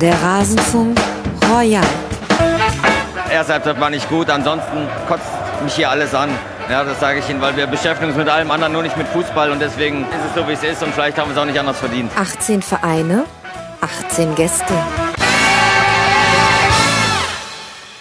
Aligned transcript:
Der 0.00 0.14
Rasenfunk 0.22 0.98
Royal. 1.52 1.84
Erste 3.30 3.52
Halbzeit 3.52 3.78
war 3.78 3.90
nicht 3.90 4.08
gut, 4.08 4.30
ansonsten 4.30 4.88
kotzt 5.06 5.26
mich 5.62 5.74
hier 5.74 5.90
alles 5.90 6.14
an. 6.14 6.30
Ja, 6.70 6.84
das 6.84 6.98
sage 7.00 7.18
ich 7.18 7.28
Ihnen, 7.28 7.42
weil 7.42 7.54
wir 7.54 7.66
beschäftigen 7.66 8.08
uns 8.08 8.16
mit 8.16 8.26
allem 8.26 8.50
anderen, 8.50 8.72
nur 8.72 8.82
nicht 8.82 8.96
mit 8.96 9.06
Fußball 9.08 9.50
und 9.50 9.60
deswegen 9.60 10.04
ist 10.04 10.24
es 10.30 10.34
so, 10.34 10.48
wie 10.48 10.52
es 10.52 10.62
ist 10.62 10.82
und 10.82 10.94
vielleicht 10.94 11.18
haben 11.18 11.28
wir 11.28 11.36
es 11.36 11.38
auch 11.38 11.44
nicht 11.44 11.60
anders 11.60 11.78
verdient. 11.78 12.10
18 12.16 12.62
Vereine, 12.62 13.24
18 13.82 14.34
Gäste. 14.36 14.72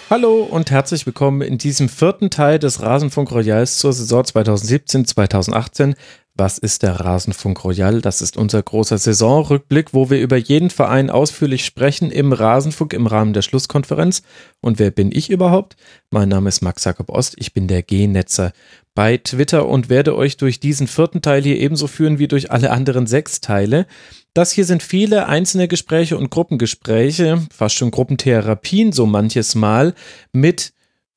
Hallo 0.09 0.41
und 0.41 0.71
herzlich 0.71 1.05
willkommen 1.05 1.41
in 1.41 1.57
diesem 1.57 1.89
vierten 1.89 2.29
Teil 2.29 2.59
des 2.59 2.81
Rasenfunk 2.81 3.29
Royals 3.31 3.77
zur 3.77 3.91
Saison 3.91 4.23
2017-2018. 4.23 5.95
Was 6.39 6.57
ist 6.57 6.83
der 6.83 7.01
Rasenfunk 7.01 7.65
Royal? 7.65 7.99
Das 7.99 8.21
ist 8.21 8.37
unser 8.37 8.63
großer 8.63 8.97
Saisonrückblick, 8.97 9.93
wo 9.93 10.09
wir 10.09 10.21
über 10.21 10.37
jeden 10.37 10.69
Verein 10.69 11.09
ausführlich 11.09 11.65
sprechen 11.65 12.11
im 12.11 12.31
Rasenfunk 12.31 12.93
im 12.93 13.07
Rahmen 13.07 13.33
der 13.33 13.41
Schlusskonferenz. 13.41 14.21
Und 14.61 14.79
wer 14.79 14.89
bin 14.89 15.11
ich 15.11 15.29
überhaupt? 15.29 15.75
Mein 16.11 16.29
Name 16.29 16.47
ist 16.47 16.61
Max 16.61 16.85
Jakob 16.85 17.09
Ost, 17.09 17.35
ich 17.37 17.51
bin 17.51 17.67
der 17.67 17.83
G-Netzer 17.83 18.53
bei 18.95 19.17
Twitter 19.17 19.67
und 19.67 19.89
werde 19.89 20.15
euch 20.15 20.37
durch 20.37 20.61
diesen 20.61 20.87
vierten 20.87 21.21
Teil 21.21 21.43
hier 21.43 21.57
ebenso 21.57 21.87
führen 21.87 22.19
wie 22.19 22.29
durch 22.29 22.51
alle 22.51 22.71
anderen 22.71 23.05
sechs 23.05 23.41
Teile. 23.41 23.85
Das 24.33 24.53
hier 24.53 24.63
sind 24.63 24.81
viele 24.81 25.27
einzelne 25.27 25.67
Gespräche 25.67 26.17
und 26.17 26.29
Gruppengespräche, 26.29 27.45
fast 27.53 27.75
schon 27.75 27.91
Gruppentherapien 27.91 28.93
so 28.93 29.05
manches 29.05 29.55
Mal 29.55 29.93
mit 30.31 30.71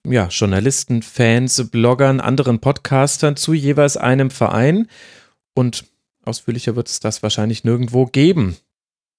ja, 0.06 0.28
Journalisten, 0.28 1.02
Fans, 1.02 1.70
Bloggern, 1.70 2.20
anderen 2.20 2.60
Podcastern 2.60 3.36
zu 3.36 3.54
jeweils 3.54 3.96
einem 3.96 4.30
Verein. 4.30 4.88
Und 5.54 5.84
ausführlicher 6.24 6.76
wird 6.76 6.88
es 6.88 7.00
das 7.00 7.22
wahrscheinlich 7.22 7.64
nirgendwo 7.64 8.06
geben. 8.06 8.56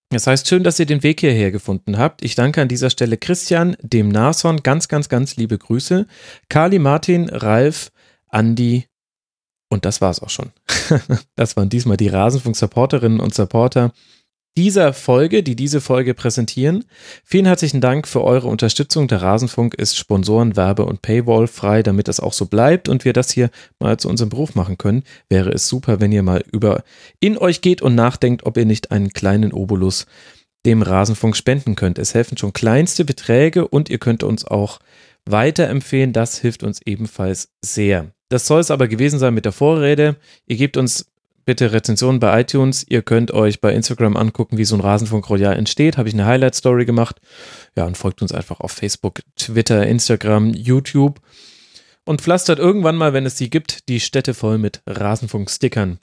Das 0.09 0.27
heißt, 0.27 0.47
schön, 0.47 0.63
dass 0.63 0.79
ihr 0.79 0.85
den 0.85 1.01
Weg 1.01 1.21
hierher 1.21 1.51
gefunden 1.51 1.97
habt. 1.97 2.23
Ich 2.23 2.35
danke 2.35 2.61
an 2.61 2.67
dieser 2.67 2.89
Stelle 2.89 3.17
Christian, 3.17 3.75
dem 3.81 4.09
Nason, 4.09 4.61
ganz, 4.61 4.87
ganz, 4.87 5.09
ganz 5.09 5.37
liebe 5.37 5.57
Grüße. 5.57 6.05
Kali, 6.49 6.79
Martin, 6.79 7.29
Ralf, 7.29 7.91
Andi 8.27 8.85
und 9.69 9.85
das 9.85 10.01
war's 10.01 10.21
auch 10.21 10.29
schon. 10.29 10.51
das 11.35 11.57
waren 11.57 11.69
diesmal 11.69 11.97
die 11.97 12.09
Rasenfunk-Supporterinnen 12.09 13.19
und 13.19 13.33
Supporter 13.33 13.91
dieser 14.57 14.93
Folge, 14.93 15.41
die 15.41 15.55
diese 15.55 15.81
Folge 15.81 16.13
präsentieren. 16.13 16.85
Vielen 17.23 17.45
herzlichen 17.45 17.81
Dank 17.81 18.07
für 18.07 18.23
eure 18.23 18.47
Unterstützung. 18.47 19.07
Der 19.07 19.21
Rasenfunk 19.21 19.73
ist 19.73 19.97
Sponsoren, 19.97 20.55
Werbe 20.55 20.85
und 20.85 21.01
Paywall 21.01 21.47
frei, 21.47 21.81
damit 21.81 22.07
das 22.07 22.19
auch 22.19 22.33
so 22.33 22.45
bleibt 22.45 22.87
und 22.87 23.03
wir 23.05 23.13
das 23.13 23.31
hier 23.31 23.49
mal 23.79 23.97
zu 23.97 24.09
unserem 24.09 24.29
Beruf 24.29 24.53
machen 24.55 24.77
können. 24.77 25.03
Wäre 25.27 25.51
es 25.51 25.67
super, 25.67 25.99
wenn 25.99 26.11
ihr 26.11 26.23
mal 26.23 26.43
über 26.51 26.83
in 27.19 27.37
euch 27.37 27.61
geht 27.61 27.81
und 27.81 27.95
nachdenkt, 27.95 28.45
ob 28.45 28.57
ihr 28.57 28.65
nicht 28.65 28.91
einen 28.91 29.09
kleinen 29.09 29.53
Obolus 29.53 30.05
dem 30.65 30.81
Rasenfunk 30.81 31.35
spenden 31.35 31.75
könnt. 31.75 31.97
Es 31.97 32.13
helfen 32.13 32.37
schon 32.37 32.53
kleinste 32.53 33.05
Beträge 33.05 33.67
und 33.67 33.89
ihr 33.89 33.97
könnt 33.97 34.23
uns 34.23 34.45
auch 34.45 34.79
weiterempfehlen. 35.25 36.13
Das 36.13 36.37
hilft 36.37 36.63
uns 36.63 36.81
ebenfalls 36.85 37.49
sehr. 37.63 38.11
Das 38.29 38.47
soll 38.47 38.61
es 38.61 38.71
aber 38.71 38.87
gewesen 38.87 39.19
sein 39.19 39.33
mit 39.33 39.45
der 39.45 39.51
Vorrede. 39.51 40.15
Ihr 40.47 40.57
gebt 40.57 40.77
uns 40.77 41.05
bitte 41.45 41.71
Rezensionen 41.71 42.19
bei 42.19 42.41
iTunes. 42.41 42.85
Ihr 42.87 43.01
könnt 43.01 43.31
euch 43.31 43.61
bei 43.61 43.73
Instagram 43.73 44.17
angucken, 44.17 44.57
wie 44.57 44.65
so 44.65 44.75
ein 44.75 44.81
Rasenfunk 44.81 45.29
Royal 45.29 45.55
entsteht. 45.55 45.97
Habe 45.97 46.07
ich 46.07 46.13
eine 46.13 46.25
Highlight-Story 46.25 46.85
gemacht. 46.85 47.19
Ja, 47.75 47.85
und 47.85 47.97
folgt 47.97 48.21
uns 48.21 48.31
einfach 48.31 48.59
auf 48.59 48.71
Facebook, 48.71 49.21
Twitter, 49.35 49.85
Instagram, 49.87 50.53
YouTube. 50.53 51.19
Und 52.05 52.21
pflastert 52.21 52.59
irgendwann 52.59 52.95
mal, 52.95 53.13
wenn 53.13 53.25
es 53.25 53.37
sie 53.37 53.49
gibt, 53.49 53.87
die 53.89 53.99
Städte 53.99 54.33
voll 54.33 54.57
mit 54.57 54.81
Rasenfunk-Stickern. 54.85 55.99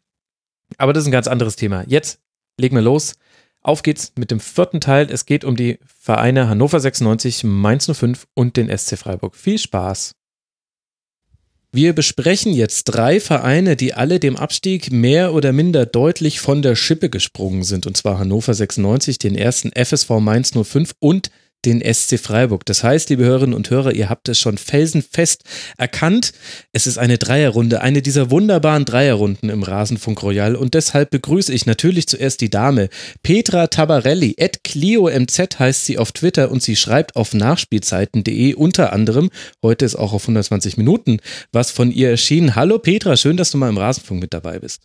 Aber 0.79 0.93
das 0.93 1.03
ist 1.03 1.09
ein 1.09 1.13
ganz 1.13 1.29
anderes 1.29 1.57
Thema. 1.57 1.85
Jetzt 1.87 2.21
legen 2.59 2.77
wir 2.77 2.83
los. 2.83 3.17
Auf 3.63 3.83
geht's 3.83 4.13
mit 4.17 4.31
dem 4.31 4.41
vierten 4.41 4.81
Teil. 4.81 5.11
Es 5.11 5.27
geht 5.27 5.45
um 5.45 5.57
die 5.57 5.79
Vereine 5.85 6.49
Hannover 6.49 6.81
96, 6.81 7.45
Mainz 7.45 7.91
05 7.93 8.27
und 8.35 8.57
den 8.57 8.75
SC 8.77 8.97
Freiburg. 8.97 9.37
Viel 9.37 9.59
Spaß! 9.59 10.15
Wir 11.73 11.93
besprechen 11.93 12.53
jetzt 12.53 12.85
drei 12.85 13.21
Vereine, 13.21 13.77
die 13.77 13.95
alle 13.95 14.19
dem 14.19 14.37
Abstieg 14.37 14.91
mehr 14.91 15.33
oder 15.33 15.53
minder 15.53 15.87
deutlich 15.87 16.41
von 16.41 16.63
der 16.63 16.75
Schippe 16.75 17.11
gesprungen 17.11 17.63
sind. 17.63 17.87
Und 17.87 17.97
zwar 17.97 18.19
Hannover 18.19 18.55
96, 18.55 19.19
den 19.19 19.37
ersten 19.37 19.71
FSV 19.73 20.11
Mainz 20.19 20.51
05 20.53 20.95
und 20.99 21.31
den 21.65 21.81
SC 21.83 22.19
Freiburg. 22.19 22.65
Das 22.67 22.83
heißt, 22.83 23.11
liebe 23.11 23.25
Hörerinnen 23.25 23.55
und 23.55 23.71
Hörer, 23.71 23.93
ihr 23.93 24.09
habt 24.09 24.29
es 24.29 24.39
schon 24.39 24.59
felsenfest 24.59 25.45
erkannt. 25.77 26.33
Es 26.73 26.87
ist 26.87 26.99
eine 26.99 27.19
Dreierrunde, 27.19 27.83
eine 27.83 28.03
dieser 28.03 28.31
wunderbaren 28.31 28.85
Dreierrunden 28.85 29.51
im 29.51 29.63
Rasenfunk 29.63 30.23
Royal. 30.23 30.57
Und 30.57 30.75
deshalb 30.75 31.11
begrüße 31.11 31.53
ich 31.53 31.67
natürlich 31.67 32.07
zuerst 32.07 32.41
die 32.41 32.51
Dame. 32.51 32.89
Petra 33.23 33.67
Tabarelli, 33.67 34.37
at 34.41 34.65
ClioMZ 34.65 35.59
heißt 35.59 35.87
sie 35.87 35.99
auf 35.99 36.13
Twitter 36.13 36.51
und 36.51 36.63
sie 36.63 36.77
schreibt 36.77 37.17
auf 37.17 37.35
nachspielzeiten.de 37.35 38.55
unter 38.55 38.93
anderem, 38.93 39.31
heute 39.63 39.85
ist 39.85 39.97
auch 39.97 40.13
auf 40.13 40.25
120 40.25 40.77
Minuten, 40.77 41.19
was 41.53 41.71
von 41.71 41.91
ihr 41.91 42.11
erschienen. 42.11 42.55
Hallo 42.55 42.79
Petra, 42.79 43.17
schön, 43.17 43.37
dass 43.37 43.51
du 43.51 43.59
mal 43.59 43.69
im 43.69 43.79
Rasenfunk 43.79 44.21
mit 44.21 44.35
dabei 44.35 44.59
bist. 44.59 44.83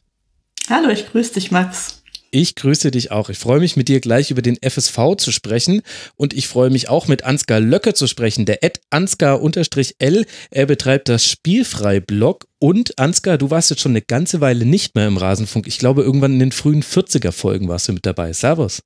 Hallo, 0.69 0.89
ich 0.89 1.07
grüße 1.11 1.35
dich, 1.35 1.51
Max. 1.51 2.01
Ich 2.37 2.55
grüße 2.55 2.91
dich 2.91 3.11
auch. 3.11 3.29
Ich 3.29 3.37
freue 3.37 3.61
mich 3.61 3.77
mit 3.77 3.87
dir 3.87 4.01
gleich 4.01 4.29
über 4.29 4.41
den 4.41 4.57
FSV 4.61 5.15
zu 5.17 5.31
sprechen 5.31 5.83
und 6.17 6.33
ich 6.33 6.49
freue 6.49 6.69
mich 6.69 6.89
auch 6.89 7.07
mit 7.07 7.23
Ansgar 7.23 7.61
Löcke 7.61 7.93
zu 7.93 8.07
sprechen, 8.07 8.45
der 8.45 8.61
Ed 8.61 8.81
Ansgar-L. 8.89 10.25
Er 10.51 10.65
betreibt 10.65 11.07
das 11.07 11.25
Spielfrei-Blog 11.25 12.45
und 12.59 12.99
Ansgar, 12.99 13.37
du 13.37 13.51
warst 13.51 13.69
jetzt 13.69 13.81
schon 13.81 13.93
eine 13.93 14.01
ganze 14.01 14.41
Weile 14.41 14.65
nicht 14.65 14.95
mehr 14.95 15.07
im 15.07 15.15
Rasenfunk. 15.15 15.65
Ich 15.65 15.79
glaube, 15.79 16.01
irgendwann 16.01 16.33
in 16.33 16.39
den 16.39 16.51
frühen 16.51 16.83
40er 16.83 17.31
Folgen 17.31 17.69
warst 17.69 17.87
du 17.87 17.93
mit 17.93 18.05
dabei. 18.05 18.33
Servus. 18.33 18.81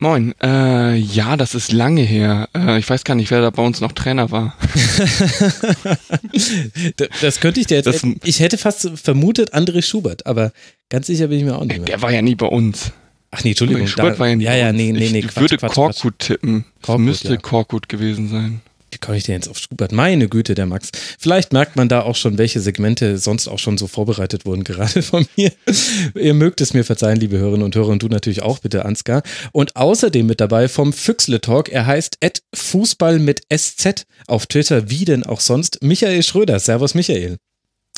Moin, 0.00 0.32
äh, 0.40 0.94
ja, 0.94 1.36
das 1.36 1.56
ist 1.56 1.72
lange 1.72 2.02
her. 2.02 2.48
Äh, 2.54 2.78
ich 2.78 2.88
weiß 2.88 3.02
gar 3.02 3.16
nicht, 3.16 3.32
wer 3.32 3.40
da 3.40 3.50
bei 3.50 3.64
uns 3.64 3.80
noch 3.80 3.90
Trainer 3.90 4.30
war. 4.30 4.56
das 7.20 7.40
könnte 7.40 7.58
ich 7.58 7.66
dir 7.66 7.78
jetzt. 7.78 7.86
Das, 7.86 8.06
ich 8.22 8.38
hätte 8.38 8.58
fast 8.58 8.92
vermutet 8.94 9.54
André 9.54 9.82
Schubert, 9.82 10.24
aber 10.26 10.52
ganz 10.88 11.08
sicher 11.08 11.26
bin 11.26 11.38
ich 11.38 11.44
mir 11.44 11.56
auch 11.56 11.64
nicht 11.64 11.78
mehr. 11.78 11.86
Der 11.86 12.00
war 12.00 12.12
ja 12.12 12.22
nie 12.22 12.36
bei 12.36 12.46
uns. 12.46 12.92
Ach 13.32 13.42
nee, 13.42 13.50
Entschuldigung. 13.50 13.88
Schubert 13.88 14.14
da, 14.14 14.18
war 14.20 14.28
ja 14.28 14.36
nie 14.36 14.44
ja, 14.44 14.54
ja, 14.54 14.72
nee, 14.72 14.92
nee, 14.92 15.10
nee. 15.10 15.18
Ich 15.18 15.26
Quatsch, 15.26 15.40
würde 15.40 15.58
Quatsch, 15.58 15.74
Korkut 15.74 16.18
tippen. 16.20 16.64
Korkut, 16.80 17.04
müsste 17.04 17.32
ja. 17.32 17.36
Korkut 17.36 17.88
gewesen 17.88 18.28
sein 18.28 18.60
wie 18.98 19.06
komme 19.06 19.16
ich 19.16 19.24
denn 19.24 19.36
jetzt 19.36 19.48
auf 19.48 19.58
Schubert? 19.58 19.92
Meine 19.92 20.28
Güte, 20.28 20.56
der 20.56 20.66
Max. 20.66 20.90
Vielleicht 21.18 21.52
merkt 21.52 21.76
man 21.76 21.88
da 21.88 22.02
auch 22.02 22.16
schon, 22.16 22.36
welche 22.36 22.60
Segmente 22.60 23.18
sonst 23.18 23.46
auch 23.46 23.60
schon 23.60 23.78
so 23.78 23.86
vorbereitet 23.86 24.44
wurden, 24.44 24.64
gerade 24.64 25.02
von 25.02 25.26
mir. 25.36 25.52
Ihr 26.14 26.34
mögt 26.34 26.60
es 26.60 26.74
mir 26.74 26.84
verzeihen, 26.84 27.20
liebe 27.20 27.38
Hörerinnen 27.38 27.64
und 27.64 27.76
Hörer, 27.76 27.88
und 27.88 28.02
du 28.02 28.08
natürlich 28.08 28.42
auch 28.42 28.58
bitte, 28.58 28.84
Ansgar. 28.84 29.22
Und 29.52 29.76
außerdem 29.76 30.26
mit 30.26 30.40
dabei 30.40 30.68
vom 30.68 30.92
Füchsle 30.92 31.40
Talk. 31.40 31.68
Er 31.68 31.86
heißt 31.86 32.18
Fußball 32.54 33.20
mit 33.20 33.42
SZ 33.54 34.04
auf 34.26 34.46
Twitter, 34.46 34.90
wie 34.90 35.04
denn 35.04 35.22
auch 35.24 35.40
sonst. 35.40 35.80
Michael 35.82 36.22
Schröder. 36.24 36.58
Servus, 36.58 36.94
Michael. 36.94 37.36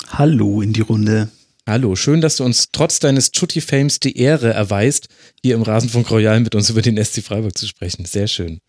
Hallo 0.08 0.60
in 0.60 0.74
die 0.74 0.82
Runde. 0.82 1.30
Hallo, 1.66 1.96
schön, 1.96 2.20
dass 2.20 2.36
du 2.36 2.44
uns 2.44 2.68
trotz 2.72 2.98
deines 3.00 3.32
Chutti-Fames 3.32 4.00
die 4.00 4.18
Ehre 4.18 4.52
erweist, 4.52 5.08
hier 5.42 5.54
im 5.54 5.62
Rasenfunk 5.62 6.10
Royal 6.10 6.40
mit 6.40 6.54
uns 6.54 6.68
über 6.68 6.82
den 6.82 7.02
SC 7.02 7.22
Freiburg 7.22 7.56
zu 7.56 7.66
sprechen. 7.66 8.04
Sehr 8.04 8.26
schön. 8.26 8.60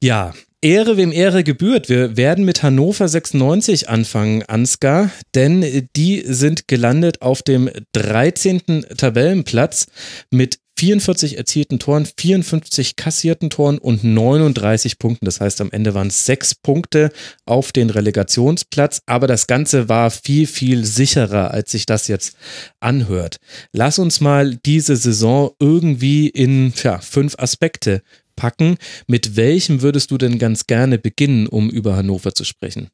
Ja, 0.00 0.32
Ehre, 0.60 0.96
wem 0.96 1.12
Ehre 1.12 1.44
gebührt. 1.44 1.88
Wir 1.88 2.16
werden 2.16 2.44
mit 2.44 2.64
Hannover 2.64 3.06
96 3.06 3.88
anfangen, 3.88 4.42
Ansgar, 4.42 5.12
denn 5.36 5.88
die 5.94 6.24
sind 6.26 6.66
gelandet 6.66 7.22
auf 7.22 7.42
dem 7.42 7.70
13. 7.92 8.86
Tabellenplatz 8.96 9.86
mit 10.32 10.58
44 10.80 11.38
erzielten 11.38 11.78
Toren, 11.78 12.08
54 12.18 12.96
kassierten 12.96 13.50
Toren 13.50 13.78
und 13.78 14.02
39 14.02 14.98
Punkten. 14.98 15.26
Das 15.26 15.40
heißt, 15.40 15.60
am 15.60 15.70
Ende 15.70 15.94
waren 15.94 16.08
es 16.08 16.24
sechs 16.24 16.56
Punkte 16.56 17.10
auf 17.44 17.70
den 17.70 17.90
Relegationsplatz. 17.90 19.02
Aber 19.06 19.28
das 19.28 19.46
Ganze 19.46 19.88
war 19.88 20.10
viel, 20.10 20.48
viel 20.48 20.84
sicherer, 20.84 21.52
als 21.52 21.70
sich 21.70 21.86
das 21.86 22.08
jetzt 22.08 22.36
anhört. 22.80 23.36
Lass 23.72 23.98
uns 24.00 24.20
mal 24.20 24.56
diese 24.56 24.96
Saison 24.96 25.50
irgendwie 25.60 26.28
in 26.28 26.72
ja, 26.82 26.98
fünf 26.98 27.36
Aspekte 27.38 28.02
packen. 28.38 28.78
Mit 29.06 29.36
welchem 29.36 29.82
würdest 29.82 30.10
du 30.10 30.18
denn 30.18 30.38
ganz 30.38 30.66
gerne 30.66 30.98
beginnen, 30.98 31.48
um 31.48 31.68
über 31.68 31.96
Hannover 31.96 32.34
zu 32.34 32.44
sprechen? 32.44 32.88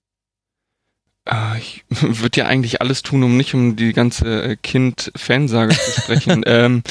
Ah, 1.27 1.57
ich 1.57 1.85
würde 1.89 2.41
ja 2.41 2.47
eigentlich 2.47 2.81
alles 2.81 3.03
tun, 3.03 3.23
um 3.23 3.37
nicht 3.37 3.55
um 3.55 3.77
die 3.77 3.93
ganze 3.93 4.43
äh, 4.43 4.57
Kind-Fansage 4.57 5.75
zu 5.75 6.01
sprechen. 6.01 6.43
ähm, 6.47 6.83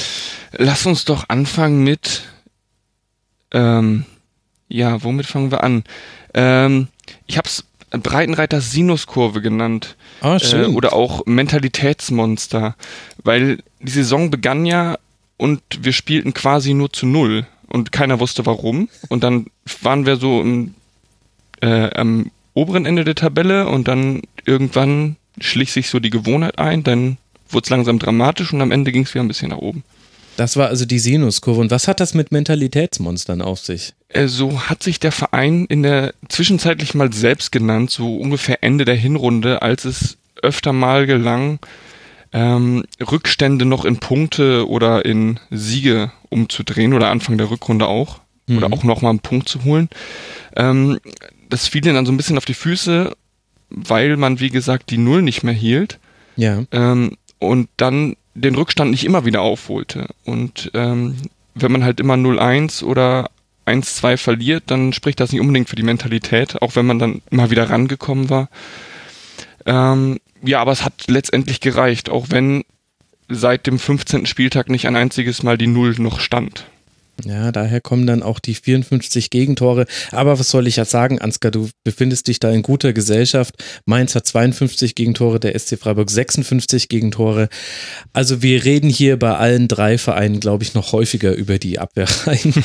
lass 0.52 0.86
uns 0.86 1.04
doch 1.04 1.28
anfangen 1.28 1.82
mit, 1.82 2.22
ähm, 3.52 4.04
ja, 4.68 5.02
womit 5.02 5.26
fangen 5.26 5.50
wir 5.50 5.62
an? 5.62 5.84
Ähm, 6.32 6.88
ich 7.26 7.36
habe 7.36 7.48
es 7.48 7.64
Breitenreiter 7.90 8.60
Sinuskurve 8.60 9.40
genannt. 9.40 9.96
Ah, 10.20 10.38
schön. 10.38 10.64
Äh, 10.72 10.74
oder 10.74 10.92
auch 10.94 11.26
Mentalitätsmonster. 11.26 12.76
Weil 13.22 13.58
die 13.80 13.92
Saison 13.92 14.30
begann 14.30 14.66
ja 14.66 14.98
und 15.36 15.62
wir 15.80 15.92
spielten 15.92 16.34
quasi 16.34 16.74
nur 16.74 16.92
zu 16.92 17.06
null 17.06 17.46
und 17.74 17.90
keiner 17.90 18.20
wusste 18.20 18.46
warum. 18.46 18.88
Und 19.08 19.24
dann 19.24 19.46
waren 19.82 20.06
wir 20.06 20.16
so 20.16 20.40
im, 20.40 20.74
äh, 21.60 21.90
am 21.90 22.30
oberen 22.54 22.86
Ende 22.86 23.04
der 23.04 23.16
Tabelle 23.16 23.68
und 23.68 23.88
dann 23.88 24.22
irgendwann 24.46 25.16
schlich 25.40 25.72
sich 25.72 25.88
so 25.88 25.98
die 25.98 26.10
Gewohnheit 26.10 26.58
ein, 26.58 26.84
dann 26.84 27.16
wurde 27.48 27.64
es 27.64 27.70
langsam 27.70 27.98
dramatisch 27.98 28.52
und 28.52 28.62
am 28.62 28.70
Ende 28.70 28.92
ging 28.92 29.02
es 29.02 29.12
wieder 29.12 29.24
ein 29.24 29.28
bisschen 29.28 29.50
nach 29.50 29.58
oben. 29.58 29.82
Das 30.36 30.56
war 30.56 30.68
also 30.68 30.84
die 30.84 30.98
Sinuskurve. 31.00 31.60
Und 31.60 31.70
was 31.72 31.88
hat 31.88 31.98
das 31.98 32.14
mit 32.14 32.30
Mentalitätsmonstern 32.30 33.42
auf 33.42 33.58
sich? 33.58 33.94
Äh, 34.08 34.28
so 34.28 34.68
hat 34.68 34.84
sich 34.84 35.00
der 35.00 35.12
Verein 35.12 35.66
in 35.66 35.82
der 35.82 36.14
zwischenzeitlich 36.28 36.94
mal 36.94 37.12
selbst 37.12 37.50
genannt, 37.50 37.90
so 37.90 38.16
ungefähr 38.16 38.62
Ende 38.62 38.84
der 38.84 38.96
Hinrunde, 38.96 39.62
als 39.62 39.84
es 39.84 40.16
öfter 40.42 40.72
mal 40.72 41.06
gelang, 41.06 41.58
ähm, 42.34 42.84
Rückstände 43.00 43.64
noch 43.64 43.84
in 43.84 43.98
Punkte 43.98 44.68
oder 44.68 45.04
in 45.04 45.38
Siege 45.50 46.10
umzudrehen 46.30 46.92
oder 46.92 47.08
Anfang 47.08 47.38
der 47.38 47.48
Rückrunde 47.48 47.86
auch. 47.86 48.20
Mhm. 48.46 48.58
Oder 48.58 48.72
auch 48.72 48.82
nochmal 48.82 49.10
einen 49.10 49.20
Punkt 49.20 49.48
zu 49.48 49.64
holen. 49.64 49.88
Ähm, 50.56 50.98
das 51.48 51.68
fiel 51.68 51.86
ihnen 51.86 51.94
dann 51.94 52.06
so 52.06 52.12
ein 52.12 52.16
bisschen 52.16 52.36
auf 52.36 52.44
die 52.44 52.54
Füße, 52.54 53.16
weil 53.70 54.16
man, 54.16 54.40
wie 54.40 54.50
gesagt, 54.50 54.90
die 54.90 54.98
Null 54.98 55.22
nicht 55.22 55.44
mehr 55.44 55.54
hielt. 55.54 56.00
Ja. 56.36 56.64
Ähm, 56.72 57.16
und 57.38 57.68
dann 57.76 58.16
den 58.34 58.56
Rückstand 58.56 58.90
nicht 58.90 59.04
immer 59.04 59.24
wieder 59.24 59.40
aufholte. 59.40 60.08
Und 60.24 60.72
ähm, 60.74 61.16
wenn 61.54 61.70
man 61.72 61.84
halt 61.84 62.00
immer 62.00 62.14
0-1 62.14 62.82
oder 62.82 63.30
1-2 63.64 64.16
verliert, 64.16 64.64
dann 64.66 64.92
spricht 64.92 65.20
das 65.20 65.30
nicht 65.30 65.40
unbedingt 65.40 65.68
für 65.68 65.76
die 65.76 65.84
Mentalität, 65.84 66.60
auch 66.60 66.74
wenn 66.74 66.86
man 66.86 66.98
dann 66.98 67.22
immer 67.30 67.50
wieder 67.50 67.70
rangekommen 67.70 68.28
war. 68.28 68.48
Ähm, 69.66 70.18
ja, 70.44 70.60
aber 70.60 70.72
es 70.72 70.84
hat 70.84 71.04
letztendlich 71.08 71.60
gereicht, 71.60 72.08
auch 72.10 72.26
wenn 72.30 72.64
seit 73.28 73.66
dem 73.66 73.78
15. 73.78 74.26
Spieltag 74.26 74.68
nicht 74.68 74.86
ein 74.86 74.96
einziges 74.96 75.42
Mal 75.42 75.58
die 75.58 75.66
Null 75.66 75.94
noch 75.98 76.20
stand. 76.20 76.66
Ja, 77.24 77.52
daher 77.52 77.80
kommen 77.80 78.06
dann 78.06 78.22
auch 78.22 78.40
die 78.40 78.54
54 78.54 79.30
Gegentore. 79.30 79.86
Aber 80.10 80.38
was 80.38 80.50
soll 80.50 80.66
ich 80.66 80.76
jetzt 80.76 80.90
sagen, 80.90 81.20
Ansgar, 81.20 81.52
du 81.52 81.70
befindest 81.84 82.26
dich 82.26 82.40
da 82.40 82.50
in 82.50 82.62
guter 82.62 82.92
Gesellschaft. 82.92 83.54
Mainz 83.86 84.14
hat 84.14 84.26
52 84.26 84.94
Gegentore, 84.94 85.38
der 85.38 85.56
SC 85.56 85.78
Freiburg 85.78 86.10
56 86.10 86.88
Gegentore. 86.88 87.48
Also 88.12 88.42
wir 88.42 88.64
reden 88.64 88.90
hier 88.90 89.16
bei 89.16 89.36
allen 89.36 89.68
drei 89.68 89.96
Vereinen, 89.96 90.40
glaube 90.40 90.64
ich, 90.64 90.74
noch 90.74 90.92
häufiger 90.92 91.34
über 91.34 91.58
die 91.58 91.78
Abwehrreihen. 91.78 92.52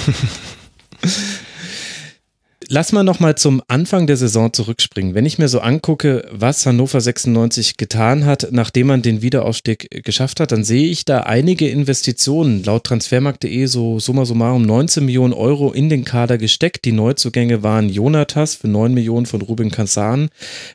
lass 2.69 2.91
mal 2.91 3.03
nochmal 3.03 3.35
zum 3.35 3.61
Anfang 3.67 4.07
der 4.07 4.15
Saison 4.15 4.53
zurückspringen. 4.53 5.15
Wenn 5.15 5.25
ich 5.25 5.39
mir 5.39 5.49
so 5.49 5.59
angucke, 5.59 6.27
was 6.31 6.65
Hannover 6.65 7.01
96 7.01 7.77
getan 7.77 8.25
hat, 8.25 8.49
nachdem 8.51 8.87
man 8.87 9.01
den 9.01 9.21
Wiederaufstieg 9.21 10.03
geschafft 10.05 10.39
hat, 10.39 10.51
dann 10.51 10.63
sehe 10.63 10.87
ich 10.89 11.03
da 11.03 11.21
einige 11.21 11.67
Investitionen. 11.67 12.63
Laut 12.63 12.85
transfermarkt.de 12.85 13.65
so 13.65 13.99
summa 13.99 14.25
summarum 14.25 14.61
19 14.61 15.03
Millionen 15.03 15.33
Euro 15.33 15.71
in 15.71 15.89
den 15.89 16.05
Kader 16.05 16.37
gesteckt. 16.37 16.85
Die 16.85 16.91
Neuzugänge 16.91 17.63
waren 17.63 17.89
Jonatas 17.89 18.55
für 18.55 18.67
9 18.67 18.93
Millionen 18.93 19.25
von 19.25 19.41
Ruben 19.41 19.71
Kansan, 19.71 20.29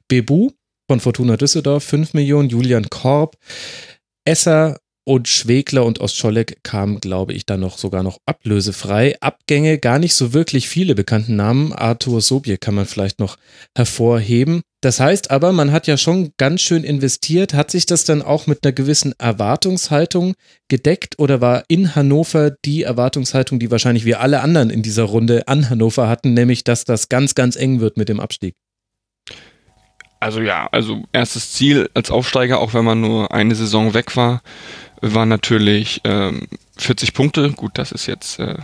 Bebu 0.09 0.51
von 0.89 1.01
Fortuna 1.01 1.37
Düsseldorf 1.37 1.85
5 1.85 2.13
Millionen, 2.15 2.49
Julian 2.49 2.91
Korb, 2.91 3.37
Esser 4.25 4.79
und 5.05 5.29
Schwegler 5.29 5.85
und 5.85 6.01
Ostscholek 6.01 6.63
kamen, 6.63 7.01
glaube 7.01 7.35
ich, 7.35 7.45
dann 7.47 7.61
noch 7.61 7.79
sogar 7.79 8.03
noch 8.03 8.19
ablösefrei. 8.27 9.17
Abgänge, 9.21 9.79
gar 9.79 9.99
nicht 9.99 10.15
so 10.15 10.33
wirklich 10.33 10.69
viele 10.69 10.95
bekannten 10.95 11.37
Namen. 11.37 11.73
Arthur 11.73 12.21
Sobje 12.21 12.57
kann 12.57 12.75
man 12.75 12.87
vielleicht 12.87 13.21
noch 13.21 13.37
hervorheben. 13.77 14.63
Das 14.81 15.01
heißt 15.01 15.31
aber, 15.31 15.53
man 15.53 15.73
hat 15.73 15.87
ja 15.87 15.97
schon 15.97 16.33
ganz 16.37 16.63
schön 16.63 16.85
investiert. 16.85 17.55
Hat 17.55 17.71
sich 17.71 17.87
das 17.87 18.05
dann 18.05 18.23
auch 18.23 18.47
mit 18.47 18.65
einer 18.65 18.73
gewissen 18.73 19.15
Erwartungshaltung 19.19 20.35
gedeckt 20.69 21.19
oder 21.19 21.41
war 21.41 21.65
in 21.69 21.95
Hannover 21.95 22.51
die 22.65 22.83
Erwartungshaltung, 22.83 23.59
die 23.59 23.71
wahrscheinlich 23.71 24.05
wir 24.05 24.21
alle 24.21 24.41
anderen 24.41 24.71
in 24.71 24.83
dieser 24.83 25.05
Runde 25.05 25.49
an 25.49 25.69
Hannover 25.71 26.09
hatten, 26.09 26.35
nämlich, 26.35 26.65
dass 26.65 26.85
das 26.85 27.09
ganz, 27.09 27.35
ganz 27.35 27.57
eng 27.57 27.81
wird 27.81 27.97
mit 27.97 28.09
dem 28.09 28.21
Abstieg? 28.21 28.55
Also 30.25 30.41
ja, 30.41 30.69
also 30.73 31.03
erstes 31.13 31.53
Ziel 31.53 31.91
als 31.93 32.11
Aufsteiger, 32.11 32.59
auch 32.59 32.73
wenn 32.73 32.85
man 32.85 32.99
nur 32.99 33.31
eine 33.31 33.55
Saison 33.55 33.93
weg 33.93 34.17
war, 34.17 34.41
war 35.01 35.27
natürlich 35.27 36.01
ähm, 36.05 36.47
40 36.77 37.15
Punkte. 37.15 37.53
Gut, 37.53 37.73
das 37.75 37.93
ist 37.93 38.07
jetzt 38.07 38.39
äh, 38.39 38.57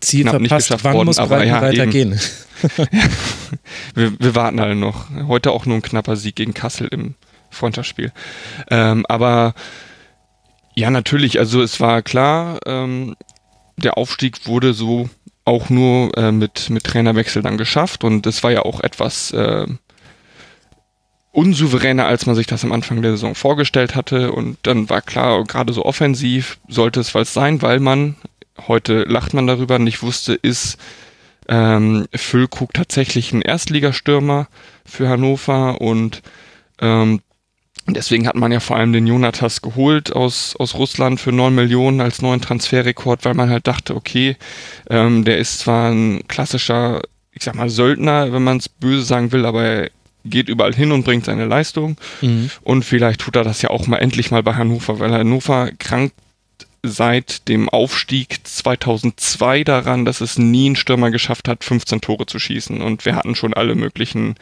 Ziel 0.00 0.24
knapp 0.24 0.40
nicht 0.40 0.54
geschafft 0.54 0.84
Wann 0.84 0.94
worden, 0.94 1.06
muss 1.06 1.18
aber 1.18 1.44
ja, 1.44 1.62
weitergehen? 1.62 2.18
wir, 3.94 4.12
wir 4.18 4.34
warten 4.34 4.58
alle 4.60 4.74
noch. 4.74 5.06
Heute 5.26 5.50
auch 5.52 5.66
nur 5.66 5.76
ein 5.76 5.82
knapper 5.82 6.16
Sieg 6.16 6.36
gegen 6.36 6.54
Kassel 6.54 6.88
im 6.88 7.14
Freundschaftsspiel. 7.50 8.12
Ähm, 8.70 9.04
aber 9.08 9.54
ja, 10.74 10.90
natürlich, 10.90 11.38
also 11.38 11.62
es 11.62 11.80
war 11.80 12.02
klar, 12.02 12.58
ähm, 12.66 13.16
der 13.76 13.96
Aufstieg 13.96 14.46
wurde 14.46 14.74
so 14.74 15.08
auch 15.44 15.68
nur 15.68 16.16
äh, 16.16 16.32
mit, 16.32 16.70
mit 16.70 16.84
Trainerwechsel 16.84 17.42
dann 17.42 17.58
geschafft 17.58 18.02
und 18.02 18.26
es 18.26 18.42
war 18.42 18.50
ja 18.50 18.62
auch 18.62 18.80
etwas 18.80 19.30
äh, 19.32 19.66
unsouveräner, 21.34 22.06
als 22.06 22.26
man 22.26 22.36
sich 22.36 22.46
das 22.46 22.64
am 22.64 22.72
Anfang 22.72 23.02
der 23.02 23.10
Saison 23.12 23.34
vorgestellt 23.34 23.96
hatte. 23.96 24.32
Und 24.32 24.56
dann 24.62 24.88
war 24.88 25.02
klar, 25.02 25.42
gerade 25.44 25.72
so 25.72 25.84
offensiv 25.84 26.58
sollte 26.68 27.00
es 27.00 27.14
was 27.14 27.34
sein, 27.34 27.60
weil 27.60 27.80
man, 27.80 28.14
heute 28.68 29.02
lacht 29.02 29.34
man 29.34 29.46
darüber, 29.46 29.78
nicht 29.80 30.02
wusste, 30.02 30.34
ist 30.34 30.78
ähm, 31.48 32.06
Füllkrug 32.14 32.72
tatsächlich 32.72 33.32
ein 33.32 33.42
Erstligastürmer 33.42 34.46
für 34.86 35.08
Hannover 35.08 35.80
und 35.80 36.22
ähm, 36.80 37.20
deswegen 37.86 38.26
hat 38.26 38.36
man 38.36 38.52
ja 38.52 38.60
vor 38.60 38.76
allem 38.76 38.92
den 38.92 39.06
Jonatas 39.06 39.60
geholt 39.60 40.14
aus, 40.14 40.54
aus 40.56 40.74
Russland 40.74 41.20
für 41.20 41.32
neun 41.32 41.54
Millionen 41.54 42.00
als 42.00 42.22
neuen 42.22 42.40
Transferrekord, 42.40 43.24
weil 43.24 43.34
man 43.34 43.50
halt 43.50 43.66
dachte, 43.66 43.94
okay, 43.94 44.36
ähm, 44.88 45.24
der 45.24 45.38
ist 45.38 45.58
zwar 45.58 45.90
ein 45.90 46.26
klassischer, 46.28 47.02
ich 47.32 47.42
sag 47.42 47.56
mal, 47.56 47.68
Söldner, 47.68 48.32
wenn 48.32 48.44
man 48.44 48.58
es 48.58 48.68
böse 48.68 49.02
sagen 49.02 49.32
will, 49.32 49.44
aber 49.44 49.64
er 49.64 49.90
geht 50.24 50.48
überall 50.48 50.74
hin 50.74 50.92
und 50.92 51.04
bringt 51.04 51.24
seine 51.24 51.44
Leistung. 51.44 51.96
Mhm. 52.20 52.50
Und 52.62 52.84
vielleicht 52.84 53.20
tut 53.20 53.36
er 53.36 53.44
das 53.44 53.62
ja 53.62 53.70
auch 53.70 53.86
mal 53.86 53.98
endlich 53.98 54.30
mal 54.30 54.42
bei 54.42 54.54
Hannover, 54.54 54.98
weil 54.98 55.12
Hannover 55.12 55.70
krankt 55.78 56.14
seit 56.82 57.48
dem 57.48 57.68
Aufstieg 57.70 58.46
2002 58.46 59.64
daran, 59.64 60.04
dass 60.04 60.20
es 60.20 60.38
nie 60.38 60.70
ein 60.70 60.76
Stürmer 60.76 61.10
geschafft 61.10 61.48
hat, 61.48 61.64
15 61.64 62.00
Tore 62.02 62.26
zu 62.26 62.38
schießen. 62.38 62.82
Und 62.82 63.06
wir 63.06 63.16
hatten 63.16 63.34
schon 63.34 63.54
alle 63.54 63.74
möglichen 63.74 64.34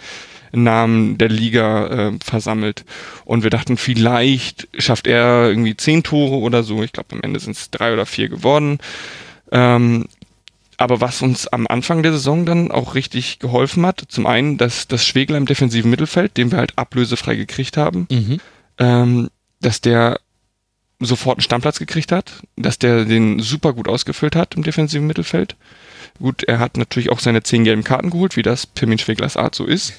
Namen 0.53 1.19
der 1.19 1.29
Liga 1.29 1.87
äh, 1.87 2.13
versammelt. 2.23 2.85
Und 3.25 3.43
wir 3.43 3.51
dachten, 3.51 3.77
vielleicht 3.77 4.69
schafft 4.77 5.07
er 5.07 5.49
irgendwie 5.49 5.77
10 5.77 6.03
Tore 6.03 6.37
oder 6.37 6.63
so. 6.63 6.83
Ich 6.83 6.93
glaube, 6.93 7.15
am 7.15 7.23
Ende 7.23 7.41
sind 7.41 7.57
es 7.57 7.71
drei 7.71 7.93
oder 7.93 8.07
vier 8.07 8.29
geworden. 8.29 8.79
Ähm, 9.53 10.07
aber 10.83 11.01
was 11.01 11.23
uns 11.23 11.47
am 11.47 11.67
Anfang 11.69 12.03
der 12.03 12.13
Saison 12.13 12.45
dann 12.45 12.71
auch 12.73 12.95
richtig 12.95 13.39
geholfen 13.39 13.87
hat, 13.87 14.03
zum 14.09 14.27
einen, 14.27 14.59
dass 14.59 14.89
das 14.89 15.07
Schwegler 15.07 15.39
im 15.39 15.47
defensiven 15.47 15.91
Mittelfeld, 15.91 16.37
den 16.37 16.51
wir 16.51 16.59
halt 16.59 16.77
ablösefrei 16.77 17.37
gekriegt 17.37 17.77
haben, 17.77 18.09
mhm. 18.11 18.41
ähm, 18.79 19.31
dass 19.61 19.81
der 19.81 20.19
sofort 20.99 21.39
einen 21.39 21.43
Stammplatz 21.43 21.79
gekriegt 21.79 22.13
hat, 22.13 22.43
dass 22.57 22.79
der 22.79 23.05
den 23.05 23.39
super 23.39 23.73
gut 23.73 23.89
ausgefüllt 23.89 24.37
hat 24.37 24.55
im 24.57 24.63
defensiven 24.63 25.07
Mittelfeld. 25.07 25.57
Gut, 26.19 26.43
er 26.45 26.59
hat 26.59 26.77
natürlich 26.77 27.11
auch 27.11 27.21
seine 27.21 27.43
zehn 27.43 27.65
gelben 27.65 27.85
Karten 27.85 28.11
geholt, 28.11 28.37
wie 28.37 28.43
das 28.43 28.67
Pirmin 28.67 28.99
Schweglers 28.99 29.37
Art 29.37 29.55
so 29.55 29.65
ist. 29.65 29.95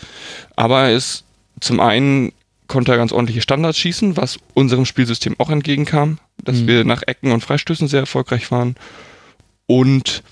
Aber 0.56 0.84
er 0.84 0.96
ist 0.96 1.24
zum 1.60 1.80
einen 1.80 2.34
konnte 2.68 2.92
er 2.92 2.98
ganz 2.98 3.12
ordentliche 3.12 3.42
Standards 3.42 3.78
schießen, 3.78 4.18
was 4.18 4.38
unserem 4.54 4.86
Spielsystem 4.86 5.36
auch 5.38 5.50
entgegenkam, 5.50 6.20
dass 6.44 6.58
mhm. 6.58 6.68
wir 6.68 6.84
nach 6.86 7.04
Ecken 7.06 7.32
und 7.32 7.42
Freistößen 7.44 7.88
sehr 7.88 8.02
erfolgreich 8.02 8.52
waren. 8.52 8.76
Und 9.66 10.24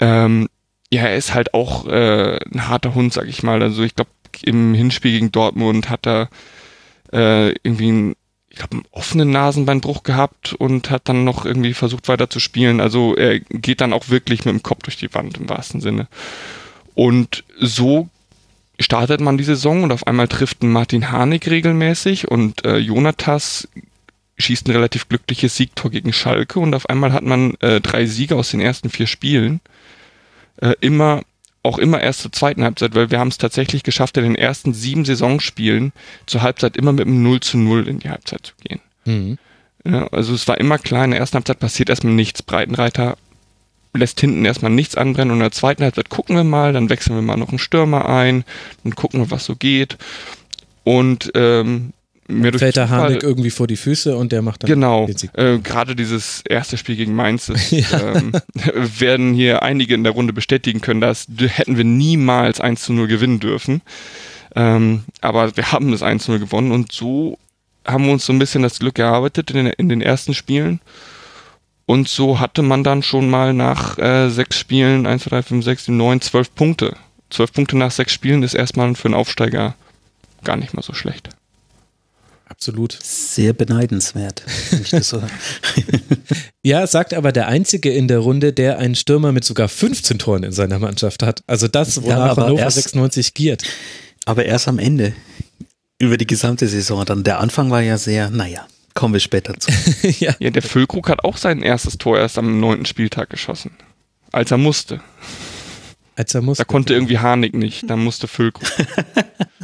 ähm, 0.00 0.48
ja, 0.90 1.02
er 1.02 1.16
ist 1.16 1.34
halt 1.34 1.54
auch 1.54 1.86
äh, 1.86 2.38
ein 2.52 2.68
harter 2.68 2.94
Hund, 2.94 3.12
sag 3.12 3.28
ich 3.28 3.42
mal. 3.42 3.62
Also 3.62 3.82
ich 3.82 3.94
glaube, 3.94 4.10
im 4.42 4.74
Hinspiel 4.74 5.12
gegen 5.12 5.32
Dortmund 5.32 5.90
hat 5.90 6.06
er 6.06 6.28
äh, 7.12 7.50
irgendwie 7.62 7.88
einen, 7.88 8.16
ich 8.48 8.56
glaube, 8.58 8.76
einen 8.76 8.86
offenen 8.90 9.30
Nasenbeinbruch 9.30 10.02
gehabt 10.02 10.54
und 10.54 10.90
hat 10.90 11.08
dann 11.08 11.24
noch 11.24 11.44
irgendwie 11.44 11.74
versucht 11.74 12.08
weiter 12.08 12.30
zu 12.30 12.40
spielen. 12.40 12.80
Also 12.80 13.14
er 13.14 13.40
geht 13.40 13.80
dann 13.80 13.92
auch 13.92 14.08
wirklich 14.08 14.44
mit 14.44 14.54
dem 14.54 14.62
Kopf 14.62 14.84
durch 14.84 14.96
die 14.96 15.12
Wand 15.14 15.38
im 15.38 15.48
wahrsten 15.48 15.80
Sinne. 15.80 16.08
Und 16.94 17.44
so 17.58 18.08
startet 18.80 19.20
man 19.20 19.38
die 19.38 19.44
Saison 19.44 19.82
und 19.82 19.92
auf 19.92 20.06
einmal 20.06 20.28
trifft 20.28 20.62
Martin 20.62 21.10
Harnik 21.10 21.48
regelmäßig 21.48 22.28
und 22.28 22.64
äh, 22.64 22.78
Jonatas 22.78 23.68
schießt 24.38 24.68
ein 24.68 24.72
relativ 24.72 25.08
glückliches 25.08 25.56
Siegtor 25.56 25.90
gegen 25.90 26.12
Schalke 26.12 26.60
und 26.60 26.74
auf 26.74 26.88
einmal 26.88 27.12
hat 27.12 27.24
man 27.24 27.54
äh, 27.60 27.80
drei 27.80 28.06
Siege 28.06 28.36
aus 28.36 28.50
den 28.50 28.60
ersten 28.60 28.88
vier 28.88 29.08
Spielen 29.08 29.60
äh, 30.60 30.74
immer 30.80 31.22
auch 31.62 31.78
immer 31.78 32.00
erst 32.00 32.20
zur 32.20 32.32
zweiten 32.32 32.64
Halbzeit, 32.64 32.94
weil 32.94 33.10
wir 33.10 33.18
haben 33.18 33.28
es 33.28 33.38
tatsächlich 33.38 33.82
geschafft, 33.82 34.16
in 34.16 34.24
den 34.24 34.36
ersten 34.36 34.72
sieben 34.72 35.04
Saisonspielen 35.04 35.92
zur 36.26 36.42
Halbzeit 36.42 36.76
immer 36.76 36.92
mit 36.92 37.06
einem 37.06 37.22
0 37.22 37.40
zu 37.40 37.58
0 37.58 37.88
in 37.88 37.98
die 37.98 38.10
Halbzeit 38.10 38.46
zu 38.46 38.52
gehen. 38.64 38.80
Mhm. 39.04 39.38
Ja, 39.84 40.06
also 40.08 40.34
es 40.34 40.46
war 40.48 40.58
immer 40.58 40.78
klar, 40.78 41.04
in 41.04 41.10
der 41.10 41.20
ersten 41.20 41.36
Halbzeit 41.36 41.58
passiert 41.58 41.90
erstmal 41.90 42.14
nichts. 42.14 42.42
Breitenreiter 42.42 43.16
lässt 43.94 44.20
hinten 44.20 44.44
erstmal 44.44 44.70
nichts 44.70 44.96
anbrennen 44.96 45.32
und 45.32 45.38
in 45.38 45.44
der 45.44 45.52
zweiten 45.52 45.82
Halbzeit 45.82 46.08
gucken 46.08 46.36
wir 46.36 46.44
mal, 46.44 46.72
dann 46.72 46.90
wechseln 46.90 47.16
wir 47.16 47.22
mal 47.22 47.36
noch 47.36 47.48
einen 47.48 47.58
Stürmer 47.58 48.08
ein 48.08 48.44
und 48.84 48.96
gucken 48.96 49.20
wir, 49.20 49.30
was 49.30 49.44
so 49.44 49.56
geht. 49.56 49.98
Und 50.84 51.32
ähm, 51.34 51.92
mir 52.28 52.52
fällt 52.52 52.76
der 52.76 52.90
Harnik 52.90 53.22
irgendwie 53.22 53.50
vor 53.50 53.66
die 53.66 53.76
Füße 53.76 54.16
und 54.16 54.32
der 54.32 54.42
macht 54.42 54.62
dann 54.62 54.68
genau 54.68 55.08
äh, 55.34 55.58
gerade 55.58 55.96
dieses 55.96 56.42
erste 56.48 56.76
Spiel 56.76 56.96
gegen 56.96 57.14
Mainz 57.14 57.48
ist, 57.48 57.70
ja. 57.70 58.14
ähm, 58.14 58.32
werden 58.74 59.34
hier 59.34 59.62
einige 59.62 59.94
in 59.94 60.04
der 60.04 60.12
Runde 60.12 60.32
bestätigen 60.32 60.80
können 60.80 61.00
dass 61.00 61.26
hätten 61.38 61.76
wir 61.76 61.84
niemals 61.84 62.60
1 62.60 62.82
zu 62.82 62.92
0 62.92 63.08
gewinnen 63.08 63.40
dürfen 63.40 63.82
ähm, 64.54 65.04
aber 65.20 65.56
wir 65.56 65.72
haben 65.72 65.90
das 65.90 66.02
1 66.02 66.24
zu 66.24 66.32
0 66.32 66.40
gewonnen 66.40 66.72
und 66.72 66.92
so 66.92 67.38
haben 67.86 68.04
wir 68.04 68.12
uns 68.12 68.26
so 68.26 68.32
ein 68.32 68.38
bisschen 68.38 68.62
das 68.62 68.78
Glück 68.78 68.98
erarbeitet 68.98 69.50
in 69.50 69.56
den, 69.56 69.66
in 69.66 69.88
den 69.88 70.02
ersten 70.02 70.34
Spielen 70.34 70.80
Und 71.86 72.06
so 72.06 72.38
hatte 72.38 72.60
man 72.60 72.84
dann 72.84 73.02
schon 73.02 73.30
mal 73.30 73.54
nach 73.54 73.96
äh, 73.96 74.28
sechs 74.28 74.58
Spielen, 74.58 75.06
1, 75.06 75.22
2, 75.22 75.30
3, 75.30 75.42
5, 75.42 75.64
6, 75.64 75.84
7, 75.86 75.96
9, 75.96 76.20
12 76.20 76.54
Punkte. 76.54 76.96
12 77.30 77.52
Punkte 77.54 77.78
nach 77.78 77.90
sechs 77.90 78.12
Spielen 78.12 78.42
ist 78.42 78.52
erstmal 78.52 78.94
für 78.94 79.06
einen 79.06 79.14
Aufsteiger 79.14 79.74
gar 80.44 80.56
nicht 80.56 80.74
mal 80.74 80.82
so 80.82 80.92
schlecht. 80.92 81.30
Absolut. 82.58 82.98
Sehr 83.00 83.52
beneidenswert. 83.52 84.42
So. 85.00 85.22
ja, 86.64 86.84
sagt 86.88 87.14
aber 87.14 87.30
der 87.30 87.46
Einzige 87.46 87.92
in 87.92 88.08
der 88.08 88.18
Runde, 88.18 88.52
der 88.52 88.78
einen 88.78 88.96
Stürmer 88.96 89.30
mit 89.30 89.44
sogar 89.44 89.68
15 89.68 90.18
Toren 90.18 90.42
in 90.42 90.50
seiner 90.50 90.80
Mannschaft 90.80 91.22
hat. 91.22 91.44
Also 91.46 91.68
das, 91.68 92.02
wonach 92.02 92.36
ja, 92.36 92.36
Hannover 92.36 92.62
erst, 92.62 92.74
96 92.78 93.34
giert. 93.34 93.62
Aber 94.24 94.44
erst 94.44 94.66
am 94.66 94.80
Ende. 94.80 95.12
Über 96.00 96.16
die 96.16 96.26
gesamte 96.26 96.66
Saison. 96.66 97.04
Dann 97.04 97.22
der 97.22 97.38
Anfang 97.38 97.70
war 97.70 97.80
ja 97.80 97.96
sehr, 97.96 98.28
naja, 98.28 98.66
kommen 98.92 99.14
wir 99.14 99.20
später 99.20 99.54
zu. 99.56 99.70
ja. 100.18 100.34
ja, 100.40 100.50
der 100.50 100.62
Füllkrug 100.62 101.08
hat 101.08 101.22
auch 101.22 101.36
sein 101.36 101.62
erstes 101.62 101.96
Tor 101.96 102.18
erst 102.18 102.38
am 102.38 102.58
neunten 102.58 102.86
Spieltag 102.86 103.30
geschossen. 103.30 103.70
Als 104.32 104.50
er 104.50 104.58
musste. 104.58 105.00
Als 106.16 106.34
er 106.34 106.42
musste. 106.42 106.64
Da 106.64 106.66
konnte 106.66 106.92
irgendwie 106.92 107.20
Harnik 107.20 107.54
nicht, 107.54 107.88
da 107.88 107.94
musste 107.94 108.26
Füllkrug. 108.26 108.68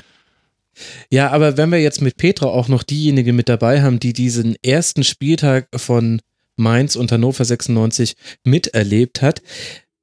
Ja, 1.11 1.31
aber 1.31 1.57
wenn 1.57 1.71
wir 1.71 1.81
jetzt 1.81 2.01
mit 2.01 2.17
Petra 2.17 2.47
auch 2.47 2.69
noch 2.69 2.83
diejenige 2.83 3.33
mit 3.33 3.49
dabei 3.49 3.83
haben, 3.83 4.01
die 4.01 4.13
diesen 4.13 4.57
ersten 4.63 5.05
Spieltag 5.05 5.69
von 5.75 6.21
Mainz 6.57 6.97
und 6.97 7.11
Hannover 7.11 7.45
96 7.45 8.15
miterlebt 8.45 9.23
hat, 9.23 9.43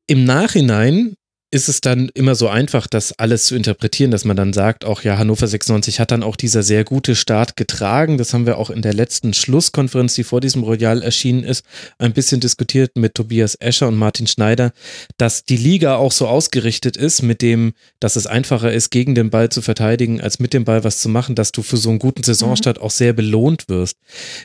im 0.07 0.25
Nachhinein 0.25 1.15
ist 1.53 1.67
es 1.67 1.81
dann 1.81 2.09
immer 2.13 2.35
so 2.35 2.47
einfach, 2.47 2.87
das 2.87 3.11
alles 3.19 3.45
zu 3.45 3.55
interpretieren, 3.55 4.09
dass 4.09 4.23
man 4.23 4.37
dann 4.37 4.53
sagt, 4.53 4.85
auch 4.85 5.03
ja, 5.03 5.17
Hannover 5.17 5.47
96 5.47 5.99
hat 5.99 6.11
dann 6.11 6.23
auch 6.23 6.37
dieser 6.37 6.63
sehr 6.63 6.85
gute 6.85 7.13
Start 7.13 7.57
getragen. 7.57 8.17
Das 8.17 8.33
haben 8.33 8.45
wir 8.45 8.57
auch 8.57 8.69
in 8.69 8.81
der 8.81 8.93
letzten 8.93 9.33
Schlusskonferenz, 9.33 10.15
die 10.15 10.23
vor 10.23 10.39
diesem 10.39 10.63
Royal 10.63 11.01
erschienen 11.01 11.43
ist, 11.43 11.65
ein 11.99 12.13
bisschen 12.13 12.39
diskutiert 12.39 12.95
mit 12.95 13.15
Tobias 13.15 13.55
Escher 13.55 13.89
und 13.89 13.97
Martin 13.97 14.27
Schneider, 14.27 14.71
dass 15.17 15.43
die 15.43 15.57
Liga 15.57 15.97
auch 15.97 16.13
so 16.13 16.25
ausgerichtet 16.25 16.95
ist, 16.95 17.21
mit 17.21 17.41
dem, 17.41 17.73
dass 17.99 18.15
es 18.15 18.27
einfacher 18.27 18.71
ist, 18.71 18.89
gegen 18.89 19.13
den 19.13 19.29
Ball 19.29 19.49
zu 19.49 19.61
verteidigen, 19.61 20.21
als 20.21 20.39
mit 20.39 20.53
dem 20.53 20.63
Ball 20.63 20.85
was 20.85 20.99
zu 20.99 21.09
machen, 21.09 21.35
dass 21.35 21.51
du 21.51 21.63
für 21.63 21.77
so 21.77 21.89
einen 21.89 21.99
guten 21.99 22.23
Saisonstart 22.23 22.77
mhm. 22.77 22.83
auch 22.83 22.91
sehr 22.91 23.11
belohnt 23.11 23.67
wirst. 23.67 23.97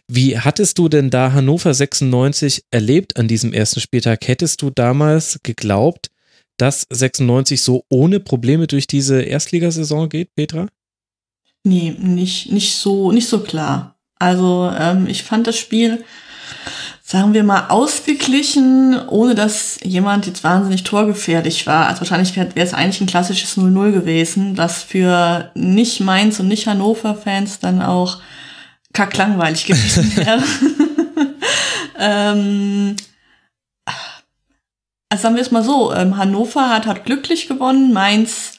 Wie 0.09 0.41
hattest 0.41 0.77
du 0.79 0.89
denn 0.89 1.11
da 1.11 1.33
Hannover 1.33 1.73
96 1.73 2.65
erlebt 2.73 3.17
an 3.17 3.29
diesem 3.29 3.53
ersten 3.53 3.79
Spieltag? 3.79 4.27
Hättest 4.27 4.61
du 4.61 4.71
damals 4.71 5.39
geglaubt, 5.45 6.11
dass 6.57 6.87
96 6.91 7.61
so 7.61 7.85
ohne 7.89 8.21
Probleme 8.21 8.67
durch 8.67 8.87
diese 8.87 9.23
Erstligasaison 9.23 10.09
geht, 10.09 10.35
Petra? 10.35 10.69
Nee, 11.65 11.95
nicht, 11.99 12.53
nicht 12.53 12.77
so, 12.77 13.13
nicht 13.13 13.29
so 13.29 13.41
klar. 13.41 13.97
Also 14.19 14.73
ähm, 14.79 15.07
ich 15.09 15.25
fand 15.25 15.47
das 15.47 15.59
Spiel, 15.59 16.05
sagen 17.03 17.35
wir 17.35 17.45
mal, 17.45 17.69
ausgeglichen, 17.69 18.99
ohne 19.09 19.35
dass 19.35 19.79
jemand 19.83 20.27
jetzt 20.27 20.45
wahnsinnig 20.45 20.85
torgefährlich 20.85 21.67
war. 21.67 21.89
Also 21.89 22.01
wahrscheinlich 22.01 22.35
wäre 22.37 22.51
es 22.55 22.73
eigentlich 22.73 23.01
ein 23.01 23.07
klassisches 23.07 23.59
0-0 23.59 23.93
gewesen, 23.93 24.55
das 24.55 24.83
für 24.83 25.51
nicht 25.55 26.01
Mainz 26.01 26.41
und 26.41 26.49
nicht 26.49 26.67
Hannover-Fans 26.67 27.59
dann 27.59 27.83
auch 27.83 28.21
kacklangweilig 28.93 29.67
gewesen 29.67 30.17
wäre. 30.17 30.43
ähm, 31.99 32.97
also 35.09 35.23
sagen 35.23 35.37
wir 35.37 35.43
es 35.43 35.51
mal 35.51 35.63
so, 35.63 35.93
ähm, 35.93 36.17
Hannover 36.17 36.69
hat, 36.69 36.87
hat 36.87 37.05
glücklich 37.05 37.49
gewonnen, 37.49 37.93
Mainz 37.93 38.59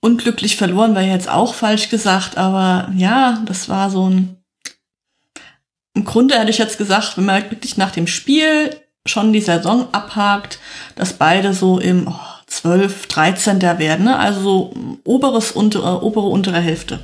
unglücklich 0.00 0.56
verloren, 0.56 0.94
war 0.94 1.02
jetzt 1.02 1.28
auch 1.28 1.54
falsch 1.54 1.88
gesagt, 1.88 2.36
aber 2.36 2.90
ja, 2.96 3.40
das 3.46 3.68
war 3.68 3.88
so 3.88 4.08
ein, 4.08 4.36
im 5.94 6.04
Grunde 6.04 6.38
hätte 6.38 6.50
ich 6.50 6.58
jetzt 6.58 6.78
gesagt, 6.78 7.16
wenn 7.16 7.24
man 7.24 7.50
wirklich 7.50 7.76
nach 7.76 7.92
dem 7.92 8.06
Spiel 8.06 8.76
schon 9.06 9.32
die 9.32 9.40
Saison 9.40 9.88
abhakt, 9.92 10.58
dass 10.96 11.12
beide 11.12 11.54
so 11.54 11.78
im 11.78 12.08
oh, 12.08 12.14
12, 12.46 13.06
13. 13.06 13.62
werden, 13.62 14.04
ne? 14.04 14.18
also 14.18 14.40
so 14.40 14.74
oberes, 15.04 15.52
untere, 15.52 16.02
obere, 16.02 16.26
untere 16.26 16.60
Hälfte. 16.60 17.00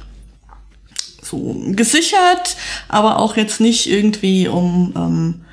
So 1.22 1.54
gesichert, 1.68 2.56
aber 2.88 3.18
auch 3.18 3.36
jetzt 3.36 3.60
nicht 3.60 3.88
irgendwie 3.88 4.48
um 4.48 4.92
ähm, 4.96 5.44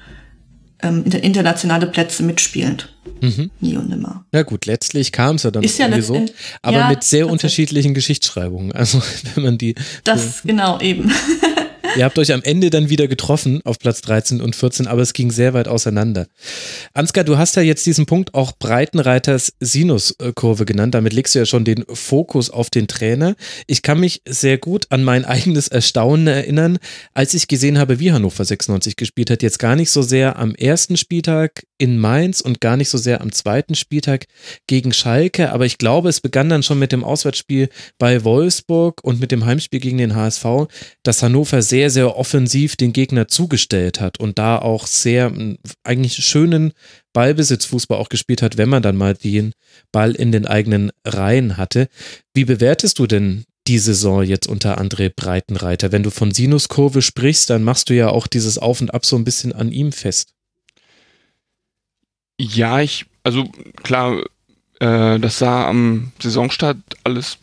ähm, 0.85 1.03
internationale 1.05 1.87
Plätze 1.87 2.23
mitspielend. 2.23 2.89
Mhm. 3.21 3.51
Nie 3.59 3.77
und 3.77 3.89
nimmer. 3.89 4.25
Ja 4.33 4.43
gut, 4.43 4.65
letztlich 4.65 5.11
kam 5.11 5.35
es 5.35 5.43
ja 5.43 5.51
dann 5.51 5.63
ist 5.63 5.77
ja 5.77 6.01
so, 6.01 6.25
aber 6.61 6.77
ja, 6.77 6.89
mit 6.89 7.03
sehr 7.03 7.29
unterschiedlichen 7.29 7.93
Geschichtsschreibungen. 7.93 8.71
Also 8.85 9.01
wenn 9.33 9.43
man 9.43 9.57
die. 9.57 9.75
Das 10.03 10.41
so, 10.41 10.47
genau 10.47 10.79
eben. 10.79 11.11
Ihr 11.95 12.03
habt 12.03 12.19
euch 12.19 12.33
am 12.33 12.43
Ende 12.43 12.69
dann 12.69 12.89
wieder 12.89 13.07
getroffen 13.07 13.61
auf 13.63 13.79
Platz 13.79 14.01
13 14.01 14.41
und 14.41 14.53
14, 14.53 14.85
aber 14.85 15.01
es 15.01 15.13
ging 15.13 15.31
sehr 15.31 15.53
weit 15.53 15.69
auseinander. 15.69 16.27
Ansgar, 16.93 17.23
du 17.23 17.37
hast 17.37 17.55
ja 17.55 17.61
jetzt 17.61 17.85
diesen 17.85 18.05
Punkt 18.05 18.33
auch 18.33 18.51
Breitenreiters 18.59 19.53
Sinuskurve 19.61 20.65
genannt. 20.65 20.93
Damit 20.93 21.13
legst 21.13 21.35
du 21.35 21.39
ja 21.39 21.45
schon 21.45 21.63
den 21.63 21.85
Fokus 21.87 22.49
auf 22.49 22.69
den 22.69 22.87
Trainer. 22.87 23.35
Ich 23.65 23.81
kann 23.81 24.01
mich 24.01 24.21
sehr 24.27 24.57
gut 24.57 24.87
an 24.89 25.05
mein 25.05 25.23
eigenes 25.23 25.69
Erstaunen 25.69 26.27
erinnern, 26.27 26.79
als 27.13 27.33
ich 27.33 27.47
gesehen 27.47 27.77
habe, 27.77 27.97
wie 27.99 28.11
Hannover 28.11 28.43
96 28.43 28.97
gespielt 28.97 29.29
hat. 29.29 29.41
Jetzt 29.41 29.59
gar 29.59 29.77
nicht 29.77 29.89
so 29.89 30.01
sehr 30.01 30.37
am 30.37 30.53
ersten 30.53 30.97
Spieltag 30.97 31.65
in 31.77 31.97
Mainz 31.99 32.41
und 32.41 32.61
gar 32.61 32.77
nicht 32.77 32.89
so 32.89 32.97
sehr 32.97 33.21
am 33.21 33.31
zweiten 33.31 33.75
Spieltag 33.75 34.25
gegen 34.67 34.93
Schalke, 34.93 35.51
aber 35.51 35.65
ich 35.65 35.77
glaube, 35.77 36.09
es 36.09 36.21
begann 36.21 36.49
dann 36.49 36.63
schon 36.63 36.79
mit 36.79 36.91
dem 36.91 37.03
Auswärtsspiel 37.03 37.69
bei 37.97 38.23
Wolfsburg 38.23 39.03
und 39.03 39.19
mit 39.19 39.31
dem 39.31 39.45
Heimspiel 39.45 39.79
gegen 39.79 39.97
den 39.97 40.15
HSV, 40.15 40.45
dass 41.03 41.23
Hannover 41.23 41.61
sehr 41.61 41.89
sehr, 41.89 42.15
offensiv 42.15 42.75
den 42.75 42.93
Gegner 42.93 43.27
zugestellt 43.27 43.99
hat 43.99 44.19
und 44.19 44.39
da 44.39 44.57
auch 44.57 44.87
sehr 44.87 45.31
eigentlich 45.83 46.15
schönen 46.15 46.73
Ballbesitzfußball 47.13 47.97
auch 47.97 48.09
gespielt 48.09 48.41
hat, 48.41 48.57
wenn 48.57 48.69
man 48.69 48.83
dann 48.83 48.97
mal 48.97 49.15
den 49.15 49.53
Ball 49.91 50.11
in 50.11 50.31
den 50.31 50.45
eigenen 50.45 50.91
Reihen 51.05 51.57
hatte. 51.57 51.87
Wie 52.33 52.45
bewertest 52.45 52.99
du 52.99 53.07
denn 53.07 53.45
die 53.67 53.79
Saison 53.79 54.23
jetzt 54.23 54.47
unter 54.47 54.79
André 54.79 55.11
Breitenreiter? 55.15 55.91
Wenn 55.91 56.03
du 56.03 56.11
von 56.11 56.31
Sinuskurve 56.31 57.01
sprichst, 57.01 57.49
dann 57.49 57.63
machst 57.63 57.89
du 57.89 57.95
ja 57.95 58.09
auch 58.09 58.27
dieses 58.27 58.57
Auf 58.57 58.81
und 58.81 58.93
Ab 58.93 59.05
so 59.05 59.15
ein 59.15 59.23
bisschen 59.23 59.53
an 59.53 59.71
ihm 59.71 59.91
fest. 59.91 60.34
Ja, 62.37 62.81
ich, 62.81 63.05
also 63.23 63.49
klar, 63.83 64.21
äh, 64.79 65.19
das 65.19 65.39
sah 65.39 65.67
am 65.67 66.11
Saisonstart 66.21 66.77
alles 67.03 67.37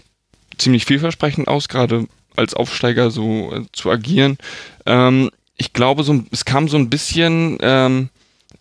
ziemlich 0.58 0.84
vielversprechend 0.84 1.48
aus, 1.48 1.68
gerade 1.68 2.06
als 2.36 2.54
Aufsteiger 2.54 3.10
so 3.10 3.52
äh, 3.52 3.64
zu 3.72 3.90
agieren. 3.90 4.38
Ähm, 4.86 5.30
ich 5.56 5.72
glaube, 5.72 6.02
so, 6.02 6.24
es 6.30 6.44
kam 6.44 6.68
so 6.68 6.76
ein 6.76 6.90
bisschen 6.90 7.58
ähm, 7.60 8.08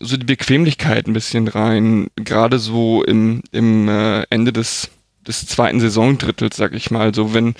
so 0.00 0.16
die 0.16 0.26
Bequemlichkeit 0.26 1.06
ein 1.06 1.12
bisschen 1.12 1.48
rein, 1.48 2.08
gerade 2.16 2.58
so 2.58 3.04
im, 3.04 3.42
im 3.52 3.88
äh, 3.88 4.22
Ende 4.30 4.52
des, 4.52 4.90
des 5.26 5.46
zweiten 5.46 5.80
Saisondrittels, 5.80 6.56
sag 6.56 6.74
ich 6.74 6.90
mal. 6.90 7.14
So 7.14 7.34
wenn 7.34 7.54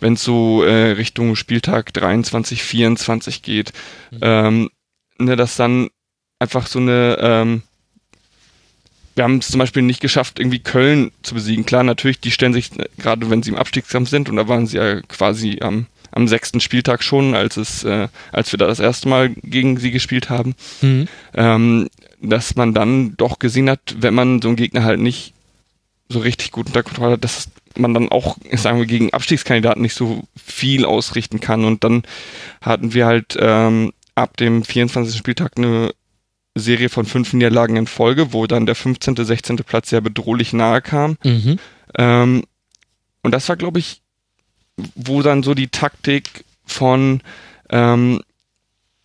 wenn 0.00 0.14
es 0.14 0.22
so 0.22 0.62
äh, 0.62 0.92
Richtung 0.92 1.36
Spieltag 1.36 1.92
23, 1.92 2.62
24 2.62 3.42
geht, 3.42 3.72
mhm. 4.10 4.18
ähm, 4.22 4.70
ne, 5.18 5.36
dass 5.36 5.56
dann 5.56 5.88
einfach 6.38 6.66
so 6.66 6.78
eine 6.78 7.18
ähm, 7.20 7.62
wir 9.18 9.24
haben 9.24 9.38
es 9.38 9.48
zum 9.48 9.58
Beispiel 9.58 9.82
nicht 9.82 10.00
geschafft, 10.00 10.38
irgendwie 10.38 10.60
Köln 10.60 11.10
zu 11.22 11.34
besiegen. 11.34 11.66
Klar, 11.66 11.82
natürlich, 11.82 12.20
die 12.20 12.30
stellen 12.30 12.54
sich, 12.54 12.70
gerade 12.96 13.28
wenn 13.28 13.42
sie 13.42 13.50
im 13.50 13.56
Abstiegskampf 13.56 14.08
sind, 14.08 14.30
und 14.30 14.36
da 14.36 14.48
waren 14.48 14.66
sie 14.66 14.78
ja 14.78 15.00
quasi 15.02 15.58
am, 15.60 15.86
am 16.12 16.28
sechsten 16.28 16.60
Spieltag 16.60 17.02
schon, 17.02 17.34
als 17.34 17.56
es, 17.56 17.84
äh, 17.84 18.08
als 18.32 18.52
wir 18.52 18.58
da 18.58 18.68
das 18.68 18.80
erste 18.80 19.08
Mal 19.08 19.30
gegen 19.42 19.76
sie 19.78 19.90
gespielt 19.90 20.30
haben, 20.30 20.54
mhm. 20.80 21.08
ähm, 21.34 21.88
dass 22.22 22.54
man 22.54 22.72
dann 22.74 23.16
doch 23.16 23.40
gesehen 23.40 23.68
hat, 23.68 23.96
wenn 23.98 24.14
man 24.14 24.40
so 24.40 24.48
einen 24.48 24.56
Gegner 24.56 24.84
halt 24.84 25.00
nicht 25.00 25.34
so 26.08 26.20
richtig 26.20 26.52
gut 26.52 26.68
unter 26.68 26.84
Kontrolle 26.84 27.14
hat, 27.14 27.24
dass 27.24 27.50
man 27.76 27.94
dann 27.94 28.08
auch, 28.10 28.38
sagen 28.52 28.78
wir, 28.78 28.86
gegen 28.86 29.12
Abstiegskandidaten 29.12 29.82
nicht 29.82 29.94
so 29.94 30.22
viel 30.42 30.84
ausrichten 30.84 31.40
kann. 31.40 31.64
Und 31.64 31.84
dann 31.84 32.02
hatten 32.62 32.94
wir 32.94 33.06
halt 33.06 33.36
ähm, 33.38 33.92
ab 34.14 34.36
dem 34.36 34.64
24. 34.64 35.16
Spieltag 35.16 35.52
eine 35.56 35.92
Serie 36.58 36.88
von 36.88 37.06
fünf 37.06 37.32
Niederlagen 37.32 37.76
in 37.76 37.86
Folge, 37.86 38.32
wo 38.32 38.46
dann 38.46 38.66
der 38.66 38.74
15., 38.74 39.16
16. 39.16 39.56
Platz 39.58 39.90
sehr 39.90 40.00
bedrohlich 40.00 40.52
nahe 40.52 40.80
kam. 40.80 41.16
Mhm. 41.24 41.58
Ähm, 41.96 42.44
und 43.22 43.32
das 43.32 43.48
war, 43.48 43.56
glaube 43.56 43.78
ich, 43.78 44.02
wo 44.94 45.22
dann 45.22 45.42
so 45.42 45.54
die 45.54 45.68
Taktik 45.68 46.44
von, 46.64 47.20
ähm, 47.70 48.20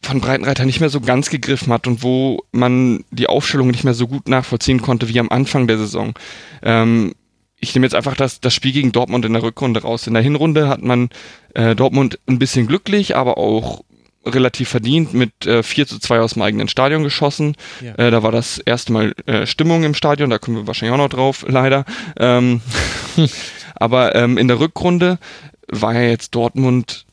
von 0.02 0.22
Breitenreiter 0.22 0.66
nicht 0.66 0.80
mehr 0.80 0.90
so 0.90 1.02
ganz 1.02 1.30
gegriffen 1.30 1.74
hat 1.74 1.88
und 1.88 2.04
wo 2.04 2.44
man 2.52 3.04
die 3.12 3.28
Aufstellung 3.28 3.70
nicht 3.70 3.84
mehr 3.84 3.94
so 3.94 4.08
gut 4.08 4.28
nachvollziehen 4.28 4.82
konnte 4.82 5.10
wie 5.10 5.20
am 5.20 5.30
Anfang 5.30 5.68
der 5.68 5.78
Saison. 5.78 6.14
Ähm, 6.62 7.14
ich 7.60 7.74
nehme 7.74 7.86
jetzt 7.86 7.96
einfach 7.96 8.16
das, 8.16 8.42
das 8.42 8.54
Spiel 8.54 8.74
gegen 8.74 8.92
Dortmund 8.92 9.24
in 9.26 9.34
der 9.34 9.42
Rückrunde 9.42 9.82
raus. 9.82 10.06
In 10.06 10.14
der 10.14 10.22
Hinrunde 10.22 10.68
hat 10.68 10.84
man 10.84 11.10
äh, 11.54 11.76
Dortmund 11.76 12.20
ein 12.28 12.38
bisschen 12.38 12.68
glücklich, 12.68 13.16
aber 13.16 13.38
auch 13.38 13.84
relativ 14.26 14.70
verdient 14.70 15.14
mit 15.14 15.46
äh, 15.46 15.64
4 15.64 15.88
zu 15.88 16.00
2 16.00 16.20
aus 16.20 16.34
dem 16.34 16.42
eigenen 16.42 16.68
Stadion 16.68 17.04
geschossen. 17.04 17.56
Ja. 17.82 17.96
Äh, 17.96 18.12
da 18.12 18.24
war 18.24 18.32
das 18.32 18.58
erste 18.60 18.94
Mal 18.94 19.14
äh, 19.26 19.46
Stimmung 19.46 19.84
im 19.84 19.94
Stadion, 19.94 20.30
da 20.30 20.40
kommen 20.40 20.58
wir 20.58 20.68
wahrscheinlich 20.68 20.94
auch 20.94 21.04
noch 21.04 21.10
drauf, 21.10 21.46
leider. 21.48 21.86
Ähm, 22.18 22.62
aber 23.76 24.16
ähm, 24.16 24.38
in 24.38 24.48
der 24.48 24.60
Rückrunde 24.60 25.20
war 25.68 25.94
ja 25.94 26.02
jetzt 26.02 26.36
Dortmund 26.36 27.06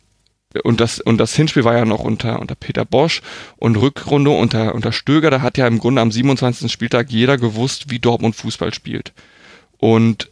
und 0.65 0.81
das, 0.81 0.99
und 1.01 1.19
das 1.19 1.35
Hinspiel 1.35 1.65
war 1.65 1.77
ja 1.77 1.85
noch 1.85 2.01
unter, 2.01 2.41
unter 2.41 2.57
Peter 2.57 2.85
Bosch 2.85 3.23
und 3.57 3.77
Rückrunde 3.77 4.31
unter, 4.31 4.75
unter 4.75 4.91
Stöger, 4.91 5.31
da 5.31 5.43
hat 5.43 5.59
ja 5.59 5.67
im 5.69 5.79
Grunde 5.79 6.03
am 6.03 6.11
27. 6.11 6.71
Spieltag 6.71 7.11
jeder 7.11 7.39
gewusst, 7.39 7.91
wie 7.91 8.01
Dortmund 8.01 8.35
Fußball 8.35 8.75
spielt. 8.75 9.13
Und 9.79 10.30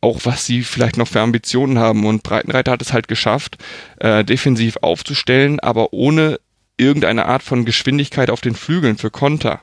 auch 0.00 0.20
was 0.24 0.46
sie 0.46 0.62
vielleicht 0.62 0.96
noch 0.96 1.08
für 1.08 1.20
Ambitionen 1.20 1.78
haben. 1.78 2.06
Und 2.06 2.22
Breitenreiter 2.22 2.72
hat 2.72 2.82
es 2.82 2.92
halt 2.92 3.08
geschafft, 3.08 3.58
äh, 3.98 4.24
defensiv 4.24 4.76
aufzustellen, 4.82 5.60
aber 5.60 5.92
ohne 5.92 6.38
irgendeine 6.76 7.26
Art 7.26 7.42
von 7.42 7.64
Geschwindigkeit 7.64 8.30
auf 8.30 8.40
den 8.40 8.54
Flügeln 8.54 8.96
für 8.98 9.10
Konter. 9.10 9.60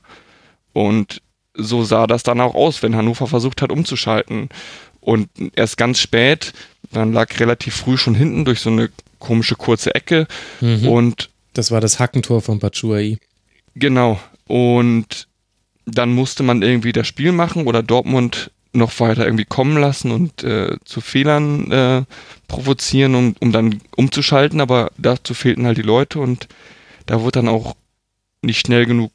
Und 0.73 1.21
so 1.53 1.83
sah 1.83 2.05
das 2.07 2.23
dann 2.23 2.41
auch 2.41 2.53
aus, 2.55 2.83
wenn 2.83 2.95
Hannover 2.95 3.27
versucht 3.27 3.61
hat 3.61 3.71
umzuschalten. 3.71 4.49
Und 4.99 5.29
erst 5.55 5.77
ganz 5.77 5.99
spät, 5.99 6.51
dann 6.91 7.13
lag 7.13 7.39
relativ 7.39 7.75
früh 7.75 7.97
schon 7.97 8.15
hinten 8.15 8.43
durch 8.43 8.59
so 8.59 8.69
eine 8.69 8.89
komische 9.19 9.55
kurze 9.55 9.95
Ecke. 9.95 10.27
Mhm. 10.59 10.87
Und 10.87 11.29
Das 11.53 11.71
war 11.71 11.79
das 11.79 11.99
Hackentor 11.99 12.41
von 12.41 12.59
Batshuayi. 12.59 13.19
genau. 13.75 14.19
Und 14.47 15.27
dann 15.85 16.11
musste 16.13 16.43
man 16.43 16.61
irgendwie 16.61 16.91
das 16.91 17.07
Spiel 17.07 17.31
machen 17.31 17.65
oder 17.67 17.81
Dortmund 17.81 18.51
noch 18.75 18.99
weiter 18.99 19.25
irgendwie 19.25 19.45
kommen 19.45 19.77
lassen 19.77 20.11
und 20.11 20.43
äh, 20.43 20.77
zu 20.85 21.01
Fehlern 21.01 21.71
äh, 21.71 22.03
provozieren, 22.47 23.15
um, 23.15 23.35
um 23.39 23.51
dann 23.51 23.81
umzuschalten, 23.95 24.61
aber 24.61 24.91
dazu 24.97 25.33
fehlten 25.33 25.65
halt 25.65 25.77
die 25.77 25.81
Leute 25.83 26.19
und 26.19 26.47
da 27.05 27.21
wurde 27.21 27.39
dann 27.39 27.47
auch 27.47 27.75
nicht 28.41 28.59
schnell 28.59 28.85
genug 28.85 29.11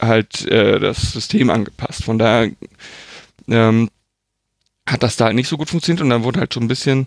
halt 0.00 0.46
äh, 0.46 0.78
das 0.78 1.12
System 1.12 1.50
angepasst. 1.50 2.04
Von 2.04 2.18
daher 2.18 2.50
ähm, 3.48 3.90
hat 4.88 5.02
das 5.02 5.16
da 5.16 5.26
halt 5.26 5.34
nicht 5.34 5.48
so 5.48 5.56
gut 5.56 5.70
funktioniert 5.70 6.02
und 6.02 6.10
dann 6.10 6.24
wurde 6.24 6.40
halt 6.40 6.54
schon 6.54 6.64
ein 6.64 6.68
bisschen 6.68 7.06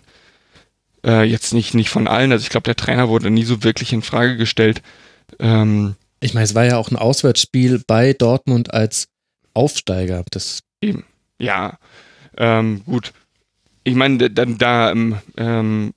äh, 1.04 1.22
jetzt 1.24 1.52
nicht 1.54 1.74
nicht 1.74 1.90
von 1.90 2.08
allen, 2.08 2.32
also 2.32 2.42
ich 2.42 2.50
glaube 2.50 2.64
der 2.64 2.76
Trainer 2.76 3.08
wurde 3.08 3.30
nie 3.30 3.44
so 3.44 3.62
wirklich 3.62 3.92
in 3.92 4.02
Frage 4.02 4.36
gestellt. 4.36 4.82
Ähm, 5.38 5.96
Ich 6.20 6.34
meine, 6.34 6.44
es 6.44 6.54
war 6.54 6.64
ja 6.64 6.78
auch 6.78 6.90
ein 6.90 6.96
Auswärtsspiel 6.96 7.82
bei 7.86 8.12
Dortmund 8.14 8.72
als 8.72 9.08
Aufsteiger. 9.52 10.24
Das 10.30 10.60
Eben. 10.80 11.04
Ja. 11.38 11.78
Ähm, 12.36 12.82
gut. 12.84 13.12
Ich 13.84 13.94
meine, 13.94 14.30
dann 14.30 14.58
da 14.58 14.90
ähm, 14.90 15.16
ähm, 15.36 15.92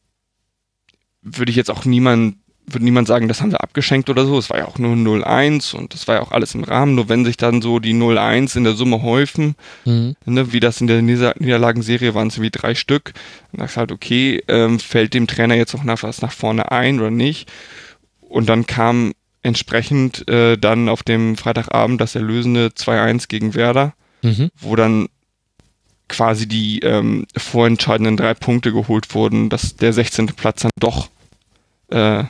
würde 1.21 1.49
ich 1.51 1.55
jetzt 1.55 1.71
auch 1.71 1.85
niemand, 1.85 2.35
würde 2.65 2.83
niemand 2.83 3.07
sagen, 3.07 3.27
das 3.29 3.41
haben 3.41 3.51
wir 3.51 3.61
abgeschenkt 3.61 4.09
oder 4.09 4.25
so. 4.25 4.37
Es 4.37 4.49
war 4.49 4.57
ja 4.57 4.65
auch 4.67 4.77
nur 4.77 4.93
0-1 4.95 5.73
und 5.73 5.93
das 5.93 6.07
war 6.07 6.15
ja 6.15 6.21
auch 6.21 6.31
alles 6.31 6.53
im 6.53 6.63
Rahmen. 6.65 6.95
Nur 6.95 7.07
wenn 7.07 7.23
sich 7.23 7.37
dann 7.37 7.61
so 7.61 7.79
die 7.79 7.93
0-1 7.93 8.57
in 8.57 8.65
der 8.65 8.73
Summe 8.73 9.01
häufen, 9.03 9.55
Mhm. 9.85 10.15
ne, 10.25 10.51
wie 10.51 10.59
das 10.59 10.81
in 10.81 10.87
der 10.87 11.01
Nieder 11.01 11.33
Niederlagenserie 11.39 12.13
waren 12.13 12.27
es 12.27 12.41
wie 12.41 12.49
drei 12.51 12.75
Stück, 12.75 13.13
dann 13.51 13.59
sagst 13.61 13.75
du 13.75 13.79
halt, 13.79 13.91
okay, 13.93 14.43
ähm, 14.49 14.79
fällt 14.79 15.13
dem 15.13 15.27
Trainer 15.27 15.55
jetzt 15.55 15.73
auch 15.75 15.83
nach 15.83 16.03
was 16.03 16.21
nach 16.21 16.33
vorne 16.33 16.71
ein 16.71 16.99
oder 16.99 17.11
nicht? 17.11 17.49
Und 18.19 18.49
dann 18.49 18.65
kam 18.67 19.13
entsprechend 19.43 20.27
äh, 20.27 20.57
dann 20.57 20.89
auf 20.89 21.03
dem 21.03 21.37
Freitagabend 21.37 22.01
das 22.01 22.15
erlösende 22.15 22.67
2-1 22.75 23.27
gegen 23.29 23.53
Werder 23.55 23.93
Mhm. 24.23 24.49
wo 24.59 24.75
dann 24.75 25.07
quasi 26.07 26.47
die 26.47 26.79
ähm, 26.79 27.25
vorentscheidenden 27.35 28.17
drei 28.17 28.33
Punkte 28.33 28.71
geholt 28.71 29.13
wurden, 29.13 29.49
dass 29.49 29.75
der 29.75 29.93
16. 29.93 30.27
Platz 30.27 30.61
dann 30.61 30.71
doch 30.79 31.09
äh, 31.89 32.23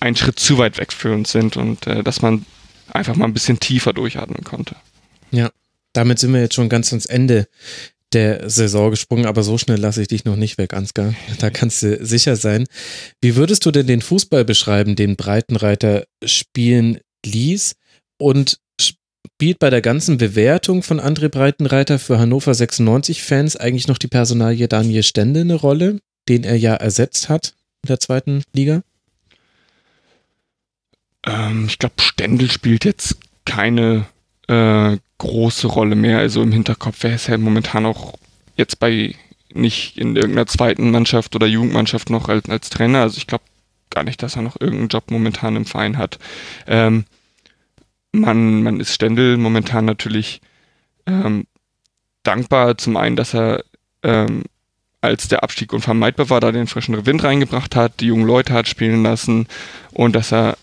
ein 0.00 0.16
Schritt 0.16 0.38
zu 0.38 0.58
weit 0.58 0.78
weg 0.78 0.92
für 0.92 1.12
uns 1.12 1.32
sind 1.32 1.56
und 1.56 1.86
äh, 1.86 2.02
dass 2.02 2.22
man 2.22 2.46
einfach 2.90 3.16
mal 3.16 3.26
ein 3.26 3.34
bisschen 3.34 3.60
tiefer 3.60 3.92
durchatmen 3.92 4.44
konnte. 4.44 4.76
Damit 5.92 6.18
sind 6.18 6.32
wir 6.32 6.40
jetzt 6.40 6.54
schon 6.54 6.68
ganz 6.68 6.92
ans 6.92 7.06
Ende 7.06 7.48
der 8.12 8.48
Saison 8.48 8.90
gesprungen, 8.90 9.26
aber 9.26 9.42
so 9.42 9.58
schnell 9.58 9.78
lasse 9.78 10.00
ich 10.00 10.08
dich 10.08 10.24
noch 10.24 10.36
nicht 10.36 10.56
weg, 10.56 10.72
Ansgar. 10.72 11.14
Da 11.40 11.50
kannst 11.50 11.82
du 11.82 12.04
sicher 12.04 12.36
sein. 12.36 12.66
Wie 13.20 13.36
würdest 13.36 13.66
du 13.66 13.70
denn 13.70 13.86
den 13.86 14.00
Fußball 14.00 14.44
beschreiben, 14.44 14.96
den 14.96 15.16
Breitenreiter 15.16 16.04
spielen 16.24 17.00
ließ? 17.24 17.74
Und 18.18 18.58
spielt 19.38 19.60
bei 19.60 19.70
der 19.70 19.82
ganzen 19.82 20.18
Bewertung 20.18 20.82
von 20.82 21.00
André 21.00 21.28
Breitenreiter 21.28 22.00
für 22.00 22.18
Hannover 22.18 22.50
96-Fans 22.50 23.54
eigentlich 23.54 23.86
noch 23.86 23.98
die 23.98 24.08
Personalie 24.08 24.66
Daniel 24.66 25.04
Stende 25.04 25.42
eine 25.42 25.54
Rolle, 25.54 26.00
den 26.28 26.42
er 26.42 26.56
ja 26.56 26.74
ersetzt 26.74 27.28
hat 27.28 27.54
in 27.84 27.86
der 27.86 28.00
zweiten 28.00 28.42
Liga? 28.52 28.82
Ähm, 31.24 31.66
ich 31.68 31.78
glaube, 31.78 31.94
Stendel 32.00 32.50
spielt 32.50 32.84
jetzt 32.84 33.16
keine 33.44 34.06
äh, 34.48 34.96
große 35.18 35.68
Rolle 35.68 35.94
mehr. 35.94 36.18
Also 36.18 36.42
im 36.42 36.50
Hinterkopf 36.50 37.04
wäre 37.04 37.14
es 37.14 37.28
ja 37.28 37.38
momentan 37.38 37.86
auch 37.86 38.18
jetzt 38.56 38.80
bei 38.80 39.14
nicht 39.54 39.98
in 39.98 40.16
irgendeiner 40.16 40.48
zweiten 40.48 40.90
Mannschaft 40.90 41.36
oder 41.36 41.46
Jugendmannschaft 41.46 42.10
noch 42.10 42.28
als, 42.28 42.50
als 42.50 42.70
Trainer. 42.70 43.02
Also 43.02 43.18
ich 43.18 43.28
glaube 43.28 43.44
gar 43.90 44.02
nicht, 44.02 44.20
dass 44.20 44.34
er 44.34 44.42
noch 44.42 44.60
irgendeinen 44.60 44.88
Job 44.88 45.12
momentan 45.12 45.54
im 45.54 45.64
Verein 45.64 45.96
hat. 45.96 46.18
Ähm, 46.66 47.04
man, 48.12 48.62
man 48.62 48.80
ist 48.80 48.94
Stendel 48.94 49.36
momentan 49.36 49.84
natürlich 49.84 50.40
ähm, 51.06 51.46
dankbar. 52.22 52.78
Zum 52.78 52.96
einen, 52.96 53.16
dass 53.16 53.34
er 53.34 53.64
ähm, 54.02 54.44
als 55.00 55.28
der 55.28 55.42
Abstieg 55.42 55.72
unvermeidbar 55.72 56.30
war, 56.30 56.40
da 56.40 56.52
den 56.52 56.66
frischen 56.66 57.06
Wind 57.06 57.22
reingebracht 57.22 57.76
hat, 57.76 58.00
die 58.00 58.06
jungen 58.06 58.26
Leute 58.26 58.52
hat 58.52 58.68
spielen 58.68 59.02
lassen 59.02 59.46
und 59.92 60.14
dass 60.16 60.32
er 60.32 60.56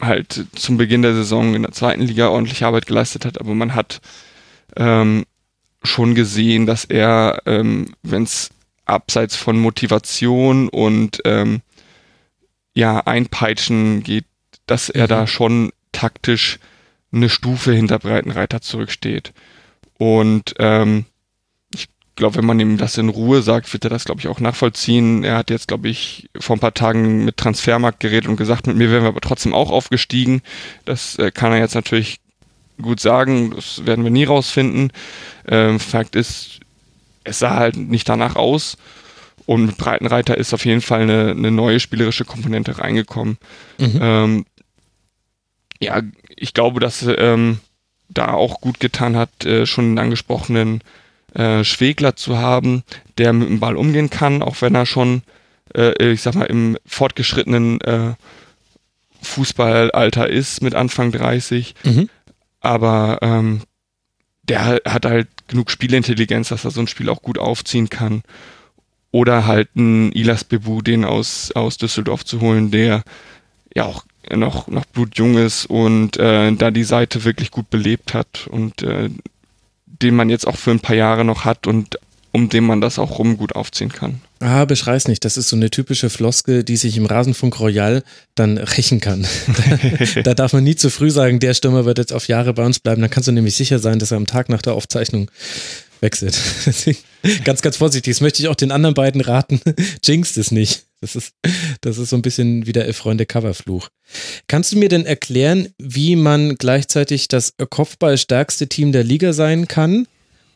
halt 0.00 0.46
zum 0.54 0.76
Beginn 0.76 1.02
der 1.02 1.14
Saison 1.14 1.54
in 1.54 1.62
der 1.62 1.72
zweiten 1.72 2.02
Liga 2.02 2.28
ordentlich 2.28 2.64
Arbeit 2.64 2.86
geleistet 2.86 3.24
hat, 3.24 3.40
aber 3.40 3.54
man 3.54 3.74
hat 3.74 4.00
ähm, 4.76 5.24
schon 5.82 6.14
gesehen, 6.14 6.66
dass 6.66 6.84
er, 6.84 7.42
ähm, 7.46 7.94
wenn 8.02 8.24
es 8.24 8.50
abseits 8.84 9.36
von 9.36 9.58
Motivation 9.58 10.68
und 10.68 11.20
ähm, 11.24 11.62
ja 12.74 12.98
Einpeitschen 13.00 14.02
geht, 14.02 14.26
dass 14.66 14.90
er 14.90 15.04
Mhm. 15.04 15.08
da 15.08 15.26
schon 15.26 15.72
taktisch 15.92 16.58
eine 17.16 17.28
Stufe 17.28 17.72
hinter 17.72 17.98
Breitenreiter 17.98 18.60
zurücksteht. 18.60 19.32
Und 19.98 20.54
ähm, 20.58 21.06
ich 21.74 21.88
glaube, 22.14 22.36
wenn 22.36 22.46
man 22.46 22.60
ihm 22.60 22.76
das 22.78 22.98
in 22.98 23.08
Ruhe 23.08 23.42
sagt, 23.42 23.72
wird 23.72 23.84
er 23.84 23.90
das, 23.90 24.04
glaube 24.04 24.20
ich, 24.20 24.28
auch 24.28 24.40
nachvollziehen. 24.40 25.24
Er 25.24 25.36
hat 25.36 25.50
jetzt, 25.50 25.68
glaube 25.68 25.88
ich, 25.88 26.28
vor 26.38 26.56
ein 26.56 26.60
paar 26.60 26.74
Tagen 26.74 27.24
mit 27.24 27.36
Transfermarkt 27.36 28.00
geredet 28.00 28.28
und 28.28 28.36
gesagt, 28.36 28.66
mit 28.66 28.76
mir 28.76 28.90
wären 28.90 29.02
wir 29.02 29.08
aber 29.08 29.20
trotzdem 29.20 29.54
auch 29.54 29.70
aufgestiegen. 29.70 30.42
Das 30.84 31.18
äh, 31.18 31.30
kann 31.30 31.52
er 31.52 31.58
jetzt 31.58 31.74
natürlich 31.74 32.20
gut 32.80 33.00
sagen. 33.00 33.52
Das 33.54 33.86
werden 33.86 34.04
wir 34.04 34.10
nie 34.10 34.24
rausfinden. 34.24 34.92
Ähm, 35.46 35.80
Fakt 35.80 36.16
ist, 36.16 36.60
es 37.24 37.38
sah 37.38 37.56
halt 37.56 37.76
nicht 37.76 38.08
danach 38.08 38.36
aus. 38.36 38.76
Und 39.46 39.64
mit 39.64 39.78
Breitenreiter 39.78 40.36
ist 40.36 40.52
auf 40.52 40.64
jeden 40.64 40.80
Fall 40.80 41.02
eine, 41.02 41.30
eine 41.30 41.52
neue 41.52 41.78
spielerische 41.78 42.24
Komponente 42.24 42.78
reingekommen. 42.78 43.38
Mhm. 43.78 43.98
Ähm, 44.00 44.46
ja, 45.80 46.02
ich 46.28 46.54
glaube, 46.54 46.80
dass 46.80 47.06
ähm, 47.06 47.60
da 48.08 48.32
auch 48.32 48.60
gut 48.60 48.80
getan 48.80 49.16
hat, 49.16 49.44
äh, 49.44 49.66
schon 49.66 49.92
den 49.92 49.98
angesprochenen 49.98 50.82
äh, 51.34 51.64
Schwegler 51.64 52.16
zu 52.16 52.38
haben, 52.38 52.82
der 53.18 53.32
mit 53.32 53.48
dem 53.48 53.60
Ball 53.60 53.76
umgehen 53.76 54.10
kann, 54.10 54.42
auch 54.42 54.60
wenn 54.62 54.74
er 54.74 54.86
schon, 54.86 55.22
äh, 55.74 56.12
ich 56.12 56.22
sag 56.22 56.34
mal, 56.34 56.44
im 56.44 56.78
fortgeschrittenen 56.86 57.80
äh, 57.82 58.14
Fußballalter 59.22 60.28
ist 60.28 60.62
mit 60.62 60.74
Anfang 60.74 61.12
30. 61.12 61.74
Mhm. 61.84 62.08
Aber 62.60 63.18
ähm, 63.22 63.62
der 64.44 64.80
hat 64.84 65.04
halt 65.04 65.28
genug 65.48 65.70
Spielintelligenz, 65.70 66.48
dass 66.48 66.64
er 66.64 66.70
so 66.70 66.80
ein 66.80 66.88
Spiel 66.88 67.08
auch 67.08 67.22
gut 67.22 67.38
aufziehen 67.38 67.90
kann. 67.90 68.22
Oder 69.10 69.46
halt 69.46 69.74
ein 69.76 70.12
Ilas 70.12 70.44
Bebu, 70.44 70.82
den 70.82 71.04
aus, 71.04 71.50
aus 71.52 71.78
Düsseldorf 71.78 72.24
zu 72.24 72.40
holen, 72.40 72.70
der 72.70 73.02
ja 73.74 73.84
auch 73.84 74.04
noch, 74.34 74.68
noch 74.68 74.84
blutjung 74.86 75.38
ist 75.38 75.66
und 75.66 76.16
äh, 76.16 76.52
da 76.52 76.70
die 76.70 76.84
Seite 76.84 77.24
wirklich 77.24 77.50
gut 77.50 77.70
belebt 77.70 78.14
hat 78.14 78.46
und 78.50 78.82
äh, 78.82 79.10
den 79.86 80.14
man 80.14 80.30
jetzt 80.30 80.46
auch 80.46 80.56
für 80.56 80.70
ein 80.70 80.80
paar 80.80 80.96
Jahre 80.96 81.24
noch 81.24 81.44
hat 81.44 81.66
und 81.66 81.98
um 82.32 82.50
den 82.50 82.64
man 82.64 82.82
das 82.82 82.98
auch 82.98 83.18
rum 83.18 83.38
gut 83.38 83.54
aufziehen 83.56 83.90
kann. 83.90 84.20
Ah, 84.40 84.66
beschrei's 84.66 85.08
nicht. 85.08 85.24
Das 85.24 85.38
ist 85.38 85.48
so 85.48 85.56
eine 85.56 85.70
typische 85.70 86.10
Floskel, 86.10 86.64
die 86.64 86.76
sich 86.76 86.98
im 86.98 87.06
Rasenfunk 87.06 87.58
Royal 87.58 88.02
dann 88.34 88.58
rächen 88.58 89.00
kann. 89.00 89.26
da, 90.14 90.20
da 90.22 90.34
darf 90.34 90.52
man 90.52 90.62
nie 90.62 90.76
zu 90.76 90.90
früh 90.90 91.10
sagen, 91.10 91.40
der 91.40 91.54
Stürmer 91.54 91.86
wird 91.86 91.96
jetzt 91.96 92.12
auf 92.12 92.28
Jahre 92.28 92.52
bei 92.52 92.66
uns 92.66 92.78
bleiben. 92.78 93.00
Dann 93.00 93.10
kannst 93.10 93.28
du 93.28 93.32
nämlich 93.32 93.56
sicher 93.56 93.78
sein, 93.78 93.98
dass 93.98 94.10
er 94.10 94.18
am 94.18 94.26
Tag 94.26 94.50
nach 94.50 94.60
der 94.60 94.74
Aufzeichnung 94.74 95.30
wechselt. 96.02 96.38
Ganz, 97.44 97.62
ganz 97.62 97.76
vorsichtig. 97.76 98.14
Das 98.14 98.20
möchte 98.20 98.42
ich 98.42 98.48
auch 98.48 98.54
den 98.54 98.70
anderen 98.70 98.94
beiden 98.94 99.20
raten. 99.20 99.60
Jinxt 100.04 100.36
es 100.38 100.50
nicht. 100.50 100.84
Das 101.00 101.16
ist, 101.16 101.34
das 101.80 101.98
ist 101.98 102.10
so 102.10 102.16
ein 102.16 102.22
bisschen 102.22 102.66
wie 102.66 102.72
der 102.72 102.86
Elf-Freunde-Coverfluch. 102.86 103.88
Kannst 104.48 104.72
du 104.72 104.78
mir 104.78 104.88
denn 104.88 105.06
erklären, 105.06 105.68
wie 105.78 106.16
man 106.16 106.56
gleichzeitig 106.56 107.28
das 107.28 107.54
Kopfballstärkste 107.70 108.68
Team 108.68 108.92
der 108.92 109.04
Liga 109.04 109.32
sein 109.32 109.68
kann? 109.68 110.06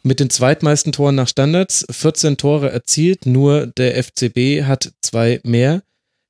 Mit 0.03 0.19
den 0.19 0.31
zweitmeisten 0.31 0.93
Toren 0.93 1.15
nach 1.15 1.29
Standards, 1.29 1.87
14 1.91 2.39
Tore 2.39 2.71
erzielt, 2.71 3.27
nur 3.27 3.67
der 3.67 4.03
FCB 4.03 4.63
hat 4.65 4.93
zwei 5.03 5.41
mehr, 5.45 5.83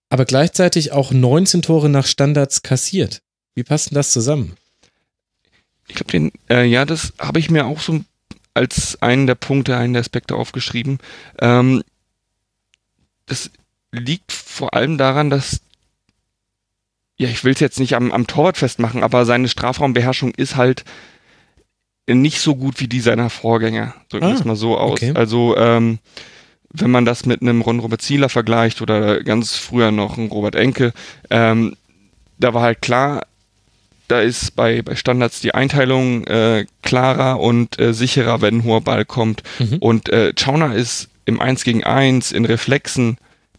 aber 0.09 0.25
gleichzeitig 0.25 0.91
auch 0.91 1.13
19 1.13 1.63
Tore 1.63 1.89
nach 1.89 2.07
Standards 2.07 2.63
kassiert. 2.63 3.23
Wie 3.55 3.63
passt 3.63 3.91
denn 3.91 3.95
das 3.95 4.13
zusammen? 4.13 4.57
Ich 5.87 5.95
glaube, 5.95 6.11
den, 6.11 6.33
äh, 6.49 6.65
ja, 6.65 6.85
das 6.85 7.13
habe 7.19 7.39
ich 7.39 7.49
mir 7.49 7.67
auch 7.67 7.81
so 7.81 8.01
als 8.61 9.01
einen 9.01 9.27
der 9.27 9.35
Punkte, 9.35 9.77
einen 9.77 9.95
der 9.95 10.01
Aspekte 10.01 10.35
aufgeschrieben. 10.37 10.99
Ähm, 11.41 11.83
das 13.27 13.51
liegt 13.93 14.33
vor 14.33 14.75
allem 14.75 14.99
daran, 14.99 15.31
dass 15.31 15.61
ja, 17.17 17.29
ich 17.29 17.45
will 17.45 17.53
es 17.53 17.61
jetzt 17.61 17.79
nicht 17.81 17.95
am, 17.97 18.13
am 18.13 18.27
Torwart 18.27 18.57
festmachen, 18.57 19.03
aber 19.03 19.27
seine 19.27 19.49
Strafraumbeherrschung 19.49 20.33
ist 20.35 20.57
halt 20.57 20.85
nicht 22.09 22.41
so 22.41 22.57
gut 22.57 22.81
wie 22.81 22.89
die 22.89 23.01
seiner 23.01 23.29
Vorgänger. 23.31 23.95
Drücken 24.09 24.27
wir 24.27 24.35
Ah, 24.35 24.39
es 24.39 24.45
mal 24.45 24.57
so 24.57 24.79
aus. 24.79 24.93
okay. 24.93 25.13
Also, 25.15 25.57
ähm, 25.57 25.99
wenn 26.73 26.91
man 26.91 27.05
das 27.05 27.27
mit 27.27 27.43
einem 27.43 27.61
Ron 27.63 27.81
Robert 27.81 28.01
Zieler 28.01 28.29
vergleicht 28.29 28.81
oder 28.81 29.23
ganz 29.23 29.57
früher 29.57 29.91
noch 29.91 30.17
ein 30.17 30.29
Robert 30.29 30.55
Enke, 30.55 30.93
ähm, 31.29 31.77
da 32.39 32.55
war 32.55 32.63
halt 32.63 32.81
klar, 32.81 33.27
da 34.11 34.21
ist 34.21 34.57
bei, 34.57 34.83
bei 34.83 34.97
Standards 34.97 35.41
die 35.41 35.55
Einteilung 35.55 36.25
äh, 36.27 36.67
klarer 36.83 37.41
und 37.41 37.79
äh, 37.79 37.95
sicherer, 37.95 38.41
wenn 38.41 38.59
ein 38.59 38.65
hoher 38.65 38.81
Ball 38.81 39.05
kommt. 39.05 39.43
Mhm. 39.59 39.79
Und 39.79 40.09
äh, 40.09 40.33
Chauner 40.39 40.75
ist 40.75 41.09
im 41.27 41.41
1 41.41 41.65
gegen 41.65 41.85
1, 41.85 42.33
in 42.33 42.45
Reflexen, 42.45 43.19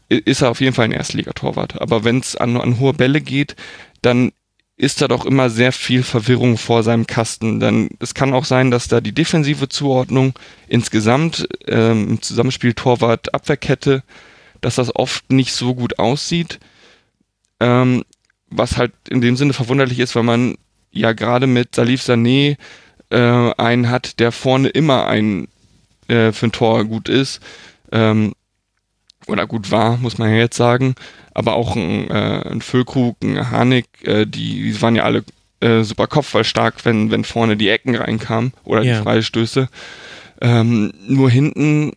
ist 0.10 0.42
er 0.42 0.50
auf 0.50 0.60
jeden 0.60 0.74
Fall 0.74 0.86
ein 0.86 0.92
Erstligatorwart. 0.92 1.82
Aber 1.82 2.04
wenn 2.04 2.20
es 2.20 2.36
an, 2.36 2.58
an 2.58 2.80
hohe 2.80 2.94
Bälle 2.94 3.22
geht, 3.22 3.56
dann 4.02 4.34
ist 4.76 5.02
da 5.02 5.08
doch 5.08 5.26
immer 5.26 5.50
sehr 5.50 5.72
viel 5.72 6.04
Verwirrung 6.04 6.58
vor 6.58 6.84
seinem 6.84 7.08
Kasten. 7.08 7.60
Dann 7.60 7.90
es 8.00 8.14
kann 8.14 8.34
auch 8.34 8.46
sein, 8.46 8.72
dass 8.72 8.88
da 8.88 9.00
die 9.00 9.14
defensive 9.14 9.70
Zuordnung 9.70 10.34
insgesamt 10.68 11.48
ähm, 11.68 12.10
im 12.10 12.22
Zusammenspiel 12.22 12.74
Torwart-Abwehrkette, 12.74 14.04
dass 14.60 14.76
das 14.76 14.94
oft 14.94 15.32
nicht 15.32 15.54
so 15.54 15.76
gut 15.76 16.00
aussieht. 16.00 16.60
Ähm, 17.60 18.04
was 18.52 18.78
halt 18.78 18.92
in 19.10 19.22
dem 19.22 19.36
Sinne 19.36 19.54
verwunderlich 19.54 20.00
ist, 20.00 20.16
weil 20.16 20.24
man 20.24 20.56
ja 20.92 21.14
gerade 21.14 21.48
mit 21.48 21.76
Salif 21.76 22.02
Sané 22.04 22.58
äh, 23.10 23.18
einen 23.58 23.90
hat, 23.90 24.20
der 24.20 24.32
vorne 24.32 24.68
immer 24.70 25.08
ein 25.08 25.48
äh, 26.08 26.32
für 26.32 26.48
ein 26.48 26.52
Tor 26.52 26.86
gut 26.86 27.10
ist. 27.10 27.40
Ähm, 27.92 28.34
oder 29.28 29.46
gut 29.48 29.72
war, 29.72 29.98
muss 29.98 30.18
man 30.18 30.30
ja 30.30 30.38
jetzt 30.38 30.58
sagen. 30.58 30.96
Aber 31.34 31.54
auch 31.56 31.76
ein, 31.76 32.10
äh, 32.10 32.50
ein 32.50 32.62
Füllkrug, 32.62 33.18
ein 33.24 33.52
Harnik, 33.52 33.86
äh, 34.04 34.26
die, 34.26 34.64
die 34.64 34.82
waren 34.82 34.96
ja 34.96 35.04
alle 35.04 35.24
äh, 35.62 35.84
super 35.84 36.08
kopfballstark, 36.08 36.84
wenn, 36.86 37.12
wenn 37.12 37.24
vorne 37.24 37.56
die 37.56 37.70
Ecken 37.70 37.96
reinkamen 37.96 38.52
oder 38.64 38.82
Ja. 38.82 38.98
die 38.98 39.04
Freistöße. 39.04 39.70
Ähm, 40.42 40.92
nur 41.08 41.30
hinten, 41.30 41.94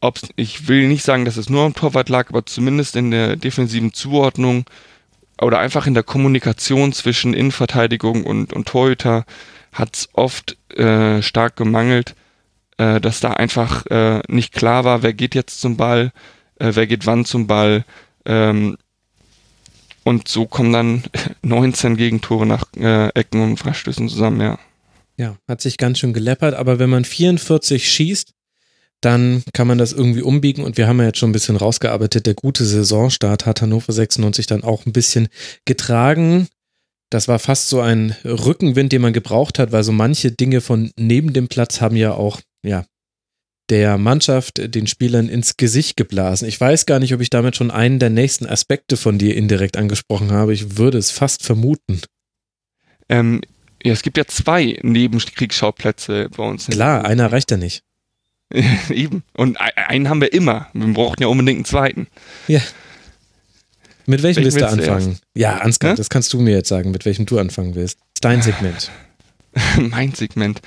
ob's, 0.00 0.22
ich 0.36 0.66
will 0.68 0.88
nicht 0.88 1.04
sagen, 1.04 1.24
dass 1.26 1.36
es 1.36 1.50
nur 1.50 1.64
am 1.64 1.74
Torwart 1.74 2.08
lag, 2.08 2.30
aber 2.30 2.46
zumindest 2.46 2.96
in 2.96 3.10
der 3.10 3.36
defensiven 3.36 3.92
Zuordnung 3.92 4.64
oder 5.40 5.58
einfach 5.58 5.86
in 5.86 5.94
der 5.94 6.02
Kommunikation 6.02 6.92
zwischen 6.92 7.34
Innenverteidigung 7.34 8.24
und, 8.24 8.52
und 8.52 8.68
Torhüter 8.68 9.24
hat 9.72 9.96
es 9.96 10.08
oft 10.12 10.56
äh, 10.76 11.22
stark 11.22 11.56
gemangelt, 11.56 12.14
äh, 12.76 13.00
dass 13.00 13.20
da 13.20 13.32
einfach 13.32 13.86
äh, 13.86 14.20
nicht 14.28 14.52
klar 14.52 14.84
war, 14.84 15.02
wer 15.02 15.12
geht 15.12 15.34
jetzt 15.34 15.60
zum 15.60 15.76
Ball, 15.76 16.12
äh, 16.58 16.72
wer 16.74 16.86
geht 16.86 17.06
wann 17.06 17.24
zum 17.24 17.46
Ball. 17.46 17.84
Ähm, 18.24 18.76
und 20.04 20.28
so 20.28 20.46
kommen 20.46 20.72
dann 20.72 21.04
19 21.42 21.96
Gegentore 21.96 22.46
nach 22.46 22.64
äh, 22.76 23.08
Ecken 23.08 23.42
und 23.42 23.56
Freistößen 23.56 24.08
zusammen, 24.08 24.40
ja. 24.40 24.58
Ja, 25.16 25.36
hat 25.46 25.60
sich 25.60 25.76
ganz 25.76 25.98
schön 25.98 26.12
geleppert, 26.12 26.54
aber 26.54 26.78
wenn 26.78 26.90
man 26.90 27.04
44 27.04 27.88
schießt, 27.90 28.32
dann 29.02 29.42
kann 29.52 29.66
man 29.66 29.78
das 29.78 29.92
irgendwie 29.92 30.22
umbiegen 30.22 30.64
und 30.64 30.78
wir 30.78 30.86
haben 30.86 31.00
ja 31.00 31.06
jetzt 31.06 31.18
schon 31.18 31.30
ein 31.30 31.34
bisschen 31.34 31.56
rausgearbeitet. 31.56 32.24
Der 32.24 32.34
gute 32.34 32.64
Saisonstart 32.64 33.44
hat 33.44 33.60
Hannover 33.60 33.92
96 33.92 34.46
dann 34.46 34.62
auch 34.62 34.86
ein 34.86 34.92
bisschen 34.92 35.28
getragen. 35.64 36.48
Das 37.10 37.28
war 37.28 37.38
fast 37.38 37.68
so 37.68 37.80
ein 37.80 38.16
Rückenwind, 38.24 38.92
den 38.92 39.02
man 39.02 39.12
gebraucht 39.12 39.58
hat, 39.58 39.72
weil 39.72 39.82
so 39.82 39.92
manche 39.92 40.30
Dinge 40.30 40.60
von 40.60 40.92
neben 40.96 41.32
dem 41.32 41.48
Platz 41.48 41.80
haben 41.80 41.96
ja 41.96 42.14
auch, 42.14 42.40
ja, 42.64 42.86
der 43.70 43.98
Mannschaft, 43.98 44.74
den 44.74 44.86
Spielern 44.86 45.28
ins 45.28 45.56
Gesicht 45.56 45.96
geblasen. 45.96 46.46
Ich 46.46 46.60
weiß 46.60 46.86
gar 46.86 46.98
nicht, 46.98 47.14
ob 47.14 47.20
ich 47.20 47.30
damit 47.30 47.56
schon 47.56 47.70
einen 47.70 47.98
der 47.98 48.10
nächsten 48.10 48.46
Aspekte 48.46 48.96
von 48.96 49.18
dir 49.18 49.36
indirekt 49.36 49.76
angesprochen 49.76 50.30
habe. 50.30 50.52
Ich 50.52 50.78
würde 50.78 50.98
es 50.98 51.10
fast 51.10 51.42
vermuten. 51.42 52.00
Ähm, 53.08 53.40
ja, 53.82 53.92
es 53.92 54.02
gibt 54.02 54.16
ja 54.16 54.26
zwei 54.26 54.78
Nebenkriegsschauplätze 54.82 56.28
bei 56.36 56.44
uns. 56.44 56.66
Klar, 56.66 57.04
einer 57.04 57.32
reicht 57.32 57.50
ja 57.50 57.56
nicht. 57.56 57.82
Eben. 58.90 59.22
Und 59.34 59.58
einen 59.60 60.08
haben 60.08 60.20
wir 60.20 60.32
immer. 60.32 60.68
Wir 60.72 60.92
brauchen 60.92 61.20
ja 61.20 61.28
unbedingt 61.28 61.58
einen 61.58 61.64
zweiten. 61.64 62.06
Mit 64.06 64.22
welchem 64.22 64.44
willst 64.44 64.60
du 64.60 64.68
anfangen? 64.68 65.18
Ja, 65.34 65.58
Ansgar, 65.58 65.92
Hä? 65.92 65.96
das 65.96 66.10
kannst 66.10 66.32
du 66.32 66.40
mir 66.40 66.54
jetzt 66.54 66.68
sagen, 66.68 66.90
mit 66.90 67.04
welchem 67.04 67.26
du 67.26 67.38
anfangen 67.38 67.74
willst. 67.74 67.98
Dein 68.20 68.42
Segment. 68.42 68.90
mein 69.78 70.12
Segment. 70.12 70.60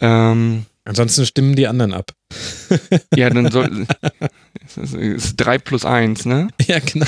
Ähm, 0.00 0.66
Ansonsten 0.84 1.26
stimmen 1.26 1.54
die 1.54 1.68
anderen 1.68 1.92
ab. 1.92 2.12
ja, 3.14 3.30
dann 3.30 3.52
soll. 3.52 3.86
es 4.66 4.92
ist 4.94 5.36
3 5.36 5.58
plus 5.58 5.84
1, 5.84 6.24
ne? 6.24 6.48
Ja, 6.66 6.80
genau. 6.80 7.06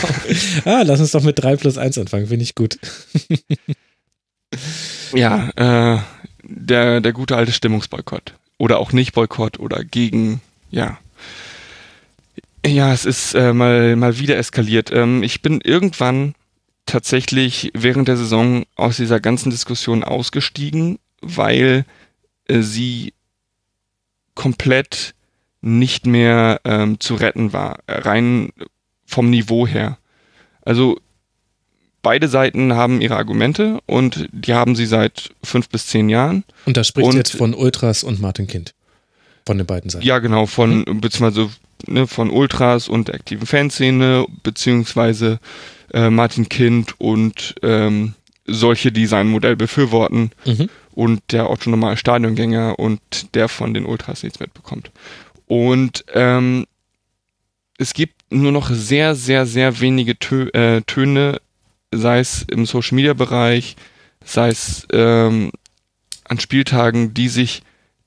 Ah, 0.64 0.82
lass 0.82 1.00
uns 1.00 1.10
doch 1.10 1.22
mit 1.22 1.42
3 1.42 1.56
plus 1.56 1.76
1 1.76 1.98
anfangen, 1.98 2.28
finde 2.28 2.44
ich 2.44 2.54
gut. 2.54 2.78
Ja, 5.12 5.50
äh, 5.56 6.00
der, 6.44 7.00
der 7.00 7.12
gute 7.12 7.36
alte 7.36 7.50
Stimmungsboykott. 7.50 8.34
Oder 8.58 8.78
auch 8.78 8.92
nicht 8.92 9.12
Boykott 9.12 9.58
oder 9.58 9.84
gegen, 9.84 10.40
ja. 10.70 10.98
Ja, 12.66 12.92
es 12.92 13.04
ist 13.04 13.34
äh, 13.34 13.52
mal, 13.52 13.96
mal 13.96 14.18
wieder 14.18 14.36
eskaliert. 14.36 14.90
Ähm, 14.90 15.22
ich 15.22 15.42
bin 15.42 15.60
irgendwann 15.60 16.34
tatsächlich 16.86 17.70
während 17.74 18.08
der 18.08 18.16
Saison 18.16 18.64
aus 18.76 18.96
dieser 18.96 19.20
ganzen 19.20 19.50
Diskussion 19.50 20.02
ausgestiegen, 20.04 20.98
weil 21.20 21.84
äh, 22.46 22.60
sie 22.60 23.12
komplett 24.34 25.14
nicht 25.60 26.06
mehr 26.06 26.60
ähm, 26.64 27.00
zu 27.00 27.14
retten 27.14 27.52
war, 27.52 27.78
äh, 27.86 27.98
rein 28.00 28.50
vom 29.06 29.30
Niveau 29.30 29.66
her. 29.66 29.98
Also 30.62 30.98
beide 32.04 32.28
Seiten 32.28 32.74
haben 32.74 33.00
ihre 33.00 33.16
Argumente 33.16 33.80
und 33.86 34.28
die 34.30 34.54
haben 34.54 34.76
sie 34.76 34.86
seit 34.86 35.30
fünf 35.42 35.68
bis 35.68 35.88
zehn 35.88 36.08
Jahren. 36.08 36.44
Und 36.66 36.76
da 36.76 36.84
spricht 36.84 37.08
Und- 37.08 37.16
jetzt 37.16 37.32
von 37.36 37.52
Ultras 37.54 38.04
und 38.04 38.20
Martin 38.20 38.46
Kind. 38.46 38.74
Von 39.44 39.58
den 39.58 39.66
beiden 39.66 39.90
Seiten. 39.90 40.06
Ja, 40.06 40.20
genau, 40.20 40.46
von, 40.46 40.84
beziehungsweise 41.00 41.50
ne, 41.88 42.06
von 42.06 42.30
Ultras 42.30 42.88
und 42.88 43.08
der 43.08 43.16
aktiven 43.16 43.46
Fanszene, 43.46 44.24
beziehungsweise 44.42 45.38
äh, 45.92 46.08
Martin 46.10 46.48
Kind 46.48 46.98
und 47.00 47.54
ähm, 47.62 48.14
solche, 48.46 48.92
die 48.92 49.06
sein 49.06 49.26
Modell 49.28 49.56
befürworten 49.56 50.30
Mhm. 50.46 50.68
und 50.92 51.20
der 51.32 51.50
Otto 51.50 51.68
normale 51.70 51.96
Stadiongänger 51.96 52.78
und 52.78 53.00
der 53.34 53.48
von 53.48 53.74
den 53.74 53.84
Ultras 53.84 54.22
nichts 54.22 54.40
mitbekommt. 54.40 54.90
Und 55.46 56.04
ähm, 56.14 56.66
es 57.76 57.92
gibt 57.92 58.14
nur 58.30 58.52
noch 58.52 58.70
sehr, 58.70 59.14
sehr, 59.14 59.44
sehr 59.46 59.80
wenige 59.80 60.18
Tö 60.18 60.48
äh, 60.50 60.80
Töne, 60.86 61.40
sei 61.96 62.20
es 62.20 62.44
im 62.50 62.66
Social 62.66 62.96
Media 62.96 63.14
Bereich, 63.14 63.76
sei 64.24 64.48
es 64.48 64.86
ähm, 64.92 65.52
an 66.24 66.40
Spieltagen, 66.40 67.14
die 67.14 67.28
sich 67.28 67.62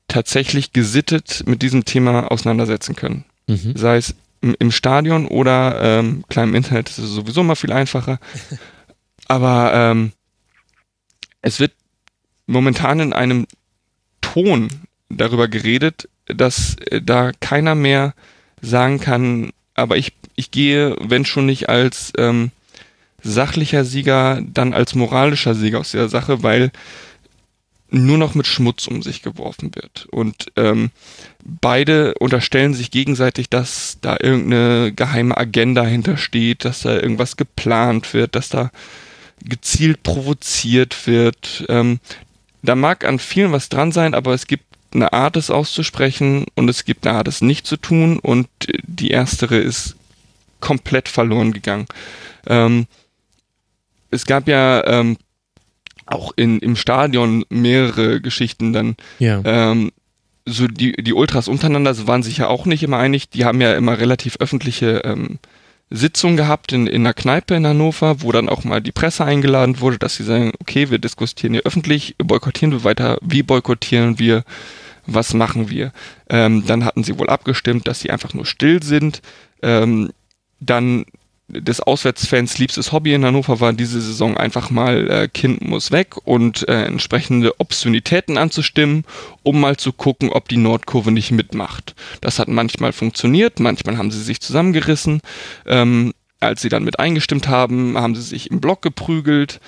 tatsächlich 0.07 0.73
gesittet 0.73 1.43
mit 1.45 1.61
diesem 1.61 1.85
Thema 1.85 2.31
auseinandersetzen 2.31 2.95
können. 2.95 3.25
Mhm. 3.47 3.73
Sei 3.75 3.97
es 3.97 4.15
im, 4.41 4.55
im 4.59 4.71
Stadion 4.71 5.27
oder 5.27 5.99
ähm, 5.99 6.23
im 6.35 6.55
Internet 6.55 6.89
ist 6.89 6.99
es 6.99 7.09
sowieso 7.09 7.43
mal 7.43 7.55
viel 7.55 7.71
einfacher. 7.71 8.19
Aber 9.27 9.73
ähm, 9.73 10.11
es 11.41 11.59
wird 11.59 11.73
momentan 12.45 12.99
in 12.99 13.13
einem 13.13 13.47
Ton 14.21 14.69
darüber 15.09 15.47
geredet, 15.47 16.09
dass 16.25 16.75
äh, 16.75 17.01
da 17.01 17.31
keiner 17.39 17.75
mehr 17.75 18.13
sagen 18.61 18.99
kann, 18.99 19.51
aber 19.75 19.97
ich, 19.97 20.13
ich 20.35 20.49
gehe, 20.51 20.95
wenn 20.99 21.25
schon 21.25 21.45
nicht 21.45 21.69
als 21.69 22.11
ähm, 22.17 22.51
sachlicher 23.27 23.85
Sieger, 23.85 24.41
dann 24.41 24.73
als 24.73 24.95
moralischer 24.95 25.55
Sieger 25.55 25.79
aus 25.79 25.91
der 25.91 26.09
Sache, 26.09 26.43
weil 26.43 26.71
nur 27.89 28.17
noch 28.17 28.35
mit 28.35 28.47
Schmutz 28.47 28.87
um 28.87 29.01
sich 29.01 29.21
geworfen 29.21 29.73
wird. 29.73 30.07
Und 30.11 30.51
ähm, 30.57 30.91
beide 31.43 32.15
unterstellen 32.15 32.73
sich 32.73 32.91
gegenseitig, 32.91 33.49
dass 33.49 33.97
da 34.01 34.17
irgendeine 34.19 34.91
geheime 34.93 35.37
Agenda 35.37 35.85
hintersteht, 35.85 36.65
dass 36.65 36.81
da 36.81 36.95
irgendwas 36.95 37.37
geplant 37.37 38.13
wird, 38.13 38.35
dass 38.35 38.49
da 38.49 38.71
gezielt 39.43 40.03
provoziert 40.03 41.07
wird. 41.07 41.65
Ähm, 41.69 41.99
da 42.61 42.75
mag 42.75 43.05
an 43.05 43.19
vielen 43.19 43.53
was 43.53 43.69
dran 43.69 43.91
sein, 43.91 44.13
aber 44.13 44.33
es 44.33 44.47
gibt 44.47 44.65
eine 44.93 45.13
Art, 45.13 45.37
es 45.37 45.49
auszusprechen 45.51 46.45
und 46.55 46.69
es 46.69 46.83
gibt 46.83 47.05
eine 47.07 47.17
Art, 47.17 47.27
es 47.27 47.41
nicht 47.41 47.65
zu 47.67 47.77
tun 47.77 48.19
und 48.19 48.47
die 48.83 49.11
erstere 49.11 49.57
ist 49.57 49.95
komplett 50.59 51.07
verloren 51.07 51.53
gegangen. 51.53 51.85
Ähm, 52.47 52.87
es 54.11 54.25
gab 54.25 54.47
ja 54.47 54.85
ähm, 54.85 55.17
auch 56.05 56.31
in, 56.35 56.59
im 56.59 56.75
Stadion 56.75 57.45
mehrere 57.49 58.21
Geschichten 58.21 58.73
dann. 58.73 58.95
Ja. 59.19 59.41
Ähm, 59.43 59.91
so 60.45 60.67
die, 60.67 60.93
die 60.93 61.13
Ultras 61.13 61.49
untereinander 61.49 61.93
so 61.93 62.07
waren 62.07 62.23
sich 62.23 62.37
ja 62.37 62.47
auch 62.47 62.65
nicht 62.65 62.83
immer 62.83 62.97
einig. 62.97 63.29
Die 63.29 63.43
haben 63.43 63.59
ja 63.59 63.73
immer 63.73 63.99
relativ 63.99 64.37
öffentliche 64.39 65.01
ähm, 65.03 65.39
Sitzungen 65.89 66.37
gehabt 66.37 66.73
in, 66.73 66.87
in 66.87 67.01
einer 67.01 67.13
Kneipe 67.13 67.55
in 67.55 67.67
Hannover, 67.67 68.21
wo 68.21 68.31
dann 68.31 68.49
auch 68.49 68.63
mal 68.63 68.81
die 68.81 68.91
Presse 68.91 69.25
eingeladen 69.25 69.79
wurde, 69.79 69.97
dass 69.97 70.15
sie 70.15 70.23
sagen, 70.23 70.51
okay, 70.59 70.89
wir 70.89 70.99
diskutieren 70.99 71.53
hier 71.53 71.63
öffentlich, 71.63 72.15
boykottieren 72.17 72.71
wir 72.71 72.83
weiter, 72.83 73.17
wie 73.21 73.43
boykottieren 73.43 74.19
wir, 74.19 74.43
was 75.05 75.33
machen 75.33 75.69
wir. 75.69 75.93
Ähm, 76.29 76.65
dann 76.65 76.83
hatten 76.83 77.03
sie 77.03 77.17
wohl 77.17 77.29
abgestimmt, 77.29 77.87
dass 77.87 78.01
sie 78.01 78.11
einfach 78.11 78.33
nur 78.33 78.45
still 78.45 78.83
sind. 78.83 79.21
Ähm, 79.61 80.11
dann 80.59 81.05
des 81.49 81.79
Auswärtsfans 81.79 82.57
liebstes 82.57 82.91
Hobby 82.91 83.13
in 83.13 83.23
Hannover 83.23 83.59
war 83.59 83.71
diese 83.71 84.01
Saison 84.01 84.35
einfach 84.35 84.69
mal 84.69 85.09
äh, 85.09 85.27
Kind 85.29 85.61
muss 85.61 85.91
weg 85.91 86.15
und 86.25 86.67
äh, 86.67 86.83
entsprechende 86.83 87.59
Obszönitäten 87.59 88.37
anzustimmen, 88.37 89.05
um 89.43 89.61
mal 89.61 89.77
zu 89.77 89.93
gucken, 89.93 90.29
ob 90.29 90.49
die 90.49 90.57
Nordkurve 90.57 91.11
nicht 91.11 91.31
mitmacht. 91.31 91.95
Das 92.19 92.39
hat 92.39 92.49
manchmal 92.49 92.91
funktioniert, 92.91 93.59
manchmal 93.59 93.97
haben 93.97 94.11
sie 94.11 94.21
sich 94.21 94.41
zusammengerissen. 94.41 95.21
Ähm, 95.65 96.13
als 96.39 96.61
sie 96.61 96.69
dann 96.69 96.83
mit 96.83 96.99
eingestimmt 96.99 97.47
haben, 97.47 97.97
haben 97.97 98.15
sie 98.15 98.21
sich 98.21 98.51
im 98.51 98.59
Block 98.59 98.81
geprügelt. 98.81 99.59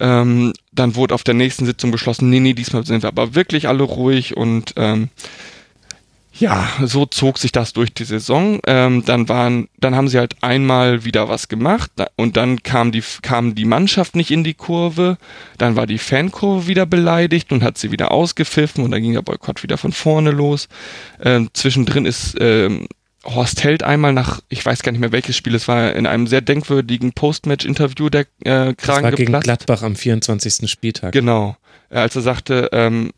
Ähm, 0.00 0.54
dann 0.72 0.96
wurde 0.96 1.14
auf 1.14 1.24
der 1.24 1.34
nächsten 1.34 1.66
Sitzung 1.66 1.90
beschlossen, 1.90 2.30
nee, 2.30 2.40
nee, 2.40 2.54
diesmal 2.54 2.86
sind 2.86 3.02
wir 3.02 3.08
aber 3.08 3.34
wirklich 3.34 3.68
alle 3.68 3.82
ruhig 3.82 4.36
und 4.36 4.72
ähm, 4.76 5.10
ja, 6.40 6.68
so 6.82 7.04
zog 7.04 7.38
sich 7.38 7.52
das 7.52 7.74
durch 7.74 7.92
die 7.92 8.04
Saison. 8.04 8.60
Ähm, 8.66 9.04
dann 9.04 9.28
waren, 9.28 9.68
dann 9.78 9.94
haben 9.94 10.08
sie 10.08 10.18
halt 10.18 10.42
einmal 10.42 11.04
wieder 11.04 11.28
was 11.28 11.48
gemacht 11.48 11.90
und 12.16 12.36
dann 12.36 12.62
kam 12.62 12.92
die, 12.92 13.02
kam 13.22 13.54
die 13.54 13.66
Mannschaft 13.66 14.16
nicht 14.16 14.30
in 14.30 14.42
die 14.42 14.54
Kurve. 14.54 15.18
Dann 15.58 15.76
war 15.76 15.86
die 15.86 15.98
Fankurve 15.98 16.66
wieder 16.66 16.86
beleidigt 16.86 17.52
und 17.52 17.62
hat 17.62 17.76
sie 17.76 17.92
wieder 17.92 18.10
ausgepfiffen 18.10 18.82
und 18.82 18.90
dann 18.90 19.02
ging 19.02 19.12
der 19.12 19.22
Boykott 19.22 19.62
wieder 19.62 19.76
von 19.76 19.92
vorne 19.92 20.30
los. 20.30 20.68
Ähm, 21.22 21.50
zwischendrin 21.52 22.06
ist 22.06 22.36
ähm, 22.40 22.88
Horst 23.24 23.62
Held 23.62 23.82
einmal 23.82 24.14
nach, 24.14 24.40
ich 24.48 24.64
weiß 24.64 24.82
gar 24.82 24.92
nicht 24.92 25.00
mehr 25.00 25.12
welches 25.12 25.36
Spiel 25.36 25.54
es 25.54 25.68
war, 25.68 25.94
in 25.94 26.06
einem 26.06 26.26
sehr 26.26 26.40
denkwürdigen 26.40 27.12
Postmatch-Interview 27.12 28.08
der 28.08 28.22
äh, 28.22 28.24
Kragen 28.44 28.76
das 28.76 28.88
war 28.88 29.02
geplatzt. 29.10 29.16
gegen 29.16 29.42
Gladbach 29.42 29.82
am 29.82 29.94
24. 29.94 30.70
Spieltag. 30.70 31.12
Genau, 31.12 31.56
als 31.90 32.16
er 32.16 32.22
sagte, 32.22 32.70
ähm, 32.72 33.10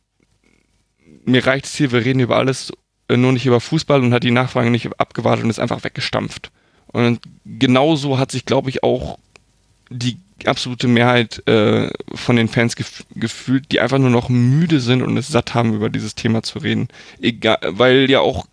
mir 1.25 1.47
reicht 1.47 1.67
es 1.67 1.75
hier, 1.77 1.93
wir 1.93 2.05
reden 2.05 2.21
über 2.21 2.37
alles 2.37 2.71
äh, 2.71 2.75
nur 3.09 3.33
nicht 3.33 3.47
über 3.47 3.61
Fußball 3.61 4.03
und 4.03 4.15
hat 4.15 4.25
die 4.25 4.31
Nachfrage 4.31 4.71
nicht 4.71 4.89
abgewartet 4.99 5.45
und 5.45 5.51
ist 5.51 5.59
einfach 5.59 5.85
weggestampft. 5.85 6.51
Und 6.89 7.21
genauso 7.45 8.19
hat 8.19 8.31
sich, 8.31 8.45
glaube 8.45 8.71
ich, 8.71 8.83
auch 8.83 9.19
die 9.91 10.19
absolute 10.47 10.89
Mehrheit 10.89 11.47
äh, 11.47 11.91
von 12.15 12.37
den 12.37 12.49
Fans 12.49 12.77
gef 12.77 13.05
gefühlt, 13.15 13.71
die 13.73 13.81
einfach 13.81 13.99
nur 13.99 14.11
noch 14.11 14.29
müde 14.29 14.81
sind 14.81 15.03
und 15.03 15.17
es 15.17 15.29
satt 15.29 15.55
haben, 15.55 15.75
über 15.75 15.89
dieses 15.89 16.15
Thema 16.15 16.43
zu 16.43 16.59
reden. 16.59 16.89
Egal, 17.21 17.59
weil 17.63 18.11
ja 18.11 18.21
auch 18.21 18.47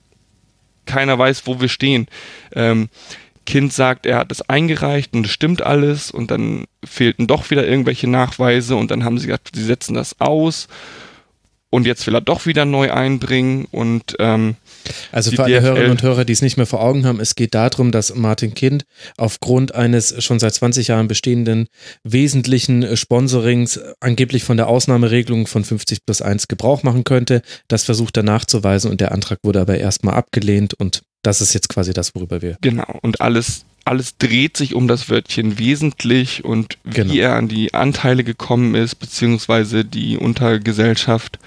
keiner 0.86 1.18
weiß, 1.18 1.44
wo 1.46 1.62
wir 1.62 1.70
stehen. 1.70 2.08
Ähm, 2.54 2.90
Kind 3.46 3.74
sagt, 3.74 4.06
er 4.06 4.18
hat 4.18 4.32
es 4.32 4.48
eingereicht 4.48 5.14
und 5.14 5.26
es 5.26 5.32
stimmt 5.32 5.64
alles 5.64 6.12
und 6.12 6.30
dann 6.30 6.66
fehlten 6.84 7.26
doch 7.26 7.50
wieder 7.50 7.68
irgendwelche 7.68 8.08
Nachweise 8.08 8.76
und 8.76 8.92
dann 8.92 9.04
haben 9.04 9.18
sie 9.18 9.28
gesagt, 9.28 9.52
sie 9.56 9.64
setzen 9.64 9.96
das 9.96 10.22
aus 10.22 10.68
und 11.70 11.86
jetzt 11.86 12.06
will 12.08 12.16
er 12.16 12.22
doch 12.22 12.46
wieder 12.46 12.66
neu 12.66 12.92
einbringen 12.92 13.68
und 13.72 14.16
ähm, 14.20 14.56
also 15.12 15.32
für 15.32 15.44
alle 15.44 15.62
Hörerinnen 15.62 15.92
und 15.92 16.02
Hörer, 16.02 16.26
die 16.26 16.34
es 16.34 16.42
nicht 16.42 16.58
mehr 16.58 16.66
vor 16.66 16.82
Augen 16.82 17.06
haben, 17.06 17.20
es 17.20 17.36
geht 17.36 17.54
darum, 17.54 17.92
dass 17.92 18.16
Martin 18.16 18.54
Kind 18.54 18.86
aufgrund 19.18 19.76
eines 19.76 20.24
schon 20.24 20.40
seit 20.40 20.54
20 20.54 20.88
Jahren 20.88 21.08
bestehenden 21.08 21.68
wesentlichen 22.04 22.98
Sponsorings 22.98 23.80
angeblich 24.00 24.44
von 24.44 24.58
der 24.58 24.68
Ausnahmeregelung 24.68 25.48
von 25.48 25.64
50 25.64 26.06
plus 26.06 26.22
1 26.22 26.48
Gebrauch 26.48 26.84
machen 26.84 27.04
könnte. 27.04 27.42
Das 27.68 27.84
versucht 27.84 28.18
er 28.18 28.24
nachzuweisen 28.24 28.90
und 28.90 29.02
der 29.02 29.12
Antrag 29.12 29.40
wurde 29.44 29.62
aber 29.62 29.78
erstmal 29.78 30.16
abgelehnt 30.16 30.74
und 30.74 31.02
das 31.22 31.42
ist 31.42 31.54
jetzt 31.54 31.70
quasi 31.70 31.94
das, 31.94 32.16
worüber 32.16 32.42
wir. 32.42 32.58
Genau, 32.62 32.98
und 33.02 33.22
alles 33.22 33.66
alles 33.90 34.18
dreht 34.20 34.56
sich 34.56 34.76
um 34.76 34.88
das 34.88 35.10
Wörtchen 35.10 35.58
wesentlich 35.58 36.46
und 36.46 36.78
wie 36.84 36.94
genau. 36.94 37.14
er 37.16 37.36
an 37.36 37.48
die 37.48 37.74
Anteile 37.74 38.24
gekommen 38.24 38.76
ist, 38.76 38.96
beziehungsweise 38.96 39.84
die 39.84 40.16
Untergesellschaft 40.16 41.40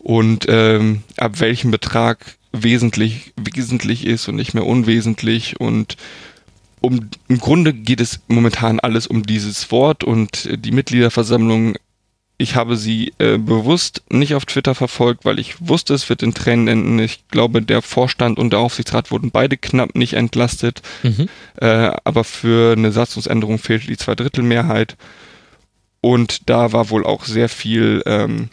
und 0.00 0.46
ähm, 0.48 1.02
ab 1.16 1.40
welchem 1.40 1.72
Betrag 1.72 2.36
wesentlich 2.52 3.32
wesentlich 3.36 4.06
ist 4.06 4.28
und 4.28 4.36
nicht 4.36 4.54
mehr 4.54 4.64
unwesentlich 4.64 5.58
und 5.58 5.96
um 6.80 7.10
im 7.26 7.38
Grunde 7.38 7.72
geht 7.72 8.00
es 8.00 8.20
momentan 8.28 8.78
alles 8.78 9.08
um 9.08 9.24
dieses 9.24 9.72
Wort 9.72 10.04
und 10.04 10.48
die 10.56 10.70
Mitgliederversammlung 10.70 11.74
ich 12.36 12.56
habe 12.56 12.76
sie 12.76 13.12
äh, 13.18 13.38
bewusst 13.38 14.02
nicht 14.10 14.34
auf 14.34 14.44
Twitter 14.44 14.74
verfolgt, 14.74 15.24
weil 15.24 15.38
ich 15.38 15.68
wusste, 15.68 15.94
es 15.94 16.08
wird 16.08 16.22
in 16.22 16.34
Tränen 16.34 16.66
enden. 16.66 16.98
Ich 16.98 17.28
glaube, 17.28 17.62
der 17.62 17.80
Vorstand 17.80 18.38
und 18.38 18.50
der 18.50 18.58
Aufsichtsrat 18.58 19.10
wurden 19.10 19.30
beide 19.30 19.56
knapp 19.56 19.94
nicht 19.94 20.14
entlastet. 20.14 20.82
Mhm. 21.02 21.28
Äh, 21.60 21.92
aber 22.02 22.24
für 22.24 22.72
eine 22.72 22.90
Satzungsänderung 22.90 23.58
fehlte 23.58 23.86
die 23.86 23.96
Zweidrittelmehrheit. 23.96 24.96
Und 26.00 26.50
da 26.50 26.72
war 26.72 26.90
wohl 26.90 27.06
auch 27.06 27.24
sehr 27.24 27.48
viel 27.48 28.02
ähm, 28.04 28.50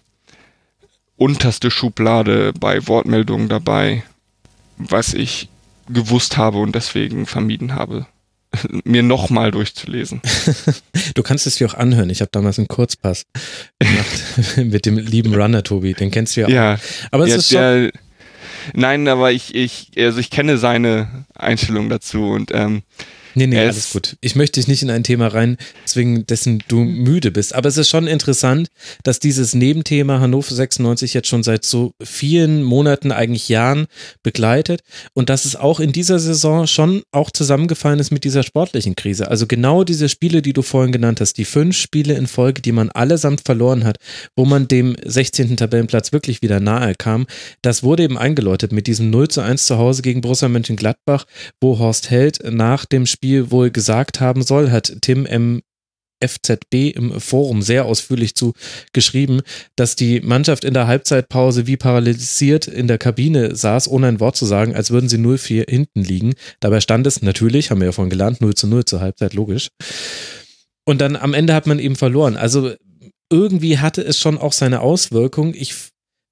unterste 1.17 1.71
Schublade 1.71 2.53
bei 2.59 2.87
Wortmeldungen 2.87 3.49
dabei, 3.49 4.03
was 4.77 5.13
ich 5.13 5.49
gewusst 5.89 6.37
habe 6.37 6.59
und 6.59 6.75
deswegen 6.75 7.25
vermieden 7.25 7.75
habe 7.75 8.05
mir 8.83 9.03
nochmal 9.03 9.51
durchzulesen. 9.51 10.21
du 11.15 11.23
kannst 11.23 11.47
es 11.47 11.55
dir 11.55 11.67
auch 11.67 11.73
anhören. 11.73 12.09
Ich 12.09 12.21
habe 12.21 12.31
damals 12.31 12.57
einen 12.57 12.67
Kurzpass 12.67 13.25
gemacht 13.79 14.23
mit 14.57 14.85
dem 14.85 14.97
lieben 14.97 15.33
Runner 15.33 15.63
Tobi. 15.63 15.93
Den 15.93 16.11
kennst 16.11 16.35
du 16.35 16.41
ja 16.41 16.47
auch. 16.47 16.51
Ja, 16.51 16.79
aber 17.11 17.23
es 17.23 17.29
ja, 17.29 17.35
ist. 17.35 17.51
Der, 17.51 17.91
nein, 18.73 19.07
aber 19.07 19.31
ich, 19.31 19.55
ich, 19.55 19.91
also 19.97 20.19
ich 20.19 20.29
kenne 20.29 20.57
seine 20.57 21.25
Einstellung 21.33 21.89
dazu 21.89 22.29
und 22.29 22.51
ähm, 22.53 22.83
Nee, 23.35 23.47
nee, 23.47 23.59
alles 23.59 23.91
gut. 23.93 24.17
Ich 24.21 24.35
möchte 24.35 24.59
dich 24.59 24.67
nicht 24.67 24.81
in 24.81 24.89
ein 24.89 25.03
Thema 25.03 25.27
rein, 25.27 25.57
deswegen 25.83 26.25
dessen 26.25 26.63
du 26.67 26.79
müde 26.79 27.31
bist. 27.31 27.55
Aber 27.55 27.69
es 27.69 27.77
ist 27.77 27.89
schon 27.89 28.07
interessant, 28.07 28.69
dass 29.03 29.19
dieses 29.19 29.53
Nebenthema 29.53 30.19
Hannover 30.19 30.53
96 30.53 31.13
jetzt 31.13 31.27
schon 31.27 31.43
seit 31.43 31.63
so 31.63 31.93
vielen 32.03 32.63
Monaten, 32.63 33.11
eigentlich 33.11 33.49
Jahren 33.49 33.87
begleitet 34.23 34.81
und 35.13 35.29
dass 35.29 35.45
es 35.45 35.55
auch 35.55 35.79
in 35.79 35.91
dieser 35.91 36.19
Saison 36.19 36.67
schon 36.67 37.03
auch 37.11 37.31
zusammengefallen 37.31 37.99
ist 37.99 38.11
mit 38.11 38.23
dieser 38.23 38.43
sportlichen 38.43 38.95
Krise. 38.95 39.29
Also 39.29 39.47
genau 39.47 39.83
diese 39.83 40.09
Spiele, 40.09 40.41
die 40.41 40.53
du 40.53 40.61
vorhin 40.61 40.91
genannt 40.91 41.21
hast, 41.21 41.37
die 41.37 41.45
fünf 41.45 41.77
Spiele 41.77 42.13
in 42.15 42.27
Folge, 42.27 42.61
die 42.61 42.71
man 42.71 42.89
allesamt 42.89 43.41
verloren 43.45 43.83
hat, 43.83 43.97
wo 44.35 44.45
man 44.45 44.67
dem 44.67 44.95
16. 45.03 45.57
Tabellenplatz 45.57 46.11
wirklich 46.11 46.41
wieder 46.41 46.59
nahe 46.59 46.95
kam, 46.95 47.27
das 47.61 47.83
wurde 47.83 48.03
eben 48.03 48.17
eingeläutet 48.17 48.71
mit 48.71 48.87
diesem 48.87 49.09
0 49.09 49.29
zu 49.29 49.41
1 49.41 49.65
zu 49.65 49.77
Hause 49.77 50.01
gegen 50.01 50.21
Borussia 50.21 50.49
Mönchengladbach, 50.49 51.25
wo 51.61 51.79
Horst 51.79 52.09
Held 52.09 52.39
nach 52.51 52.85
dem 52.85 53.05
Spiel 53.05 53.20
Spiel 53.23 53.51
wohl 53.51 53.69
gesagt 53.69 54.19
haben 54.19 54.41
soll, 54.41 54.71
hat 54.71 54.97
Tim 55.01 55.27
M. 55.27 55.61
FZB 56.23 56.89
im 56.95 57.19
Forum 57.19 57.61
sehr 57.61 57.85
ausführlich 57.85 58.33
zu 58.33 58.53
geschrieben, 58.93 59.41
dass 59.75 59.95
die 59.95 60.21
Mannschaft 60.21 60.63
in 60.63 60.73
der 60.73 60.87
Halbzeitpause 60.87 61.67
wie 61.67 61.77
paralysiert 61.77 62.67
in 62.67 62.87
der 62.87 62.97
Kabine 62.97 63.55
saß, 63.55 63.87
ohne 63.87 64.07
ein 64.07 64.19
Wort 64.19 64.37
zu 64.37 64.47
sagen, 64.47 64.75
als 64.75 64.89
würden 64.89 65.07
sie 65.07 65.17
0-4 65.17 65.69
hinten 65.69 66.03
liegen. 66.03 66.33
Dabei 66.61 66.79
stand 66.81 67.05
es 67.05 67.21
natürlich, 67.21 67.69
haben 67.69 67.79
wir 67.81 67.85
ja 67.85 67.91
vorhin 67.91 68.09
gelernt, 68.09 68.41
0 68.41 68.55
zu 68.55 68.65
0 68.65 68.85
zur 68.85 69.01
Halbzeit, 69.01 69.35
logisch. 69.35 69.69
Und 70.85 70.99
dann 70.99 71.15
am 71.15 71.35
Ende 71.35 71.53
hat 71.53 71.67
man 71.67 71.77
eben 71.77 71.95
verloren. 71.95 72.37
Also 72.37 72.73
irgendwie 73.31 73.77
hatte 73.77 74.01
es 74.01 74.19
schon 74.19 74.39
auch 74.39 74.53
seine 74.53 74.81
Auswirkung. 74.81 75.53
Ich 75.53 75.75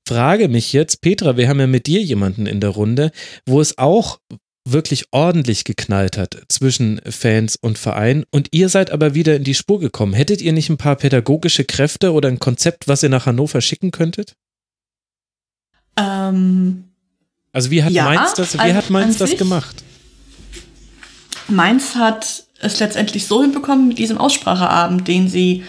frage 0.08 0.48
mich 0.48 0.74
jetzt, 0.74 1.02
Petra, 1.02 1.38
wir 1.38 1.50
haben 1.50 1.60
ja 1.60 1.68
mit 1.68 1.86
dir 1.86 2.02
jemanden 2.02 2.48
in 2.48 2.60
der 2.60 2.72
Runde, 2.72 3.12
wo 3.46 3.62
es 3.62 3.78
auch 3.78 4.20
wirklich 4.66 5.06
ordentlich 5.12 5.64
geknallt 5.64 6.18
hat 6.18 6.38
zwischen 6.48 7.02
Fans 7.10 7.56
und 7.56 7.78
Verein 7.78 8.26
und 8.32 8.50
ihr 8.52 8.70
seid 8.70 8.92
aber 8.92 9.14
wieder 9.14 9.36
in 9.36 9.44
die 9.44 9.56
Spur 9.56 9.80
gekommen. 9.80 10.14
Hättet 10.14 10.42
ihr 10.42 10.54
nicht 10.54 10.70
ein 10.70 10.78
paar 10.78 10.96
pädagogische 10.96 11.66
Kräfte 11.66 12.14
oder 12.14 12.30
ein 12.30 12.40
Konzept, 12.40 12.88
was 12.88 13.04
ihr 13.04 13.10
nach 13.10 13.26
Hannover 13.26 13.62
schicken 13.62 13.92
könntet? 13.92 14.36
Ähm, 15.98 16.86
also 17.52 17.72
wie 17.72 17.84
hat 17.84 17.92
ja, 17.92 18.06
Mainz 18.06 18.34
das, 18.34 18.54
wie 18.56 18.74
hat 18.74 18.90
Mainz 18.90 19.18
das 19.18 19.38
gemacht? 19.38 19.84
Mainz 21.48 21.96
hat 21.96 22.44
es 22.60 22.80
letztendlich 22.80 23.26
so 23.26 23.42
hinbekommen 23.42 23.88
mit 23.88 23.98
diesem 23.98 24.18
Ausspracheabend, 24.18 25.08
den 25.08 25.30
sie, 25.30 25.64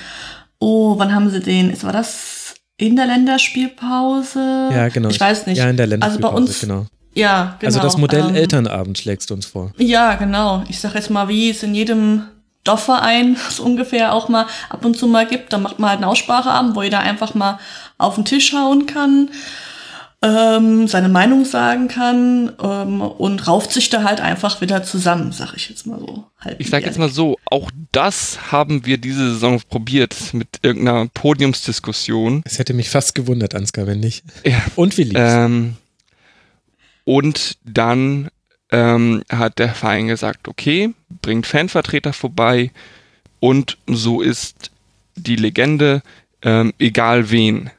oh, 0.59 0.98
wann 0.98 1.14
haben 1.14 1.31
sie 1.31 1.40
den, 1.40 1.81
war 1.83 1.92
das 1.92 2.55
in 2.76 2.96
der 2.96 3.07
Länderspielpause? 3.07 4.70
Ja, 4.72 4.88
genau. 4.88 5.09
Ich 5.09 5.20
weiß 5.20 5.46
nicht. 5.46 5.59
Ja, 5.59 5.70
in 5.70 5.76
der 5.76 5.87
Länderspielpause, 5.87 6.35
also 6.35 6.46
bei 6.46 6.53
uns, 6.53 6.61
genau 6.61 6.87
ja, 7.14 7.57
genau. 7.59 7.68
Also 7.68 7.81
das 7.81 7.96
Modell 7.96 8.29
ähm, 8.29 8.35
Elternabend 8.35 8.99
schlägst 8.99 9.31
du 9.31 9.35
uns 9.35 9.46
vor. 9.46 9.73
Ja, 9.79 10.14
genau. 10.14 10.64
Ich 10.68 10.81
sag 10.81 10.94
jetzt 10.94 11.11
mal, 11.11 11.29
wie 11.29 11.51
es 11.51 11.62
in 11.62 11.75
jedem 11.75 12.25
Dorfverein 12.64 13.37
so 13.51 13.64
ungefähr 13.64 14.12
auch 14.12 14.29
mal 14.29 14.46
ab 14.68 14.85
und 14.85 14.96
zu 14.96 15.07
mal 15.07 15.27
gibt. 15.27 15.53
Da 15.53 15.59
macht 15.59 15.79
man 15.79 15.90
halt 15.90 15.99
einen 15.99 16.11
Ausspracheabend, 16.11 16.77
wo 16.77 16.83
jeder 16.83 17.01
einfach 17.01 17.35
mal 17.35 17.59
auf 17.99 18.14
den 18.14 18.25
Tisch 18.25 18.53
hauen 18.55 18.87
kann, 18.87 19.31
ähm, 20.23 20.87
seine 20.87 21.09
Meinung 21.09 21.46
sagen 21.46 21.88
kann 21.88 22.53
ähm, 22.62 23.01
und 23.01 23.46
rauft 23.46 23.73
sich 23.73 23.88
da 23.88 24.05
halt 24.05 24.20
einfach 24.20 24.61
wieder 24.61 24.83
zusammen, 24.83 25.33
sag 25.33 25.55
ich 25.55 25.70
jetzt 25.70 25.87
mal 25.87 25.99
so. 25.99 26.27
Halt 26.38 26.57
ich 26.61 26.68
sag 26.68 26.85
jetzt 26.85 26.99
mal 26.99 27.09
so, 27.09 27.38
auch 27.46 27.70
das 27.92 28.53
haben 28.53 28.85
wir 28.85 28.99
diese 28.99 29.33
Saison 29.33 29.61
probiert 29.68 30.14
mit 30.33 30.59
irgendeiner 30.62 31.07
Podiumsdiskussion. 31.09 32.42
Es 32.44 32.59
hätte 32.59 32.75
mich 32.75 32.90
fast 32.90 33.14
gewundert, 33.14 33.55
Ansgar, 33.55 33.87
wenn 33.87 34.01
nicht. 34.01 34.25
Ja. 34.44 34.62
Und 34.77 34.99
wie 34.99 35.05
lief's? 35.05 35.20
Ähm, 35.23 35.77
und 37.11 37.57
dann 37.64 38.29
ähm, 38.70 39.25
hat 39.29 39.59
der 39.59 39.70
Verein 39.70 40.07
gesagt, 40.07 40.46
okay, 40.46 40.94
bringt 41.23 41.44
Fanvertreter 41.44 42.12
vorbei 42.12 42.70
und 43.40 43.79
so 43.88 44.20
ist 44.20 44.70
die 45.16 45.35
Legende, 45.35 46.03
ähm, 46.42 46.73
egal 46.79 47.33
wen. 47.33 47.70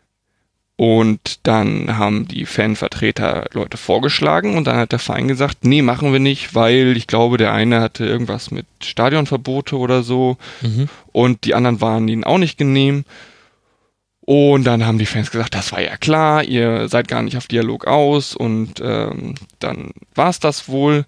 Und 0.76 1.39
dann 1.44 1.98
haben 1.98 2.28
die 2.28 2.46
Fanvertreter 2.46 3.46
Leute 3.54 3.78
vorgeschlagen 3.78 4.58
und 4.58 4.65
dann 4.67 4.76
hat 4.76 4.91
der 4.91 5.00
Verein 5.00 5.30
gesagt, 5.30 5.63
nee, 5.63 5.82
machen 5.82 6.12
wir 6.12 6.20
nicht, 6.20 6.54
weil 6.54 6.98
ich 6.98 7.08
glaube, 7.08 7.38
der 7.38 7.54
eine 7.54 7.80
hatte 7.80 8.06
irgendwas 8.06 8.52
mit 8.52 8.65
Stadionverbote 8.84 9.78
oder 9.78 10.04
so 10.04 10.36
Mhm. 10.62 10.89
und 11.13 11.46
die 11.46 11.54
anderen 11.56 11.80
waren 11.80 12.10
ihnen 12.10 12.26
auch 12.26 12.38
nicht 12.39 12.58
genehm. 12.58 13.06
Und 14.32 14.63
dann 14.63 14.86
haben 14.86 14.98
die 14.98 15.06
Fans 15.06 15.30
gesagt, 15.30 15.54
das 15.56 15.74
war 15.74 15.82
ja 15.82 15.98
klar, 15.98 16.41
ihr 16.46 16.88
seid 16.88 17.10
gar 17.10 17.22
nicht 17.22 17.36
auf 17.36 17.48
Dialog 17.48 17.86
aus 17.86 18.34
und 18.34 18.82
ähm, 18.82 19.36
dann 19.60 19.91
war's 20.15 20.39
das 20.39 20.70
wohl. 20.70 21.04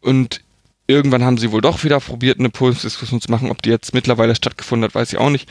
Und 0.00 0.40
irgendwann 0.88 1.22
haben 1.22 1.38
sie 1.38 1.52
wohl 1.52 1.60
doch 1.60 1.84
wieder 1.84 2.00
probiert, 2.00 2.40
eine 2.40 2.50
Pulsdiskussion 2.50 3.20
zu 3.20 3.30
machen. 3.30 3.52
Ob 3.52 3.62
die 3.62 3.70
jetzt 3.70 3.94
mittlerweile 3.94 4.34
stattgefunden 4.34 4.88
hat, 4.88 4.94
weiß 4.96 5.12
ich 5.12 5.20
auch 5.20 5.30
nicht. 5.30 5.48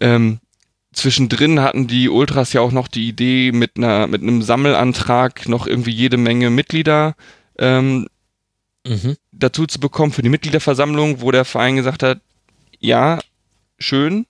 Ähm, 0.00 0.40
zwischendrin 0.92 1.60
hatten 1.60 1.86
die 1.86 2.08
Ultras 2.08 2.52
ja 2.52 2.60
auch 2.60 2.72
noch 2.72 2.88
die 2.88 3.06
Idee, 3.06 3.52
mit 3.52 3.76
einer 3.76 4.08
mit 4.08 4.22
einem 4.22 4.42
Sammelantrag 4.42 5.48
noch 5.48 5.68
irgendwie 5.68 5.92
jede 5.92 6.16
Menge 6.16 6.50
Mitglieder 6.50 7.14
ähm, 7.56 8.08
Mhm. 8.86 9.16
dazu 9.30 9.66
zu 9.66 9.78
bekommen 9.78 10.12
für 10.12 10.22
die 10.22 10.28
Mitgliederversammlung, 10.28 11.20
wo 11.20 11.30
der 11.30 11.44
Verein 11.44 11.76
gesagt 11.76 12.02
hat, 12.02 12.20
ja, 12.80 13.20
schön, 13.78 14.26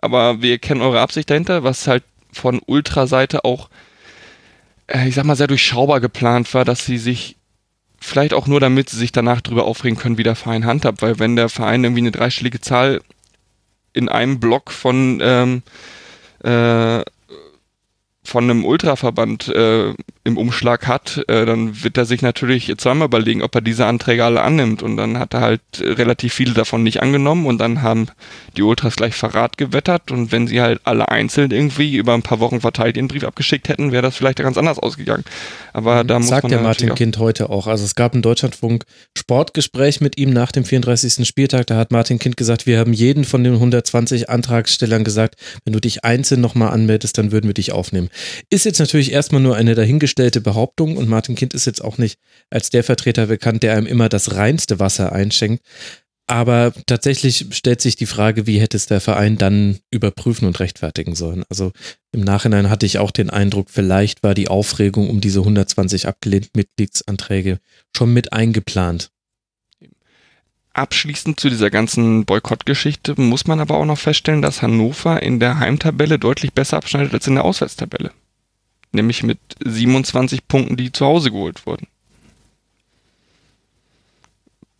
aber 0.00 0.42
wir 0.42 0.58
kennen 0.58 0.80
eure 0.80 1.00
Absicht 1.00 1.30
dahinter, 1.30 1.64
was 1.64 1.86
halt 1.86 2.04
von 2.32 2.60
Ultraseite 2.66 3.44
auch, 3.44 3.68
äh, 4.86 5.08
ich 5.08 5.14
sag 5.14 5.24
mal, 5.24 5.36
sehr 5.36 5.46
durchschaubar 5.46 6.00
geplant 6.00 6.52
war, 6.54 6.64
dass 6.64 6.84
sie 6.84 6.98
sich 6.98 7.36
vielleicht 8.00 8.32
auch 8.32 8.46
nur 8.46 8.60
damit 8.60 8.90
sie 8.90 8.96
sich 8.96 9.12
danach 9.12 9.40
drüber 9.40 9.64
aufregen 9.64 9.98
können, 9.98 10.18
wie 10.18 10.22
der 10.22 10.36
Verein 10.36 10.64
handhabt, 10.64 11.02
weil 11.02 11.18
wenn 11.18 11.36
der 11.36 11.48
Verein 11.48 11.82
irgendwie 11.82 12.02
eine 12.02 12.12
dreistellige 12.12 12.60
Zahl 12.60 13.00
in 13.92 14.08
einem 14.08 14.38
Block 14.38 14.70
von 14.70 15.18
ähm, 15.20 15.62
äh, 16.44 17.02
von 18.22 18.44
einem 18.44 18.64
Ultraverband 18.64 19.48
äh, 19.48 19.94
im 20.28 20.36
Umschlag 20.36 20.86
hat, 20.86 21.24
äh, 21.28 21.44
dann 21.44 21.82
wird 21.82 21.96
er 21.98 22.04
sich 22.04 22.22
natürlich 22.22 22.72
zweimal 22.78 23.06
überlegen, 23.06 23.42
ob 23.42 23.54
er 23.54 23.60
diese 23.60 23.86
Anträge 23.86 24.24
alle 24.24 24.42
annimmt. 24.42 24.82
Und 24.82 24.96
dann 24.96 25.18
hat 25.18 25.34
er 25.34 25.40
halt 25.40 25.60
äh, 25.80 25.88
relativ 25.92 26.32
viele 26.34 26.54
davon 26.54 26.82
nicht 26.82 27.02
angenommen 27.02 27.46
und 27.46 27.58
dann 27.58 27.82
haben 27.82 28.06
die 28.56 28.62
Ultras 28.62 28.96
gleich 28.96 29.14
Verrat 29.14 29.58
gewettert. 29.58 30.10
Und 30.10 30.30
wenn 30.30 30.46
sie 30.46 30.60
halt 30.60 30.80
alle 30.84 31.08
einzeln 31.08 31.50
irgendwie 31.50 31.96
über 31.96 32.14
ein 32.14 32.22
paar 32.22 32.38
Wochen 32.38 32.60
verteilt 32.60 32.96
ihren 32.96 33.08
Brief 33.08 33.24
abgeschickt 33.24 33.68
hätten, 33.68 33.90
wäre 33.90 34.02
das 34.02 34.16
vielleicht 34.16 34.38
ganz 34.38 34.56
anders 34.56 34.78
ausgegangen. 34.78 35.24
Aber 35.72 36.04
da 36.04 36.18
muss 36.18 36.28
Sagt 36.28 36.44
man 36.44 36.50
der 36.50 36.60
Martin 36.60 36.94
Kind 36.94 37.18
heute 37.18 37.50
auch. 37.50 37.66
Also 37.66 37.84
es 37.84 37.94
gab 37.94 38.14
ein 38.14 38.22
Deutschlandfunk 38.22 38.84
Sportgespräch 39.16 40.00
mit 40.00 40.18
ihm 40.18 40.30
nach 40.30 40.52
dem 40.52 40.64
34. 40.64 41.26
Spieltag. 41.26 41.66
Da 41.66 41.76
hat 41.76 41.90
Martin 41.90 42.18
Kind 42.18 42.36
gesagt, 42.36 42.66
wir 42.66 42.78
haben 42.78 42.92
jeden 42.92 43.24
von 43.24 43.42
den 43.42 43.54
120 43.54 44.30
Antragstellern 44.30 45.04
gesagt, 45.04 45.36
wenn 45.64 45.72
du 45.72 45.80
dich 45.80 46.04
einzeln 46.04 46.40
nochmal 46.40 46.70
anmeldest, 46.70 47.18
dann 47.18 47.32
würden 47.32 47.46
wir 47.46 47.54
dich 47.54 47.72
aufnehmen. 47.72 48.10
Ist 48.50 48.64
jetzt 48.64 48.78
natürlich 48.78 49.12
erstmal 49.12 49.40
nur 49.40 49.56
eine 49.56 49.74
dahingestellte 49.74 50.17
Behauptung 50.18 50.96
und 50.96 51.08
Martin 51.08 51.34
Kind 51.34 51.54
ist 51.54 51.66
jetzt 51.66 51.82
auch 51.82 51.98
nicht 51.98 52.18
als 52.50 52.70
der 52.70 52.84
Vertreter 52.84 53.26
bekannt, 53.26 53.62
der 53.62 53.76
einem 53.76 53.86
immer 53.86 54.08
das 54.08 54.34
reinste 54.34 54.78
Wasser 54.78 55.12
einschenkt. 55.12 55.64
Aber 56.26 56.74
tatsächlich 56.86 57.46
stellt 57.52 57.80
sich 57.80 57.96
die 57.96 58.04
Frage, 58.04 58.46
wie 58.46 58.60
hätte 58.60 58.76
es 58.76 58.86
der 58.86 59.00
Verein 59.00 59.38
dann 59.38 59.78
überprüfen 59.90 60.46
und 60.46 60.60
rechtfertigen 60.60 61.14
sollen? 61.14 61.42
Also 61.48 61.72
im 62.12 62.20
Nachhinein 62.20 62.68
hatte 62.68 62.84
ich 62.84 62.98
auch 62.98 63.10
den 63.10 63.30
Eindruck, 63.30 63.70
vielleicht 63.70 64.22
war 64.22 64.34
die 64.34 64.48
Aufregung 64.48 65.08
um 65.08 65.22
diese 65.22 65.40
120 65.40 66.06
abgelehnten 66.06 66.50
Mitgliedsanträge 66.54 67.60
schon 67.96 68.12
mit 68.12 68.34
eingeplant. 68.34 69.10
Abschließend 70.74 71.40
zu 71.40 71.48
dieser 71.48 71.70
ganzen 71.70 72.26
Boykottgeschichte 72.26 73.20
muss 73.20 73.46
man 73.46 73.58
aber 73.58 73.78
auch 73.78 73.86
noch 73.86 73.98
feststellen, 73.98 74.42
dass 74.42 74.60
Hannover 74.60 75.22
in 75.22 75.40
der 75.40 75.58
Heimtabelle 75.58 76.18
deutlich 76.18 76.52
besser 76.52 76.76
abschneidet 76.76 77.14
als 77.14 77.26
in 77.26 77.36
der 77.36 77.44
Auswärtstabelle. 77.46 78.12
Nämlich 78.92 79.22
mit 79.22 79.38
27 79.64 80.48
Punkten, 80.48 80.76
die 80.76 80.92
zu 80.92 81.04
Hause 81.04 81.30
geholt 81.30 81.66
wurden. 81.66 81.86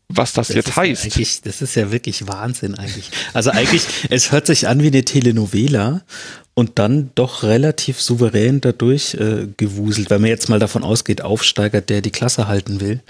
Was 0.08 0.32
das, 0.32 0.48
Das 0.48 0.56
jetzt 0.56 0.68
ja 0.70 0.76
heißt. 0.76 1.04
eigentlich, 1.04 1.42
das 1.42 1.60
ist 1.60 1.74
ja 1.74 1.92
wirklich 1.92 2.26
Wahnsinn 2.26 2.74
eigentlich. 2.74 3.10
Also 3.34 3.50
eigentlich, 3.50 3.84
es 4.10 4.32
hört 4.32 4.46
sich 4.46 4.66
an 4.66 4.82
wie 4.82 4.86
eine 4.86 5.04
Telenovela 5.04 6.02
und 6.54 6.78
dann 6.78 7.10
doch 7.14 7.42
relativ 7.42 8.00
souverän 8.00 8.62
dadurch 8.62 9.14
äh, 9.14 9.48
gewuselt, 9.58 10.08
wenn 10.08 10.22
man 10.22 10.30
jetzt 10.30 10.48
mal 10.48 10.58
davon 10.58 10.82
ausgeht, 10.82 11.20
Aufsteiger, 11.20 11.82
der 11.82 12.00
die 12.00 12.10
Klasse 12.10 12.48
halten 12.48 12.80
will. 12.80 13.02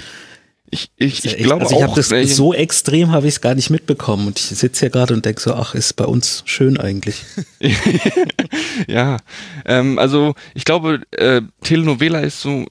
Ich, 0.70 0.90
ich, 0.96 1.24
ja 1.24 1.30
ich 1.30 1.36
echt- 1.36 1.44
glaube 1.44 1.62
also 1.62 1.76
ich 1.76 1.82
auch, 1.82 1.88
habe 1.88 1.96
das 1.96 2.12
äh, 2.12 2.24
so 2.26 2.52
extrem 2.52 3.12
habe 3.12 3.26
ich 3.26 3.34
es 3.34 3.40
gar 3.40 3.54
nicht 3.54 3.70
mitbekommen 3.70 4.26
und 4.26 4.38
ich 4.38 4.44
sitze 4.46 4.80
hier 4.80 4.90
gerade 4.90 5.14
und 5.14 5.24
denke 5.24 5.40
so, 5.40 5.54
ach, 5.54 5.74
ist 5.74 5.94
bei 5.94 6.04
uns 6.04 6.42
schön 6.44 6.78
eigentlich. 6.78 7.24
ja, 8.86 9.16
ähm, 9.64 9.98
also 9.98 10.34
ich 10.54 10.64
glaube, 10.64 11.02
äh, 11.12 11.42
Telenovela 11.62 12.20
ist 12.20 12.40
so 12.40 12.66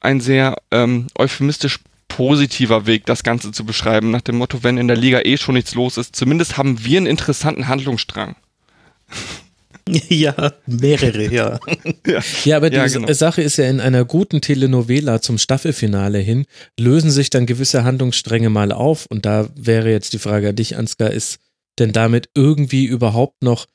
ein 0.00 0.20
sehr 0.20 0.56
ähm, 0.70 1.08
euphemistisch 1.18 1.78
positiver 2.08 2.86
Weg, 2.86 3.06
das 3.06 3.22
Ganze 3.22 3.52
zu 3.52 3.64
beschreiben, 3.64 4.10
nach 4.10 4.20
dem 4.20 4.36
Motto, 4.36 4.62
wenn 4.62 4.76
in 4.76 4.86
der 4.88 4.96
Liga 4.96 5.20
eh 5.24 5.36
schon 5.38 5.54
nichts 5.54 5.74
los 5.74 5.96
ist, 5.96 6.14
zumindest 6.14 6.58
haben 6.58 6.84
wir 6.84 6.98
einen 6.98 7.06
interessanten 7.06 7.68
Handlungsstrang. 7.68 8.36
ja, 10.08 10.52
mehrere, 10.66 11.32
ja. 11.32 11.58
Ja, 12.44 12.56
aber 12.56 12.70
die 12.70 12.76
Ja, 12.76 12.86
genau. 12.86 13.12
Sache 13.12 13.42
ist 13.42 13.56
ja, 13.56 13.68
in 13.68 13.80
einer 13.80 14.04
guten 14.04 14.40
Telenovela 14.40 15.20
zum 15.20 15.38
Staffelfinale 15.38 16.18
hin 16.18 16.46
lösen 16.78 17.10
sich 17.10 17.30
dann 17.30 17.46
gewisse 17.46 17.84
Handlungsstränge 17.84 18.50
mal 18.50 18.72
auf. 18.72 19.06
Und 19.06 19.26
da 19.26 19.48
wäre 19.54 19.90
jetzt 19.90 20.12
die 20.12 20.18
Frage 20.18 20.50
an 20.50 20.56
dich, 20.56 20.76
Ansgar, 20.76 21.10
ist 21.10 21.38
denn 21.78 21.92
damit 21.92 22.28
irgendwie 22.34 22.84
überhaupt 22.84 23.42
noch 23.42 23.66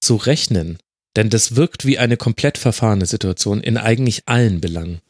zu 0.00 0.16
rechnen? 0.16 0.78
Denn 1.16 1.30
das 1.30 1.56
wirkt 1.56 1.84
wie 1.84 1.98
eine 1.98 2.16
komplett 2.16 2.58
verfahrene 2.58 3.06
Situation 3.06 3.60
in 3.60 3.76
eigentlich 3.76 4.22
allen 4.26 4.60
Belangen. 4.60 5.00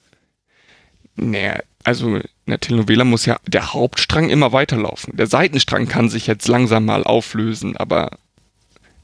Naja, 1.16 1.60
also 1.84 2.16
in 2.16 2.22
der 2.46 2.60
Telenovela 2.60 3.04
muss 3.04 3.26
ja 3.26 3.38
der 3.46 3.72
Hauptstrang 3.74 4.30
immer 4.30 4.52
weiterlaufen. 4.52 5.16
Der 5.16 5.26
Seitenstrang 5.26 5.88
kann 5.88 6.08
sich 6.08 6.26
jetzt 6.26 6.48
langsam 6.48 6.84
mal 6.84 7.04
auflösen, 7.04 7.76
aber 7.76 8.18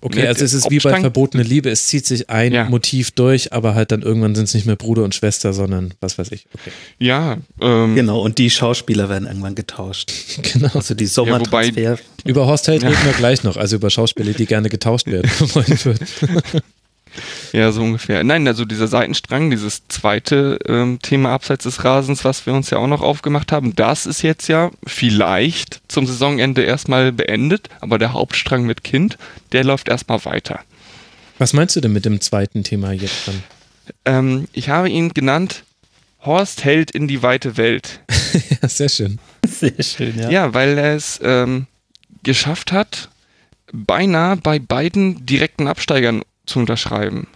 Okay, 0.07 0.21
Ne, 0.23 0.29
also 0.29 0.45
es 0.45 0.53
ist 0.53 0.71
wie 0.71 0.81
bei 0.81 1.01
verbotene 1.01 1.43
Liebe, 1.43 1.71
es 1.71 1.87
zieht 1.87 2.05
sich 2.05 2.29
ein 2.29 2.53
Ja. 2.53 2.65
Motiv 2.69 3.11
durch, 3.13 3.55
aber 3.55 3.75
halt 3.75 3.91
dann 3.91 4.03
irgendwann 4.03 4.35
sind 4.35 4.45
es 4.45 4.53
nicht 4.53 4.67
mehr 4.67 4.77
Bruder 4.77 5.03
und 5.03 5.15
Schwester, 5.15 5.55
sondern 5.55 5.95
was 6.01 6.19
weiß 6.19 6.31
ich. 6.33 6.47
Okay. 6.53 6.71
ja, 6.99 7.39
ähm, 7.63 7.95
Genau, 7.95 8.21
und 8.21 8.37
die 8.37 8.51
Schauspieler 8.51 9.09
werden 9.09 9.27
irgendwann 9.27 9.55
getauscht. 9.55 10.13
Genau. 10.53 10.69
Also 10.75 10.95
die 10.95 11.05
wobei- 11.07 11.11
Sommertransfer. 11.71 11.99
Über 12.27 12.47
Horst 12.47 12.69
Held 12.69 12.83
Ja. 12.83 12.91
reden 12.91 13.01
wir 13.07 13.13
gleich 13.15 13.45
noch, 13.45 13.57
also 13.57 13.77
über 13.77 13.89
Schauspieler, 13.89 14.33
die 14.35 14.45
gerne 14.45 14.69
getauscht 14.69 15.07
werden 15.07 15.31
wollen 15.55 15.85
würden. 15.85 16.07
Ja, 17.53 17.71
so 17.73 17.83
ungefähr. 17.83 18.25
Nein, 18.25 18.47
also 18.49 18.65
dieser 18.65 18.89
Seitenstrang, 18.89 19.51
dieses 19.51 19.87
zweite 19.89 20.59
ähm, 20.67 20.99
Thema 21.01 21.33
abseits 21.33 21.65
des 21.65 21.85
Rasens, 21.85 22.25
was 22.25 22.47
wir 22.47 22.55
uns 22.55 22.71
ja 22.71 22.79
auch 22.79 22.87
noch 22.87 23.01
aufgemacht 23.03 23.53
haben, 23.53 23.75
das 23.77 24.07
ist 24.07 24.23
jetzt 24.23 24.49
ja 24.49 24.71
vielleicht 24.87 25.81
zum 25.89 26.07
Saisonende 26.07 26.63
erstmal 26.63 27.13
beendet, 27.13 27.69
aber 27.81 27.99
der 27.99 28.13
Hauptstrang 28.13 28.65
mit 28.65 28.85
Kind, 28.85 29.19
der 29.53 29.65
läuft 29.65 29.89
erstmal 29.89 30.25
weiter. 30.25 30.61
Was 31.39 31.53
meinst 31.53 31.77
du 31.77 31.81
denn 31.81 31.93
mit 31.93 32.05
dem 32.05 32.21
zweiten 32.21 32.63
Thema 32.63 32.93
jetzt 32.93 33.29
dann? 33.29 33.43
Ähm, 34.05 34.49
ich 34.53 34.69
habe 34.69 34.89
ihn 34.89 35.13
genannt 35.15 35.65
Horst 36.25 36.65
hält 36.65 36.91
in 36.91 37.07
die 37.07 37.23
weite 37.23 37.57
Welt. 37.57 38.01
ja, 38.63 38.69
sehr 38.69 38.89
schön. 38.89 39.19
Sehr 39.47 39.83
schön, 39.83 40.19
ja. 40.19 40.31
Ja, 40.31 40.55
weil 40.55 40.79
er 40.79 40.95
es 40.95 41.21
ähm, 41.23 41.67
geschafft 42.23 42.73
hat, 42.73 43.11
beinahe 43.73 44.37
bei 44.37 44.59
beiden 44.59 45.27
direkten 45.27 45.67
Absteigern 45.69 46.23
zu 46.47 46.59
unterschreiben. 46.59 47.27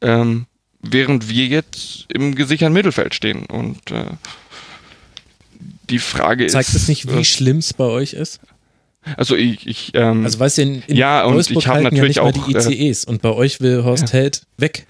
Ähm, 0.00 0.46
während 0.82 1.28
wir 1.28 1.46
jetzt 1.46 2.06
im 2.12 2.34
gesicherten 2.34 2.72
Mittelfeld 2.72 3.14
stehen. 3.14 3.46
Und 3.46 3.90
äh, 3.90 4.04
die 5.90 5.98
Frage 5.98 6.44
ist. 6.44 6.52
Zeigt 6.52 6.74
das 6.74 6.88
nicht, 6.88 7.06
wie 7.12 7.20
äh, 7.20 7.24
schlimm 7.24 7.58
es 7.58 7.74
bei 7.74 7.84
euch 7.84 8.14
ist? 8.14 8.40
also 9.16 9.34
ich, 9.34 9.66
ich 9.66 9.92
ähm, 9.94 10.24
Also 10.24 10.38
weißt 10.38 10.58
du, 10.58 10.62
in, 10.62 10.82
in 10.86 10.96
Ja, 10.96 11.24
und 11.24 11.34
Wolfsburg 11.34 11.62
ich 11.62 11.68
hab 11.68 11.74
halten 11.76 11.96
ja 11.96 12.02
natürlich 12.02 12.16
nicht 12.16 12.52
mal 12.52 12.60
auch, 12.60 12.66
die 12.66 12.74
ICEs 12.84 13.04
und 13.04 13.22
bei 13.22 13.30
euch 13.30 13.60
will 13.60 13.84
Horst 13.84 14.12
Held 14.12 14.42
weg. 14.56 14.86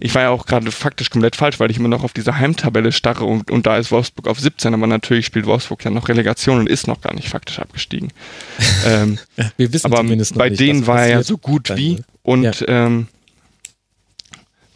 Ich 0.00 0.14
war 0.14 0.22
ja 0.22 0.30
auch 0.30 0.46
gerade 0.46 0.70
faktisch 0.70 1.10
komplett 1.10 1.36
falsch, 1.36 1.60
weil 1.60 1.70
ich 1.70 1.76
immer 1.76 1.88
noch 1.88 2.04
auf 2.04 2.12
dieser 2.12 2.38
Heimtabelle 2.38 2.92
starre 2.92 3.24
und, 3.24 3.50
und 3.50 3.66
da 3.66 3.76
ist 3.76 3.90
Wolfsburg 3.90 4.28
auf 4.28 4.38
17, 4.40 4.74
aber 4.74 4.86
natürlich 4.86 5.26
spielt 5.26 5.46
Wolfsburg 5.46 5.84
ja 5.84 5.90
noch 5.90 6.08
Relegation 6.08 6.58
und 6.58 6.68
ist 6.68 6.86
noch 6.86 7.00
gar 7.00 7.14
nicht 7.14 7.28
faktisch 7.28 7.58
abgestiegen. 7.58 8.12
ähm, 8.86 9.18
Wir 9.56 9.72
wissen 9.72 9.86
aber 9.86 9.98
zumindest 9.98 10.32
noch 10.32 10.38
bei 10.38 10.48
nicht, 10.50 10.60
denen 10.60 10.86
war 10.86 11.02
er 11.02 11.08
ja 11.08 11.22
so 11.22 11.38
gut 11.38 11.70
wie 11.76 12.02
und 12.22 12.42
Ja. 12.42 12.52
ähm, 12.68 13.08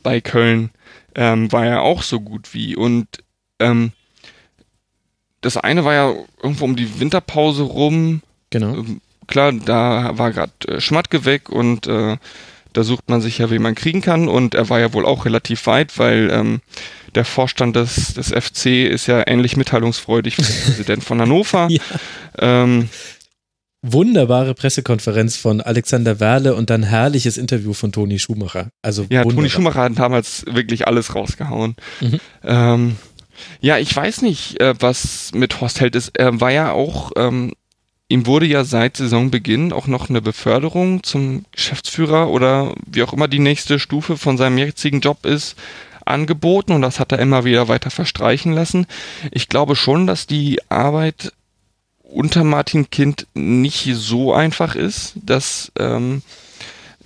bei 0.03 0.21
Köln 0.21 0.71
ähm, 1.15 1.51
war 1.53 1.67
er 1.67 1.83
auch 1.83 2.03
so 2.03 2.21
gut 2.21 2.53
wie 2.55 2.77
und 2.77 3.07
ähm, 3.59 3.93
das 5.41 5.57
eine 5.57 5.85
war 5.85 5.95
ja 5.95 6.15
irgendwo 6.43 6.65
um 6.65 6.77
die 6.77 7.01
Winterpause 7.01 7.63
rum, 7.63 8.23
Genau. 8.51 8.75
ähm, 8.77 9.01
klar, 9.27 9.53
da 9.53 10.17
war 10.19 10.33
gerade 10.33 10.53
äh, 10.69 10.81
Schmatke 10.81 11.25
weg 11.25 11.49
und 11.49 11.87
äh, 11.87 12.17
da 12.77 12.85
sucht 12.85 13.09
man 13.09 13.21
sich 13.21 13.39
ja, 13.39 13.49
wen 13.51 13.63
man 13.63 13.75
kriegen 13.75 14.03
kann 14.03 14.29
und 14.29 14.55
er 14.55 14.69
war 14.69 14.81
ja 14.81 14.93
wohl 14.93 15.07
auch 15.07 15.25
relativ 15.25 15.67
weit, 15.67 15.99
weil 15.99 16.31
ähm, 16.31 16.61
der 17.15 17.25
Vorstand 17.25 17.75
des, 17.77 18.15
des 18.15 18.29
FC 18.29 18.67
ist 18.91 19.07
ja 19.07 19.27
ähnlich 19.27 19.57
mitteilungsfreudig 19.57 20.37
wie 20.37 20.43
der 20.43 20.53
Präsident 20.67 21.05
von 21.05 21.21
Hannover. 21.21 21.69
Ja. 21.71 21.81
Ähm, 22.39 22.89
wunderbare 23.83 24.55
Pressekonferenz 24.55 25.37
von 25.37 25.61
Alexander 25.61 26.21
Werle 26.21 26.55
und 26.55 26.71
dann 26.71 26.83
herrliches 26.83 27.39
Interview 27.39 27.73
von 27.73 27.93
Toni 27.93 28.19
Schumacher. 28.19 28.69
Also 28.83 29.03
ja, 29.05 29.21
wunderbar. 29.21 29.35
Toni 29.35 29.51
Schumacher 29.51 29.83
hat 29.83 29.99
damals 29.99 30.45
wirklich 30.47 30.87
alles 30.87 31.15
rausgehauen. 31.15 31.77
Mhm. 32.01 32.21
Ähm, 32.45 32.97
ja, 33.61 33.79
ich 33.79 33.95
weiß 33.95 34.23
nicht, 34.23 34.61
äh, 34.61 34.75
was 34.81 35.31
mit 35.35 35.61
Horst 35.61 35.81
Held 35.81 35.95
ist. 35.95 36.11
Er 36.19 36.41
war 36.41 36.51
ja 36.51 36.73
auch, 36.73 37.13
ähm, 37.17 37.53
ihm 38.09 38.27
wurde 38.27 38.47
ja 38.47 38.65
seit 38.65 38.97
Saisonbeginn 38.97 39.73
auch 39.73 39.87
noch 39.87 40.09
eine 40.09 40.23
Beförderung 40.23 41.03
zum 41.03 41.45
Geschäftsführer 41.53 42.31
oder 42.31 42.75
wie 42.87 43.03
auch 43.03 43.13
immer 43.13 43.29
die 43.29 43.39
nächste 43.39 43.79
Stufe 43.79 44.17
von 44.17 44.37
seinem 44.37 44.59
jetzigen 44.59 45.01
Job 45.01 45.27
ist, 45.27 45.57
angeboten 46.05 46.73
und 46.73 46.83
das 46.83 47.01
hat 47.01 47.13
er 47.13 47.19
immer 47.19 47.45
wieder 47.45 47.69
weiter 47.69 47.91
verstreichen 47.91 48.53
lassen. 48.53 48.87
Ich 49.33 49.49
glaube 49.49 49.75
schon, 49.75 50.07
dass 50.07 50.27
die 50.27 50.61
Arbeit 50.69 51.33
unter 52.03 52.45
Martin 52.45 52.91
Kind 52.91 53.27
nicht 53.35 53.89
so 53.95 54.33
einfach 54.33 54.77
ist, 54.77 55.15
dass 55.17 55.73
ähm, 55.77 56.23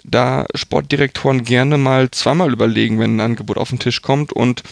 da 0.05 0.47
Sportdirektoren 0.55 1.45
gerne 1.45 1.79
mal 1.79 2.11
zweimal 2.11 2.53
überlegen, 2.53 2.99
wenn 2.99 3.17
ein 3.17 3.21
Angebot 3.21 3.57
auf 3.57 3.71
den 3.71 3.79
Tisch 3.79 4.03
kommt 4.03 4.33
und 4.33 4.63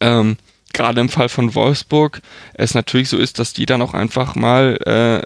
ähm, 0.00 0.38
gerade 0.72 1.00
im 1.00 1.08
Fall 1.08 1.28
von 1.28 1.54
Wolfsburg 1.54 2.20
es 2.54 2.74
natürlich 2.74 3.08
so 3.08 3.16
ist, 3.18 3.38
dass 3.38 3.52
die 3.52 3.66
dann 3.66 3.82
auch 3.82 3.94
einfach 3.94 4.34
mal 4.34 4.78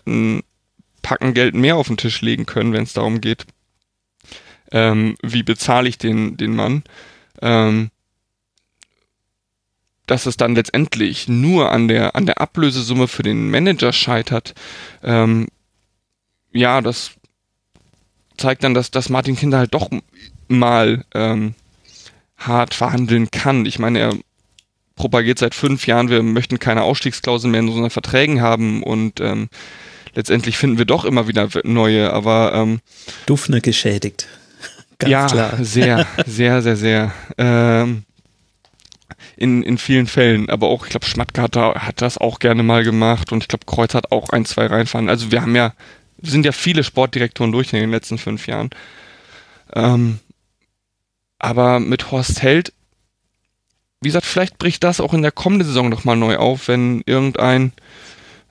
äh, 0.06 0.10
ein 0.10 0.42
Packen 1.02 1.34
Geld 1.34 1.54
mehr 1.54 1.76
auf 1.76 1.88
den 1.88 1.96
Tisch 1.96 2.20
legen 2.22 2.46
können, 2.46 2.72
wenn 2.72 2.84
es 2.84 2.92
darum 2.92 3.20
geht, 3.20 3.46
ähm, 4.70 5.16
wie 5.22 5.42
bezahle 5.42 5.88
ich 5.88 5.98
den, 5.98 6.36
den 6.36 6.54
Mann. 6.54 6.84
Ähm, 7.40 7.90
dass 10.06 10.26
es 10.26 10.36
dann 10.36 10.54
letztendlich 10.54 11.28
nur 11.28 11.70
an 11.70 11.88
der, 11.88 12.16
an 12.16 12.26
der 12.26 12.40
Ablösesumme 12.40 13.08
für 13.08 13.22
den 13.22 13.50
Manager 13.50 13.92
scheitert, 13.92 14.54
ähm, 15.02 15.48
ja, 16.52 16.80
das 16.80 17.12
zeigt 18.36 18.64
dann, 18.64 18.74
dass, 18.74 18.90
dass 18.90 19.08
Martin 19.08 19.36
Kinder 19.36 19.58
halt 19.58 19.74
doch 19.74 19.90
mal 20.48 21.04
ähm, 21.14 21.54
hart 22.36 22.74
verhandeln 22.74 23.30
kann. 23.30 23.64
Ich 23.64 23.78
meine, 23.78 24.00
er 24.00 24.18
propagiert 25.02 25.40
seit 25.40 25.56
fünf 25.56 25.88
Jahren, 25.88 26.10
wir 26.10 26.22
möchten 26.22 26.60
keine 26.60 26.82
Ausstiegsklausel 26.82 27.50
mehr 27.50 27.58
in 27.58 27.68
unseren 27.68 27.90
Verträgen 27.90 28.40
haben 28.40 28.84
und 28.84 29.18
ähm, 29.18 29.48
letztendlich 30.14 30.56
finden 30.56 30.78
wir 30.78 30.84
doch 30.84 31.04
immer 31.04 31.26
wieder 31.26 31.48
neue, 31.64 32.12
aber 32.12 32.54
ähm, 32.54 32.78
Dufner 33.26 33.60
geschädigt. 33.60 34.28
Ganz 35.00 35.10
ja, 35.10 35.26
klar. 35.26 35.56
sehr, 35.60 36.06
sehr, 36.26 36.62
sehr, 36.62 36.76
sehr. 36.76 37.12
Ähm, 37.36 38.04
in, 39.36 39.64
in 39.64 39.76
vielen 39.76 40.06
Fällen, 40.06 40.48
aber 40.48 40.68
auch, 40.68 40.84
ich 40.84 40.90
glaube, 40.90 41.06
Schmatke 41.06 41.42
hat, 41.42 41.56
da, 41.56 41.74
hat 41.74 42.00
das 42.00 42.16
auch 42.16 42.38
gerne 42.38 42.62
mal 42.62 42.84
gemacht 42.84 43.32
und 43.32 43.42
ich 43.42 43.48
glaube, 43.48 43.66
Kreuz 43.66 43.94
hat 43.94 44.12
auch 44.12 44.28
ein, 44.28 44.44
zwei 44.44 44.66
reinfahren. 44.66 45.08
Also 45.08 45.32
wir 45.32 45.42
haben 45.42 45.56
ja, 45.56 45.74
sind 46.22 46.46
ja 46.46 46.52
viele 46.52 46.84
Sportdirektoren 46.84 47.50
durch 47.50 47.72
in 47.72 47.80
den 47.80 47.90
letzten 47.90 48.18
fünf 48.18 48.46
Jahren. 48.46 48.70
Ähm, 49.74 50.20
aber 51.40 51.80
mit 51.80 52.12
Horst 52.12 52.40
Held 52.40 52.72
wie 54.02 54.08
gesagt, 54.08 54.26
vielleicht 54.26 54.58
bricht 54.58 54.84
das 54.84 55.00
auch 55.00 55.14
in 55.14 55.22
der 55.22 55.32
kommenden 55.32 55.66
Saison 55.66 55.88
nochmal 55.88 56.16
neu 56.16 56.36
auf, 56.36 56.68
wenn 56.68 57.02
irgendein 57.06 57.72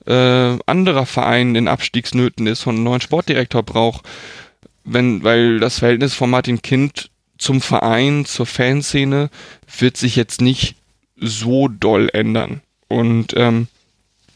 äh, 0.06 0.58
anderer 0.66 1.06
Verein 1.06 1.54
in 1.54 1.68
Abstiegsnöten 1.68 2.46
ist 2.46 2.66
und 2.66 2.76
einen 2.76 2.84
neuen 2.84 3.00
Sportdirektor 3.00 3.62
braucht. 3.62 4.04
Wenn, 4.84 5.22
weil 5.22 5.60
das 5.60 5.78
Verhältnis 5.78 6.14
von 6.14 6.30
Martin 6.30 6.62
Kind 6.62 7.10
zum 7.38 7.60
Verein, 7.60 8.24
zur 8.24 8.46
Fanszene 8.46 9.30
wird 9.78 9.96
sich 9.96 10.16
jetzt 10.16 10.40
nicht 10.40 10.76
so 11.16 11.68
doll 11.68 12.08
ändern. 12.12 12.62
Und 12.88 13.34
ähm, 13.36 13.68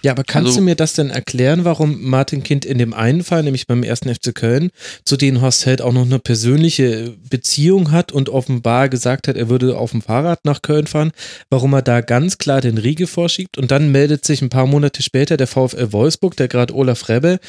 ja, 0.07 0.13
aber 0.13 0.23
kannst 0.23 0.51
also, 0.51 0.61
du 0.61 0.65
mir 0.65 0.77
das 0.77 0.93
denn 0.93 1.11
erklären, 1.11 1.65
warum 1.65 2.01
Martin 2.01 2.45
Kind 2.45 2.65
in 2.65 2.79
dem 2.79 2.95
einen 2.95 3.25
Fall, 3.25 3.43
nämlich 3.43 3.67
beim 3.67 3.83
ersten 3.83 4.09
FC 4.09 4.33
Köln, 4.33 4.71
zu 5.05 5.17
denen 5.17 5.41
Horst 5.41 5.67
Held 5.67 5.83
auch 5.83 5.93
noch 5.93 6.05
eine 6.05 6.21
persönliche 6.21 7.17
Beziehung 7.29 7.91
hat 7.91 8.13
und 8.13 8.29
offenbar 8.29 8.89
gesagt 8.89 9.27
hat, 9.27 9.37
er 9.37 9.49
würde 9.49 9.77
auf 9.77 9.91
dem 9.91 10.03
Fahrrad 10.03 10.45
nach 10.45 10.63
Köln 10.63 10.87
fahren, 10.87 11.11
warum 11.51 11.73
er 11.73 11.83
da 11.83 12.03
ganz 12.03 12.39
klar 12.39 12.61
den 12.61 12.79
Riegel 12.79 13.09
vorschiebt 13.09 13.59
und 13.59 13.73
dann 13.73 13.91
meldet 13.91 14.25
sich 14.25 14.43
ein 14.43 14.49
paar 14.49 14.67
Monate 14.67 15.03
später 15.03 15.37
der 15.37 15.49
VfL 15.49 15.91
Wolfsburg, 15.91 16.37
der 16.37 16.47
gerade 16.47 16.73
Olaf 16.73 17.09
Rebbe 17.09 17.41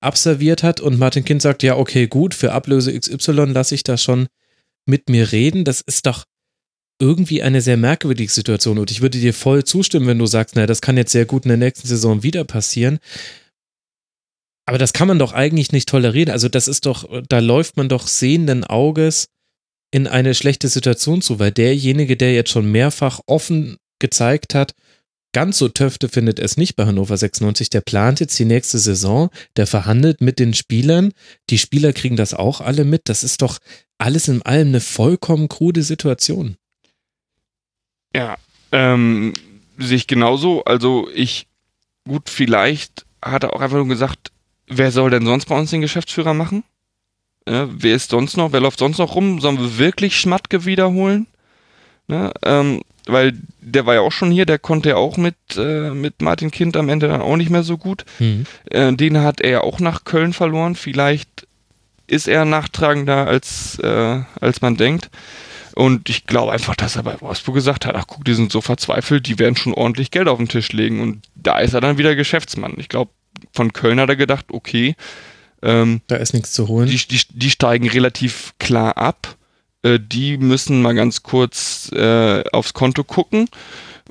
absolviert 0.00 0.62
hat 0.62 0.80
und 0.80 0.98
Martin 0.98 1.26
Kind 1.26 1.42
sagt, 1.42 1.62
ja, 1.62 1.76
okay, 1.76 2.06
gut, 2.06 2.32
für 2.32 2.52
Ablöse 2.52 2.98
XY 2.98 3.52
lasse 3.52 3.74
ich 3.74 3.84
da 3.84 3.98
schon 3.98 4.28
mit 4.86 5.10
mir 5.10 5.32
reden. 5.32 5.66
Das 5.66 5.82
ist 5.82 6.06
doch 6.06 6.24
irgendwie 6.98 7.42
eine 7.42 7.60
sehr 7.60 7.76
merkwürdige 7.76 8.30
Situation 8.30 8.78
und 8.78 8.90
ich 8.90 9.02
würde 9.02 9.18
dir 9.18 9.34
voll 9.34 9.64
zustimmen, 9.64 10.06
wenn 10.06 10.18
du 10.18 10.26
sagst, 10.26 10.56
naja, 10.56 10.66
das 10.66 10.80
kann 10.80 10.96
jetzt 10.96 11.12
sehr 11.12 11.26
gut 11.26 11.44
in 11.44 11.50
der 11.50 11.58
nächsten 11.58 11.86
Saison 11.86 12.22
wieder 12.22 12.44
passieren. 12.44 12.98
Aber 14.66 14.78
das 14.78 14.92
kann 14.92 15.06
man 15.06 15.18
doch 15.18 15.32
eigentlich 15.32 15.72
nicht 15.72 15.88
tolerieren. 15.88 16.30
Also 16.30 16.48
das 16.48 16.66
ist 16.68 16.86
doch, 16.86 17.08
da 17.28 17.38
läuft 17.38 17.76
man 17.76 17.88
doch 17.88 18.06
sehenden 18.06 18.64
Auges 18.64 19.28
in 19.92 20.06
eine 20.06 20.34
schlechte 20.34 20.68
Situation 20.68 21.22
zu, 21.22 21.38
weil 21.38 21.52
derjenige, 21.52 22.16
der 22.16 22.34
jetzt 22.34 22.50
schon 22.50 22.70
mehrfach 22.72 23.20
offen 23.26 23.76
gezeigt 24.00 24.54
hat, 24.54 24.74
ganz 25.32 25.58
so 25.58 25.68
Töfte 25.68 26.08
findet 26.08 26.38
es 26.38 26.56
nicht 26.56 26.74
bei 26.74 26.86
Hannover 26.86 27.16
96. 27.16 27.70
Der 27.70 27.80
plant 27.80 28.18
jetzt 28.20 28.38
die 28.38 28.44
nächste 28.44 28.78
Saison, 28.78 29.30
der 29.56 29.66
verhandelt 29.66 30.20
mit 30.20 30.38
den 30.38 30.54
Spielern. 30.54 31.12
Die 31.50 31.58
Spieler 31.58 31.92
kriegen 31.92 32.16
das 32.16 32.34
auch 32.34 32.60
alle 32.60 32.84
mit. 32.84 33.02
Das 33.04 33.22
ist 33.22 33.42
doch 33.42 33.58
alles 33.98 34.26
in 34.28 34.42
allem 34.42 34.68
eine 34.68 34.80
vollkommen 34.80 35.48
krude 35.48 35.82
Situation. 35.82 36.56
Ja, 38.16 38.36
ähm, 38.72 39.34
sehe 39.76 39.96
ich 39.96 40.06
genauso. 40.06 40.64
Also 40.64 41.08
ich, 41.14 41.46
gut, 42.08 42.30
vielleicht 42.30 43.04
hat 43.20 43.44
er 43.44 43.52
auch 43.52 43.60
einfach 43.60 43.76
nur 43.76 43.88
gesagt, 43.88 44.32
wer 44.66 44.90
soll 44.90 45.10
denn 45.10 45.26
sonst 45.26 45.46
bei 45.46 45.58
uns 45.58 45.70
den 45.70 45.82
Geschäftsführer 45.82 46.32
machen? 46.32 46.64
Ja, 47.46 47.68
wer 47.70 47.94
ist 47.94 48.10
sonst 48.10 48.38
noch, 48.38 48.52
wer 48.52 48.60
läuft 48.60 48.78
sonst 48.78 48.98
noch 48.98 49.14
rum? 49.14 49.40
Sollen 49.40 49.58
wir 49.58 49.78
wirklich 49.78 50.18
Schmatke 50.18 50.64
wiederholen? 50.64 51.26
Ne? 52.08 52.32
Ähm, 52.42 52.82
weil 53.06 53.34
der 53.60 53.84
war 53.84 53.94
ja 53.94 54.00
auch 54.00 54.12
schon 54.12 54.30
hier, 54.30 54.46
der 54.46 54.58
konnte 54.58 54.88
ja 54.88 54.96
auch 54.96 55.18
mit, 55.18 55.36
äh, 55.56 55.90
mit 55.90 56.22
Martin 56.22 56.50
Kind 56.50 56.76
am 56.76 56.88
Ende 56.88 57.08
dann 57.08 57.20
auch 57.20 57.36
nicht 57.36 57.50
mehr 57.50 57.62
so 57.62 57.76
gut. 57.76 58.04
Mhm. 58.18 58.46
Äh, 58.70 58.94
den 58.94 59.18
hat 59.20 59.42
er 59.42 59.50
ja 59.50 59.60
auch 59.60 59.78
nach 59.78 60.04
Köln 60.04 60.32
verloren. 60.32 60.74
Vielleicht 60.74 61.46
ist 62.06 62.28
er 62.28 62.46
nachtragender, 62.46 63.26
als, 63.26 63.78
äh, 63.78 64.22
als 64.40 64.62
man 64.62 64.76
denkt. 64.76 65.10
Und 65.76 66.08
ich 66.08 66.26
glaube 66.26 66.52
einfach, 66.52 66.74
dass 66.74 66.96
er 66.96 67.02
bei 67.02 67.20
Wolfsburg 67.20 67.54
gesagt 67.54 67.84
hat, 67.84 67.96
ach 67.96 68.06
guck, 68.06 68.24
die 68.24 68.32
sind 68.32 68.50
so 68.50 68.62
verzweifelt, 68.62 69.26
die 69.26 69.38
werden 69.38 69.56
schon 69.56 69.74
ordentlich 69.74 70.10
Geld 70.10 70.26
auf 70.26 70.38
den 70.38 70.48
Tisch 70.48 70.72
legen. 70.72 71.02
Und 71.02 71.20
da 71.34 71.58
ist 71.58 71.74
er 71.74 71.82
dann 71.82 71.98
wieder 71.98 72.16
Geschäftsmann. 72.16 72.76
Ich 72.78 72.88
glaube, 72.88 73.10
von 73.52 73.74
Köln 73.74 74.00
hat 74.00 74.08
er 74.08 74.16
gedacht, 74.16 74.46
okay, 74.48 74.96
ähm, 75.62 76.00
da 76.06 76.16
ist 76.16 76.32
nichts 76.32 76.52
zu 76.54 76.68
holen. 76.68 76.88
Die, 76.88 76.96
die, 76.96 77.20
die 77.28 77.50
steigen 77.50 77.90
relativ 77.90 78.54
klar 78.58 78.96
ab. 78.96 79.36
Äh, 79.82 79.98
die 80.00 80.38
müssen 80.38 80.80
mal 80.80 80.94
ganz 80.94 81.22
kurz 81.22 81.92
äh, 81.92 82.42
aufs 82.52 82.72
Konto 82.72 83.04
gucken 83.04 83.46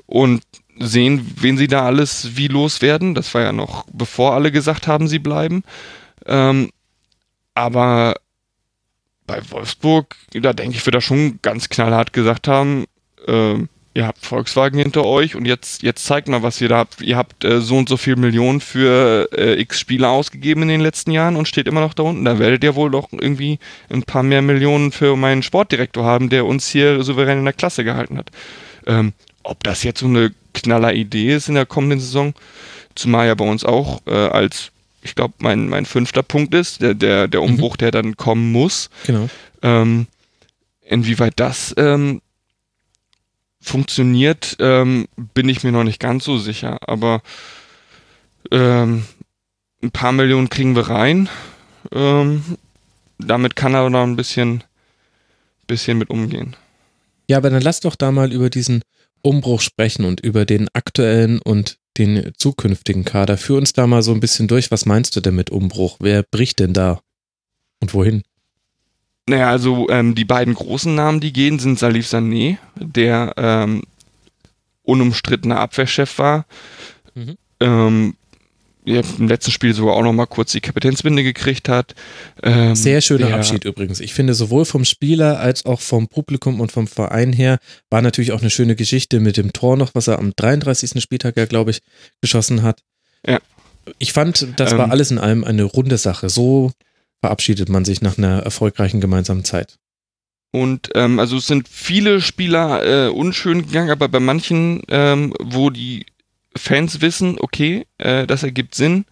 und 0.06 0.42
sehen, 0.78 1.34
wen 1.36 1.58
sie 1.58 1.66
da 1.66 1.84
alles 1.84 2.36
wie 2.36 2.46
loswerden. 2.46 3.16
Das 3.16 3.34
war 3.34 3.42
ja 3.42 3.52
noch 3.52 3.86
bevor 3.92 4.34
alle 4.34 4.52
gesagt 4.52 4.86
haben, 4.86 5.08
sie 5.08 5.18
bleiben. 5.18 5.64
Ähm, 6.26 6.70
aber 7.54 8.14
bei 9.26 9.40
Wolfsburg, 9.50 10.16
da 10.32 10.52
denke 10.52 10.76
ich, 10.76 10.86
wird 10.86 10.94
er 10.94 11.00
schon 11.00 11.38
ganz 11.42 11.68
knallhart 11.68 12.12
gesagt 12.12 12.48
haben, 12.48 12.86
äh, 13.26 13.56
ihr 13.96 14.06
habt 14.06 14.26
Volkswagen 14.26 14.78
hinter 14.78 15.06
euch 15.06 15.36
und 15.36 15.46
jetzt, 15.46 15.82
jetzt 15.82 16.04
zeigt 16.04 16.28
mal, 16.28 16.42
was 16.42 16.60
ihr 16.60 16.68
da 16.68 16.76
habt. 16.76 17.00
Ihr 17.00 17.16
habt 17.16 17.44
äh, 17.44 17.62
so 17.62 17.78
und 17.78 17.88
so 17.88 17.96
viel 17.96 18.16
Millionen 18.16 18.60
für 18.60 19.30
äh, 19.32 19.58
x 19.58 19.80
Spieler 19.80 20.10
ausgegeben 20.10 20.62
in 20.62 20.68
den 20.68 20.82
letzten 20.82 21.12
Jahren 21.12 21.34
und 21.34 21.48
steht 21.48 21.66
immer 21.66 21.80
noch 21.80 21.94
da 21.94 22.02
unten. 22.02 22.24
Da 22.26 22.38
werdet 22.38 22.62
ihr 22.62 22.74
wohl 22.74 22.90
doch 22.90 23.08
irgendwie 23.10 23.58
ein 23.88 24.02
paar 24.02 24.22
mehr 24.22 24.42
Millionen 24.42 24.92
für 24.92 25.16
meinen 25.16 25.42
Sportdirektor 25.42 26.04
haben, 26.04 26.28
der 26.28 26.44
uns 26.44 26.68
hier 26.68 27.02
souverän 27.02 27.38
in 27.38 27.44
der 27.44 27.54
Klasse 27.54 27.84
gehalten 27.84 28.18
hat. 28.18 28.30
Ähm, 28.86 29.14
ob 29.42 29.64
das 29.64 29.82
jetzt 29.82 30.00
so 30.00 30.06
eine 30.06 30.30
knaller 30.52 30.92
Idee 30.92 31.34
ist 31.34 31.48
in 31.48 31.54
der 31.54 31.66
kommenden 31.66 32.00
Saison, 32.00 32.34
zumal 32.94 33.26
ja 33.28 33.34
bei 33.34 33.46
uns 33.46 33.64
auch 33.64 34.02
äh, 34.06 34.10
als 34.10 34.72
ich 35.06 35.14
glaube, 35.14 35.34
mein, 35.38 35.68
mein 35.68 35.86
fünfter 35.86 36.22
Punkt 36.22 36.54
ist, 36.54 36.82
der, 36.82 36.94
der, 36.94 37.28
der 37.28 37.40
mhm. 37.40 37.46
Umbruch, 37.46 37.74
mhm. 37.74 37.78
der 37.78 37.90
dann 37.92 38.16
kommen 38.16 38.52
muss. 38.52 38.90
Genau. 39.06 39.28
Ähm, 39.62 40.06
inwieweit 40.82 41.34
das 41.36 41.74
ähm, 41.78 42.20
funktioniert, 43.60 44.56
ähm, 44.60 45.06
bin 45.34 45.48
ich 45.48 45.62
mir 45.62 45.72
noch 45.72 45.84
nicht 45.84 46.00
ganz 46.00 46.24
so 46.24 46.38
sicher. 46.38 46.78
Aber 46.88 47.22
ähm, 48.50 49.04
ein 49.82 49.90
paar 49.90 50.12
Millionen 50.12 50.50
kriegen 50.50 50.76
wir 50.76 50.88
rein. 50.88 51.28
Ähm, 51.92 52.42
damit 53.18 53.56
kann 53.56 53.74
er 53.74 53.88
noch 53.88 54.02
ein 54.02 54.16
bisschen, 54.16 54.64
bisschen 55.66 55.98
mit 55.98 56.10
umgehen. 56.10 56.56
Ja, 57.28 57.38
aber 57.38 57.50
dann 57.50 57.62
lass 57.62 57.80
doch 57.80 57.96
da 57.96 58.12
mal 58.12 58.32
über 58.32 58.50
diesen 58.50 58.82
Umbruch 59.22 59.60
sprechen 59.60 60.04
und 60.04 60.20
über 60.20 60.44
den 60.44 60.68
aktuellen 60.74 61.40
und 61.40 61.78
den 61.98 62.32
zukünftigen 62.36 63.04
Kader. 63.04 63.36
Führ 63.36 63.58
uns 63.58 63.72
da 63.72 63.86
mal 63.86 64.02
so 64.02 64.12
ein 64.12 64.20
bisschen 64.20 64.48
durch. 64.48 64.70
Was 64.70 64.86
meinst 64.86 65.16
du 65.16 65.20
denn 65.20 65.34
mit 65.34 65.50
Umbruch? 65.50 65.96
Wer 66.00 66.22
bricht 66.22 66.60
denn 66.60 66.72
da? 66.72 67.00
Und 67.80 67.94
wohin? 67.94 68.22
Naja, 69.28 69.50
also 69.50 69.88
ähm, 69.90 70.14
die 70.14 70.24
beiden 70.24 70.54
großen 70.54 70.94
Namen, 70.94 71.20
die 71.20 71.32
gehen, 71.32 71.58
sind 71.58 71.78
Salif 71.78 72.06
Sané, 72.06 72.58
der 72.76 73.34
ähm, 73.36 73.82
unumstrittener 74.82 75.58
Abwehrchef 75.58 76.18
war. 76.18 76.46
Mhm. 77.14 77.36
Ähm, 77.60 78.14
im 78.86 79.26
letzten 79.28 79.50
Spiel 79.50 79.74
sogar 79.74 79.94
auch 79.96 80.02
noch 80.02 80.12
mal 80.12 80.26
kurz 80.26 80.52
die 80.52 80.60
Kapitänsbinde 80.60 81.22
gekriegt 81.24 81.68
hat. 81.68 81.94
Ähm, 82.42 82.74
Sehr 82.76 83.00
schöner 83.00 83.26
der- 83.26 83.36
Abschied 83.36 83.64
übrigens. 83.64 84.00
Ich 84.00 84.14
finde, 84.14 84.32
sowohl 84.34 84.64
vom 84.64 84.84
Spieler 84.84 85.40
als 85.40 85.66
auch 85.66 85.80
vom 85.80 86.08
Publikum 86.08 86.60
und 86.60 86.70
vom 86.72 86.86
Verein 86.86 87.32
her 87.32 87.58
war 87.90 88.00
natürlich 88.00 88.32
auch 88.32 88.40
eine 88.40 88.50
schöne 88.50 88.76
Geschichte 88.76 89.18
mit 89.20 89.36
dem 89.36 89.52
Tor 89.52 89.76
noch, 89.76 89.94
was 89.94 90.06
er 90.06 90.18
am 90.18 90.32
33. 90.36 91.02
Spieltag 91.02 91.36
ja, 91.36 91.46
glaube 91.46 91.72
ich, 91.72 91.80
geschossen 92.20 92.62
hat. 92.62 92.80
Ja. 93.26 93.40
Ich 93.98 94.12
fand, 94.12 94.46
das 94.56 94.72
war 94.76 94.86
Ähm. 94.86 94.90
alles 94.92 95.10
in 95.10 95.18
allem 95.18 95.44
eine 95.44 95.64
runde 95.64 95.98
Sache. 95.98 96.28
So 96.28 96.72
verabschiedet 97.20 97.68
man 97.68 97.84
sich 97.84 98.02
nach 98.02 98.18
einer 98.18 98.40
erfolgreichen 98.40 99.00
gemeinsamen 99.00 99.44
Zeit. 99.44 99.76
Und 100.52 100.90
ähm, 100.94 101.18
also 101.18 101.36
es 101.38 101.46
sind 101.48 101.68
viele 101.68 102.20
Spieler 102.20 103.06
äh, 103.06 103.08
unschön 103.10 103.66
gegangen, 103.66 103.90
aber 103.90 104.08
bei 104.08 104.20
manchen, 104.20 104.82
ähm, 104.88 105.34
wo 105.40 105.70
die 105.70 106.06
Fans 106.58 107.00
wissen, 107.00 107.36
okay, 107.38 107.86
äh, 107.98 108.26
das 108.26 108.42
ergibt 108.42 108.74
Sinn, 108.74 109.04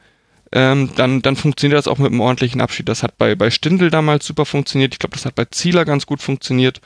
ähm, 0.53 0.90
dann, 0.97 1.22
dann 1.22 1.36
funktioniert 1.36 1.78
das 1.78 1.88
auch 1.88 1.99
mit 1.99 2.12
einem 2.12 2.20
ordentlichen 2.20 2.61
Abschied. 2.61 2.88
Das 2.88 3.03
hat 3.03 3.18
bei, 3.18 3.34
bei 3.34 3.51
Stindl 3.51 3.90
damals 3.90 4.24
super 4.24 4.47
funktioniert. 4.47 4.95
Ich 4.95 4.99
glaube, 5.01 5.14
das 5.14 5.24
hat 5.24 5.34
bei 5.34 5.47
Zieler 5.47 5.84
ganz 5.84 6.07
gut 6.07 6.22
funktioniert. 6.22 6.80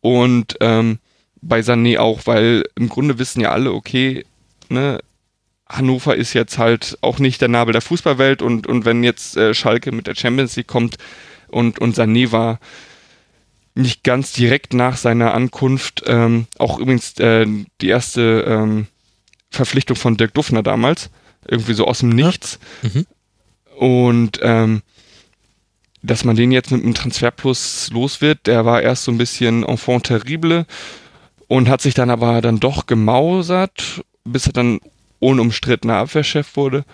Und 0.00 0.56
ähm, 0.60 0.98
bei 1.40 1.60
Sané 1.60 1.98
auch, 1.98 2.20
weil 2.26 2.64
im 2.76 2.88
Grunde 2.88 3.18
wissen 3.18 3.40
ja 3.40 3.52
alle, 3.52 3.72
okay, 3.72 4.24
ne, 4.68 5.00
Hannover 5.66 6.16
ist 6.16 6.34
jetzt 6.34 6.58
halt 6.58 6.98
auch 7.00 7.18
nicht 7.18 7.40
der 7.40 7.48
Nabel 7.48 7.72
der 7.72 7.80
Fußballwelt 7.80 8.42
und, 8.42 8.66
und 8.66 8.84
wenn 8.84 9.04
jetzt 9.04 9.36
äh, 9.36 9.54
Schalke 9.54 9.92
mit 9.92 10.06
der 10.06 10.16
Champions 10.16 10.56
League 10.56 10.66
kommt 10.66 10.96
und, 11.48 11.78
und 11.78 11.96
Sané 11.96 12.32
war 12.32 12.58
nicht 13.74 14.02
ganz 14.02 14.32
direkt 14.32 14.74
nach 14.74 14.96
seiner 14.96 15.32
Ankunft, 15.32 16.02
ähm, 16.06 16.46
auch 16.58 16.78
übrigens 16.78 17.18
äh, 17.20 17.46
die 17.80 17.88
erste 17.88 18.44
ähm, 18.46 18.88
Verpflichtung 19.50 19.96
von 19.96 20.16
Dirk 20.16 20.34
Duffner 20.34 20.62
damals, 20.62 21.10
irgendwie 21.46 21.74
so 21.74 21.86
aus 21.86 22.00
dem 22.00 22.10
Nichts. 22.10 22.58
Mhm. 22.82 23.06
Und 23.76 24.38
ähm, 24.42 24.82
dass 26.02 26.24
man 26.24 26.36
den 26.36 26.52
jetzt 26.52 26.70
mit 26.70 26.82
einem 26.82 26.94
Transferplus 26.94 27.90
los 27.92 28.20
wird, 28.20 28.46
der 28.46 28.64
war 28.64 28.82
erst 28.82 29.04
so 29.04 29.12
ein 29.12 29.18
bisschen 29.18 29.64
enfant 29.64 30.04
terrible 30.04 30.66
und 31.46 31.68
hat 31.68 31.82
sich 31.82 31.94
dann 31.94 32.10
aber 32.10 32.40
dann 32.40 32.60
doch 32.60 32.86
gemausert, 32.86 34.02
bis 34.24 34.46
er 34.46 34.52
dann 34.52 34.80
unumstrittener 35.18 35.96
Abwehrchef 35.96 36.56
wurde. 36.56 36.84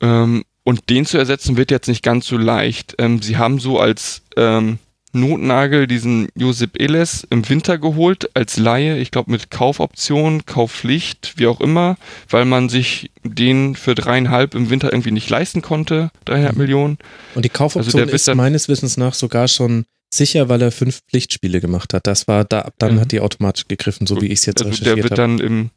Ähm, 0.00 0.44
und 0.64 0.90
den 0.90 1.06
zu 1.06 1.16
ersetzen 1.16 1.56
wird 1.56 1.70
jetzt 1.70 1.86
nicht 1.86 2.02
ganz 2.02 2.26
so 2.26 2.36
leicht. 2.36 2.96
Ähm, 2.98 3.22
sie 3.22 3.36
haben 3.36 3.60
so 3.60 3.78
als 3.78 4.22
ähm, 4.36 4.78
Notnagel 5.16 5.86
diesen 5.86 6.28
Josip 6.36 6.80
Eles 6.80 7.26
im 7.30 7.48
Winter 7.48 7.78
geholt 7.78 8.30
als 8.34 8.56
Laie, 8.56 8.98
ich 8.98 9.10
glaube 9.10 9.30
mit 9.30 9.50
Kaufoption, 9.50 10.46
Kaufpflicht, 10.46 11.34
wie 11.36 11.46
auch 11.46 11.60
immer, 11.60 11.96
weil 12.30 12.44
man 12.44 12.68
sich 12.68 13.10
den 13.24 13.74
für 13.74 13.94
dreieinhalb 13.94 14.54
im 14.54 14.70
Winter 14.70 14.92
irgendwie 14.92 15.10
nicht 15.10 15.28
leisten 15.30 15.62
konnte, 15.62 16.10
dreieinhalb 16.24 16.56
Millionen. 16.56 16.98
Und 17.34 17.44
die 17.44 17.50
Also 17.50 17.58
Kaufoption 17.58 17.98
der 17.98 18.06
wird 18.06 18.14
ist 18.14 18.34
meines 18.34 18.68
Wissens 18.68 18.96
nach 18.96 19.14
sogar 19.14 19.48
schon 19.48 19.84
sicher, 20.14 20.48
weil 20.48 20.62
er 20.62 20.70
fünf 20.70 21.00
Pflichtspiele 21.10 21.60
gemacht 21.60 21.92
hat. 21.92 22.06
Das 22.06 22.28
war 22.28 22.44
da, 22.44 22.60
ab 22.62 22.74
dann 22.78 22.94
Mhm. 22.94 23.00
hat 23.00 23.12
die 23.12 23.20
automatisch 23.20 23.66
gegriffen, 23.68 24.06
so 24.06 24.20
wie 24.22 24.26
ich 24.26 24.38
es 24.40 24.46
jetzt 24.46 24.64
also 24.64 24.70
der 24.84 24.94
recherchiert 24.94 25.10
wird 25.10 25.18
habe. 25.18 25.36
dann 25.36 25.46
im, 25.46 25.70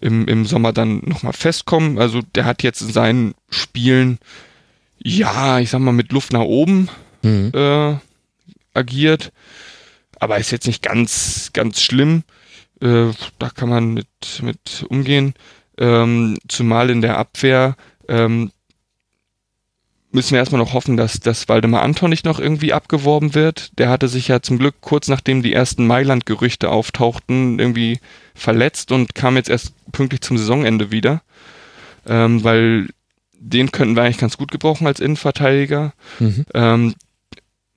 im, 0.00 0.26
im 0.28 0.44
Sommer 0.44 0.72
dann 0.72 1.00
nochmal 1.04 1.32
festkommen. 1.32 1.98
Also 1.98 2.20
der 2.34 2.44
hat 2.44 2.62
jetzt 2.62 2.82
in 2.82 2.92
seinen 2.92 3.34
Spielen, 3.50 4.18
ja, 4.98 5.60
ich 5.60 5.70
sag 5.70 5.80
mal, 5.80 5.92
mit 5.92 6.12
Luft 6.12 6.32
nach 6.32 6.40
oben 6.42 6.88
Mhm. 7.22 7.52
äh, 7.54 7.94
agiert. 8.74 9.32
Aber 10.20 10.38
ist 10.38 10.52
jetzt 10.52 10.66
nicht 10.66 10.82
ganz, 10.82 11.50
ganz 11.52 11.82
schlimm. 11.82 12.24
Äh, 12.80 13.06
da 13.38 13.50
kann 13.50 13.68
man 13.68 13.94
mit, 13.94 14.08
mit 14.42 14.84
umgehen. 14.88 15.34
Ähm, 15.78 16.38
zumal 16.48 16.90
in 16.90 17.00
der 17.00 17.18
Abwehr 17.18 17.76
ähm, 18.08 18.52
müssen 20.14 20.32
wir 20.32 20.38
erstmal 20.38 20.60
noch 20.60 20.72
hoffen, 20.72 20.96
dass, 20.96 21.18
dass 21.18 21.48
Waldemar 21.48 21.82
Anton 21.82 22.10
nicht 22.10 22.24
noch 22.24 22.38
irgendwie 22.38 22.72
abgeworben 22.72 23.34
wird. 23.34 23.76
Der 23.78 23.88
hatte 23.88 24.06
sich 24.06 24.28
ja 24.28 24.40
zum 24.40 24.58
Glück 24.58 24.76
kurz 24.80 25.08
nachdem 25.08 25.42
die 25.42 25.52
ersten 25.52 25.86
Mailand-Gerüchte 25.86 26.70
auftauchten, 26.70 27.58
irgendwie 27.58 27.98
verletzt 28.34 28.92
und 28.92 29.16
kam 29.16 29.36
jetzt 29.36 29.50
erst 29.50 29.72
pünktlich 29.90 30.20
zum 30.20 30.38
Saisonende 30.38 30.92
wieder. 30.92 31.22
Ähm, 32.06 32.44
weil 32.44 32.88
den 33.32 33.72
könnten 33.72 33.96
wir 33.96 34.04
eigentlich 34.04 34.18
ganz 34.18 34.36
gut 34.36 34.52
gebrauchen 34.52 34.86
als 34.86 35.00
Innenverteidiger. 35.00 35.92
Mhm. 36.20 36.46
Ähm, 36.54 36.94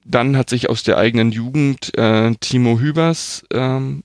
dann 0.10 0.38
hat 0.38 0.50
sich 0.50 0.70
aus 0.70 0.84
der 0.84 0.98
eigenen 0.98 1.32
Jugend 1.32 1.98
äh, 1.98 2.34
Timo 2.40 2.80
Hübers, 2.80 3.46
ähm, 3.54 4.04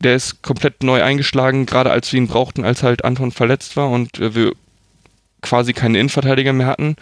der 0.00 0.16
ist 0.16 0.42
komplett 0.42 0.82
neu 0.82 1.02
eingeschlagen, 1.02 1.64
gerade 1.64 1.90
als 1.90 2.12
wir 2.12 2.18
ihn 2.18 2.26
brauchten, 2.28 2.64
als 2.64 2.82
halt 2.82 3.04
Anton 3.04 3.32
verletzt 3.32 3.76
war 3.76 3.88
und 3.88 4.18
äh, 4.18 4.34
wir 4.34 4.52
quasi 5.40 5.72
keine 5.72 5.98
Innenverteidiger 5.98 6.52
mehr 6.52 6.66
hatten, 6.66 6.96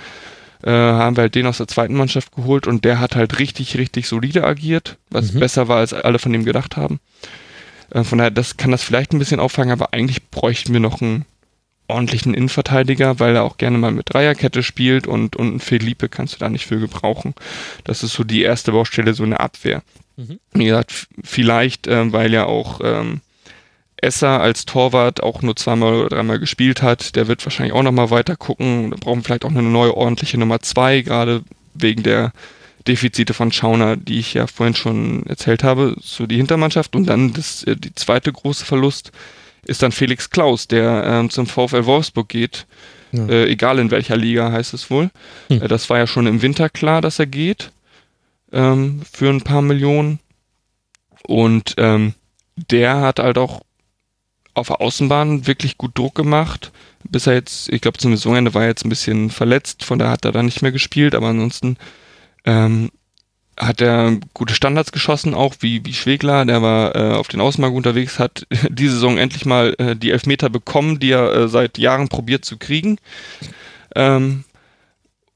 äh, 0.63 0.71
haben 0.71 1.17
wir 1.17 1.23
halt 1.23 1.35
den 1.35 1.47
aus 1.47 1.59
der 1.59 1.69
zweiten 1.69 1.95
Mannschaft 1.95 2.35
geholt 2.35 2.67
und 2.67 2.85
der 2.85 3.01
hat 3.01 3.17
halt 3.17 3.39
richtig, 3.39 3.77
richtig 3.77 4.07
solide 4.07 4.45
agiert, 4.45 4.97
was 5.11 5.33
Mhm. 5.33 5.41
besser 5.41 5.69
war, 5.69 5.79
als 5.79 5.93
alle 5.93 6.19
von 6.19 6.33
ihm 6.35 6.45
gedacht 6.45 6.77
haben. 6.77 7.01
Äh, 7.91 8.05
von 8.05 8.19
daher, 8.19 8.31
das 8.31 8.57
kann 8.57 8.71
das 8.71 8.83
vielleicht 8.83 9.13
ein 9.13 9.19
bisschen 9.19 9.41
auffangen, 9.41 9.73
aber 9.73 9.93
eigentlich 9.93 10.31
bräuchten 10.31 10.73
wir 10.73 10.81
noch 10.81 11.01
einen 11.01 11.25
ordentlichen 11.91 12.35
Innenverteidiger, 12.35 13.19
weil 13.19 13.37
er 13.37 13.45
auch 13.45 13.57
gerne 13.57 13.79
mal 13.79 13.93
mit 13.93 14.13
Dreierkette 14.13 14.63
spielt 14.63 15.07
und, 15.07 15.37
und 15.37 15.49
einen 15.49 15.61
Felipe 15.61 16.09
kannst 16.09 16.35
du 16.35 16.39
da 16.39 16.49
nicht 16.49 16.67
für 16.67 16.79
gebrauchen. 16.79 17.35
Das 17.85 18.03
ist 18.03 18.13
so 18.13 18.25
die 18.25 18.43
erste 18.43 18.73
Baustelle, 18.73 19.15
so 19.15 19.23
eine 19.23 19.41
Abwehr. 19.41 19.83
Mhm. 20.17 20.39
Wie 20.53 20.65
gesagt, 20.65 21.09
vielleicht, 21.23 21.87
ähm, 21.87 22.13
weil 22.13 22.33
ja 22.33 22.47
auch 22.47 22.81
ähm, 22.83 23.21
Esser 23.97 24.41
als 24.41 24.65
Torwart 24.65 25.23
auch 25.23 25.43
nur 25.43 25.57
zweimal 25.57 25.95
oder 25.95 26.09
dreimal 26.09 26.39
gespielt 26.39 26.83
hat, 26.83 27.17
der 27.17 27.29
wird 27.29 27.45
wahrscheinlich 27.45 27.75
auch 27.75 27.83
nochmal 27.83 28.11
weiter 28.11 28.37
gucken. 28.37 28.91
Da 28.91 28.97
brauchen 28.97 29.21
wir 29.21 29.25
vielleicht 29.25 29.45
auch 29.45 29.51
eine 29.51 29.63
neue 29.63 29.97
ordentliche 29.97 30.39
Nummer 30.39 30.61
zwei, 30.61 31.03
gerade 31.03 31.43
wegen 31.75 32.03
der 32.03 32.33
Defizite 32.89 33.35
von 33.35 33.53
Schauner, 33.53 33.97
die 33.97 34.19
ich 34.19 34.35
ja 34.35 34.47
vorhin 34.47 34.75
schon 34.75 35.27
erzählt 35.27 35.63
habe, 35.63 35.97
so 36.01 36.27
die 36.27 36.37
Hintermannschaft. 36.37 36.97
Und 36.97 37.07
dann 37.07 37.33
das, 37.33 37.63
äh, 37.65 37.77
die 37.77 37.95
zweite 37.95 38.33
große 38.33 38.65
Verlust 38.65 39.13
ist 39.71 39.83
dann 39.83 39.93
Felix 39.93 40.31
Klaus, 40.31 40.67
der 40.67 41.05
ähm, 41.07 41.31
zum 41.31 41.47
VfL 41.47 41.87
Wolfsburg 41.87 42.29
geht. 42.29 42.67
Ja. 43.13 43.27
Äh, 43.29 43.49
egal 43.49 43.79
in 43.79 43.93
welcher 43.93 44.17
Liga 44.17 44.51
heißt 44.51 44.75
es 44.75 44.91
wohl. 44.91 45.11
Hm. 45.49 45.63
Äh, 45.63 45.69
das 45.69 45.89
war 45.89 45.99
ja 45.99 46.09
schon 46.09 46.27
im 46.27 46.43
Winter 46.43 46.69
klar, 46.69 47.01
dass 47.01 47.21
er 47.21 47.27
geht. 47.27 47.71
Ähm, 48.53 49.03
für 49.11 49.31
ein 49.31 49.43
paar 49.43 49.63
Millionen. 49.63 50.19
Und 51.25 51.75
ähm, 51.79 52.15
der 52.57 53.01
hat 53.01 53.21
halt 53.21 53.39
auch 53.39 53.63
auf 54.55 54.67
der 54.67 54.81
Außenbahn 54.81 55.47
wirklich 55.47 55.79
gut 55.79 55.97
Druck 55.97 56.17
gemacht. 56.17 56.73
Bis 57.05 57.29
er 57.29 57.35
jetzt, 57.35 57.69
ich 57.73 57.81
glaube 57.81 57.99
zum 57.99 58.11
Saisonende 58.11 58.55
war 58.55 58.63
er 58.63 58.69
jetzt 58.69 58.85
ein 58.85 58.91
bisschen 58.91 59.31
verletzt, 59.31 59.85
von 59.85 60.01
daher 60.01 60.13
hat 60.13 60.25
er 60.25 60.33
dann 60.33 60.47
nicht 60.47 60.63
mehr 60.63 60.73
gespielt, 60.73 61.15
aber 61.15 61.29
ansonsten 61.29 61.77
ähm, 62.45 62.91
hat 63.61 63.81
er 63.83 64.17
gute 64.33 64.55
Standards 64.55 64.91
geschossen, 64.91 65.35
auch 65.35 65.55
wie, 65.61 65.85
wie 65.85 65.93
Schwegler, 65.93 66.45
der 66.47 66.63
war 66.63 66.97
äh, 66.97 67.15
auf 67.15 67.29
den 67.29 67.41
Außenmarkt 67.41 67.77
unterwegs, 67.77 68.19
hat 68.19 68.47
diese 68.71 68.95
Saison 68.95 69.19
endlich 69.19 69.45
mal 69.45 69.75
äh, 69.79 69.95
die 69.95 70.11
Elfmeter 70.11 70.49
bekommen, 70.49 70.99
die 70.99 71.11
er 71.11 71.33
äh, 71.33 71.49
seit 71.49 71.77
Jahren 71.77 72.09
probiert 72.09 72.45
zu 72.45 72.57
kriegen. 72.57 72.97
Ähm, 73.95 74.45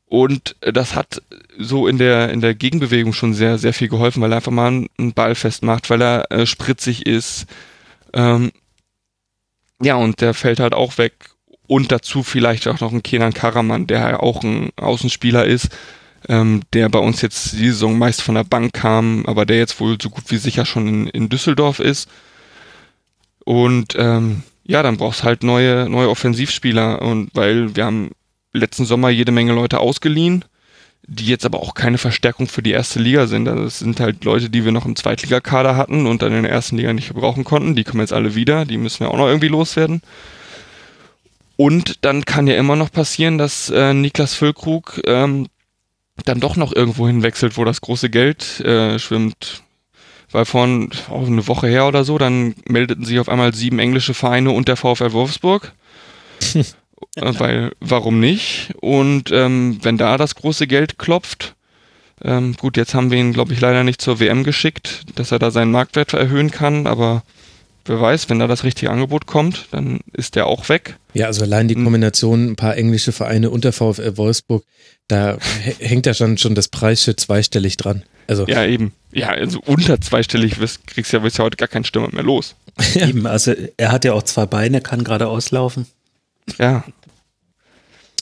und 0.07 0.57
das 0.61 0.95
hat 0.95 1.23
so 1.59 1.87
in 1.87 1.99
der, 1.99 2.31
in 2.31 2.41
der 2.41 2.55
Gegenbewegung 2.55 3.13
schon 3.13 3.35
sehr, 3.35 3.59
sehr 3.59 3.75
viel 3.75 3.89
geholfen, 3.89 4.23
weil 4.23 4.33
er 4.33 4.37
einfach 4.37 4.53
mal 4.53 4.69
einen- 4.69 5.13
Ball 5.13 5.35
festmacht, 5.35 5.91
weil 5.91 6.03
er 6.03 6.31
äh, 6.31 6.47
spritzig 6.47 7.07
ist. 7.07 7.47
Ähm, 8.13 8.53
ja, 9.83 9.97
und 9.97 10.21
der 10.21 10.33
fällt 10.33 10.61
halt 10.61 10.73
auch 10.73 10.99
weg. 10.99 11.15
Und 11.67 11.93
dazu 11.93 12.23
vielleicht 12.23 12.69
auch 12.69 12.81
noch 12.81 12.93
ein 12.93 13.03
Kenan 13.03 13.35
Karaman, 13.35 13.87
der 13.87 13.99
ja 13.99 14.21
auch 14.21 14.43
ein 14.43 14.71
Außenspieler 14.77 15.45
ist, 15.47 15.71
ähm, 16.29 16.63
der 16.73 16.89
bei 16.89 16.99
uns 16.99 17.21
jetzt 17.23 17.53
die 17.53 17.69
Saison 17.69 17.99
meist 17.99 18.23
von 18.23 18.35
der 18.35 18.45
Bank 18.45 18.73
kam, 18.73 19.25
aber 19.27 19.47
der 19.47 19.59
jetzt 19.59 19.81
wohl 19.81 19.97
so 20.01 20.11
gut 20.11 20.25
wie 20.29 20.37
sicher 20.37 20.65
schon 20.65 20.89
in, 20.89 21.07
in 21.09 21.29
Düsseldorf 21.29 21.81
ist. 21.81 22.09
Und 23.45 23.95
ähm, 23.99 24.43
ja, 24.65 24.83
dann 24.83 24.97
brauchst 24.97 25.25
halt 25.25 25.43
neue, 25.43 25.89
neue 25.89 26.09
Offensivspieler. 26.09 27.03
Und 27.03 27.31
weil 27.35 27.77
wir 27.77 27.85
haben 27.85 28.11
letzten 28.53 28.87
Sommer 28.87 29.11
jede 29.11 29.33
Menge 29.33 29.53
Leute 29.53 29.81
ausgeliehen, 29.81 30.45
die 31.07 31.27
jetzt 31.27 31.45
aber 31.45 31.61
auch 31.61 31.75
keine 31.75 31.99
Verstärkung 31.99 32.49
für 32.49 32.63
die 32.63 32.71
erste 32.71 32.99
Liga 32.99 33.27
sind. 33.27 33.47
Also 33.47 33.65
es 33.65 33.79
sind 33.79 34.01
halt 34.01 34.25
Leute, 34.25 34.49
die 34.49 34.65
wir 34.65 34.73
noch 34.73 34.87
im 34.87 34.97
Zweitligakader 34.97 35.77
hatten 35.77 36.07
und 36.07 36.23
dann 36.23 36.33
in 36.33 36.45
der 36.45 36.53
ersten 36.53 36.79
Liga 36.79 36.93
nicht 36.95 37.09
gebrauchen 37.09 37.45
konnten. 37.45 37.75
Die 37.75 37.85
kommen 37.85 38.01
jetzt 38.01 38.15
alle 38.15 38.35
wieder, 38.35 38.65
die 38.65 38.79
müssen 38.79 39.01
wir 39.01 39.11
auch 39.11 39.19
noch 39.19 39.27
irgendwie 39.27 39.49
loswerden. 39.49 40.01
Und 41.57 42.05
dann 42.05 42.25
kann 42.25 42.47
ja 42.47 42.57
immer 42.57 42.75
noch 42.75 42.91
passieren, 42.91 43.39
dass 43.39 43.71
äh, 43.71 43.93
Niklas 43.93 44.35
Füllkrug 44.35 45.03
ähm, 45.05 45.47
dann 46.25 46.41
doch 46.41 46.57
noch 46.57 46.73
irgendwo 46.75 47.07
hinwechselt, 47.07 47.57
wo 47.57 47.65
das 47.65 47.81
große 47.81 48.11
Geld 48.11 48.61
äh, 48.61 48.99
schwimmt. 48.99 49.63
Weil 50.31 50.45
vor 50.45 50.67
oh, 51.11 51.25
eine 51.27 51.47
Woche 51.47 51.69
her 51.69 51.87
oder 51.87 52.05
so, 52.05 52.19
dann 52.19 52.55
meldeten 52.67 53.05
sich 53.05 53.19
auf 53.19 53.29
einmal 53.29 53.55
sieben 53.55 53.79
englische 53.79 54.15
Vereine 54.15 54.51
und 54.51 54.69
der 54.69 54.77
VfL 54.77 55.13
Wolfsburg. 55.13 55.73
äh, 56.55 56.63
weil, 57.17 57.73
warum 57.81 58.21
nicht? 58.21 58.75
Und 58.81 59.31
ähm, 59.33 59.79
wenn 59.83 59.99
da 59.99 60.17
das 60.17 60.35
große 60.35 60.67
Geld 60.67 60.99
klopft, 60.99 61.55
ähm, 62.23 62.55
gut, 62.55 62.77
jetzt 62.77 62.95
haben 62.95 63.11
wir 63.11 63.19
ihn, 63.19 63.33
glaube 63.33 63.53
ich, 63.53 63.61
leider 63.61 63.85
nicht 63.85 64.01
zur 64.01 64.21
WM 64.21 64.45
geschickt, 64.45 65.03
dass 65.17 65.33
er 65.33 65.39
da 65.39 65.51
seinen 65.51 65.73
Marktwert 65.73 66.15
erhöhen 66.15 66.51
kann, 66.51 66.87
aber 66.87 67.23
wer 67.85 68.01
weiß, 68.01 68.29
wenn 68.31 68.39
da 68.39 68.47
das 68.47 68.65
richtige 68.65 68.91
Angebot 68.91 69.27
kommt, 69.27 69.67
dann 69.71 70.01
ist 70.13 70.35
der 70.37 70.47
auch 70.47 70.69
weg. 70.69 70.97
Ja, 71.13 71.27
also 71.27 71.43
allein 71.43 71.69
die 71.69 71.75
Hm. 71.75 71.85
Kombination, 71.85 72.51
ein 72.51 72.57
paar 72.57 72.77
englische 72.77 73.13
Vereine 73.13 73.51
unter 73.51 73.73
VfL 73.73 74.17
Wolfsburg, 74.17 74.65
da 75.09 75.39
hängt 75.79 76.07
ja 76.07 76.15
schon, 76.15 76.39
schon 76.39 76.55
das 76.55 76.69
Preisschild 76.69 77.21
zweistellig 77.21 77.77
dran. 77.77 78.03
Also, 78.27 78.47
Ja, 78.47 78.65
eben. 78.65 78.93
Ja, 79.13 79.29
also 79.29 79.61
unter 79.67 80.01
zweistellig 80.01 80.59
wirst, 80.59 80.87
kriegst 80.87 81.13
ja, 81.13 81.23
wirst 81.23 81.39
ja 81.39 81.45
heute 81.45 81.57
gar 81.59 81.69
keinen 81.69 81.85
Stürmer 81.85 82.09
mehr 82.13 82.23
los. 82.25 82.57
Ja. 82.95 83.07
Eben, 83.07 83.27
also 83.27 83.53
er 83.77 83.93
hat 83.93 84.05
ja 84.05 84.15
auch 84.15 84.23
zwei 84.25 84.47
Beine, 84.47 84.81
kann 84.81 85.05
gerade 85.05 85.29
auslaufen. 85.29 85.87
Ja. 86.59 86.85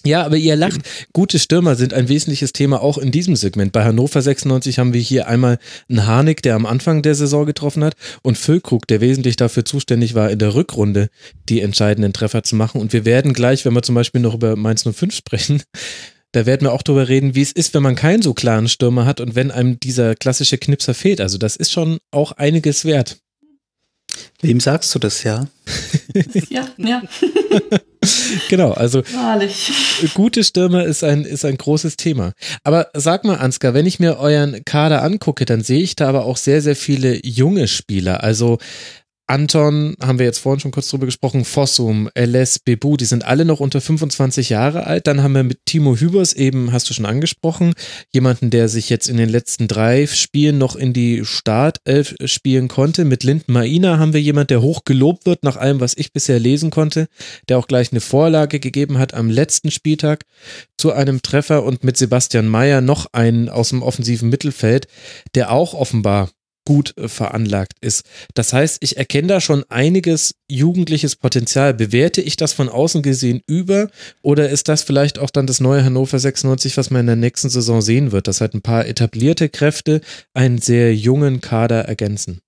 Ja, 0.05 0.25
aber 0.25 0.37
ihr 0.37 0.57
lacht. 0.57 0.81
Gute 1.13 1.39
Stürmer 1.39 1.77
sind 1.77 1.95
ein 1.95 2.09
wesentliches 2.09 2.53
Thema 2.53 2.83
auch 2.83 2.99
in 2.99 3.13
diesem 3.13 3.37
Segment. 3.37 3.73
Bei 3.73 3.85
Hannover 3.85 4.21
96 4.21 4.79
haben 4.79 4.93
wir 4.93 5.01
hier 5.01 5.29
einmal 5.29 5.59
einen 5.89 6.07
Harnik, 6.07 6.43
der 6.43 6.57
am 6.57 6.67
Anfang 6.67 7.03
der 7.03 7.15
Saison 7.15 7.47
getroffen 7.47 7.85
hat 7.85 7.95
und 8.23 8.37
Füllkrug, 8.37 8.87
der 8.89 9.01
wesentlich 9.01 9.37
dafür 9.37 9.65
zuständig 9.65 10.15
war, 10.15 10.31
in 10.31 10.41
der 10.41 10.55
Rückrunde 10.55 11.09
die 11.49 11.61
entscheidenden 11.61 12.13
Treffer 12.13 12.43
zu 12.43 12.57
machen. 12.57 12.81
Und 12.81 12.93
wir 12.93 13.05
werden 13.05 13.33
gleich, 13.33 13.65
wenn 13.65 13.75
wir 13.75 13.83
zum 13.83 13.95
Beispiel 13.95 14.21
noch 14.21 14.35
über 14.35 14.57
Mainz 14.57 14.83
05 14.83 15.15
sprechen, 15.15 15.63
da 16.33 16.47
werden 16.47 16.63
wir 16.63 16.73
auch 16.73 16.83
drüber 16.83 17.09
reden, 17.09 17.35
wie 17.35 17.43
es 17.43 17.53
ist, 17.53 17.75
wenn 17.75 17.83
man 17.83 17.95
keinen 17.95 18.23
so 18.23 18.33
klaren 18.35 18.67
Stürmer 18.67 19.05
hat 19.05 19.21
und 19.21 19.35
wenn 19.35 19.51
einem 19.51 19.79
dieser 19.79 20.15
klassische 20.15 20.59
Knipser 20.59 20.95
fehlt. 20.95 21.21
Also 21.21 21.39
das 21.39 21.57
ist 21.57 21.71
schon 21.71 21.99
auch 22.11 22.33
einiges 22.33 22.85
wert. 22.85 23.19
Wem 24.43 24.59
sagst 24.59 24.93
du 24.95 24.99
das 24.99 25.23
ja? 25.23 25.47
Ja, 26.51 26.67
ja, 26.77 27.03
Genau, 28.49 28.73
also 28.73 29.05
wahrlich. 29.15 29.71
gute 30.15 30.43
Stürmer 30.43 30.85
ist 30.85 31.05
ein, 31.05 31.25
ist 31.25 31.45
ein 31.45 31.57
großes 31.57 31.97
Thema. 31.97 32.33
Aber 32.65 32.89
sag 32.95 33.25
mal, 33.25 33.37
Ansgar, 33.37 33.75
wenn 33.75 33.87
ich 33.87 34.01
mir 34.01 34.19
euren 34.19 34.65
Kader 34.65 35.03
angucke, 35.05 35.45
dann 35.45 35.63
sehe 35.63 35.81
ich 35.83 35.95
da 35.95 36.09
aber 36.09 36.25
auch 36.25 36.37
sehr, 36.37 36.61
sehr 36.61 36.75
viele 36.75 37.25
junge 37.25 37.69
Spieler. 37.69 38.25
Also 38.25 38.59
Anton, 39.33 39.97
haben 39.99 40.19
wir 40.19 40.27
jetzt 40.27 40.41
vorhin 40.41 40.61
schon 40.61 40.73
kurz 40.73 40.89
drüber 40.89 41.07
gesprochen, 41.07 41.47
Fossum, 41.47 42.11
LS, 42.15 42.59
Bebu, 42.59 42.99
die 42.99 43.07
sind 43.07 43.25
alle 43.25 43.47
noch 43.47 43.61
unter 43.61 43.81
25 43.81 44.51
Jahre 44.51 44.87
alt. 44.87 45.07
Dann 45.07 45.23
haben 45.23 45.33
wir 45.33 45.43
mit 45.43 45.65
Timo 45.65 45.97
Hübers 45.97 46.35
eben, 46.35 46.71
hast 46.71 46.91
du 46.91 46.93
schon 46.93 47.07
angesprochen, 47.07 47.73
jemanden, 48.13 48.51
der 48.51 48.69
sich 48.69 48.91
jetzt 48.91 49.09
in 49.09 49.17
den 49.17 49.31
letzten 49.31 49.69
drei 49.69 50.07
Spielen 50.07 50.59
noch 50.59 50.77
in 50.77 50.93
die 50.93 51.25
Startelf 51.25 52.15
spielen 52.27 52.69
konnte. 52.69 53.07
Mit 53.07 53.25
Linden 53.25 53.55
Maina 53.55 53.99
haben 53.99 54.13
wir 54.13 54.21
jemanden, 54.21 54.49
der 54.49 54.61
hoch 54.61 54.85
gelobt 54.85 55.25
wird, 55.25 55.45
nach 55.45 55.57
allem, 55.57 55.81
was 55.81 55.97
ich 55.97 56.13
bisher 56.13 56.39
lesen 56.39 56.69
konnte, 56.69 57.09
der 57.49 57.57
auch 57.57 57.69
gleich 57.69 57.91
eine 57.91 58.03
Vorlage 58.03 58.61
gegeben 58.61 58.99
hat 58.99 59.15
am 59.15 59.31
letzten 59.31 59.71
Spieltag 59.71 60.27
zu 60.77 60.93
einem 60.93 61.23
Treffer 61.23 61.65
und 61.65 61.85
mit 61.85 61.97
Sebastian 61.97 62.49
Mayer 62.49 62.83
noch 62.83 63.07
einen 63.15 63.49
aus 63.49 63.71
dem 63.71 63.83
offensiven 63.83 64.29
Mittelfeld, 64.29 64.89
der 65.35 65.51
auch 65.51 65.73
offenbar 65.73 66.29
gut 66.65 66.97
äh, 66.97 67.09
veranlagt 67.09 67.75
ist. 67.81 68.09
Das 68.35 68.53
heißt, 68.53 68.79
ich 68.81 68.97
erkenne 68.97 69.29
da 69.29 69.41
schon 69.41 69.65
einiges 69.69 70.35
jugendliches 70.49 71.17
Potenzial. 71.17 71.75
Bewerte 71.75 72.21
ich 72.21 72.37
das 72.37 72.53
von 72.53 72.69
außen 72.69 73.03
gesehen 73.03 73.43
über 73.47 73.89
oder 74.23 74.49
ist 74.51 74.69
das 74.69 74.83
vielleicht 74.83 75.19
auch 75.19 75.31
dann 75.31 75.47
das 75.47 75.61
neue 75.61 75.85
Hannover 75.85 76.19
96, 76.19 76.77
was 76.77 76.91
man 76.91 77.01
in 77.01 77.07
der 77.07 77.17
nächsten 77.17 77.49
Saison 77.49 77.83
sehen 77.83 78.13
wird, 78.13 78.29
dass 78.29 78.41
halt 78.41 78.55
ein 78.55 78.63
paar 78.63 78.87
etablierte 78.87 79.49
Kräfte 79.49 80.01
einen 80.35 80.59
sehr 80.59 80.95
jungen 80.95 81.41
Kader 81.41 81.85
ergänzen? 81.87 82.41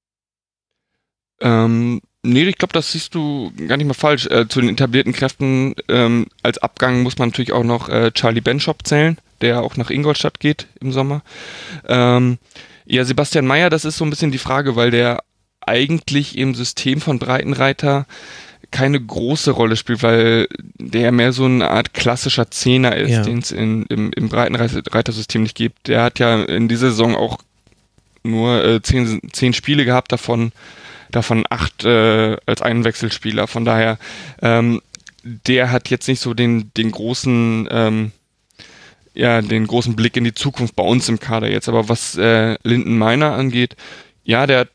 Ähm, 1.40 2.00
nee, 2.22 2.44
ich 2.44 2.58
glaube, 2.58 2.72
das 2.72 2.92
siehst 2.92 3.14
du 3.14 3.52
gar 3.66 3.76
nicht 3.76 3.86
mal 3.86 3.94
falsch. 3.94 4.26
Äh, 4.26 4.48
zu 4.48 4.60
den 4.60 4.70
etablierten 4.70 5.12
Kräften 5.12 5.74
ähm, 5.88 6.26
als 6.42 6.58
Abgang 6.58 7.02
muss 7.02 7.18
man 7.18 7.30
natürlich 7.30 7.52
auch 7.52 7.64
noch 7.64 7.88
äh, 7.88 8.12
Charlie 8.12 8.40
Benschop 8.40 8.86
zählen, 8.86 9.18
der 9.40 9.62
auch 9.62 9.76
nach 9.76 9.90
Ingolstadt 9.90 10.40
geht 10.40 10.68
im 10.80 10.92
Sommer. 10.92 11.22
Ähm, 11.88 12.38
ja, 12.86 13.04
Sebastian 13.04 13.46
Mayer, 13.46 13.70
das 13.70 13.84
ist 13.84 13.96
so 13.96 14.04
ein 14.04 14.10
bisschen 14.10 14.30
die 14.32 14.38
Frage, 14.38 14.76
weil 14.76 14.90
der 14.90 15.22
eigentlich 15.60 16.36
im 16.36 16.54
System 16.54 17.00
von 17.00 17.18
Breitenreiter 17.18 18.06
keine 18.70 19.00
große 19.00 19.52
Rolle 19.52 19.76
spielt, 19.76 20.02
weil 20.02 20.48
der 20.78 21.12
mehr 21.12 21.32
so 21.32 21.44
eine 21.44 21.70
Art 21.70 21.94
klassischer 21.94 22.50
Zehner 22.50 22.96
ist, 22.96 23.10
Ja. 23.10 23.22
den 23.22 23.38
es 23.38 23.52
im, 23.52 23.86
im 23.88 24.28
Breitenreiter-System 24.28 25.42
nicht 25.44 25.56
gibt. 25.56 25.86
Der 25.88 26.02
hat 26.02 26.18
ja 26.18 26.42
in 26.42 26.68
dieser 26.68 26.90
Saison 26.90 27.14
auch 27.14 27.38
nur 28.24 28.64
äh, 28.64 28.82
zehn, 28.82 29.20
zehn 29.32 29.52
Spiele 29.52 29.84
gehabt, 29.84 30.10
davon 30.12 30.52
davon 31.10 31.44
acht 31.48 31.84
äh, 31.84 32.36
als 32.46 32.60
Einwechselspieler. 32.62 33.46
Von 33.46 33.64
daher, 33.64 33.98
ähm, 34.42 34.80
der 35.22 35.70
hat 35.70 35.88
jetzt 35.88 36.08
nicht 36.08 36.20
so 36.20 36.34
den, 36.34 36.72
den 36.76 36.90
großen, 36.90 37.68
ähm, 37.70 38.10
ja, 39.14 39.40
den 39.40 39.66
großen 39.66 39.96
Blick 39.96 40.16
in 40.16 40.24
die 40.24 40.34
Zukunft 40.34 40.76
bei 40.76 40.82
uns 40.82 41.08
im 41.08 41.20
Kader 41.20 41.50
jetzt. 41.50 41.68
Aber 41.68 41.88
was 41.88 42.16
äh, 42.16 42.56
Linden 42.62 42.98
Meiner 42.98 43.32
angeht, 43.32 43.76
ja, 44.24 44.46
der 44.46 44.68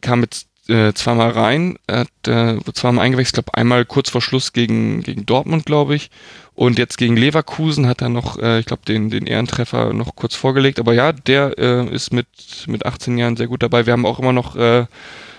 kam 0.00 0.22
jetzt 0.22 0.46
äh, 0.68 0.92
zweimal 0.92 1.30
rein, 1.30 1.76
er 1.86 2.00
hat 2.00 2.28
äh, 2.28 2.58
zweimal 2.72 3.04
eingewechselt, 3.04 3.34
glaube 3.34 3.54
einmal 3.54 3.84
kurz 3.84 4.10
vor 4.10 4.22
Schluss 4.22 4.52
gegen, 4.52 5.02
gegen 5.02 5.26
Dortmund, 5.26 5.66
glaube 5.66 5.96
ich. 5.96 6.10
Und 6.54 6.78
jetzt 6.78 6.98
gegen 6.98 7.16
Leverkusen 7.16 7.86
hat 7.86 8.02
er 8.02 8.08
noch, 8.10 8.38
äh, 8.38 8.60
ich 8.60 8.66
glaube, 8.66 8.82
den, 8.86 9.10
den 9.10 9.26
Ehrentreffer 9.26 9.92
noch 9.92 10.14
kurz 10.14 10.34
vorgelegt. 10.34 10.78
Aber 10.78 10.92
ja, 10.92 11.12
der 11.12 11.58
äh, 11.58 11.86
ist 11.92 12.12
mit, 12.12 12.26
mit 12.66 12.86
18 12.86 13.18
Jahren 13.18 13.36
sehr 13.36 13.48
gut 13.48 13.62
dabei. 13.62 13.86
Wir 13.86 13.94
haben 13.94 14.06
auch 14.06 14.18
immer 14.20 14.32
noch 14.32 14.56
äh, 14.56 14.86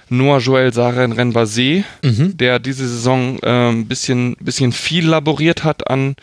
Noah 0.09 0.39
Joel 0.39 0.73
Saren 0.73 1.13
Renbase, 1.13 1.83
Mhm. 2.03 2.35
der 2.37 2.59
diese 2.59 2.87
Saison 2.87 3.35
ein 3.35 3.39
ähm, 3.43 3.85
bisschen, 3.87 4.35
bisschen 4.41 4.71
viel 4.73 5.07
laboriert 5.07 5.63
hat 5.63 5.89
an, 5.89 6.15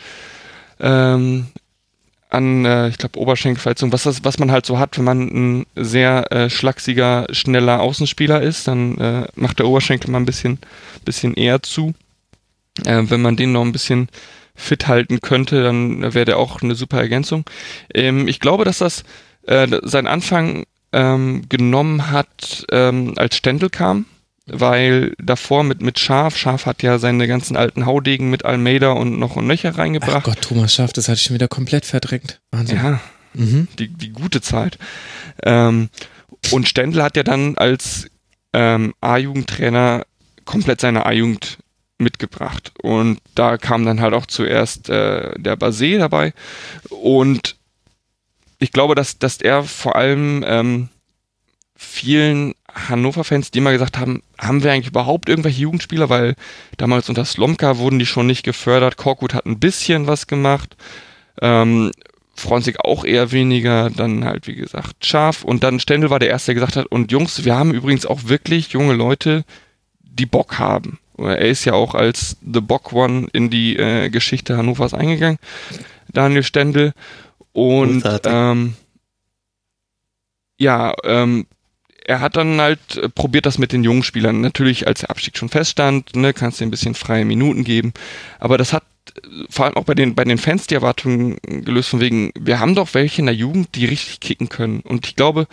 ähm, 0.79 1.47
an 2.29 2.63
äh, 2.63 2.89
ich 2.89 2.97
glaube, 2.97 3.19
Oberschenkelverletzung, 3.19 3.91
was, 3.91 4.03
das, 4.03 4.23
was 4.23 4.37
man 4.37 4.51
halt 4.51 4.65
so 4.65 4.77
hat, 4.77 4.97
wenn 4.97 5.05
man 5.05 5.19
ein 5.21 5.65
sehr 5.75 6.31
äh, 6.31 6.49
schlachsiger, 6.49 7.27
schneller 7.31 7.81
Außenspieler 7.81 8.41
ist, 8.41 8.67
dann 8.67 8.97
äh, 8.99 9.27
macht 9.35 9.59
der 9.59 9.67
Oberschenkel 9.67 10.11
mal 10.11 10.19
ein 10.19 10.25
bisschen, 10.25 10.59
bisschen 11.05 11.33
eher 11.33 11.61
zu. 11.63 11.93
Äh, 12.85 13.03
wenn 13.07 13.21
man 13.21 13.35
den 13.35 13.51
noch 13.51 13.63
ein 13.63 13.71
bisschen 13.71 14.09
fit 14.55 14.87
halten 14.87 15.21
könnte, 15.21 15.63
dann 15.63 16.01
wäre 16.13 16.25
der 16.25 16.37
auch 16.37 16.61
eine 16.61 16.75
super 16.75 16.99
Ergänzung. 16.99 17.45
Ähm, 17.93 18.27
ich 18.27 18.39
glaube, 18.39 18.63
dass 18.63 18.77
das 18.77 19.03
äh, 19.47 19.67
sein 19.81 20.05
Anfang 20.05 20.65
ähm, 20.91 21.43
genommen 21.49 22.11
hat, 22.11 22.65
ähm, 22.71 23.13
als 23.17 23.37
Stendel 23.37 23.69
kam, 23.69 24.05
weil 24.53 25.13
davor 25.21 25.63
mit, 25.63 25.81
mit 25.81 25.99
Schaf, 25.99 26.37
Schaf 26.37 26.65
hat 26.65 26.83
ja 26.83 26.99
seine 26.99 27.27
ganzen 27.27 27.55
alten 27.57 27.85
Haudegen 27.85 28.29
mit 28.29 28.45
Almeida 28.45 28.91
und 28.91 29.19
noch 29.19 29.35
und 29.35 29.47
nöcher 29.47 29.71
Ach 29.73 29.77
reingebracht. 29.79 30.23
Gott, 30.25 30.41
Thomas 30.41 30.73
Schaff, 30.73 30.93
das 30.93 31.07
hatte 31.07 31.17
ich 31.17 31.23
schon 31.23 31.33
wieder 31.35 31.47
komplett 31.47 31.85
verdrängt. 31.85 32.39
Wahnsinn. 32.51 32.77
ja, 32.77 32.99
Mhm. 33.33 33.67
die, 33.77 33.87
die 33.89 34.09
gute 34.09 34.41
Zeit. 34.41 34.79
Ähm, 35.43 35.89
und 36.51 36.67
Stendel 36.67 37.03
hat 37.03 37.15
ja 37.15 37.23
dann 37.23 37.57
als 37.57 38.07
ähm, 38.53 38.93
A-Jugendtrainer 39.01 40.03
komplett 40.45 40.81
seine 40.81 41.05
A-Jugend 41.05 41.59
mitgebracht. 41.99 42.71
Und 42.81 43.19
da 43.35 43.57
kam 43.57 43.85
dann 43.85 44.01
halt 44.01 44.13
auch 44.13 44.25
zuerst 44.25 44.89
äh, 44.89 45.37
der 45.39 45.57
Basé 45.59 45.99
dabei. 45.99 46.33
Und 46.89 47.55
ich 48.57 48.71
glaube, 48.71 48.95
dass, 48.95 49.19
dass 49.19 49.37
er 49.37 49.63
vor 49.63 49.95
allem 49.95 50.43
ähm, 50.47 50.89
vielen 51.75 52.53
Hannover-Fans, 52.87 53.51
die 53.51 53.59
immer 53.59 53.71
gesagt 53.71 53.97
haben, 53.97 54.23
haben 54.37 54.63
wir 54.63 54.71
eigentlich 54.71 54.89
überhaupt 54.89 55.27
irgendwelche 55.27 55.61
Jugendspieler, 55.61 56.09
weil 56.09 56.35
damals 56.77 57.09
unter 57.09 57.25
Slomka 57.25 57.77
wurden 57.77 57.99
die 57.99 58.05
schon 58.05 58.27
nicht 58.27 58.43
gefördert. 58.43 58.97
Korkut 58.97 59.33
hat 59.33 59.45
ein 59.45 59.59
bisschen 59.59 60.07
was 60.07 60.27
gemacht. 60.27 60.77
Ähm, 61.41 61.91
Fronzig 62.35 62.79
auch 62.79 63.03
eher 63.03 63.31
weniger, 63.31 63.89
dann 63.89 64.23
halt 64.23 64.47
wie 64.47 64.55
gesagt 64.55 65.05
Schaf 65.05 65.43
und 65.43 65.63
dann 65.63 65.79
Stendel 65.79 66.09
war 66.09 66.19
der 66.19 66.29
Erste, 66.29 66.47
der 66.47 66.55
gesagt 66.55 66.77
hat, 66.77 66.85
und 66.87 67.11
Jungs, 67.11 67.43
wir 67.43 67.55
haben 67.55 67.73
übrigens 67.73 68.05
auch 68.05 68.25
wirklich 68.25 68.71
junge 68.71 68.93
Leute, 68.93 69.43
die 70.01 70.25
Bock 70.25 70.57
haben. 70.57 70.99
Er 71.17 71.39
ist 71.39 71.65
ja 71.65 71.73
auch 71.73 71.95
als 71.95 72.37
The 72.41 72.61
Bock 72.61 72.93
One 72.93 73.27
in 73.33 73.49
die 73.49 73.75
äh, 73.75 74.09
Geschichte 74.09 74.55
Hannovers 74.55 74.93
eingegangen, 74.93 75.37
Daniel 76.11 76.43
Stendel. 76.43 76.93
Und 77.51 78.03
ähm, 78.23 78.75
ja, 80.57 80.93
ähm, 81.03 81.45
er 82.09 82.21
hat 82.21 82.37
dann 82.37 82.59
halt 82.59 82.97
äh, 82.97 83.07
probiert 83.07 83.45
das 83.45 83.59
mit 83.59 83.71
den 83.71 83.83
jungen 83.83 84.01
Spielern. 84.01 84.41
Natürlich, 84.41 84.87
als 84.87 85.01
der 85.01 85.11
Abstieg 85.11 85.37
schon 85.37 85.49
feststand, 85.49 86.15
ne, 86.15 86.33
kannst 86.33 86.59
du 86.59 86.63
ein 86.63 86.71
bisschen 86.71 86.95
freie 86.95 87.23
Minuten 87.23 87.63
geben. 87.63 87.93
Aber 88.39 88.57
das 88.57 88.73
hat 88.73 88.83
äh, 89.15 89.21
vor 89.47 89.65
allem 89.65 89.77
auch 89.77 89.83
bei 89.83 89.93
den, 89.93 90.15
bei 90.15 90.23
den 90.23 90.39
Fans 90.39 90.65
die 90.65 90.73
Erwartungen 90.73 91.37
gelöst, 91.43 91.89
von 91.89 91.99
wegen, 91.99 92.31
wir 92.37 92.59
haben 92.59 92.73
doch 92.73 92.95
welche 92.95 93.21
in 93.21 93.27
der 93.27 93.35
Jugend, 93.35 93.75
die 93.75 93.85
richtig 93.85 94.19
kicken 94.21 94.49
können. 94.49 94.79
Und 94.79 95.05
ich 95.05 95.15
glaube, 95.15 95.47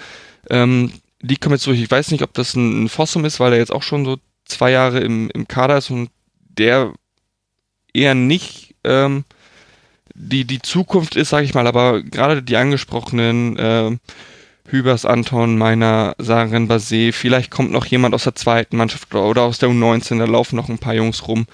ähm, 0.48 0.92
die 1.20 1.36
kommen 1.36 1.57
jetzt 1.57 1.66
durch. 1.66 1.80
Ich 1.80 1.90
weiß 1.90 2.11
nicht, 2.11 2.22
ob 2.22 2.32
das 2.32 2.54
ein, 2.54 2.84
ein 2.84 2.88
Fossum 2.88 3.26
ist, 3.26 3.38
weil 3.38 3.52
er 3.52 3.59
jetzt 3.59 3.72
auch 3.72 3.82
schon 3.82 4.07
so 4.07 4.16
zwei 4.46 4.70
Jahre 4.70 5.00
im, 5.00 5.28
im 5.34 5.46
Kader 5.46 5.76
ist 5.76 5.90
und 5.90 6.09
der 6.40 6.94
eher 7.92 8.14
nicht 8.14 8.74
ähm, 8.82 9.24
die, 10.14 10.46
die 10.46 10.62
Zukunft 10.62 11.16
ist, 11.16 11.28
sage 11.28 11.44
ich 11.44 11.52
mal, 11.52 11.66
aber 11.66 12.02
gerade 12.02 12.42
die 12.42 12.57
angesprochenen 12.57 13.57
ähm, 13.59 14.00
Hübers, 14.68 15.04
Anton, 15.04 15.56
Meiner, 15.58 16.14
Saren, 16.18 16.68
Basé, 16.68 17.12
vielleicht 17.12 17.50
kommt 17.50 17.72
noch 17.72 17.86
jemand 17.86 18.14
aus 18.14 18.24
der 18.24 18.34
zweiten 18.34 18.76
Mannschaft 18.76 19.14
oder 19.14 19.42
aus 19.42 19.58
der 19.58 19.68
U19, 19.68 20.18
da 20.18 20.24
laufen 20.24 20.56
noch 20.56 20.68
ein 20.68 20.78
paar 20.78 20.94
Jungs 20.94 21.26
rum. 21.28 21.46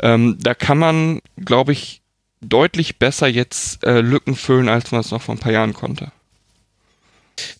Ähm, 0.00 0.36
da 0.40 0.54
kann 0.54 0.78
man, 0.78 1.20
glaube 1.44 1.72
ich, 1.72 2.02
deutlich 2.40 2.98
besser 2.98 3.28
jetzt 3.28 3.84
äh, 3.84 4.00
Lücken 4.00 4.34
füllen, 4.34 4.68
als 4.68 4.92
man 4.92 5.00
es 5.00 5.10
noch 5.10 5.22
vor 5.22 5.34
ein 5.34 5.40
paar 5.40 5.52
Jahren 5.52 5.74
konnte. 5.74 6.12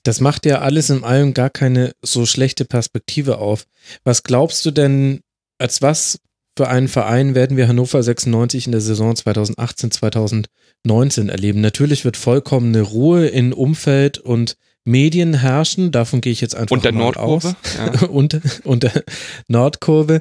Das 0.02 0.20
macht 0.20 0.46
ja 0.46 0.60
alles 0.60 0.90
in 0.90 1.04
allem 1.04 1.34
gar 1.34 1.50
keine 1.50 1.94
so 2.02 2.26
schlechte 2.26 2.64
Perspektive 2.64 3.38
auf. 3.38 3.66
Was 4.04 4.22
glaubst 4.22 4.64
du 4.66 4.70
denn, 4.70 5.20
als 5.58 5.82
was 5.82 6.20
für 6.56 6.68
einen 6.68 6.88
Verein 6.88 7.34
werden 7.34 7.56
wir 7.56 7.68
Hannover 7.68 8.02
96 8.02 8.66
in 8.66 8.72
der 8.72 8.80
Saison 8.80 9.16
2018, 9.16 9.90
2019 9.90 11.28
erleben? 11.28 11.60
Natürlich 11.60 12.04
wird 12.04 12.16
vollkommene 12.16 12.82
Ruhe 12.82 13.26
in 13.26 13.52
Umfeld 13.52 14.18
und 14.18 14.56
Medien 14.84 15.34
herrschen, 15.34 15.92
davon 15.92 16.20
gehe 16.20 16.32
ich 16.32 16.40
jetzt 16.40 16.54
einfach 16.54 16.74
und 16.74 16.84
der 16.84 16.92
mal 16.92 17.00
Nordkurve, 17.00 17.48
aus. 17.48 17.54
Ja. 17.76 18.06
und, 18.08 18.40
und 18.64 18.82
der 18.82 19.04
Nordkurve. 19.48 20.20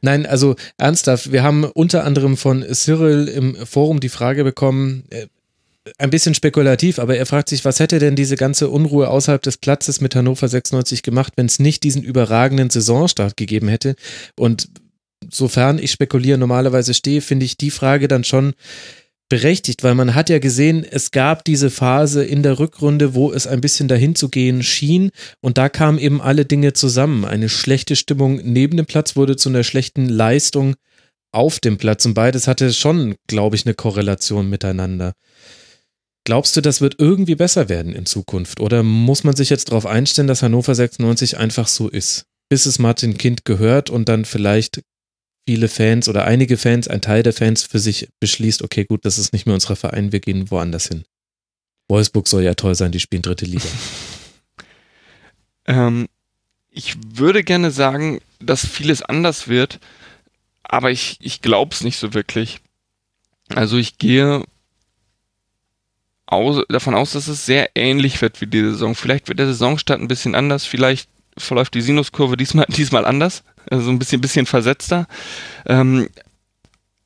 Nein, 0.00 0.26
also 0.26 0.56
ernsthaft, 0.78 1.32
wir 1.32 1.42
haben 1.42 1.64
unter 1.64 2.04
anderem 2.04 2.36
von 2.36 2.64
Cyril 2.72 3.28
im 3.28 3.54
Forum 3.66 4.00
die 4.00 4.08
Frage 4.08 4.44
bekommen, 4.44 5.04
äh, 5.10 5.26
ein 5.98 6.10
bisschen 6.10 6.34
spekulativ, 6.34 6.98
aber 6.98 7.16
er 7.16 7.26
fragt 7.26 7.48
sich, 7.48 7.64
was 7.64 7.80
hätte 7.80 7.98
denn 7.98 8.16
diese 8.16 8.36
ganze 8.36 8.68
Unruhe 8.68 9.08
außerhalb 9.08 9.42
des 9.42 9.56
Platzes 9.56 10.00
mit 10.00 10.14
Hannover 10.14 10.48
96 10.48 11.02
gemacht, 11.02 11.32
wenn 11.36 11.46
es 11.46 11.58
nicht 11.58 11.82
diesen 11.82 12.02
überragenden 12.02 12.70
Saisonstart 12.70 13.36
gegeben 13.36 13.68
hätte? 13.68 13.96
Und 14.36 14.68
sofern 15.30 15.78
ich 15.78 15.90
spekuliere 15.90 16.38
normalerweise 16.38 16.94
stehe, 16.94 17.20
finde 17.20 17.46
ich 17.46 17.56
die 17.56 17.70
Frage 17.70 18.08
dann 18.08 18.24
schon 18.24 18.54
berechtigt, 19.30 19.82
weil 19.82 19.94
man 19.94 20.14
hat 20.14 20.28
ja 20.28 20.38
gesehen, 20.40 20.84
es 20.84 21.12
gab 21.12 21.44
diese 21.44 21.70
Phase 21.70 22.22
in 22.22 22.42
der 22.42 22.58
Rückrunde, 22.58 23.14
wo 23.14 23.32
es 23.32 23.46
ein 23.46 23.62
bisschen 23.62 23.88
dahin 23.88 24.14
zu 24.14 24.28
gehen 24.28 24.62
schien 24.62 25.10
und 25.40 25.56
da 25.56 25.70
kamen 25.70 25.98
eben 25.98 26.20
alle 26.20 26.44
Dinge 26.44 26.74
zusammen. 26.74 27.24
Eine 27.24 27.48
schlechte 27.48 27.96
Stimmung 27.96 28.40
neben 28.44 28.76
dem 28.76 28.86
Platz 28.86 29.16
wurde 29.16 29.36
zu 29.36 29.48
einer 29.48 29.64
schlechten 29.64 30.06
Leistung 30.06 30.74
auf 31.32 31.60
dem 31.60 31.78
Platz 31.78 32.04
und 32.04 32.14
beides 32.14 32.48
hatte 32.48 32.72
schon, 32.74 33.14
glaube 33.28 33.56
ich, 33.56 33.64
eine 33.64 33.74
Korrelation 33.74 34.50
miteinander. 34.50 35.14
Glaubst 36.24 36.56
du, 36.56 36.60
das 36.60 36.80
wird 36.80 36.96
irgendwie 36.98 37.36
besser 37.36 37.68
werden 37.68 37.94
in 37.94 38.06
Zukunft 38.06 38.60
oder 38.60 38.82
muss 38.82 39.24
man 39.24 39.36
sich 39.36 39.48
jetzt 39.48 39.70
darauf 39.70 39.86
einstellen, 39.86 40.28
dass 40.28 40.42
Hannover 40.42 40.74
96 40.74 41.38
einfach 41.38 41.68
so 41.68 41.88
ist? 41.88 42.24
Bis 42.50 42.66
es 42.66 42.80
Martin 42.80 43.16
Kind 43.16 43.44
gehört 43.44 43.90
und 43.90 44.08
dann 44.08 44.24
vielleicht 44.24 44.82
viele 45.46 45.68
Fans 45.68 46.08
oder 46.08 46.24
einige 46.24 46.56
Fans, 46.56 46.88
ein 46.88 47.00
Teil 47.00 47.22
der 47.22 47.32
Fans 47.32 47.62
für 47.62 47.78
sich 47.78 48.08
beschließt, 48.20 48.62
okay, 48.62 48.84
gut, 48.84 49.04
das 49.04 49.18
ist 49.18 49.32
nicht 49.32 49.46
mehr 49.46 49.54
unser 49.54 49.76
Verein, 49.76 50.12
wir 50.12 50.20
gehen 50.20 50.50
woanders 50.50 50.88
hin. 50.88 51.04
Wolfsburg 51.88 52.28
soll 52.28 52.42
ja 52.42 52.54
toll 52.54 52.74
sein, 52.74 52.92
die 52.92 53.00
spielen 53.00 53.22
dritte 53.22 53.46
Liga. 53.46 53.68
ähm, 55.66 56.06
ich 56.70 56.94
würde 57.04 57.42
gerne 57.42 57.70
sagen, 57.70 58.20
dass 58.38 58.66
vieles 58.66 59.02
anders 59.02 59.48
wird, 59.48 59.80
aber 60.62 60.90
ich, 60.90 61.16
ich 61.20 61.42
glaube 61.42 61.74
es 61.74 61.82
nicht 61.82 61.98
so 61.98 62.14
wirklich. 62.14 62.60
Also 63.48 63.76
ich 63.76 63.98
gehe 63.98 64.44
aus, 66.26 66.64
davon 66.68 66.94
aus, 66.94 67.12
dass 67.12 67.26
es 67.26 67.44
sehr 67.44 67.70
ähnlich 67.74 68.22
wird 68.22 68.40
wie 68.40 68.46
die 68.46 68.60
Saison. 68.60 68.94
Vielleicht 68.94 69.28
wird 69.28 69.40
der 69.40 69.48
Saisonstart 69.48 70.00
ein 70.00 70.08
bisschen 70.08 70.36
anders, 70.36 70.64
vielleicht 70.64 71.08
verläuft 71.40 71.74
die 71.74 71.80
Sinuskurve 71.80 72.36
diesmal, 72.36 72.66
diesmal 72.68 73.04
anders 73.04 73.42
also 73.68 73.90
ein 73.90 73.98
bisschen, 73.98 74.20
bisschen 74.20 74.46
versetzter. 74.46 75.06
Ähm, 75.66 76.08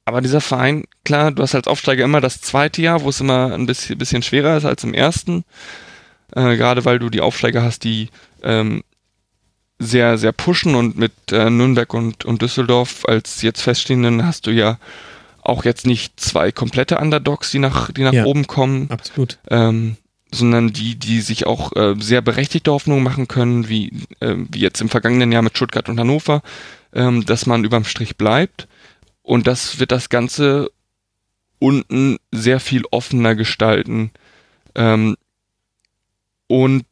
aber 0.04 0.20
dieser 0.20 0.40
Verein, 0.40 0.84
klar, 1.04 1.32
du 1.32 1.42
hast 1.42 1.54
als 1.54 1.66
Aufsteiger 1.66 2.04
immer 2.04 2.20
das 2.20 2.40
zweite 2.40 2.82
Jahr, 2.82 3.02
wo 3.02 3.08
es 3.08 3.20
immer 3.20 3.52
ein 3.54 3.66
bisschen, 3.66 3.96
bisschen 3.98 4.22
schwerer 4.22 4.56
ist 4.56 4.64
als 4.64 4.84
im 4.84 4.94
ersten. 4.94 5.44
Äh, 6.34 6.56
Gerade 6.56 6.84
weil 6.84 6.98
du 6.98 7.08
die 7.08 7.22
Aufsteiger 7.22 7.62
hast, 7.62 7.84
die 7.84 8.10
ähm, 8.42 8.84
sehr, 9.78 10.18
sehr 10.18 10.32
pushen 10.32 10.74
und 10.74 10.98
mit 10.98 11.12
äh, 11.32 11.50
Nürnberg 11.50 11.92
und, 11.94 12.24
und 12.24 12.42
Düsseldorf 12.42 13.04
als 13.06 13.42
jetzt 13.42 13.62
feststehenden 13.62 14.26
hast 14.26 14.46
du 14.46 14.50
ja 14.50 14.78
auch 15.42 15.64
jetzt 15.64 15.86
nicht 15.86 16.18
zwei 16.18 16.52
komplette 16.52 16.98
Underdogs, 16.98 17.50
die 17.50 17.58
nach, 17.58 17.90
die 17.90 18.02
nach 18.02 18.12
ja, 18.12 18.24
oben 18.24 18.46
kommen. 18.46 18.90
Absolut. 18.90 19.38
Ähm, 19.50 19.96
sondern 20.34 20.72
die, 20.72 20.96
die 20.96 21.20
sich 21.20 21.46
auch 21.46 21.74
äh, 21.76 21.94
sehr 21.98 22.20
berechtigte 22.20 22.72
Hoffnungen 22.72 23.02
machen 23.02 23.28
können, 23.28 23.68
wie, 23.68 23.92
äh, 24.20 24.34
wie 24.50 24.60
jetzt 24.60 24.80
im 24.80 24.88
vergangenen 24.88 25.32
Jahr 25.32 25.42
mit 25.42 25.56
Stuttgart 25.56 25.88
und 25.88 25.98
Hannover, 25.98 26.42
ähm, 26.92 27.24
dass 27.24 27.46
man 27.46 27.64
überm 27.64 27.84
Strich 27.84 28.16
bleibt. 28.16 28.68
Und 29.22 29.46
das 29.46 29.78
wird 29.78 29.92
das 29.92 30.08
Ganze 30.08 30.70
unten 31.58 32.18
sehr 32.30 32.60
viel 32.60 32.82
offener 32.90 33.34
gestalten. 33.34 34.10
Ähm, 34.74 35.16
und 36.46 36.84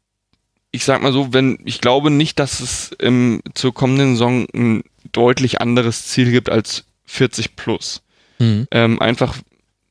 ich 0.71 0.85
sag 0.85 1.03
mal 1.03 1.13
so, 1.13 1.33
wenn, 1.35 1.59
ich 1.65 1.81
glaube 1.81 2.11
nicht, 2.11 2.39
dass 2.39 2.61
es 2.61 2.93
im, 2.99 3.43
zur 3.55 3.75
kommenden 3.75 4.13
Saison 4.13 4.47
ein 4.55 4.83
deutlich 5.13 5.61
anderes 5.61 6.07
Ziel 6.07 6.31
gibt 6.31 6.49
als 6.49 6.85
40 7.05 7.57
plus. 7.57 8.03
Mhm. 8.39 8.67
Ähm, 8.71 9.03
einfach 9.03 9.37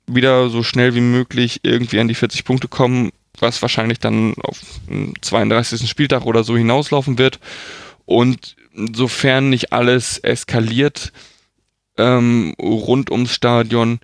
wieder 0.08 0.50
so 0.50 0.64
schnell 0.64 0.96
wie 0.96 1.02
möglich 1.02 1.60
irgendwie 1.64 2.00
an 2.00 2.08
die 2.08 2.16
40 2.16 2.44
Punkte 2.44 2.68
kommen 2.68 3.12
was 3.42 3.62
wahrscheinlich 3.62 4.00
dann 4.00 4.36
auf 4.42 4.60
den 4.90 5.14
32. 5.22 5.90
Spieltag 5.90 6.26
oder 6.26 6.44
so 6.44 6.58
hinauslaufen 6.58 7.18
wird. 7.18 7.40
Und 8.06 8.56
sofern 8.94 9.50
nicht 9.50 9.74
alles 9.74 10.18
eskaliert 10.20 11.12
ähm, 11.98 12.56
rund 12.60 13.12
ums 13.12 13.34
Stadion, 13.34 14.00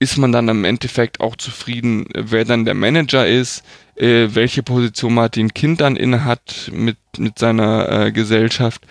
ist 0.00 0.16
man 0.16 0.30
dann 0.30 0.48
im 0.48 0.64
Endeffekt 0.64 1.20
auch 1.20 1.36
zufrieden, 1.36 2.06
wer 2.14 2.44
dann 2.44 2.64
der 2.64 2.74
Manager 2.74 3.26
ist, 3.26 3.64
äh, 3.96 4.28
welche 4.32 4.62
Position 4.62 5.14
Martin 5.14 5.52
Kind 5.54 5.80
dann 5.80 5.96
inne 5.96 6.24
hat 6.24 6.70
mit, 6.72 6.98
mit 7.18 7.38
seiner 7.38 8.06
äh, 8.06 8.12
Gesellschaft. 8.12 8.86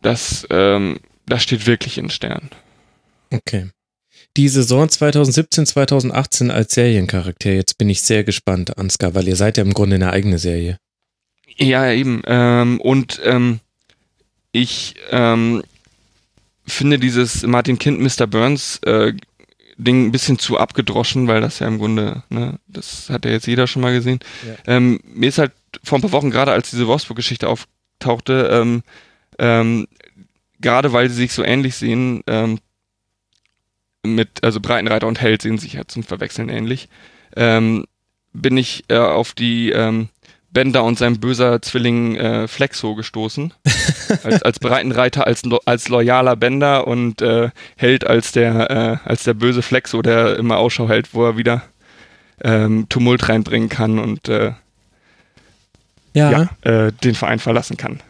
Das, 0.00 0.46
ähm, 0.50 0.98
das 1.26 1.42
steht 1.42 1.66
wirklich 1.66 1.98
in 1.98 2.08
Stern. 2.08 2.50
Okay 3.30 3.73
die 4.36 4.48
Saison 4.48 4.88
2017, 4.88 5.66
2018 5.66 6.50
als 6.50 6.74
Seriencharakter. 6.74 7.52
Jetzt 7.52 7.78
bin 7.78 7.88
ich 7.88 8.02
sehr 8.02 8.24
gespannt, 8.24 8.78
Ansgar, 8.78 9.14
weil 9.14 9.28
ihr 9.28 9.36
seid 9.36 9.56
ja 9.56 9.62
im 9.64 9.74
Grunde 9.74 9.96
eine 9.96 10.12
eigene 10.12 10.38
Serie. 10.38 10.78
Ja, 11.56 11.90
eben. 11.90 12.22
Ähm, 12.26 12.80
und 12.80 13.20
ähm, 13.24 13.60
ich 14.50 14.94
ähm, 15.10 15.62
finde 16.66 16.98
dieses 16.98 17.46
Martin 17.46 17.78
Kind, 17.78 18.00
Mr. 18.00 18.26
Burns 18.26 18.78
äh, 18.84 19.12
Ding 19.76 20.06
ein 20.06 20.12
bisschen 20.12 20.38
zu 20.38 20.58
abgedroschen, 20.58 21.26
weil 21.26 21.40
das 21.40 21.58
ja 21.58 21.66
im 21.66 21.78
Grunde, 21.78 22.22
ne, 22.28 22.58
das 22.68 23.10
hat 23.10 23.24
ja 23.24 23.32
jetzt 23.32 23.46
jeder 23.46 23.66
schon 23.66 23.82
mal 23.82 23.92
gesehen. 23.92 24.20
Ja. 24.46 24.76
Ähm, 24.76 25.00
mir 25.04 25.28
ist 25.28 25.38
halt 25.38 25.52
vor 25.82 25.98
ein 25.98 26.02
paar 26.02 26.12
Wochen, 26.12 26.30
gerade 26.30 26.52
als 26.52 26.70
diese 26.70 26.86
Wolfsburg-Geschichte 26.86 27.48
auftauchte, 27.48 28.48
ähm, 28.52 28.82
ähm, 29.38 29.88
gerade 30.60 30.92
weil 30.92 31.10
sie 31.10 31.16
sich 31.16 31.32
so 31.32 31.42
ähnlich 31.42 31.74
sehen, 31.74 32.22
ähm, 32.26 32.58
mit, 34.04 34.42
also 34.42 34.60
Breitenreiter 34.60 35.06
und 35.06 35.20
Held 35.20 35.42
sehen 35.42 35.58
sich 35.58 35.74
ja 35.74 35.82
zum 35.86 36.02
Verwechseln 36.02 36.48
ähnlich, 36.48 36.88
ähm, 37.36 37.84
bin 38.32 38.56
ich 38.56 38.84
äh, 38.88 38.96
auf 38.96 39.32
die 39.32 39.70
ähm, 39.70 40.08
Bender 40.50 40.84
und 40.84 40.98
sein 40.98 41.18
böser 41.18 41.60
Zwilling 41.60 42.16
äh, 42.16 42.48
Flexo 42.48 42.94
gestoßen. 42.94 43.52
als, 44.22 44.42
als 44.42 44.58
Breitenreiter, 44.60 45.26
als, 45.26 45.42
als 45.66 45.88
loyaler 45.88 46.36
Bender 46.36 46.86
und 46.86 47.20
äh, 47.20 47.50
Held 47.76 48.06
als 48.06 48.32
der, 48.32 48.70
äh, 48.70 49.08
als 49.08 49.24
der 49.24 49.34
böse 49.34 49.62
Flexo, 49.62 50.00
der 50.00 50.36
immer 50.36 50.58
Ausschau 50.58 50.88
hält, 50.88 51.12
wo 51.12 51.24
er 51.24 51.36
wieder 51.36 51.62
ähm, 52.40 52.88
Tumult 52.88 53.28
reinbringen 53.28 53.68
kann 53.68 53.98
und 53.98 54.28
äh, 54.28 54.52
ja, 56.14 56.30
ja 56.30 56.48
äh, 56.86 56.92
den 56.92 57.14
Verein 57.14 57.40
verlassen 57.40 57.76
kann. 57.76 58.00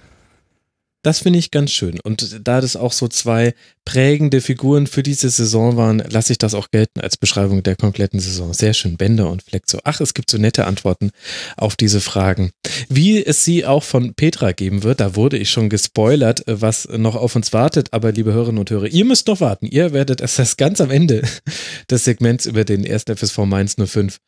Das 1.05 1.19
finde 1.19 1.39
ich 1.39 1.51
ganz 1.51 1.71
schön. 1.71 2.01
Und 2.01 2.41
da 2.49 2.63
das 2.63 2.77
auch 2.77 2.93
so 2.93 3.09
zwei 3.09 3.55
prägende 3.85 4.41
Figuren 4.41 4.87
für 4.87 5.03
diese 5.03 5.29
Saison 5.29 5.77
waren, 5.77 5.99
lasse 5.99 6.33
ich 6.33 6.39
das 6.39 6.55
auch 6.55 6.71
gelten 6.71 7.01
als 7.01 7.19
Beschreibung 7.19 7.63
der 7.63 7.77
kompletten 7.77 8.21
Saison. 8.21 8.55
Sehr 8.55 8.73
schön, 8.73 8.97
Bender 8.97 9.31
und 9.31 9.43
Fleck 9.43 9.65
so. 9.67 9.81
Ach, 9.85 10.01
es 10.01 10.15
gibt 10.15 10.31
so 10.31 10.39
nette 10.39 10.65
Antworten 10.65 11.11
auf 11.59 11.77
diese 11.77 12.01
Fragen. 12.01 12.53
Wie 12.89 13.23
es 13.23 13.45
sie 13.45 13.67
auch 13.67 13.83
von 13.83 14.15
Petra 14.15 14.53
geben 14.53 14.83
wird, 14.83 15.01
da 15.01 15.15
wurde 15.15 15.37
ich 15.37 15.51
schon 15.51 15.69
gespoilert, 15.69 16.43
was 16.47 16.89
noch 16.89 17.17
auf 17.17 17.37
uns 17.37 17.53
wartet. 17.53 17.93
Aber 17.93 18.11
liebe 18.11 18.33
Hörerinnen 18.33 18.61
und 18.61 18.71
Hörer, 18.71 18.87
ihr 18.87 19.05
müsst 19.05 19.27
noch 19.27 19.43
warten. 19.43 19.67
Ihr 19.67 19.93
werdet 19.93 20.23
erst 20.23 20.57
ganz 20.57 20.81
am 20.81 20.91
Ende 20.91 21.23
des 21.91 22.05
Segments 22.05 22.47
über 22.47 22.65
den 22.65 22.83
ersten 22.83 23.15
FSV 23.15 23.41
Mainz 23.41 23.77
05 23.77 24.21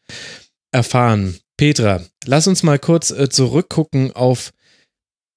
erfahren. 0.73 1.39
Petra, 1.57 2.03
lass 2.27 2.47
uns 2.47 2.63
mal 2.63 2.79
kurz 2.79 3.11
äh, 3.11 3.31
zurückgucken 3.31 4.13
auf 4.13 4.53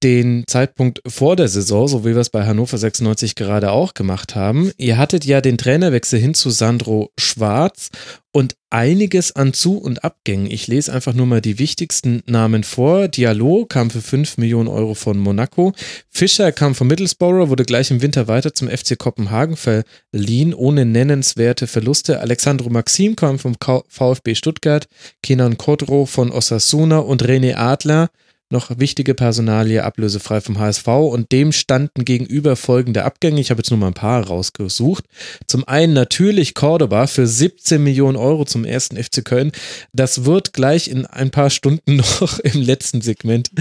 den 0.03 0.45
Zeitpunkt 0.47 1.01
vor 1.05 1.35
der 1.35 1.47
Saison, 1.47 1.87
so 1.87 2.05
wie 2.05 2.13
wir 2.13 2.17
es 2.17 2.29
bei 2.29 2.45
Hannover 2.45 2.77
96 2.77 3.35
gerade 3.35 3.71
auch 3.71 3.93
gemacht 3.93 4.35
haben. 4.35 4.71
Ihr 4.77 4.97
hattet 4.97 5.25
ja 5.25 5.41
den 5.41 5.57
Trainerwechsel 5.57 6.19
hin 6.19 6.33
zu 6.33 6.49
Sandro 6.49 7.11
Schwarz 7.19 7.89
und 8.31 8.55
einiges 8.69 9.35
an 9.35 9.53
Zu- 9.53 9.79
und 9.79 10.03
Abgängen. 10.03 10.49
Ich 10.49 10.67
lese 10.67 10.93
einfach 10.93 11.13
nur 11.13 11.25
mal 11.25 11.41
die 11.41 11.59
wichtigsten 11.59 12.21
Namen 12.27 12.63
vor. 12.63 13.07
Diallo 13.07 13.65
kam 13.65 13.89
für 13.89 14.01
5 14.01 14.37
Millionen 14.37 14.67
Euro 14.69 14.93
von 14.93 15.17
Monaco. 15.17 15.73
Fischer 16.09 16.51
kam 16.51 16.75
von 16.75 16.87
Middlesbrough, 16.87 17.49
wurde 17.49 17.65
gleich 17.65 17.91
im 17.91 18.01
Winter 18.01 18.27
weiter 18.27 18.53
zum 18.53 18.69
FC 18.69 18.97
Kopenhagen 18.97 19.57
verliehen, 19.57 20.53
ohne 20.53 20.85
nennenswerte 20.85 21.67
Verluste. 21.67 22.19
Alexandro 22.21 22.69
Maxim 22.69 23.15
kam 23.15 23.39
vom 23.39 23.55
VfB 23.87 24.35
Stuttgart, 24.35 24.87
Kenan 25.23 25.57
Kodro 25.57 26.05
von 26.05 26.31
Osasuna 26.31 26.99
und 26.99 27.23
René 27.23 27.55
Adler 27.55 28.09
noch 28.51 28.79
wichtige 28.79 29.13
Personalie 29.13 29.83
ablösefrei 29.83 30.41
vom 30.41 30.59
HSV 30.59 30.87
und 30.87 31.31
dem 31.31 31.51
standen 31.51 32.05
gegenüber 32.05 32.55
folgende 32.55 33.03
Abgänge. 33.03 33.41
Ich 33.41 33.51
habe 33.51 33.59
jetzt 33.59 33.69
nur 33.69 33.79
mal 33.79 33.87
ein 33.87 33.93
paar 33.93 34.25
rausgesucht. 34.25 35.05
Zum 35.45 35.67
einen 35.67 35.93
natürlich 35.93 36.55
Cordoba 36.55 37.07
für 37.07 37.27
17 37.27 37.83
Millionen 37.83 38.17
Euro 38.17 38.45
zum 38.45 38.65
ersten 38.65 39.01
FC 39.01 39.23
Köln. 39.23 39.51
Das 39.93 40.25
wird 40.25 40.53
gleich 40.53 40.87
in 40.87 41.05
ein 41.05 41.29
paar 41.29 41.49
Stunden 41.49 41.95
noch 42.19 42.39
im 42.39 42.61
letzten 42.61 43.01
Segment 43.01 43.51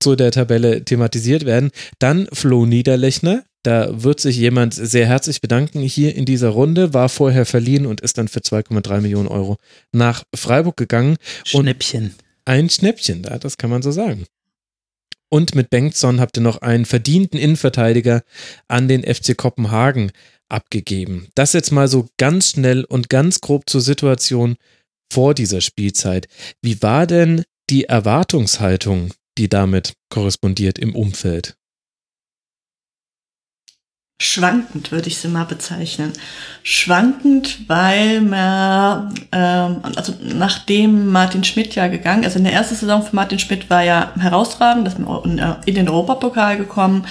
zu 0.00 0.14
der 0.14 0.30
Tabelle 0.30 0.84
thematisiert 0.84 1.44
werden. 1.44 1.70
Dann 1.98 2.28
Flo 2.32 2.66
Niederlechner. 2.66 3.44
Da 3.64 4.02
wird 4.02 4.20
sich 4.20 4.36
jemand 4.36 4.72
sehr 4.72 5.06
herzlich 5.06 5.40
bedanken 5.40 5.80
hier 5.80 6.14
in 6.14 6.24
dieser 6.24 6.50
Runde, 6.50 6.94
war 6.94 7.08
vorher 7.08 7.44
verliehen 7.44 7.86
und 7.86 8.00
ist 8.00 8.16
dann 8.16 8.28
für 8.28 8.38
2,3 8.38 9.00
Millionen 9.00 9.26
Euro 9.26 9.56
nach 9.90 10.22
Freiburg 10.34 10.76
gegangen. 10.76 11.16
Schnäppchen. 11.44 12.04
Und 12.04 12.27
ein 12.48 12.70
Schnäppchen 12.70 13.22
da, 13.22 13.38
das 13.38 13.58
kann 13.58 13.70
man 13.70 13.82
so 13.82 13.92
sagen. 13.92 14.26
Und 15.30 15.54
mit 15.54 15.68
Bengtsson 15.68 16.20
habt 16.20 16.38
ihr 16.38 16.42
noch 16.42 16.62
einen 16.62 16.86
verdienten 16.86 17.38
Innenverteidiger 17.38 18.22
an 18.66 18.88
den 18.88 19.02
FC 19.02 19.36
Kopenhagen 19.36 20.10
abgegeben. 20.48 21.28
Das 21.34 21.52
jetzt 21.52 21.70
mal 21.70 21.88
so 21.88 22.08
ganz 22.16 22.50
schnell 22.50 22.84
und 22.84 23.10
ganz 23.10 23.42
grob 23.42 23.68
zur 23.68 23.82
Situation 23.82 24.56
vor 25.12 25.34
dieser 25.34 25.60
Spielzeit. 25.60 26.28
Wie 26.62 26.80
war 26.82 27.06
denn 27.06 27.44
die 27.68 27.84
Erwartungshaltung, 27.84 29.12
die 29.36 29.50
damit 29.50 29.92
korrespondiert 30.08 30.78
im 30.78 30.96
Umfeld? 30.96 31.56
Schwankend, 34.20 34.90
würde 34.90 35.08
ich 35.08 35.18
sie 35.18 35.28
mal 35.28 35.44
bezeichnen. 35.44 36.12
Schwankend, 36.64 37.68
weil 37.68 38.20
man, 38.20 39.14
ähm, 39.30 39.80
also 39.94 40.12
nachdem 40.22 41.12
Martin 41.12 41.44
Schmidt 41.44 41.76
ja 41.76 41.86
gegangen, 41.86 42.24
also 42.24 42.38
in 42.38 42.44
der 42.44 42.52
ersten 42.52 42.74
Saison 42.74 43.02
für 43.02 43.14
Martin 43.14 43.38
Schmidt 43.38 43.70
war 43.70 43.82
ja 43.82 44.12
herausragend, 44.18 44.86
dass 44.86 44.98
man 44.98 45.60
in 45.66 45.74
den 45.74 45.88
Europapokal 45.88 46.56
gekommen. 46.56 47.06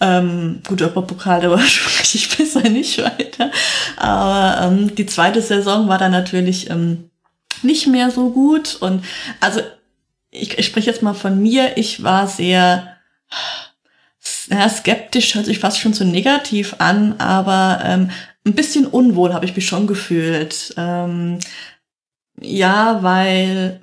Ähm, 0.00 0.60
gut, 0.66 0.82
Europapokal, 0.82 1.40
der 1.40 1.50
war 1.52 1.60
schon 1.60 1.92
richtig 1.98 2.36
besser, 2.36 2.68
nicht 2.68 2.98
weiter. 3.02 3.50
Aber 3.96 4.66
ähm, 4.66 4.94
die 4.94 5.06
zweite 5.06 5.42
Saison 5.42 5.88
war 5.88 5.98
dann 5.98 6.12
natürlich 6.12 6.70
ähm, 6.70 7.10
nicht 7.62 7.88
mehr 7.88 8.12
so 8.12 8.30
gut. 8.30 8.76
Und 8.80 9.04
also 9.40 9.60
ich, 10.30 10.56
ich 10.58 10.66
spreche 10.66 10.90
jetzt 10.90 11.02
mal 11.02 11.14
von 11.14 11.42
mir, 11.42 11.76
ich 11.76 12.04
war 12.04 12.28
sehr 12.28 12.96
ja, 14.50 14.68
skeptisch 14.68 15.34
hört 15.34 15.46
sich 15.46 15.58
fast 15.58 15.78
schon 15.78 15.94
zu 15.94 16.04
negativ 16.04 16.76
an, 16.78 17.14
aber 17.18 17.80
ähm, 17.84 18.10
ein 18.46 18.54
bisschen 18.54 18.86
unwohl 18.86 19.34
habe 19.34 19.44
ich 19.44 19.56
mich 19.56 19.66
schon 19.66 19.86
gefühlt. 19.86 20.74
Ähm, 20.76 21.38
ja, 22.40 23.02
weil 23.02 23.80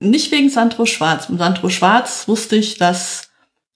nicht 0.00 0.30
wegen 0.30 0.48
Sandro 0.48 0.86
Schwarz. 0.86 1.28
Mit 1.28 1.38
Sandro 1.38 1.68
Schwarz 1.68 2.28
wusste 2.28 2.56
ich, 2.56 2.78
dass 2.78 3.30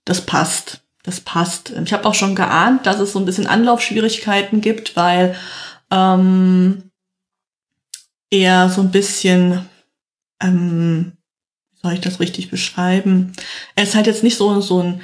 das 0.05 0.23
passt. 0.23 0.81
Das 1.03 1.21
passt. 1.21 1.73
Ich 1.85 1.93
habe 1.93 2.07
auch 2.07 2.15
schon 2.15 2.37
geahnt, 2.37 2.87
dass 2.87 3.01
es 3.01 3.13
so 3.13 3.19
ein 3.19 3.25
bisschen 3.25 3.49
Anlaufschwierigkeiten 3.49 4.61
gibt, 4.61 4.95
weil 4.95 5.35
ähm, 5.91 6.91
er 8.31 8.69
so 8.71 8.81
ein 8.83 8.93
bisschen, 8.93 9.69
ähm, 10.41 11.13
wie 11.73 11.79
soll 11.83 11.93
ich 11.95 12.01
das 12.01 12.21
richtig 12.21 12.51
beschreiben? 12.51 13.33
Er 13.75 13.83
ist 13.83 13.97
halt 13.97 14.07
jetzt 14.07 14.23
nicht 14.23 14.37
so, 14.37 14.61
so 14.61 14.81
ein 14.81 15.03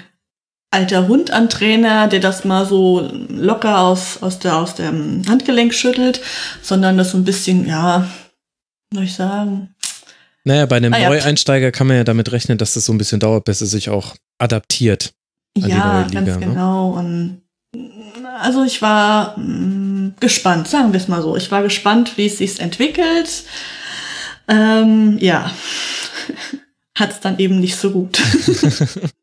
alter 0.71 1.09
Hund 1.09 1.31
an 1.31 1.49
Trainer, 1.49 2.09
der 2.09 2.21
das 2.21 2.45
mal 2.45 2.67
so 2.67 3.11
locker 3.29 3.79
aus, 3.79 4.23
aus, 4.23 4.39
der, 4.39 4.57
aus 4.57 4.75
dem 4.75 5.23
Handgelenk 5.27 5.73
schüttelt, 5.73 6.21
sondern 6.63 6.99
das 6.99 7.13
so 7.13 7.19
ein 7.19 7.25
bisschen, 7.25 7.67
ja, 7.67 8.09
soll 8.93 9.05
ich 9.05 9.15
sagen. 9.15 9.75
Naja, 10.45 10.67
bei 10.67 10.77
einem 10.77 10.93
ah, 10.93 10.99
ja. 10.99 11.09
Neueinsteiger 11.09 11.73
kann 11.73 11.87
man 11.87 11.97
ja 11.97 12.05
damit 12.05 12.33
rechnen, 12.33 12.59
dass 12.59 12.75
das 12.75 12.85
so 12.85 12.93
ein 12.93 12.99
bisschen 12.99 13.21
dauert, 13.21 13.45
bis 13.45 13.61
er 13.61 13.67
sich 13.67 13.91
auch 13.91 14.15
adaptiert. 14.39 15.13
An 15.57 15.69
ja, 15.69 15.69
die 15.69 15.75
neue 15.75 16.05
Liga, 16.09 16.21
ganz 16.21 16.41
ne? 16.41 16.47
genau. 16.47 16.91
Und 16.91 17.43
also 18.41 18.65
ich 18.65 18.81
war 18.81 19.39
mh, 19.39 19.45
mm, 19.45 20.15
gespannt, 20.21 20.69
sagen 20.69 20.93
wir 20.93 21.01
es 21.01 21.09
mal 21.09 21.23
so. 21.23 21.37
Ich 21.37 21.51
war 21.51 21.63
gespannt, 21.63 22.17
wie 22.17 22.27
es 22.27 22.39
sich 22.39 22.61
entwickelt. 22.61 23.45
Ähm, 24.49 25.19
ja 25.21 25.51
hat 26.99 27.11
es 27.11 27.21
dann 27.21 27.39
eben 27.39 27.61
nicht 27.61 27.77
so 27.77 27.91
gut. 27.91 28.19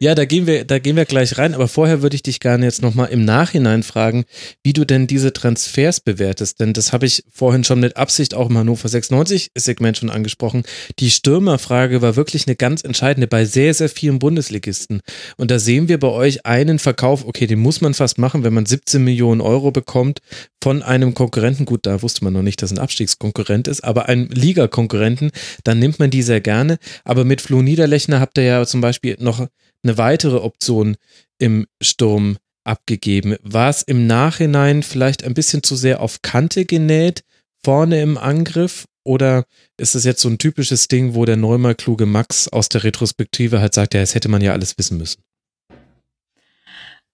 ja, 0.00 0.14
da 0.14 0.24
gehen 0.24 0.46
wir, 0.46 0.64
da 0.64 0.78
gehen 0.78 0.96
wir 0.96 1.04
gleich 1.04 1.36
rein, 1.36 1.54
aber 1.54 1.68
vorher 1.68 2.02
würde 2.02 2.16
ich 2.16 2.22
dich 2.22 2.40
gerne 2.40 2.64
jetzt 2.64 2.80
nochmal 2.80 3.08
im 3.10 3.24
Nachhinein 3.24 3.82
fragen, 3.82 4.24
wie 4.62 4.72
du 4.72 4.86
denn 4.86 5.06
diese 5.06 5.32
Transfers 5.32 6.00
bewertest, 6.00 6.60
denn 6.60 6.72
das 6.72 6.92
habe 6.92 7.06
ich 7.06 7.24
vorhin 7.30 7.64
schon 7.64 7.80
mit 7.80 7.96
Absicht 7.96 8.34
auch 8.34 8.48
im 8.48 8.56
Hannover 8.56 8.88
96 8.88 9.50
Segment 9.56 9.98
schon 9.98 10.10
angesprochen. 10.10 10.62
Die 10.98 11.10
Stürmerfrage 11.10 12.00
war 12.00 12.16
wirklich 12.16 12.46
eine 12.46 12.56
ganz 12.56 12.82
entscheidende 12.82 13.26
bei 13.26 13.44
sehr, 13.44 13.74
sehr 13.74 13.88
vielen 13.88 14.18
Bundesligisten. 14.18 15.00
Und 15.36 15.50
da 15.50 15.58
sehen 15.58 15.88
wir 15.88 15.98
bei 15.98 16.08
euch 16.08 16.46
einen 16.46 16.78
Verkauf, 16.78 17.26
okay, 17.26 17.46
den 17.46 17.58
muss 17.60 17.80
man 17.80 17.94
fast 17.94 18.18
machen, 18.18 18.44
wenn 18.44 18.54
man 18.54 18.66
17 18.66 19.04
Millionen 19.04 19.40
Euro 19.40 19.70
bekommt 19.70 20.20
von 20.62 20.82
einem 20.82 21.14
Konkurrenten. 21.14 21.66
Gut, 21.66 21.86
da 21.86 22.02
wusste 22.02 22.24
man 22.24 22.32
noch 22.32 22.42
nicht, 22.42 22.62
dass 22.62 22.70
ein 22.70 22.78
Abstiegskonkurrent 22.78 23.68
ist, 23.68 23.82
aber 23.82 24.08
ein 24.08 24.28
Ligakonkurrenten, 24.28 25.30
dann 25.64 25.78
nimmt 25.78 25.98
man 25.98 26.10
die 26.10 26.22
sehr 26.22 26.40
gerne. 26.40 26.78
Aber 27.04 27.24
mit 27.24 27.40
Flo 27.40 27.62
Niederlechner 27.62 28.20
habt 28.20 28.38
ihr 28.38 28.44
ja 28.44 28.66
zum 28.66 28.80
Beispiel 28.80 29.16
noch 29.18 29.46
eine 29.82 29.98
weitere 29.98 30.36
Option 30.36 30.96
im 31.38 31.66
Sturm 31.82 32.36
abgegeben. 32.64 33.36
War 33.42 33.70
es 33.70 33.82
im 33.82 34.06
Nachhinein 34.06 34.82
vielleicht 34.82 35.24
ein 35.24 35.34
bisschen 35.34 35.62
zu 35.62 35.76
sehr 35.76 36.00
auf 36.00 36.22
Kante 36.22 36.64
genäht, 36.64 37.24
vorne 37.64 38.00
im 38.02 38.18
Angriff? 38.18 38.86
Oder 39.02 39.44
ist 39.78 39.94
es 39.94 40.04
jetzt 40.04 40.20
so 40.20 40.28
ein 40.28 40.38
typisches 40.38 40.88
Ding, 40.88 41.14
wo 41.14 41.24
der 41.24 41.36
neunmal 41.36 41.74
kluge 41.74 42.06
Max 42.06 42.48
aus 42.48 42.68
der 42.68 42.84
Retrospektive 42.84 43.60
halt 43.60 43.74
sagt, 43.74 43.94
ja, 43.94 44.00
das 44.00 44.14
hätte 44.14 44.28
man 44.28 44.42
ja 44.42 44.52
alles 44.52 44.76
wissen 44.76 44.98
müssen? 44.98 45.22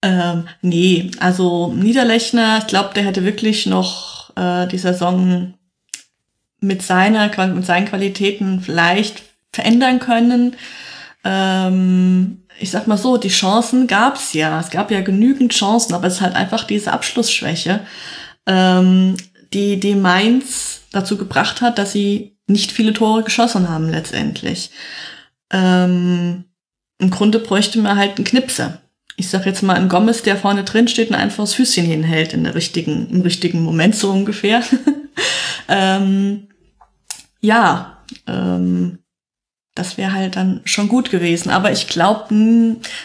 Ähm, 0.02 0.48
nee, 0.62 1.10
also 1.20 1.72
Niederlechner, 1.72 2.58
ich 2.58 2.66
glaube, 2.66 2.92
der 2.94 3.04
hätte 3.04 3.24
wirklich 3.24 3.66
noch 3.66 4.36
äh, 4.36 4.66
die 4.66 4.78
Saison 4.78 5.54
mit 6.60 6.82
seiner 6.82 7.28
mit 7.48 7.64
seinen 7.64 7.86
Qualitäten 7.86 8.60
vielleicht 8.60 9.22
verändern 9.52 10.00
können. 10.00 10.56
Ähm, 11.28 12.44
ich 12.60 12.70
sag 12.70 12.86
mal 12.86 12.96
so, 12.96 13.16
die 13.16 13.28
Chancen 13.28 13.88
gab's 13.88 14.32
ja. 14.32 14.60
Es 14.60 14.70
gab 14.70 14.92
ja 14.92 15.00
genügend 15.00 15.52
Chancen, 15.52 15.92
aber 15.94 16.06
es 16.06 16.14
ist 16.14 16.20
halt 16.20 16.36
einfach 16.36 16.62
diese 16.62 16.92
Abschlussschwäche, 16.92 17.80
ähm, 18.46 19.16
die, 19.52 19.80
die 19.80 19.96
Mainz 19.96 20.82
dazu 20.92 21.16
gebracht 21.18 21.60
hat, 21.60 21.78
dass 21.78 21.90
sie 21.92 22.36
nicht 22.46 22.70
viele 22.70 22.92
Tore 22.92 23.24
geschossen 23.24 23.68
haben 23.68 23.90
letztendlich. 23.90 24.70
Ähm, 25.50 26.44
Im 26.98 27.10
Grunde 27.10 27.40
bräuchte 27.40 27.80
man 27.80 27.96
halt 27.96 28.16
einen 28.16 28.24
Knipser. 28.24 28.80
Ich 29.16 29.28
sag 29.28 29.46
jetzt 29.46 29.62
mal 29.62 29.74
einen 29.74 29.88
Gomez, 29.88 30.22
der 30.22 30.36
vorne 30.36 30.62
drin 30.62 30.86
steht 30.86 31.08
und 31.10 31.16
einfach 31.16 31.42
das 31.42 31.54
Füßchen 31.54 31.84
hinhält 31.84 32.34
in 32.34 32.44
der 32.44 32.54
richtigen, 32.54 33.08
im 33.10 33.22
richtigen 33.22 33.62
Moment 33.62 33.96
so 33.96 34.12
ungefähr. 34.12 34.62
ähm, 35.68 36.48
ja, 37.40 38.04
ähm, 38.28 38.98
das 39.76 39.98
wäre 39.98 40.12
halt 40.12 40.36
dann 40.36 40.62
schon 40.64 40.88
gut 40.88 41.10
gewesen. 41.10 41.50
Aber 41.50 41.70
ich 41.70 41.86
glaube, 41.86 42.34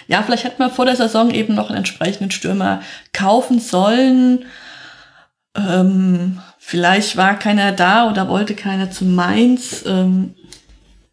ja, 0.08 0.24
vielleicht 0.24 0.46
hätte 0.46 0.60
man 0.60 0.72
vor 0.72 0.86
der 0.86 0.96
Saison 0.96 1.30
eben 1.30 1.54
noch 1.54 1.68
einen 1.68 1.80
entsprechenden 1.80 2.32
Stürmer 2.32 2.82
kaufen 3.14 3.60
sollen. 3.60 4.46
Ähm, 5.56 6.40
vielleicht 6.58 7.18
war 7.18 7.38
keiner 7.38 7.74
da 7.74 8.10
oder 8.10 8.30
wollte 8.30 8.56
keiner 8.56 8.90
zu 8.90 9.04
Mainz. 9.06 9.84
Ähm, 9.86 10.34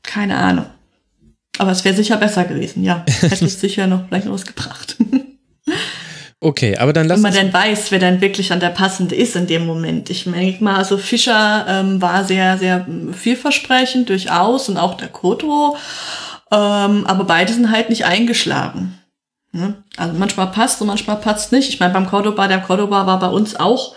keine 0.03 0.37
Ahnung. 0.39 0.67
Aber 1.59 1.73
es 1.73 1.85
wäre 1.85 1.97
sicher 1.97 2.17
besser 2.17 2.45
gewesen, 2.45 2.85
ja. 2.85 3.05
Hätte 3.21 3.45
es 3.45 3.61
sicher 3.61 3.89
noch 3.89 4.07
vielleicht 4.07 4.27
noch 4.27 4.35
was 4.35 4.47
gebracht. 4.47 4.97
Okay, 6.41 6.77
aber 6.77 6.93
dann 6.93 7.09
lass 7.09 7.17
Wenn 7.17 7.33
man 7.33 7.35
dann 7.35 7.53
weiß, 7.53 7.91
wer 7.91 7.99
dann 7.99 8.21
wirklich 8.21 8.53
an 8.53 8.61
der 8.61 8.69
passende 8.69 9.17
ist 9.17 9.35
in 9.35 9.49
dem 9.49 9.67
Moment. 9.67 10.09
Ich 10.09 10.25
denke 10.25 10.63
mal, 10.63 10.77
also 10.77 10.97
Fischer 10.97 11.67
ähm, 11.69 12.01
war 12.01 12.25
sehr, 12.25 12.59
sehr 12.59 12.87
vielversprechend 13.13 14.09
durchaus 14.09 14.69
und 14.69 14.77
auch 14.77 14.95
der 14.95 15.09
Koto. 15.09 15.77
Ähm, 16.53 17.07
aber 17.07 17.25
beide 17.25 17.53
sind 17.53 17.73
halt 17.73 17.91
nicht 17.91 18.05
eingeschlagen. 18.05 18.99
Ne? 19.51 19.83
Also 19.97 20.15
manchmal 20.17 20.53
passt 20.53 20.81
und 20.81 20.87
manchmal 20.87 21.17
passt 21.17 21.51
nicht. 21.51 21.71
Ich 21.71 21.81
meine, 21.81 21.93
beim 21.93 22.07
Cordoba, 22.07 22.47
der 22.47 22.61
Cordoba 22.61 23.07
war 23.07 23.19
bei 23.19 23.29
uns 23.29 23.57
auch 23.57 23.97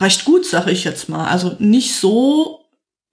recht 0.00 0.26
gut, 0.26 0.44
sag 0.44 0.66
ich 0.66 0.84
jetzt 0.84 1.08
mal. 1.08 1.26
Also 1.26 1.56
nicht 1.58 1.94
so 1.94 2.59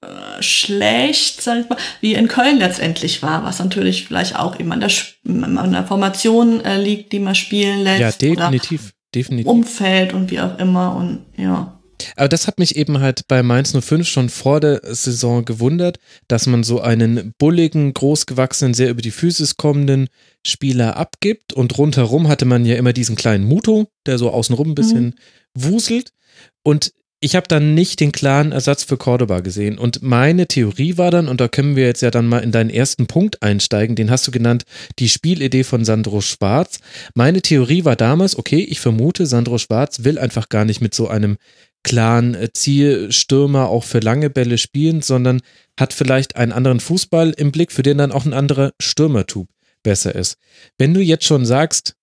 äh, 0.02 0.44
schlecht, 0.44 1.42
sag 1.42 1.62
ich 1.62 1.70
mal, 1.70 1.78
wie 2.02 2.14
in 2.14 2.28
Köln 2.28 2.60
letztendlich 2.60 3.24
war, 3.24 3.44
was 3.44 3.58
natürlich 3.58 4.06
vielleicht 4.06 4.36
auch 4.36 4.60
eben 4.60 4.72
an 4.72 4.80
der, 4.80 4.92
an 5.26 5.72
der 5.72 5.86
Formation 5.86 6.64
äh, 6.64 6.80
liegt, 6.80 7.14
die 7.14 7.20
man 7.20 7.34
spielen 7.34 7.82
lässt. 7.82 8.22
Ja, 8.22 8.36
definitiv, 8.36 8.94
definitiv. 9.16 9.48
Umfeld 9.48 10.14
und 10.14 10.30
wie 10.30 10.40
auch 10.40 10.60
immer 10.60 10.96
und 10.96 11.26
ja. 11.36 11.80
Aber 12.16 12.28
das 12.28 12.46
hat 12.46 12.60
mich 12.60 12.76
eben 12.76 13.00
halt 13.00 13.28
bei 13.28 13.42
Mainz 13.42 13.76
05 13.76 14.08
schon 14.08 14.30
vor 14.30 14.60
der 14.60 14.82
Saison 14.84 15.46
gewundert, 15.46 15.98
dass 16.28 16.46
man 16.46 16.64
so 16.64 16.80
einen 16.80 17.34
bulligen, 17.40 17.92
großgewachsenen, 17.94 18.76
sehr 18.76 18.92
über 18.92 19.02
die 19.02 19.10
Physis 19.10 19.58
kommenden 19.58 20.10
Spieler 20.46 20.98
abgibt 20.98 21.54
und 21.54 21.76
rundherum 21.78 22.28
hatte 22.28 22.46
man 22.46 22.66
ja 22.66 22.76
immer 22.76 22.94
diesen 22.94 23.16
kleinen 23.16 23.46
Muto, 23.46 23.88
der 24.06 24.20
so 24.20 24.30
außenrum 24.30 24.70
ein 24.70 24.76
bisschen 24.76 25.06
mhm. 25.06 25.14
wuselt 25.56 26.14
und 26.62 26.92
ich 27.20 27.36
habe 27.36 27.48
dann 27.48 27.74
nicht 27.74 28.00
den 28.00 28.12
klaren 28.12 28.52
Ersatz 28.52 28.84
für 28.84 28.98
Cordoba 28.98 29.40
gesehen. 29.40 29.80
Und 29.80 30.04
meine 30.04 30.48
Theorie 30.48 30.98
war 30.98 31.10
dann, 31.10 31.28
und 31.28 31.42
da 31.42 31.48
können 31.48 31.76
wir 31.76 31.86
jetzt 31.86 32.02
ja 32.02 32.12
dann 32.12 32.28
mal 32.28 32.40
in 32.40 32.52
deinen 32.52 32.70
ersten 32.70 33.08
Punkt 33.08 33.42
einsteigen, 33.42 33.96
den 33.96 34.12
hast 34.12 34.28
du 34.28 34.32
genannt, 34.32 34.66
die 35.00 35.10
Spielidee 35.10 35.64
von 35.64 35.84
Sandro 35.84 36.22
Schwarz. 36.22 36.80
Meine 37.16 37.42
Theorie 37.42 37.86
war 37.86 37.96
damals, 37.96 38.38
okay, 38.38 38.60
ich 38.60 38.80
vermute, 38.80 39.26
Sandro 39.26 39.58
Schwarz 39.58 40.04
will 40.04 40.20
einfach 40.20 40.50
gar 40.50 40.66
nicht 40.66 40.80
mit 40.80 40.94
so 40.94 41.08
einem 41.08 41.38
klaren 41.84 42.36
äh, 42.36 42.50
Zielstürmer 42.54 43.70
auch 43.70 43.84
für 43.84 44.00
lange 44.00 44.30
Bälle 44.30 44.58
spielen, 44.58 45.02
sondern 45.02 45.42
hat 45.80 45.94
vielleicht 45.94 46.36
einen 46.36 46.52
anderen 46.52 46.80
Fußball 46.80 47.32
im 47.32 47.52
Blick, 47.52 47.72
für 47.72 47.84
den 47.84 47.98
dann 47.98 48.12
auch 48.12 48.26
ein 48.26 48.34
anderer 48.34 48.74
Stürmertyp 48.80 49.48
besser 49.84 50.14
ist. 50.14 50.38
Wenn 50.78 50.94
du 50.94 51.02
jetzt 51.02 51.26
schon 51.26 51.46
sagst, 51.46 51.96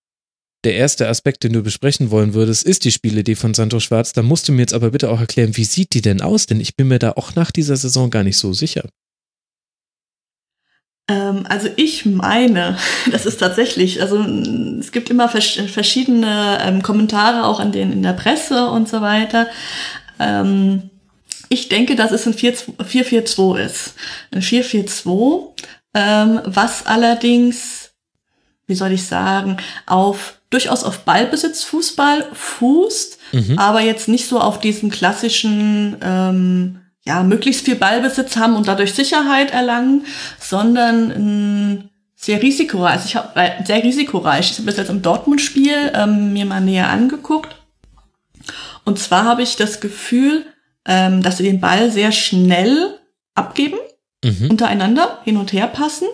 der 0.65 0.75
erste 0.75 1.09
Aspekt, 1.09 1.45
den 1.45 1.53
du 1.53 1.62
besprechen 1.62 2.11
wollen 2.11 2.35
würdest, 2.35 2.65
ist 2.65 2.85
die 2.85 2.93
Spielidee 2.93 3.35
von 3.35 3.55
Santo 3.55 3.81
Schwarz. 3.81 4.12
Da 4.12 4.23
musst 4.23 4.49
du 4.49 4.53
mir 4.53 4.62
jetzt 4.62 4.75
aber 4.75 4.91
bitte 4.91 5.11
auch 5.11 5.21
erklären, 5.21 5.57
wie 5.57 5.65
sieht 5.65 5.95
die 5.95 6.03
denn 6.03 6.23
aus? 6.23 6.47
Denn 6.47 6.61
ich 6.61 6.77
bin 6.77 6.89
mir 6.89 6.99
da 6.99 7.12
auch 7.12 7.35
nach 7.35 7.51
dieser 7.51 7.77
Saison 7.77 8.11
gar 8.11 8.25
nicht 8.25 8.39
so 8.39 8.53
sicher. 8.53 8.89
Ähm, 11.09 11.45
also 11.49 11.69
ich 11.77 12.07
meine, 12.07 12.79
das 13.11 13.27
ist 13.27 13.39
tatsächlich, 13.39 14.01
also 14.01 14.25
es 14.81 14.93
gibt 14.93 15.11
immer 15.11 15.29
vers 15.29 15.61
verschiedene 15.67 16.59
ähm, 16.62 16.83
Kommentare 16.83 17.45
auch 17.45 17.61
an 17.61 17.73
den 17.73 17.93
in 17.93 18.03
der 18.03 18.15
Presse 18.15 18.69
und 18.69 18.89
so 18.89 19.01
weiter. 19.01 19.49
Ähm, 20.19 20.91
ich 21.49 21.69
denke, 21.69 21.95
dass 21.95 22.11
es 22.11 22.27
ein 22.27 22.35
4-4-2 22.35 23.59
ist. 23.59 23.95
Ein 24.33 24.41
4-4-2, 24.41 25.53
ähm, 25.95 26.41
was 26.47 26.87
allerdings, 26.87 27.93
wie 28.67 28.75
soll 28.75 28.93
ich 28.93 29.05
sagen, 29.05 29.59
auf 29.87 30.41
durchaus 30.55 30.85
auf 30.85 31.01
Ballbesitz 31.01 31.65
Fußball 31.65 32.27
fußt, 32.33 33.19
mhm. 33.33 33.59
aber 33.59 33.81
jetzt 33.81 34.09
nicht 34.09 34.29
so 34.29 34.41
auf 34.41 34.61
diesen 34.61 34.91
klassischen, 34.91 35.97
ähm, 36.01 36.81
ja, 37.05 37.23
möglichst 37.23 37.65
viel 37.65 37.75
Ballbesitz 37.75 38.37
haben 38.37 38.55
und 38.55 38.69
dadurch 38.69 38.95
Sicherheit 38.95 39.51
erlangen, 39.51 40.07
sondern 40.39 41.11
ein 41.11 41.91
sehr 42.15 42.41
risikoreich. 42.41 42.93
Also 42.93 43.07
ich 43.07 43.17
habe 43.17 43.41
äh, 43.41 43.65
sehr 43.65 43.83
risikoreich. 43.83 44.53
Ich 44.53 44.59
habe 44.59 44.67
das 44.67 44.77
jetzt 44.77 44.91
im 44.91 45.03
Dortmund-Spiel 45.03 45.93
ähm, 45.93 46.33
mir 46.33 46.47
mal 46.47 46.61
näher 46.61 46.89
angeguckt. 46.89 47.57
Und 48.85 48.99
zwar 48.99 49.25
habe 49.25 49.43
ich 49.43 49.57
das 49.57 49.81
Gefühl, 49.81 50.47
ähm, 50.87 51.23
dass 51.23 51.39
sie 51.39 51.45
den 51.45 51.61
Ball 51.61 51.91
sehr 51.91 52.13
schnell 52.13 52.99
abgeben 53.35 53.79
mhm. 54.25 54.51
untereinander 54.51 55.19
hin 55.25 55.37
und 55.37 55.53
her 55.53 55.67
passen, 55.67 56.09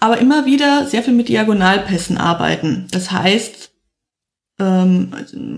aber 0.00 0.18
immer 0.18 0.46
wieder 0.46 0.86
sehr 0.86 1.02
viel 1.02 1.14
mit 1.14 1.28
Diagonalpässen 1.28 2.18
arbeiten. 2.18 2.88
Das 2.90 3.10
heißt, 3.10 3.71
ähm, 4.58 5.12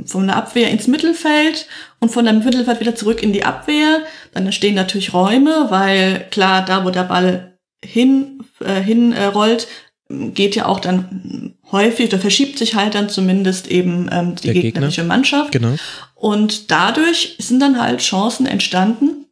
von 0.07 0.26
der 0.26 0.36
Abwehr 0.36 0.70
ins 0.70 0.86
Mittelfeld 0.86 1.66
und 2.01 2.11
von 2.11 2.24
der 2.24 2.34
Mittelfeld 2.34 2.80
wieder 2.80 2.95
zurück 2.95 3.22
in 3.22 3.32
die 3.32 3.45
Abwehr. 3.45 4.03
Dann 4.32 4.45
entstehen 4.47 4.74
natürlich 4.74 5.12
Räume, 5.12 5.66
weil 5.70 6.26
klar, 6.30 6.64
da 6.64 6.84
wo 6.84 6.90
der 6.90 7.05
Ball 7.05 7.59
hin, 7.84 8.42
äh, 8.61 8.80
hin 8.80 9.12
äh, 9.12 9.26
rollt, 9.26 9.68
geht 10.09 10.55
ja 10.55 10.66
auch 10.66 10.80
dann 10.80 11.55
häufig, 11.72 12.11
da 12.11 12.18
verschiebt 12.18 12.59
sich 12.59 12.74
halt 12.74 12.95
dann 12.95 13.09
zumindest 13.09 13.68
eben 13.68 14.09
ähm, 14.12 14.34
die 14.36 14.53
der 14.53 14.55
gegnerische 14.55 15.01
Gegner. 15.01 15.14
Mannschaft. 15.14 15.53
Genau. 15.53 15.74
Und 16.14 16.70
dadurch 16.70 17.36
sind 17.38 17.61
dann 17.61 17.80
halt 17.80 18.01
Chancen 18.01 18.47
entstanden, 18.47 19.26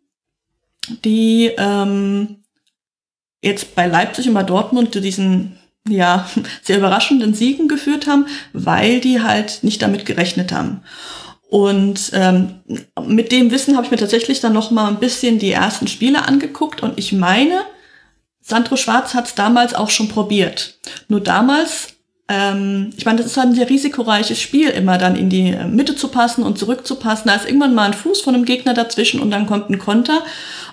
die 1.04 1.52
ähm, 1.56 2.42
jetzt 3.42 3.74
bei 3.74 3.86
Leipzig 3.86 4.28
und 4.28 4.34
bei 4.34 4.42
Dortmund 4.42 4.92
zu 4.92 5.00
diesen 5.00 5.58
ja, 5.88 6.28
sehr 6.62 6.78
überraschenden 6.78 7.34
Siegen 7.34 7.68
geführt 7.68 8.06
haben, 8.06 8.26
weil 8.52 9.00
die 9.00 9.20
halt 9.20 9.60
nicht 9.62 9.82
damit 9.82 10.06
gerechnet 10.06 10.52
haben. 10.52 10.82
Und 11.48 12.12
ähm, 12.14 12.60
mit 13.04 13.30
dem 13.30 13.50
Wissen 13.50 13.76
habe 13.76 13.84
ich 13.84 13.90
mir 13.90 13.98
tatsächlich 13.98 14.40
dann 14.40 14.54
noch 14.54 14.70
mal 14.70 14.88
ein 14.88 15.00
bisschen 15.00 15.38
die 15.38 15.52
ersten 15.52 15.86
Spiele 15.86 16.26
angeguckt 16.26 16.82
und 16.82 16.98
ich 16.98 17.12
meine, 17.12 17.60
Sandro 18.40 18.76
Schwarz 18.76 19.14
hat 19.14 19.26
es 19.26 19.34
damals 19.34 19.74
auch 19.74 19.90
schon 19.90 20.08
probiert. 20.08 20.78
Nur 21.08 21.20
damals, 21.20 21.88
ähm, 22.28 22.90
ich 22.96 23.04
meine, 23.04 23.18
das 23.18 23.26
ist 23.26 23.36
halt 23.36 23.48
ein 23.48 23.54
sehr 23.54 23.68
risikoreiches 23.68 24.40
Spiel, 24.40 24.70
immer 24.70 24.96
dann 24.96 25.14
in 25.14 25.28
die 25.28 25.52
Mitte 25.68 25.94
zu 25.94 26.08
passen 26.08 26.42
und 26.42 26.58
zurückzupassen. 26.58 27.28
Da 27.28 27.34
ist 27.34 27.46
irgendwann 27.46 27.74
mal 27.74 27.84
ein 27.84 27.94
Fuß 27.94 28.22
von 28.22 28.34
einem 28.34 28.46
Gegner 28.46 28.72
dazwischen 28.72 29.20
und 29.20 29.30
dann 29.30 29.46
kommt 29.46 29.68
ein 29.68 29.78
Konter. 29.78 30.22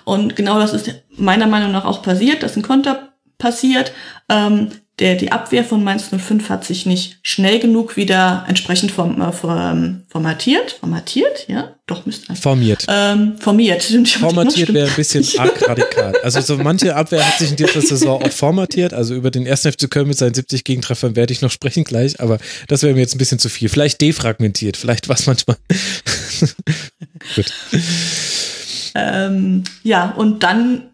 Und 0.04 0.34
genau 0.34 0.58
das 0.58 0.72
ist 0.72 0.90
meiner 1.16 1.46
Meinung 1.46 1.72
nach 1.72 1.84
auch 1.84 2.02
passiert, 2.02 2.42
dass 2.42 2.56
ein 2.56 2.62
Konter 2.62 3.10
passiert. 3.38 3.92
Ähm, 4.28 4.70
der, 5.00 5.16
die 5.16 5.32
Abwehr 5.32 5.64
von 5.64 5.82
Mainz 5.82 6.10
05 6.10 6.48
hat 6.50 6.64
sich 6.64 6.84
nicht 6.84 7.18
schnell 7.22 7.58
genug 7.58 7.96
wieder 7.96 8.44
entsprechend 8.46 8.92
form, 8.92 9.20
äh, 9.20 9.32
form, 9.32 10.02
formatiert. 10.08 10.72
Formatiert, 10.78 11.48
ja? 11.48 11.74
Doch, 11.86 12.04
müsste 12.06 12.36
Formiert. 12.36 12.86
Ähm, 12.88 13.36
formiert. 13.38 13.82
Formatiert 14.20 14.72
wäre 14.74 14.88
ein 14.88 14.94
bisschen 14.94 15.26
arg 15.38 15.68
radikal. 15.68 16.14
Also 16.22 16.40
so 16.42 16.56
manche 16.58 16.94
Abwehr 16.94 17.26
hat 17.26 17.38
sich 17.38 17.50
in 17.50 17.56
dieser 17.56 17.80
Saison 17.80 18.22
auch 18.22 18.30
formatiert. 18.30 18.92
Also 18.92 19.14
über 19.14 19.30
den 19.30 19.46
ersten 19.46 19.72
FC 19.72 19.90
Köln 19.90 20.06
mit 20.06 20.18
seinen 20.18 20.34
70 20.34 20.64
Gegentreffern 20.64 21.16
werde 21.16 21.32
ich 21.32 21.40
noch 21.40 21.50
sprechen 21.50 21.84
gleich, 21.84 22.20
aber 22.20 22.38
das 22.68 22.82
wäre 22.82 22.94
mir 22.94 23.00
jetzt 23.00 23.14
ein 23.14 23.18
bisschen 23.18 23.38
zu 23.38 23.48
viel. 23.48 23.70
Vielleicht 23.70 24.00
defragmentiert, 24.02 24.76
vielleicht 24.76 25.08
was 25.08 25.26
manchmal. 25.26 25.56
Gut. 27.34 27.52
Ähm, 28.94 29.64
ja, 29.82 30.10
und 30.10 30.42
dann 30.42 30.89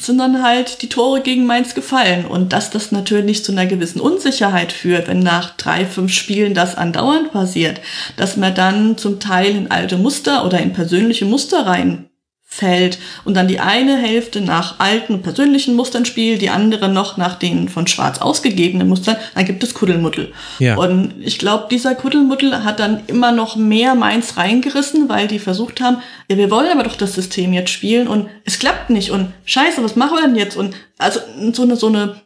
sind 0.00 0.18
dann 0.18 0.42
halt 0.42 0.82
die 0.82 0.88
Tore 0.88 1.20
gegen 1.20 1.46
Mainz 1.46 1.74
gefallen. 1.74 2.26
Und 2.26 2.52
dass 2.52 2.70
das 2.70 2.92
natürlich 2.92 3.44
zu 3.44 3.52
einer 3.52 3.66
gewissen 3.66 4.00
Unsicherheit 4.00 4.72
führt, 4.72 5.08
wenn 5.08 5.20
nach 5.20 5.56
drei, 5.56 5.86
fünf 5.86 6.12
Spielen 6.12 6.54
das 6.54 6.76
andauernd 6.76 7.32
passiert, 7.32 7.80
dass 8.16 8.36
man 8.36 8.54
dann 8.54 8.98
zum 8.98 9.20
Teil 9.20 9.54
in 9.54 9.70
alte 9.70 9.96
Muster 9.96 10.44
oder 10.44 10.60
in 10.60 10.72
persönliche 10.72 11.24
Muster 11.24 11.66
rein 11.66 12.08
fällt 12.48 12.98
und 13.24 13.34
dann 13.34 13.48
die 13.48 13.58
eine 13.58 13.98
Hälfte 13.98 14.40
nach 14.40 14.78
alten 14.78 15.20
persönlichen 15.20 15.74
Mustern 15.74 16.04
spielt, 16.04 16.40
die 16.40 16.48
andere 16.48 16.88
noch 16.88 17.16
nach 17.16 17.34
den 17.34 17.68
von 17.68 17.88
Schwarz 17.88 18.20
ausgegebenen 18.20 18.88
Mustern, 18.88 19.16
dann 19.34 19.44
gibt 19.44 19.64
es 19.64 19.74
Kuddelmuddel. 19.74 20.32
Ja. 20.60 20.76
Und 20.76 21.14
ich 21.20 21.38
glaube, 21.38 21.66
dieser 21.70 21.96
Kuddelmuddel 21.96 22.64
hat 22.64 22.78
dann 22.78 23.02
immer 23.08 23.32
noch 23.32 23.56
mehr 23.56 23.96
Mainz 23.96 24.36
reingerissen, 24.36 25.08
weil 25.08 25.26
die 25.26 25.40
versucht 25.40 25.80
haben, 25.80 25.98
ja, 26.30 26.36
wir 26.36 26.50
wollen 26.50 26.70
aber 26.70 26.84
doch 26.84 26.96
das 26.96 27.14
System 27.14 27.52
jetzt 27.52 27.70
spielen 27.70 28.06
und 28.06 28.28
es 28.44 28.60
klappt 28.60 28.90
nicht 28.90 29.10
und 29.10 29.32
scheiße, 29.44 29.82
was 29.82 29.96
machen 29.96 30.16
wir 30.16 30.26
denn 30.26 30.36
jetzt? 30.36 30.56
Und 30.56 30.76
also 30.98 31.20
so 31.52 31.62
eine, 31.62 31.76
so 31.76 31.88
eine 31.88 32.20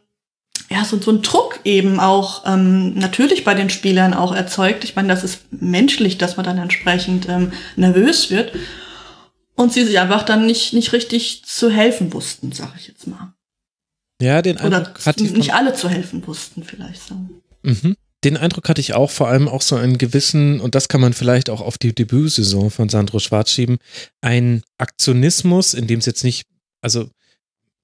ja, 0.69 0.85
so, 0.85 0.97
so 1.01 1.11
ein 1.11 1.21
Druck 1.21 1.59
eben 1.65 1.99
auch 1.99 2.43
ähm, 2.45 2.93
natürlich 2.93 3.43
bei 3.43 3.55
den 3.55 3.69
Spielern 3.69 4.13
auch 4.13 4.33
erzeugt. 4.33 4.85
Ich 4.85 4.95
meine, 4.95 5.09
das 5.09 5.25
ist 5.25 5.41
menschlich, 5.51 6.17
dass 6.17 6.37
man 6.37 6.45
dann 6.45 6.59
entsprechend 6.59 7.27
ähm, 7.27 7.51
nervös 7.75 8.29
wird 8.29 8.53
und 9.55 9.73
sie 9.73 9.85
sich 9.85 9.99
einfach 9.99 10.23
dann 10.23 10.45
nicht, 10.45 10.73
nicht 10.73 10.93
richtig 10.93 11.43
zu 11.45 11.69
helfen 11.69 12.13
wussten, 12.13 12.51
sag 12.51 12.73
ich 12.77 12.87
jetzt 12.87 13.07
mal. 13.07 13.33
Ja, 14.21 14.41
den 14.41 14.57
Eindruck 14.57 14.95
Oder 14.95 15.05
hatte 15.05 15.23
ich 15.23 15.31
nicht 15.31 15.53
alle 15.53 15.73
zu 15.73 15.89
helfen 15.89 16.25
wussten, 16.27 16.63
vielleicht 16.63 17.07
so. 17.07 17.15
Mhm. 17.63 17.95
Den 18.23 18.37
Eindruck 18.37 18.69
hatte 18.69 18.81
ich 18.81 18.93
auch, 18.93 19.09
vor 19.09 19.29
allem 19.29 19.47
auch 19.47 19.63
so 19.63 19.75
einen 19.75 19.97
gewissen, 19.97 20.59
und 20.59 20.75
das 20.75 20.87
kann 20.87 21.01
man 21.01 21.13
vielleicht 21.13 21.49
auch 21.49 21.61
auf 21.61 21.79
die 21.79 21.93
Debütsaison 21.93 22.69
von 22.69 22.87
Sandro 22.87 23.17
Schwarz 23.17 23.49
schieben, 23.49 23.79
ein 24.21 24.61
Aktionismus, 24.77 25.73
in 25.73 25.87
dem 25.87 25.99
es 25.99 26.05
jetzt 26.05 26.23
nicht, 26.23 26.45
also 26.81 27.09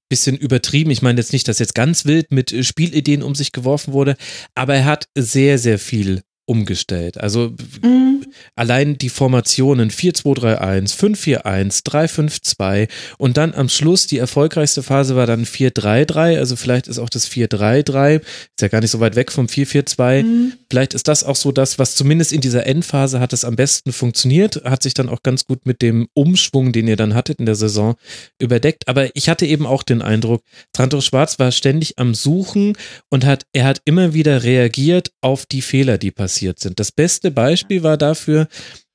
bisschen 0.08 0.36
übertrieben. 0.36 0.90
Ich 0.90 1.02
meine 1.02 1.20
jetzt 1.20 1.32
nicht, 1.32 1.48
dass 1.48 1.58
jetzt 1.58 1.74
ganz 1.74 2.04
wild 2.04 2.30
mit 2.30 2.54
Spielideen 2.64 3.22
um 3.22 3.34
sich 3.34 3.52
geworfen 3.52 3.92
wurde, 3.92 4.16
aber 4.54 4.74
er 4.74 4.84
hat 4.86 5.08
sehr, 5.14 5.58
sehr 5.58 5.78
viel 5.78 6.22
umgestellt. 6.48 7.18
Also 7.20 7.52
mhm. 7.82 8.24
allein 8.56 8.96
die 8.96 9.10
Formationen 9.10 9.90
4-2-3-1, 9.90 10.96
5-4-1, 10.96 11.84
3-5-2 11.84 12.88
und 13.18 13.36
dann 13.36 13.52
am 13.54 13.68
Schluss 13.68 14.06
die 14.06 14.16
erfolgreichste 14.16 14.82
Phase 14.82 15.14
war 15.14 15.26
dann 15.26 15.44
4-3-3, 15.44 16.38
also 16.38 16.56
vielleicht 16.56 16.88
ist 16.88 16.98
auch 16.98 17.10
das 17.10 17.30
4-3-3, 17.30 18.20
ist 18.20 18.62
ja 18.62 18.68
gar 18.68 18.80
nicht 18.80 18.90
so 18.90 19.00
weit 19.00 19.14
weg 19.14 19.30
vom 19.30 19.46
4-4-2. 19.46 20.22
Mhm. 20.22 20.52
Vielleicht 20.70 20.94
ist 20.94 21.06
das 21.06 21.22
auch 21.22 21.36
so 21.36 21.52
das, 21.52 21.78
was 21.78 21.96
zumindest 21.96 22.32
in 22.32 22.40
dieser 22.40 22.66
Endphase 22.66 23.20
hat 23.20 23.34
es 23.34 23.44
am 23.44 23.56
besten 23.56 23.92
funktioniert, 23.92 24.62
hat 24.64 24.82
sich 24.82 24.94
dann 24.94 25.10
auch 25.10 25.22
ganz 25.22 25.44
gut 25.44 25.66
mit 25.66 25.82
dem 25.82 26.08
Umschwung, 26.14 26.72
den 26.72 26.88
ihr 26.88 26.96
dann 26.96 27.14
hattet 27.14 27.40
in 27.40 27.46
der 27.46 27.56
Saison, 27.56 27.94
überdeckt. 28.38 28.88
Aber 28.88 29.14
ich 29.14 29.28
hatte 29.28 29.44
eben 29.44 29.66
auch 29.66 29.82
den 29.82 30.00
Eindruck, 30.00 30.42
Trantor 30.72 31.02
Schwarz 31.02 31.38
war 31.38 31.52
ständig 31.52 31.98
am 31.98 32.14
Suchen 32.14 32.76
und 33.10 33.26
hat, 33.26 33.44
er 33.52 33.64
hat 33.64 33.82
immer 33.84 34.14
wieder 34.14 34.44
reagiert 34.44 35.12
auf 35.20 35.44
die 35.44 35.62
Fehler, 35.62 35.98
die 35.98 36.10
passieren 36.10 36.37
passiert 36.38 36.60
sind. 36.60 36.78
Das 36.78 36.92
beste 36.92 37.32
Beispiel 37.32 37.82
war 37.82 37.96
dafür 37.96 38.46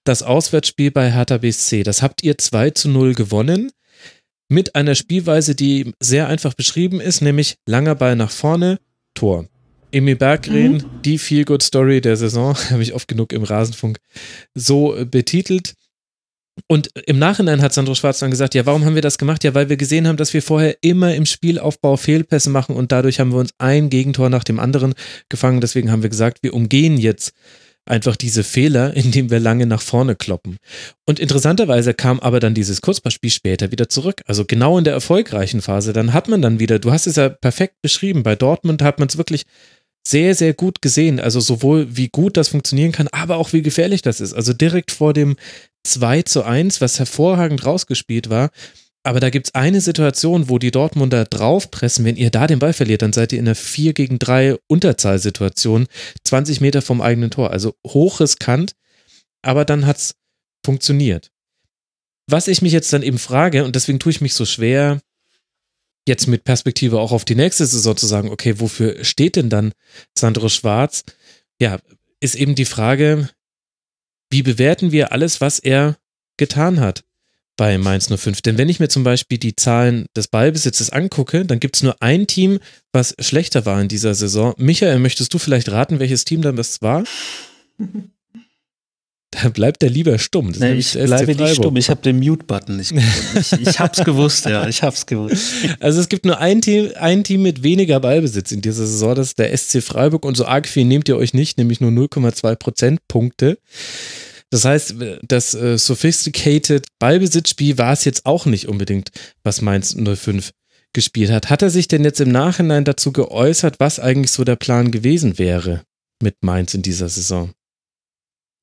das 0.05 0.23
Auswärtsspiel 0.23 0.91
bei 0.91 1.11
Hertha 1.11 1.37
BSC. 1.37 1.83
Das 1.83 2.01
habt 2.01 2.23
ihr 2.23 2.37
2 2.37 2.69
zu 2.71 2.89
0 2.89 3.15
gewonnen 3.15 3.71
mit 4.47 4.75
einer 4.75 4.95
Spielweise, 4.95 5.55
die 5.55 5.93
sehr 5.99 6.27
einfach 6.27 6.53
beschrieben 6.53 7.01
ist, 7.01 7.21
nämlich 7.21 7.55
langer 7.65 7.95
Ball 7.95 8.15
nach 8.15 8.31
vorne, 8.31 8.79
Tor. 9.13 9.47
Emil 9.91 10.15
Berggren, 10.15 10.73
mhm. 10.73 11.01
die 11.03 11.17
Feel-Good-Story 11.17 11.99
der 12.01 12.15
Saison, 12.15 12.55
habe 12.69 12.81
ich 12.81 12.93
oft 12.93 13.09
genug 13.09 13.33
im 13.33 13.43
Rasenfunk 13.43 13.97
so 14.53 14.95
betitelt. 15.05 15.73
Und 16.67 16.89
im 17.07 17.17
Nachhinein 17.17 17.61
hat 17.61 17.73
Sandro 17.73 17.95
Schwarz 17.95 18.19
dann 18.19 18.31
gesagt, 18.31 18.53
ja, 18.53 18.65
warum 18.65 18.85
haben 18.85 18.95
wir 18.95 19.01
das 19.01 19.17
gemacht? 19.17 19.43
Ja, 19.43 19.53
weil 19.55 19.69
wir 19.69 19.77
gesehen 19.77 20.07
haben, 20.07 20.17
dass 20.17 20.33
wir 20.33 20.41
vorher 20.41 20.77
immer 20.81 21.15
im 21.15 21.25
Spielaufbau 21.25 21.97
Fehlpässe 21.97 22.49
machen 22.49 22.75
und 22.75 22.91
dadurch 22.91 23.19
haben 23.19 23.31
wir 23.31 23.39
uns 23.39 23.53
ein 23.57 23.89
Gegentor 23.89 24.29
nach 24.29 24.43
dem 24.43 24.59
anderen 24.59 24.93
gefangen. 25.29 25.61
Deswegen 25.61 25.91
haben 25.91 26.03
wir 26.03 26.09
gesagt, 26.09 26.43
wir 26.43 26.53
umgehen 26.53 26.97
jetzt 26.97 27.33
einfach 27.85 28.15
diese 28.15 28.43
Fehler, 28.43 28.93
indem 28.95 29.31
wir 29.31 29.39
lange 29.39 29.65
nach 29.65 29.81
vorne 29.81 30.15
kloppen. 30.15 30.57
Und 31.05 31.19
interessanterweise 31.19 31.93
kam 31.93 32.19
aber 32.19 32.39
dann 32.39 32.53
dieses 32.53 32.81
Kurzballspiel 32.81 33.31
später 33.31 33.71
wieder 33.71 33.89
zurück. 33.89 34.21
Also 34.25 34.45
genau 34.45 34.77
in 34.77 34.83
der 34.83 34.93
erfolgreichen 34.93 35.61
Phase. 35.61 35.91
Dann 35.91 36.13
hat 36.13 36.27
man 36.27 36.41
dann 36.41 36.59
wieder, 36.59 36.79
du 36.79 36.91
hast 36.91 37.07
es 37.07 37.15
ja 37.15 37.29
perfekt 37.29 37.81
beschrieben, 37.81 38.23
bei 38.23 38.35
Dortmund 38.35 38.81
hat 38.81 38.99
man 38.99 39.07
es 39.07 39.17
wirklich 39.17 39.43
sehr, 40.05 40.35
sehr 40.35 40.53
gut 40.53 40.81
gesehen. 40.81 41.19
Also 41.19 41.39
sowohl 41.39 41.95
wie 41.95 42.09
gut 42.09 42.37
das 42.37 42.49
funktionieren 42.49 42.91
kann, 42.91 43.07
aber 43.09 43.37
auch 43.37 43.53
wie 43.53 43.61
gefährlich 43.61 44.01
das 44.01 44.21
ist. 44.21 44.33
Also 44.33 44.53
direkt 44.53 44.91
vor 44.91 45.13
dem 45.13 45.35
2 45.83 46.23
zu 46.23 46.43
1, 46.43 46.81
was 46.81 46.99
hervorragend 46.99 47.65
rausgespielt 47.65 48.29
war, 48.29 48.51
aber 49.03 49.19
da 49.19 49.29
gibt 49.29 49.47
es 49.47 49.55
eine 49.55 49.81
Situation, 49.81 50.47
wo 50.47 50.57
die 50.59 50.71
Dortmunder 50.71 51.25
draufpressen. 51.25 52.05
Wenn 52.05 52.15
ihr 52.15 52.29
da 52.29 52.47
den 52.47 52.59
Ball 52.59 52.71
verliert, 52.71 53.01
dann 53.01 53.11
seid 53.11 53.33
ihr 53.33 53.39
in 53.39 53.47
einer 53.47 53.55
4 53.55 53.93
gegen 53.93 54.17
3 54.17 54.55
Unterzahlsituation, 54.67 55.87
20 56.23 56.61
Meter 56.61 56.81
vom 56.81 57.01
eigenen 57.01 57.29
Tor. 57.29 57.51
Also 57.51 57.75
hochriskant, 57.85 58.73
aber 59.41 59.65
dann 59.65 59.85
hat 59.85 59.97
es 59.97 60.15
funktioniert. 60.65 61.31
Was 62.27 62.47
ich 62.47 62.61
mich 62.61 62.71
jetzt 62.71 62.93
dann 62.93 63.03
eben 63.03 63.17
frage, 63.17 63.65
und 63.65 63.75
deswegen 63.75 63.99
tue 63.99 64.11
ich 64.11 64.21
mich 64.21 64.33
so 64.33 64.45
schwer, 64.45 65.01
jetzt 66.07 66.27
mit 66.27 66.45
Perspektive 66.45 66.99
auch 66.99 67.11
auf 67.11 67.25
die 67.25 67.35
nächste 67.35 67.65
Saison 67.65 67.97
zu 67.97 68.05
sagen, 68.05 68.29
okay, 68.29 68.61
wofür 68.61 69.03
steht 69.03 69.35
denn 69.35 69.49
dann 69.49 69.73
Sandro 70.17 70.47
Schwarz? 70.47 71.03
Ja, 71.59 71.79
ist 72.21 72.35
eben 72.35 72.55
die 72.55 72.65
Frage, 72.65 73.29
wie 74.33 74.43
bewerten 74.43 74.91
wir 74.91 75.13
alles, 75.13 75.39
was 75.39 75.59
er 75.59 75.95
getan 76.35 76.81
hat? 76.81 77.03
bei 77.55 77.77
Mainz 77.77 78.07
05. 78.07 78.41
Denn 78.41 78.57
wenn 78.57 78.69
ich 78.69 78.79
mir 78.79 78.87
zum 78.87 79.03
Beispiel 79.03 79.37
die 79.37 79.55
Zahlen 79.55 80.07
des 80.15 80.27
Ballbesitzes 80.27 80.89
angucke, 80.89 81.45
dann 81.45 81.59
gibt 81.59 81.75
es 81.75 81.83
nur 81.83 82.01
ein 82.01 82.27
Team, 82.27 82.59
was 82.91 83.15
schlechter 83.19 83.65
war 83.65 83.79
in 83.79 83.87
dieser 83.87 84.15
Saison. 84.15 84.53
Michael, 84.57 84.99
möchtest 84.99 85.33
du 85.33 85.37
vielleicht 85.37 85.69
raten, 85.69 85.99
welches 85.99 86.25
Team 86.25 86.41
das 86.41 86.81
war? 86.81 87.03
Da 89.31 89.49
bleibt 89.49 89.81
der 89.81 89.89
lieber 89.89 90.19
stumm. 90.19 90.53
Nee, 90.57 90.73
ich 90.73 90.93
bleibe 90.93 91.33
nicht 91.33 91.55
stumm. 91.55 91.75
Ich 91.75 91.89
habe 91.89 92.01
den 92.01 92.19
Mute-Button 92.19 92.77
nicht 92.77 92.93
gefunden. 92.93 93.39
Ich, 93.39 93.67
ich 93.67 93.79
hab's 93.79 94.03
gewusst, 94.03 94.45
ja. 94.45 94.67
Ich 94.67 94.83
hab's 94.83 95.07
gewusst. 95.07 95.53
Also 95.79 95.99
es 95.99 96.07
gibt 96.07 96.25
nur 96.25 96.37
ein 96.37 96.61
Team, 96.61 96.91
ein 96.99 97.23
Team 97.23 97.41
mit 97.41 97.63
weniger 97.63 97.99
Ballbesitz 97.99 98.51
in 98.51 98.61
dieser 98.61 98.85
Saison. 98.85 99.15
Das 99.15 99.29
ist 99.29 99.39
der 99.39 99.55
SC 99.57 99.81
Freiburg. 99.81 100.25
Und 100.25 100.37
so 100.37 100.45
arg 100.45 100.67
viel 100.67 100.85
nehmt 100.85 101.09
ihr 101.09 101.17
euch 101.17 101.33
nicht, 101.33 101.57
nämlich 101.57 101.81
nur 101.81 101.89
0,2 101.89 102.55
Prozentpunkte. 102.55 103.57
Das 104.53 104.65
heißt, 104.65 104.95
das 105.23 105.55
äh, 105.55 105.79
Sophisticated 105.79 106.85
Ballbesitzspiel 106.99 107.79
war 107.79 107.91
es 107.91 108.05
jetzt 108.05 108.27
auch 108.27 108.45
nicht 108.45 108.67
unbedingt, 108.67 109.09
was 109.43 109.63
Mainz 109.63 109.95
05 109.95 110.51
gespielt 110.93 111.31
hat. 111.31 111.49
Hat 111.49 111.63
er 111.63 111.71
sich 111.71 111.87
denn 111.87 112.03
jetzt 112.03 112.21
im 112.21 112.31
Nachhinein 112.31 112.85
dazu 112.85 113.11
geäußert, 113.11 113.79
was 113.79 113.99
eigentlich 113.99 114.29
so 114.29 114.43
der 114.43 114.55
Plan 114.55 114.91
gewesen 114.91 115.39
wäre 115.39 115.83
mit 116.21 116.35
Mainz 116.43 116.75
in 116.75 116.83
dieser 116.83 117.09
Saison? 117.09 117.51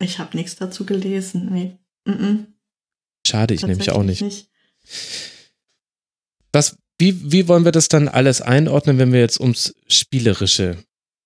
Ich 0.01 0.21
habe 0.21 0.37
nichts 0.37 0.55
dazu 0.55 0.87
gelesen. 0.87 1.49
Nee. 1.53 1.77
Mm 2.05 2.13
-mm. 2.13 2.47
Schade, 3.27 3.55
ich 3.55 3.67
nämlich 3.67 3.91
auch 3.91 4.05
nicht. 4.05 4.23
nicht. 4.23 4.49
Was, 6.53 6.77
wie, 7.01 7.33
wie 7.33 7.49
wollen 7.49 7.65
wir 7.65 7.73
das 7.73 7.89
dann 7.89 8.07
alles 8.07 8.41
einordnen, 8.41 8.99
wenn 8.99 9.13
wir 9.13 9.19
jetzt 9.19 9.41
ums 9.41 9.75
Spielerische 9.89 10.79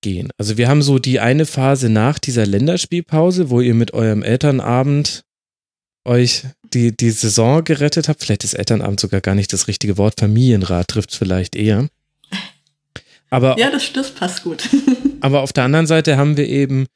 gehen. 0.04 0.28
Also 0.36 0.58
wir 0.58 0.68
haben 0.68 0.82
so 0.82 0.98
die 0.98 1.18
eine 1.18 1.46
Phase 1.46 1.88
nach 1.88 2.18
dieser 2.18 2.46
Länderspielpause, 2.46 3.48
wo 3.48 3.62
ihr 3.62 3.74
mit 3.74 3.94
eurem 3.94 4.22
Elternabend 4.22 5.24
euch 6.04 6.42
die, 6.74 6.94
die 6.94 7.10
Saison 7.10 7.64
gerettet 7.64 8.08
habt. 8.08 8.22
Vielleicht 8.22 8.44
ist 8.44 8.52
Elternabend 8.52 9.00
sogar 9.00 9.22
gar 9.22 9.34
nicht 9.34 9.52
das 9.54 9.66
richtige 9.66 9.96
Wort. 9.96 10.20
Familienrat 10.20 10.88
trifft 10.88 11.10
es 11.10 11.16
vielleicht 11.16 11.56
eher. 11.56 11.88
Aber, 13.30 13.58
ja, 13.58 13.70
das, 13.70 13.92
das 13.94 14.10
passt 14.10 14.44
gut. 14.44 14.68
aber 15.20 15.40
auf 15.40 15.54
der 15.54 15.64
anderen 15.64 15.86
Seite 15.86 16.18
haben 16.18 16.36
wir 16.36 16.46
eben 16.46 16.86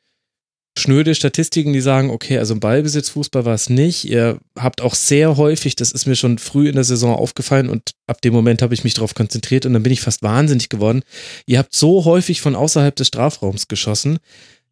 schnöde 0.78 1.14
Statistiken, 1.14 1.72
die 1.72 1.80
sagen, 1.80 2.10
okay, 2.10 2.38
also 2.38 2.54
im 2.54 2.60
Ballbesitzfußball 2.60 3.44
war 3.44 3.54
es 3.54 3.68
nicht. 3.68 4.04
Ihr 4.04 4.38
habt 4.58 4.80
auch 4.80 4.94
sehr 4.94 5.36
häufig, 5.36 5.76
das 5.76 5.92
ist 5.92 6.06
mir 6.06 6.16
schon 6.16 6.38
früh 6.38 6.68
in 6.68 6.74
der 6.74 6.84
Saison 6.84 7.14
aufgefallen 7.14 7.68
und 7.68 7.92
ab 8.06 8.22
dem 8.22 8.32
Moment 8.32 8.62
habe 8.62 8.74
ich 8.74 8.84
mich 8.84 8.94
darauf 8.94 9.14
konzentriert 9.14 9.66
und 9.66 9.74
dann 9.74 9.82
bin 9.82 9.92
ich 9.92 10.00
fast 10.00 10.22
wahnsinnig 10.22 10.68
geworden. 10.68 11.02
Ihr 11.46 11.58
habt 11.58 11.74
so 11.74 12.04
häufig 12.04 12.40
von 12.40 12.54
außerhalb 12.54 12.96
des 12.96 13.08
Strafraums 13.08 13.68
geschossen, 13.68 14.18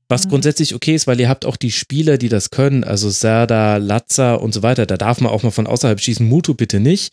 was 0.09 0.25
mhm. 0.25 0.31
grundsätzlich 0.31 0.75
okay 0.75 0.95
ist, 0.95 1.07
weil 1.07 1.21
ihr 1.21 1.29
habt 1.29 1.45
auch 1.45 1.57
die 1.57 1.73
Spieler, 1.73 2.19
die 2.19 2.29
das 2.29 2.51
können, 2.51 2.85
also 2.85 3.11
Serda, 3.11 3.77
Latza 3.77 4.35
und 4.35 4.55
so 4.55 4.63
weiter. 4.63 4.87
Da 4.87 4.97
darf 4.97 5.21
man 5.21 5.33
auch 5.33 5.43
mal 5.43 5.51
von 5.51 5.67
außerhalb 5.67 6.01
schießen. 6.01 6.27
Mutu 6.27 6.55
bitte 6.55 6.81
nicht, 6.81 7.13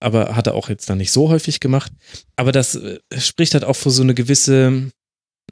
aber 0.00 0.34
hat 0.34 0.48
er 0.48 0.54
auch 0.54 0.68
jetzt 0.68 0.90
dann 0.90 0.98
nicht 0.98 1.12
so 1.12 1.28
häufig 1.28 1.60
gemacht. 1.60 1.92
Aber 2.36 2.52
das 2.52 2.74
äh, 2.74 2.98
spricht 3.16 3.54
halt 3.54 3.64
auch 3.64 3.76
für 3.76 3.90
so 3.90 4.02
eine 4.02 4.14
gewisse 4.14 4.90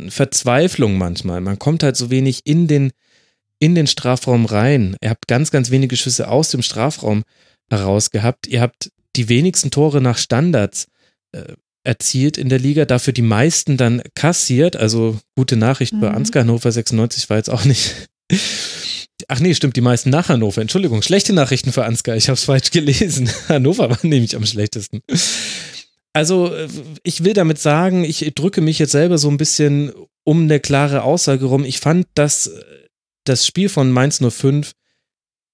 Verzweiflung 0.09 0.97
manchmal. 0.99 1.41
Man 1.41 1.59
kommt 1.59 1.83
halt 1.83 1.97
so 1.97 2.11
wenig 2.11 2.43
in 2.45 2.67
den, 2.67 2.93
in 3.59 3.75
den 3.75 3.87
Strafraum 3.87 4.47
rein. 4.47 4.97
Ihr 5.03 5.11
habt 5.11 5.29
ganz, 5.29 5.51
ganz 5.51 5.71
wenige 5.71 5.97
Schüsse 5.97 6.29
aus 6.29 6.51
dem 6.51 6.63
Strafraum 6.63 7.23
heraus 7.69 8.11
gehabt. 8.11 8.47
Ihr 8.47 8.61
habt 8.61 8.91
die 9.17 9.29
wenigsten 9.29 9.71
Tore 9.71 10.01
nach 10.01 10.19
Standards 10.19 10.87
äh, 11.33 11.55
erzielt 11.85 12.37
in 12.37 12.49
der 12.49 12.59
Liga, 12.59 12.85
dafür 12.85 13.13
die 13.13 13.23
meisten 13.23 13.77
dann 13.77 14.03
kassiert. 14.15 14.77
Also 14.77 15.19
gute 15.37 15.57
Nachricht 15.57 15.95
mhm. 15.95 16.01
bei 16.01 16.11
Ansgar 16.11 16.43
Hannover 16.43 16.71
96 16.71 17.31
war 17.31 17.37
jetzt 17.37 17.51
auch 17.51 17.65
nicht. 17.65 18.09
Ach 19.29 19.39
nee, 19.39 19.55
stimmt, 19.55 19.77
die 19.77 19.81
meisten 19.81 20.11
nach 20.11 20.29
Hannover. 20.29 20.61
Entschuldigung, 20.61 21.03
schlechte 21.03 21.33
Nachrichten 21.33 21.73
für 21.73 21.85
Ansgar. 21.85 22.17
Ich 22.17 22.29
habe 22.29 22.35
es 22.35 22.45
falsch 22.45 22.71
gelesen. 22.71 23.31
Hannover 23.49 23.91
war 23.91 23.99
nämlich 24.03 24.35
am 24.37 24.47
schlechtesten. 24.47 25.03
Also, 26.13 26.53
äh, 26.53 26.69
ich 27.03 27.25
will 27.25 27.35
damit 27.35 27.59
sagen, 27.59 28.05
ich 28.05 28.33
drücke 28.35 28.61
mich 28.61 28.79
jetzt 28.79 28.93
selber 28.93 29.19
so 29.19 29.29
ein 29.29 29.37
bisschen 29.37 29.93
um 30.25 30.43
eine 30.43 30.61
klare 30.61 31.03
Aussage 31.03 31.47
rum. 31.47 31.65
Ich 31.65 31.81
fand, 31.81 32.07
dass 32.15 32.49
äh, 32.49 32.65
das 33.25 33.47
Spiel 33.47 33.69
von 33.69 33.91
Mainz 33.91 34.21
05 34.21 34.73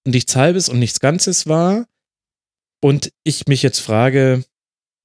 nichts 0.06 0.36
Halbes 0.36 0.68
und 0.68 0.78
nichts 0.78 1.00
Ganzes 1.00 1.46
war. 1.46 1.86
Und 2.80 3.12
ich 3.24 3.46
mich 3.46 3.62
jetzt 3.62 3.80
frage, 3.80 4.44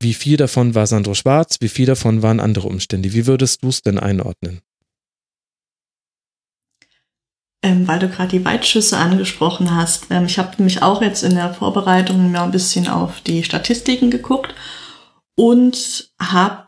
wie 0.02 0.14
viel 0.14 0.38
davon 0.38 0.76
war 0.76 0.88
Sandro 0.88 1.14
Schwarz, 1.14 1.58
wie 1.60 1.70
viel 1.70 1.86
davon 1.86 2.22
waren 2.22 2.39
andere 2.39 2.68
Umstände? 2.68 3.14
Wie 3.14 3.28
würdest 3.28 3.64
du 3.64 3.70
es 3.70 3.82
denn 3.82 3.99
einordnen? 3.99 4.62
Ähm, 7.64 7.88
weil 7.88 7.99
du 7.99 8.10
gerade 8.10 8.38
die 8.38 8.43
Weitschüsse 8.43 8.97
angesprochen 8.97 9.76
hast. 9.76 10.08
Ähm, 10.10 10.26
ich 10.26 10.39
habe 10.39 10.56
nämlich 10.58 10.82
auch 10.82 11.02
jetzt 11.02 11.24
in 11.24 11.36
der 11.36 11.54
Vorbereitung 11.54 12.32
mal 12.32 12.43
ein 12.43 12.52
bisschen 12.52 12.88
auf 12.88 13.22
die 13.22 13.43
Statistiken 13.43 14.10
geguckt 14.10 14.56
und 15.36 16.11
habe 16.19 16.67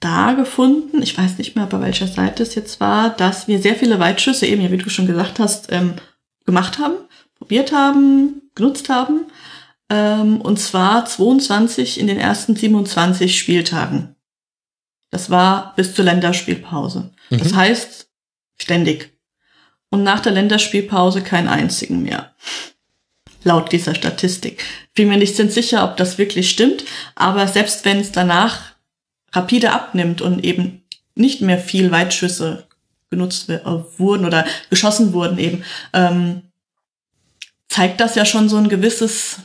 da 0.00 0.32
gefunden, 0.32 1.02
ich 1.02 1.16
weiß 1.16 1.38
nicht 1.38 1.56
mehr, 1.56 1.66
bei 1.66 1.80
welcher 1.80 2.06
Seite 2.06 2.42
es 2.42 2.54
jetzt 2.54 2.80
war, 2.80 3.10
dass 3.10 3.48
wir 3.48 3.60
sehr 3.60 3.74
viele 3.74 3.98
Weitschüsse, 3.98 4.46
eben, 4.46 4.70
wie 4.70 4.76
du 4.76 4.90
schon 4.90 5.06
gesagt 5.06 5.38
hast, 5.38 5.72
ähm, 5.72 5.94
gemacht 6.44 6.78
haben, 6.78 6.94
probiert 7.38 7.72
haben, 7.72 8.42
genutzt 8.54 8.88
haben. 8.88 9.26
Ähm, 9.88 10.40
und 10.40 10.58
zwar 10.58 11.06
22 11.06 11.98
in 11.98 12.06
den 12.06 12.18
ersten 12.18 12.56
27 12.56 13.38
Spieltagen. 13.38 14.16
Das 15.10 15.30
war 15.30 15.74
bis 15.76 15.94
zur 15.94 16.04
Länderspielpause. 16.04 17.10
Mhm. 17.30 17.38
Das 17.38 17.54
heißt, 17.54 18.10
ständig. 18.58 19.12
Und 19.90 20.02
nach 20.02 20.20
der 20.20 20.32
Länderspielpause 20.32 21.22
keinen 21.22 21.48
einzigen 21.48 22.02
mehr 22.02 22.34
laut 23.46 23.72
dieser 23.72 23.94
Statistik. 23.94 24.62
Bin 24.94 25.08
mir 25.08 25.16
nicht 25.16 25.36
sicher, 25.36 25.84
ob 25.84 25.96
das 25.96 26.18
wirklich 26.18 26.50
stimmt, 26.50 26.84
aber 27.14 27.46
selbst 27.46 27.84
wenn 27.84 28.00
es 28.00 28.12
danach 28.12 28.72
rapide 29.32 29.72
abnimmt 29.72 30.20
und 30.20 30.44
eben 30.44 30.82
nicht 31.14 31.40
mehr 31.40 31.58
viel 31.58 31.90
Weitschüsse 31.90 32.66
genutzt 33.08 33.48
äh, 33.48 33.60
wurden 33.96 34.26
oder 34.26 34.44
geschossen 34.68 35.12
wurden 35.12 35.38
eben, 35.38 35.64
ähm, 35.92 36.42
zeigt 37.68 38.00
das 38.00 38.16
ja 38.16 38.24
schon 38.24 38.48
so 38.48 38.56
ein 38.56 38.68
gewisses, 38.68 39.38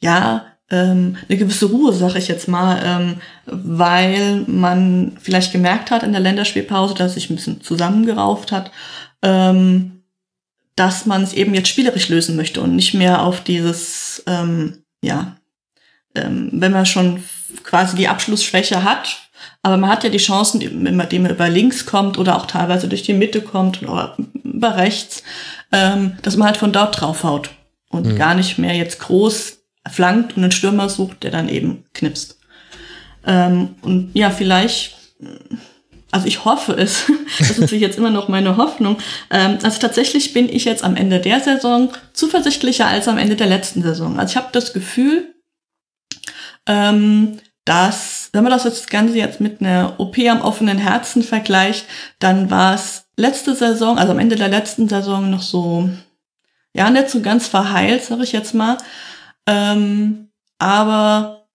ja, 0.00 0.46
ähm, 0.70 1.16
eine 1.28 1.38
gewisse 1.38 1.66
Ruhe, 1.66 1.92
sag 1.92 2.14
ich 2.16 2.28
jetzt 2.28 2.48
mal, 2.48 2.80
ähm, 2.84 3.20
weil 3.44 4.44
man 4.46 5.18
vielleicht 5.20 5.52
gemerkt 5.52 5.90
hat 5.90 6.02
in 6.02 6.12
der 6.12 6.20
Länderspielpause, 6.20 6.94
dass 6.94 7.14
sich 7.14 7.28
ein 7.28 7.36
bisschen 7.36 7.60
zusammengerauft 7.60 8.50
hat. 8.50 8.70
Ähm, 9.22 9.97
dass 10.78 11.06
man 11.06 11.22
es 11.22 11.32
eben 11.32 11.54
jetzt 11.54 11.68
spielerisch 11.68 12.08
lösen 12.08 12.36
möchte 12.36 12.60
und 12.60 12.76
nicht 12.76 12.94
mehr 12.94 13.22
auf 13.22 13.42
dieses, 13.42 14.22
ähm, 14.26 14.84
ja, 15.02 15.36
ähm, 16.14 16.50
wenn 16.52 16.72
man 16.72 16.86
schon 16.86 17.22
quasi 17.64 17.96
die 17.96 18.08
Abschlussschwäche 18.08 18.84
hat, 18.84 19.28
aber 19.62 19.76
man 19.76 19.90
hat 19.90 20.04
ja 20.04 20.10
die 20.10 20.18
Chancen, 20.18 20.60
indem 20.60 20.96
man 20.96 21.30
über 21.30 21.48
links 21.48 21.86
kommt 21.86 22.18
oder 22.18 22.36
auch 22.36 22.46
teilweise 22.46 22.88
durch 22.88 23.02
die 23.02 23.14
Mitte 23.14 23.40
kommt 23.40 23.82
oder 23.82 24.16
über 24.44 24.76
rechts, 24.76 25.22
ähm, 25.72 26.16
dass 26.22 26.36
man 26.36 26.46
halt 26.46 26.56
von 26.56 26.72
dort 26.72 27.00
draufhaut 27.00 27.50
und 27.90 28.06
mhm. 28.06 28.16
gar 28.16 28.34
nicht 28.34 28.58
mehr 28.58 28.74
jetzt 28.74 29.00
groß 29.00 29.58
flankt 29.90 30.36
und 30.36 30.42
einen 30.42 30.52
Stürmer 30.52 30.88
sucht, 30.88 31.22
der 31.22 31.30
dann 31.30 31.48
eben 31.48 31.84
knipst. 31.94 32.38
Ähm, 33.26 33.74
und 33.82 34.10
ja, 34.14 34.30
vielleicht 34.30 34.96
also 36.10 36.26
ich 36.26 36.44
hoffe 36.44 36.72
es, 36.72 37.04
das 37.38 37.50
ist 37.50 37.60
natürlich 37.60 37.82
jetzt 37.82 37.98
immer 37.98 38.10
noch 38.10 38.28
meine 38.28 38.56
Hoffnung. 38.56 38.98
Ähm, 39.30 39.58
also 39.62 39.80
tatsächlich 39.80 40.32
bin 40.32 40.48
ich 40.48 40.64
jetzt 40.64 40.84
am 40.84 40.96
Ende 40.96 41.20
der 41.20 41.40
Saison 41.40 41.90
zuversichtlicher 42.12 42.86
als 42.86 43.08
am 43.08 43.18
Ende 43.18 43.36
der 43.36 43.46
letzten 43.46 43.82
Saison. 43.82 44.18
Also 44.18 44.32
ich 44.32 44.36
habe 44.36 44.48
das 44.52 44.72
Gefühl, 44.72 45.34
ähm, 46.66 47.38
dass, 47.64 48.30
wenn 48.32 48.44
man 48.44 48.52
das 48.52 48.64
jetzt 48.64 48.90
Ganze 48.90 49.16
jetzt 49.16 49.40
mit 49.40 49.60
einer 49.60 49.94
OP 49.98 50.18
am 50.18 50.40
offenen 50.40 50.78
Herzen 50.78 51.22
vergleicht, 51.22 51.86
dann 52.18 52.50
war 52.50 52.74
es 52.74 53.04
letzte 53.16 53.54
Saison, 53.54 53.98
also 53.98 54.12
am 54.12 54.18
Ende 54.18 54.36
der 54.36 54.48
letzten 54.48 54.88
Saison 54.88 55.28
noch 55.28 55.42
so, 55.42 55.90
ja, 56.72 56.88
nicht 56.88 57.10
so 57.10 57.20
ganz 57.20 57.46
verheilt, 57.46 58.04
sag 58.04 58.20
ich 58.20 58.32
jetzt 58.32 58.54
mal. 58.54 58.78
Ähm, 59.46 60.30
aber 60.58 61.48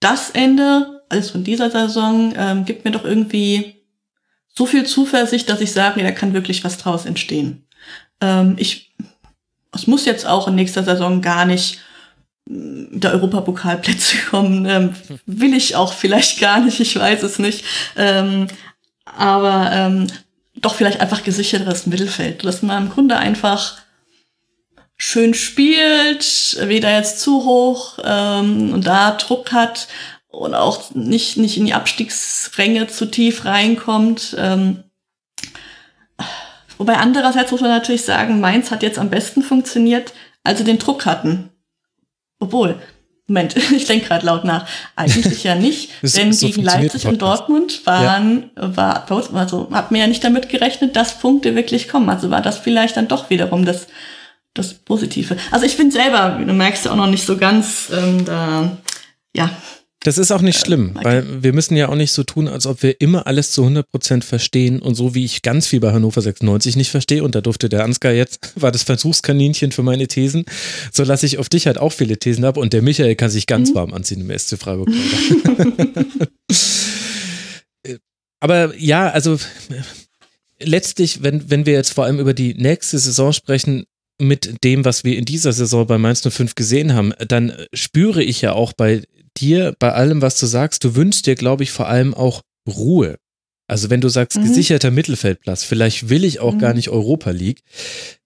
das 0.00 0.30
Ende, 0.30 0.93
also 1.14 1.32
von 1.32 1.44
dieser 1.44 1.70
Saison, 1.70 2.34
ähm, 2.36 2.64
gibt 2.64 2.84
mir 2.84 2.90
doch 2.90 3.04
irgendwie 3.04 3.76
so 4.54 4.66
viel 4.66 4.84
Zuversicht, 4.84 5.48
dass 5.48 5.60
ich 5.60 5.72
sage, 5.72 6.02
da 6.02 6.12
kann 6.12 6.32
wirklich 6.32 6.64
was 6.64 6.78
draus 6.78 7.06
entstehen. 7.06 7.66
Ähm, 8.20 8.54
ich, 8.58 8.94
es 9.74 9.86
muss 9.86 10.04
jetzt 10.04 10.26
auch 10.26 10.48
in 10.48 10.54
nächster 10.54 10.84
Saison 10.84 11.20
gar 11.20 11.44
nicht 11.44 11.80
mm, 12.48 13.00
der 13.00 13.12
Europapokalplätze 13.12 14.16
kommen. 14.30 14.66
Ähm, 14.66 14.94
will 15.26 15.54
ich 15.54 15.76
auch 15.76 15.92
vielleicht 15.92 16.40
gar 16.40 16.60
nicht, 16.60 16.80
ich 16.80 16.96
weiß 16.96 17.22
es 17.22 17.38
nicht. 17.38 17.64
Ähm, 17.96 18.46
aber 19.04 19.70
ähm, 19.72 20.06
doch 20.54 20.74
vielleicht 20.74 21.00
einfach 21.00 21.24
gesicherteres 21.24 21.86
Mittelfeld, 21.86 22.44
dass 22.44 22.62
man 22.62 22.84
im 22.84 22.90
Grunde 22.90 23.16
einfach 23.16 23.78
schön 24.96 25.34
spielt, 25.34 26.56
weder 26.68 26.96
jetzt 26.96 27.20
zu 27.20 27.44
hoch 27.44 27.98
ähm, 28.02 28.72
und 28.72 28.86
da 28.86 29.10
Druck 29.12 29.52
hat 29.52 29.88
und 30.34 30.54
auch 30.54 30.94
nicht, 30.94 31.36
nicht 31.36 31.56
in 31.56 31.66
die 31.66 31.74
Abstiegsränge 31.74 32.86
zu 32.86 33.06
tief 33.06 33.44
reinkommt. 33.44 34.36
Ähm, 34.38 34.84
wobei 36.78 36.96
andererseits 36.96 37.52
muss 37.52 37.60
man 37.60 37.70
natürlich 37.70 38.04
sagen, 38.04 38.40
Mainz 38.40 38.70
hat 38.70 38.82
jetzt 38.82 38.98
am 38.98 39.10
besten 39.10 39.42
funktioniert, 39.42 40.12
als 40.42 40.58
sie 40.58 40.64
den 40.64 40.78
Druck 40.78 41.06
hatten. 41.06 41.50
Obwohl, 42.40 42.78
Moment, 43.26 43.56
ich 43.72 43.86
denke 43.86 44.06
gerade 44.06 44.26
laut 44.26 44.44
nach. 44.44 44.66
Eigentlich 44.96 45.44
ja 45.44 45.54
nicht, 45.54 45.90
denn 46.16 46.32
so 46.32 46.46
gegen 46.46 46.62
Leipzig 46.62 47.06
und 47.06 47.22
Dortmund 47.22 47.86
waren, 47.86 48.50
ja. 48.56 48.76
war, 48.76 49.10
also 49.34 49.68
hat 49.72 49.90
mir 49.90 50.00
ja 50.00 50.06
nicht 50.06 50.24
damit 50.24 50.48
gerechnet, 50.48 50.96
dass 50.96 51.18
Punkte 51.18 51.54
wirklich 51.54 51.88
kommen. 51.88 52.08
Also 52.10 52.30
war 52.30 52.42
das 52.42 52.58
vielleicht 52.58 52.96
dann 52.96 53.08
doch 53.08 53.30
wiederum 53.30 53.64
das, 53.64 53.86
das 54.52 54.74
Positive. 54.74 55.36
Also 55.50 55.64
ich 55.64 55.76
bin 55.76 55.90
selber, 55.90 56.38
du 56.44 56.52
merkst 56.52 56.84
ja 56.84 56.92
auch 56.92 56.96
noch 56.96 57.06
nicht 57.06 57.24
so 57.24 57.36
ganz, 57.36 57.90
ähm, 57.92 58.24
da, 58.24 58.76
ja, 59.34 59.50
das 60.04 60.18
ist 60.18 60.30
auch 60.30 60.42
nicht 60.42 60.58
äh, 60.62 60.66
schlimm, 60.66 60.92
okay. 60.94 61.04
weil 61.04 61.42
wir 61.42 61.52
müssen 61.52 61.76
ja 61.76 61.88
auch 61.88 61.96
nicht 61.96 62.12
so 62.12 62.22
tun, 62.22 62.46
als 62.46 62.66
ob 62.66 62.82
wir 62.82 63.00
immer 63.00 63.26
alles 63.26 63.50
zu 63.52 63.62
100 63.62 63.90
Prozent 63.90 64.24
verstehen 64.24 64.80
und 64.80 64.94
so 64.94 65.14
wie 65.14 65.24
ich 65.24 65.42
ganz 65.42 65.66
viel 65.66 65.80
bei 65.80 65.92
Hannover 65.92 66.20
96 66.22 66.76
nicht 66.76 66.90
verstehe 66.90 67.24
und 67.24 67.34
da 67.34 67.40
durfte 67.40 67.68
der 67.68 67.82
Ansgar 67.84 68.12
jetzt, 68.12 68.52
war 68.60 68.70
das 68.70 68.84
Versuchskaninchen 68.84 69.72
für 69.72 69.82
meine 69.82 70.06
Thesen, 70.06 70.44
so 70.92 71.02
lasse 71.02 71.26
ich 71.26 71.38
auf 71.38 71.48
dich 71.48 71.66
halt 71.66 71.78
auch 71.78 71.92
viele 71.92 72.18
Thesen 72.18 72.44
ab 72.44 72.56
und 72.56 72.72
der 72.72 72.82
Michael 72.82 73.16
kann 73.16 73.30
sich 73.30 73.46
ganz 73.46 73.70
mhm. 73.70 73.74
warm 73.74 73.94
anziehen 73.94 74.20
im 74.20 74.38
SC 74.38 74.58
Freiburg. 74.58 74.90
Aber 78.40 78.76
ja, 78.76 79.08
also 79.08 79.38
letztlich, 80.60 81.22
wenn, 81.22 81.50
wenn 81.50 81.64
wir 81.64 81.72
jetzt 81.72 81.94
vor 81.94 82.04
allem 82.04 82.20
über 82.20 82.34
die 82.34 82.52
nächste 82.52 82.98
Saison 82.98 83.32
sprechen, 83.32 83.86
mit 84.20 84.62
dem, 84.62 84.84
was 84.84 85.02
wir 85.02 85.16
in 85.16 85.24
dieser 85.24 85.52
Saison 85.52 85.86
bei 85.86 85.98
Mainz 85.98 86.20
05 86.22 86.54
gesehen 86.54 86.94
haben, 86.94 87.12
dann 87.26 87.52
spüre 87.72 88.22
ich 88.22 88.42
ja 88.42 88.52
auch 88.52 88.72
bei 88.72 89.02
dir 89.36 89.74
bei 89.78 89.92
allem, 89.92 90.22
was 90.22 90.38
du 90.38 90.46
sagst, 90.46 90.84
du 90.84 90.94
wünschst 90.94 91.26
dir, 91.26 91.34
glaube 91.34 91.62
ich, 91.62 91.70
vor 91.70 91.88
allem 91.88 92.14
auch 92.14 92.42
Ruhe. 92.68 93.16
Also 93.66 93.90
wenn 93.90 94.00
du 94.00 94.08
sagst, 94.08 94.38
mhm. 94.38 94.44
gesicherter 94.44 94.90
Mittelfeldplatz, 94.90 95.64
vielleicht 95.64 96.08
will 96.08 96.24
ich 96.24 96.40
auch 96.40 96.54
mhm. 96.54 96.58
gar 96.58 96.74
nicht 96.74 96.90
Europa 96.90 97.30
League, 97.30 97.62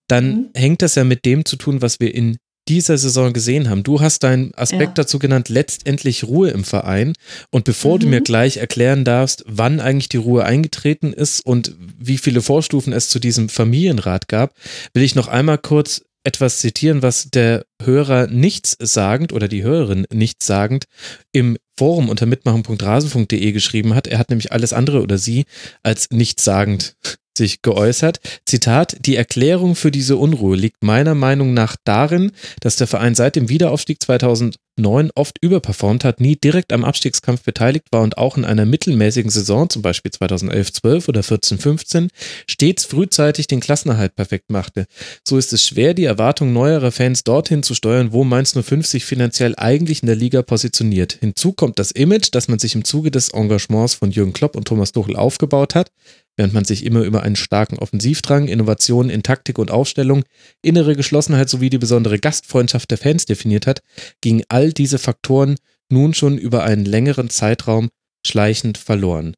dann 0.09 0.27
mhm. 0.27 0.47
hängt 0.55 0.83
das 0.83 0.95
ja 0.95 1.05
mit 1.05 1.25
dem 1.25 1.45
zu 1.45 1.57
tun, 1.57 1.83
was 1.83 2.01
wir 2.01 2.15
in 2.15 2.39
dieser 2.69 2.99
Saison 2.99 3.33
gesehen 3.33 3.71
haben. 3.71 3.83
Du 3.83 4.01
hast 4.01 4.23
deinen 4.25 4.55
Aspekt 4.55 4.99
ja. 4.99 5.03
dazu 5.03 5.19
genannt, 5.19 5.49
letztendlich 5.49 6.25
Ruhe 6.25 6.51
im 6.51 6.65
Verein. 6.65 7.15
Und 7.51 7.65
bevor 7.65 7.99
du 7.99 8.07
mir 8.07 8.21
mhm. 8.21 8.25
gleich 8.25 8.59
erklären 8.59 9.05
darfst, 9.05 9.43
wann 9.47 9.81
eigentlich 9.81 10.11
die 10.11 10.19
Ruhe 10.19 10.45
eingetreten 10.45 11.13
ist 11.13 11.41
und 11.41 11.75
wie 11.99 12.19
viele 12.19 12.43
Vorstufen 12.43 12.93
es 12.93 13.09
zu 13.09 13.19
diesem 13.19 13.49
Familienrat 13.49 14.29
gab, 14.29 14.55
will 14.93 15.03
ich 15.03 15.15
noch 15.15 15.29
einmal 15.29 15.59
kurz 15.59 16.03
etwas 16.25 16.61
zitieren, 16.61 17.03
was 17.03 17.31
der 17.31 17.65
Hörer 17.83 18.27
nichts 18.27 18.77
sagend 18.79 19.33
oder 19.33 19.49
die 19.49 19.63
Hörerin 19.63 20.07
nichts 20.13 20.47
sagend 20.47 20.85
im 21.33 21.57
Forum 21.79 22.09
unter 22.09 22.27
mitmachen.rasen.de 22.27 23.53
geschrieben 23.53 23.95
hat. 23.95 24.07
Er 24.07 24.19
hat 24.19 24.31
nämlich 24.31 24.53
alles 24.53 24.73
andere 24.73 25.03
oder 25.03 25.19
sie 25.19 25.45
als 25.83 26.09
nichtssagend 26.11 26.97
sich 27.39 27.63
geäußert. 27.63 28.21
Zitat, 28.45 28.97
die 29.07 29.17
Erklärung 29.17 29.75
für 29.75 29.91
diese 29.91 30.17
Unruhe 30.17 30.57
liegt 30.57 30.83
meiner 30.83 31.15
Meinung 31.15 31.55
nach 31.55 31.77
darin, 31.85 32.33
dass 32.61 32.77
der 32.77 32.87
Verein 32.87 33.15
seit 33.15 33.37
dem 33.37 33.49
Wiederaufstieg 33.49 34.03
2009 34.03 35.11
oft 35.15 35.39
überperformt 35.41 36.05
hat, 36.05 36.21
nie 36.21 36.37
direkt 36.37 36.73
am 36.73 36.85
Abstiegskampf 36.85 37.43
beteiligt 37.43 37.87
war 37.91 38.03
und 38.03 38.19
auch 38.19 38.37
in 38.37 38.45
einer 38.45 38.67
mittelmäßigen 38.67 39.31
Saison, 39.31 39.71
zum 39.71 39.81
Beispiel 39.81 40.11
2011-12 40.11 41.09
oder 41.09 41.23
14-15, 41.23 42.09
stets 42.47 42.85
frühzeitig 42.85 43.47
den 43.47 43.61
Klassenerhalt 43.61 44.15
perfekt 44.15 44.51
machte. 44.51 44.87
So 45.27 45.39
ist 45.39 45.53
es 45.53 45.67
schwer, 45.67 45.95
die 45.95 46.05
Erwartung 46.05 46.53
neuerer 46.53 46.93
Fans 46.93 47.25
dorthin 47.25 47.63
zu 47.63 47.75
steuern, 47.75 48.13
wo 48.13 48.25
Mainz 48.25 48.53
05 48.53 48.87
sich 48.87 49.05
finanziell 49.05 49.55
eigentlich 49.57 50.03
in 50.03 50.07
der 50.07 50.17
Liga 50.17 50.43
positioniert. 50.43 51.19
Hinzu 51.21 51.53
kommt 51.53 51.79
das 51.79 51.93
Image, 51.93 52.29
das 52.33 52.49
man 52.49 52.59
sich 52.59 52.75
im 52.75 52.85
Zuge 52.85 53.11
des 53.11 53.31
Engagements 53.31 53.95
von 53.95 54.11
Jürgen 54.11 54.33
Klopp 54.33 54.57
und 54.57 54.67
Thomas 54.67 54.93
Tuchel 54.93 55.17
aufgebaut 55.17 55.75
hat 55.75 55.91
während 56.39 56.55
man 56.55 56.65
sich 56.65 56.87
immer 56.87 57.01
über 57.01 57.25
einen 57.25 57.37
starken 57.37 57.79
Offensivdrang, 57.79 58.47
Innovationen 58.47 59.11
in 59.11 59.23
Taktik 59.23 59.59
und 59.59 59.71
Aufstellung, 59.71 60.25
innere 60.63 60.95
Geschlossenheit 60.97 61.51
sowie 61.51 61.69
die 61.69 61.79
besondere 61.79 62.19
Gastfreundschaft 62.19 62.91
der 62.91 62.99
Fans 62.99 63.27
definiert 63.27 63.67
hat, 63.67 63.81
gingen 64.21 64.45
all 64.49 64.73
diese 64.73 64.99
Faktoren 64.99 65.57
nun 65.91 66.15
schon 66.15 66.39
über 66.39 66.63
einen 66.63 66.85
längeren 66.85 67.29
Zeitraum 67.29 67.91
schleichend 68.25 68.79
verloren. 68.79 69.35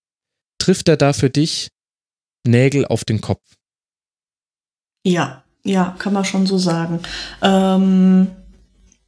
Trifft 0.58 0.88
er 0.88 0.98
da 0.98 1.12
für 1.12 1.30
dich 1.30 1.70
Nägel 2.46 2.84
auf 2.84 3.04
den 3.04 3.20
Kopf? 3.20 3.42
Ja, 5.04 5.42
ja, 5.64 5.96
kann 5.98 6.12
man 6.12 6.24
schon 6.24 6.46
so 6.46 6.58
sagen. 6.58 7.00
Ähm, 7.40 8.30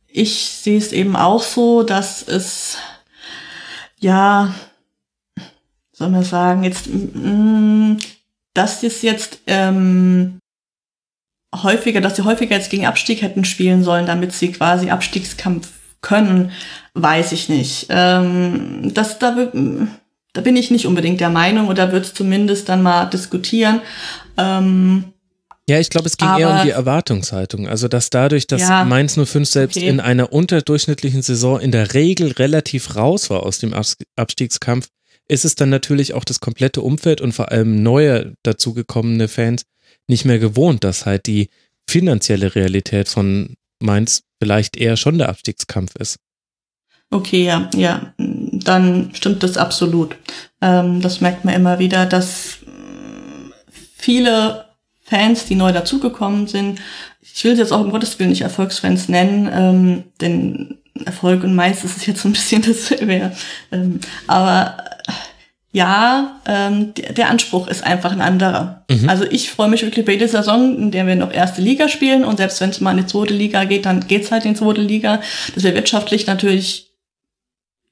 ich 0.07 0.51
sehe 0.51 0.79
es 0.79 0.93
eben 0.93 1.17
auch 1.17 1.43
so, 1.43 1.83
dass 1.83 2.27
es 2.27 2.79
ja 3.99 4.55
soll 6.03 6.11
man 6.11 6.25
sagen, 6.25 6.65
jetzt, 6.65 6.89
mh, 6.89 7.21
mm, 7.21 7.99
dass 8.55 8.83
es 8.83 9.03
jetzt 9.03 9.39
ähm, 9.47 10.41
häufiger, 11.55 12.01
dass 12.01 12.17
sie 12.17 12.25
häufiger 12.25 12.57
jetzt 12.57 12.71
gegen 12.71 12.87
Abstieg 12.87 13.23
hätten 13.23 13.45
spielen 13.45 13.85
sollen, 13.85 14.07
damit 14.07 14.33
sie 14.33 14.51
quasi 14.51 14.91
Abstiegskampf 14.91 15.69
können, 16.01 16.51
weiß 16.95 17.31
ich 17.31 17.49
nicht. 17.49 17.87
Ähm, 17.89 18.91
das, 18.93 19.21
da, 19.21 19.49
da 20.33 20.41
bin 20.41 20.57
ich 20.57 20.73
nicht 20.73 20.87
unbedingt 20.87 21.21
der 21.21 21.31
Meinung 21.31 21.69
oder 21.69 21.93
würde 21.93 22.07
es 22.07 22.15
zumindest 22.15 22.69
dann 22.69 22.83
mal 22.83 23.07
diskutieren. 23.07 23.81
Ähm, 24.37 25.05
ja, 25.69 25.79
ich 25.79 25.89
glaube, 25.89 26.09
es 26.09 26.17
ging 26.17 26.29
eher 26.37 26.51
um 26.51 26.63
die 26.65 26.71
Erwartungshaltung. 26.71 27.69
Also, 27.69 27.87
dass 27.87 28.11
dadurch, 28.11 28.49
dass 28.49 28.63
ja, 28.63 28.85
Mainz 28.85 29.15
05 29.15 29.49
selbst 29.49 29.77
okay. 29.77 29.87
in 29.87 30.01
einer 30.01 30.33
unterdurchschnittlichen 30.33 31.23
Saison 31.23 31.61
in 31.61 31.71
der 31.71 31.95
Regel 31.95 32.33
relativ 32.33 32.97
raus 32.97 33.31
war 33.31 33.45
aus 33.45 33.61
dem 33.61 33.73
Abstiegskampf, 34.17 34.89
ist 35.29 35.45
es 35.45 35.55
dann 35.55 35.71
natürlich 35.71 36.15
auch 36.15 36.25
das 36.25 36.41
komplette 36.41 36.83
Umfeld 36.83 37.21
und 37.21 37.33
vor 37.33 37.51
allem 37.51 37.83
neue 37.83 38.35
dazugekommene 38.43 39.29
Fans 39.29 39.65
nicht 40.09 40.25
mehr 40.25 40.39
gewohnt, 40.39 40.85
dass 40.85 41.07
halt 41.07 41.27
die 41.27 41.49
finanzielle 41.89 42.55
Realität 42.55 43.09
von 43.09 43.57
Mainz 43.81 44.23
vielleicht 44.41 44.77
eher 44.77 44.97
schon 44.97 45.19
der 45.19 45.29
Abstiegskampf 45.29 45.97
ist. 45.97 46.19
Okay, 47.11 47.45
ja, 47.45 47.69
ja, 47.75 48.15
dann 48.19 49.11
stimmt 49.15 49.43
das 49.43 49.57
absolut. 49.57 50.17
Ähm, 50.63 51.01
das 51.03 51.21
merkt 51.21 51.45
man 51.45 51.55
immer 51.55 51.79
wieder, 51.79 52.07
dass 52.07 52.59
viele 53.95 54.65
Fans, 55.05 55.45
die 55.45 55.55
neu 55.55 55.73
dazugekommen 55.73 56.47
sind, 56.47 56.81
ich 57.21 57.45
will 57.45 57.55
sie 57.55 57.61
jetzt 57.61 57.73
auch 57.73 57.83
im 57.83 57.91
Gottes 57.91 58.19
Willen 58.19 58.31
nicht 58.31 58.43
Erfolgsfans 58.43 59.09
nennen, 59.09 59.49
ähm, 59.53 60.05
denn 60.21 60.79
Erfolg 61.05 61.45
und 61.45 61.55
meist 61.55 61.85
ist 61.85 61.99
es 61.99 62.07
jetzt 62.07 62.23
so 62.23 62.29
ein 62.29 62.33
bisschen 62.33 62.63
dasselbe. 62.67 63.33
Ähm, 63.71 64.01
aber 64.27 64.77
ja, 65.73 66.37
ähm, 66.47 66.93
der, 66.95 67.15
der, 67.15 67.31
Anspruch 67.31 67.67
ist 67.67 67.83
einfach 67.83 68.13
ein 68.13 68.21
anderer. 68.21 68.85
Mhm. 68.91 69.09
Also 69.09 69.25
ich 69.25 69.51
freue 69.51 69.69
mich 69.69 69.83
wirklich 69.83 70.05
bei 70.05 70.13
jeder 70.13 70.29
Saison, 70.29 70.77
in 70.77 70.91
der 70.91 71.07
wir 71.07 71.17
noch 71.17 71.33
erste 71.33 71.63
Liga 71.63 71.89
spielen 71.89 72.25
und 72.25 72.37
selbst 72.37 72.61
wenn 72.61 72.71
es 72.71 72.81
mal 72.81 72.91
in 72.91 72.99
die 72.99 73.07
zweite 73.07 73.33
Liga 73.33 73.65
geht, 73.65 73.87
dann 73.87 74.07
geht's 74.07 74.31
halt 74.31 74.45
in 74.45 74.53
die 74.53 74.61
zweite 74.61 74.83
Liga. 74.83 75.23
Das 75.55 75.65
wäre 75.65 75.75
wirtschaftlich 75.75 76.27
natürlich 76.27 76.93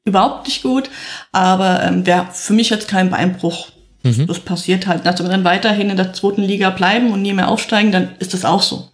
überhaupt 0.04 0.46
nicht 0.46 0.62
gut, 0.62 0.90
aber 1.32 1.82
ähm, 1.82 2.04
wäre 2.04 2.28
für 2.32 2.52
mich 2.52 2.68
jetzt 2.68 2.86
kein 2.86 3.08
Beinbruch. 3.08 3.70
Mhm. 4.02 4.26
Das 4.26 4.40
passiert 4.40 4.86
halt. 4.86 5.06
Also 5.06 5.24
wenn 5.24 5.30
wir 5.30 5.36
dann 5.36 5.44
weiterhin 5.44 5.88
in 5.88 5.96
der 5.96 6.12
zweiten 6.12 6.42
Liga 6.42 6.68
bleiben 6.68 7.12
und 7.12 7.22
nie 7.22 7.32
mehr 7.32 7.48
aufsteigen, 7.48 7.92
dann 7.92 8.10
ist 8.18 8.34
das 8.34 8.44
auch 8.44 8.62
so. 8.62 8.90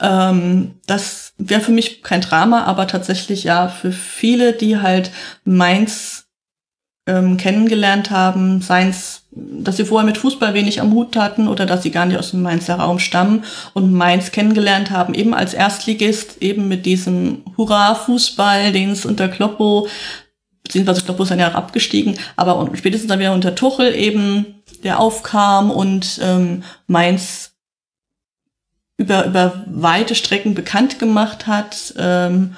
Ähm, 0.00 0.74
das 0.86 1.34
wäre 1.38 1.60
für 1.60 1.72
mich 1.72 2.02
kein 2.02 2.20
Drama, 2.20 2.64
aber 2.64 2.88
tatsächlich 2.88 3.44
ja 3.44 3.68
für 3.68 3.92
viele, 3.92 4.52
die 4.54 4.78
halt 4.78 5.12
Mainz 5.44 6.19
ähm, 7.10 7.36
kennengelernt 7.36 8.10
haben, 8.10 8.62
seien 8.62 8.90
es, 8.90 9.22
dass 9.32 9.76
sie 9.76 9.84
vorher 9.84 10.06
mit 10.06 10.18
Fußball 10.18 10.54
wenig 10.54 10.80
am 10.80 10.92
Hut 10.92 11.16
hatten 11.16 11.48
oder 11.48 11.66
dass 11.66 11.82
sie 11.82 11.90
gar 11.90 12.06
nicht 12.06 12.18
aus 12.18 12.30
dem 12.30 12.42
Mainzer 12.42 12.76
Raum 12.76 12.98
stammen 12.98 13.44
und 13.74 13.92
Mainz 13.92 14.32
kennengelernt 14.32 14.90
haben, 14.90 15.14
eben 15.14 15.34
als 15.34 15.54
Erstligist, 15.54 16.40
eben 16.40 16.68
mit 16.68 16.86
diesem 16.86 17.42
Hurra-Fußball, 17.56 18.72
den 18.72 18.90
es 18.90 19.04
unter 19.04 19.28
Kloppo 19.28 19.88
beziehungsweise 20.62 21.02
glaube, 21.02 21.24
ist 21.24 21.30
dann 21.30 21.40
ja 21.40 21.52
abgestiegen, 21.52 22.16
aber 22.36 22.70
spätestens 22.74 23.08
dann 23.08 23.18
wieder 23.18 23.32
unter 23.32 23.56
Tuchel 23.56 23.92
eben, 23.94 24.62
der 24.84 25.00
aufkam 25.00 25.70
und 25.70 26.20
ähm, 26.22 26.62
Mainz 26.86 27.54
über, 28.96 29.24
über 29.26 29.64
weite 29.66 30.14
Strecken 30.14 30.54
bekannt 30.54 30.98
gemacht 31.00 31.48
hat, 31.48 31.94
ähm, 31.98 32.54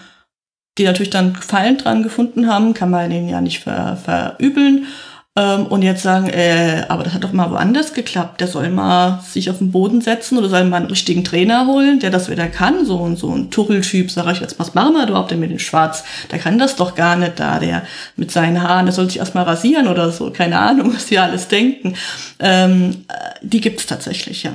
die 0.78 0.84
natürlich 0.84 1.10
dann 1.10 1.34
Gefallen 1.34 1.78
dran 1.78 2.02
gefunden 2.02 2.48
haben, 2.48 2.74
kann 2.74 2.90
man 2.90 3.10
denen 3.10 3.28
ja 3.28 3.40
nicht 3.40 3.60
ver, 3.60 3.96
verübeln. 4.02 4.86
Ähm, 5.34 5.66
und 5.66 5.80
jetzt 5.80 6.02
sagen, 6.02 6.28
äh, 6.28 6.84
aber 6.88 7.04
das 7.04 7.14
hat 7.14 7.24
doch 7.24 7.32
mal 7.32 7.50
woanders 7.50 7.94
geklappt. 7.94 8.42
Der 8.42 8.48
soll 8.48 8.68
mal 8.68 9.20
sich 9.26 9.48
auf 9.48 9.58
den 9.58 9.72
Boden 9.72 10.02
setzen 10.02 10.36
oder 10.36 10.50
soll 10.50 10.64
mal 10.64 10.76
einen 10.78 10.86
richtigen 10.86 11.24
Trainer 11.24 11.66
holen, 11.66 12.00
der 12.00 12.10
das 12.10 12.28
wieder 12.28 12.48
kann. 12.48 12.84
So 12.84 12.98
und 12.98 13.18
so 13.18 13.34
ein 13.34 13.50
Tuchel-Typ, 13.50 14.10
sag 14.10 14.30
ich 14.30 14.40
jetzt, 14.40 14.58
was 14.58 14.74
machen 14.74 14.92
wir 14.92 15.08
überhaupt 15.08 15.30
denn 15.30 15.40
mit 15.40 15.50
dem 15.50 15.58
Schwarz? 15.58 16.04
Der 16.30 16.38
kann 16.38 16.58
das 16.58 16.76
doch 16.76 16.94
gar 16.94 17.16
nicht 17.16 17.40
da, 17.40 17.58
der 17.58 17.86
mit 18.16 18.30
seinen 18.30 18.62
Haaren, 18.62 18.84
der 18.84 18.92
soll 18.92 19.06
sich 19.06 19.20
erstmal 19.20 19.44
rasieren 19.44 19.88
oder 19.88 20.10
so. 20.10 20.30
Keine 20.30 20.58
Ahnung, 20.58 20.92
was 20.94 21.06
die 21.06 21.18
alles 21.18 21.48
denken. 21.48 21.94
Ähm, 22.38 23.06
äh, 23.08 23.14
die 23.40 23.62
gibt's 23.62 23.86
tatsächlich, 23.86 24.42
ja. 24.42 24.52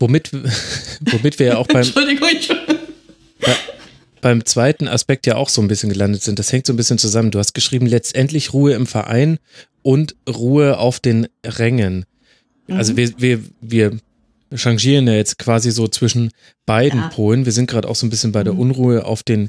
Womit, 0.00 0.30
womit 1.00 1.38
wir 1.38 1.46
ja 1.46 1.56
auch 1.58 1.66
beim. 1.66 1.76
Entschuldigung, 1.82 2.28
ich 2.32 2.48
beim 4.22 4.46
zweiten 4.46 4.88
Aspekt 4.88 5.26
ja 5.26 5.36
auch 5.36 5.50
so 5.50 5.60
ein 5.60 5.68
bisschen 5.68 5.90
gelandet 5.90 6.22
sind. 6.22 6.38
Das 6.38 6.50
hängt 6.50 6.66
so 6.66 6.72
ein 6.72 6.76
bisschen 6.76 6.96
zusammen. 6.96 7.30
Du 7.30 7.38
hast 7.38 7.52
geschrieben, 7.52 7.86
letztendlich 7.86 8.54
Ruhe 8.54 8.72
im 8.72 8.86
Verein 8.86 9.38
und 9.82 10.16
Ruhe 10.26 10.78
auf 10.78 11.00
den 11.00 11.26
Rängen. 11.44 12.06
Mhm. 12.68 12.76
Also 12.76 12.96
wir, 12.96 13.12
wir, 13.20 13.42
wir 13.60 13.98
changieren 14.54 15.08
ja 15.08 15.14
jetzt 15.14 15.38
quasi 15.38 15.72
so 15.72 15.88
zwischen 15.88 16.30
beiden 16.66 17.00
ja. 17.00 17.08
Polen. 17.08 17.44
Wir 17.44 17.52
sind 17.52 17.68
gerade 17.68 17.88
auch 17.88 17.96
so 17.96 18.06
ein 18.06 18.10
bisschen 18.10 18.32
bei 18.32 18.44
der 18.44 18.54
mhm. 18.54 18.60
Unruhe 18.60 19.04
auf 19.04 19.24
den 19.24 19.48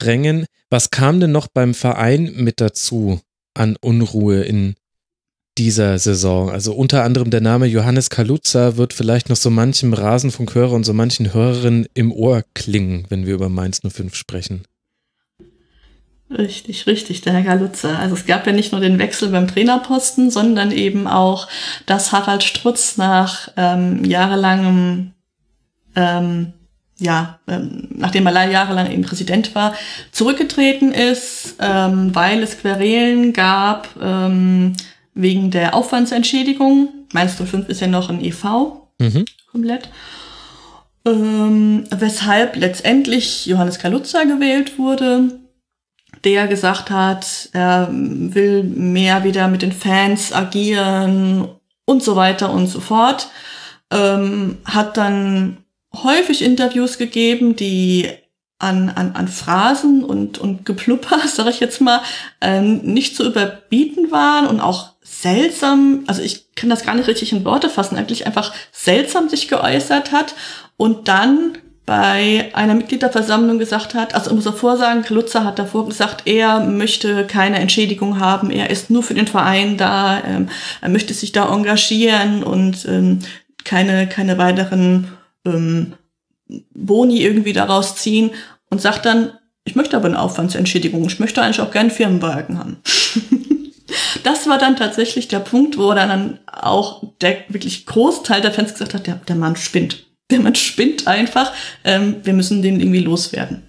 Rängen. 0.00 0.46
Was 0.70 0.90
kam 0.90 1.20
denn 1.20 1.32
noch 1.32 1.48
beim 1.48 1.74
Verein 1.74 2.32
mit 2.36 2.60
dazu 2.60 3.20
an 3.54 3.76
Unruhe 3.80 4.42
in 4.42 4.76
dieser 5.58 5.98
Saison. 5.98 6.50
Also 6.50 6.72
unter 6.72 7.04
anderem 7.04 7.30
der 7.30 7.40
Name 7.40 7.66
Johannes 7.66 8.10
Kaluza 8.10 8.76
wird 8.76 8.92
vielleicht 8.92 9.28
noch 9.28 9.36
so 9.36 9.50
manchem 9.50 9.92
Rasenfunkhörer 9.92 10.72
und 10.72 10.84
so 10.84 10.92
manchen 10.92 11.34
Hörerinnen 11.34 11.86
im 11.94 12.12
Ohr 12.12 12.42
klingen, 12.54 13.04
wenn 13.08 13.26
wir 13.26 13.34
über 13.34 13.48
Mainz 13.48 13.80
05 13.86 14.14
sprechen. 14.14 14.62
Richtig, 16.30 16.86
richtig, 16.86 17.20
der 17.20 17.34
Herr 17.34 17.42
Kaluza. 17.42 17.98
Also 17.98 18.14
es 18.14 18.24
gab 18.24 18.46
ja 18.46 18.52
nicht 18.52 18.72
nur 18.72 18.80
den 18.80 18.98
Wechsel 18.98 19.28
beim 19.28 19.48
Trainerposten, 19.48 20.30
sondern 20.30 20.72
eben 20.72 21.06
auch, 21.06 21.46
dass 21.84 22.12
Harald 22.12 22.42
Strutz 22.42 22.96
nach 22.96 23.50
ähm, 23.56 24.02
jahrelangem, 24.04 25.12
ähm, 25.94 26.54
ja, 26.98 27.38
ähm, 27.48 27.88
nachdem 27.94 28.26
er 28.26 28.50
jahrelang 28.50 28.90
eben 28.90 29.02
Präsident 29.02 29.54
war, 29.54 29.74
zurückgetreten 30.10 30.92
ist, 30.92 31.56
ähm, 31.60 32.14
weil 32.14 32.42
es 32.42 32.58
Querelen 32.58 33.34
gab, 33.34 33.88
ähm, 34.00 34.74
wegen 35.14 35.50
der 35.50 35.74
Aufwandsentschädigung. 35.74 36.88
Mainz 37.12 37.34
05 37.34 37.68
ist 37.68 37.80
ja 37.80 37.86
noch 37.86 38.08
ein 38.08 38.22
EV 38.22 38.44
mhm. 38.98 39.24
komplett. 39.50 39.88
Ähm, 41.04 41.84
weshalb 41.90 42.56
letztendlich 42.56 43.46
Johannes 43.46 43.78
Kaluza 43.78 44.24
gewählt 44.24 44.78
wurde, 44.78 45.40
der 46.24 46.46
gesagt 46.46 46.90
hat, 46.90 47.48
er 47.52 47.88
will 47.92 48.62
mehr 48.62 49.24
wieder 49.24 49.48
mit 49.48 49.62
den 49.62 49.72
Fans 49.72 50.32
agieren 50.32 51.48
und 51.84 52.02
so 52.02 52.14
weiter 52.14 52.52
und 52.52 52.68
so 52.68 52.80
fort. 52.80 53.28
Ähm, 53.90 54.58
hat 54.64 54.96
dann 54.96 55.58
häufig 55.92 56.42
Interviews 56.42 56.98
gegeben, 56.98 57.56
die 57.56 58.08
an, 58.62 58.90
an, 58.90 59.12
an 59.14 59.28
Phrasen 59.28 60.04
und, 60.04 60.38
und 60.38 60.64
Geplupper, 60.64 61.18
sag 61.26 61.48
ich 61.48 61.60
jetzt 61.60 61.80
mal, 61.80 62.00
ähm, 62.40 62.78
nicht 62.78 63.16
zu 63.16 63.24
überbieten 63.24 64.10
waren 64.10 64.46
und 64.46 64.60
auch 64.60 64.90
seltsam, 65.02 66.04
also 66.06 66.22
ich 66.22 66.54
kann 66.54 66.70
das 66.70 66.84
gar 66.84 66.94
nicht 66.94 67.08
richtig 67.08 67.32
in 67.32 67.44
Worte 67.44 67.68
fassen, 67.68 67.96
eigentlich 67.96 68.26
einfach 68.26 68.52
seltsam 68.70 69.28
sich 69.28 69.48
geäußert 69.48 70.12
hat 70.12 70.34
und 70.76 71.08
dann 71.08 71.58
bei 71.84 72.50
einer 72.52 72.74
Mitgliederversammlung 72.74 73.58
gesagt 73.58 73.94
hat, 73.94 74.14
also 74.14 74.30
ich 74.30 74.36
muss 74.36 74.44
davor 74.44 74.76
sagen, 74.76 75.02
Klutzer 75.02 75.44
hat 75.44 75.58
davor 75.58 75.88
gesagt, 75.88 76.26
er 76.26 76.60
möchte 76.60 77.26
keine 77.26 77.58
Entschädigung 77.58 78.20
haben, 78.20 78.50
er 78.50 78.70
ist 78.70 78.88
nur 78.88 79.02
für 79.02 79.14
den 79.14 79.26
Verein 79.26 79.76
da, 79.76 80.22
ähm, 80.24 80.48
er 80.80 80.88
möchte 80.88 81.12
sich 81.12 81.32
da 81.32 81.52
engagieren 81.52 82.44
und 82.44 82.86
ähm, 82.86 83.18
keine, 83.64 84.08
keine 84.08 84.38
weiteren 84.38 85.08
ähm, 85.44 85.94
Boni 86.74 87.22
irgendwie 87.22 87.52
daraus 87.52 87.96
ziehen 87.96 88.30
und 88.72 88.80
sagt 88.80 89.04
dann, 89.04 89.32
ich 89.64 89.76
möchte 89.76 89.98
aber 89.98 90.06
eine 90.06 90.18
Aufwandsentschädigung, 90.18 91.06
ich 91.06 91.20
möchte 91.20 91.42
eigentlich 91.42 91.60
auch 91.60 91.70
gerne 91.70 91.90
Firmenwagen 91.90 92.58
haben. 92.58 92.78
das 94.24 94.48
war 94.48 94.56
dann 94.56 94.76
tatsächlich 94.76 95.28
der 95.28 95.40
Punkt, 95.40 95.76
wo 95.76 95.92
dann 95.92 96.38
auch 96.46 97.02
der 97.20 97.36
wirklich 97.48 97.84
Großteil 97.84 98.40
der 98.40 98.50
Fans 98.50 98.72
gesagt 98.72 98.94
hat, 98.94 99.06
der, 99.06 99.16
der 99.16 99.36
Mann 99.36 99.56
spinnt. 99.56 100.06
Der 100.30 100.40
Mann 100.40 100.54
spinnt 100.54 101.06
einfach. 101.06 101.52
Ähm, 101.84 102.16
wir 102.24 102.32
müssen 102.32 102.62
den 102.62 102.80
irgendwie 102.80 103.00
loswerden. 103.00 103.62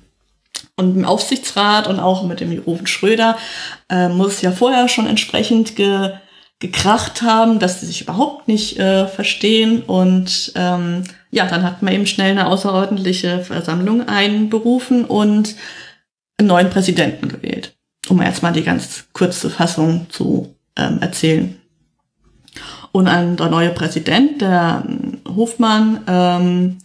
Und 0.77 0.95
im 0.95 1.03
Aufsichtsrat 1.03 1.87
und 1.87 1.99
auch 1.99 2.23
mit 2.23 2.39
dem 2.39 2.57
Rufen 2.59 2.87
Schröder 2.87 3.37
äh, 3.89 4.07
muss 4.07 4.41
ja 4.41 4.53
vorher 4.53 4.87
schon 4.87 5.05
entsprechend 5.05 5.75
ge, 5.75 6.11
gekracht 6.59 7.23
haben, 7.23 7.59
dass 7.59 7.81
sie 7.81 7.87
sich 7.87 8.03
überhaupt 8.03 8.47
nicht 8.47 8.79
äh, 8.79 9.05
verstehen. 9.05 9.81
Und 9.81 10.53
ähm, 10.55 11.03
ja, 11.33 11.47
dann 11.47 11.63
hat 11.63 11.81
man 11.81 11.93
eben 11.93 12.05
schnell 12.05 12.31
eine 12.31 12.47
außerordentliche 12.47 13.39
Versammlung 13.39 14.07
einberufen 14.07 15.05
und 15.05 15.55
einen 16.37 16.47
neuen 16.47 16.69
Präsidenten 16.69 17.27
gewählt 17.27 17.73
um 18.09 18.21
jetzt 18.21 18.43
mal 18.43 18.51
die 18.51 18.63
ganz 18.63 19.05
kurze 19.13 19.49
Fassung 19.49 20.07
zu 20.09 20.55
ähm, 20.75 20.99
erzählen. 21.01 21.59
Und 22.91 23.07
ein, 23.07 23.37
der 23.37 23.49
neue 23.49 23.71
Präsident, 23.71 24.41
der 24.41 24.83
ähm, 24.87 25.21
Hofmann, 25.27 26.01
ähm, 26.07 26.77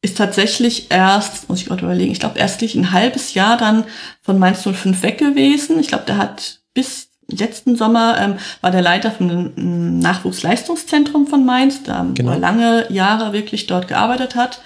ist 0.00 0.16
tatsächlich 0.16 0.90
erst, 0.90 1.48
muss 1.48 1.60
ich 1.60 1.66
gerade 1.66 1.84
überlegen, 1.84 2.12
ich 2.12 2.20
glaube 2.20 2.38
erstlich 2.38 2.74
ein 2.74 2.92
halbes 2.92 3.34
Jahr 3.34 3.56
dann 3.56 3.84
von 4.22 4.38
Mainz 4.38 4.62
05 4.62 5.02
weg 5.02 5.18
gewesen. 5.18 5.80
Ich 5.80 5.88
glaube, 5.88 6.04
der 6.04 6.18
hat 6.18 6.60
bis 6.72 7.07
letzten 7.30 7.76
Sommer 7.76 8.16
ähm, 8.18 8.34
war 8.60 8.70
der 8.70 8.82
Leiter 8.82 9.10
vom 9.10 9.52
Nachwuchsleistungszentrum 10.00 11.26
von 11.26 11.44
Mainz, 11.44 11.82
da 11.82 12.06
genau. 12.14 12.30
wo 12.30 12.34
er 12.34 12.40
lange 12.40 12.86
Jahre 12.90 13.32
wirklich 13.32 13.66
dort 13.66 13.88
gearbeitet 13.88 14.34
hat. 14.34 14.60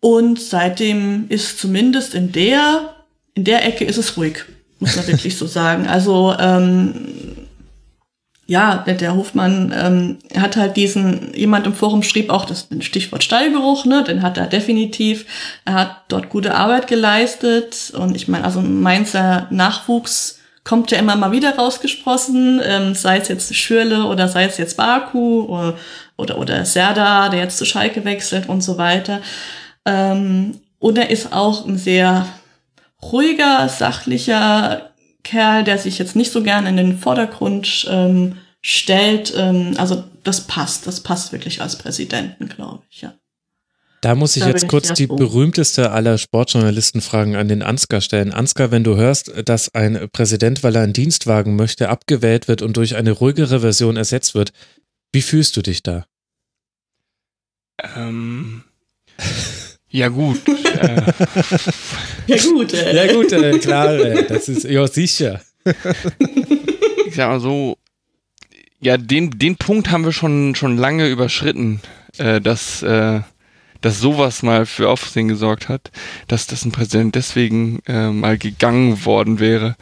Und 0.00 0.38
seitdem 0.40 1.26
ist 1.28 1.58
zumindest 1.58 2.14
in 2.14 2.32
der 2.32 2.94
in 3.34 3.44
der 3.44 3.66
Ecke 3.66 3.84
ist 3.84 3.96
es 3.96 4.16
ruhig, 4.16 4.44
muss 4.78 4.96
man 4.96 5.06
wirklich 5.08 5.36
so 5.36 5.46
sagen. 5.46 5.86
Also 5.86 6.34
ähm, 6.38 7.08
ja, 8.46 8.76
der, 8.86 8.94
der 8.94 9.16
Hofmann 9.16 9.74
ähm, 9.76 10.18
hat 10.38 10.56
halt 10.56 10.76
diesen, 10.76 11.32
jemand 11.34 11.66
im 11.66 11.72
Forum 11.72 12.02
schrieb 12.02 12.28
auch 12.28 12.44
das 12.44 12.68
Stichwort 12.80 13.24
Stallgeruch, 13.24 13.86
ne, 13.86 14.04
den 14.04 14.22
hat 14.22 14.36
er 14.36 14.46
definitiv. 14.46 15.24
Er 15.64 15.74
hat 15.74 15.96
dort 16.08 16.28
gute 16.28 16.54
Arbeit 16.54 16.86
geleistet 16.86 17.92
und 17.96 18.14
ich 18.14 18.28
meine, 18.28 18.44
also 18.44 18.60
Mainzer 18.60 19.46
Nachwuchs 19.50 20.40
kommt 20.64 20.90
ja 20.90 20.98
immer 20.98 21.14
mal 21.14 21.30
wieder 21.30 21.56
rausgesprossen, 21.56 22.60
ähm, 22.64 22.94
sei 22.94 23.18
es 23.18 23.28
jetzt 23.28 23.54
Schürle 23.54 24.04
oder 24.04 24.28
sei 24.28 24.44
es 24.44 24.56
jetzt 24.56 24.76
Baku 24.76 25.44
oder, 25.44 25.76
oder, 26.16 26.38
oder 26.38 26.64
Serda, 26.64 27.28
der 27.28 27.40
jetzt 27.40 27.58
zu 27.58 27.66
Schalke 27.66 28.04
wechselt 28.04 28.48
und 28.48 28.62
so 28.62 28.78
weiter. 28.78 29.20
Ähm, 29.84 30.60
und 30.78 30.98
er 30.98 31.10
ist 31.10 31.32
auch 31.32 31.66
ein 31.66 31.76
sehr 31.76 32.26
ruhiger, 33.02 33.68
sachlicher 33.68 34.90
Kerl, 35.22 35.64
der 35.64 35.78
sich 35.78 35.98
jetzt 35.98 36.16
nicht 36.16 36.32
so 36.32 36.42
gern 36.42 36.66
in 36.66 36.76
den 36.76 36.98
Vordergrund 36.98 37.86
ähm, 37.90 38.38
stellt. 38.62 39.34
Ähm, 39.36 39.74
also 39.76 40.04
das 40.22 40.46
passt, 40.46 40.86
das 40.86 41.00
passt 41.00 41.32
wirklich 41.32 41.60
als 41.60 41.76
Präsidenten, 41.76 42.48
glaube 42.48 42.82
ich, 42.90 43.02
ja. 43.02 43.12
Da 44.04 44.14
muss 44.14 44.36
ich 44.36 44.42
da 44.42 44.50
jetzt 44.50 44.68
kurz 44.68 44.90
ich 44.90 44.96
die 44.96 45.06
berühmteste 45.06 45.90
aller 45.90 46.18
Sportjournalistenfragen 46.18 47.36
an 47.36 47.48
den 47.48 47.62
Ansgar 47.62 48.02
stellen. 48.02 48.34
Ansgar, 48.34 48.70
wenn 48.70 48.84
du 48.84 48.96
hörst, 48.96 49.32
dass 49.46 49.74
ein 49.74 50.10
Präsident, 50.12 50.62
weil 50.62 50.76
er 50.76 50.82
einen 50.82 50.92
Dienstwagen 50.92 51.56
möchte, 51.56 51.88
abgewählt 51.88 52.46
wird 52.46 52.60
und 52.60 52.76
durch 52.76 52.96
eine 52.96 53.12
ruhigere 53.12 53.60
Version 53.60 53.96
ersetzt 53.96 54.34
wird, 54.34 54.52
wie 55.12 55.22
fühlst 55.22 55.56
du 55.56 55.62
dich 55.62 55.82
da? 55.82 56.04
Ähm, 57.96 58.64
ja 59.88 60.08
gut. 60.08 60.46
äh. 60.48 61.00
Ja 62.26 62.36
gut. 62.42 62.74
Äh. 62.74 62.94
Ja 62.94 63.10
gut, 63.10 63.32
äh, 63.32 63.58
klar, 63.58 63.94
äh, 63.94 64.26
das 64.26 64.50
ist 64.50 64.64
ja 64.64 64.86
sicher. 64.86 65.40
ich 67.06 67.14
sag 67.14 67.30
mal 67.30 67.40
so, 67.40 67.78
ja, 68.80 68.98
den, 68.98 69.30
den 69.30 69.56
Punkt 69.56 69.90
haben 69.90 70.04
wir 70.04 70.12
schon, 70.12 70.54
schon 70.56 70.76
lange 70.76 71.08
überschritten, 71.08 71.80
äh, 72.18 72.42
dass, 72.42 72.82
äh, 72.82 73.22
dass 73.84 74.00
sowas 74.00 74.42
mal 74.42 74.64
für 74.64 74.88
Aufsehen 74.88 75.28
gesorgt 75.28 75.68
hat, 75.68 75.90
dass 76.26 76.46
das 76.46 76.64
ein 76.64 76.72
Präsident 76.72 77.14
deswegen 77.14 77.80
äh, 77.86 78.08
mal 78.10 78.38
gegangen 78.38 79.04
worden 79.04 79.40
wäre. 79.40 79.76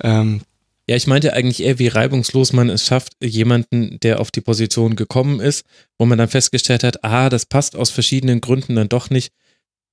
Ähm, 0.00 0.40
ja, 0.88 0.96
ich 0.96 1.06
meinte 1.06 1.34
eigentlich 1.34 1.62
eher, 1.62 1.78
wie 1.78 1.88
reibungslos 1.88 2.54
man 2.54 2.70
es 2.70 2.86
schafft, 2.86 3.12
jemanden, 3.22 4.00
der 4.00 4.20
auf 4.20 4.30
die 4.30 4.40
Position 4.40 4.96
gekommen 4.96 5.40
ist, 5.40 5.66
wo 5.98 6.06
man 6.06 6.16
dann 6.16 6.28
festgestellt 6.28 6.82
hat, 6.84 7.04
ah, 7.04 7.28
das 7.28 7.44
passt 7.44 7.76
aus 7.76 7.90
verschiedenen 7.90 8.40
Gründen 8.40 8.74
dann 8.76 8.88
doch 8.88 9.10
nicht, 9.10 9.30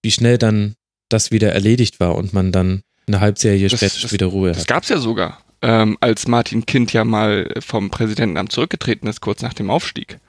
wie 0.01 0.11
schnell 0.11 0.37
dann 0.37 0.75
das 1.09 1.31
wieder 1.31 1.51
erledigt 1.51 1.99
war 1.99 2.15
und 2.15 2.31
man 2.33 2.53
dann 2.53 2.83
eine 3.07 3.19
Halbserie 3.19 3.67
Das- 3.67 3.79
später 3.81 3.99
das- 4.01 4.11
wieder 4.13 4.27
Ruhe 4.27 4.49
Das 4.49 4.59
hat. 4.61 4.67
gab's 4.67 4.87
ja 4.87 4.97
sogar, 4.97 5.39
ähm, 5.61 5.97
als 5.99 6.27
Martin 6.29 6.65
Kind 6.65 6.93
ja 6.93 7.03
mal 7.03 7.53
vom 7.59 7.89
Präsidentenamt 7.89 8.53
zurückgetreten 8.53 9.07
ist, 9.09 9.19
kurz 9.19 9.41
nach 9.41 9.53
dem 9.53 9.69
Aufstieg. 9.69 10.19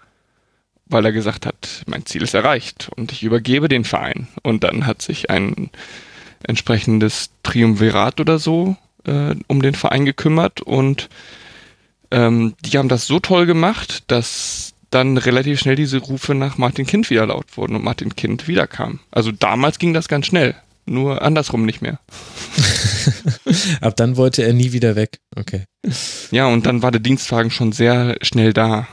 Weil 0.89 1.05
er 1.05 1.13
gesagt 1.13 1.47
hat, 1.47 1.83
mein 1.87 2.07
Ziel 2.07 2.23
ist 2.23 2.35
erreicht 2.35 2.91
und 2.97 3.11
ich 3.11 3.23
übergebe 3.25 3.69
den 3.69 3.85
Verein. 3.85 4.29
Und 4.43 4.63
dann 4.63 4.87
hat 4.87 5.03
sich 5.03 5.31
ein 5.31 5.71
entsprechendes 6.45 7.31
Triumvirat 7.43 8.21
oder 8.21 8.39
so 8.39 8.77
äh, 9.05 9.35
um 9.47 9.63
den 9.63 9.75
Verein 9.75 10.05
gekümmert 10.05 10.61
und 10.61 11.09
ähm, 12.11 12.55
die 12.65 12.79
haben 12.79 12.89
das 12.89 13.07
so 13.07 13.21
toll 13.21 13.47
gemacht, 13.47 14.05
dass 14.07 14.75
dann 14.91 15.17
relativ 15.17 15.59
schnell 15.59 15.77
diese 15.77 15.99
Rufe 15.99 16.35
nach 16.35 16.59
Martin 16.59 16.87
Kind 16.87 17.11
wieder 17.11 17.27
laut 17.27 17.57
wurden 17.57 17.77
und 17.77 17.85
Martin 17.85 18.15
Kind 18.15 18.47
wiederkam. 18.49 19.01
Also 19.11 19.33
damals 19.33 19.79
ging 19.79 19.93
das 19.93 20.09
ganz 20.09 20.27
schnell, 20.27 20.55
nur 20.85 21.23
andersrum 21.23 21.65
nicht 21.67 21.83
mehr. 21.83 21.99
Ab 23.81 23.97
dann 23.97 24.17
wollte 24.17 24.43
er 24.43 24.53
nie 24.53 24.73
wieder 24.73 24.97
weg. 24.97 25.19
Okay. 25.35 25.65
Ja, 26.31 26.47
und 26.47 26.67
dann 26.67 26.83
war 26.83 26.93
der 26.93 27.01
Dienstwagen 27.01 27.51
schon 27.51 27.73
sehr 27.73 28.17
schnell 28.23 28.53
da. 28.53 28.87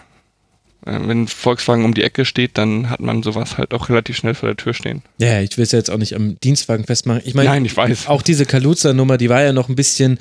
Äh, 0.86 1.00
Wenn 1.08 1.28
Volkswagen 1.28 1.86
um 1.86 1.94
die 1.94 2.04
Ecke 2.04 2.26
steht, 2.26 2.58
dann 2.58 2.90
hat 2.90 3.00
man 3.00 3.24
sowas 3.24 3.58
halt 3.58 3.74
auch 3.74 3.90
relativ 3.90 4.18
schnell 4.18 4.34
vor 4.36 4.50
der 4.50 4.58
Tür 4.58 4.74
stehen. 4.74 5.02
Ja, 5.20 5.42
ich 5.42 5.58
will 5.58 5.64
es 5.64 5.72
ja 5.72 5.80
jetzt 5.80 5.90
auch 5.92 5.98
nicht 5.98 6.16
am 6.16 6.40
Dienstwagen 6.42 6.86
festmachen. 6.86 7.22
Ich 7.26 7.34
meine, 7.34 7.50
Nein, 7.50 7.66
ich 7.66 7.76
weiß. 7.76 8.08
auch 8.08 8.22
diese 8.22 8.46
Kaluza-Nummer, 8.46 9.18
die 9.18 9.30
war 9.30 9.42
ja 9.44 9.54
noch 9.54 9.70
ein 9.70 9.76
bisschen 9.76 10.20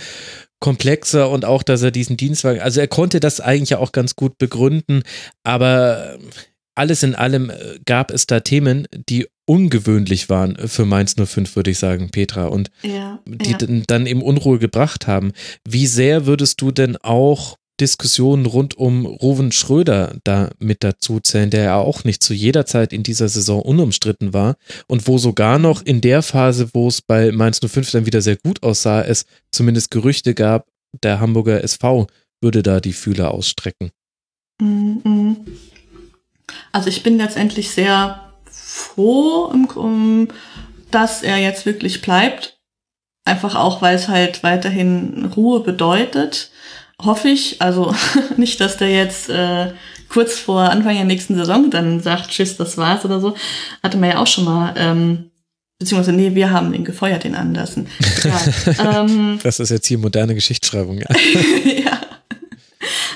komplexer 0.61 1.29
und 1.31 1.45
auch, 1.45 1.63
dass 1.63 1.83
er 1.83 1.91
diesen 1.91 2.17
Dienstwagen, 2.17 2.61
also 2.61 2.81
er 2.81 2.87
konnte 2.89 3.19
das 3.21 3.41
eigentlich 3.41 3.71
ja 3.71 3.79
auch 3.79 3.91
ganz 3.93 4.15
gut 4.15 4.39
begründen, 4.39 5.03
aber 5.43 6.19
alles 6.75 7.03
in 7.03 7.15
allem 7.15 7.51
äh, 7.51 7.55
gab 7.85 8.11
es 8.13 8.27
da 8.27 8.41
Themen, 8.41 8.87
die 9.09 9.27
ungewöhnlich 9.45 10.29
waren 10.31 10.57
für 10.69 10.87
Mainz 10.87 11.17
05, 11.23 11.57
würde 11.57 11.71
ich 11.73 11.79
sagen, 11.79 12.11
Petra, 12.11 12.47
und 12.47 12.71
Ja. 12.83 13.19
die 13.27 13.51
ja. 13.51 13.59
dann 13.87 14.07
eben 14.07 14.23
Unruhe 14.23 14.59
gebracht 14.59 15.07
haben. 15.07 15.33
Wie 15.69 15.87
sehr 15.87 16.27
würdest 16.27 16.61
du 16.63 16.71
denn 16.71 16.97
auch 16.97 17.57
Diskussionen 17.81 18.47
rund 18.47 18.77
um 18.77 19.07
Ruven 19.07 19.51
Schröder 19.51 20.17
da 20.25 20.51
mit 20.59 20.85
dazu 20.85 21.21
zählen, 21.21 21.51
der 21.51 21.65
ja 21.65 21.77
auch 21.77 22.05
nicht 22.05 22.23
zu 22.23 22.35
jeder 22.35 22.67
Zeit 22.67 22.93
in 22.93 23.03
dieser 23.03 23.29
Saison 23.29 23.63
unumstritten 23.63 24.33
war 24.33 24.57
und 24.87 25.09
wo 25.09 25.19
sogar 25.19 25.59
noch 25.59 25.83
in 25.83 26.01
der 26.01 26.23
Phase, 26.23 26.71
wo 26.75 26.89
es 26.89 27.01
bei 27.01 27.33
Mainz 27.33 27.61
05 27.65 27.91
dann 27.91 28.07
wieder 28.07 28.21
sehr 28.21 28.37
gut 28.37 28.63
aussah, 28.63 29.03
es 29.03 29.25
zumindest 29.51 29.91
Gerüchte 29.91 30.35
gab, 30.35 30.69
der 31.03 31.21
Hamburger 31.21 31.63
SV 31.65 32.07
würde 32.41 32.63
da 32.63 32.81
die 32.81 32.93
Fühler 32.93 33.33
ausstrecken. 33.33 33.91
Mhm. 34.61 35.37
Also 36.73 36.89
ich 36.89 37.03
bin 37.03 37.17
letztendlich 37.17 37.71
sehr 37.71 38.33
froh, 38.51 39.53
dass 40.91 41.23
er 41.23 41.39
jetzt 41.39 41.67
wirklich 41.67 42.03
bleibt. 42.03 42.59
Einfach 43.25 43.55
auch, 43.55 43.83
weil 43.83 43.95
es 43.95 44.09
halt 44.09 44.43
weiterhin 44.43 45.27
Ruhe 45.37 45.61
bedeutet. 45.61 46.51
Hoffe 47.05 47.29
ich. 47.29 47.61
Also 47.61 47.95
nicht, 48.37 48.61
dass 48.61 48.77
der 48.77 48.91
jetzt 48.91 49.29
äh, 49.29 49.73
kurz 50.09 50.39
vor 50.39 50.61
Anfang 50.71 50.95
der 50.95 51.05
nächsten 51.05 51.35
Saison 51.35 51.71
dann 51.71 52.01
sagt, 52.01 52.31
tschüss, 52.31 52.57
das 52.57 52.77
war's 52.77 53.05
oder 53.05 53.21
so. 53.21 53.35
Hatte 53.83 53.99
man 53.99 54.11
ja 54.11 54.19
auch 54.19 54.27
schon 54.27 54.45
mal. 54.45 54.75
Ähm, 54.77 55.31
beziehungsweise, 55.79 56.13
nee, 56.13 56.35
wir 56.35 56.51
haben 56.51 56.73
ihn 56.75 56.85
gefeuert, 56.85 57.25
den 57.25 57.35
Andersen. 57.35 57.89
Ja, 58.23 59.01
ähm, 59.01 59.39
Das 59.43 59.59
ist 59.59 59.71
jetzt 59.71 59.87
hier 59.87 59.99
moderne 59.99 60.35
Geschichtsschreibung. 60.35 60.99
Ja, 60.99 61.09
ja. 61.65 62.01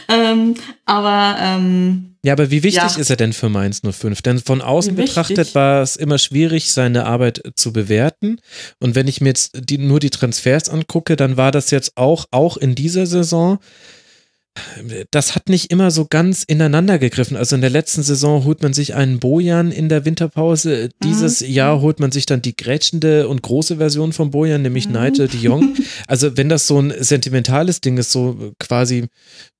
Ähm, 0.16 0.54
aber 0.84 1.36
ähm, 1.40 2.16
ja 2.24 2.32
aber 2.32 2.50
wie 2.50 2.62
wichtig 2.62 2.82
Ja. 2.82 2.96
ist 2.96 3.10
er 3.10 3.16
denn 3.16 3.32
für 3.32 3.48
Mainz 3.48 3.82
05? 3.82 4.22
Denn 4.22 4.38
von 4.38 4.62
außen 4.62 4.94
betrachtet 4.94 5.54
war 5.54 5.82
es 5.82 5.96
immer 5.96 6.18
schwierig, 6.18 6.72
seine 6.72 7.06
Arbeit 7.06 7.42
zu 7.56 7.72
bewerten. 7.72 8.38
Und 8.80 8.94
wenn 8.94 9.08
ich 9.08 9.20
mir 9.20 9.28
jetzt 9.30 9.52
die, 9.68 9.78
nur 9.78 9.98
die 10.00 10.10
Transfers 10.10 10.68
angucke, 10.68 11.16
dann 11.16 11.36
war 11.36 11.50
das 11.50 11.70
jetzt 11.70 11.96
auch, 11.96 12.26
auch 12.30 12.56
in 12.56 12.74
dieser 12.74 13.06
Saison, 13.06 13.58
das 15.10 15.34
hat 15.34 15.48
nicht 15.48 15.70
immer 15.70 15.90
so 15.90 16.06
ganz 16.06 16.42
ineinander 16.44 16.98
gegriffen. 16.98 17.36
Also 17.36 17.54
in 17.54 17.60
der 17.60 17.70
letzten 17.70 18.02
Saison 18.02 18.44
holt 18.44 18.62
man 18.62 18.72
sich 18.72 18.94
einen 18.94 19.18
Bojan 19.18 19.70
in 19.72 19.88
der 19.88 20.04
Winterpause. 20.04 20.88
Dieses 21.02 21.40
Mhm. 21.40 21.48
Jahr 21.48 21.80
holt 21.80 22.00
man 22.00 22.10
sich 22.12 22.26
dann 22.26 22.42
die 22.42 22.56
grätschende 22.56 23.28
und 23.28 23.42
große 23.42 23.76
Version 23.76 24.12
von 24.12 24.30
Bojan, 24.30 24.62
nämlich 24.62 24.86
Mhm. 24.88 24.92
Nigel 24.94 25.28
de 25.28 25.40
Jong. 25.40 25.74
Also 26.06 26.36
wenn 26.36 26.48
das 26.48 26.66
so 26.66 26.80
ein 26.80 26.92
sentimentales 26.98 27.80
Ding 27.80 27.98
ist, 27.98 28.12
so 28.12 28.52
quasi 28.58 29.06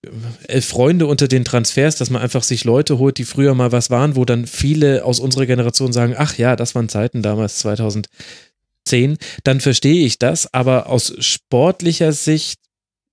äh, 0.05 0.09
elf 0.48 0.66
Freunde 0.66 1.06
unter 1.06 1.28
den 1.28 1.44
Transfers, 1.44 1.97
dass 1.97 2.10
man 2.10 2.23
einfach 2.23 2.43
sich 2.43 2.64
Leute 2.64 2.98
holt, 2.98 3.18
die 3.18 3.24
früher 3.24 3.55
mal 3.55 3.73
was 3.73 3.90
waren, 3.90 4.16
wo 4.16 4.24
dann 4.24 4.47
viele 4.47 5.05
aus 5.05 5.20
unserer 5.20 5.47
Generation 5.47 5.93
sagen, 5.93 6.14
ach 6.16 6.36
ja, 6.39 6.56
das 6.56 6.74
waren 6.74 6.89
Zeiten 6.89 7.23
damals 7.23 7.59
2010, 7.59 9.18
dann 9.44 9.60
verstehe 9.60 10.06
ich 10.06 10.18
das, 10.18 10.52
aber 10.52 10.89
aus 10.89 11.12
sportlicher 11.18 12.12
Sicht 12.12 12.60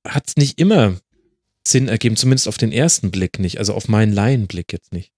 hat 0.08 0.28
es 0.28 0.38
nicht 0.38 0.60
immer 0.60 0.94
Sinn 1.66 1.88
ergeben, 1.88 2.18
zumindest 2.18 2.48
auf 2.48 2.58
den 2.58 2.72
ersten 2.72 3.12
Blick 3.12 3.40
nicht, 3.40 3.58
also 3.60 3.74
auf 3.74 3.88
meinen 3.88 4.14
Laienblick 4.14 4.74
jetzt 4.74 4.94
nicht. 4.94 5.12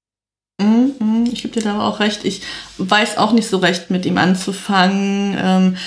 Mm, 0.59 1.25
Ich 1.31 1.41
gebe 1.41 1.53
dir 1.53 1.63
da 1.63 1.81
auch 1.87 1.99
recht. 1.99 2.23
Ich 2.23 2.41
weiß 2.77 3.17
auch 3.17 3.31
nicht 3.33 3.47
so 3.49 3.57
recht, 3.57 3.89
mit 3.89 4.05
ihm 4.05 4.17
anzufangen. 4.17 5.37
Ähm, 5.39 5.77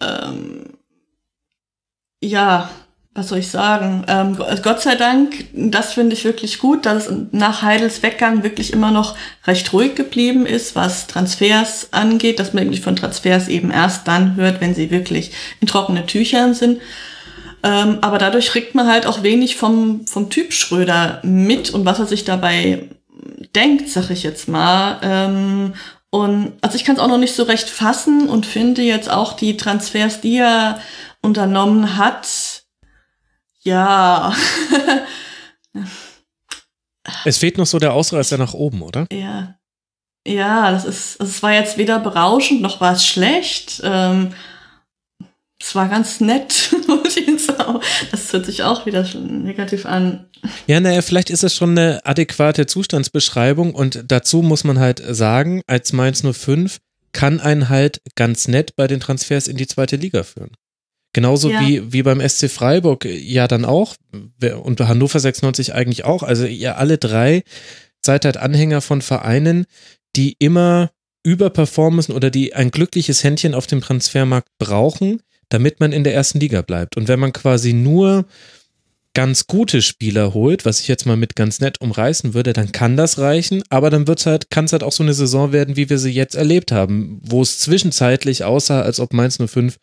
ähm, 0.00 0.64
ja, 2.22 2.70
was 3.14 3.28
soll 3.28 3.38
ich 3.38 3.48
sagen? 3.48 4.04
Ähm, 4.08 4.38
Gott 4.62 4.80
sei 4.80 4.94
Dank, 4.94 5.44
das 5.52 5.92
finde 5.92 6.14
ich 6.14 6.24
wirklich 6.24 6.58
gut, 6.58 6.86
dass 6.86 7.08
es 7.08 7.14
nach 7.32 7.60
Heidels 7.60 8.02
Weggang 8.02 8.42
wirklich 8.42 8.72
immer 8.72 8.90
noch 8.90 9.16
recht 9.46 9.70
ruhig 9.74 9.94
geblieben 9.94 10.46
ist, 10.46 10.74
was 10.76 11.08
Transfers 11.08 11.88
angeht, 11.92 12.38
dass 12.38 12.54
man 12.54 12.64
nämlich 12.64 12.80
von 12.80 12.96
Transfers 12.96 13.48
eben 13.48 13.70
erst 13.70 14.08
dann 14.08 14.36
hört, 14.36 14.62
wenn 14.62 14.74
sie 14.74 14.90
wirklich 14.90 15.32
in 15.60 15.66
trockenen 15.66 16.06
Tüchern 16.06 16.54
sind. 16.54 16.80
Ähm, 17.62 17.98
aber 18.00 18.18
dadurch 18.18 18.48
kriegt 18.48 18.74
man 18.74 18.88
halt 18.88 19.06
auch 19.06 19.22
wenig 19.22 19.56
vom, 19.56 20.06
vom 20.06 20.30
Typ 20.30 20.52
Schröder 20.52 21.20
mit 21.22 21.70
und 21.70 21.84
was 21.84 21.98
er 21.98 22.06
sich 22.06 22.24
dabei 22.24 22.88
denkt, 23.54 23.88
sag 23.88 24.10
ich 24.10 24.22
jetzt 24.22 24.48
mal. 24.48 24.98
Ähm, 25.02 25.74
und 26.10 26.52
also 26.60 26.76
ich 26.76 26.84
kann 26.84 26.96
es 26.96 27.02
auch 27.02 27.08
noch 27.08 27.18
nicht 27.18 27.34
so 27.34 27.44
recht 27.44 27.70
fassen 27.70 28.28
und 28.28 28.46
finde 28.46 28.82
jetzt 28.82 29.10
auch 29.10 29.32
die 29.34 29.56
Transfers, 29.56 30.20
die 30.20 30.38
er 30.38 30.80
unternommen 31.22 31.96
hat, 31.96 32.64
ja, 33.62 34.34
Es 37.24 37.38
fehlt 37.38 37.58
noch 37.58 37.66
so 37.66 37.78
der 37.78 37.92
Ausreißer 37.92 38.38
nach 38.38 38.54
oben, 38.54 38.82
oder? 38.82 39.06
ja, 39.12 39.54
ja, 40.26 40.70
das 40.70 40.84
ist, 40.84 41.20
also 41.20 41.30
es 41.30 41.42
war 41.42 41.52
jetzt 41.52 41.76
weder 41.76 41.98
berauschend 41.98 42.62
noch 42.62 42.80
war 42.80 42.92
es 42.92 43.04
schlecht. 43.04 43.80
Ähm, 43.84 44.32
es 45.62 45.74
war 45.74 45.88
ganz 45.88 46.20
nett, 46.20 46.74
muss 46.88 47.16
ich 47.16 47.44
sagen. 47.44 47.80
Das 48.10 48.32
hört 48.32 48.46
sich 48.46 48.62
auch 48.62 48.84
wieder 48.86 49.04
schon 49.04 49.44
negativ 49.44 49.86
an. 49.86 50.28
Ja, 50.66 50.80
naja, 50.80 51.02
vielleicht 51.02 51.30
ist 51.30 51.44
es 51.44 51.54
schon 51.54 51.78
eine 51.78 52.04
adäquate 52.04 52.66
Zustandsbeschreibung 52.66 53.74
und 53.74 54.04
dazu 54.08 54.42
muss 54.42 54.64
man 54.64 54.80
halt 54.80 55.00
sagen, 55.08 55.62
als 55.66 55.92
Mainz 55.92 56.22
05 56.24 56.78
kann 57.12 57.40
einen 57.40 57.68
halt 57.68 58.00
ganz 58.16 58.48
nett 58.48 58.74
bei 58.74 58.86
den 58.88 58.98
Transfers 58.98 59.46
in 59.46 59.56
die 59.56 59.66
zweite 59.66 59.96
Liga 59.96 60.24
führen. 60.24 60.50
Genauso 61.12 61.50
Ja. 61.50 61.60
wie, 61.60 61.92
wie 61.92 62.02
beim 62.02 62.26
SC 62.26 62.50
Freiburg 62.50 63.04
ja 63.04 63.46
dann 63.46 63.64
auch 63.66 63.94
und 64.62 64.80
Hannover 64.80 65.20
96 65.20 65.74
eigentlich 65.74 66.04
auch. 66.04 66.22
Also 66.22 66.46
ihr 66.46 66.78
alle 66.78 66.96
drei 66.98 67.42
seid 68.04 68.24
halt 68.24 68.38
Anhänger 68.38 68.80
von 68.80 69.02
Vereinen, 69.02 69.66
die 70.16 70.34
immer 70.38 70.90
überperformen 71.22 71.96
müssen 71.96 72.12
oder 72.12 72.30
die 72.30 72.54
ein 72.54 72.70
glückliches 72.70 73.22
Händchen 73.22 73.54
auf 73.54 73.66
dem 73.66 73.80
Transfermarkt 73.80 74.48
brauchen, 74.58 75.22
damit 75.52 75.80
man 75.80 75.92
in 75.92 76.04
der 76.04 76.14
ersten 76.14 76.40
Liga 76.40 76.62
bleibt. 76.62 76.96
Und 76.96 77.08
wenn 77.08 77.20
man 77.20 77.32
quasi 77.32 77.72
nur 77.72 78.24
ganz 79.14 79.46
gute 79.46 79.82
Spieler 79.82 80.32
holt, 80.32 80.64
was 80.64 80.80
ich 80.80 80.88
jetzt 80.88 81.04
mal 81.04 81.16
mit 81.18 81.36
ganz 81.36 81.60
nett 81.60 81.80
umreißen 81.80 82.32
würde, 82.32 82.54
dann 82.54 82.72
kann 82.72 82.96
das 82.96 83.18
reichen, 83.18 83.62
aber 83.68 83.90
dann 83.90 84.08
wird's 84.08 84.24
halt, 84.24 84.50
kann 84.50 84.64
es 84.64 84.72
halt 84.72 84.82
auch 84.82 84.92
so 84.92 85.02
eine 85.02 85.12
Saison 85.12 85.52
werden, 85.52 85.76
wie 85.76 85.90
wir 85.90 85.98
sie 85.98 86.10
jetzt 86.12 86.34
erlebt 86.34 86.72
haben, 86.72 87.20
wo 87.22 87.42
es 87.42 87.58
zwischenzeitlich 87.58 88.44
aussah, 88.44 88.80
als 88.80 89.00
ob 89.00 89.12
Mainz 89.12 89.36
05 89.36 89.76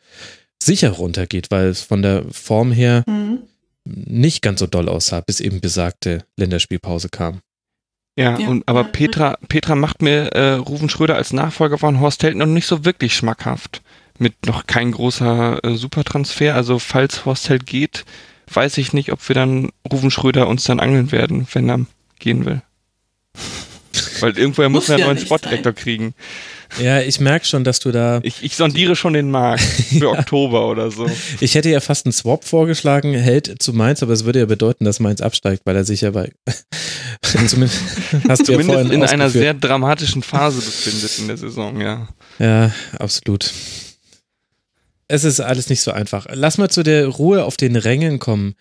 sicher 0.61 0.89
runtergeht, 0.89 1.51
weil 1.51 1.67
es 1.67 1.81
von 1.81 2.01
der 2.01 2.23
Form 2.31 2.71
her 2.71 3.03
Mhm. 3.07 3.39
nicht 3.85 4.41
ganz 4.41 4.59
so 4.61 4.67
doll 4.67 4.89
aussah, 4.89 5.21
bis 5.21 5.39
eben 5.39 5.61
besagte 5.61 6.23
Länderspielpause 6.35 7.09
kam. 7.09 7.41
Ja, 8.17 8.37
Ja, 8.37 8.47
und 8.49 8.67
aber. 8.67 8.83
Petra, 8.83 9.37
Petra 9.47 9.75
macht 9.75 10.01
mir 10.01 10.27
äh, 10.33 10.53
Rufen 10.53 10.89
Schröder 10.89 11.15
als 11.15 11.31
Nachfolger 11.33 11.77
von 11.77 11.99
Horst 11.99 12.23
Held 12.23 12.35
noch 12.35 12.45
nicht 12.47 12.65
so 12.67 12.83
wirklich 12.83 13.15
schmackhaft. 13.15 13.81
Mit 14.19 14.45
noch 14.45 14.67
kein 14.67 14.91
großer 14.91 15.63
äh, 15.63 15.75
Supertransfer. 15.75 16.53
Also 16.55 16.77
falls 16.77 17.25
Horst 17.25 17.49
Held 17.49 17.65
geht, 17.65 18.05
weiß 18.53 18.77
ich 18.77 18.93
nicht, 18.93 19.11
ob 19.11 19.27
wir 19.27 19.33
dann 19.33 19.69
Rufen 19.91 20.11
Schröder 20.11 20.47
uns 20.47 20.65
dann 20.65 20.79
angeln 20.79 21.11
werden, 21.11 21.47
wenn 21.53 21.69
er 21.69 21.85
gehen 22.19 22.45
will. 22.45 22.61
Weil 24.19 24.37
irgendwoher 24.37 24.69
muss, 24.69 24.87
ja 24.87 24.97
ja 24.97 25.05
einen 25.05 25.15
neuen 25.15 25.25
Sportdirektor 25.25 25.73
kriegen. 25.73 26.13
Ja, 26.77 27.01
ich 27.01 27.19
merke 27.19 27.45
schon, 27.45 27.63
dass 27.63 27.79
du 27.79 27.91
da. 27.91 28.19
Ich, 28.23 28.43
ich 28.43 28.55
sondiere 28.55 28.95
schon 28.95 29.13
den 29.13 29.31
Markt 29.31 29.61
für 29.97 30.09
Oktober 30.09 30.67
oder 30.67 30.91
so. 30.91 31.09
Ich 31.39 31.55
hätte 31.55 31.69
ja 31.69 31.79
fast 31.79 32.05
einen 32.05 32.13
Swap 32.13 32.45
vorgeschlagen, 32.45 33.13
hält 33.13 33.61
zu 33.61 33.73
Mainz, 33.73 34.03
aber 34.03 34.13
es 34.13 34.25
würde 34.25 34.39
ja 34.39 34.45
bedeuten, 34.45 34.85
dass 34.85 34.99
Mainz 34.99 35.21
absteigt, 35.21 35.63
weil 35.65 35.75
er 35.75 35.83
sich 35.83 36.01
ja 36.01 36.11
bei. 36.11 36.31
Zumindest 37.21 37.81
hast 38.27 38.47
du 38.47 38.53
ja 38.53 38.59
Zumindest 38.59 38.91
in 38.91 39.03
einer 39.03 39.25
ausgeführt. 39.25 39.31
sehr 39.31 39.53
dramatischen 39.55 40.21
Phase 40.21 40.61
befindet 40.61 41.17
in 41.19 41.27
der 41.27 41.37
Saison, 41.37 41.81
ja. 41.81 42.07
Ja, 42.37 42.71
absolut. 42.97 43.51
Es 45.09 45.23
ist 45.23 45.41
alles 45.41 45.69
nicht 45.69 45.81
so 45.81 45.91
einfach. 45.91 46.27
Lass 46.31 46.57
mal 46.57 46.69
zu 46.69 46.83
der 46.83 47.07
Ruhe 47.07 47.43
auf 47.43 47.57
den 47.57 47.75
Rängen 47.75 48.19
kommen. 48.19 48.55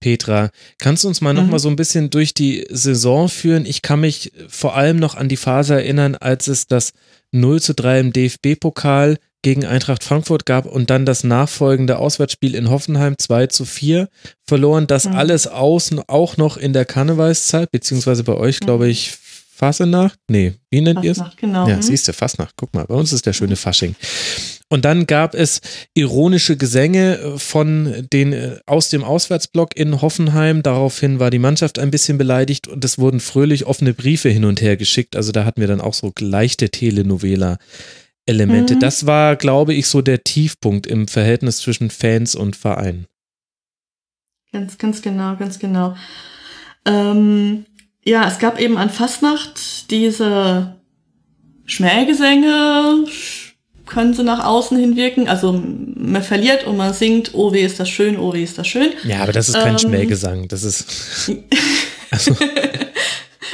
Petra, 0.00 0.50
kannst 0.78 1.02
du 1.02 1.08
uns 1.08 1.22
mal 1.22 1.32
mhm. 1.32 1.40
noch 1.40 1.46
mal 1.46 1.58
so 1.58 1.68
ein 1.70 1.76
bisschen 1.76 2.10
durch 2.10 2.34
die 2.34 2.66
Saison 2.70 3.28
führen? 3.28 3.64
Ich 3.64 3.80
kann 3.80 4.00
mich 4.00 4.32
vor 4.48 4.76
allem 4.76 4.98
noch 4.98 5.14
an 5.14 5.28
die 5.28 5.38
Phase 5.38 5.74
erinnern, 5.74 6.14
als 6.14 6.46
es 6.46 6.66
das 6.66 6.92
0 7.32 7.60
zu 7.62 7.74
3 7.74 8.00
im 8.00 8.12
DFB-Pokal 8.12 9.16
gegen 9.40 9.64
Eintracht 9.64 10.04
Frankfurt 10.04 10.46
gab 10.46 10.66
und 10.66 10.90
dann 10.90 11.06
das 11.06 11.24
nachfolgende 11.24 11.98
Auswärtsspiel 11.98 12.54
in 12.54 12.70
Hoffenheim 12.70 13.16
2 13.18 13.46
zu 13.46 13.64
4 13.64 14.08
verloren. 14.46 14.86
Das 14.86 15.06
mhm. 15.06 15.14
alles 15.14 15.46
außen 15.46 16.02
auch 16.06 16.36
noch 16.36 16.58
in 16.58 16.74
der 16.74 16.84
Karnevalszeit, 16.84 17.70
beziehungsweise 17.70 18.24
bei 18.24 18.34
euch, 18.34 18.60
glaube 18.60 18.84
mhm. 18.84 18.90
ich, 18.90 19.16
Fasenacht? 19.54 20.18
Nee, 20.28 20.54
wie 20.70 20.80
nennt 20.80 21.04
ihr 21.04 21.12
es? 21.12 21.22
genau. 21.36 21.68
Ja, 21.68 21.76
mhm. 21.76 21.82
siehst 21.82 22.08
du, 22.08 22.12
Fastnacht. 22.12 22.54
Guck 22.56 22.74
mal, 22.74 22.84
bei 22.84 22.94
uns 22.94 23.12
ist 23.12 23.24
der 23.24 23.32
schöne 23.32 23.56
Fasching. 23.56 23.94
Und 24.70 24.84
dann 24.84 25.06
gab 25.06 25.34
es 25.34 25.60
ironische 25.94 26.56
Gesänge 26.56 27.18
äh, 27.18 27.38
von 27.38 28.06
den 28.12 28.32
äh, 28.32 28.58
aus 28.66 28.88
dem 28.88 29.04
Auswärtsblock 29.04 29.76
in 29.76 30.00
Hoffenheim. 30.00 30.62
Daraufhin 30.62 31.20
war 31.20 31.30
die 31.30 31.38
Mannschaft 31.38 31.78
ein 31.78 31.90
bisschen 31.90 32.18
beleidigt 32.18 32.66
und 32.66 32.84
es 32.84 32.98
wurden 32.98 33.20
fröhlich 33.20 33.66
offene 33.66 33.94
Briefe 33.94 34.30
hin 34.30 34.44
und 34.44 34.60
her 34.62 34.76
geschickt. 34.76 35.16
Also 35.16 35.32
da 35.32 35.44
hatten 35.44 35.60
wir 35.60 35.68
dann 35.68 35.80
auch 35.80 35.94
so 35.94 36.12
leichte 36.18 36.70
Telenovela 36.70 37.58
Elemente. 38.26 38.76
Mhm. 38.76 38.80
Das 38.80 39.06
war, 39.06 39.36
glaube 39.36 39.74
ich, 39.74 39.86
so 39.86 40.00
der 40.00 40.24
Tiefpunkt 40.24 40.86
im 40.86 41.08
Verhältnis 41.08 41.58
zwischen 41.58 41.90
Fans 41.90 42.34
und 42.34 42.56
Verein. 42.56 43.06
Ganz, 44.52 44.78
ganz 44.78 45.02
genau, 45.02 45.36
ganz 45.36 45.58
genau. 45.58 45.96
Ähm, 46.86 47.66
ja, 48.04 48.26
es 48.28 48.38
gab 48.38 48.60
eben 48.60 48.76
an 48.76 48.90
Fastnacht 48.90 49.90
diese 49.90 50.76
Schmähgesänge, 51.66 53.04
können 53.86 54.14
sie 54.14 54.22
nach 54.24 54.44
außen 54.44 54.78
hin 54.78 54.96
wirken. 54.96 55.28
Also 55.28 55.52
man 55.52 56.22
verliert 56.22 56.64
und 56.64 56.76
man 56.76 56.94
singt, 56.94 57.34
oh 57.34 57.52
wie 57.52 57.60
ist 57.60 57.80
das 57.80 57.88
schön, 57.88 58.18
oh 58.18 58.32
wie 58.32 58.42
ist 58.42 58.58
das 58.58 58.66
schön. 58.66 58.92
Ja, 59.04 59.22
aber 59.22 59.32
das 59.32 59.48
ist 59.48 59.56
kein 59.56 59.72
ähm, 59.72 59.78
Schmähgesang, 59.78 60.48
das 60.48 60.62
ist. 60.64 61.30
also. 62.10 62.36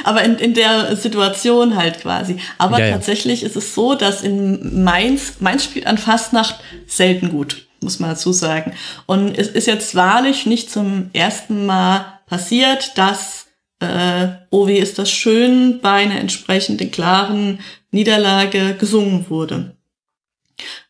aber 0.03 0.23
in, 0.23 0.35
in 0.37 0.53
der 0.53 0.95
Situation 0.95 1.75
halt 1.75 2.01
quasi. 2.01 2.37
Aber 2.57 2.79
ja, 2.79 2.91
tatsächlich 2.91 3.41
ja. 3.41 3.47
ist 3.47 3.55
es 3.55 3.75
so, 3.75 3.95
dass 3.95 4.21
in 4.21 4.83
Mainz, 4.83 5.35
Mainz 5.39 5.63
spielt 5.63 5.87
an 5.87 5.97
Fastnacht 5.97 6.59
selten 6.87 7.29
gut, 7.29 7.67
muss 7.81 7.99
man 7.99 8.11
dazu 8.11 8.31
sagen. 8.31 8.73
Und 9.05 9.37
es 9.37 9.47
ist 9.47 9.67
jetzt 9.67 9.95
wahrlich 9.95 10.45
nicht 10.45 10.71
zum 10.71 11.09
ersten 11.13 11.65
Mal 11.65 12.19
passiert, 12.25 12.97
dass 12.97 13.47
äh, 13.79 14.27
Oh 14.49 14.67
wie 14.67 14.77
ist 14.77 14.99
das 14.99 15.11
schön 15.11 15.79
bei 15.81 16.03
einer 16.03 16.19
entsprechenden 16.19 16.91
klaren 16.91 17.59
Niederlage 17.91 18.75
gesungen 18.75 19.25
wurde. 19.29 19.75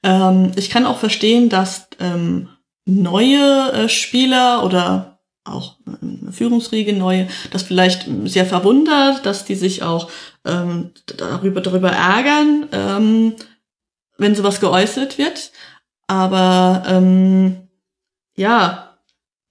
Ähm, 0.04 0.52
ich 0.56 0.70
kann 0.70 0.86
auch 0.86 0.98
verstehen, 0.98 1.50
dass 1.50 1.88
ähm, 2.00 2.50
neue 2.86 3.72
äh, 3.74 3.90
Spieler 3.90 4.64
oder 4.64 5.20
auch 5.44 5.78
eine 5.86 6.32
Führungsriege 6.32 6.94
neue, 6.94 7.28
das 7.52 7.64
vielleicht 7.64 8.08
sehr 8.26 8.46
verwundert, 8.46 9.26
dass 9.26 9.46
die 9.46 9.56
sich 9.56 9.82
auch 9.84 10.10
ähm, 10.46 10.92
darüber, 11.18 11.62
darüber 11.62 11.92
ärgern, 11.92 12.68
ähm, 12.72 13.36
wenn 14.18 14.36
sowas 14.36 14.60
geäußert 14.60 15.18
wird. 15.18 15.52
Aber 16.08 16.84
ähm, 16.88 17.70
ja, 18.36 18.98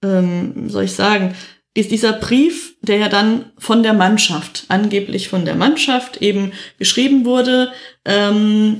ähm, 0.03 0.69
soll 0.69 0.85
ich 0.85 0.93
sagen, 0.93 1.35
ist 1.73 1.91
dieser 1.91 2.13
Brief, 2.13 2.75
der 2.81 2.97
ja 2.97 3.09
dann 3.09 3.51
von 3.57 3.83
der 3.83 3.93
Mannschaft, 3.93 4.65
angeblich 4.67 5.29
von 5.29 5.45
der 5.45 5.55
Mannschaft 5.55 6.17
eben 6.17 6.51
geschrieben 6.77 7.25
wurde, 7.25 7.71
ähm, 8.05 8.79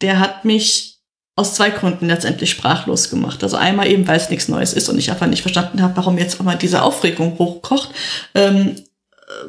der 0.00 0.20
hat 0.20 0.44
mich 0.44 0.98
aus 1.36 1.54
zwei 1.54 1.70
Gründen 1.70 2.08
letztendlich 2.08 2.50
sprachlos 2.50 3.10
gemacht. 3.10 3.42
Also 3.44 3.56
einmal 3.56 3.86
eben, 3.86 4.08
weil 4.08 4.16
es 4.16 4.28
nichts 4.28 4.48
Neues 4.48 4.72
ist 4.72 4.88
und 4.88 4.98
ich 4.98 5.10
einfach 5.10 5.28
nicht 5.28 5.42
verstanden 5.42 5.82
habe, 5.82 5.96
warum 5.96 6.18
jetzt 6.18 6.42
mal 6.42 6.56
diese 6.56 6.82
Aufregung 6.82 7.38
hochkocht. 7.38 7.90
Ähm, 8.34 8.74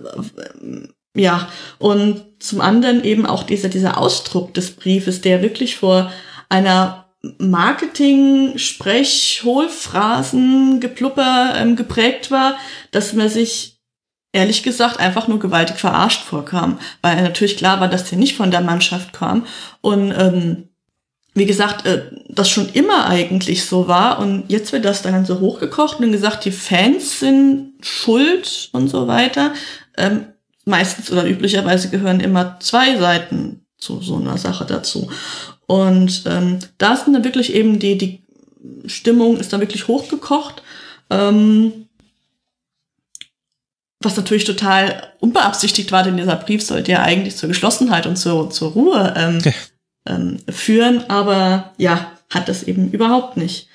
äh, 0.05 0.87
ja, 1.19 1.49
und 1.79 2.23
zum 2.39 2.61
anderen 2.61 3.03
eben 3.03 3.25
auch 3.25 3.41
dieser, 3.41 3.69
dieser 3.69 3.97
Ausdruck 3.97 4.53
des 4.53 4.71
Briefes, 4.71 5.21
der 5.21 5.41
wirklich 5.41 5.77
vor 5.77 6.11
einer 6.47 7.09
Marketing, 7.39 8.57
Sprech, 8.57 9.41
Hohlphrasen, 9.43 10.79
Geplupper 10.79 11.53
ähm, 11.57 11.75
geprägt 11.75 12.29
war, 12.29 12.55
dass 12.91 13.13
man 13.13 13.29
sich 13.29 13.78
ehrlich 14.31 14.63
gesagt 14.63 14.99
einfach 14.99 15.27
nur 15.27 15.39
gewaltig 15.39 15.77
verarscht 15.77 16.23
vorkam, 16.23 16.79
weil 17.01 17.21
natürlich 17.21 17.57
klar 17.57 17.79
war, 17.79 17.87
dass 17.87 18.09
der 18.09 18.17
nicht 18.17 18.35
von 18.35 18.51
der 18.51 18.61
Mannschaft 18.61 19.13
kam 19.13 19.45
und 19.81 20.11
ähm, 20.11 20.69
wie 21.33 21.45
gesagt, 21.45 21.85
äh, 21.85 22.11
das 22.27 22.49
schon 22.49 22.69
immer 22.69 23.05
eigentlich 23.07 23.65
so 23.65 23.87
war 23.87 24.19
und 24.19 24.45
jetzt 24.49 24.71
wird 24.71 24.85
das 24.85 25.01
dann 25.01 25.25
so 25.25 25.39
hochgekocht 25.39 25.99
und 25.99 26.11
gesagt, 26.11 26.45
die 26.45 26.51
Fans 26.51 27.19
sind 27.19 27.73
schuld 27.81 28.69
und 28.73 28.89
so 28.89 29.07
weiter. 29.07 29.53
Ähm, 29.97 30.25
meistens 30.65 31.11
oder 31.11 31.27
üblicherweise 31.27 31.89
gehören 31.89 32.19
immer 32.19 32.57
zwei 32.59 32.97
Seiten 32.97 33.65
zu 33.77 34.01
so 34.01 34.17
einer 34.17 34.37
Sache 34.37 34.65
dazu. 34.65 35.09
Und 35.67 36.23
ähm, 36.25 36.59
da 36.77 36.93
ist 36.93 37.05
dann 37.05 37.23
wirklich 37.23 37.53
eben 37.53 37.79
die, 37.79 37.97
die 37.97 38.23
Stimmung 38.85 39.37
ist 39.37 39.53
dann 39.53 39.61
wirklich 39.61 39.87
hochgekocht. 39.87 40.61
Ähm, 41.09 41.87
was 44.01 44.15
natürlich 44.15 44.45
total 44.45 45.13
unbeabsichtigt 45.19 45.91
war, 45.91 46.03
denn 46.03 46.17
dieser 46.17 46.37
Brief 46.37 46.63
sollte 46.63 46.91
ja 46.91 47.01
eigentlich 47.01 47.35
zur 47.35 47.49
Geschlossenheit 47.49 48.07
und 48.07 48.15
zur, 48.17 48.49
zur 48.49 48.71
Ruhe 48.71 49.13
ähm, 49.17 49.39
ja 49.43 49.51
ähm, 50.09 50.37
führen, 50.49 51.09
aber 51.09 51.73
ja, 51.77 52.11
hat 52.29 52.49
das 52.49 52.63
eben 52.63 52.91
überhaupt 52.91 53.37
nicht. 53.37 53.67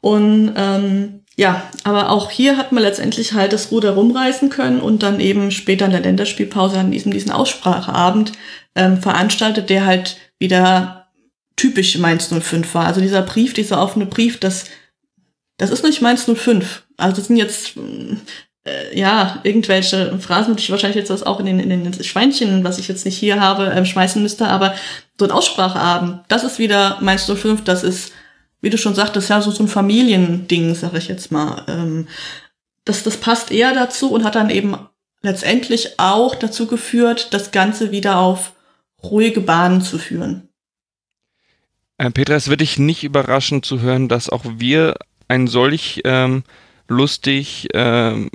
Und 0.00 0.52
ähm, 0.56 1.20
ja, 1.36 1.70
aber 1.84 2.10
auch 2.10 2.30
hier 2.30 2.56
hat 2.56 2.72
man 2.72 2.82
letztendlich 2.82 3.32
halt 3.32 3.52
das 3.52 3.70
Ruder 3.70 3.92
rumreißen 3.92 4.50
können 4.50 4.80
und 4.80 5.02
dann 5.02 5.20
eben 5.20 5.50
später 5.50 5.86
in 5.86 5.92
der 5.92 6.00
Länderspielpause 6.00 6.78
an 6.78 6.90
diesem 6.90 7.12
diesen 7.12 7.30
Ausspracheabend 7.30 8.32
ähm, 8.74 9.00
veranstaltet, 9.00 9.70
der 9.70 9.86
halt 9.86 10.16
wieder 10.38 11.08
typisch 11.56 11.96
Mainz 11.98 12.28
05 12.28 12.74
war. 12.74 12.86
Also 12.86 13.00
dieser 13.00 13.22
Brief, 13.22 13.54
dieser 13.54 13.82
offene 13.82 14.06
Brief, 14.06 14.38
das, 14.38 14.66
das 15.56 15.70
ist 15.70 15.84
nicht 15.84 16.02
Mainz 16.02 16.24
05. 16.24 16.84
Also 16.96 17.16
das 17.16 17.26
sind 17.26 17.36
jetzt 17.36 17.74
äh, 18.70 18.98
ja, 18.98 19.40
irgendwelche 19.42 20.18
Phrasen 20.18 20.52
würde 20.52 20.62
ich 20.62 20.70
wahrscheinlich 20.70 20.96
jetzt 20.96 21.26
auch 21.26 21.40
in 21.40 21.46
den, 21.46 21.58
in 21.60 21.68
den 21.68 22.04
Schweinchen, 22.04 22.64
was 22.64 22.78
ich 22.78 22.88
jetzt 22.88 23.04
nicht 23.04 23.16
hier 23.16 23.40
habe, 23.40 23.66
ähm, 23.66 23.84
schmeißen 23.84 24.22
müsste, 24.22 24.48
aber 24.48 24.74
so 25.18 25.24
ein 25.24 25.30
Ausspracheabend, 25.30 26.20
das 26.28 26.44
ist 26.44 26.58
wieder 26.58 26.98
meinst 27.00 27.28
du 27.28 27.34
fünf, 27.34 27.64
das 27.64 27.82
ist, 27.82 28.12
wie 28.60 28.70
du 28.70 28.78
schon 28.78 28.94
sagtest, 28.94 29.28
ja, 29.30 29.40
so, 29.40 29.50
so 29.50 29.64
ein 29.64 29.68
Familiending, 29.68 30.74
sag 30.74 30.94
ich 30.94 31.08
jetzt 31.08 31.32
mal. 31.32 31.64
Ähm, 31.68 32.08
das, 32.84 33.02
das 33.02 33.16
passt 33.16 33.50
eher 33.50 33.74
dazu 33.74 34.10
und 34.10 34.24
hat 34.24 34.34
dann 34.34 34.50
eben 34.50 34.76
letztendlich 35.22 35.98
auch 35.98 36.34
dazu 36.34 36.66
geführt, 36.66 37.28
das 37.32 37.50
Ganze 37.50 37.90
wieder 37.90 38.18
auf 38.18 38.52
ruhige 39.02 39.40
Bahnen 39.40 39.82
zu 39.82 39.98
führen. 39.98 40.48
Äh, 41.98 42.10
Petra, 42.10 42.34
es 42.34 42.48
wird 42.48 42.60
dich 42.60 42.78
nicht 42.78 43.04
überraschen 43.04 43.62
zu 43.62 43.80
hören, 43.80 44.08
dass 44.08 44.30
auch 44.30 44.44
wir 44.56 44.94
ein 45.28 45.46
solch 45.46 46.00
ähm, 46.04 46.44
lustig 46.88 47.68
ähm, 47.72 48.30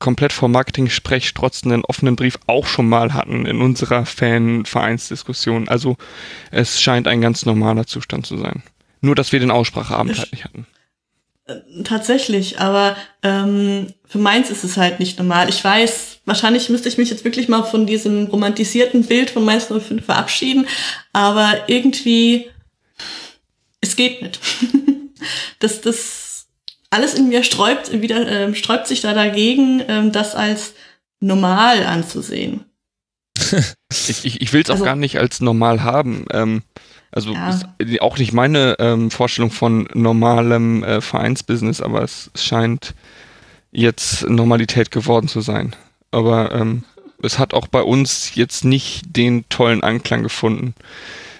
komplett 0.00 0.32
vor 0.32 0.48
Marketing 0.48 0.88
strotzenden 0.88 1.84
offenen 1.84 2.16
Brief 2.16 2.38
auch 2.46 2.66
schon 2.66 2.88
mal 2.88 3.14
hatten 3.14 3.46
in 3.46 3.60
unserer 3.60 4.06
Fan-Vereinsdiskussion. 4.06 5.68
Also 5.68 5.96
es 6.50 6.80
scheint 6.80 7.06
ein 7.06 7.20
ganz 7.20 7.46
normaler 7.46 7.86
Zustand 7.86 8.26
zu 8.26 8.36
sein. 8.36 8.64
Nur, 9.02 9.14
dass 9.14 9.30
wir 9.30 9.38
den 9.38 9.50
Ausspracheabend 9.52 10.18
halt 10.18 10.32
nicht 10.32 10.44
hatten. 10.44 10.66
Äh, 11.46 11.82
tatsächlich, 11.84 12.58
aber 12.58 12.96
ähm, 13.22 13.92
für 14.06 14.18
meins 14.18 14.50
ist 14.50 14.64
es 14.64 14.76
halt 14.76 15.00
nicht 15.00 15.18
normal. 15.18 15.48
Ich 15.48 15.62
weiß, 15.62 16.20
wahrscheinlich 16.24 16.68
müsste 16.70 16.88
ich 16.88 16.98
mich 16.98 17.10
jetzt 17.10 17.24
wirklich 17.24 17.48
mal 17.48 17.62
von 17.62 17.86
diesem 17.86 18.26
romantisierten 18.26 19.04
Bild 19.04 19.30
von 19.30 19.44
Mainz 19.44 19.66
05 19.66 20.04
verabschieden, 20.04 20.66
aber 21.12 21.68
irgendwie, 21.68 22.50
es 23.80 23.96
geht 23.96 24.22
nicht. 24.22 24.40
das, 25.58 25.80
das 25.80 26.19
alles 26.90 27.14
in 27.14 27.28
mir 27.28 27.44
sträubt, 27.44 28.02
wieder, 28.02 28.26
äh, 28.26 28.54
sträubt 28.54 28.86
sich 28.86 29.00
da 29.00 29.14
dagegen, 29.14 29.80
äh, 29.80 30.10
das 30.10 30.34
als 30.34 30.74
normal 31.20 31.84
anzusehen. 31.84 32.64
ich 34.08 34.24
ich, 34.24 34.40
ich 34.40 34.52
will 34.52 34.62
es 34.62 34.70
auch 34.70 34.74
also, 34.74 34.84
gar 34.84 34.96
nicht 34.96 35.18
als 35.18 35.40
normal 35.40 35.82
haben. 35.82 36.26
Ähm, 36.32 36.62
also 37.12 37.32
ja. 37.32 37.58
auch 38.00 38.18
nicht 38.18 38.32
meine 38.32 38.76
ähm, 38.78 39.10
Vorstellung 39.10 39.50
von 39.50 39.88
normalem 39.94 40.84
äh, 40.84 41.00
Vereinsbusiness, 41.00 41.80
aber 41.80 42.02
es 42.02 42.30
scheint 42.34 42.94
jetzt 43.72 44.28
Normalität 44.28 44.90
geworden 44.90 45.28
zu 45.28 45.40
sein. 45.40 45.74
Aber 46.12 46.52
ähm, 46.52 46.84
es 47.22 47.38
hat 47.38 47.54
auch 47.54 47.66
bei 47.66 47.82
uns 47.82 48.34
jetzt 48.34 48.64
nicht 48.64 49.16
den 49.16 49.48
tollen 49.48 49.82
Anklang 49.82 50.22
gefunden. 50.22 50.74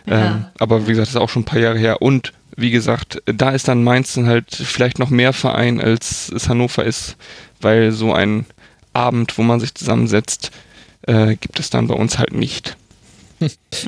Ja. 0.06 0.26
Ähm, 0.26 0.44
aber 0.58 0.86
wie 0.86 0.92
gesagt, 0.92 1.08
das 1.08 1.14
ist 1.14 1.20
auch 1.20 1.28
schon 1.28 1.42
ein 1.42 1.46
paar 1.46 1.60
Jahre 1.60 1.78
her. 1.78 2.02
Und 2.02 2.32
wie 2.60 2.70
gesagt, 2.70 3.22
da 3.26 3.50
ist 3.50 3.68
dann 3.68 3.82
Mainz 3.84 4.14
dann 4.14 4.26
halt 4.26 4.54
vielleicht 4.54 4.98
noch 4.98 5.10
mehr 5.10 5.32
Verein, 5.32 5.80
als 5.80 6.30
es 6.30 6.48
Hannover 6.48 6.84
ist, 6.84 7.16
weil 7.60 7.92
so 7.92 8.12
ein 8.12 8.46
Abend, 8.92 9.38
wo 9.38 9.42
man 9.42 9.60
sich 9.60 9.74
zusammensetzt, 9.74 10.50
äh, 11.06 11.36
gibt 11.36 11.60
es 11.60 11.70
dann 11.70 11.86
bei 11.86 11.94
uns 11.94 12.18
halt 12.18 12.32
nicht. 12.32 12.76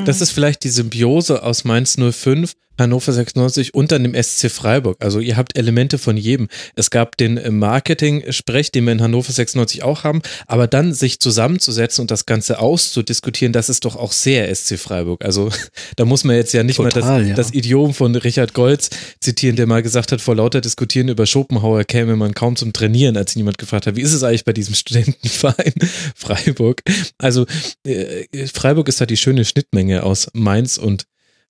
Das 0.07 0.21
ist 0.23 0.31
vielleicht 0.31 0.65
die 0.65 0.71
Symbiose 0.71 1.43
aus 1.43 1.65
Mainz 1.65 1.99
05 1.99 2.55
Hannover 2.79 3.13
96 3.13 3.75
und 3.75 3.93
dann 3.93 4.03
dem 4.03 4.21
SC 4.21 4.51
Freiburg. 4.51 4.97
Also 5.01 5.21
ihr 5.21 5.37
habt 5.37 5.57
Elemente 5.57 5.99
von 5.99 6.17
jedem. 6.17 6.49
Es 6.75 6.91
gab 6.91 7.17
den 7.17 7.41
Marketing-Sprech, 7.59 8.73
den 8.73 8.85
wir 8.85 8.93
in 8.93 9.03
Hannover 9.03 9.33
96 9.33 9.83
auch 9.83 10.05
haben, 10.05 10.23
aber 10.47 10.67
dann 10.67 10.93
sich 10.93 11.21
zusammenzusetzen 11.21 12.03
und 12.03 12.11
das 12.11 12.27
Ganze 12.27 12.59
auszudiskutieren, 12.59 13.53
das 13.53 13.69
ist 13.69 13.85
doch 13.85 13.97
auch 13.97 14.13
sehr 14.13 14.53
SC 14.55 14.79
Freiburg. 14.79 15.25
Also 15.25 15.51
da 15.97 16.05
muss 16.05 16.25
man 16.25 16.37
jetzt 16.37 16.53
ja 16.53 16.63
nicht 16.63 16.77
Total, 16.77 17.03
mal 17.03 17.21
das, 17.21 17.29
ja. 17.29 17.35
das 17.35 17.53
Idiom 17.53 17.95
von 17.95 18.15
Richard 18.17 18.55
Golz 18.55 18.91
zitieren, 19.21 19.57
der 19.57 19.67
mal 19.67 19.83
gesagt 19.83 20.13
hat, 20.13 20.21
vor 20.21 20.37
lauter 20.37 20.61
Diskutieren 20.61 21.09
über 21.09 21.27
Schopenhauer 21.27 21.85
käme 21.85 22.17
man 22.17 22.35
kaum 22.35 22.57
zum 22.57 22.73
Trainieren, 22.73 23.17
als 23.17 23.35
ihn 23.37 23.41
jemand 23.41 23.59
gefragt 23.59 23.87
hat, 23.87 23.97
wie 23.97 24.03
ist 24.03 24.13
es 24.13 24.23
eigentlich 24.23 24.45
bei 24.45 24.53
diesem 24.53 24.75
Studentenverein 24.83 25.75
Freiburg? 26.15 26.83
Also 27.19 27.47
äh, 27.87 28.27
Freiburg 28.53 28.89
ist 28.89 29.01
da 29.01 29.07
die 29.07 29.17
schöne 29.17 29.45
Schnittmenge 29.45 30.03
aus 30.03 30.29
Mainz 30.33 30.79
und 30.79 31.05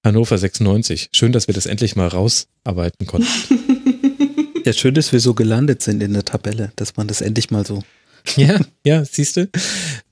Hannover 0.04 0.36
96. 0.36 1.10
Schön, 1.12 1.32
dass 1.32 1.46
wir 1.46 1.54
das 1.54 1.66
endlich 1.66 1.96
mal 1.96 2.08
rausarbeiten 2.08 3.06
konnten. 3.06 3.28
Ja, 4.64 4.72
schön, 4.72 4.94
dass 4.94 5.10
wir 5.10 5.18
so 5.18 5.34
gelandet 5.34 5.82
sind 5.82 6.00
in 6.04 6.12
der 6.12 6.24
Tabelle, 6.24 6.70
dass 6.76 6.96
man 6.96 7.08
das 7.08 7.20
endlich 7.20 7.50
mal 7.50 7.66
so. 7.66 7.82
Ja, 8.36 8.60
ja, 8.86 9.04
siehst 9.04 9.36
du, 9.36 9.48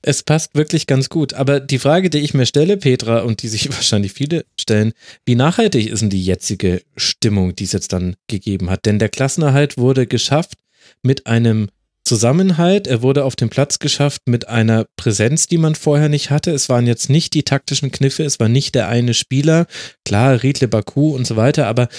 es 0.01 0.23
passt 0.23 0.55
wirklich 0.55 0.87
ganz 0.87 1.07
gut. 1.07 1.33
Aber 1.33 1.61
die 1.61 1.79
Frage, 1.79 2.09
die 2.09 2.17
ich 2.17 2.33
mir 2.33 2.45
stelle, 2.45 2.75
Petra, 2.75 3.19
und 3.19 3.41
die 3.43 3.47
sich 3.47 3.69
wahrscheinlich 3.73 4.11
viele 4.11 4.43
stellen, 4.59 4.91
wie 5.25 5.35
nachhaltig 5.35 5.87
ist 5.87 6.01
denn 6.01 6.09
die 6.09 6.21
jetzige 6.21 6.81
Stimmung, 6.97 7.55
die 7.55 7.63
es 7.63 7.71
jetzt 7.71 7.93
dann 7.93 8.17
gegeben 8.27 8.69
hat? 8.69 8.85
Denn 8.85 8.99
der 8.99 9.07
Klassenerhalt 9.07 9.77
wurde 9.77 10.05
geschafft 10.05 10.55
mit 11.01 11.27
einem 11.27 11.69
Zusammenhalt. 12.03 12.87
Er 12.87 13.01
wurde 13.01 13.23
auf 13.23 13.35
den 13.35 13.49
Platz 13.49 13.79
geschafft 13.79 14.23
mit 14.25 14.47
einer 14.47 14.85
Präsenz, 14.95 15.47
die 15.47 15.57
man 15.57 15.75
vorher 15.75 16.09
nicht 16.09 16.29
hatte. 16.29 16.51
Es 16.51 16.69
waren 16.69 16.87
jetzt 16.87 17.09
nicht 17.09 17.33
die 17.33 17.43
taktischen 17.43 17.91
Kniffe, 17.91 18.23
es 18.23 18.39
war 18.39 18.49
nicht 18.49 18.75
der 18.75 18.87
eine 18.87 19.13
Spieler. 19.13 19.67
Klar, 20.05 20.43
Riedle 20.43 20.67
Baku 20.67 21.15
und 21.15 21.25
so 21.25 21.35
weiter, 21.35 21.67
aber 21.67 21.89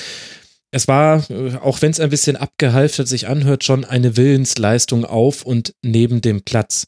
es 0.71 0.89
war, 0.89 1.25
auch 1.61 1.83
wenn 1.83 1.91
es 1.91 2.01
ein 2.01 2.11
bisschen 2.11 2.37
abgehalftert 2.37 3.07
sich 3.07 3.29
anhört, 3.29 3.63
schon 3.63 3.85
eine 3.85 4.17
Willensleistung 4.17 5.05
auf 5.05 5.43
und 5.43 5.75
neben 5.83 6.23
dem 6.23 6.43
Platz. 6.43 6.87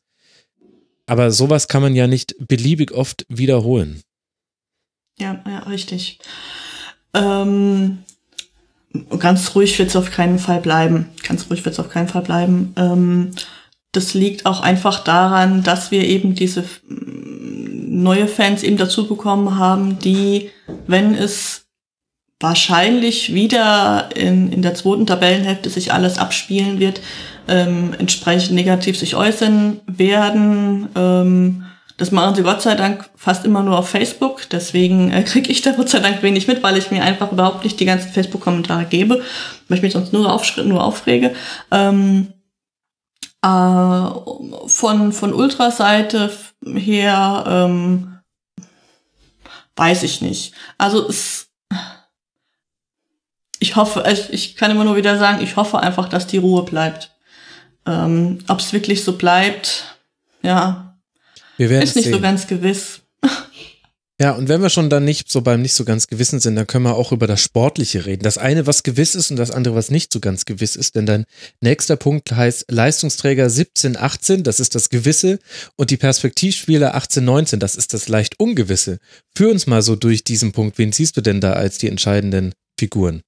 Aber 1.07 1.31
sowas 1.31 1.69
kann 1.69 1.83
man 1.83 1.95
ja 1.95 2.07
nicht 2.07 2.35
beliebig 2.39 2.93
oft 2.93 3.27
wiederholen. 3.29 4.01
Ja, 5.19 5.45
ja, 5.47 5.59
richtig. 5.61 6.19
Ähm, 7.13 7.99
ganz 9.19 9.55
ruhig 9.55 9.79
wird 9.79 9.91
es 9.91 9.97
auf 9.97 10.11
keinen 10.11 10.39
Fall 10.39 10.61
bleiben. 10.61 11.11
Ganz 11.27 11.51
ruhig 11.51 11.65
wird 11.65 11.75
es 11.75 11.81
auf 11.81 11.91
keinen 11.91 12.09
Fall 12.09 12.23
bleiben. 12.23 12.73
Ähm, 12.77 13.31
das 13.93 14.15
liegt 14.15 14.47
auch 14.47 14.61
einfach 14.61 15.05
daran, 15.05 15.63
dass 15.63 15.91
wir 15.91 16.05
eben 16.05 16.35
diese 16.35 16.63
mm, 16.63 18.03
neue 18.03 18.27
Fans 18.27 18.63
eben 18.63 18.77
dazu 18.77 19.07
bekommen 19.07 19.59
haben, 19.59 19.99
die, 19.99 20.51
wenn 20.87 21.15
es 21.15 21.67
wahrscheinlich 22.41 23.33
wieder 23.33 24.11
in, 24.15 24.53
in 24.53 24.63
der 24.63 24.75
zweiten 24.75 25.07
Tabellenhälfte 25.07 25.71
sich 25.71 25.93
alles 25.93 26.19
abspielen 26.19 26.79
wird, 26.79 27.01
ähm, 27.49 27.95
entsprechend 27.99 28.55
negativ 28.55 28.99
sich 28.99 29.15
äußern 29.15 29.81
werden. 29.87 30.89
Ähm, 30.95 31.65
das 31.97 32.11
machen 32.11 32.35
sie 32.35 32.43
Gott 32.43 32.61
sei 32.61 32.75
Dank 32.75 33.09
fast 33.15 33.45
immer 33.45 33.63
nur 33.63 33.79
auf 33.79 33.89
Facebook. 33.89 34.49
Deswegen 34.51 35.13
äh, 35.13 35.23
kriege 35.23 35.51
ich 35.51 35.63
da 35.63 35.73
Gott 35.73 35.89
sei 35.89 36.01
Dank 36.01 36.23
wenig 36.23 36.49
mit, 36.49 36.63
weil 36.63 36.77
ich 36.77 36.91
mir 36.91 37.05
einfach 37.05 37.31
überhaupt 37.31 37.63
nicht 37.63 37.79
die 37.79 37.85
ganzen 37.85 38.13
Facebook-Kommentare 38.13 38.87
gebe, 38.87 39.23
weil 39.69 39.77
ich 39.77 39.83
mich 39.83 39.93
sonst 39.93 40.13
nur, 40.13 40.33
auf, 40.33 40.57
nur 40.57 40.83
aufrege. 40.83 41.35
Ähm, 41.71 42.33
äh, 43.43 44.09
von, 44.67 45.13
von 45.13 45.33
Ultraseite 45.33 46.33
her 46.65 47.45
ähm, 47.47 48.19
weiß 49.77 50.03
ich 50.03 50.21
nicht. 50.21 50.53
Also 50.79 51.09
es, 51.09 51.49
ich 53.61 53.77
hoffe, 53.77 54.05
ich, 54.11 54.33
ich 54.33 54.57
kann 54.57 54.73
immer 54.73 54.85
nur 54.85 54.97
wieder 54.97 55.17
sagen, 55.19 55.43
ich 55.43 55.55
hoffe 55.55 55.79
einfach, 55.79 56.09
dass 56.09 56.27
die 56.27 56.39
Ruhe 56.39 56.65
bleibt. 56.65 57.13
Ähm, 57.87 58.39
Ob 58.49 58.59
es 58.59 58.73
wirklich 58.73 59.05
so 59.05 59.17
bleibt, 59.17 59.97
ja, 60.43 60.94
wir 61.57 61.71
werden 61.71 61.85
ist 61.85 61.97
nicht 61.97 62.05
sehen. 62.05 62.15
so 62.15 62.21
ganz 62.21 62.47
gewiss. 62.47 63.01
Ja, 64.21 64.31
und 64.31 64.49
wenn 64.49 64.63
wir 64.63 64.71
schon 64.71 64.91
dann 64.91 65.05
nicht 65.05 65.29
so 65.29 65.41
beim 65.41 65.61
nicht 65.61 65.75
so 65.75 65.85
ganz 65.85 66.07
gewissen 66.07 66.39
sind, 66.39 66.55
dann 66.55 66.69
können 66.69 66.85
wir 66.85 66.95
auch 66.95 67.11
über 67.11 67.27
das 67.27 67.41
Sportliche 67.41 68.07
reden. 68.07 68.23
Das 68.23 68.39
eine, 68.39 68.65
was 68.65 68.85
gewiss 68.85 69.17
ist 69.17 69.33
und 69.33 69.37
das 69.37 69.51
andere, 69.51 69.75
was 69.75 69.91
nicht 69.91 70.13
so 70.13 70.21
ganz 70.21 70.45
gewiss 70.45 70.77
ist. 70.77 70.95
Denn 70.95 71.05
dein 71.05 71.25
nächster 71.61 71.97
Punkt 71.97 72.31
heißt 72.31 72.71
Leistungsträger 72.71 73.51
17, 73.51 73.97
18, 73.97 74.45
das 74.45 74.61
ist 74.61 74.77
das 74.77 74.89
Gewisse. 74.89 75.41
Und 75.75 75.91
die 75.91 75.97
Perspektivspieler 75.97 76.95
18, 76.95 77.25
19, 77.25 77.59
das 77.59 77.75
ist 77.75 77.93
das 77.93 78.07
leicht 78.07 78.39
Ungewisse. 78.39 78.99
Führ 79.37 79.51
uns 79.51 79.67
mal 79.67 79.83
so 79.83 79.97
durch 79.97 80.23
diesen 80.23 80.53
Punkt. 80.53 80.79
Wen 80.79 80.93
siehst 80.93 81.17
du 81.17 81.21
denn 81.21 81.41
da 81.41 81.55
als 81.55 81.79
die 81.79 81.89
entscheidenden 81.89 82.55
Figuren? 82.79 83.21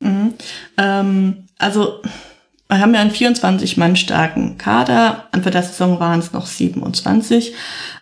Mhm. 0.00 0.34
Ähm, 0.76 1.46
also 1.56 2.02
wir 2.68 2.80
haben 2.80 2.94
ja 2.94 3.00
einen 3.00 3.10
24 3.10 3.76
Mann 3.76 3.96
starken 3.96 4.58
Kader. 4.58 5.28
Anfang 5.32 5.52
der 5.52 5.62
Saison 5.62 6.00
waren 6.00 6.20
es 6.20 6.32
noch 6.32 6.46
27. 6.46 7.52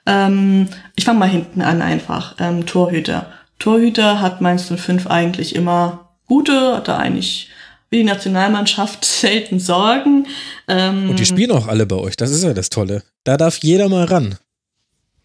Ähm, 0.06 0.68
ich 0.96 1.04
fange 1.04 1.18
mal 1.18 1.28
hinten 1.28 1.62
an 1.62 1.82
einfach. 1.82 2.36
Ähm, 2.38 2.64
Torhüter. 2.66 3.32
Torhüter 3.58 4.20
hat 4.20 4.40
Mainz 4.40 4.72
05 4.74 5.06
eigentlich 5.06 5.54
immer 5.54 6.10
gute, 6.26 6.76
hat 6.76 6.88
da 6.88 6.96
eigentlich 6.98 7.48
wie 7.90 7.98
die 7.98 8.04
Nationalmannschaft 8.04 9.04
selten 9.04 9.60
Sorgen. 9.60 10.26
Ähm, 10.68 11.10
Und 11.10 11.18
die 11.18 11.26
spielen 11.26 11.50
auch 11.50 11.68
alle 11.68 11.86
bei 11.86 11.96
euch, 11.96 12.16
das 12.16 12.30
ist 12.30 12.42
ja 12.42 12.54
das 12.54 12.70
Tolle. 12.70 13.02
Da 13.24 13.36
darf 13.36 13.58
jeder 13.58 13.88
mal 13.88 14.04
ran. 14.04 14.36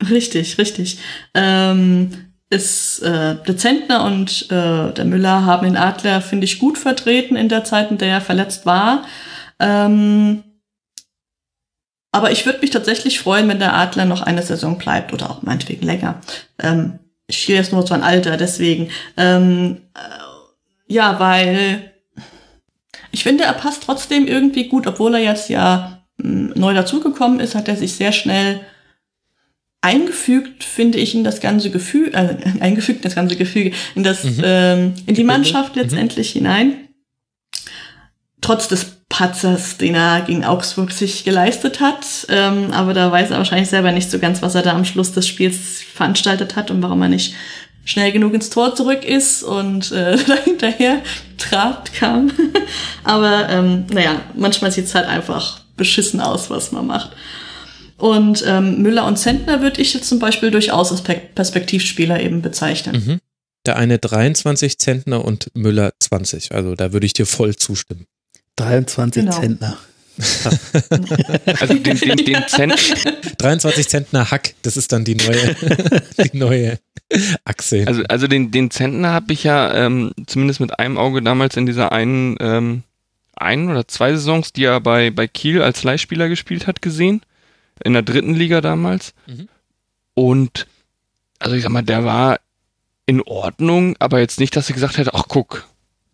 Richtig, 0.09 0.57
richtig. 0.57 0.99
Ähm, 1.33 2.26
ist 2.49 2.99
äh, 3.01 3.35
der 3.35 3.57
Zentner 3.57 4.05
und 4.05 4.49
äh, 4.51 4.93
der 4.93 5.05
Müller 5.05 5.45
haben 5.45 5.65
den 5.65 5.77
Adler, 5.77 6.21
finde 6.21 6.45
ich, 6.45 6.59
gut 6.59 6.77
vertreten 6.77 7.35
in 7.35 7.49
der 7.49 7.63
Zeit, 7.63 7.91
in 7.91 7.97
der 7.97 8.09
er 8.09 8.21
verletzt 8.21 8.65
war. 8.65 9.03
Ähm, 9.59 10.43
aber 12.11 12.31
ich 12.31 12.45
würde 12.45 12.59
mich 12.59 12.69
tatsächlich 12.69 13.19
freuen, 13.19 13.49
wenn 13.49 13.59
der 13.59 13.75
Adler 13.75 14.05
noch 14.05 14.21
eine 14.21 14.41
Saison 14.41 14.77
bleibt 14.77 15.13
oder 15.13 15.29
auch 15.29 15.41
meinetwegen 15.41 15.85
länger. 15.85 16.21
Ähm, 16.57 16.99
ich 17.27 17.37
schiele 17.37 17.57
jetzt 17.57 17.73
nur 17.73 17.85
so 17.85 17.93
ein 17.93 18.03
Alter, 18.03 18.37
deswegen. 18.37 18.89
Ähm, 19.17 19.81
äh, 19.93 20.93
ja, 20.93 21.19
weil 21.19 21.91
ich 23.11 23.23
finde, 23.23 23.43
er 23.43 23.53
passt 23.53 23.83
trotzdem 23.83 24.25
irgendwie 24.25 24.69
gut, 24.69 24.87
obwohl 24.87 25.15
er 25.15 25.21
jetzt 25.21 25.49
ja 25.49 26.01
mh, 26.17 26.25
hm, 26.25 26.53
neu 26.55 26.73
dazugekommen 26.73 27.41
ist, 27.41 27.55
hat 27.55 27.67
er 27.67 27.75
sich 27.75 27.93
sehr 27.93 28.13
schnell 28.13 28.61
eingefügt, 29.81 30.63
finde 30.63 30.97
ich, 30.97 31.15
in 31.15 31.23
das 31.23 31.39
ganze 31.39 31.69
Gefühl, 31.69 32.13
äh, 32.13 32.35
eingefügt 32.59 32.99
in 32.99 33.03
das 33.03 33.15
ganze 33.15 33.35
Gefüge, 33.35 33.71
in 33.95 34.03
das, 34.03 34.23
mhm. 34.23 34.41
ähm, 34.43 34.93
in 35.05 35.15
die 35.15 35.23
Mannschaft 35.23 35.75
mhm. 35.75 35.81
letztendlich 35.81 36.35
mhm. 36.35 36.39
hinein. 36.39 36.73
Trotz 38.41 38.67
des 38.67 38.97
Patzers, 39.09 39.77
den 39.77 39.95
er 39.95 40.21
gegen 40.21 40.43
Augsburg 40.43 40.91
sich 40.91 41.23
geleistet 41.23 41.79
hat. 41.79 42.05
Ähm, 42.29 42.71
aber 42.71 42.93
da 42.93 43.11
weiß 43.11 43.31
er 43.31 43.37
wahrscheinlich 43.37 43.69
selber 43.69 43.91
nicht 43.91 44.11
so 44.11 44.19
ganz, 44.19 44.41
was 44.41 44.53
er 44.53 44.63
da 44.63 44.73
am 44.73 44.85
Schluss 44.85 45.13
des 45.13 45.27
Spiels 45.27 45.81
veranstaltet 45.93 46.55
hat 46.55 46.69
und 46.69 46.81
warum 46.81 47.01
er 47.01 47.09
nicht 47.09 47.33
schnell 47.85 48.11
genug 48.11 48.33
ins 48.33 48.49
Tor 48.49 48.75
zurück 48.75 49.05
ist 49.05 49.43
und 49.43 49.91
äh, 49.93 50.17
hinterher 50.43 51.01
trabt 51.37 51.93
kam. 51.93 52.31
aber 53.05 53.47
ähm, 53.49 53.85
naja, 53.91 54.21
manchmal 54.35 54.71
sieht's 54.71 54.93
halt 54.93 55.07
einfach 55.07 55.61
beschissen 55.77 56.19
aus, 56.19 56.49
was 56.49 56.73
man 56.73 56.85
macht. 56.85 57.11
Und 57.97 58.43
ähm, 58.45 58.81
Müller 58.81 59.05
und 59.05 59.17
Zentner 59.17 59.61
würde 59.61 59.81
ich 59.81 59.93
jetzt 59.93 60.07
zum 60.07 60.19
Beispiel 60.19 60.51
durchaus 60.51 60.91
als 60.91 61.01
Perspektivspieler 61.01 62.21
eben 62.21 62.41
bezeichnen. 62.41 63.03
Mhm. 63.05 63.19
Der 63.65 63.75
eine 63.75 63.97
23 63.97 64.77
Zentner 64.77 65.25
und 65.25 65.51
Müller 65.55 65.91
20. 65.99 66.53
Also 66.53 66.75
da 66.75 66.93
würde 66.93 67.05
ich 67.05 67.13
dir 67.13 67.25
voll 67.25 67.55
zustimmen. 67.55 68.05
23 68.55 69.23
genau. 69.23 69.39
Zentner. 69.39 69.77
also 71.59 71.73
den, 71.75 71.97
den, 71.97 72.17
den 72.17 72.43
Zent 72.47 72.73
23 73.37 73.87
Zentner 73.87 74.31
Hack, 74.31 74.55
das 74.63 74.75
ist 74.75 74.91
dann 74.91 75.03
die 75.03 75.13
neue, 75.13 75.55
die 76.23 76.37
neue 76.37 76.79
Achse. 77.45 77.83
Also, 77.85 78.03
also 78.03 78.27
den, 78.27 78.49
den 78.49 78.71
Zentner 78.71 79.09
habe 79.09 79.33
ich 79.33 79.43
ja 79.43 79.73
ähm, 79.73 80.13
zumindest 80.25 80.59
mit 80.59 80.79
einem 80.79 80.97
Auge 80.97 81.21
damals 81.21 81.55
in 81.55 81.67
dieser 81.67 81.91
einen, 81.91 82.35
ähm, 82.39 82.83
ein 83.35 83.69
oder 83.69 83.87
zwei 83.87 84.13
Saisons, 84.13 84.53
die 84.53 84.63
er 84.63 84.81
bei, 84.81 85.11
bei 85.11 85.27
Kiel 85.27 85.61
als 85.61 85.83
Leihspieler 85.83 86.29
gespielt 86.29 86.65
hat, 86.65 86.81
gesehen 86.81 87.21
in 87.83 87.93
der 87.93 88.01
dritten 88.01 88.33
Liga 88.33 88.61
damals. 88.61 89.13
Mhm. 89.25 89.47
Und 90.13 90.67
also 91.39 91.55
ich 91.55 91.63
sag 91.63 91.71
mal, 91.71 91.83
der 91.83 92.03
war 92.05 92.39
in 93.05 93.21
Ordnung, 93.21 93.95
aber 93.99 94.19
jetzt 94.19 94.39
nicht, 94.39 94.55
dass 94.55 94.69
ich 94.69 94.75
gesagt 94.75 94.97
hätte, 94.97 95.13
ach 95.13 95.25
guck, 95.27 95.67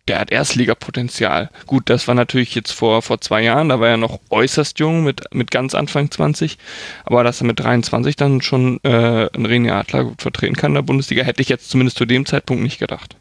der 0.08 0.20
hat 0.20 0.32
Erstligapotenzial. 0.32 1.50
Gut, 1.66 1.90
das 1.90 2.08
war 2.08 2.16
natürlich 2.16 2.56
jetzt 2.56 2.72
vor, 2.72 3.02
vor 3.02 3.22
zwei 3.22 3.42
Jahren, 3.42 3.70
da 3.70 3.80
war 3.80 3.88
er 3.90 3.98
noch 3.98 4.20
äußerst 4.30 4.78
jung 4.80 5.04
mit, 5.04 5.24
mit 5.34 5.50
ganz 5.50 5.76
Anfang 5.76 6.12
20. 6.12 6.58
Aber 7.06 7.24
dass 7.24 7.42
er 7.42 7.48
mit 7.48 7.60
23 7.60 8.16
dann 8.16 8.42
schon 8.42 8.80
äh, 8.84 8.90
einen 9.34 9.48
René 9.48 9.72
Adler 9.72 10.04
gut 10.04 10.22
vertreten 10.22 10.56
kann 10.56 10.72
in 10.72 10.76
der 10.76 10.82
Bundesliga, 10.82 11.24
hätte 11.24 11.42
ich 11.42 11.50
jetzt 11.50 11.70
zumindest 11.70 11.98
zu 11.98 12.06
dem 12.06 12.26
Zeitpunkt 12.26 12.64
nicht 12.64 12.80
gedacht. 12.80 13.16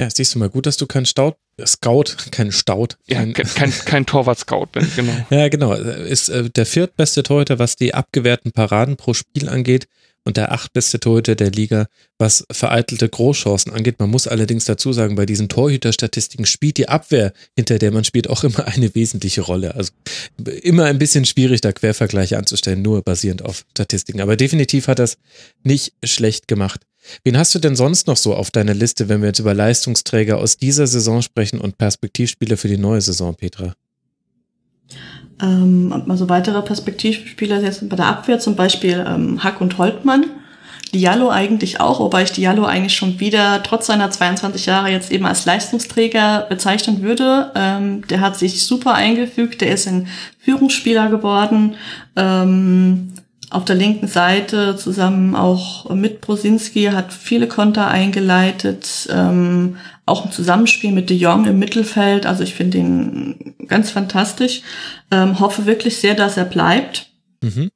Ja, 0.00 0.08
siehst 0.08 0.34
du 0.34 0.38
mal, 0.38 0.48
gut, 0.48 0.64
dass 0.64 0.78
du 0.78 0.86
kein 0.86 1.04
Stout, 1.04 1.34
Scout, 1.66 2.04
kein 2.30 2.52
Stout. 2.52 2.88
Kein, 3.06 3.34
ja, 3.36 3.44
kein, 3.44 3.70
kein 3.70 4.06
Torwart-Scout 4.06 4.68
bin, 4.72 4.90
genau. 4.96 5.12
ja, 5.30 5.48
genau. 5.48 5.74
Ist 5.74 6.30
äh, 6.30 6.48
der 6.48 6.64
viertbeste 6.64 7.22
Torhüter, 7.22 7.58
was 7.58 7.76
die 7.76 7.92
abgewehrten 7.92 8.50
Paraden 8.52 8.96
pro 8.96 9.12
Spiel 9.12 9.50
angeht 9.50 9.88
und 10.24 10.38
der 10.38 10.52
achtbeste 10.52 11.00
Torhüter 11.00 11.34
der 11.34 11.50
Liga, 11.50 11.86
was 12.16 12.46
vereitelte 12.50 13.10
Großchancen 13.10 13.74
angeht. 13.74 13.98
Man 13.98 14.08
muss 14.08 14.26
allerdings 14.26 14.64
dazu 14.64 14.94
sagen, 14.94 15.16
bei 15.16 15.26
diesen 15.26 15.50
Torhüterstatistiken 15.50 16.46
spielt 16.46 16.78
die 16.78 16.88
Abwehr, 16.88 17.34
hinter 17.54 17.78
der 17.78 17.92
man 17.92 18.04
spielt, 18.04 18.30
auch 18.30 18.42
immer 18.42 18.66
eine 18.68 18.94
wesentliche 18.94 19.42
Rolle. 19.42 19.74
Also 19.74 19.92
immer 20.62 20.86
ein 20.86 20.98
bisschen 20.98 21.26
schwierig, 21.26 21.60
da 21.60 21.72
Quervergleiche 21.72 22.38
anzustellen, 22.38 22.80
nur 22.80 23.02
basierend 23.02 23.44
auf 23.44 23.66
Statistiken. 23.72 24.22
Aber 24.22 24.38
definitiv 24.38 24.88
hat 24.88 24.98
das 24.98 25.18
nicht 25.62 25.92
schlecht 26.02 26.48
gemacht. 26.48 26.80
Wen 27.24 27.36
hast 27.36 27.54
du 27.54 27.58
denn 27.58 27.76
sonst 27.76 28.06
noch 28.06 28.16
so 28.16 28.34
auf 28.34 28.50
deiner 28.50 28.74
Liste, 28.74 29.08
wenn 29.08 29.20
wir 29.20 29.28
jetzt 29.28 29.38
über 29.38 29.54
Leistungsträger 29.54 30.38
aus 30.38 30.56
dieser 30.56 30.86
Saison 30.86 31.22
sprechen 31.22 31.60
und 31.60 31.78
Perspektivspieler 31.78 32.56
für 32.56 32.68
die 32.68 32.78
neue 32.78 33.00
Saison, 33.00 33.34
Petra? 33.34 33.74
Ähm, 35.42 36.04
also 36.08 36.28
weitere 36.28 36.62
Perspektivspieler 36.62 37.60
jetzt 37.60 37.88
bei 37.88 37.96
der 37.96 38.06
Abwehr, 38.06 38.38
zum 38.38 38.56
Beispiel 38.56 39.04
ähm, 39.06 39.42
Hack 39.42 39.60
und 39.60 39.78
Holtmann. 39.78 40.26
Diallo 40.92 41.30
eigentlich 41.30 41.80
auch, 41.80 42.00
wobei 42.00 42.24
ich 42.24 42.32
Diallo 42.32 42.64
eigentlich 42.64 42.96
schon 42.96 43.20
wieder 43.20 43.62
trotz 43.62 43.86
seiner 43.86 44.10
22 44.10 44.66
Jahre 44.66 44.90
jetzt 44.90 45.12
eben 45.12 45.24
als 45.24 45.44
Leistungsträger 45.44 46.46
bezeichnen 46.48 47.02
würde. 47.02 47.52
Ähm, 47.54 48.06
der 48.08 48.20
hat 48.20 48.36
sich 48.36 48.64
super 48.64 48.94
eingefügt, 48.94 49.60
der 49.60 49.72
ist 49.72 49.86
ein 49.86 50.08
Führungsspieler 50.40 51.08
geworden. 51.08 51.76
Ähm, 52.16 53.12
auf 53.50 53.64
der 53.64 53.76
linken 53.76 54.06
Seite 54.06 54.76
zusammen 54.76 55.34
auch 55.34 55.90
mit 55.90 56.20
Brosinski 56.20 56.84
hat 56.84 57.12
viele 57.12 57.48
Konter 57.48 57.88
eingeleitet, 57.88 59.08
ähm, 59.10 59.76
auch 60.06 60.24
im 60.24 60.30
Zusammenspiel 60.30 60.92
mit 60.92 61.10
De 61.10 61.16
Jong 61.16 61.46
im 61.46 61.58
Mittelfeld. 61.58 62.26
Also 62.26 62.44
ich 62.44 62.54
finde 62.54 62.78
ihn 62.78 63.54
ganz 63.66 63.90
fantastisch. 63.90 64.62
Ähm, 65.10 65.40
hoffe 65.40 65.66
wirklich 65.66 65.98
sehr, 65.98 66.14
dass 66.14 66.36
er 66.36 66.44
bleibt. 66.44 67.10
Mhm. 67.42 67.70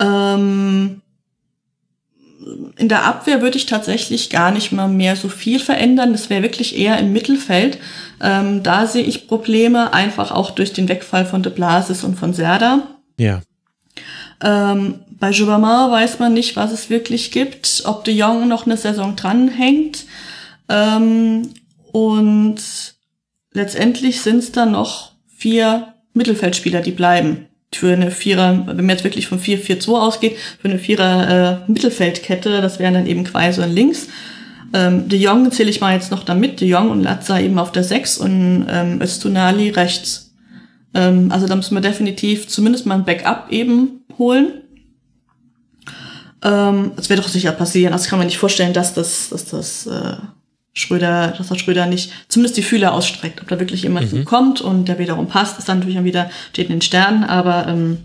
Ähm, 0.00 1.00
in 2.76 2.88
der 2.88 3.06
Abwehr 3.06 3.40
würde 3.40 3.56
ich 3.56 3.64
tatsächlich 3.64 4.28
gar 4.28 4.50
nicht 4.50 4.70
mal 4.70 4.88
mehr 4.88 5.16
so 5.16 5.30
viel 5.30 5.60
verändern. 5.60 6.12
Das 6.12 6.28
wäre 6.28 6.42
wirklich 6.42 6.76
eher 6.76 6.98
im 6.98 7.12
Mittelfeld. 7.12 7.78
Ähm, 8.20 8.62
da 8.62 8.86
sehe 8.86 9.04
ich 9.04 9.28
Probleme, 9.28 9.94
einfach 9.94 10.30
auch 10.30 10.50
durch 10.50 10.74
den 10.74 10.88
Wegfall 10.90 11.24
von 11.24 11.42
De 11.42 11.52
Blasis 11.52 12.04
und 12.04 12.18
von 12.18 12.34
Serda. 12.34 12.82
Ja. 13.18 13.40
Ähm, 14.42 15.00
bei 15.18 15.30
Joubamar 15.30 15.90
weiß 15.90 16.18
man 16.18 16.34
nicht, 16.34 16.56
was 16.56 16.72
es 16.72 16.90
wirklich 16.90 17.30
gibt, 17.30 17.82
ob 17.86 18.04
de 18.04 18.14
Jong 18.14 18.48
noch 18.48 18.66
eine 18.66 18.76
Saison 18.76 19.16
dranhängt. 19.16 20.04
Ähm, 20.68 21.50
und 21.92 22.56
letztendlich 23.52 24.20
sind 24.20 24.38
es 24.38 24.52
dann 24.52 24.72
noch 24.72 25.12
vier 25.36 25.94
Mittelfeldspieler, 26.14 26.80
die 26.80 26.92
bleiben. 26.92 27.46
Für 27.72 27.92
eine 27.92 28.10
Vierer, 28.10 28.66
wenn 28.66 28.76
man 28.76 28.90
jetzt 28.90 29.04
wirklich 29.04 29.26
von 29.26 29.40
4-4-2 29.40 29.88
ausgeht, 29.90 30.36
für 30.60 30.68
eine 30.68 30.78
Vierer 30.78 31.62
äh, 31.66 31.70
Mittelfeldkette, 31.70 32.60
das 32.60 32.78
wären 32.78 32.94
dann 32.94 33.06
eben 33.06 33.24
Quaise 33.24 33.62
und 33.62 33.74
links. 33.74 34.08
Ähm, 34.72 35.08
de 35.08 35.18
Jong 35.18 35.50
zähle 35.50 35.70
ich 35.70 35.80
mal 35.80 35.94
jetzt 35.94 36.10
noch 36.10 36.24
damit, 36.24 36.60
de 36.60 36.68
Jong 36.68 36.90
und 36.90 37.02
Latza 37.02 37.38
eben 37.40 37.58
auf 37.58 37.72
der 37.72 37.84
6 37.84 38.18
und 38.18 38.66
ähm, 38.68 39.00
Östunali 39.00 39.70
rechts. 39.70 40.23
Ähm, 40.94 41.30
also 41.30 41.46
da 41.46 41.56
müssen 41.56 41.74
wir 41.74 41.80
definitiv 41.80 42.48
zumindest 42.48 42.86
mal 42.86 42.94
ein 42.94 43.04
Backup 43.04 43.50
eben 43.50 44.04
holen. 44.18 44.62
Ähm, 46.42 46.92
das 46.96 47.08
wird 47.08 47.20
doch 47.20 47.28
sicher 47.28 47.52
passieren. 47.52 47.92
Also 47.92 48.08
kann 48.08 48.18
man 48.18 48.26
nicht 48.26 48.38
vorstellen, 48.38 48.72
dass 48.72 48.94
das, 48.94 49.30
dass 49.30 49.46
das 49.46 49.86
äh, 49.86 50.16
Schröder, 50.72 51.34
dass 51.36 51.48
der 51.48 51.56
Schröder 51.56 51.86
nicht 51.86 52.12
zumindest 52.28 52.56
die 52.56 52.62
Fühler 52.62 52.92
ausstreckt. 52.92 53.40
Ob 53.42 53.48
da 53.48 53.58
wirklich 53.58 53.82
jemand 53.82 54.12
mhm. 54.12 54.24
kommt 54.24 54.60
und 54.60 54.86
der 54.86 54.98
wiederum 54.98 55.28
passt, 55.28 55.58
ist 55.58 55.68
dann 55.68 55.78
natürlich 55.78 56.02
wieder 56.04 56.30
steht 56.52 56.66
in 56.66 56.76
den 56.76 56.82
Sternen. 56.82 57.24
Aber 57.24 57.66
ähm, 57.68 57.98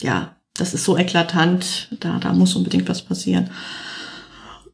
ja, 0.00 0.36
das 0.56 0.74
ist 0.74 0.84
so 0.84 0.96
eklatant. 0.96 1.88
Da, 2.00 2.18
da 2.18 2.32
muss 2.32 2.56
unbedingt 2.56 2.88
was 2.88 3.02
passieren. 3.02 3.50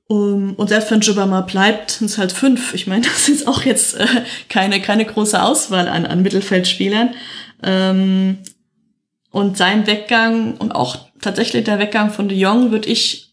Um, 0.09 0.55
und 0.55 0.69
selbst 0.69 0.91
wenn 0.91 1.01
Jubba 1.01 1.27
mal 1.27 1.41
bleibt, 1.43 1.93
sind 1.93 2.11
es 2.11 2.19
halt 2.19 2.33
fünf. 2.33 2.75
Ich 2.75 2.87
meine, 2.87 3.03
das 3.07 3.29
ist 3.29 3.47
auch 3.47 3.63
jetzt 3.63 3.97
äh, 3.97 4.07
keine, 4.49 4.81
keine 4.81 5.05
große 5.05 5.41
Auswahl 5.43 5.89
an, 5.89 6.07
an 6.07 6.23
Mittelfeldspielern. 6.23 7.11
Ähm, 7.63 8.39
und 9.31 9.57
sein 9.57 9.87
Weggang 9.87 10.57
und 10.59 10.73
auch 10.73 10.99
tatsächlich 11.21 11.65
der 11.65 11.79
Weggang 11.79 12.11
von 12.11 12.29
de 12.29 12.39
Jong 12.39 12.71
würde 12.71 12.89
ich 12.89 13.33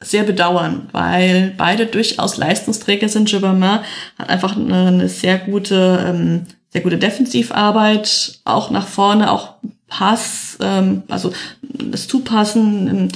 sehr 0.00 0.22
bedauern, 0.22 0.88
weil 0.92 1.54
beide 1.56 1.86
durchaus 1.86 2.36
Leistungsträger 2.36 3.08
sind. 3.08 3.28
Gibbermann 3.28 3.80
hat 4.18 4.28
einfach 4.28 4.56
eine, 4.56 5.08
sehr 5.08 5.38
gute, 5.38 6.04
ähm, 6.06 6.46
sehr 6.70 6.82
gute 6.82 6.98
Defensivarbeit, 6.98 8.40
auch 8.44 8.70
nach 8.70 8.86
vorne, 8.86 9.30
auch 9.30 9.54
Pass, 9.86 10.58
ähm, 10.60 11.04
also 11.08 11.32
das 11.62 12.08
Zupassen. 12.08 12.88
Ähm, 12.88 13.08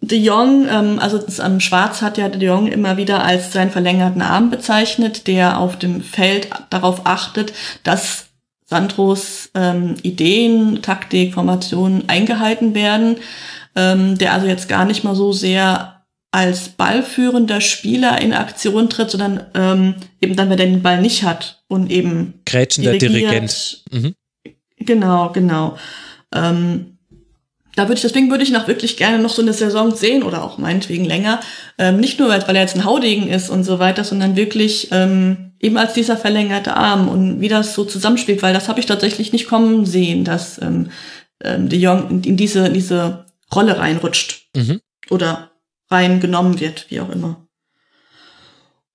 De 0.00 0.16
Jong, 0.16 0.68
ähm, 0.70 1.00
also 1.00 1.18
das, 1.18 1.40
ähm, 1.40 1.58
Schwarz 1.58 2.02
hat 2.02 2.18
ja 2.18 2.28
De 2.28 2.40
Jong 2.40 2.68
immer 2.68 2.96
wieder 2.96 3.24
als 3.24 3.52
seinen 3.52 3.72
verlängerten 3.72 4.22
Arm 4.22 4.48
bezeichnet, 4.48 5.26
der 5.26 5.58
auf 5.58 5.76
dem 5.76 6.02
Feld 6.02 6.48
darauf 6.70 7.04
achtet, 7.04 7.52
dass 7.82 8.27
Sandros 8.68 9.50
ähm, 9.54 9.94
Ideen, 10.02 10.82
Taktik, 10.82 11.32
Formationen 11.32 12.06
eingehalten 12.08 12.74
werden, 12.74 13.16
ähm, 13.74 14.18
der 14.18 14.34
also 14.34 14.46
jetzt 14.46 14.68
gar 14.68 14.84
nicht 14.84 15.04
mal 15.04 15.14
so 15.14 15.32
sehr 15.32 16.04
als 16.30 16.68
ballführender 16.68 17.62
Spieler 17.62 18.20
in 18.20 18.34
Aktion 18.34 18.90
tritt, 18.90 19.10
sondern 19.10 19.46
ähm, 19.54 19.94
eben 20.20 20.36
dann, 20.36 20.50
wenn 20.50 20.58
er 20.58 20.66
den 20.66 20.82
Ball 20.82 21.00
nicht 21.00 21.22
hat 21.22 21.62
und 21.68 21.90
eben 21.90 22.34
Grätschender 22.44 22.98
Dirigent. 22.98 23.84
Mhm. 23.90 24.14
Genau, 24.76 25.30
genau. 25.30 25.78
Ähm, 26.34 26.98
da 27.74 27.84
würde 27.84 27.94
ich, 27.94 28.02
deswegen 28.02 28.30
würde 28.30 28.44
ich 28.44 28.50
noch 28.50 28.68
wirklich 28.68 28.98
gerne 28.98 29.18
noch 29.18 29.30
so 29.30 29.40
eine 29.40 29.54
Saison 29.54 29.94
sehen 29.94 30.22
oder 30.22 30.44
auch 30.44 30.58
meinetwegen 30.58 31.06
länger. 31.06 31.40
Ähm, 31.78 32.00
nicht 32.00 32.18
nur, 32.18 32.28
weil, 32.28 32.42
er 32.42 32.62
jetzt 32.62 32.76
ein 32.76 32.84
Haudegen 32.84 33.28
ist 33.28 33.48
und 33.48 33.64
so 33.64 33.78
weiter, 33.78 34.04
sondern 34.04 34.36
wirklich 34.36 34.88
ähm, 34.90 35.47
eben 35.60 35.76
als 35.76 35.94
dieser 35.94 36.16
verlängerte 36.16 36.76
Arm 36.76 37.08
und 37.08 37.40
wie 37.40 37.48
das 37.48 37.74
so 37.74 37.84
zusammenspielt, 37.84 38.42
weil 38.42 38.54
das 38.54 38.68
habe 38.68 38.80
ich 38.80 38.86
tatsächlich 38.86 39.32
nicht 39.32 39.48
kommen 39.48 39.86
sehen, 39.86 40.24
dass 40.24 40.60
ähm, 40.60 40.90
ähm, 41.42 41.68
De 41.68 41.78
Jong 41.78 42.22
in, 42.22 42.36
diese, 42.36 42.66
in 42.66 42.74
diese 42.74 43.26
Rolle 43.54 43.78
reinrutscht 43.78 44.48
mhm. 44.54 44.80
oder 45.10 45.50
reingenommen 45.90 46.60
wird, 46.60 46.86
wie 46.90 47.00
auch 47.00 47.10
immer. 47.10 47.48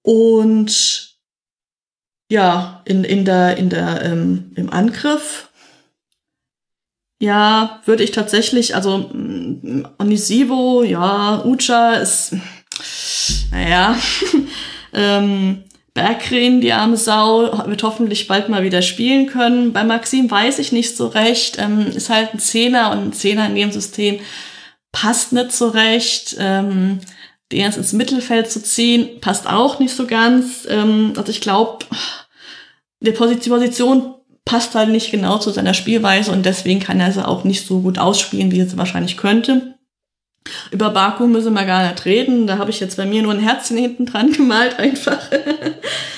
Und 0.01 1.17
ja, 2.29 2.81
in, 2.85 3.03
in 3.03 3.25
der, 3.25 3.57
in 3.57 3.69
der, 3.69 4.01
ähm, 4.03 4.51
im 4.55 4.71
Angriff 4.71 5.49
ja, 7.23 7.81
würde 7.85 8.03
ich 8.03 8.11
tatsächlich, 8.11 8.75
also 8.75 8.97
mm, 8.97 9.87
Onisivo, 9.97 10.83
ja, 10.83 11.41
Ucha 11.45 11.93
ist, 11.93 12.35
naja, 13.49 13.97
ähm, 14.93 15.63
Bergren, 15.93 16.61
die 16.61 16.73
arme 16.73 16.97
Sau, 16.97 17.67
wird 17.67 17.83
hoffentlich 17.83 18.27
bald 18.27 18.49
mal 18.49 18.63
wieder 18.63 18.81
spielen 18.81 19.27
können. 19.27 19.73
Bei 19.73 19.83
Maxim 19.83 20.29
weiß 20.29 20.59
ich 20.59 20.71
nicht 20.71 20.97
so 20.97 21.07
recht, 21.07 21.57
ähm, 21.59 21.87
ist 21.87 22.09
halt 22.09 22.33
ein 22.33 22.39
Zehner 22.39 22.91
und 22.91 22.99
ein 22.99 23.13
Zehner 23.13 23.45
in 23.47 23.55
dem 23.55 23.71
System 23.71 24.19
passt 24.91 25.33
nicht 25.33 25.51
so 25.51 25.67
recht. 25.69 26.35
Ähm, 26.39 26.99
den 27.53 27.61
jetzt 27.61 27.77
ins 27.77 27.93
Mittelfeld 27.93 28.51
zu 28.51 28.61
ziehen, 28.61 29.21
passt 29.21 29.47
auch 29.47 29.79
nicht 29.79 29.95
so 29.95 30.07
ganz. 30.07 30.67
Ähm, 30.67 31.13
also 31.15 31.29
ich 31.29 31.41
glaube, 31.41 31.85
die 32.99 33.11
Position 33.11 34.15
passt 34.45 34.75
halt 34.75 34.89
nicht 34.89 35.11
genau 35.11 35.37
zu 35.37 35.51
seiner 35.51 35.73
Spielweise 35.73 36.31
und 36.31 36.45
deswegen 36.45 36.79
kann 36.79 36.99
er 36.99 37.11
sie 37.11 37.25
auch 37.25 37.43
nicht 37.43 37.65
so 37.65 37.81
gut 37.81 37.97
ausspielen, 37.97 38.51
wie 38.51 38.59
er 38.59 38.67
sie 38.67 38.77
wahrscheinlich 38.77 39.17
könnte. 39.17 39.72
Über 40.71 40.89
Baku 40.89 41.27
müssen 41.27 41.53
wir 41.53 41.65
gar 41.65 41.89
nicht 41.89 42.05
reden. 42.05 42.47
Da 42.47 42.57
habe 42.57 42.69
ich 42.69 42.79
jetzt 42.79 42.97
bei 42.97 43.05
mir 43.05 43.21
nur 43.21 43.33
ein 43.33 43.39
Herzchen 43.39 43.77
hinten 43.77 44.05
dran 44.05 44.31
gemalt, 44.37 44.79
einfach. 44.79 45.19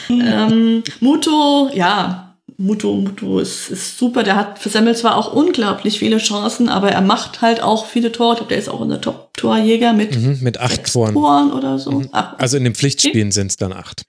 ähm, 0.10 0.84
Muto, 1.00 1.70
ja, 1.74 2.36
Muto, 2.58 2.94
Muto 2.94 3.40
ist, 3.40 3.70
ist 3.70 3.98
super. 3.98 4.24
Der 4.24 4.36
hat 4.36 4.60
für 4.60 4.70
Semmel 4.70 4.96
zwar 4.96 5.18
auch 5.18 5.34
unglaublich 5.34 6.00
viele 6.00 6.18
Chancen, 6.18 6.70
aber 6.70 6.92
er 6.92 7.02
macht 7.02 7.42
halt 7.42 7.62
auch 7.62 7.86
viele 7.86 8.12
Tore. 8.12 8.34
Ich 8.34 8.38
glaube, 8.40 8.50
der 8.50 8.60
ist 8.60 8.70
auch 8.70 8.80
unser 8.80 9.02
Top-Torjäger 9.02 9.94
mit, 9.94 10.16
mhm, 10.16 10.40
mit 10.42 10.60
acht 10.60 10.92
Toren. 10.92 11.14
Toren 11.14 11.52
oder 11.52 11.78
so. 11.80 11.92
Mhm. 11.92 12.10
Also 12.12 12.58
in 12.58 12.64
den 12.64 12.76
Pflichtspielen 12.76 13.28
okay. 13.28 13.32
sind 13.32 13.48
es 13.52 13.58
dann 13.58 13.74
acht. 13.74 14.06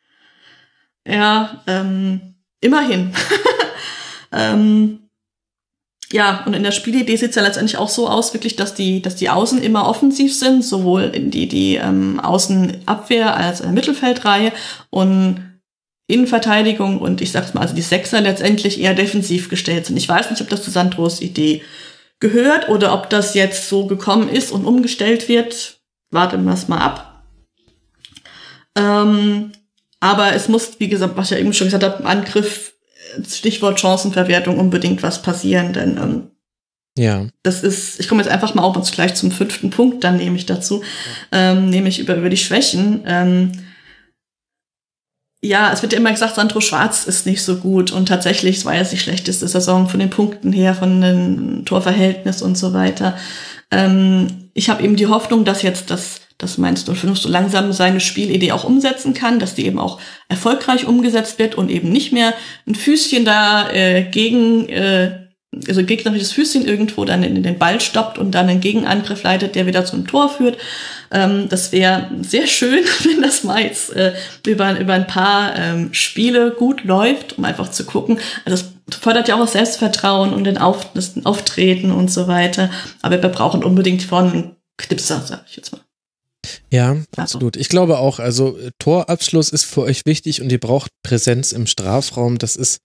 Ja, 1.07 1.63
ähm, 1.67 2.35
immerhin. 2.61 3.13
Ähm, 4.33 5.06
ja, 6.13 6.45
und 6.47 6.55
in 6.55 6.63
der 6.63 6.71
Spielidee 6.71 7.17
sieht 7.17 7.31
es 7.31 7.37
ja 7.37 7.43
letztendlich 7.43 7.79
auch 7.79 7.89
so 7.89 8.09
aus, 8.09 8.33
wirklich, 8.33 8.55
dass 8.55 8.75
die, 8.75 9.03
dass 9.03 9.17
die 9.17 9.29
Außen 9.29 9.61
immer 9.61 9.89
offensiv 9.89 10.37
sind, 10.37 10.65
sowohl 10.65 11.05
in 11.05 11.31
die, 11.31 11.49
die 11.49 11.77
ähm, 11.77 12.21
Außenabwehr 12.21 13.37
als 13.37 13.61
in 13.61 13.67
der 13.67 13.73
Mittelfeldreihe 13.73 14.53
und 14.91 15.43
Innenverteidigung 16.09 17.01
und 17.01 17.21
ich 17.21 17.33
sag's 17.33 17.55
mal, 17.55 17.63
also 17.63 17.75
die 17.75 17.83
Sechser 17.83 18.21
letztendlich 18.21 18.81
eher 18.81 18.95
defensiv 18.95 19.49
gestellt 19.49 19.87
sind. 19.87 19.97
Ich 19.97 20.09
weiß 20.09 20.31
nicht, 20.31 20.41
ob 20.41 20.49
das 20.49 20.63
zu 20.63 20.71
Sandros 20.71 21.21
Idee 21.21 21.63
gehört 22.21 22.69
oder 22.69 22.95
ob 22.95 23.11
das 23.11 23.35
jetzt 23.35 23.69
so 23.69 23.87
gekommen 23.87 24.29
ist 24.29 24.53
und 24.53 24.65
umgestellt 24.65 25.29
wird. 25.29 25.81
Warten 26.11 26.45
wir 26.45 26.55
es 26.55 26.69
mal 26.69 26.79
ab. 26.79 27.25
Ähm, 28.77 29.51
aber 29.99 30.35
es 30.35 30.49
muss, 30.49 30.79
wie 30.79 30.89
gesagt, 30.89 31.17
was 31.17 31.27
ich 31.27 31.31
ja 31.33 31.39
eben 31.39 31.53
schon 31.53 31.67
gesagt 31.67 31.83
habe, 31.83 32.01
im 32.01 32.07
Angriff 32.07 32.75
Stichwort 33.29 33.81
Chancenverwertung 33.81 34.59
unbedingt 34.59 35.03
was 35.03 35.23
passieren, 35.23 35.73
denn 35.73 35.97
ähm, 35.97 36.31
Ja. 36.99 37.27
Das 37.43 37.63
ist, 37.63 38.01
ich 38.01 38.09
komme 38.09 38.23
jetzt 38.23 38.31
einfach 38.31 38.55
mal 38.55 38.63
auch 38.63 38.91
gleich 38.91 39.15
zum 39.15 39.31
fünften 39.31 39.71
Punkt, 39.71 40.05
dann 40.05 40.17
nehme 40.17 40.37
ich 40.37 40.47
dazu, 40.47 40.83
ähm, 41.33 41.71
nämlich 41.71 41.99
über, 41.99 42.17
über 42.17 42.31
die 42.31 42.37
Schwächen. 42.37 43.03
Ähm, 43.07 43.53
ja, 45.43 45.73
es 45.73 45.83
wird 45.83 45.93
ja 45.93 45.99
immer 45.99 46.11
gesagt, 46.11 46.35
Sandro 46.35 46.61
Schwarz 46.61 47.05
ist 47.05 47.27
nicht 47.27 47.43
so 47.43 47.57
gut 47.57 47.93
und 47.93 48.07
tatsächlich, 48.07 48.57
es 48.59 48.65
war 48.65 48.75
jetzt 48.75 48.93
die 48.93 48.99
schlechteste 48.99 49.47
Saison 49.47 49.89
von 49.89 50.01
den 50.01 50.11
Punkten 50.11 50.53
her, 50.53 50.75
von 50.75 51.01
dem 51.01 51.65
Torverhältnis 51.65 52.43
und 52.43 52.57
so 52.59 52.73
weiter. 52.73 53.17
Ähm, 53.71 54.51
ich 54.55 54.71
habe 54.71 54.83
eben 54.83 54.97
die 54.97 55.07
Hoffnung, 55.07 55.45
dass 55.45 55.63
jetzt 55.63 55.91
das, 55.91 56.21
das 56.39 56.59
Mainz 56.59 56.85
05 56.85 57.19
so 57.19 57.29
langsam 57.29 57.73
seine 57.73 58.01
Spielidee 58.01 58.53
auch 58.53 58.65
umsetzen 58.65 59.15
kann, 59.15 59.39
dass 59.39 59.55
die 59.55 59.67
eben 59.67 59.79
auch 59.79 60.01
erfolgreich 60.29 60.87
umgesetzt 60.87 61.39
wird 61.39 61.55
und 61.55 61.71
eben 61.71 61.91
nicht 61.91 62.13
mehr 62.13 62.35
ein 62.67 62.75
Füßchen 62.75 63.25
da 63.25 63.71
äh, 63.71 64.03
gegen 64.03 64.69
äh, 64.69 65.27
also 65.67 65.83
gegnerisches 65.85 66.33
Füßchen 66.33 66.67
irgendwo 66.67 67.05
dann 67.05 67.23
in 67.23 67.43
den 67.43 67.59
Ball 67.59 67.81
stoppt 67.81 68.19
und 68.19 68.33
dann 68.33 68.49
einen 68.49 68.61
Gegenangriff 68.61 69.23
leitet, 69.23 69.55
der 69.55 69.67
wieder 69.67 69.85
zum 69.85 70.07
Tor 70.07 70.29
führt. 70.29 70.59
Ähm, 71.11 71.49
das 71.49 71.73
wäre 71.73 72.11
sehr 72.23 72.47
schön, 72.47 72.85
wenn 73.05 73.23
das 73.23 73.45
mal 73.45 73.63
äh, 73.63 74.13
über, 74.47 74.79
über 74.79 74.93
ein 74.93 75.07
paar 75.07 75.57
ähm, 75.57 75.95
Spiele 75.95 76.51
gut 76.51 76.85
läuft, 76.85 77.39
um 77.39 77.45
einfach 77.45 77.71
zu 77.71 77.85
gucken. 77.85 78.19
Also 78.45 78.65
das 78.87 78.99
fördert 78.99 79.29
ja 79.29 79.37
auch 79.37 79.41
das 79.41 79.53
Selbstvertrauen 79.53 80.33
und 80.33 80.45
den 80.45 80.59
Auf, 80.59 80.93
das 80.93 81.15
Auftreten 81.25 81.91
und 81.91 82.11
so 82.11 82.29
weiter. 82.29 82.71
Aber 83.03 83.23
wir 83.23 83.29
brauchen 83.31 83.65
unbedingt 83.65 84.03
vorne 84.03 84.33
einen 84.33 84.57
Knipser, 84.77 85.23
sag 85.25 85.45
ich 85.49 85.57
jetzt 85.57 85.73
mal. 85.73 85.86
Ja, 86.71 86.97
absolut. 87.17 87.57
Ich 87.57 87.69
glaube 87.69 87.99
auch, 87.99 88.19
also 88.19 88.59
Torabschluss 88.79 89.51
ist 89.51 89.65
für 89.65 89.83
euch 89.83 90.07
wichtig 90.07 90.43
und 90.43 90.51
ihr 90.51 90.61
braucht 90.61 90.91
Präsenz 91.03 91.53
im 91.53 91.67
Strafraum. 91.67 92.39
Das 92.39 92.57
ist 92.57 92.81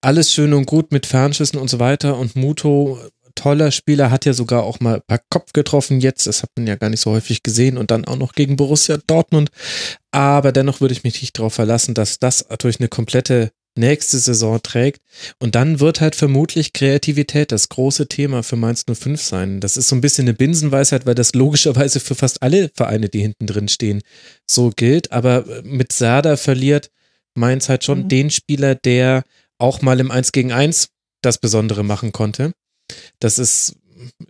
alles 0.00 0.32
schön 0.32 0.52
und 0.52 0.66
gut 0.66 0.92
mit 0.92 1.06
Fernschüssen 1.06 1.58
und 1.58 1.68
so 1.68 1.78
weiter. 1.78 2.16
Und 2.18 2.36
Muto, 2.36 2.98
toller 3.34 3.70
Spieler, 3.70 4.10
hat 4.10 4.24
ja 4.24 4.32
sogar 4.32 4.62
auch 4.62 4.80
mal 4.80 5.00
per 5.00 5.20
Kopf 5.30 5.52
getroffen 5.52 6.00
jetzt. 6.00 6.26
Das 6.26 6.42
hat 6.42 6.50
man 6.56 6.66
ja 6.66 6.76
gar 6.76 6.90
nicht 6.90 7.00
so 7.00 7.10
häufig 7.10 7.42
gesehen. 7.42 7.78
Und 7.78 7.90
dann 7.90 8.04
auch 8.04 8.16
noch 8.16 8.32
gegen 8.32 8.56
Borussia 8.56 8.98
Dortmund. 9.06 9.50
Aber 10.10 10.52
dennoch 10.52 10.80
würde 10.80 10.92
ich 10.92 11.04
mich 11.04 11.20
nicht 11.20 11.38
darauf 11.38 11.54
verlassen, 11.54 11.94
dass 11.94 12.18
das 12.18 12.46
durch 12.58 12.80
eine 12.80 12.88
komplette 12.88 13.50
nächste 13.78 14.18
Saison 14.18 14.60
trägt. 14.62 15.00
Und 15.38 15.54
dann 15.54 15.80
wird 15.80 16.00
halt 16.00 16.14
vermutlich 16.14 16.72
Kreativität 16.72 17.52
das 17.52 17.68
große 17.68 18.08
Thema 18.08 18.42
für 18.42 18.56
Mainz 18.56 18.84
05 18.92 19.20
sein. 19.20 19.60
Das 19.60 19.76
ist 19.76 19.88
so 19.88 19.96
ein 19.96 20.00
bisschen 20.00 20.26
eine 20.26 20.34
Binsenweisheit, 20.34 21.06
weil 21.06 21.14
das 21.14 21.34
logischerweise 21.34 22.00
für 22.00 22.14
fast 22.14 22.42
alle 22.42 22.70
Vereine, 22.74 23.08
die 23.08 23.20
hinten 23.20 23.46
drin 23.46 23.68
stehen, 23.68 24.02
so 24.46 24.70
gilt. 24.74 25.12
Aber 25.12 25.44
mit 25.62 25.92
Sada 25.92 26.36
verliert 26.36 26.90
Mainz 27.34 27.68
halt 27.68 27.84
schon 27.84 28.04
mhm. 28.04 28.08
den 28.08 28.30
Spieler, 28.30 28.74
der 28.74 29.22
auch 29.58 29.80
mal 29.82 30.00
im 30.00 30.10
1 30.10 30.32
gegen 30.32 30.52
1 30.52 30.88
das 31.22 31.38
Besondere 31.38 31.84
machen 31.84 32.12
konnte. 32.12 32.52
Das 33.20 33.38
ist 33.38 33.76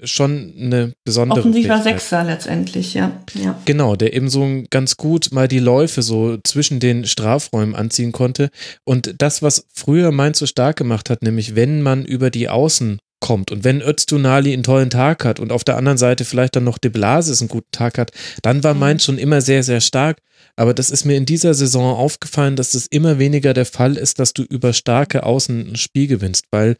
schon 0.02 0.54
eine 0.58 0.92
besondere 1.04 1.40
Offensiver 1.40 1.82
Sechser 1.82 2.24
letztendlich, 2.24 2.94
ja. 2.94 3.12
ja. 3.34 3.58
Genau, 3.64 3.96
der 3.96 4.14
eben 4.14 4.28
so 4.28 4.46
ganz 4.70 4.96
gut 4.96 5.30
mal 5.32 5.48
die 5.48 5.58
Läufe 5.58 6.02
so 6.02 6.38
zwischen 6.44 6.80
den 6.80 7.04
Strafräumen 7.04 7.74
anziehen 7.74 8.12
konnte. 8.12 8.50
Und 8.84 9.14
das, 9.18 9.42
was 9.42 9.66
früher 9.72 10.12
Mainz 10.12 10.38
so 10.38 10.46
stark 10.46 10.76
gemacht 10.76 11.10
hat, 11.10 11.22
nämlich 11.22 11.54
wenn 11.54 11.82
man 11.82 12.04
über 12.04 12.30
die 12.30 12.48
Außen 12.48 12.98
kommt 13.20 13.50
und 13.50 13.64
wenn 13.64 13.80
Öztunali 13.80 14.52
einen 14.52 14.62
tollen 14.62 14.90
Tag 14.90 15.24
hat 15.24 15.40
und 15.40 15.50
auf 15.50 15.64
der 15.64 15.76
anderen 15.76 15.98
Seite 15.98 16.24
vielleicht 16.24 16.56
dann 16.56 16.64
noch 16.64 16.78
De 16.78 16.90
Blasis 16.90 17.40
einen 17.40 17.48
guten 17.48 17.70
Tag 17.72 17.98
hat, 17.98 18.12
dann 18.42 18.62
war 18.62 18.74
mhm. 18.74 18.80
Mainz 18.80 19.04
schon 19.04 19.18
immer 19.18 19.40
sehr, 19.40 19.62
sehr 19.62 19.80
stark. 19.80 20.18
Aber 20.56 20.74
das 20.74 20.90
ist 20.90 21.04
mir 21.04 21.16
in 21.16 21.26
dieser 21.26 21.54
Saison 21.54 21.96
aufgefallen, 21.96 22.56
dass 22.56 22.74
es 22.74 22.86
immer 22.86 23.18
weniger 23.18 23.54
der 23.54 23.66
Fall 23.66 23.96
ist, 23.96 24.18
dass 24.18 24.32
du 24.32 24.42
über 24.42 24.72
starke 24.72 25.24
Außen 25.24 25.70
ein 25.70 25.76
Spiel 25.76 26.08
gewinnst, 26.08 26.46
weil 26.50 26.76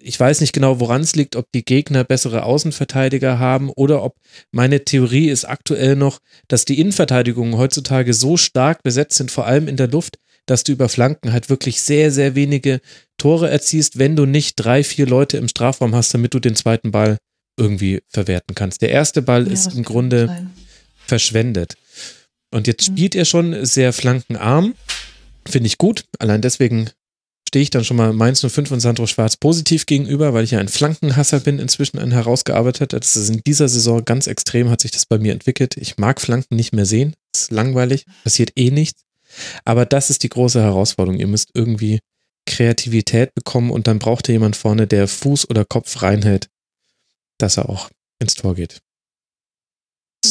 ich 0.00 0.18
weiß 0.18 0.40
nicht 0.40 0.52
genau, 0.52 0.80
woran 0.80 1.02
es 1.02 1.14
liegt, 1.14 1.36
ob 1.36 1.50
die 1.52 1.64
Gegner 1.64 2.04
bessere 2.04 2.44
Außenverteidiger 2.44 3.38
haben 3.38 3.70
oder 3.70 4.02
ob 4.02 4.16
meine 4.50 4.84
Theorie 4.84 5.28
ist 5.28 5.44
aktuell 5.44 5.96
noch, 5.96 6.18
dass 6.48 6.64
die 6.64 6.80
Innenverteidigungen 6.80 7.56
heutzutage 7.56 8.14
so 8.14 8.36
stark 8.36 8.82
besetzt 8.82 9.16
sind, 9.16 9.30
vor 9.30 9.46
allem 9.46 9.68
in 9.68 9.76
der 9.76 9.88
Luft, 9.88 10.18
dass 10.46 10.64
du 10.64 10.72
über 10.72 10.88
Flanken 10.88 11.32
halt 11.32 11.48
wirklich 11.48 11.80
sehr, 11.80 12.10
sehr 12.10 12.34
wenige 12.34 12.80
Tore 13.16 13.48
erziehst, 13.48 13.98
wenn 13.98 14.16
du 14.16 14.26
nicht 14.26 14.56
drei, 14.56 14.84
vier 14.84 15.06
Leute 15.06 15.36
im 15.38 15.48
Strafraum 15.48 15.94
hast, 15.94 16.12
damit 16.12 16.34
du 16.34 16.40
den 16.40 16.56
zweiten 16.56 16.90
Ball 16.90 17.18
irgendwie 17.56 18.02
verwerten 18.08 18.54
kannst. 18.54 18.82
Der 18.82 18.90
erste 18.90 19.22
Ball 19.22 19.46
ja, 19.46 19.52
ist 19.52 19.74
im 19.74 19.84
Grunde 19.84 20.26
sein. 20.26 20.50
verschwendet. 21.06 21.76
Und 22.50 22.66
jetzt 22.66 22.88
mhm. 22.88 22.94
spielt 22.94 23.14
er 23.14 23.24
schon 23.24 23.64
sehr 23.64 23.92
flankenarm. 23.92 24.74
Finde 25.46 25.66
ich 25.66 25.78
gut. 25.78 26.04
Allein 26.18 26.40
deswegen 26.40 26.90
stehe 27.54 27.62
ich 27.62 27.70
dann 27.70 27.84
schon 27.84 27.96
mal 27.96 28.12
Mainz 28.12 28.40
05 28.40 28.72
und 28.72 28.80
Sandro 28.80 29.06
Schwarz 29.06 29.36
positiv 29.36 29.86
gegenüber, 29.86 30.34
weil 30.34 30.42
ich 30.42 30.50
ja 30.50 30.58
ein 30.58 30.66
Flankenhasser 30.66 31.38
bin, 31.38 31.60
inzwischen 31.60 32.00
ein 32.00 32.10
herausgearbeitet. 32.10 32.94
Das 32.94 33.14
ist 33.14 33.28
in 33.28 33.44
dieser 33.44 33.68
Saison 33.68 34.04
ganz 34.04 34.26
extrem, 34.26 34.70
hat 34.70 34.80
sich 34.80 34.90
das 34.90 35.06
bei 35.06 35.18
mir 35.18 35.32
entwickelt. 35.32 35.76
Ich 35.76 35.96
mag 35.96 36.20
Flanken 36.20 36.56
nicht 36.56 36.72
mehr 36.72 36.84
sehen. 36.84 37.14
Das 37.30 37.42
ist 37.42 37.50
langweilig, 37.52 38.06
passiert 38.24 38.50
eh 38.56 38.72
nichts. 38.72 39.02
Aber 39.64 39.86
das 39.86 40.10
ist 40.10 40.24
die 40.24 40.30
große 40.30 40.60
Herausforderung. 40.60 41.20
Ihr 41.20 41.28
müsst 41.28 41.50
irgendwie 41.54 42.00
Kreativität 42.44 43.32
bekommen 43.36 43.70
und 43.70 43.86
dann 43.86 44.00
braucht 44.00 44.28
ihr 44.28 44.32
jemand 44.32 44.56
vorne, 44.56 44.88
der 44.88 45.06
Fuß 45.06 45.48
oder 45.48 45.64
Kopf 45.64 46.02
reinhält, 46.02 46.48
dass 47.38 47.56
er 47.56 47.68
auch 47.68 47.88
ins 48.18 48.34
Tor 48.34 48.56
geht. 48.56 48.80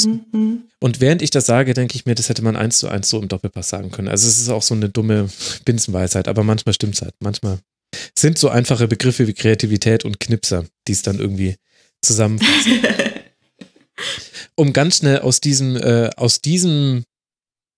Mhm. 0.05 0.63
Und 0.79 1.01
während 1.01 1.21
ich 1.21 1.29
das 1.29 1.45
sage, 1.45 1.73
denke 1.73 1.95
ich 1.95 2.05
mir, 2.05 2.15
das 2.15 2.29
hätte 2.29 2.41
man 2.41 2.55
eins 2.55 2.79
zu 2.79 2.87
eins 2.87 3.09
so 3.09 3.21
im 3.21 3.27
Doppelpass 3.27 3.69
sagen 3.69 3.91
können. 3.91 4.07
Also 4.07 4.27
es 4.27 4.39
ist 4.39 4.49
auch 4.49 4.61
so 4.61 4.73
eine 4.73 4.89
dumme 4.89 5.29
Binsenweisheit, 5.65 6.27
aber 6.27 6.43
manchmal 6.43 6.73
stimmt 6.73 6.95
es 6.95 7.01
halt. 7.01 7.15
Manchmal 7.19 7.59
sind 8.17 8.37
so 8.37 8.49
einfache 8.49 8.87
Begriffe 8.87 9.27
wie 9.27 9.33
Kreativität 9.33 10.05
und 10.05 10.19
Knipser, 10.19 10.65
die 10.87 10.93
es 10.93 11.01
dann 11.01 11.19
irgendwie 11.19 11.55
zusammenfassen. 12.01 12.79
um 14.55 14.73
ganz 14.73 14.97
schnell 14.97 15.19
aus 15.19 15.41
diesem, 15.41 15.75
äh, 15.77 16.09
aus 16.15 16.41
diesem 16.41 17.03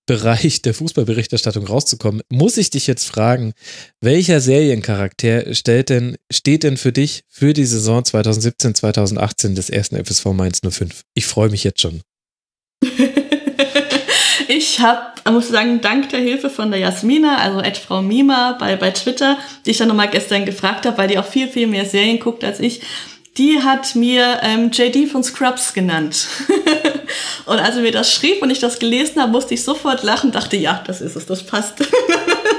Bereich 0.07 0.61
der 0.61 0.75
Fußballberichterstattung 0.75 1.65
rauszukommen, 1.65 2.21
muss 2.29 2.57
ich 2.57 2.69
dich 2.69 2.85
jetzt 2.85 3.05
fragen, 3.05 3.53
welcher 4.01 4.39
Seriencharakter 4.39 5.55
stellt 5.55 5.89
denn, 5.89 6.17
steht 6.31 6.61
denn 6.63 6.77
für 6.77 6.91
dich 6.91 7.23
für 7.27 7.53
die 7.53 7.65
Saison 7.65 8.05
2017, 8.05 8.75
2018 8.75 9.55
des 9.55 9.71
ersten 9.71 10.03
FSV 10.03 10.25
Mainz 10.27 10.61
05? 10.61 11.01
Ich 11.15 11.25
freue 11.25 11.49
mich 11.49 11.63
jetzt 11.63 11.81
schon. 11.81 12.01
Ich 14.47 14.79
habe, 14.79 15.31
muss 15.31 15.49
sagen, 15.49 15.81
dank 15.81 16.09
der 16.09 16.19
Hilfe 16.19 16.49
von 16.49 16.71
der 16.71 16.79
Jasmina, 16.79 17.37
also 17.37 17.61
Ed 17.61 17.77
Frau 17.77 18.01
Mima 18.01 18.57
bei, 18.59 18.75
bei 18.75 18.91
Twitter, 18.91 19.37
die 19.65 19.71
ich 19.71 19.77
dann 19.77 19.87
nochmal 19.87 20.09
gestern 20.09 20.45
gefragt 20.45 20.85
habe, 20.85 20.97
weil 20.97 21.07
die 21.07 21.17
auch 21.17 21.25
viel, 21.25 21.47
viel 21.47 21.67
mehr 21.67 21.85
Serien 21.85 22.19
guckt 22.19 22.43
als 22.43 22.59
ich, 22.59 22.81
die 23.37 23.61
hat 23.61 23.95
mir 23.95 24.39
ähm, 24.43 24.71
JD 24.71 25.09
von 25.09 25.23
Scrubs 25.23 25.73
genannt. 25.73 26.27
und 27.45 27.59
als 27.59 27.75
er 27.75 27.81
mir 27.81 27.91
das 27.91 28.13
schrieb 28.13 28.41
und 28.41 28.49
ich 28.49 28.59
das 28.59 28.79
gelesen 28.79 29.21
habe, 29.21 29.31
musste 29.31 29.53
ich 29.53 29.63
sofort 29.63 30.03
lachen, 30.03 30.31
dachte, 30.31 30.55
ja, 30.55 30.81
das 30.87 31.01
ist 31.01 31.17
es, 31.17 31.25
das 31.25 31.45
passt. 31.45 31.75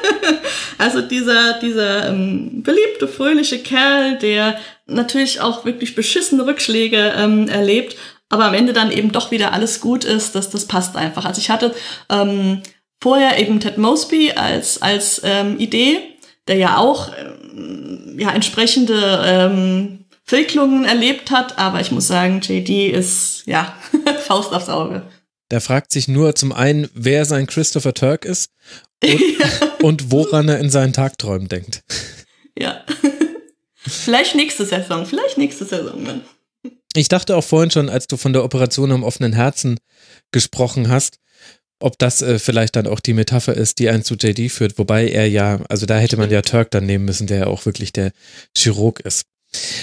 also 0.79 1.01
dieser, 1.01 1.55
dieser 1.61 2.09
ähm, 2.09 2.63
beliebte, 2.63 3.09
fröhliche 3.09 3.61
Kerl, 3.61 4.19
der 4.19 4.59
natürlich 4.87 5.41
auch 5.41 5.65
wirklich 5.65 5.95
beschissene 5.95 6.47
Rückschläge 6.47 7.15
ähm, 7.17 7.49
erlebt, 7.49 7.97
aber 8.29 8.47
am 8.47 8.55
Ende 8.55 8.73
dann 8.73 8.91
eben 8.91 9.13
doch 9.13 9.31
wieder 9.31 9.53
alles 9.53 9.81
gut 9.81 10.05
ist, 10.05 10.35
das, 10.35 10.51
das 10.51 10.67
passt 10.67 10.97
einfach. 10.97 11.25
Also 11.25 11.41
ich 11.41 11.51
hatte 11.51 11.75
ähm, 12.11 12.63
vorher 13.01 13.39
eben 13.39 13.61
Ted 13.61 13.79
Mosby 13.79 14.33
als, 14.33 14.83
als 14.83 15.21
ähm, 15.25 15.59
Idee, 15.59 15.99
der 16.49 16.57
ja 16.57 16.79
auch 16.79 17.11
ähm, 17.17 18.17
ja, 18.19 18.33
entsprechende 18.33 19.23
ähm, 19.25 20.07
Entwicklungen 20.29 20.85
erlebt 20.85 21.31
hat, 21.31 21.59
aber 21.59 21.81
ich 21.81 21.93
muss 21.93 22.09
sagen, 22.09 22.41
JD 22.41 22.93
ist, 22.93 23.45
ja, 23.47 23.77
Faust 24.27 24.53
aufs 24.53 24.69
Auge. 24.69 25.03
Der 25.53 25.61
fragt 25.61 25.93
sich 25.93 26.09
nur 26.09 26.35
zum 26.35 26.53
einen, 26.53 26.91
wer 26.95 27.25
sein 27.25 27.47
Christopher 27.47 27.95
Turk 27.95 28.25
ist 28.25 28.51
und, 29.05 29.21
ja. 29.39 29.47
und 29.83 30.11
woran 30.11 30.49
er 30.49 30.59
in 30.59 30.71
seinen 30.71 30.93
Tagträumen 30.93 31.47
denkt. 31.47 31.85
Ja. 32.59 32.85
vielleicht 33.77 34.35
nächste 34.35 34.67
Saison, 34.67 35.07
vielleicht 35.07 35.39
nächste 35.39 35.65
Saison. 35.65 36.05
Dann. 36.05 36.23
Ich 36.97 37.09
dachte 37.09 37.37
auch 37.37 37.45
vorhin 37.45 37.71
schon, 37.71 37.89
als 37.89 38.07
du 38.07 38.17
von 38.17 38.33
der 38.33 38.45
Operation 38.45 38.93
am 38.93 39.05
offenen 39.05 39.33
Herzen 39.33 39.79
gesprochen 40.33 40.89
hast, 40.89 41.19
ob 41.79 41.99
das 41.99 42.23
äh, 42.23 42.39
vielleicht 42.39 42.77
dann 42.77 42.87
auch 42.87 43.01
die 43.01 43.13
Metapher 43.13 43.55
ist, 43.55 43.79
die 43.79 43.89
einen 43.89 44.03
zu 44.03 44.15
JD 44.15 44.51
führt, 44.51 44.79
wobei 44.79 45.09
er 45.09 45.29
ja, 45.29 45.61
also 45.69 45.87
da 45.87 45.99
hätte 45.99 46.17
man 46.17 46.31
ja 46.31 46.43
Turk 46.43 46.71
dann 46.71 46.87
nehmen 46.87 47.05
müssen, 47.05 47.27
der 47.27 47.39
ja 47.39 47.47
auch 47.49 47.67
wirklich 47.67 47.93
der 47.93 48.13
Chirurg 48.57 49.01
ist. 49.01 49.25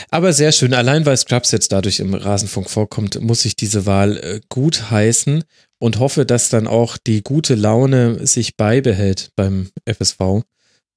Aber 0.10 0.34
sehr 0.34 0.52
schön. 0.52 0.74
Allein 0.74 1.06
weil 1.06 1.18
Scrubs 1.18 1.52
jetzt 1.52 1.72
dadurch 1.72 2.00
im 2.00 2.14
Rasenfunk 2.14 2.70
vorkommt, 2.70 3.22
muss 3.22 3.46
ich 3.46 3.56
diese 3.56 3.86
Wahl 3.86 4.18
äh, 4.18 4.42
gut 4.50 4.92
heißen 4.92 5.44
und 5.80 6.00
hoffe, 6.00 6.26
dass 6.26 6.50
dann 6.50 6.68
auch 6.68 6.98
die 6.98 7.22
gute 7.22 7.56
Laune 7.56 8.26
sich 8.26 8.56
beibehält 8.56 9.30
beim 9.36 9.70
FSV 9.86 10.44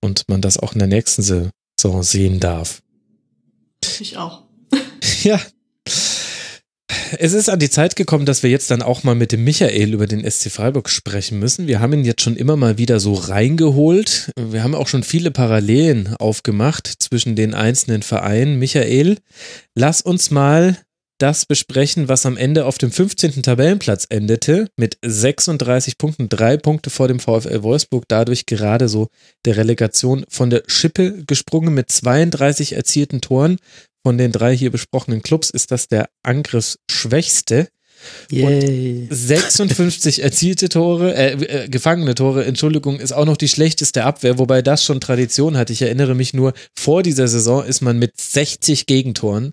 und 0.01 0.29
man 0.29 0.41
das 0.41 0.59
auch 0.59 0.73
in 0.73 0.79
der 0.79 0.89
nächsten 0.89 1.23
Saison 1.23 2.03
sehen 2.03 2.41
darf. 2.41 2.83
Ich 4.01 4.17
auch. 4.17 4.43
ja. 5.23 5.41
Es 7.19 7.33
ist 7.33 7.49
an 7.49 7.59
die 7.59 7.71
Zeit 7.71 7.97
gekommen, 7.97 8.27
dass 8.27 8.43
wir 8.43 8.51
jetzt 8.51 8.71
dann 8.71 8.83
auch 8.83 9.03
mal 9.05 9.15
mit 9.15 9.33
dem 9.33 9.45
Michael 9.45 9.95
über 9.95 10.07
den 10.07 10.29
SC 10.29 10.51
Freiburg 10.51 10.89
sprechen 10.89 11.39
müssen. 11.39 11.67
Wir 11.67 11.81
haben 11.81 11.93
ihn 11.93 12.05
jetzt 12.05 12.23
schon 12.23 12.37
immer 12.37 12.57
mal 12.57 12.79
wieder 12.79 13.01
so 13.01 13.15
reingeholt. 13.15 14.31
Wir 14.37 14.63
haben 14.63 14.75
auch 14.75 14.89
schon 14.89 15.03
viele 15.03 15.31
Parallelen 15.31 16.15
aufgemacht 16.17 16.87
zwischen 16.87 17.37
den 17.37 17.55
einzelnen 17.55 18.03
Vereinen. 18.03 18.59
Michael, 18.59 19.19
lass 19.75 20.01
uns 20.03 20.31
mal 20.31 20.77
das 21.19 21.47
besprechen, 21.47 22.09
was 22.09 22.27
am 22.27 22.37
Ende 22.37 22.67
auf 22.67 22.79
dem 22.79 22.91
15. 22.91 23.43
Tabellenplatz 23.43 24.07
endete, 24.11 24.69
mit 24.77 24.99
36 25.03 25.99
Punkten, 25.99 26.29
drei 26.29 26.57
Punkte 26.57 26.91
vor 26.91 27.09
dem 27.09 27.21
VfL 27.21 27.63
Wolfsburg, 27.63 28.05
dadurch 28.09 28.47
gerade 28.47 28.89
so 28.89 29.09
der 29.45 29.57
Relegation 29.57 30.25
von 30.29 30.51
der 30.51 30.63
Schippe 30.67 31.25
gesprungen 31.27 31.75
mit 31.75 31.91
32 31.91 32.75
erzielten 32.75 33.21
Toren. 33.21 33.57
Von 34.07 34.19
den 34.19 34.31
drei 34.31 34.57
hier 34.57 34.71
besprochenen 34.71 35.21
Clubs 35.21 35.51
ist 35.51 35.73
das 35.73 35.89
der 35.89 36.09
angriffsschwächste. 36.23 37.67
Yay. 38.31 39.09
Und 39.11 39.17
56 39.17 40.23
erzielte 40.23 40.69
Tore, 40.69 41.13
äh, 41.17 41.33
äh, 41.65 41.69
gefangene 41.69 42.15
Tore, 42.15 42.45
Entschuldigung, 42.45 43.01
ist 43.01 43.11
auch 43.11 43.25
noch 43.25 43.37
die 43.37 43.49
schlechteste 43.49 44.05
Abwehr, 44.05 44.39
wobei 44.39 44.63
das 44.63 44.85
schon 44.85 45.01
Tradition 45.01 45.57
hat. 45.57 45.71
Ich 45.71 45.83
erinnere 45.83 46.15
mich 46.15 46.35
nur, 46.35 46.53
vor 46.73 47.03
dieser 47.03 47.27
Saison 47.27 47.65
ist 47.65 47.81
man 47.81 47.99
mit 47.99 48.13
60 48.21 48.87
Gegentoren 48.87 49.51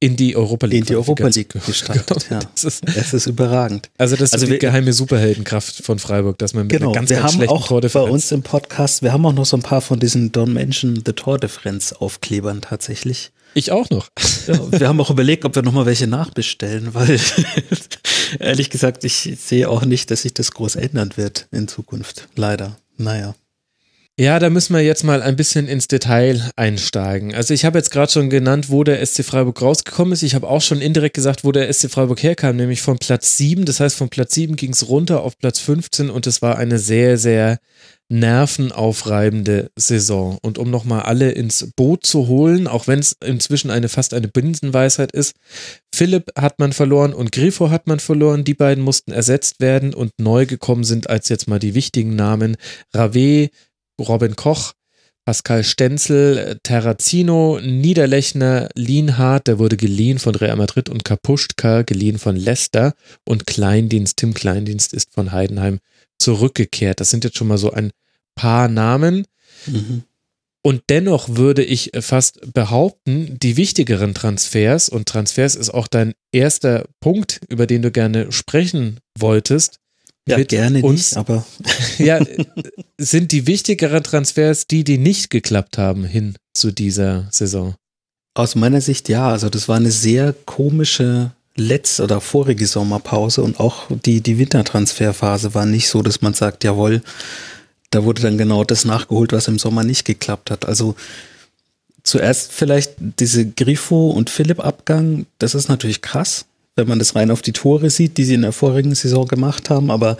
in 0.00 0.16
die 0.16 0.36
Europa 0.36 0.66
League, 0.66 0.80
in 0.80 0.84
die 0.84 0.96
Europa 0.96 1.28
League 1.28 1.54
gestartet. 1.64 2.26
Ja. 2.30 2.40
Das 2.54 2.64
ist, 2.64 2.84
es 2.94 3.14
ist 3.14 3.26
überragend. 3.26 3.88
also 3.96 4.16
das 4.16 4.34
Also 4.34 4.44
ist 4.44 4.48
die 4.48 4.52
wir- 4.52 4.58
geheime 4.58 4.92
Superheldenkraft 4.92 5.76
von 5.82 5.98
Freiburg, 5.98 6.36
dass 6.40 6.52
man 6.52 6.66
mit 6.66 6.72
Genau, 6.76 6.90
einer 6.90 6.94
ganz, 6.94 7.08
wir 7.08 7.16
ganz 7.16 7.32
haben 7.32 7.36
schlechten 7.38 7.54
auch 7.54 7.62
bei 7.62 7.68
Tordifferenz 7.68 8.12
uns 8.12 8.32
im 8.32 8.42
Podcast, 8.42 9.00
wir 9.00 9.14
haben 9.14 9.24
auch 9.24 9.32
noch 9.32 9.46
so 9.46 9.56
ein 9.56 9.62
paar 9.62 9.80
von 9.80 9.98
diesen 9.98 10.30
Don't 10.30 10.50
Mention 10.50 11.02
the 11.06 11.14
Tordifferenz 11.14 11.94
Aufklebern 11.94 12.60
tatsächlich. 12.60 13.30
Ich 13.56 13.72
auch 13.72 13.88
noch. 13.88 14.10
Ja, 14.46 14.70
wir 14.80 14.86
haben 14.86 15.00
auch 15.00 15.08
überlegt, 15.08 15.46
ob 15.46 15.54
wir 15.54 15.62
nochmal 15.62 15.86
welche 15.86 16.06
nachbestellen, 16.06 16.92
weil 16.92 17.18
ehrlich 18.38 18.68
gesagt, 18.68 19.02
ich 19.02 19.34
sehe 19.40 19.70
auch 19.70 19.86
nicht, 19.86 20.10
dass 20.10 20.22
sich 20.22 20.34
das 20.34 20.50
groß 20.52 20.76
ändern 20.76 21.12
wird 21.16 21.48
in 21.52 21.66
Zukunft. 21.66 22.28
Leider. 22.36 22.76
Naja. 22.98 23.34
Ja, 24.18 24.38
da 24.38 24.48
müssen 24.48 24.74
wir 24.74 24.80
jetzt 24.80 25.04
mal 25.04 25.20
ein 25.20 25.36
bisschen 25.36 25.68
ins 25.68 25.88
Detail 25.88 26.50
einsteigen. 26.56 27.34
Also 27.34 27.52
ich 27.52 27.66
habe 27.66 27.76
jetzt 27.76 27.90
gerade 27.90 28.10
schon 28.10 28.30
genannt, 28.30 28.70
wo 28.70 28.82
der 28.82 29.04
SC 29.04 29.22
Freiburg 29.22 29.60
rausgekommen 29.60 30.14
ist. 30.14 30.22
Ich 30.22 30.34
habe 30.34 30.48
auch 30.48 30.62
schon 30.62 30.80
indirekt 30.80 31.14
gesagt, 31.14 31.44
wo 31.44 31.52
der 31.52 31.70
SC 31.70 31.90
Freiburg 31.90 32.22
herkam, 32.22 32.56
nämlich 32.56 32.80
von 32.80 32.96
Platz 32.96 33.36
7. 33.36 33.66
Das 33.66 33.78
heißt, 33.78 33.94
von 33.94 34.08
Platz 34.08 34.32
7 34.34 34.56
ging 34.56 34.72
es 34.72 34.88
runter 34.88 35.20
auf 35.20 35.36
Platz 35.36 35.58
15 35.58 36.08
und 36.08 36.26
es 36.26 36.40
war 36.40 36.56
eine 36.56 36.78
sehr, 36.78 37.18
sehr 37.18 37.58
nervenaufreibende 38.08 39.70
Saison. 39.76 40.38
Und 40.40 40.56
um 40.56 40.70
nochmal 40.70 41.02
alle 41.02 41.32
ins 41.32 41.72
Boot 41.76 42.06
zu 42.06 42.28
holen, 42.28 42.68
auch 42.68 42.86
wenn 42.86 43.00
es 43.00 43.16
inzwischen 43.22 43.70
eine 43.70 43.88
fast 43.88 44.14
eine 44.14 44.28
Binsenweisheit 44.28 45.12
ist, 45.12 45.34
Philipp 45.94 46.30
hat 46.38 46.58
man 46.58 46.72
verloren 46.72 47.12
und 47.12 47.32
Grifo 47.32 47.70
hat 47.70 47.86
man 47.86 48.00
verloren. 48.00 48.44
Die 48.44 48.54
beiden 48.54 48.82
mussten 48.82 49.12
ersetzt 49.12 49.60
werden 49.60 49.92
und 49.92 50.12
neu 50.18 50.46
gekommen 50.46 50.84
sind 50.84 51.10
als 51.10 51.28
jetzt 51.28 51.48
mal 51.48 51.58
die 51.58 51.74
wichtigen 51.74 52.14
Namen 52.16 52.56
Rave, 52.94 53.50
Robin 54.00 54.36
Koch, 54.36 54.72
Pascal 55.24 55.64
Stenzel, 55.64 56.60
Terrazino, 56.62 57.58
Niederlechner, 57.60 58.68
Lienhardt, 58.76 59.48
der 59.48 59.58
wurde 59.58 59.76
geliehen 59.76 60.20
von 60.20 60.36
Real 60.36 60.56
Madrid 60.56 60.88
und 60.88 61.04
Kapuschka, 61.04 61.82
geliehen 61.82 62.18
von 62.18 62.36
Leicester 62.36 62.94
und 63.24 63.46
Kleindienst, 63.46 64.16
Tim 64.18 64.34
Kleindienst 64.34 64.94
ist 64.94 65.12
von 65.12 65.32
Heidenheim 65.32 65.80
zurückgekehrt. 66.18 67.00
Das 67.00 67.10
sind 67.10 67.24
jetzt 67.24 67.36
schon 67.36 67.48
mal 67.48 67.58
so 67.58 67.72
ein 67.72 67.90
paar 68.36 68.68
Namen. 68.68 69.26
Mhm. 69.66 70.04
Und 70.62 70.82
dennoch 70.88 71.28
würde 71.28 71.62
ich 71.62 71.92
fast 72.00 72.52
behaupten, 72.52 73.38
die 73.38 73.56
wichtigeren 73.56 74.14
Transfers, 74.14 74.88
und 74.88 75.08
Transfers 75.08 75.54
ist 75.54 75.70
auch 75.70 75.86
dein 75.86 76.14
erster 76.32 76.86
Punkt, 77.00 77.40
über 77.48 77.66
den 77.66 77.82
du 77.82 77.92
gerne 77.92 78.32
sprechen 78.32 78.98
wolltest, 79.16 79.78
Ja, 80.28 80.38
mit 80.38 80.48
gerne 80.48 80.82
uns, 80.82 81.12
nicht, 81.12 81.16
aber 81.16 81.46
ja, 81.98 82.20
sind 82.98 83.30
die 83.30 83.46
wichtigeren 83.46 84.02
Transfers 84.02 84.66
die, 84.66 84.82
die 84.82 84.98
nicht 84.98 85.30
geklappt 85.30 85.78
haben 85.78 86.04
hin 86.04 86.34
zu 86.52 86.72
dieser 86.72 87.28
Saison. 87.30 87.74
aus 88.34 88.54
meiner 88.54 88.80
Sicht 88.80 89.08
ja. 89.08 89.30
Also 89.30 89.48
das 89.48 89.68
war 89.68 89.76
eine 89.76 89.92
sehr 89.92 90.34
komische 90.44 91.30
letzte 91.56 92.02
oder 92.04 92.20
vorige 92.20 92.66
Sommerpause 92.66 93.42
und 93.42 93.60
auch 93.60 93.86
die, 94.04 94.20
die 94.20 94.38
Wintertransferphase 94.38 95.54
war 95.54 95.66
nicht 95.66 95.88
so, 95.88 96.02
dass 96.02 96.22
man 96.22 96.34
sagt, 96.34 96.64
jawohl, 96.64 97.02
da 97.90 98.04
wurde 98.04 98.22
dann 98.22 98.38
genau 98.38 98.64
das 98.64 98.84
nachgeholt, 98.84 99.32
was 99.32 99.48
im 99.48 99.58
Sommer 99.58 99.84
nicht 99.84 100.04
geklappt 100.04 100.50
hat. 100.50 100.66
Also 100.66 100.96
zuerst 102.02 102.52
vielleicht 102.52 102.94
diese 102.98 103.46
Grifo 103.46 104.10
und 104.10 104.30
Philipp-Abgang, 104.30 105.26
das 105.38 105.54
ist 105.54 105.68
natürlich 105.68 106.02
krass, 106.02 106.46
wenn 106.76 106.86
man 106.88 106.98
das 106.98 107.14
rein 107.14 107.30
auf 107.30 107.42
die 107.42 107.52
Tore 107.52 107.90
sieht, 107.90 108.16
die 108.18 108.24
sie 108.24 108.34
in 108.34 108.42
der 108.42 108.52
vorigen 108.52 108.94
Saison 108.94 109.26
gemacht 109.26 109.70
haben, 109.70 109.90
aber 109.90 110.16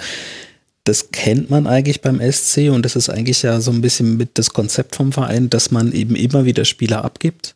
das 0.85 1.11
kennt 1.11 1.51
man 1.51 1.66
eigentlich 1.66 2.01
beim 2.01 2.20
SC 2.20 2.70
und 2.70 2.83
das 2.85 2.97
ist 2.97 3.09
eigentlich 3.11 3.43
ja 3.43 3.61
so 3.61 3.70
ein 3.73 3.81
bisschen 3.83 4.16
mit 4.16 4.31
das 4.39 4.51
Konzept 4.51 4.97
vom 4.97 5.12
Verein, 5.12 5.51
dass 5.51 5.70
man 5.70 5.93
eben 5.93 6.15
immer 6.16 6.45
wieder 6.45 6.65
Spieler 6.65 7.05
abgibt. 7.05 7.55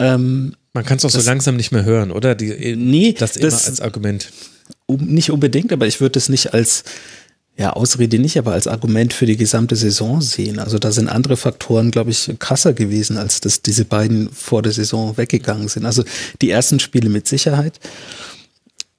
Ähm, 0.00 0.54
Man 0.74 0.84
kann 0.84 0.98
es 0.98 1.04
auch 1.04 1.10
so 1.10 1.18
Das- 1.18 1.26
langsam 1.26 1.56
nicht 1.56 1.72
mehr 1.72 1.84
hören, 1.84 2.10
oder? 2.10 2.34
Die, 2.34 2.76
Nee, 2.76 3.14
das 3.18 3.36
immer 3.36 3.48
das- 3.50 3.66
als 3.68 3.80
Argument. 3.80 4.30
um, 4.86 4.96
nicht 5.06 5.30
unbedingt, 5.30 5.72
aber 5.72 5.86
ich 5.86 6.00
würde 6.00 6.18
es 6.18 6.28
nicht 6.28 6.52
als, 6.52 6.84
ja, 7.58 7.72
Ausrede 7.72 8.18
nicht, 8.18 8.36
aber 8.36 8.52
als 8.52 8.66
Argument 8.66 9.14
für 9.14 9.24
die 9.24 9.36
gesamte 9.36 9.76
Saison 9.76 10.20
sehen. 10.20 10.58
Also 10.58 10.78
da 10.78 10.92
sind 10.92 11.08
andere 11.08 11.38
Faktoren, 11.38 11.90
glaube 11.90 12.10
ich, 12.10 12.30
krasser 12.38 12.74
gewesen, 12.74 13.16
als 13.16 13.40
dass 13.40 13.62
diese 13.62 13.86
beiden 13.86 14.30
vor 14.30 14.60
der 14.60 14.72
Saison 14.72 15.16
weggegangen 15.16 15.68
sind. 15.68 15.86
Also 15.86 16.04
die 16.42 16.50
ersten 16.50 16.80
Spiele 16.80 17.08
mit 17.08 17.26
Sicherheit. 17.26 17.80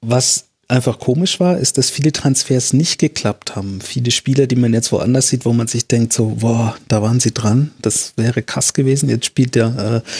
Was 0.00 0.46
einfach 0.66 0.98
komisch 0.98 1.38
war, 1.38 1.56
ist, 1.58 1.78
dass 1.78 1.90
viele 1.90 2.12
Transfers 2.12 2.72
nicht 2.72 2.98
geklappt 2.98 3.54
haben. 3.54 3.80
Viele 3.80 4.10
Spieler, 4.10 4.48
die 4.48 4.56
man 4.56 4.74
jetzt 4.74 4.90
woanders 4.90 5.28
sieht, 5.28 5.44
wo 5.44 5.52
man 5.52 5.68
sich 5.68 5.86
denkt, 5.86 6.12
so, 6.12 6.36
boah, 6.40 6.76
da 6.88 7.00
waren 7.00 7.20
sie 7.20 7.32
dran. 7.32 7.70
Das 7.80 8.14
wäre 8.16 8.42
krass 8.42 8.74
gewesen. 8.74 9.08
Jetzt 9.08 9.26
spielt 9.26 9.54
der 9.54 10.02
äh, 10.04 10.10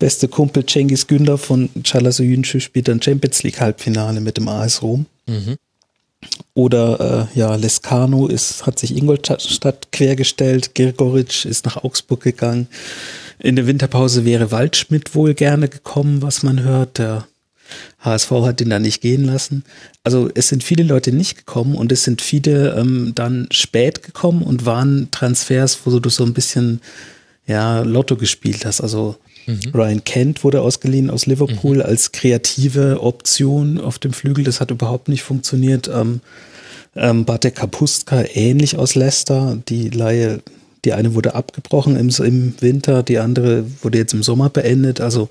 beste 0.00 0.26
Kumpel 0.26 0.66
Cengiz 0.66 1.06
Günder 1.06 1.38
von 1.38 1.70
Chalasoyuncu 1.84 2.58
spielt 2.58 2.88
dann 2.88 3.00
Champions 3.00 3.44
League 3.44 3.60
Halbfinale 3.60 4.20
mit 4.20 4.36
dem 4.36 4.48
AS 4.48 4.82
Rom. 4.82 5.06
Oder 6.54 7.28
äh, 7.32 7.38
ja, 7.38 7.54
Lescano 7.54 8.26
ist, 8.26 8.66
hat 8.66 8.78
sich 8.78 8.96
Ingolstadt 8.96 9.92
quergestellt, 9.92 10.74
Girgoric 10.74 11.44
ist 11.44 11.64
nach 11.64 11.84
Augsburg 11.84 12.22
gegangen. 12.22 12.68
In 13.38 13.56
der 13.56 13.66
Winterpause 13.66 14.24
wäre 14.24 14.50
Waldschmidt 14.50 15.14
wohl 15.14 15.34
gerne 15.34 15.68
gekommen, 15.68 16.22
was 16.22 16.42
man 16.42 16.62
hört. 16.62 16.98
Der 16.98 17.26
HSV 18.00 18.30
hat 18.30 18.60
ihn 18.60 18.70
da 18.70 18.78
nicht 18.78 19.00
gehen 19.00 19.24
lassen. 19.24 19.64
Also 20.02 20.28
es 20.34 20.48
sind 20.48 20.64
viele 20.64 20.82
Leute 20.82 21.12
nicht 21.12 21.36
gekommen 21.36 21.74
und 21.74 21.92
es 21.92 22.04
sind 22.04 22.20
viele 22.20 22.74
ähm, 22.76 23.12
dann 23.14 23.46
spät 23.52 24.02
gekommen 24.02 24.42
und 24.42 24.66
waren 24.66 25.08
Transfers, 25.10 25.78
wo 25.84 25.98
du 25.98 26.10
so 26.10 26.24
ein 26.24 26.34
bisschen 26.34 26.80
ja, 27.46 27.80
Lotto 27.80 28.16
gespielt 28.16 28.64
hast. 28.64 28.80
Also 28.80 29.16
Ryan 29.74 30.04
Kent 30.04 30.44
wurde 30.44 30.62
ausgeliehen 30.62 31.10
aus 31.10 31.26
Liverpool 31.26 31.82
als 31.82 32.12
kreative 32.12 33.02
Option 33.02 33.78
auf 33.78 33.98
dem 33.98 34.12
Flügel. 34.12 34.44
Das 34.44 34.60
hat 34.60 34.70
überhaupt 34.70 35.08
nicht 35.08 35.22
funktioniert. 35.22 35.88
Ähm, 35.88 36.20
ähm, 36.96 37.24
Bartek 37.24 37.56
Kapustka 37.56 38.24
ähnlich 38.34 38.76
aus 38.76 38.94
Leicester. 38.94 39.58
Die 39.68 39.90
Laie, 39.90 40.40
die 40.84 40.92
eine 40.92 41.14
wurde 41.14 41.34
abgebrochen 41.34 41.96
im, 41.96 42.08
im 42.24 42.54
Winter, 42.60 43.02
die 43.02 43.18
andere 43.18 43.64
wurde 43.82 43.98
jetzt 43.98 44.14
im 44.14 44.22
Sommer 44.22 44.50
beendet. 44.50 45.00
Also 45.00 45.28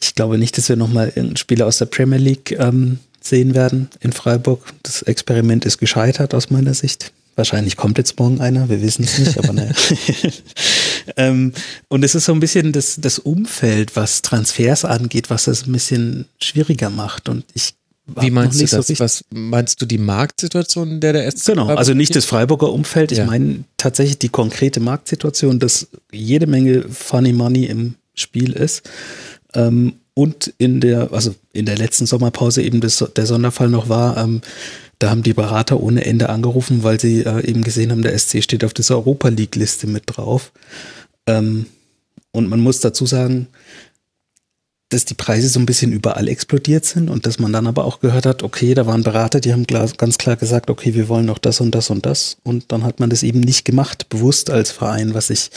ich 0.00 0.14
glaube 0.14 0.38
nicht, 0.38 0.56
dass 0.56 0.68
wir 0.68 0.76
nochmal 0.76 1.08
irgendeinen 1.08 1.36
Spieler 1.36 1.66
aus 1.66 1.78
der 1.78 1.86
Premier 1.86 2.18
League 2.18 2.52
ähm, 2.58 2.98
sehen 3.20 3.54
werden 3.54 3.90
in 4.00 4.12
Freiburg. 4.12 4.72
Das 4.82 5.02
Experiment 5.02 5.64
ist 5.64 5.78
gescheitert 5.78 6.34
aus 6.34 6.50
meiner 6.50 6.74
Sicht. 6.74 7.12
Wahrscheinlich 7.40 7.78
kommt 7.78 7.96
jetzt 7.96 8.18
morgen 8.18 8.38
einer, 8.42 8.68
wir 8.68 8.82
wissen 8.82 9.02
es 9.04 9.18
nicht, 9.18 9.38
aber 9.38 9.54
naja. 9.54 9.72
ähm, 11.16 11.54
und 11.88 12.04
es 12.04 12.14
ist 12.14 12.26
so 12.26 12.32
ein 12.34 12.40
bisschen 12.40 12.72
das, 12.72 12.96
das 13.00 13.18
Umfeld, 13.18 13.96
was 13.96 14.20
Transfers 14.20 14.84
angeht, 14.84 15.30
was 15.30 15.44
das 15.44 15.66
ein 15.66 15.72
bisschen 15.72 16.26
schwieriger 16.38 16.90
macht. 16.90 17.30
Und 17.30 17.44
ich 17.54 17.72
Wie 18.20 18.30
meinst 18.30 18.58
du 18.58 18.62
nicht 18.62 18.70
so 18.72 18.76
das? 18.76 18.90
richtig- 18.90 19.00
Was 19.00 19.24
meinst 19.30 19.80
du 19.80 19.86
die 19.86 19.96
Marktsituation, 19.96 20.90
in 20.90 21.00
der 21.00 21.14
der 21.14 21.30
SC 21.30 21.46
Genau, 21.46 21.68
also 21.68 21.94
nicht 21.94 22.14
das 22.14 22.26
Freiburger 22.26 22.70
Umfeld. 22.70 23.10
Ich 23.10 23.16
Ja. 23.18 23.24
meine 23.24 23.64
tatsächlich 23.78 24.18
die 24.18 24.28
konkrete 24.28 24.80
Marktsituation, 24.80 25.58
dass 25.58 25.88
jede 26.12 26.46
Menge 26.46 26.84
Funny 26.90 27.32
Money 27.32 27.64
im 27.64 27.94
Spiel 28.14 28.52
ist. 28.52 28.82
Ähm, 29.54 29.94
und 30.12 30.52
in 30.58 30.80
der, 30.82 31.10
also 31.14 31.34
in 31.54 31.64
der 31.64 31.78
letzten 31.78 32.04
Sommerpause 32.04 32.60
eben 32.62 32.82
das, 32.82 33.02
der 33.16 33.24
Sonderfall 33.24 33.70
noch 33.70 33.88
war, 33.88 34.18
ähm, 34.18 34.42
da 35.00 35.10
haben 35.10 35.22
die 35.22 35.34
Berater 35.34 35.80
ohne 35.80 36.04
Ende 36.04 36.28
angerufen, 36.28 36.84
weil 36.84 37.00
sie 37.00 37.22
äh, 37.24 37.44
eben 37.46 37.64
gesehen 37.64 37.90
haben, 37.90 38.02
der 38.02 38.16
SC 38.16 38.42
steht 38.42 38.64
auf 38.64 38.74
dieser 38.74 38.96
Europa 38.96 39.28
League 39.28 39.56
Liste 39.56 39.86
mit 39.86 40.04
drauf. 40.06 40.52
Ähm, 41.26 41.66
und 42.32 42.48
man 42.48 42.60
muss 42.60 42.80
dazu 42.80 43.06
sagen, 43.06 43.48
dass 44.90 45.06
die 45.06 45.14
Preise 45.14 45.48
so 45.48 45.58
ein 45.58 45.66
bisschen 45.66 45.92
überall 45.92 46.28
explodiert 46.28 46.84
sind 46.84 47.08
und 47.08 47.24
dass 47.24 47.38
man 47.38 47.52
dann 47.52 47.66
aber 47.66 47.84
auch 47.86 48.00
gehört 48.00 48.26
hat, 48.26 48.42
okay, 48.42 48.74
da 48.74 48.86
waren 48.86 49.02
Berater, 49.02 49.40
die 49.40 49.52
haben 49.52 49.66
klar, 49.66 49.88
ganz 49.96 50.18
klar 50.18 50.36
gesagt, 50.36 50.68
okay, 50.68 50.94
wir 50.94 51.08
wollen 51.08 51.26
noch 51.26 51.38
das 51.38 51.60
und 51.60 51.74
das 51.74 51.88
und 51.88 52.04
das. 52.04 52.36
Und 52.42 52.70
dann 52.70 52.84
hat 52.84 53.00
man 53.00 53.08
das 53.08 53.22
eben 53.22 53.40
nicht 53.40 53.64
gemacht, 53.64 54.08
bewusst 54.10 54.50
als 54.50 54.70
Verein, 54.70 55.14
was 55.14 55.30
ich 55.30 55.50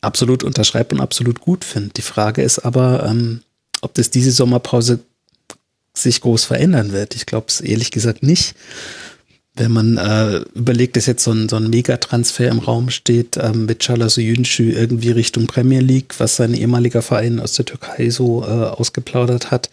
absolut 0.00 0.44
unterschreibe 0.44 0.94
und 0.94 1.00
absolut 1.00 1.40
gut 1.40 1.64
finde. 1.64 1.90
Die 1.96 2.02
Frage 2.02 2.42
ist 2.42 2.60
aber, 2.60 3.04
ähm, 3.08 3.42
ob 3.80 3.94
das 3.94 4.10
diese 4.10 4.30
Sommerpause 4.30 5.00
sich 5.96 6.20
groß 6.20 6.44
verändern 6.44 6.92
wird. 6.92 7.14
Ich 7.14 7.26
glaube 7.26 7.46
es 7.48 7.60
ehrlich 7.60 7.90
gesagt 7.90 8.22
nicht. 8.22 8.54
Wenn 9.56 9.70
man 9.70 9.96
äh, 9.96 10.38
überlegt, 10.54 10.96
dass 10.96 11.06
jetzt 11.06 11.22
so 11.22 11.30
ein, 11.30 11.48
so 11.48 11.56
ein 11.56 11.70
Megatransfer 11.70 12.48
im 12.48 12.58
Raum 12.58 12.90
steht, 12.90 13.36
ähm, 13.36 13.66
mit 13.66 13.78
Chalas 13.80 14.16
Yünschü 14.16 14.72
irgendwie 14.72 15.12
Richtung 15.12 15.46
Premier 15.46 15.80
League, 15.80 16.14
was 16.18 16.34
sein 16.34 16.54
ehemaliger 16.54 17.02
Verein 17.02 17.38
aus 17.38 17.52
der 17.52 17.64
Türkei 17.64 18.10
so 18.10 18.42
äh, 18.42 18.46
ausgeplaudert 18.46 19.52
hat, 19.52 19.70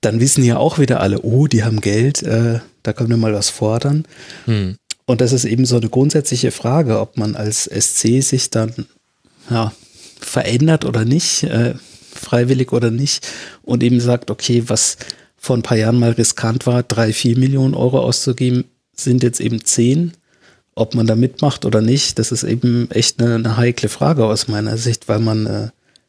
dann 0.00 0.20
wissen 0.20 0.44
ja 0.44 0.58
auch 0.58 0.78
wieder 0.78 1.00
alle, 1.00 1.22
oh, 1.22 1.48
die 1.48 1.64
haben 1.64 1.80
Geld, 1.80 2.22
äh, 2.22 2.60
da 2.84 2.92
können 2.92 3.10
wir 3.10 3.16
mal 3.16 3.34
was 3.34 3.48
fordern. 3.48 4.04
Hm. 4.44 4.76
Und 5.06 5.20
das 5.20 5.32
ist 5.32 5.44
eben 5.44 5.66
so 5.66 5.76
eine 5.76 5.88
grundsätzliche 5.88 6.52
Frage, 6.52 7.00
ob 7.00 7.16
man 7.16 7.34
als 7.34 7.64
SC 7.64 8.22
sich 8.22 8.50
dann 8.50 8.86
ja, 9.50 9.72
verändert 10.20 10.84
oder 10.84 11.04
nicht, 11.04 11.42
äh, 11.44 11.74
freiwillig 12.14 12.72
oder 12.72 12.90
nicht, 12.90 13.26
und 13.62 13.82
eben 13.82 14.00
sagt, 14.00 14.30
okay, 14.30 14.62
was 14.66 14.96
vor 15.44 15.56
ein 15.56 15.62
paar 15.62 15.76
Jahren 15.76 15.98
mal 15.98 16.12
riskant 16.12 16.66
war, 16.66 16.82
drei, 16.82 17.12
vier 17.12 17.38
Millionen 17.38 17.74
Euro 17.74 18.00
auszugeben, 18.00 18.64
sind 18.96 19.22
jetzt 19.22 19.40
eben 19.40 19.64
zehn. 19.64 20.12
Ob 20.74 20.94
man 20.94 21.06
da 21.06 21.14
mitmacht 21.14 21.66
oder 21.66 21.80
nicht, 21.80 22.18
das 22.18 22.32
ist 22.32 22.42
eben 22.42 22.90
echt 22.90 23.20
eine, 23.20 23.34
eine 23.36 23.56
heikle 23.56 23.88
Frage 23.88 24.24
aus 24.24 24.48
meiner 24.48 24.76
Sicht, 24.78 25.06
weil 25.06 25.20
man, 25.20 25.46
äh, 25.46 25.68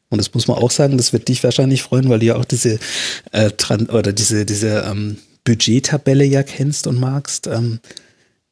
und 0.09 0.19
das 0.19 0.33
muss 0.33 0.47
man 0.47 0.57
auch 0.57 0.71
sagen, 0.71 0.97
das 0.97 1.13
wird 1.13 1.27
dich 1.27 1.43
wahrscheinlich 1.43 1.83
freuen, 1.83 2.09
weil 2.09 2.19
du 2.19 2.27
ja 2.27 2.35
auch 2.35 2.45
diese 2.45 2.79
äh, 3.31 3.51
oder 3.89 4.13
diese, 4.13 4.45
diese 4.45 4.85
ähm, 4.89 5.17
Budgettabelle 5.43 6.23
ja 6.23 6.41
kennst 6.41 6.87
und 6.87 6.99
magst. 6.99 7.47
Ähm, 7.47 7.79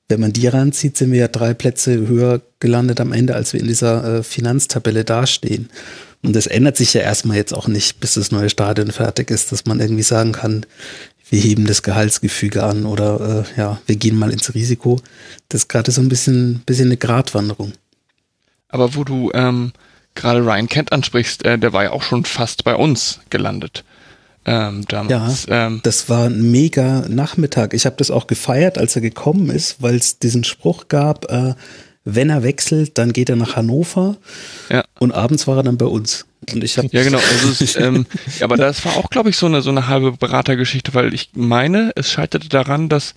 wenn 0.09 0.19
man 0.19 0.33
die 0.33 0.47
ranzieht, 0.47 0.97
sind 0.97 1.11
wir 1.11 1.19
ja 1.19 1.27
drei 1.29 1.53
Plätze 1.53 2.07
höher 2.07 2.41
gelandet 2.59 2.99
am 2.99 3.13
Ende, 3.13 3.35
als 3.35 3.53
wir 3.53 3.61
in 3.61 3.67
dieser 3.67 4.19
äh, 4.19 4.23
Finanztabelle 4.23 5.05
dastehen. 5.05 5.69
Und 6.23 6.35
das 6.35 6.47
ändert 6.47 6.77
sich 6.77 6.93
ja 6.93 7.01
erstmal 7.01 7.37
jetzt 7.37 7.53
auch 7.53 7.67
nicht, 7.67 7.99
bis 7.99 8.13
das 8.13 8.31
neue 8.31 8.49
Stadion 8.49 8.91
fertig 8.91 9.29
ist, 9.29 9.51
dass 9.51 9.65
man 9.65 9.79
irgendwie 9.79 10.03
sagen 10.03 10.31
kann, 10.31 10.65
wir 11.29 11.39
heben 11.39 11.65
das 11.65 11.83
Gehaltsgefüge 11.83 12.63
an 12.63 12.85
oder 12.85 13.45
äh, 13.55 13.59
ja, 13.59 13.81
wir 13.85 13.95
gehen 13.95 14.17
mal 14.17 14.31
ins 14.31 14.53
Risiko. 14.53 14.99
Das 15.49 15.63
ist 15.63 15.67
gerade 15.67 15.91
so 15.91 16.01
ein 16.01 16.09
bisschen, 16.09 16.61
bisschen 16.65 16.87
eine 16.87 16.97
Gratwanderung. 16.97 17.73
Aber 18.69 18.95
wo 18.95 19.03
du 19.03 19.31
ähm, 19.33 19.73
gerade 20.15 20.45
Ryan 20.45 20.67
Kent 20.67 20.91
ansprichst, 20.91 21.45
äh, 21.45 21.57
der 21.57 21.73
war 21.73 21.83
ja 21.83 21.91
auch 21.91 22.03
schon 22.03 22.25
fast 22.25 22.63
bei 22.63 22.75
uns 22.75 23.19
gelandet. 23.29 23.83
Ähm, 24.45 24.85
damals. 24.87 25.45
Ja, 25.45 25.67
ähm, 25.67 25.79
das 25.83 26.09
war 26.09 26.25
ein 26.25 26.51
mega 26.51 27.05
Nachmittag. 27.07 27.73
Ich 27.73 27.85
habe 27.85 27.95
das 27.97 28.11
auch 28.11 28.27
gefeiert, 28.27 28.77
als 28.77 28.95
er 28.95 29.01
gekommen 29.01 29.49
ist, 29.49 29.81
weil 29.81 29.95
es 29.95 30.19
diesen 30.19 30.43
Spruch 30.43 30.87
gab, 30.87 31.31
äh, 31.31 31.55
wenn 32.05 32.29
er 32.29 32.43
wechselt, 32.43 32.97
dann 32.97 33.13
geht 33.13 33.29
er 33.29 33.35
nach 33.35 33.55
Hannover. 33.55 34.17
Ja. 34.69 34.83
Und 34.99 35.11
abends 35.13 35.47
war 35.47 35.57
er 35.57 35.63
dann 35.63 35.77
bei 35.77 35.85
uns. 35.85 36.25
Und 36.51 36.63
ich 36.63 36.77
habe 36.77 36.89
ja 36.91 37.03
genau. 37.03 37.19
Also 37.19 37.63
es, 37.63 37.75
ähm, 37.75 38.05
aber 38.41 38.57
das 38.57 38.83
war 38.85 38.97
auch, 38.97 39.09
glaube 39.09 39.29
ich, 39.29 39.37
so 39.37 39.45
eine 39.45 39.61
so 39.61 39.69
eine 39.69 39.87
halbe 39.87 40.11
Beratergeschichte, 40.11 40.93
weil 40.93 41.13
ich 41.13 41.29
meine, 41.33 41.91
es 41.95 42.11
scheiterte 42.11 42.49
daran, 42.49 42.89
dass 42.89 43.15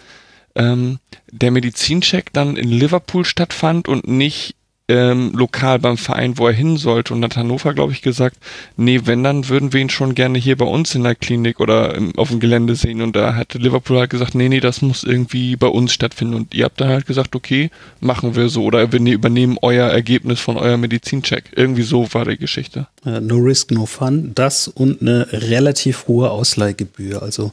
ähm, 0.54 0.98
der 1.30 1.50
Medizincheck 1.50 2.32
dann 2.32 2.56
in 2.56 2.68
Liverpool 2.68 3.24
stattfand 3.24 3.88
und 3.88 4.06
nicht 4.06 4.54
ähm, 4.88 5.32
lokal 5.34 5.78
beim 5.78 5.96
Verein, 5.96 6.38
wo 6.38 6.46
er 6.46 6.52
hin 6.52 6.76
sollte. 6.76 7.12
Und 7.12 7.24
hat 7.24 7.36
Hannover, 7.36 7.74
glaube 7.74 7.92
ich, 7.92 8.02
gesagt, 8.02 8.36
nee, 8.76 9.00
wenn, 9.04 9.24
dann 9.24 9.48
würden 9.48 9.72
wir 9.72 9.80
ihn 9.80 9.90
schon 9.90 10.14
gerne 10.14 10.38
hier 10.38 10.56
bei 10.56 10.64
uns 10.64 10.94
in 10.94 11.02
der 11.02 11.14
Klinik 11.14 11.60
oder 11.60 11.94
im, 11.94 12.16
auf 12.16 12.28
dem 12.28 12.40
Gelände 12.40 12.76
sehen. 12.76 13.02
Und 13.02 13.16
da 13.16 13.34
hat 13.34 13.54
Liverpool 13.54 13.98
halt 13.98 14.10
gesagt, 14.10 14.34
nee, 14.34 14.48
nee, 14.48 14.60
das 14.60 14.82
muss 14.82 15.02
irgendwie 15.02 15.56
bei 15.56 15.66
uns 15.66 15.92
stattfinden. 15.92 16.34
Und 16.34 16.54
ihr 16.54 16.64
habt 16.64 16.80
dann 16.80 16.88
halt 16.88 17.06
gesagt, 17.06 17.34
okay, 17.34 17.70
machen 18.00 18.36
wir 18.36 18.48
so. 18.48 18.64
Oder 18.64 18.92
wir 18.92 19.00
ne-, 19.00 19.12
übernehmen 19.12 19.58
euer 19.62 19.88
Ergebnis 19.88 20.40
von 20.40 20.56
eurem 20.56 20.80
Medizincheck. 20.80 21.44
Irgendwie 21.56 21.82
so 21.82 22.12
war 22.14 22.24
die 22.24 22.36
Geschichte. 22.36 22.86
No 23.04 23.36
risk, 23.36 23.70
no 23.72 23.86
fun. 23.86 24.32
Das 24.34 24.68
und 24.68 25.00
eine 25.00 25.28
relativ 25.32 26.06
hohe 26.08 26.30
Ausleihgebühr. 26.30 27.22
Also 27.22 27.52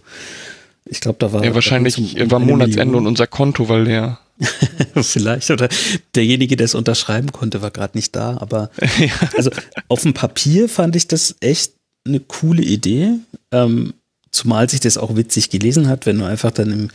ich 0.86 1.00
glaube, 1.00 1.18
da 1.20 1.32
war. 1.32 1.44
Ja, 1.44 1.54
wahrscheinlich 1.54 1.98
war 2.30 2.40
Monatsende 2.40 2.98
und 2.98 3.08
unser 3.08 3.28
Konto 3.28 3.70
war 3.70 3.80
leer. 3.80 4.20
Vielleicht. 5.02 5.52
Oder 5.52 5.70
derjenige, 6.16 6.56
der 6.56 6.66
es 6.66 6.76
unterschreiben 6.76 7.32
konnte, 7.32 7.62
war 7.62 7.72
gerade 7.72 7.98
nicht 7.98 8.16
da. 8.16 8.38
Aber 8.38 8.70
ja. 9.00 9.14
also 9.38 9.52
auf 9.88 10.02
dem 10.02 10.14
Papier 10.14 10.68
fand 10.68 10.96
ich 10.96 11.08
das 11.08 11.36
echt 11.40 11.74
eine 12.06 12.20
coole 12.20 12.64
Idee. 12.64 13.12
Ähm, 13.52 13.94
zumal 14.32 14.70
sich 14.70 14.80
das 14.80 14.98
auch 14.98 15.16
witzig 15.16 15.50
gelesen 15.50 15.88
hat, 15.88 16.06
wenn 16.06 16.18
du 16.20 16.26
einfach 16.26 16.52
dann 16.52 16.72
im, 16.72 16.90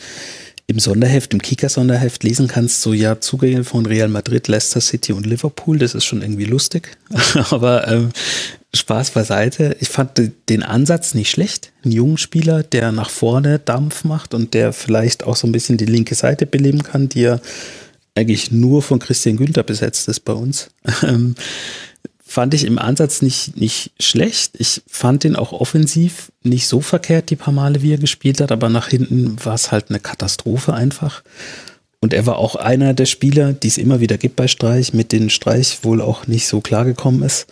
im 0.69 0.79
Sonderheft, 0.79 1.33
im 1.33 1.41
Kicker-Sonderheft 1.41 2.23
lesen 2.23 2.47
kannst, 2.47 2.83
so 2.83 2.93
ja, 2.93 3.21
Zugänge 3.21 3.65
von 3.65 3.87
Real 3.87 4.09
Madrid, 4.09 4.49
Leicester 4.49 4.83
City 4.83 5.15
und 5.15 5.25
Liverpool, 5.25 5.79
das 5.79 5.95
ist 5.95 6.05
schon 6.05 6.21
irgendwie 6.21 6.45
lustig. 6.45 6.97
Aber 7.51 7.89
ähm, 7.89 8.11
Spaß 8.75 9.13
beiseite. 9.13 9.77
Ich 9.81 9.89
fand 9.89 10.21
den 10.51 10.63
Ansatz 10.63 11.15
nicht 11.15 11.31
schlecht. 11.31 11.73
Ein 11.85 11.93
junger 11.93 12.19
Spieler, 12.19 12.63
der 12.63 12.93
nach 12.93 13.09
vorne 13.09 13.59
Dampf 13.59 14.05
macht 14.05 14.35
und 14.35 14.53
der 14.53 14.75
vielleicht 14.75 15.25
auch 15.25 15.37
so 15.37 15.47
ein 15.47 15.53
bisschen 15.53 15.79
die 15.79 15.87
linke 15.87 16.15
Seite 16.15 16.45
beleben 16.45 16.83
kann, 16.83 17.09
die 17.09 17.23
ja 17.23 17.41
eigentlich 18.15 18.53
nur 18.53 18.83
von 18.83 18.99
Christian 18.99 19.39
Günther 19.39 19.63
besetzt 19.63 20.07
ist 20.09 20.21
bei 20.21 20.35
uns. 20.35 20.71
Fand 22.31 22.53
ich 22.53 22.65
im 22.65 22.79
Ansatz 22.79 23.23
nicht, 23.23 23.57
nicht 23.57 23.93
schlecht. 23.99 24.53
Ich 24.59 24.83
fand 24.87 25.25
ihn 25.25 25.35
auch 25.35 25.53
offensiv 25.53 26.31
nicht 26.43 26.69
so 26.69 26.83
verkehrt, 26.83 27.31
die 27.31 27.37
paar 27.37 27.55
Male, 27.55 27.81
wie 27.81 27.95
er 27.95 27.99
gespielt 27.99 28.43
hat, 28.43 28.53
aber 28.53 28.69
nach 28.69 28.89
hinten 28.89 29.43
war 29.43 29.55
es 29.55 29.73
halt 29.73 29.87
eine 29.89 29.99
Katastrophe 29.99 30.75
einfach. 30.75 31.23
Und 32.01 32.13
er 32.13 32.27
war 32.27 32.37
auch 32.37 32.55
einer 32.55 32.93
der 32.93 33.07
Spieler, 33.07 33.55
die 33.55 33.69
es 33.69 33.79
immer 33.79 34.01
wieder 34.01 34.19
gibt 34.19 34.37
bei 34.37 34.47
Streich, 34.47 34.93
mit 34.93 35.13
denen 35.13 35.31
Streich 35.31 35.79
wohl 35.85 36.03
auch 36.03 36.27
nicht 36.27 36.47
so 36.47 36.61
klargekommen 36.61 37.23
ist. 37.23 37.47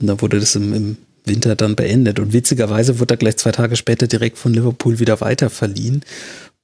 Und 0.00 0.06
dann 0.06 0.22
wurde 0.22 0.40
das 0.40 0.56
im, 0.56 0.72
im 0.72 0.96
Winter 1.26 1.54
dann 1.54 1.76
beendet. 1.76 2.18
Und 2.18 2.32
witzigerweise 2.32 2.98
wurde 2.98 3.14
er 3.14 3.18
gleich 3.18 3.36
zwei 3.36 3.52
Tage 3.52 3.76
später 3.76 4.06
direkt 4.06 4.38
von 4.38 4.54
Liverpool 4.54 4.98
wieder 4.98 5.20
weiter 5.20 5.50
verliehen. 5.50 6.02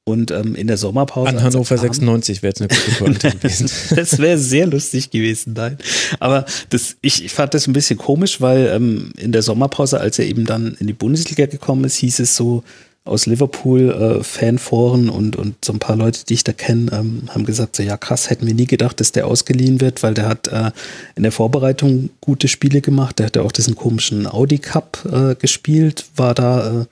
Und 0.04 0.32
ähm, 0.32 0.56
in 0.56 0.66
der 0.66 0.78
Sommerpause. 0.78 1.28
An 1.28 1.42
Hannover 1.42 1.78
96 1.78 2.42
wäre 2.42 2.50
jetzt 2.50 2.60
eine 2.60 2.68
gute 2.68 2.90
Pointe 2.98 3.30
gewesen. 3.40 3.70
das 3.94 4.18
wäre 4.18 4.36
sehr 4.36 4.66
lustig 4.66 5.10
gewesen, 5.10 5.52
nein. 5.52 5.78
Aber 6.18 6.44
das, 6.70 6.96
ich, 7.02 7.24
ich 7.24 7.32
fand 7.32 7.54
das 7.54 7.68
ein 7.68 7.72
bisschen 7.72 7.98
komisch, 7.98 8.40
weil 8.40 8.66
ähm, 8.66 9.12
in 9.16 9.30
der 9.30 9.42
Sommerpause, 9.42 10.00
als 10.00 10.18
er 10.18 10.26
eben 10.26 10.44
dann 10.44 10.76
in 10.80 10.88
die 10.88 10.92
Bundesliga 10.92 11.46
gekommen 11.46 11.84
ist, 11.84 11.96
hieß 11.96 12.18
es 12.18 12.34
so, 12.34 12.64
aus 13.04 13.26
Liverpool, 13.26 13.90
äh, 13.90 14.22
Fanforen 14.22 15.08
und, 15.08 15.34
und 15.34 15.64
so 15.64 15.72
ein 15.72 15.80
paar 15.80 15.96
Leute, 15.96 16.24
die 16.24 16.34
ich 16.34 16.44
da 16.44 16.52
kenne, 16.52 16.92
ähm, 16.92 17.22
haben 17.30 17.44
gesagt, 17.44 17.74
so 17.74 17.82
ja 17.82 17.96
krass, 17.96 18.30
hätten 18.30 18.46
wir 18.46 18.54
nie 18.54 18.66
gedacht, 18.66 19.00
dass 19.00 19.10
der 19.10 19.26
ausgeliehen 19.26 19.80
wird, 19.80 20.02
weil 20.02 20.14
der 20.14 20.28
hat 20.28 20.46
äh, 20.48 20.70
in 21.16 21.24
der 21.24 21.32
Vorbereitung 21.32 22.10
gute 22.20 22.46
Spiele 22.46 22.80
gemacht. 22.80 23.18
Der 23.18 23.26
hat 23.26 23.36
ja 23.36 23.42
auch 23.42 23.50
diesen 23.50 23.74
komischen 23.74 24.26
Audi 24.28 24.58
Cup 24.58 25.04
äh, 25.10 25.34
gespielt, 25.34 26.06
war 26.14 26.34
da, 26.34 26.82
äh, 26.82 26.84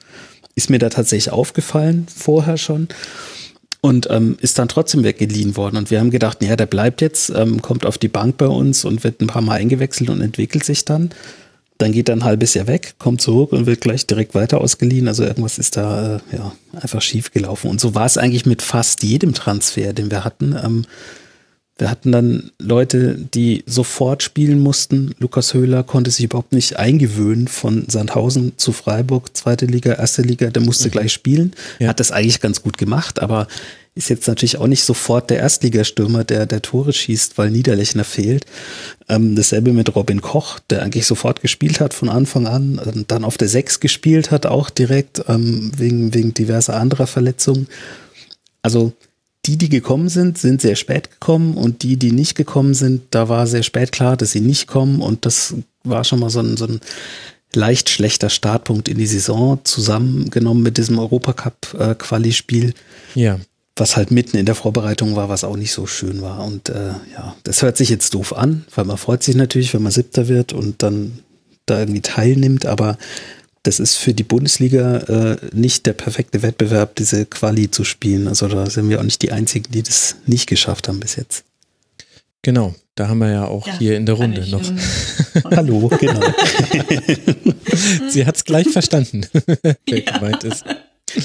ist 0.65 0.71
mir 0.71 0.79
da 0.79 0.89
tatsächlich 0.89 1.33
aufgefallen, 1.33 2.07
vorher 2.15 2.57
schon. 2.57 2.89
Und 3.83 4.09
ähm, 4.11 4.37
ist 4.41 4.59
dann 4.59 4.69
trotzdem 4.69 5.05
weggeliehen 5.05 5.57
worden. 5.57 5.79
Und 5.79 5.91
wir 5.91 6.01
haben 6.01 6.11
gedacht, 6.11 6.43
ja, 6.43 6.55
der 6.55 6.67
bleibt 6.67 7.01
jetzt, 7.01 7.31
ähm, 7.31 7.63
kommt 7.63 7.87
auf 7.87 7.97
die 7.97 8.09
Bank 8.09 8.37
bei 8.37 8.47
uns 8.47 8.85
und 8.85 9.05
wird 9.05 9.23
ein 9.23 9.27
paar 9.27 9.41
Mal 9.41 9.59
eingewechselt 9.59 10.11
und 10.11 10.21
entwickelt 10.21 10.65
sich 10.65 10.85
dann 10.85 11.11
dann 11.81 11.93
geht 11.93 12.11
er 12.11 12.17
ein 12.17 12.25
halbes 12.25 12.55
Jahr 12.55 12.67
weg, 12.67 12.95
kommt 12.99 13.23
zurück 13.23 13.53
und 13.53 13.65
wird 13.65 13.81
gleich 13.81 14.07
direkt 14.07 14.35
weiter 14.35 14.61
ausgeliehen. 14.61 15.09
Also 15.09 15.25
irgendwas 15.25 15.59
ist 15.59 15.77
da 15.77 16.17
äh, 16.17 16.37
ja 16.37 16.53
einfach 16.79 17.01
schief 17.01 17.33
gelaufen. 17.33 17.71
Und 17.71 17.81
so 17.81 17.95
war 17.95 18.05
es 18.05 18.19
eigentlich 18.19 18.45
mit 18.45 18.61
fast 18.61 19.03
jedem 19.03 19.33
Transfer, 19.33 19.93
den 19.95 20.11
wir 20.11 20.25
hatten. 20.25 20.55
Ähm, 20.63 20.85
wir 21.81 21.91
hatten 21.91 22.13
dann 22.13 22.51
Leute, 22.59 23.17
die 23.17 23.65
sofort 23.67 24.23
spielen 24.23 24.61
mussten. 24.61 25.15
Lukas 25.19 25.55
Höhler 25.55 25.83
konnte 25.83 26.11
sich 26.11 26.27
überhaupt 26.27 26.53
nicht 26.53 26.77
eingewöhnen 26.77 27.49
von 27.49 27.89
Sandhausen 27.89 28.53
zu 28.59 28.73
Freiburg, 28.73 29.35
zweite 29.35 29.65
Liga, 29.65 29.95
erste 29.95 30.21
Liga. 30.21 30.51
Der 30.51 30.63
musste 30.63 30.89
mhm. 30.89 30.93
gleich 30.93 31.13
spielen. 31.13 31.53
Ja. 31.79 31.89
Hat 31.89 31.99
das 31.99 32.13
eigentlich 32.13 32.41
ganz 32.41 32.63
gut 32.63 32.77
gemacht, 32.77 33.21
aber 33.23 33.49
ist 33.95 34.11
jetzt 34.11 34.29
natürlich 34.29 34.59
auch 34.59 34.67
nicht 34.67 34.85
sofort 34.85 35.31
der 35.31 35.39
Erstligastürmer, 35.39 36.23
der, 36.23 36.47
der 36.47 36.63
Tore 36.63 36.93
schießt, 36.93 37.39
weil 37.39 37.51
Niederlechner 37.51 38.05
fehlt. 38.05 38.45
Ähm, 39.09 39.35
dasselbe 39.35 39.73
mit 39.73 39.95
Robin 39.97 40.21
Koch, 40.21 40.59
der 40.59 40.83
eigentlich 40.83 41.07
sofort 41.07 41.41
gespielt 41.41 41.81
hat 41.81 41.95
von 41.95 42.09
Anfang 42.09 42.47
an, 42.47 42.79
und 42.79 43.11
dann 43.11 43.25
auf 43.25 43.39
der 43.39 43.49
Sechs 43.49 43.81
gespielt 43.81 44.31
hat, 44.31 44.45
auch 44.47 44.71
direkt 44.71 45.25
ähm, 45.29 45.73
wegen, 45.77 46.15
wegen 46.15 46.35
diverser 46.35 46.77
anderer 46.77 47.07
Verletzungen. 47.07 47.69
Also 48.63 48.93
die, 49.51 49.57
die 49.57 49.69
gekommen 49.69 50.09
sind, 50.09 50.39
sind 50.39 50.61
sehr 50.61 50.77
spät 50.77 51.11
gekommen 51.11 51.55
und 51.57 51.83
die, 51.83 51.97
die 51.97 52.13
nicht 52.13 52.37
gekommen 52.37 52.75
sind, 52.75 53.03
da 53.11 53.29
war 53.29 53.47
sehr 53.47 53.63
spät 53.63 53.91
klar, 53.91 54.17
dass 54.17 54.33
sie 54.33 54.41
nicht 54.41 54.69
kommen 54.69 55.03
und 55.03 55.27
das 55.27 55.55
war 55.83 56.05
schon 56.05 56.21
mal 56.21 56.31
so 56.31 56.41
ein, 56.41 56.57
so 56.57 56.67
ein 56.67 56.81
leicht 57.53 57.91
schlechter 57.91 58.31
Startpunkt 58.31 58.89
in 58.89 58.99
die 58.99 59.07
Saison, 59.07 59.59
zusammengenommen 59.65 60.63
mit 60.63 60.79
diesem 60.79 60.99
Europacup-Quali-Spiel. 60.99 62.75
Ja 63.15 63.39
was 63.77 63.97
halt 63.97 64.11
mitten 64.11 64.37
in 64.37 64.45
der 64.45 64.55
Vorbereitung 64.55 65.17
war, 65.17 65.31
was 65.31 65.43
auch 65.43 65.57
nicht 65.57 65.73
so 65.73 65.87
schön 65.87 66.21
war. 66.21 66.45
Und 66.45 66.69
äh, 66.69 66.91
ja, 67.15 67.35
das 67.45 67.63
hört 67.63 67.79
sich 67.79 67.89
jetzt 67.89 68.13
doof 68.13 68.37
an, 68.37 68.67
weil 68.75 68.85
man 68.85 68.99
freut 68.99 69.23
sich 69.23 69.37
natürlich, 69.37 69.73
wenn 69.73 69.83
man 69.83 69.91
Siebter 69.91 70.29
wird 70.29 70.53
und 70.53 70.83
dann 70.83 71.21
da 71.65 71.79
irgendwie 71.79 72.03
teilnimmt, 72.03 72.67
aber 72.67 72.99
das 73.63 73.79
ist 73.79 73.97
für 73.97 74.15
die 74.15 74.23
Bundesliga 74.23 74.99
äh, 74.99 75.37
nicht 75.53 75.87
der 75.87 75.93
perfekte 75.93 76.43
Wettbewerb, 76.43 76.97
diese 76.97 77.27
Quali 77.27 77.71
zu 77.71 77.85
spielen. 77.85 78.27
Also 78.27 78.49
da 78.49 78.69
sind 78.69 78.89
wir 78.89 79.01
auch 79.01 79.05
nicht 79.05 79.23
die 79.23 79.33
Einzigen, 79.33 79.71
die 79.71 79.83
das 79.83 80.17
nicht 80.27 80.49
geschafft 80.49 80.89
haben 80.89 81.01
bis 81.01 81.17
jetzt. 81.17 81.45
Genau, 82.43 82.75
da 82.95 83.09
haben 83.09 83.19
wir 83.19 83.31
ja 83.31 83.45
auch 83.45 83.67
ja, 83.67 83.79
hier 83.79 83.97
in 83.97 84.07
der 84.07 84.15
Runde 84.15 84.49
noch. 84.49 84.63
Hallo, 85.57 85.91
genau. 86.01 86.21
Sie 88.09 88.25
hat 88.25 88.37
es 88.37 88.45
gleich 88.45 88.69
verstanden, 88.69 89.27
wer 89.63 89.77
ja. 89.87 90.13
gemeint 90.13 90.45
ist. 90.45 90.65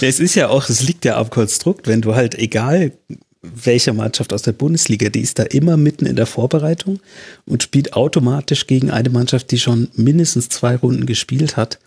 Es 0.02 0.20
ist 0.20 0.36
ja 0.36 0.49
auch, 0.49 0.68
es 0.68 0.84
liegt 0.84 1.06
ja 1.06 1.18
am 1.18 1.30
Konstrukt, 1.30 1.88
wenn 1.88 2.02
du 2.02 2.16
halt, 2.16 2.36
egal 2.36 2.91
welche 3.41 3.94
Mannschaft 3.94 4.34
aus 4.34 4.41
der 4.41 4.53
Bundesliga, 4.53 5.10
die 5.10 5.22
ist 5.22 5.40
da 5.40 5.44
immer 5.44 5.78
mitten 5.78 6.06
in 6.06 6.16
der 6.16 6.26
Vorbereitung 6.26 6.99
und 7.45 7.64
spielt 7.64 7.94
automatisch 7.94 8.68
gegen 8.68 8.90
eine 8.90 9.10
Mannschaft, 9.10 9.52
die 9.52 9.60
schon 9.60 9.90
mindestens 9.95 10.49
zwei 10.49 10.76
Runden 10.76 11.06
gespielt 11.06 11.56
hat. 11.56 11.80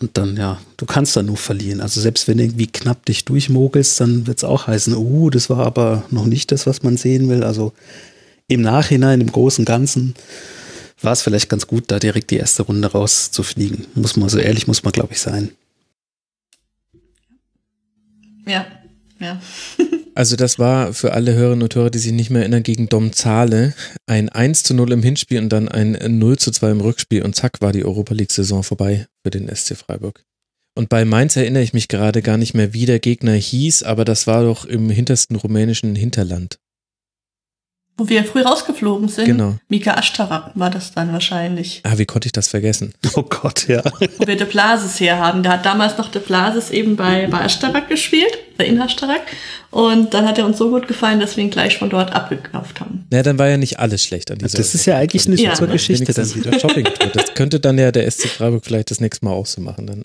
Und 0.00 0.16
dann, 0.16 0.36
ja, 0.36 0.60
du 0.78 0.86
kannst 0.86 1.16
da 1.16 1.22
nur 1.22 1.36
verlieren. 1.36 1.80
Also 1.80 2.00
selbst 2.00 2.26
wenn 2.26 2.38
du 2.38 2.44
irgendwie 2.44 2.66
knapp 2.66 3.04
dich 3.04 3.24
durchmogelst, 3.24 4.00
dann 4.00 4.26
wird 4.26 4.38
es 4.38 4.44
auch 4.44 4.66
heißen, 4.66 4.96
uh, 4.96 5.30
das 5.30 5.50
war 5.50 5.66
aber 5.66 6.04
noch 6.10 6.24
nicht 6.24 6.50
das, 6.50 6.66
was 6.66 6.82
man 6.82 6.96
sehen 6.96 7.28
will. 7.28 7.44
Also 7.44 7.72
im 8.48 8.62
Nachhinein, 8.62 9.20
im 9.20 9.30
Großen 9.30 9.62
und 9.62 9.66
Ganzen, 9.66 10.14
war 11.02 11.12
es 11.12 11.22
vielleicht 11.22 11.48
ganz 11.48 11.66
gut, 11.66 11.84
da 11.88 11.98
direkt 11.98 12.30
die 12.30 12.36
erste 12.36 12.62
Runde 12.62 12.90
rauszufliegen. 12.90 13.86
Muss 13.94 14.16
man, 14.16 14.28
so 14.28 14.38
ehrlich 14.38 14.66
muss 14.66 14.82
man, 14.82 14.92
glaube 14.92 15.12
ich, 15.12 15.20
sein. 15.20 15.50
Ja, 18.46 18.66
ja. 19.22 19.40
Also 20.14 20.36
das 20.36 20.58
war 20.58 20.92
für 20.92 21.14
alle 21.14 21.32
Hörerinnen 21.32 21.62
und 21.62 21.74
Hörer, 21.74 21.88
die 21.88 21.98
sich 21.98 22.12
nicht 22.12 22.28
mehr 22.28 22.42
erinnern, 22.42 22.62
gegen 22.62 22.90
Dom 22.90 23.14
Zahle 23.14 23.72
ein 24.06 24.28
1 24.28 24.62
zu 24.62 24.74
0 24.74 24.92
im 24.92 25.02
Hinspiel 25.02 25.38
und 25.38 25.48
dann 25.48 25.68
ein 25.68 26.18
0 26.18 26.38
zu 26.38 26.50
2 26.50 26.70
im 26.70 26.80
Rückspiel 26.82 27.22
und 27.22 27.34
zack 27.34 27.62
war 27.62 27.72
die 27.72 27.82
Europa 27.82 28.12
League-Saison 28.12 28.62
vorbei 28.62 29.06
für 29.24 29.30
den 29.30 29.48
SC 29.48 29.74
Freiburg. 29.74 30.22
Und 30.74 30.88
bei 30.88 31.04
Mainz 31.04 31.36
erinnere 31.36 31.62
ich 31.62 31.72
mich 31.72 31.88
gerade 31.88 32.22
gar 32.22 32.36
nicht 32.36 32.52
mehr, 32.54 32.74
wie 32.74 32.86
der 32.86 32.98
Gegner 32.98 33.32
hieß, 33.32 33.82
aber 33.82 34.04
das 34.04 34.26
war 34.26 34.42
doch 34.42 34.64
im 34.64 34.90
hintersten 34.90 35.36
rumänischen 35.36 35.94
Hinterland. 35.94 36.58
Wo 37.98 38.08
wir 38.08 38.24
früh 38.24 38.40
rausgeflogen 38.40 39.08
sind. 39.08 39.26
Genau. 39.26 39.56
Mika 39.68 39.92
Ashtarak 39.94 40.52
war 40.54 40.70
das 40.70 40.92
dann 40.92 41.12
wahrscheinlich. 41.12 41.82
Ah, 41.84 41.98
wie 41.98 42.06
konnte 42.06 42.26
ich 42.26 42.32
das 42.32 42.48
vergessen? 42.48 42.94
Oh 43.14 43.22
Gott, 43.22 43.68
ja. 43.68 43.82
Wo 44.18 44.26
wir 44.26 44.36
De 44.36 44.46
Blasis 44.46 44.98
herhaben. 44.98 45.42
Der 45.42 45.52
hat 45.52 45.66
damals 45.66 45.98
noch 45.98 46.08
De 46.10 46.22
Blasis 46.22 46.70
eben 46.70 46.96
bei, 46.96 47.26
bei 47.26 47.40
Ashtarak 47.44 47.88
gespielt, 47.88 48.32
bei 48.56 48.64
In 48.64 48.80
Ashtarak. 48.80 49.20
Und 49.70 50.14
dann 50.14 50.26
hat 50.26 50.38
er 50.38 50.46
uns 50.46 50.56
so 50.58 50.70
gut 50.70 50.88
gefallen, 50.88 51.20
dass 51.20 51.36
wir 51.36 51.44
ihn 51.44 51.50
gleich 51.50 51.78
von 51.78 51.90
dort 51.90 52.14
abgekauft 52.14 52.80
haben. 52.80 53.06
Na, 53.10 53.22
dann 53.22 53.38
war 53.38 53.48
ja 53.48 53.56
nicht 53.58 53.78
alles 53.78 54.02
schlecht 54.04 54.30
an 54.30 54.38
dieser 54.38 54.58
Das 54.58 54.74
ist 54.74 54.86
ja 54.86 54.96
eigentlich 54.96 55.26
eine 55.26 55.36
Ja, 55.36 55.54
super 55.54 55.66
ne? 55.66 55.74
Geschichte 55.74 56.12
dann 56.12 56.34
wieder. 56.34 56.58
Shopping-Tour. 56.58 57.10
Das 57.12 57.34
könnte 57.34 57.60
dann 57.60 57.78
ja 57.78 57.92
der 57.92 58.10
SC 58.10 58.28
Freiburg 58.28 58.64
vielleicht 58.64 58.90
das 58.90 59.00
nächste 59.00 59.24
Mal 59.26 59.32
auch 59.32 59.46
so 59.46 59.60
machen. 59.60 59.86
Dann. 59.86 60.02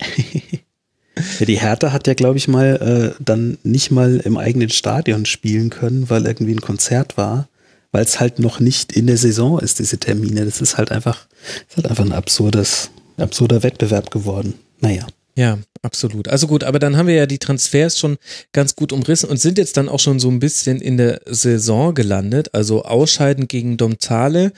Ja, 1.40 1.46
die 1.46 1.58
Hertha 1.58 1.92
hat 1.92 2.06
ja, 2.06 2.14
glaube 2.14 2.38
ich, 2.38 2.48
mal 2.48 3.14
äh, 3.16 3.22
dann 3.22 3.58
nicht 3.62 3.90
mal 3.90 4.18
im 4.24 4.36
eigenen 4.36 4.70
Stadion 4.70 5.26
spielen 5.26 5.70
können, 5.70 6.08
weil 6.10 6.26
irgendwie 6.26 6.52
ein 6.52 6.60
Konzert 6.60 7.16
war, 7.16 7.48
weil 7.92 8.04
es 8.04 8.20
halt 8.20 8.38
noch 8.38 8.60
nicht 8.60 8.92
in 8.92 9.06
der 9.06 9.16
Saison 9.16 9.58
ist, 9.58 9.78
diese 9.78 9.98
Termine. 9.98 10.44
Das 10.44 10.60
ist 10.60 10.76
halt 10.76 10.90
einfach, 10.90 11.26
ist 11.68 11.76
halt 11.76 11.88
einfach 11.88 12.04
ein 12.04 12.12
absurdes, 12.12 12.90
absurder 13.16 13.62
Wettbewerb 13.62 14.10
geworden. 14.10 14.54
Naja. 14.80 15.06
Ja, 15.36 15.56
absolut. 15.82 16.26
Also 16.26 16.48
gut, 16.48 16.64
aber 16.64 16.80
dann 16.80 16.96
haben 16.96 17.06
wir 17.06 17.14
ja 17.14 17.26
die 17.26 17.38
Transfers 17.38 17.96
schon 17.96 18.18
ganz 18.52 18.74
gut 18.74 18.92
umrissen 18.92 19.30
und 19.30 19.38
sind 19.40 19.56
jetzt 19.56 19.76
dann 19.76 19.88
auch 19.88 20.00
schon 20.00 20.18
so 20.18 20.28
ein 20.28 20.40
bisschen 20.40 20.80
in 20.80 20.96
der 20.96 21.20
Saison 21.26 21.94
gelandet. 21.94 22.54
Also 22.54 22.84
Ausscheiden 22.84 23.46
gegen 23.46 23.76
Domzale. 23.76 24.52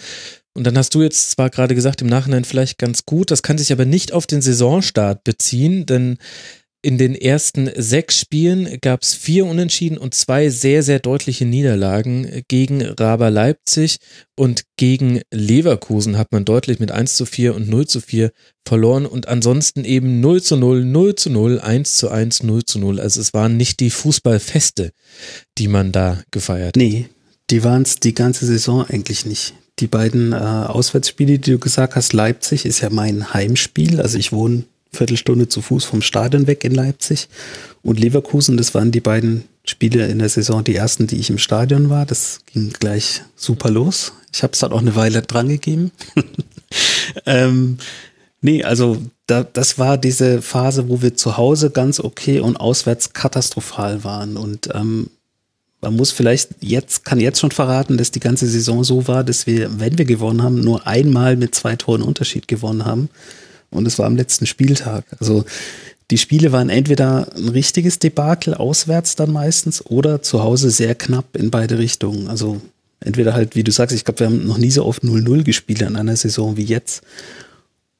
Und 0.54 0.64
dann 0.66 0.78
hast 0.78 0.94
du 0.94 1.02
jetzt 1.02 1.32
zwar 1.32 1.50
gerade 1.50 1.74
gesagt, 1.74 2.00
im 2.00 2.08
Nachhinein 2.08 2.44
vielleicht 2.44 2.78
ganz 2.78 3.04
gut, 3.04 3.30
das 3.30 3.42
kann 3.42 3.58
sich 3.58 3.72
aber 3.72 3.84
nicht 3.84 4.12
auf 4.12 4.26
den 4.26 4.42
Saisonstart 4.42 5.22
beziehen, 5.22 5.86
denn 5.86 6.18
in 6.82 6.96
den 6.96 7.14
ersten 7.14 7.70
sechs 7.76 8.18
Spielen 8.18 8.78
gab 8.80 9.02
es 9.02 9.14
vier 9.14 9.44
Unentschieden 9.44 9.98
und 9.98 10.14
zwei 10.14 10.48
sehr, 10.48 10.82
sehr 10.82 10.98
deutliche 10.98 11.44
Niederlagen. 11.44 12.42
Gegen 12.48 12.82
Raber 12.82 13.30
Leipzig 13.30 13.98
und 14.36 14.62
gegen 14.76 15.20
Leverkusen 15.30 16.16
hat 16.16 16.32
man 16.32 16.44
deutlich 16.44 16.78
mit 16.78 16.90
1 16.90 17.16
zu 17.16 17.26
4 17.26 17.54
und 17.54 17.68
0 17.68 17.86
zu 17.86 18.00
4 18.00 18.32
verloren 18.66 19.04
und 19.04 19.28
ansonsten 19.28 19.84
eben 19.84 20.20
0 20.20 20.42
zu 20.42 20.56
0, 20.56 20.84
0 20.84 21.14
zu 21.16 21.30
0, 21.30 21.60
1 21.60 21.96
zu 21.96 22.08
1, 22.08 22.42
0 22.44 22.64
zu 22.64 22.78
0. 22.78 23.00
Also 23.00 23.20
es 23.20 23.34
waren 23.34 23.56
nicht 23.56 23.80
die 23.80 23.90
Fußballfeste, 23.90 24.92
die 25.58 25.68
man 25.68 25.92
da 25.92 26.22
gefeiert 26.30 26.68
hat. 26.68 26.76
Nee, 26.76 27.08
die 27.50 27.62
waren 27.62 27.82
es 27.82 27.96
die 27.96 28.14
ganze 28.14 28.46
Saison 28.46 28.86
eigentlich 28.88 29.26
nicht. 29.26 29.54
Die 29.80 29.86
beiden 29.86 30.32
äh, 30.32 30.36
Auswärtsspiele, 30.36 31.38
die 31.38 31.52
du 31.52 31.58
gesagt 31.58 31.96
hast, 31.96 32.12
Leipzig 32.12 32.64
ist 32.64 32.80
ja 32.80 32.90
mein 32.90 33.34
Heimspiel. 33.34 34.00
Also 34.00 34.18
ich 34.18 34.32
wohne 34.32 34.64
Viertelstunde 34.92 35.48
zu 35.48 35.62
Fuß 35.62 35.84
vom 35.84 36.02
Stadion 36.02 36.46
weg 36.46 36.64
in 36.64 36.74
Leipzig. 36.74 37.28
Und 37.82 38.00
Leverkusen, 38.00 38.56
das 38.56 38.74
waren 38.74 38.90
die 38.90 39.00
beiden 39.00 39.44
Spiele 39.64 40.06
in 40.06 40.18
der 40.18 40.28
Saison, 40.28 40.64
die 40.64 40.74
ersten, 40.74 41.06
die 41.06 41.18
ich 41.18 41.30
im 41.30 41.38
Stadion 41.38 41.90
war. 41.90 42.06
Das 42.06 42.40
ging 42.52 42.70
gleich 42.70 43.22
super 43.36 43.70
los. 43.70 44.12
Ich 44.32 44.42
habe 44.42 44.52
es 44.52 44.58
dann 44.58 44.72
auch 44.72 44.80
eine 44.80 44.96
Weile 44.96 45.22
dran 45.22 45.48
gegeben. 45.48 45.92
ähm, 47.26 47.78
nee, 48.40 48.64
also 48.64 48.98
da, 49.26 49.44
das 49.44 49.78
war 49.78 49.96
diese 49.96 50.42
Phase, 50.42 50.88
wo 50.88 51.02
wir 51.02 51.14
zu 51.14 51.36
Hause 51.36 51.70
ganz 51.70 52.00
okay 52.00 52.40
und 52.40 52.56
auswärts 52.56 53.12
katastrophal 53.12 54.02
waren. 54.02 54.36
Und 54.36 54.70
ähm, 54.74 55.10
man 55.80 55.96
muss 55.96 56.10
vielleicht 56.10 56.50
jetzt, 56.60 57.04
kann 57.04 57.20
jetzt 57.20 57.40
schon 57.40 57.52
verraten, 57.52 57.96
dass 57.96 58.10
die 58.10 58.20
ganze 58.20 58.46
Saison 58.46 58.84
so 58.84 59.08
war, 59.08 59.24
dass 59.24 59.46
wir, 59.46 59.80
wenn 59.80 59.98
wir 59.98 60.04
gewonnen 60.04 60.42
haben, 60.42 60.60
nur 60.60 60.86
einmal 60.86 61.36
mit 61.36 61.54
zwei 61.54 61.76
Toren 61.76 62.02
Unterschied 62.02 62.48
gewonnen 62.48 62.84
haben. 62.84 63.08
Und 63.70 63.86
es 63.86 63.98
war 63.98 64.06
am 64.06 64.16
letzten 64.16 64.46
Spieltag. 64.46 65.04
Also 65.18 65.44
die 66.10 66.18
Spiele 66.18 66.52
waren 66.52 66.70
entweder 66.70 67.28
ein 67.36 67.48
richtiges 67.48 67.98
Debakel 67.98 68.54
auswärts 68.54 69.14
dann 69.14 69.32
meistens 69.32 69.84
oder 69.86 70.22
zu 70.22 70.42
Hause 70.42 70.70
sehr 70.70 70.94
knapp 70.94 71.36
in 71.36 71.50
beide 71.50 71.78
Richtungen. 71.78 72.28
Also 72.28 72.60
entweder 72.98 73.32
halt, 73.32 73.54
wie 73.54 73.62
du 73.62 73.70
sagst, 73.70 73.94
ich 73.94 74.04
glaube, 74.04 74.20
wir 74.20 74.26
haben 74.26 74.46
noch 74.46 74.58
nie 74.58 74.70
so 74.70 74.84
oft 74.84 75.04
0-0 75.04 75.44
gespielt 75.44 75.82
in 75.82 75.96
einer 75.96 76.16
Saison 76.16 76.56
wie 76.56 76.64
jetzt. 76.64 77.02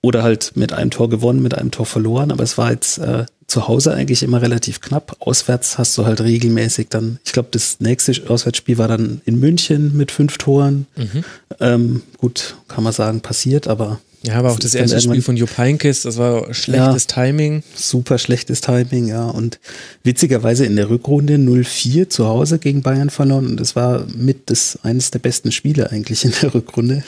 Oder 0.02 0.22
halt 0.22 0.52
mit 0.56 0.72
einem 0.72 0.90
Tor 0.90 1.10
gewonnen, 1.10 1.42
mit 1.42 1.54
einem 1.54 1.70
Tor 1.70 1.86
verloren. 1.86 2.32
Aber 2.32 2.42
es 2.42 2.56
war 2.56 2.72
jetzt 2.72 2.98
äh, 2.98 3.26
zu 3.46 3.68
Hause 3.68 3.92
eigentlich 3.92 4.22
immer 4.22 4.40
relativ 4.40 4.80
knapp. 4.80 5.16
Auswärts 5.20 5.76
hast 5.76 5.96
du 5.98 6.06
halt 6.06 6.20
regelmäßig 6.20 6.88
dann, 6.88 7.18
ich 7.24 7.32
glaube, 7.32 7.50
das 7.52 7.80
nächste 7.80 8.14
Auswärtsspiel 8.28 8.78
war 8.78 8.88
dann 8.88 9.20
in 9.24 9.38
München 9.38 9.96
mit 9.96 10.10
fünf 10.10 10.38
Toren. 10.38 10.86
Mhm. 10.96 11.24
Ähm, 11.60 12.02
gut, 12.16 12.56
kann 12.66 12.82
man 12.82 12.92
sagen, 12.92 13.20
passiert, 13.20 13.68
aber 13.68 14.00
Ja, 14.22 14.34
aber 14.34 14.52
auch 14.52 14.58
das 14.58 14.72
dann 14.72 14.82
erste 14.82 15.00
Spiel 15.00 15.22
von 15.22 15.36
Jupp 15.36 15.56
Heynckes, 15.56 16.02
das 16.02 16.18
war 16.18 16.52
schlechtes 16.52 17.06
Timing. 17.06 17.62
super 17.74 18.18
schlechtes 18.18 18.60
Timing, 18.60 19.08
ja. 19.08 19.24
Und 19.24 19.58
witzigerweise 20.04 20.66
in 20.66 20.76
der 20.76 20.90
Rückrunde 20.90 21.36
0-4 21.36 22.10
zu 22.10 22.26
Hause 22.26 22.58
gegen 22.58 22.82
Bayern 22.82 23.08
verloren. 23.08 23.46
Und 23.46 23.56
das 23.58 23.76
war 23.76 24.04
mit 24.14 24.50
das 24.50 24.78
eines 24.82 25.10
der 25.10 25.20
besten 25.20 25.52
Spiele 25.52 25.90
eigentlich 25.90 26.26
in 26.26 26.34
der 26.42 26.52
Rückrunde. 26.52 27.02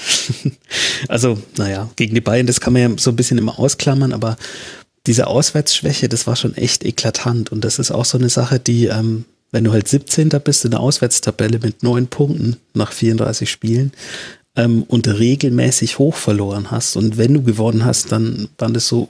also, 1.08 1.38
naja, 1.58 1.90
gegen 1.96 2.14
die 2.14 2.22
Bayern, 2.22 2.46
das 2.46 2.62
kann 2.62 2.72
man 2.72 2.82
ja 2.82 2.90
so 2.96 3.10
ein 3.10 3.16
bisschen 3.16 3.36
immer 3.36 3.58
ausklammern, 3.58 4.14
aber 4.14 4.38
diese 5.06 5.26
Auswärtsschwäche, 5.26 6.08
das 6.08 6.26
war 6.26 6.36
schon 6.36 6.54
echt 6.54 6.82
eklatant. 6.82 7.52
Und 7.52 7.62
das 7.62 7.78
ist 7.78 7.90
auch 7.90 8.06
so 8.06 8.16
eine 8.16 8.30
Sache, 8.30 8.58
die, 8.58 8.86
ähm, 8.86 9.26
wenn 9.50 9.64
du 9.64 9.72
halt 9.72 9.86
17. 9.86 10.30
bist 10.42 10.64
in 10.64 10.70
der 10.70 10.80
Auswärtstabelle 10.80 11.58
mit 11.58 11.82
neun 11.82 12.06
Punkten 12.06 12.56
nach 12.72 12.92
34 12.92 13.50
Spielen, 13.50 13.92
ähm, 14.56 14.82
und 14.84 15.08
regelmäßig 15.08 15.98
hoch 15.98 16.14
verloren 16.14 16.70
hast. 16.70 16.96
Und 16.96 17.16
wenn 17.16 17.34
du 17.34 17.42
gewonnen 17.42 17.84
hast, 17.84 18.12
dann 18.12 18.48
war 18.58 18.70
das 18.70 18.88
so, 18.88 19.08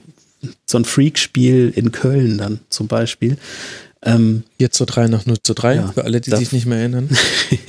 so 0.65 0.77
ein 0.77 0.85
Freakspiel 0.85 1.71
in 1.75 1.91
Köln 1.91 2.37
dann 2.37 2.59
zum 2.69 2.87
Beispiel. 2.87 3.37
Ähm, 4.05 4.43
4 4.57 4.71
zu 4.71 4.85
3 4.85 5.07
nach 5.07 5.25
0 5.25 5.37
zu 5.43 5.53
3, 5.53 5.75
Ja, 5.75 5.87
für 5.93 6.03
alle, 6.03 6.19
die 6.19 6.29
da- 6.29 6.37
sich 6.37 6.51
nicht 6.51 6.65
mehr 6.65 6.79
erinnern. 6.79 7.09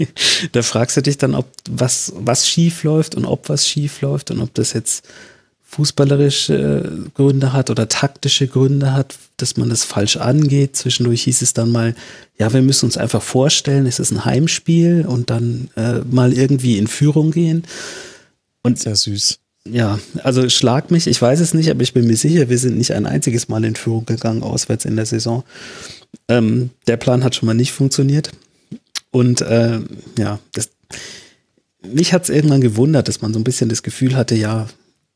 da 0.52 0.62
fragst 0.62 0.96
du 0.96 1.00
dich 1.02 1.16
dann, 1.18 1.34
ob 1.34 1.46
was, 1.70 2.12
was 2.16 2.48
schief 2.48 2.82
läuft 2.82 3.14
und 3.14 3.24
ob 3.24 3.48
was 3.48 3.68
schief 3.68 4.00
läuft 4.00 4.30
und 4.32 4.40
ob 4.40 4.52
das 4.54 4.72
jetzt 4.72 5.04
fußballerische 5.74 7.08
Gründe 7.14 7.52
hat 7.52 7.68
oder 7.68 7.88
taktische 7.88 8.46
Gründe 8.46 8.92
hat, 8.92 9.16
dass 9.38 9.56
man 9.56 9.68
das 9.68 9.82
falsch 9.82 10.16
angeht. 10.16 10.76
Zwischendurch 10.76 11.22
hieß 11.24 11.42
es 11.42 11.52
dann 11.52 11.72
mal, 11.72 11.94
ja, 12.38 12.52
wir 12.52 12.62
müssen 12.62 12.86
uns 12.86 12.96
einfach 12.96 13.22
vorstellen, 13.22 13.86
es 13.86 13.98
ist 13.98 14.12
ein 14.12 14.24
Heimspiel 14.24 15.04
und 15.06 15.30
dann 15.30 15.70
äh, 15.76 15.98
mal 16.08 16.32
irgendwie 16.32 16.78
in 16.78 16.86
Führung 16.86 17.32
gehen. 17.32 17.64
Und 18.62 18.78
Sehr 18.78 18.94
süß. 18.94 19.40
Ja, 19.66 19.98
also 20.22 20.48
schlag 20.48 20.90
mich, 20.90 21.06
ich 21.06 21.20
weiß 21.20 21.40
es 21.40 21.54
nicht, 21.54 21.70
aber 21.70 21.82
ich 21.82 21.94
bin 21.94 22.06
mir 22.06 22.16
sicher, 22.16 22.48
wir 22.50 22.58
sind 22.58 22.76
nicht 22.76 22.92
ein 22.92 23.06
einziges 23.06 23.48
Mal 23.48 23.64
in 23.64 23.74
Führung 23.74 24.04
gegangen, 24.06 24.42
auswärts 24.42 24.84
in 24.84 24.94
der 24.94 25.06
Saison. 25.06 25.42
Ähm, 26.28 26.70
der 26.86 26.98
Plan 26.98 27.24
hat 27.24 27.34
schon 27.34 27.46
mal 27.46 27.54
nicht 27.54 27.72
funktioniert. 27.72 28.30
Und 29.10 29.40
äh, 29.40 29.80
ja, 30.18 30.38
das, 30.52 30.70
mich 31.82 32.12
hat 32.12 32.24
es 32.24 32.28
irgendwann 32.30 32.60
gewundert, 32.60 33.08
dass 33.08 33.22
man 33.22 33.32
so 33.32 33.40
ein 33.40 33.44
bisschen 33.44 33.68
das 33.68 33.82
Gefühl 33.82 34.16
hatte, 34.16 34.34
ja, 34.34 34.68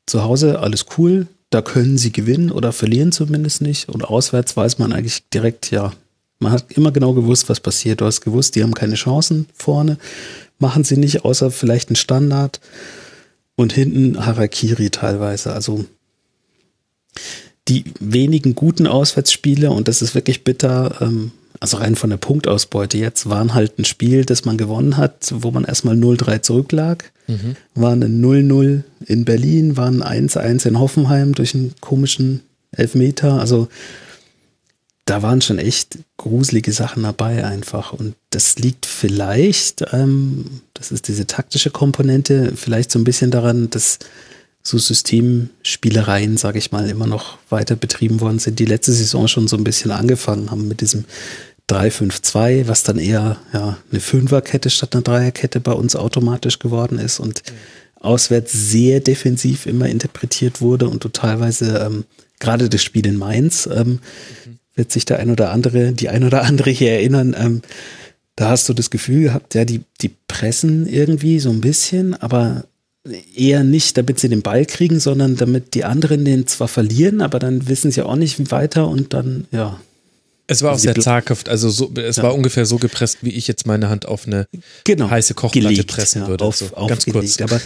zu 0.08 0.24
Hause 0.24 0.60
alles 0.60 0.86
cool, 0.96 1.26
da 1.50 1.62
können 1.62 1.98
sie 1.98 2.12
gewinnen 2.12 2.50
oder 2.50 2.72
verlieren 2.72 3.12
zumindest 3.12 3.62
nicht. 3.62 3.88
Und 3.88 4.04
auswärts 4.04 4.56
weiß 4.56 4.78
man 4.78 4.92
eigentlich 4.92 5.28
direkt, 5.30 5.70
ja, 5.70 5.92
man 6.38 6.52
hat 6.52 6.66
immer 6.70 6.92
genau 6.92 7.14
gewusst, 7.14 7.48
was 7.48 7.60
passiert. 7.60 8.00
Du 8.00 8.04
hast 8.04 8.20
gewusst, 8.20 8.54
die 8.54 8.62
haben 8.62 8.74
keine 8.74 8.94
Chancen 8.94 9.46
vorne, 9.54 9.98
machen 10.58 10.84
sie 10.84 10.96
nicht, 10.96 11.24
außer 11.24 11.50
vielleicht 11.50 11.90
ein 11.90 11.96
Standard. 11.96 12.60
Und 13.56 13.72
hinten 13.72 14.24
Harakiri 14.24 14.90
teilweise. 14.90 15.52
Also 15.52 15.84
die 17.66 17.84
wenigen 17.98 18.54
guten 18.54 18.86
Auswärtsspiele, 18.86 19.70
und 19.70 19.88
das 19.88 20.00
ist 20.00 20.14
wirklich 20.14 20.44
bitter, 20.44 20.98
ähm, 21.00 21.32
also 21.60 21.78
rein 21.78 21.96
von 21.96 22.10
der 22.10 22.16
Punktausbeute 22.16 22.98
jetzt, 22.98 23.28
waren 23.28 23.54
halt 23.54 23.78
ein 23.78 23.84
Spiel, 23.84 24.24
das 24.24 24.44
man 24.44 24.56
gewonnen 24.56 24.96
hat, 24.96 25.32
wo 25.34 25.50
man 25.50 25.64
erstmal 25.64 25.96
0-3 25.96 26.42
zurücklag. 26.42 27.12
Mhm. 27.26 27.56
Waren 27.74 28.02
ein 28.02 28.22
0-0 28.24 28.82
in 29.06 29.24
Berlin, 29.24 29.76
waren 29.76 30.02
1-1 30.02 30.66
in 30.66 30.78
Hoffenheim 30.78 31.34
durch 31.34 31.54
einen 31.54 31.74
komischen 31.80 32.42
Elfmeter. 32.72 33.40
Also 33.40 33.68
da 35.04 35.22
waren 35.22 35.40
schon 35.40 35.58
echt 35.58 35.98
gruselige 36.18 36.72
Sachen 36.72 37.02
dabei 37.02 37.44
einfach. 37.44 37.92
Und 37.92 38.14
das 38.30 38.58
liegt 38.58 38.86
vielleicht, 38.86 39.84
ähm, 39.92 40.60
das 40.74 40.92
ist 40.92 41.08
diese 41.08 41.26
taktische 41.26 41.70
Komponente, 41.70 42.52
vielleicht 42.54 42.90
so 42.90 42.98
ein 42.98 43.04
bisschen 43.04 43.30
daran, 43.30 43.70
dass 43.70 43.98
so 44.62 44.76
Systemspielereien, 44.76 46.36
sage 46.36 46.58
ich 46.58 46.72
mal, 46.72 46.88
immer 46.90 47.06
noch 47.06 47.38
weiter 47.48 47.74
betrieben 47.74 48.20
worden 48.20 48.38
sind, 48.38 48.58
die 48.58 48.66
letzte 48.66 48.92
Saison 48.92 49.26
schon 49.28 49.48
so 49.48 49.56
ein 49.56 49.64
bisschen 49.64 49.90
angefangen 49.90 50.50
haben 50.50 50.68
mit 50.68 50.82
diesem 50.82 51.04
3-5-2, 51.68 52.68
was 52.68 52.82
dann 52.82 52.98
eher 52.98 53.36
ja, 53.52 53.78
eine 53.90 54.00
Fünferkette 54.00 54.70
statt 54.70 54.94
einer 54.94 55.02
Dreierkette 55.02 55.60
bei 55.60 55.72
uns 55.72 55.96
automatisch 55.96 56.58
geworden 56.58 56.98
ist 56.98 57.20
und 57.20 57.42
auswärts 58.00 58.52
sehr 58.52 59.00
defensiv 59.00 59.66
immer 59.66 59.88
interpretiert 59.88 60.60
wurde 60.60 60.88
und 60.88 61.04
du 61.04 61.08
teilweise 61.08 61.78
ähm, 61.78 62.04
gerade 62.38 62.68
das 62.68 62.82
Spiel 62.82 63.06
in 63.06 63.16
Mainz 63.16 63.66
ähm, 63.66 64.00
mhm 64.44 64.58
wird 64.78 64.92
sich 64.92 65.04
der 65.04 65.18
ein 65.18 65.30
oder 65.30 65.50
andere, 65.50 65.92
die 65.92 66.08
ein 66.08 66.24
oder 66.24 66.44
andere 66.44 66.70
hier 66.70 66.92
erinnern, 66.92 67.36
ähm, 67.38 67.60
da 68.36 68.50
hast 68.50 68.68
du 68.68 68.72
das 68.72 68.88
Gefühl 68.88 69.24
gehabt, 69.24 69.54
ja, 69.56 69.64
die, 69.64 69.82
die 70.00 70.12
pressen 70.28 70.86
irgendwie 70.86 71.40
so 71.40 71.50
ein 71.50 71.60
bisschen, 71.60 72.14
aber 72.14 72.64
eher 73.34 73.64
nicht, 73.64 73.96
damit 73.96 74.20
sie 74.20 74.28
den 74.28 74.42
Ball 74.42 74.64
kriegen, 74.64 75.00
sondern 75.00 75.36
damit 75.36 75.74
die 75.74 75.84
anderen 75.84 76.24
den 76.24 76.46
zwar 76.46 76.68
verlieren, 76.68 77.20
aber 77.20 77.40
dann 77.40 77.68
wissen 77.68 77.90
sie 77.90 78.02
auch 78.02 78.16
nicht 78.16 78.52
weiter 78.52 78.88
und 78.88 79.12
dann, 79.12 79.46
ja. 79.50 79.80
Es 80.50 80.62
war 80.62 80.72
auch 80.72 80.78
sehr 80.78 80.94
zaghaft, 80.94 81.48
also 81.48 81.68
so, 81.68 81.92
es 81.94 82.16
ja. 82.16 82.22
war 82.22 82.34
ungefähr 82.34 82.64
so 82.64 82.78
gepresst, 82.78 83.18
wie 83.20 83.30
ich 83.30 83.46
jetzt 83.46 83.66
meine 83.66 83.90
Hand 83.90 84.06
auf 84.08 84.26
eine 84.26 84.48
genau. 84.84 85.10
heiße 85.10 85.34
Kochplatte 85.34 85.68
gelegt, 85.68 85.92
pressen 85.92 86.26
würde. 86.26 86.42
Ja, 86.42 86.48
auf, 86.48 86.56
so, 86.56 86.66
ganz 86.86 87.04
kurz. 87.04 87.40
Aber 87.42 87.60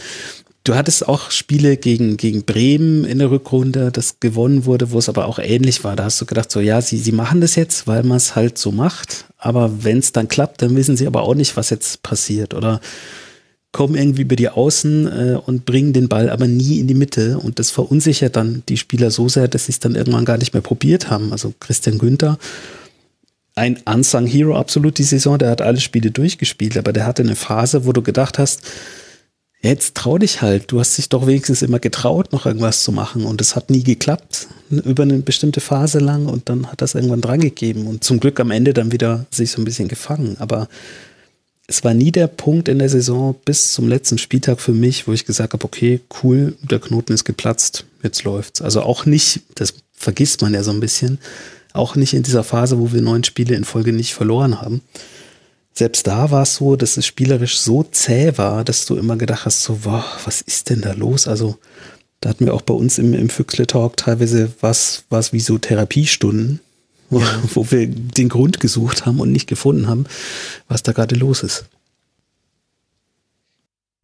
Du 0.65 0.77
hattest 0.77 1.09
auch 1.09 1.33
Spiele 1.33 1.77
gegen, 1.77 2.17
gegen 2.17 2.45
Bremen 2.45 3.05
in 3.05 3.19
der 3.19 3.33
Rückrunde, 3.33 3.91
das 3.91 4.21
gewonnen 4.21 4.65
wurde, 4.65 4.93
wo 4.93 4.99
es 4.99 5.09
aber 5.09 5.27
auch 5.27 5.41
ähnlich 5.41 5.83
war. 5.83 5.97
Da 5.97 6.05
hast 6.05 6.21
du 6.21 6.25
gedacht, 6.25 6.53
so 6.53 6.61
ja, 6.61 6.81
sie, 6.81 6.99
sie 6.99 7.11
machen 7.11 7.41
das 7.41 7.57
jetzt, 7.57 7.89
weil 7.89 8.05
man 8.05 8.19
es 8.19 8.37
halt 8.37 8.59
so 8.59 8.71
macht. 8.71 9.25
Aber 9.39 9.83
wenn 9.83 9.99
es 9.99 10.13
dann 10.13 10.29
klappt, 10.29 10.63
dann 10.63 10.77
wissen 10.77 10.97
sie 10.97 11.09
aber 11.09 11.23
auch 11.23 11.35
nicht, 11.35 11.57
was 11.57 11.71
jetzt 11.71 12.05
passiert. 12.05 12.55
Oder 12.55 12.81
kommen 13.73 13.95
irgendwie 13.95 14.23
über 14.23 14.37
die 14.37 14.51
Außen 14.51 15.07
äh, 15.07 15.37
und 15.45 15.65
bringen 15.65 15.93
den 15.93 16.09
Ball 16.09 16.29
aber 16.29 16.47
nie 16.47 16.79
in 16.79 16.87
die 16.87 16.95
Mitte. 16.95 17.39
Und 17.39 17.59
das 17.59 17.71
verunsichert 17.71 18.37
dann 18.37 18.63
die 18.69 18.77
Spieler 18.77 19.11
so 19.11 19.29
sehr, 19.29 19.49
dass 19.49 19.67
sie 19.67 19.73
es 19.73 19.81
dann 19.81 19.95
irgendwann 19.95 20.27
gar 20.27 20.39
nicht 20.39 20.53
mehr 20.53 20.63
probiert 20.63 21.11
haben. 21.11 21.33
Also 21.33 21.55
Christian 21.59 21.99
Günther, 21.99 22.39
ein 23.55 23.79
Unsung 23.85 24.27
Hero 24.27 24.57
absolut 24.57 24.99
die 24.99 25.03
Saison, 25.03 25.39
der 25.39 25.51
hat 25.51 25.63
alle 25.63 25.81
Spiele 25.81 26.11
durchgespielt, 26.11 26.77
aber 26.77 26.93
der 26.93 27.07
hatte 27.07 27.23
eine 27.23 27.37
Phase, 27.37 27.85
wo 27.87 27.93
du 27.93 28.03
gedacht 28.03 28.39
hast, 28.39 28.63
jetzt 29.63 29.95
trau 29.95 30.19
dich 30.19 30.43
halt. 30.43 30.71
Du 30.71 30.81
hast 30.81 30.99
dich 30.99 31.09
doch 31.09 31.27
wenigstens 31.27 31.63
immer 31.63 31.79
getraut, 31.79 32.33
noch 32.33 32.45
irgendwas 32.45 32.83
zu 32.83 32.93
machen. 32.93 33.25
Und 33.25 33.41
es 33.41 33.57
hat 33.57 33.71
nie 33.71 33.83
geklappt, 33.83 34.49
über 34.71 35.05
eine 35.05 35.19
bestimmte 35.19 35.61
Phase 35.61 35.99
lang. 35.99 36.27
Und 36.27 36.49
dann 36.49 36.71
hat 36.71 36.83
das 36.83 36.95
irgendwann 36.95 37.21
drangegeben. 37.21 37.87
Und 37.87 38.05
zum 38.05 38.21
Glück 38.21 38.41
am 38.41 38.51
Ende 38.51 38.75
dann 38.75 38.93
wieder 38.93 39.27
sich 39.31 39.51
so 39.51 39.63
ein 39.63 39.65
bisschen 39.65 39.89
gefangen. 39.89 40.37
Aber 40.41 40.69
es 41.67 41.85
war 41.85 41.95
nie 41.95 42.13
der 42.13 42.27
Punkt 42.27 42.69
in 42.69 42.79
der 42.79 42.89
Saison 42.89 43.35
bis 43.45 43.73
zum 43.73 43.89
letzten 43.89 44.19
Spieltag 44.19 44.61
für 44.61 44.73
mich, 44.73 45.07
wo 45.07 45.13
ich 45.13 45.25
gesagt 45.25 45.53
habe, 45.53 45.65
okay, 45.65 46.01
cool, 46.23 46.57
der 46.63 46.81
Knoten 46.81 47.13
ist 47.13 47.25
geplatzt, 47.25 47.85
jetzt 48.03 48.25
läuft's. 48.25 48.61
Also 48.61 48.83
auch 48.83 49.07
nicht, 49.07 49.43
das 49.55 49.75
vergisst 49.93 50.43
man 50.43 50.55
ja 50.55 50.63
so 50.63 50.73
ein 50.73 50.81
bisschen, 50.81 51.19
auch 51.73 51.97
nicht 51.97 52.13
in 52.15 52.23
dieser 52.23 52.45
Phase, 52.45 52.79
wo 52.79 52.93
wir 52.93 53.01
neun 53.01 53.25
Spiele 53.25 53.55
in 53.55 53.65
Folge 53.65 53.93
nicht 53.93 54.15
verloren 54.15 54.61
haben 54.61 54.83
selbst 55.75 56.07
da 56.07 56.31
war 56.31 56.43
es 56.43 56.57
so, 56.57 56.77
dass 56.77 56.97
es 56.97 57.07
spielerisch 57.07 57.59
so 57.59 57.83
zäh 57.83 58.33
war, 58.37 58.65
dass 58.65 58.87
du 58.87 58.97
immer 58.97 59.17
gedacht 59.17 59.47
hast, 59.47 59.63
so, 59.63 59.85
wow, 59.85 60.05
was 60.25 60.43
ist 60.43 60.71
denn 60.71 60.83
da 60.83 60.93
los? 60.93 61.27
Also, 61.27 61.57
da 62.21 62.31
hatten 62.31 62.47
wir 62.47 62.55
auch 62.55 62.63
bei 62.63 62.75
uns 62.75 62.99
im, 62.99 63.15
im 63.15 63.29
Füchsle 63.29 63.67
Talk 63.67 63.97
teilweise 63.97 64.53
was, 64.61 65.05
was 65.09 65.33
wie 65.33 65.41
so 65.41 65.59
Therapiestunden, 65.59 66.61
wo, 67.13 67.21
ja. 67.21 67.43
wo 67.55 67.71
wir 67.71 67.87
den 67.87 68.29
Grund 68.29 68.59
gesucht 68.59 69.07
haben 69.07 69.21
und 69.21 69.31
nicht 69.31 69.47
gefunden 69.47 69.87
haben, 69.87 70.07
was 70.69 70.83
da 70.83 70.93
gerade 70.93 71.15
los 71.15 71.43
ist. 71.43 71.67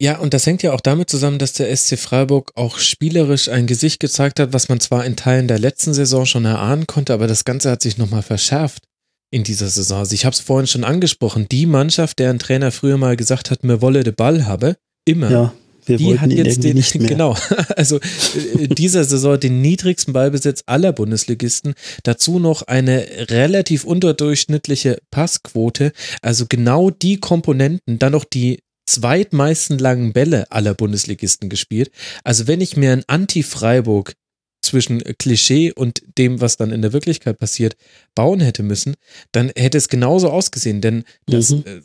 Ja, 0.01 0.19
und 0.19 0.33
das 0.33 0.45
hängt 0.45 0.63
ja 0.63 0.71
auch 0.71 0.79
damit 0.79 1.09
zusammen, 1.09 1.39
dass 1.39 1.51
der 1.51 1.75
SC 1.75 1.99
Freiburg 1.99 2.53
auch 2.55 2.77
spielerisch 2.77 3.49
ein 3.49 3.67
Gesicht 3.67 3.99
gezeigt 3.99 4.39
hat, 4.39 4.53
was 4.53 4.69
man 4.69 4.79
zwar 4.79 5.03
in 5.03 5.17
Teilen 5.17 5.49
der 5.49 5.59
letzten 5.59 5.93
Saison 5.93 6.25
schon 6.25 6.45
erahnen 6.45 6.87
konnte, 6.87 7.13
aber 7.13 7.27
das 7.27 7.43
Ganze 7.43 7.69
hat 7.69 7.81
sich 7.81 7.97
nochmal 7.97 8.21
verschärft 8.21 8.83
in 9.29 9.43
dieser 9.43 9.67
Saison. 9.67 9.99
Also 9.99 10.13
ich 10.13 10.23
habe 10.23 10.33
es 10.33 10.39
vorhin 10.39 10.67
schon 10.67 10.85
angesprochen, 10.85 11.47
die 11.51 11.65
Mannschaft, 11.65 12.19
deren 12.19 12.39
Trainer 12.39 12.71
früher 12.71 12.97
mal 12.97 13.17
gesagt 13.17 13.51
hat, 13.51 13.65
mir 13.65 13.81
wolle 13.81 14.03
de 14.03 14.13
Ball 14.13 14.45
habe, 14.45 14.77
immer. 15.03 15.29
Ja, 15.29 15.53
wir 15.89 15.97
die 15.97 16.19
hat 16.19 16.31
jetzt 16.31 16.63
den, 16.63 16.81
genau, 17.07 17.35
also 17.75 17.97
äh, 17.97 18.67
dieser 18.67 19.03
Saison 19.03 19.39
den 19.39 19.61
niedrigsten 19.61 20.13
Ballbesitz 20.13 20.63
aller 20.65 20.93
Bundesligisten, 20.93 21.73
dazu 22.03 22.39
noch 22.39 22.63
eine 22.63 23.05
relativ 23.29 23.83
unterdurchschnittliche 23.83 24.99
Passquote, 25.11 25.91
also 26.21 26.45
genau 26.47 26.89
die 26.89 27.19
Komponenten, 27.19 27.99
dann 27.99 28.11
noch 28.11 28.25
die 28.25 28.59
zweitmeisten 28.85 29.77
langen 29.77 30.13
Bälle 30.13 30.51
aller 30.51 30.73
Bundesligisten 30.73 31.49
gespielt. 31.49 31.91
Also 32.23 32.47
wenn 32.47 32.61
ich 32.61 32.75
mir 32.75 32.91
ein 32.91 33.03
Anti-Freiburg 33.07 34.13
zwischen 34.61 34.99
Klischee 35.17 35.71
und 35.71 36.01
dem, 36.17 36.41
was 36.41 36.57
dann 36.57 36.71
in 36.71 36.81
der 36.81 36.93
Wirklichkeit 36.93 37.37
passiert, 37.37 37.75
bauen 38.15 38.39
hätte 38.39 38.63
müssen, 38.63 38.95
dann 39.31 39.51
hätte 39.55 39.77
es 39.77 39.89
genauso 39.89 40.29
ausgesehen. 40.29 40.81
Denn 40.81 41.03
das, 41.27 41.51
mhm. 41.51 41.83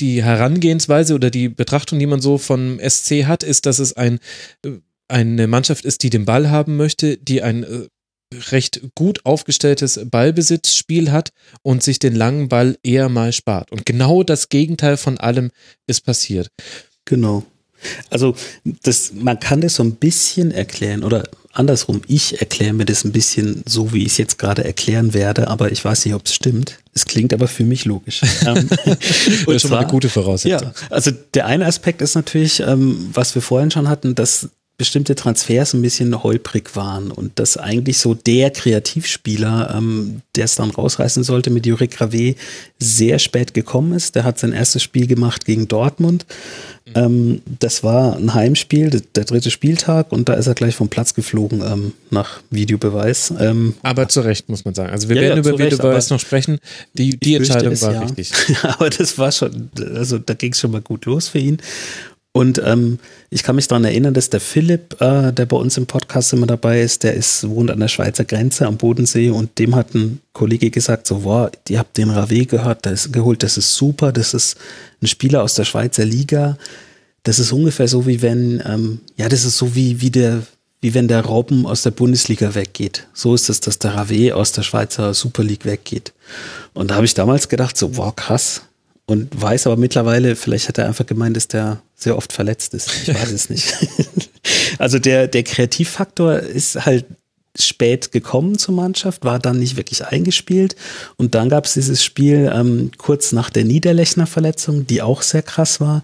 Die 0.00 0.22
Herangehensweise 0.22 1.14
oder 1.14 1.30
die 1.30 1.48
Betrachtung, 1.48 1.98
die 1.98 2.06
man 2.06 2.20
so 2.20 2.38
vom 2.38 2.78
SC 2.80 3.24
hat, 3.26 3.42
ist, 3.42 3.66
dass 3.66 3.78
es 3.78 3.92
ein, 3.92 4.18
äh, 4.64 4.70
eine 5.08 5.46
Mannschaft 5.46 5.84
ist, 5.84 6.02
die 6.02 6.10
den 6.10 6.24
Ball 6.24 6.50
haben 6.50 6.76
möchte, 6.76 7.16
die 7.16 7.42
ein 7.42 7.64
äh, 7.64 7.88
recht 8.50 8.82
gut 8.94 9.24
aufgestelltes 9.24 10.00
Ballbesitzspiel 10.04 11.10
hat 11.10 11.30
und 11.62 11.82
sich 11.82 11.98
den 11.98 12.14
langen 12.14 12.48
Ball 12.48 12.76
eher 12.82 13.08
mal 13.08 13.32
spart. 13.32 13.72
Und 13.72 13.86
genau 13.86 14.22
das 14.22 14.48
Gegenteil 14.48 14.96
von 14.96 15.18
allem 15.18 15.50
ist 15.86 16.02
passiert. 16.04 16.50
Genau. 17.04 17.44
Also 18.10 18.34
das, 18.64 19.12
man 19.14 19.38
kann 19.38 19.60
das 19.60 19.76
so 19.76 19.84
ein 19.84 19.94
bisschen 19.94 20.50
erklären 20.50 21.04
oder 21.04 21.24
andersrum, 21.52 22.02
ich 22.06 22.40
erkläre 22.40 22.72
mir 22.72 22.84
das 22.84 23.04
ein 23.04 23.12
bisschen 23.12 23.62
so, 23.66 23.92
wie 23.92 24.02
ich 24.02 24.12
es 24.12 24.18
jetzt 24.18 24.38
gerade 24.38 24.64
erklären 24.64 25.14
werde, 25.14 25.48
aber 25.48 25.72
ich 25.72 25.84
weiß 25.84 26.04
nicht, 26.04 26.14
ob 26.14 26.26
es 26.26 26.34
stimmt. 26.34 26.78
Es 26.98 27.04
klingt 27.04 27.32
aber 27.32 27.46
für 27.46 27.62
mich 27.62 27.84
logisch. 27.84 28.22
Ähm, 28.46 28.68
und 29.46 29.54
das 29.54 29.62
schon 29.62 29.70
mal 29.72 29.78
eine 29.78 29.88
gute 29.88 30.08
Voraussetzung. 30.08 30.68
Ja, 30.68 30.86
also 30.90 31.10
der 31.34 31.46
eine 31.46 31.66
Aspekt 31.66 32.00
ist 32.02 32.14
natürlich, 32.14 32.60
ähm, 32.60 33.10
was 33.12 33.34
wir 33.34 33.42
vorhin 33.42 33.70
schon 33.70 33.88
hatten, 33.88 34.14
dass 34.14 34.48
bestimmte 34.78 35.16
Transfers 35.16 35.74
ein 35.74 35.82
bisschen 35.82 36.22
holprig 36.22 36.76
waren 36.76 37.10
und 37.10 37.40
dass 37.40 37.56
eigentlich 37.56 37.98
so 37.98 38.14
der 38.14 38.50
Kreativspieler, 38.50 39.74
ähm, 39.76 40.22
der 40.36 40.44
es 40.44 40.54
dann 40.54 40.70
rausreißen 40.70 41.24
sollte, 41.24 41.50
mit 41.50 41.66
Jurek 41.66 41.90
Grave 41.90 42.36
sehr 42.78 43.18
spät 43.18 43.54
gekommen 43.54 43.92
ist. 43.92 44.14
Der 44.14 44.22
hat 44.22 44.38
sein 44.38 44.52
erstes 44.52 44.84
Spiel 44.84 45.08
gemacht 45.08 45.44
gegen 45.44 45.66
Dortmund. 45.66 46.26
Mhm. 46.86 46.92
Ähm, 46.94 47.42
das 47.58 47.82
war 47.82 48.16
ein 48.16 48.34
Heimspiel, 48.34 48.90
der, 48.90 49.00
der, 49.16 49.24
dritte 49.24 49.50
Spieltag 49.50 50.12
und 50.12 50.28
da 50.28 50.34
ist 50.34 50.46
er 50.46 50.54
gleich 50.54 50.76
vom 50.76 50.88
Platz 50.88 51.12
geflogen 51.12 51.60
ähm, 51.60 51.92
nach 52.10 52.40
Videobeweis. 52.50 53.34
Ähm, 53.36 53.74
aber 53.82 54.08
zu 54.08 54.20
Recht, 54.20 54.48
muss 54.48 54.64
man 54.64 54.74
sagen. 54.74 54.90
Also 54.90 55.08
wir 55.08 55.16
ja, 55.16 55.22
werden 55.22 55.42
ja, 55.42 55.50
über 55.50 55.58
Videobeweis 55.58 56.08
noch 56.10 56.20
sprechen. 56.20 56.60
Die, 56.92 57.18
die 57.18 57.34
Entscheidung 57.34 57.72
es, 57.72 57.82
war 57.82 57.94
ja. 57.94 58.02
richtig. 58.02 58.30
aber 58.62 58.90
das 58.90 59.18
war 59.18 59.32
schon, 59.32 59.70
also 59.96 60.18
da 60.18 60.34
ging 60.34 60.52
es 60.52 60.60
schon 60.60 60.70
mal 60.70 60.82
gut 60.82 61.04
los 61.04 61.26
für 61.26 61.40
ihn. 61.40 61.58
Und 62.38 62.62
ähm, 62.64 63.00
ich 63.30 63.42
kann 63.42 63.56
mich 63.56 63.66
daran 63.66 63.84
erinnern, 63.84 64.14
dass 64.14 64.30
der 64.30 64.38
Philipp, 64.38 65.00
äh, 65.00 65.32
der 65.32 65.44
bei 65.44 65.56
uns 65.56 65.76
im 65.76 65.86
Podcast 65.86 66.32
immer 66.32 66.46
dabei 66.46 66.82
ist, 66.82 67.02
der 67.02 67.14
ist, 67.14 67.48
wohnt 67.48 67.68
an 67.68 67.80
der 67.80 67.88
Schweizer 67.88 68.24
Grenze 68.24 68.64
am 68.64 68.76
Bodensee 68.76 69.30
und 69.30 69.58
dem 69.58 69.74
hat 69.74 69.92
ein 69.96 70.20
Kollege 70.34 70.70
gesagt, 70.70 71.08
so, 71.08 71.24
wow, 71.24 71.50
ihr 71.68 71.80
habt 71.80 71.98
den 71.98 72.10
Rave 72.10 72.46
gehört, 72.46 72.86
das 72.86 73.06
ist 73.06 73.12
geholt, 73.12 73.42
das 73.42 73.58
ist 73.58 73.74
super, 73.74 74.12
das 74.12 74.34
ist 74.34 74.56
ein 75.02 75.08
Spieler 75.08 75.42
aus 75.42 75.54
der 75.54 75.64
Schweizer 75.64 76.04
Liga. 76.04 76.56
Das 77.24 77.40
ist 77.40 77.50
ungefähr 77.50 77.88
so, 77.88 78.06
wie 78.06 78.22
wenn, 78.22 78.62
ähm, 78.64 79.00
ja, 79.16 79.28
das 79.28 79.44
ist 79.44 79.58
so 79.58 79.74
wie, 79.74 80.00
wie 80.00 80.10
der, 80.10 80.42
wie 80.80 80.94
wenn 80.94 81.08
der 81.08 81.24
Robben 81.24 81.66
aus 81.66 81.82
der 81.82 81.90
Bundesliga 81.90 82.54
weggeht. 82.54 83.08
So 83.14 83.34
ist 83.34 83.50
es, 83.50 83.58
dass 83.58 83.80
der 83.80 83.96
Rave 83.96 84.36
aus 84.36 84.52
der 84.52 84.62
Schweizer 84.62 85.12
Super 85.12 85.42
League 85.42 85.64
weggeht. 85.64 86.12
Und 86.72 86.92
da 86.92 86.94
habe 86.94 87.04
ich 87.04 87.14
damals 87.14 87.48
gedacht, 87.48 87.76
so, 87.76 87.96
wow, 87.96 88.14
krass, 88.14 88.62
und 89.08 89.40
weiß 89.40 89.66
aber 89.66 89.78
mittlerweile, 89.78 90.36
vielleicht 90.36 90.68
hat 90.68 90.76
er 90.76 90.86
einfach 90.86 91.06
gemeint, 91.06 91.34
dass 91.34 91.48
der 91.48 91.80
sehr 91.96 92.14
oft 92.14 92.30
verletzt 92.30 92.74
ist. 92.74 92.90
Ich 93.04 93.14
weiß 93.14 93.32
es 93.32 93.48
nicht. 93.48 93.74
also 94.78 94.98
der, 94.98 95.28
der 95.28 95.44
Kreativfaktor 95.44 96.34
ist 96.34 96.84
halt 96.84 97.06
spät 97.58 98.12
gekommen 98.12 98.58
zur 98.58 98.74
Mannschaft, 98.74 99.24
war 99.24 99.38
dann 99.38 99.58
nicht 99.58 99.78
wirklich 99.78 100.04
eingespielt. 100.04 100.76
Und 101.16 101.34
dann 101.34 101.48
gab 101.48 101.64
es 101.64 101.72
dieses 101.72 102.04
Spiel 102.04 102.52
ähm, 102.54 102.90
kurz 102.98 103.32
nach 103.32 103.48
der 103.48 103.64
Niederlechner 103.64 104.26
Verletzung, 104.26 104.86
die 104.86 105.00
auch 105.00 105.22
sehr 105.22 105.42
krass 105.42 105.80
war, 105.80 106.02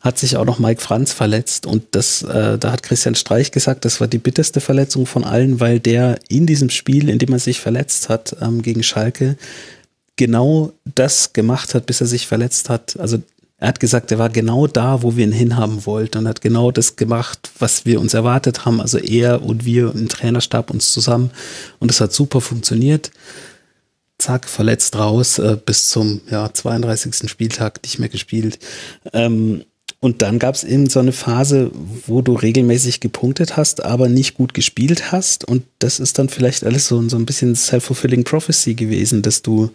hat 0.00 0.16
sich 0.16 0.36
auch 0.36 0.44
noch 0.44 0.60
Mike 0.60 0.80
Franz 0.80 1.12
verletzt. 1.12 1.66
Und 1.66 1.82
das, 1.96 2.22
äh, 2.22 2.58
da 2.58 2.70
hat 2.70 2.84
Christian 2.84 3.16
Streich 3.16 3.50
gesagt, 3.50 3.84
das 3.84 4.00
war 4.00 4.06
die 4.06 4.18
bitterste 4.18 4.60
Verletzung 4.60 5.04
von 5.04 5.24
allen, 5.24 5.58
weil 5.58 5.80
der 5.80 6.20
in 6.28 6.46
diesem 6.46 6.70
Spiel, 6.70 7.08
in 7.08 7.18
dem 7.18 7.32
er 7.32 7.40
sich 7.40 7.58
verletzt 7.58 8.08
hat, 8.08 8.36
ähm, 8.40 8.62
gegen 8.62 8.84
Schalke, 8.84 9.36
genau 10.16 10.72
das 10.84 11.32
gemacht 11.32 11.74
hat, 11.74 11.86
bis 11.86 12.00
er 12.00 12.06
sich 12.06 12.26
verletzt 12.26 12.68
hat. 12.68 12.98
Also 12.98 13.22
er 13.58 13.68
hat 13.68 13.80
gesagt, 13.80 14.12
er 14.12 14.18
war 14.18 14.28
genau 14.28 14.66
da, 14.66 15.02
wo 15.02 15.16
wir 15.16 15.24
ihn 15.24 15.32
hinhaben 15.32 15.86
wollten 15.86 16.18
und 16.18 16.28
hat 16.28 16.42
genau 16.42 16.70
das 16.70 16.96
gemacht, 16.96 17.50
was 17.58 17.86
wir 17.86 18.00
uns 18.00 18.12
erwartet 18.12 18.66
haben. 18.66 18.80
Also 18.80 18.98
er 18.98 19.42
und 19.42 19.64
wir 19.64 19.94
im 19.94 20.08
Trainerstab 20.08 20.70
uns 20.70 20.92
zusammen. 20.92 21.30
Und 21.78 21.90
es 21.90 22.00
hat 22.00 22.12
super 22.12 22.40
funktioniert. 22.40 23.10
zack, 24.18 24.48
verletzt 24.48 24.96
raus, 24.96 25.38
äh, 25.38 25.58
bis 25.64 25.90
zum 25.90 26.22
ja, 26.30 26.52
32. 26.52 27.30
Spieltag 27.30 27.82
nicht 27.82 27.98
mehr 27.98 28.08
gespielt. 28.08 28.58
Ähm, 29.12 29.64
und 30.00 30.22
dann 30.22 30.38
gab 30.38 30.54
es 30.54 30.64
eben 30.64 30.88
so 30.88 31.00
eine 31.00 31.12
Phase, 31.12 31.70
wo 32.06 32.20
du 32.22 32.34
regelmäßig 32.34 33.00
gepunktet 33.00 33.56
hast, 33.56 33.82
aber 33.84 34.08
nicht 34.08 34.34
gut 34.34 34.52
gespielt 34.54 35.12
hast. 35.12 35.44
Und 35.44 35.64
das 35.78 36.00
ist 36.00 36.18
dann 36.18 36.28
vielleicht 36.28 36.64
alles 36.64 36.86
so, 36.86 37.08
so 37.08 37.16
ein 37.16 37.26
bisschen 37.26 37.56
self-fulfilling 37.56 38.24
prophecy 38.24 38.74
gewesen, 38.74 39.22
dass 39.22 39.42
du 39.42 39.70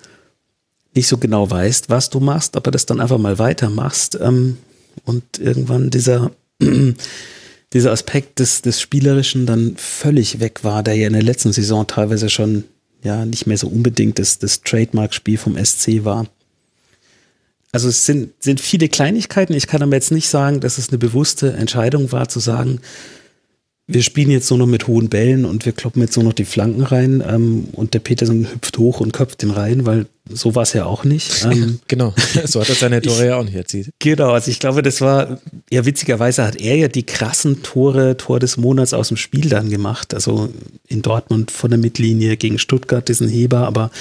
nicht 0.94 1.08
so 1.08 1.18
genau 1.18 1.50
weißt, 1.50 1.90
was 1.90 2.10
du 2.10 2.20
machst, 2.20 2.56
aber 2.56 2.72
das 2.72 2.86
dann 2.86 3.00
einfach 3.00 3.18
mal 3.18 3.40
weitermachst. 3.40 4.18
Ähm, 4.22 4.58
und 5.06 5.40
irgendwann 5.40 5.90
dieser, 5.90 6.32
dieser 7.74 7.92
Aspekt 7.92 8.40
des, 8.40 8.62
des 8.62 8.82
Spielerischen 8.82 9.46
dann 9.46 9.76
völlig 9.78 10.40
weg 10.40 10.64
war, 10.64 10.84
der 10.84 10.96
ja 10.96 11.08
in 11.08 11.14
der 11.14 11.24
letzten 11.24 11.54
Saison 11.54 11.88
teilweise 11.88 12.30
schon 12.30 12.66
ja 13.04 13.26
nicht 13.26 13.48
mehr 13.48 13.58
so 13.58 13.68
unbedingt 13.68 14.20
das, 14.20 14.40
das 14.40 14.62
Trademark-Spiel 14.62 15.38
vom 15.38 15.58
SC 15.64 16.04
war. 16.04 16.28
Also 17.72 17.88
es 17.88 18.06
sind, 18.06 18.34
sind 18.44 18.60
viele 18.60 18.90
Kleinigkeiten. 18.90 19.54
Ich 19.54 19.68
kann 19.68 19.82
aber 19.82 19.94
jetzt 19.94 20.12
nicht 20.12 20.28
sagen, 20.28 20.60
dass 20.60 20.78
es 20.78 20.90
eine 20.90 20.98
bewusste 20.98 21.54
Entscheidung 21.54 22.12
war, 22.12 22.28
zu 22.28 22.40
sagen, 22.40 22.82
wir 23.94 24.04
spielen 24.04 24.32
jetzt 24.32 24.50
nur 24.50 24.60
noch 24.60 24.68
mit 24.68 24.88
hohen 24.88 25.10
Bällen 25.10 25.46
und 25.46 25.66
wir 25.66 25.74
kloppen 25.74 26.02
jetzt 26.02 26.16
nur 26.16 26.26
noch 26.26 26.34
die 26.34 26.46
Flanken 26.46 26.84
rein 26.84 27.24
ähm, 27.28 27.66
und 27.74 27.94
der 27.94 28.00
Petersen 28.00 28.48
hüpft 28.52 28.78
hoch 28.78 29.00
und 29.00 29.12
köpft 29.12 29.42
den 29.42 29.52
rein, 29.52 29.86
weil 29.86 30.06
so 30.30 30.56
war 30.56 30.64
es 30.64 30.74
ja 30.74 30.86
auch 30.86 31.04
nicht. 31.04 31.46
Ähm, 31.52 31.80
genau, 31.88 32.14
so 32.46 32.62
hat 32.62 32.70
er 32.70 32.76
seine 32.76 33.02
Tore 33.02 33.26
ja 33.26 33.36
auch 33.36 33.44
nicht 33.44 33.56
erzielt. 33.56 33.90
Genau, 34.00 34.32
also 34.32 34.52
ich 34.52 34.60
glaube, 34.60 34.82
das 34.84 35.02
war, 35.02 35.40
ja 35.70 35.86
witzigerweise 35.86 36.46
hat 36.46 36.56
er 36.56 36.76
ja 36.76 36.88
die 36.88 37.04
krassen 37.04 37.64
Tore, 37.64 38.16
Tor 38.16 38.40
des 38.40 38.58
Monats 38.58 38.94
aus 38.94 39.10
dem 39.10 39.18
Spiel 39.18 39.50
dann 39.50 39.70
gemacht. 39.70 40.14
Also 40.14 40.50
in 40.88 41.02
Dortmund 41.02 41.52
von 41.52 41.72
der 41.72 41.80
Mittellinie 41.80 42.38
gegen 42.38 42.60
Stuttgart, 42.60 43.08
diesen 43.10 43.28
Heber, 43.28 43.66
aber 43.66 43.92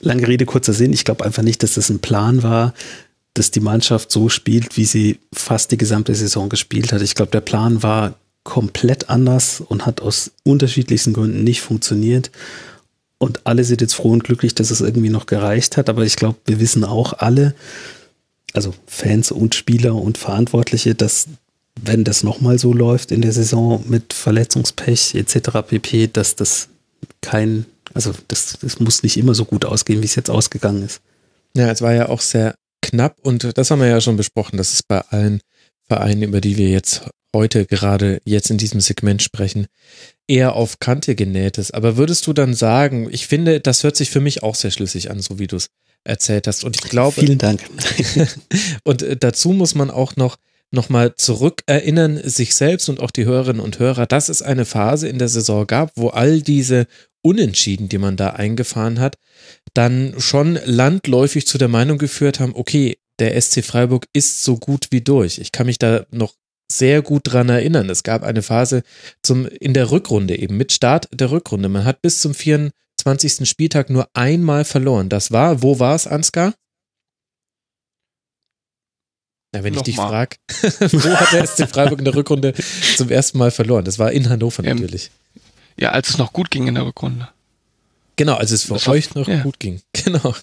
lange 0.00 0.26
Rede, 0.26 0.46
kurzer 0.46 0.72
Sinn. 0.72 0.92
Ich 0.92 1.04
glaube 1.04 1.24
einfach 1.24 1.42
nicht, 1.42 1.62
dass 1.62 1.74
das 1.74 1.90
ein 1.90 1.98
Plan 1.98 2.42
war, 2.42 2.72
dass 3.34 3.50
die 3.50 3.60
Mannschaft 3.60 4.10
so 4.10 4.28
spielt, 4.28 4.76
wie 4.76 4.84
sie 4.84 5.18
fast 5.32 5.72
die 5.72 5.78
gesamte 5.78 6.14
Saison 6.14 6.48
gespielt 6.48 6.92
hat. 6.92 7.02
Ich 7.02 7.14
glaube, 7.14 7.32
der 7.32 7.40
Plan 7.40 7.82
war 7.82 8.14
komplett 8.44 9.10
anders 9.10 9.60
und 9.60 9.86
hat 9.86 10.00
aus 10.00 10.32
unterschiedlichsten 10.44 11.12
Gründen 11.12 11.44
nicht 11.44 11.60
funktioniert. 11.60 12.30
Und 13.18 13.46
alle 13.46 13.64
sind 13.64 13.80
jetzt 13.80 13.94
froh 13.94 14.12
und 14.12 14.24
glücklich, 14.24 14.54
dass 14.54 14.70
es 14.70 14.80
irgendwie 14.80 15.10
noch 15.10 15.26
gereicht 15.26 15.76
hat. 15.76 15.88
Aber 15.88 16.04
ich 16.04 16.16
glaube, 16.16 16.38
wir 16.46 16.58
wissen 16.58 16.84
auch 16.84 17.12
alle, 17.14 17.54
also 18.54 18.74
Fans 18.86 19.30
und 19.30 19.54
Spieler 19.54 19.94
und 19.94 20.16
Verantwortliche, 20.16 20.94
dass 20.94 21.28
wenn 21.82 22.04
das 22.04 22.22
nochmal 22.22 22.58
so 22.58 22.72
läuft 22.72 23.12
in 23.12 23.22
der 23.22 23.32
Saison 23.32 23.84
mit 23.86 24.12
Verletzungspech 24.12 25.14
etc. 25.14 25.62
pp, 25.66 26.08
dass 26.08 26.36
das 26.36 26.68
kein, 27.20 27.66
also 27.94 28.12
das, 28.28 28.58
das 28.60 28.80
muss 28.80 29.02
nicht 29.02 29.16
immer 29.16 29.34
so 29.34 29.44
gut 29.44 29.64
ausgehen, 29.64 30.02
wie 30.02 30.06
es 30.06 30.14
jetzt 30.14 30.30
ausgegangen 30.30 30.84
ist. 30.84 31.00
Ja, 31.56 31.70
es 31.70 31.82
war 31.82 31.92
ja 31.94 32.08
auch 32.08 32.20
sehr 32.20 32.54
knapp 32.82 33.16
und 33.22 33.56
das 33.56 33.70
haben 33.70 33.80
wir 33.80 33.88
ja 33.88 34.00
schon 34.00 34.16
besprochen, 34.16 34.56
dass 34.56 34.72
es 34.72 34.82
bei 34.82 35.00
allen 35.00 35.40
Vereinen, 35.86 36.22
über 36.22 36.40
die 36.40 36.56
wir 36.56 36.68
jetzt 36.68 37.02
heute 37.34 37.66
gerade 37.66 38.20
jetzt 38.24 38.50
in 38.50 38.58
diesem 38.58 38.80
Segment 38.80 39.22
sprechen, 39.22 39.66
eher 40.26 40.54
auf 40.54 40.78
Kante 40.80 41.14
genäht 41.14 41.58
ist. 41.58 41.72
Aber 41.72 41.96
würdest 41.96 42.26
du 42.26 42.32
dann 42.32 42.54
sagen, 42.54 43.08
ich 43.10 43.26
finde, 43.26 43.60
das 43.60 43.84
hört 43.84 43.96
sich 43.96 44.10
für 44.10 44.20
mich 44.20 44.42
auch 44.42 44.54
sehr 44.54 44.70
schlüssig 44.70 45.10
an, 45.10 45.20
so 45.20 45.38
wie 45.38 45.46
du 45.46 45.56
es 45.56 45.70
erzählt 46.04 46.46
hast. 46.46 46.64
Und 46.64 46.76
ich 46.76 46.82
glaube. 46.82 47.20
Vielen 47.20 47.38
Dank. 47.38 47.62
und 48.84 49.02
äh, 49.02 49.16
dazu 49.16 49.50
muss 49.50 49.74
man 49.74 49.90
auch 49.90 50.16
noch 50.16 50.36
nochmal 50.72 51.16
zurückerinnern, 51.16 52.20
sich 52.22 52.54
selbst 52.54 52.88
und 52.88 53.00
auch 53.00 53.10
die 53.10 53.24
Hörerinnen 53.24 53.60
und 53.60 53.80
Hörer, 53.80 54.06
dass 54.06 54.28
es 54.28 54.40
eine 54.40 54.64
Phase 54.64 55.08
in 55.08 55.18
der 55.18 55.28
Saison 55.28 55.66
gab, 55.66 55.90
wo 55.96 56.08
all 56.08 56.42
diese 56.42 56.86
Unentschieden, 57.22 57.88
die 57.88 57.98
man 57.98 58.16
da 58.16 58.30
eingefahren 58.30 59.00
hat, 59.00 59.16
dann 59.74 60.14
schon 60.18 60.58
landläufig 60.64 61.46
zu 61.46 61.58
der 61.58 61.68
Meinung 61.68 61.98
geführt 61.98 62.38
haben, 62.38 62.54
okay, 62.54 62.98
der 63.18 63.40
SC 63.40 63.64
Freiburg 63.64 64.06
ist 64.12 64.44
so 64.44 64.56
gut 64.56 64.88
wie 64.90 65.02
durch. 65.02 65.38
Ich 65.38 65.52
kann 65.52 65.66
mich 65.66 65.78
da 65.78 66.06
noch 66.10 66.34
sehr 66.70 67.02
gut 67.02 67.22
dran 67.24 67.48
erinnern. 67.48 67.90
Es 67.90 68.02
gab 68.02 68.22
eine 68.22 68.42
Phase 68.42 68.82
zum, 69.22 69.46
in 69.46 69.74
der 69.74 69.90
Rückrunde 69.90 70.38
eben, 70.38 70.56
mit 70.56 70.72
Start 70.72 71.08
der 71.12 71.30
Rückrunde. 71.30 71.68
Man 71.68 71.84
hat 71.84 72.02
bis 72.02 72.20
zum 72.20 72.34
24. 72.34 73.48
Spieltag 73.48 73.90
nur 73.90 74.08
einmal 74.14 74.64
verloren. 74.64 75.08
Das 75.08 75.32
war, 75.32 75.62
wo 75.62 75.78
war 75.78 75.94
es, 75.94 76.06
Ansgar? 76.06 76.54
Na, 79.52 79.64
wenn 79.64 79.74
Noch 79.74 79.80
ich 79.80 79.84
dich 79.86 79.96
frage, 79.96 80.36
wo 80.92 81.10
hat 81.10 81.32
der 81.32 81.46
SC 81.46 81.68
Freiburg 81.68 81.98
in 81.98 82.04
der 82.04 82.14
Rückrunde 82.14 82.54
zum 82.96 83.10
ersten 83.10 83.38
Mal 83.38 83.50
verloren? 83.50 83.84
Das 83.84 83.98
war 83.98 84.12
in 84.12 84.28
Hannover 84.28 84.62
ähm, 84.62 84.76
natürlich. 84.76 85.10
Ja, 85.76 85.90
als 85.90 86.10
es 86.10 86.18
noch 86.18 86.32
gut 86.32 86.50
ging 86.50 86.68
in 86.68 86.74
der 86.74 86.86
Rückrunde. 86.86 87.28
Genau, 88.20 88.34
als 88.34 88.50
es 88.50 88.64
für 88.64 88.74
das 88.74 88.86
euch 88.86 89.14
noch 89.14 89.26
ja. 89.26 89.42
gut 89.42 89.58
ging. 89.58 89.80
Genau. 90.04 90.34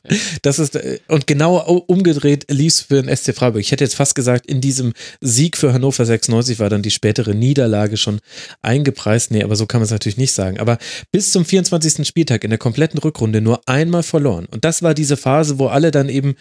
Das 0.41 0.58
ist, 0.58 0.76
äh, 0.76 0.98
und 1.08 1.28
genau 1.28 1.60
umgedreht 1.88 2.45
lief 2.49 2.74
es 2.74 2.82
für 2.82 3.04
den 3.04 3.16
SC 3.16 3.36
Freiburg. 3.36 3.62
Ich 3.62 3.72
hätte 3.72 3.84
jetzt 3.84 3.94
fast 3.94 4.16
gesagt, 4.16 4.48
in 4.48 4.62
diesem 4.62 4.94
Sieg 5.22 5.58
für 5.58 5.74
Hannover 5.74 6.04
96 6.04 6.58
war 6.58 6.72
dann 6.72 6.82
die 6.82 6.90
spätere 6.90 7.36
Niederlage 7.36 7.98
schon 7.98 8.20
eingepreist. 8.64 9.30
Nee, 9.30 9.44
aber 9.44 9.56
so 9.56 9.68
kann 9.68 9.80
man 9.80 9.86
es 9.86 9.91
natürlich 9.91 10.18
nicht 10.18 10.32
sagen. 10.32 10.60
Aber 10.60 10.80
bis 11.12 11.32
zum 11.32 11.45
24. 11.45 12.08
Spieltag 12.08 12.44
in 12.44 12.49
der 12.49 12.58
kompletten 12.58 12.98
Rückrunde 12.98 13.41
nur 13.41 13.62
einmal 13.68 14.02
verloren. 14.02 14.48
Und 14.48 14.66
das 14.66 14.82
war 14.82 14.95
diese 14.95 15.16
Phase, 15.16 15.60
wo 15.60 15.68
alle 15.68 15.91
dann 15.91 16.10
eben, 16.10 16.34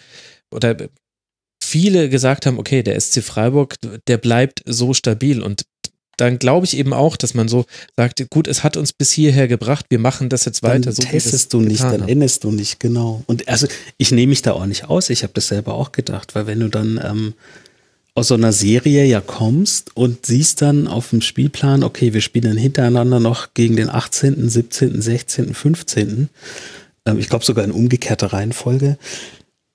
oder 0.49 0.75
viele 1.63 2.09
gesagt 2.09 2.47
haben, 2.47 2.57
okay, 2.57 2.81
der 2.81 2.99
SC 2.99 3.21
Freiburg, 3.21 3.75
der 4.07 4.17
bleibt 4.17 4.63
so 4.65 4.95
stabil. 4.95 5.43
Und 5.43 5.67
dann 6.17 6.39
glaube 6.39 6.65
ich 6.65 6.75
eben 6.75 6.93
auch, 6.93 7.15
dass 7.15 7.33
man 7.33 7.47
so 7.47 7.65
sagt, 7.95 8.23
gut, 8.29 8.47
es 8.47 8.63
hat 8.63 8.75
uns 8.75 8.91
bis 8.91 9.11
hierher 9.11 9.47
gebracht, 9.47 9.85
wir 9.89 9.99
machen 9.99 10.29
das 10.29 10.45
jetzt 10.45 10.63
weiter. 10.63 10.79
Dann 10.79 10.93
so 10.93 11.03
testest 11.03 11.53
du 11.53 11.61
nicht, 11.61 11.83
dann 11.83 12.07
endest 12.07 12.43
du 12.43 12.51
nicht, 12.51 12.79
genau. 12.79 13.23
Und 13.27 13.47
also 13.47 13.67
ich 13.97 14.11
nehme 14.11 14.31
mich 14.31 14.41
da 14.41 14.53
auch 14.53 14.65
nicht 14.65 14.89
aus, 14.89 15.09
ich 15.09 15.23
habe 15.23 15.33
das 15.33 15.47
selber 15.47 15.75
auch 15.75 15.91
gedacht, 15.91 16.35
weil 16.35 16.47
wenn 16.47 16.59
du 16.59 16.67
dann 16.67 16.99
ähm, 17.03 17.33
aus 18.15 18.29
so 18.29 18.33
einer 18.33 18.51
Serie 18.51 19.05
ja 19.05 19.21
kommst 19.21 19.95
und 19.95 20.25
siehst 20.25 20.63
dann 20.63 20.87
auf 20.87 21.11
dem 21.11 21.21
Spielplan, 21.21 21.83
okay, 21.83 22.13
wir 22.13 22.21
spielen 22.21 22.45
dann 22.45 22.57
hintereinander 22.57 23.19
noch 23.19 23.53
gegen 23.53 23.75
den 23.75 23.89
18., 23.89 24.49
17., 24.49 24.99
16., 24.99 25.53
15., 25.53 26.29
ähm, 27.05 27.19
ich 27.19 27.29
glaube 27.29 27.45
sogar 27.45 27.63
in 27.63 27.71
umgekehrter 27.71 28.33
Reihenfolge, 28.33 28.97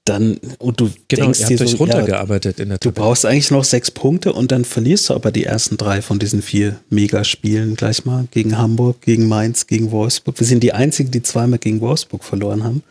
dann 0.04 0.38
und 0.58 0.80
du 0.80 0.90
genau, 1.06 1.24
denkst 1.26 1.46
dir 1.46 1.58
so, 1.58 1.76
runtergearbeitet 1.76 2.58
ja, 2.58 2.62
in 2.64 2.68
der 2.70 2.80
Tabelle. 2.80 2.94
Du 2.94 3.00
brauchst 3.00 3.24
eigentlich 3.24 3.50
noch 3.52 3.64
sechs 3.64 3.90
Punkte 3.90 4.32
und 4.32 4.50
dann 4.50 4.64
verlierst 4.64 5.08
du 5.08 5.14
aber 5.14 5.30
die 5.30 5.44
ersten 5.44 5.76
drei 5.76 6.02
von 6.02 6.18
diesen 6.18 6.42
vier 6.42 6.80
Megaspielen 6.90 7.76
gleich 7.76 8.04
mal 8.04 8.26
gegen 8.32 8.58
Hamburg, 8.58 9.00
gegen 9.02 9.28
Mainz, 9.28 9.66
gegen 9.68 9.92
Wolfsburg. 9.92 10.38
Wir 10.40 10.46
sind 10.46 10.62
die 10.62 10.72
einzigen, 10.72 11.12
die 11.12 11.22
zweimal 11.22 11.60
gegen 11.60 11.80
Wolfsburg 11.80 12.24
verloren 12.24 12.64
haben 12.64 12.82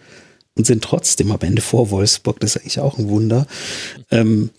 und 0.55 0.65
sind 0.65 0.83
trotzdem 0.83 1.31
am 1.31 1.39
Ende 1.41 1.61
vor 1.61 1.91
Wolfsburg. 1.91 2.39
Das 2.39 2.55
ist 2.55 2.61
eigentlich 2.61 2.79
auch 2.79 2.97
ein 2.97 3.09
Wunder. 3.09 3.45
Ähm, 4.09 4.49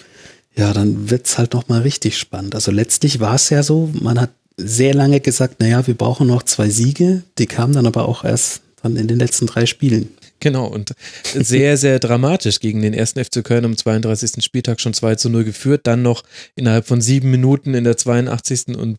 ja, 0.55 0.75
dann 0.75 1.11
wird's 1.11 1.39
halt 1.39 1.55
noch 1.55 1.69
mal 1.69 1.81
richtig 1.81 2.19
spannend. 2.19 2.55
Also 2.55 2.71
letztlich 2.71 3.21
war 3.21 3.37
es 3.37 3.49
ja 3.49 3.63
so, 3.63 3.91
man 3.95 4.21
hat 4.21 4.31
sehr 4.59 4.93
lange 4.93 5.21
gesagt, 5.21 5.61
naja, 5.61 5.87
wir 5.87 5.95
brauchen 5.95 6.27
noch 6.27 6.43
zwei 6.43 6.69
Siege. 6.69 7.23
Die 7.39 7.47
kamen 7.47 7.73
dann 7.73 7.87
aber 7.87 8.07
auch 8.07 8.25
erst 8.25 8.61
dann 8.83 8.97
in 8.97 9.09
den 9.09 9.19
letzten 9.19 9.47
drei 9.47 9.65
Spielen. 9.65 10.11
Genau, 10.43 10.67
und 10.67 10.93
sehr, 11.35 11.77
sehr 11.77 12.01
dramatisch 12.01 12.59
gegen 12.59 12.83
den 12.83 12.95
ersten 12.95 13.25
FC 13.25 13.45
Köln 13.45 13.65
am 13.65 13.77
32. 13.77 14.43
Spieltag 14.43 14.81
schon 14.81 14.93
2 14.93 15.15
zu 15.15 15.31
0 15.31 15.45
geführt, 15.45 15.83
dann 15.85 16.03
noch 16.03 16.25
innerhalb 16.57 16.85
von 16.85 17.01
sieben 17.01 17.31
Minuten 17.31 17.75
in 17.75 17.85
der 17.85 17.97
82. 17.97 18.77
und 18.77 18.97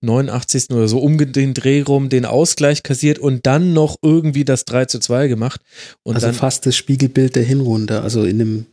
89. 0.00 0.70
oder 0.70 0.88
so 0.88 0.98
um 0.98 1.18
den 1.18 1.54
Dreh 1.54 1.82
rum 1.82 2.08
den 2.08 2.24
Ausgleich 2.24 2.82
kassiert 2.82 3.20
und 3.20 3.46
dann 3.46 3.72
noch 3.74 3.94
irgendwie 4.02 4.44
das 4.44 4.64
3 4.64 4.86
zu 4.86 4.98
2 4.98 5.28
gemacht. 5.28 5.60
Und 6.02 6.16
also 6.16 6.26
dann, 6.26 6.34
fast 6.34 6.66
das 6.66 6.74
Spiegelbild 6.74 7.36
der 7.36 7.44
Hinrunde, 7.44 8.02
also 8.02 8.24
in 8.24 8.40
dem 8.40 8.66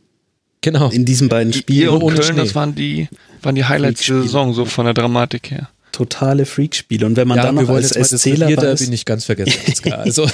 Genau. 0.62 0.90
In 0.90 1.04
diesen 1.04 1.28
beiden 1.28 1.52
Spielen. 1.52 1.80
Ihr 1.80 1.92
und 1.92 2.14
Köln, 2.14 2.36
das 2.36 2.54
waren 2.56 2.74
die, 2.74 3.08
waren 3.40 3.54
die 3.54 3.64
Highlights 3.64 4.04
der 4.04 4.22
Saison, 4.22 4.52
so 4.52 4.64
von 4.64 4.84
der 4.84 4.94
Dramatik 4.94 5.52
her 5.52 5.70
totale 5.92 6.46
Freakspiele. 6.46 7.06
Und 7.06 7.16
wenn 7.16 7.28
man 7.28 7.38
ja, 7.38 7.44
dann 7.44 7.54
noch 7.54 7.68
als 7.68 7.92
Erzähler 7.92 8.48
weiß, 8.48 8.80
bin 8.80 8.92
ich 8.92 9.04
ganz 9.04 9.24
vergessen. 9.24 9.52
Also. 9.90 10.26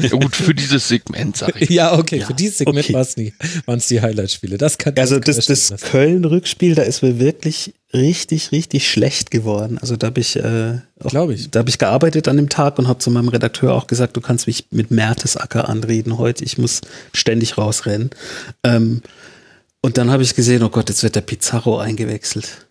ja, 0.00 0.08
gut, 0.10 0.34
für 0.36 0.54
dieses 0.54 0.88
Segment, 0.88 1.36
sag 1.36 1.60
ich. 1.60 1.70
Ja, 1.70 1.96
okay, 1.98 2.18
ja, 2.18 2.26
für 2.26 2.34
dieses 2.34 2.58
Segment 2.58 2.90
okay. 2.90 3.32
waren 3.66 3.78
es 3.78 3.88
die 3.88 4.00
Highlight-Spiele. 4.00 4.58
Das 4.58 4.78
kann 4.78 4.96
Also 4.98 5.18
das, 5.20 5.46
das 5.46 5.74
Köln-Rückspiel, 5.80 6.74
da 6.74 6.82
ist 6.82 7.02
mir 7.02 7.18
wirklich 7.18 7.74
richtig, 7.94 8.52
richtig 8.52 8.90
schlecht 8.90 9.30
geworden. 9.30 9.78
Also 9.78 9.96
da 9.96 10.08
habe 10.08 10.20
ich, 10.20 10.36
äh, 10.36 10.78
glaube 11.00 11.34
ich, 11.34 11.50
da 11.50 11.60
habe 11.60 11.70
ich 11.70 11.78
gearbeitet 11.78 12.28
an 12.28 12.36
dem 12.36 12.48
Tag 12.48 12.78
und 12.78 12.88
habe 12.88 12.98
zu 12.98 13.10
meinem 13.10 13.28
Redakteur 13.28 13.74
auch 13.74 13.86
gesagt, 13.86 14.16
du 14.16 14.20
kannst 14.20 14.46
mich 14.46 14.66
mit 14.70 14.90
Mertesacker 14.90 15.68
anreden 15.68 16.18
heute. 16.18 16.44
Ich 16.44 16.58
muss 16.58 16.80
ständig 17.12 17.56
rausrennen. 17.56 18.10
Ähm, 18.64 19.02
und 19.80 19.98
dann 19.98 20.10
habe 20.10 20.22
ich 20.22 20.34
gesehen, 20.34 20.62
oh 20.62 20.70
Gott, 20.70 20.88
jetzt 20.88 21.02
wird 21.02 21.14
der 21.14 21.20
Pizarro 21.20 21.78
eingewechselt. 21.78 22.63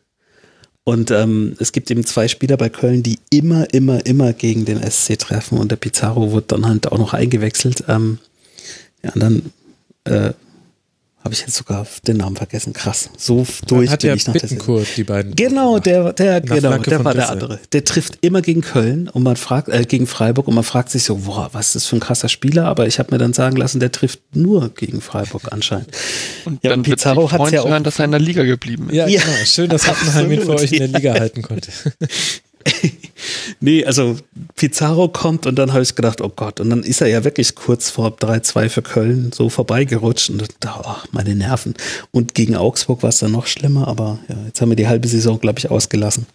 Und 0.86 1.12
ähm, 1.12 1.56
es 1.60 1.72
gibt 1.72 1.90
eben 1.92 2.06
zwei 2.06 2.28
Spieler 2.28 2.58
bei 2.58 2.70
Köln, 2.70 3.04
die 3.04 3.20
immer, 3.30 3.74
immer, 3.74 4.06
immer 4.06 4.34
gegen 4.34 4.66
den 4.66 4.82
SC 4.82 5.18
treffen 5.18 5.58
und 5.58 5.72
der 5.72 5.78
Pizarro 5.78 6.34
wird 6.34 6.52
dann 6.52 6.66
halt 6.66 6.92
auch 6.92 6.98
noch 6.98 7.14
eingewechselt. 7.14 7.86
Ähm, 7.88 8.20
und 9.02 9.22
dann 9.22 9.52
äh, 10.04 10.34
habe 11.24 11.34
ich 11.34 11.40
jetzt 11.42 11.56
sogar 11.56 11.88
den 12.06 12.18
Namen 12.18 12.36
vergessen. 12.36 12.74
Krass. 12.74 13.10
So 13.18 13.46
durch 13.68 13.90
hat 13.90 14.02
bin 14.02 14.10
ja 14.10 14.16
ich 14.16 14.28
nach 14.28 14.34
der 14.34 14.42
Bittencourt 14.42 14.88
die 14.98 15.04
beiden. 15.06 15.36
Genau, 15.36 15.80
der, 15.80 16.12
der, 16.14 16.42
genau, 16.42 16.60
Flanke 16.60 16.90
der 16.90 17.06
war 17.06 17.14
der 17.14 17.24
Wissel. 17.24 17.32
andere. 17.34 17.60
Der 17.72 17.84
trifft 17.86 18.18
immer 18.22 18.42
gegen 18.42 18.60
Köln 18.62 19.08
und 19.08 19.24
man 19.24 19.36
fragt, 19.38 19.70
äh, 19.70 19.84
gegen 19.88 20.06
Freiburg 20.06 20.48
und 20.50 20.56
man 20.56 20.64
fragt 20.66 20.90
sich 20.90 21.04
so, 21.04 21.16
boah, 21.16 21.50
was 21.54 21.68
ist 21.68 21.76
das 21.76 21.86
für 21.88 21.96
ein 21.96 22.00
krasser 22.02 22.28
Spieler? 22.28 22.66
Aber 22.66 22.88
ich 22.88 23.00
habe 23.00 23.14
mir 23.14 23.20
dann 23.20 23.32
sagen 23.34 23.56
lassen, 23.56 23.80
der 23.80 23.92
trifft 23.92 24.20
nur 24.34 24.70
gegen 24.74 25.00
Freiburg 25.00 25.44
anscheinend. 25.52 25.88
Und 26.46 26.62
Ja, 26.64 26.72
dann 26.72 26.84
Pizarro 26.84 27.28
freuen 27.30 27.54
ja 27.54 27.62
zu 27.62 27.68
auch- 27.68 27.70
hören, 27.72 27.84
dass 27.84 28.00
er 28.00 28.06
in 28.06 28.12
der 28.12 28.20
Liga 28.20 28.44
geblieben 28.44 28.90
ist. 28.90 28.96
Ja, 28.96 29.08
Ja, 29.08 29.22
genau. 29.22 29.34
Schön, 29.46 29.70
dass 29.70 29.88
Happenheim 29.88 30.32
ihn 30.32 30.42
für 30.42 30.56
euch 30.56 30.72
in 30.74 30.80
der. 30.80 30.88
Liga 31.00 31.14
halten 31.14 31.42
konnte. 31.42 31.72
Nee, 33.60 33.86
also 33.86 34.18
Pizarro 34.56 35.08
kommt 35.08 35.46
und 35.46 35.56
dann 35.56 35.72
habe 35.72 35.84
ich 35.84 35.96
gedacht, 35.96 36.22
oh 36.22 36.32
Gott, 36.36 36.60
und 36.60 36.70
dann 36.70 36.84
ist 36.84 37.02
er 37.02 37.08
ja 37.08 37.24
wirklich 37.24 37.56
kurz 37.56 37.90
vor 37.90 38.10
3-2 38.10 38.70
für 38.70 38.82
Köln 38.82 39.32
so 39.34 39.50
vorbeigerutscht 39.50 40.30
und 40.30 40.48
da, 40.60 40.82
ach, 40.84 41.08
meine 41.12 41.36
Nerven. 41.36 41.74
Und 42.12 42.36
gegen 42.36 42.56
Augsburg 42.56 43.04
war 43.04 43.10
es 43.10 43.20
dann 43.20 43.32
noch 43.32 43.48
schlimmer, 43.48 43.88
aber 43.88 44.20
ja, 44.28 44.36
jetzt 44.46 44.62
haben 44.62 44.70
wir 44.70 44.76
die 44.76 44.88
halbe 44.88 45.08
Saison, 45.08 45.40
glaube 45.40 45.60
ich, 45.60 45.72
ausgelassen, 45.72 46.26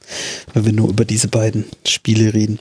weil 0.54 0.64
wir 0.64 0.72
nur 0.72 0.88
über 0.88 1.04
diese 1.04 1.28
beiden 1.28 1.66
Spiele 1.86 2.32
reden. 2.32 2.58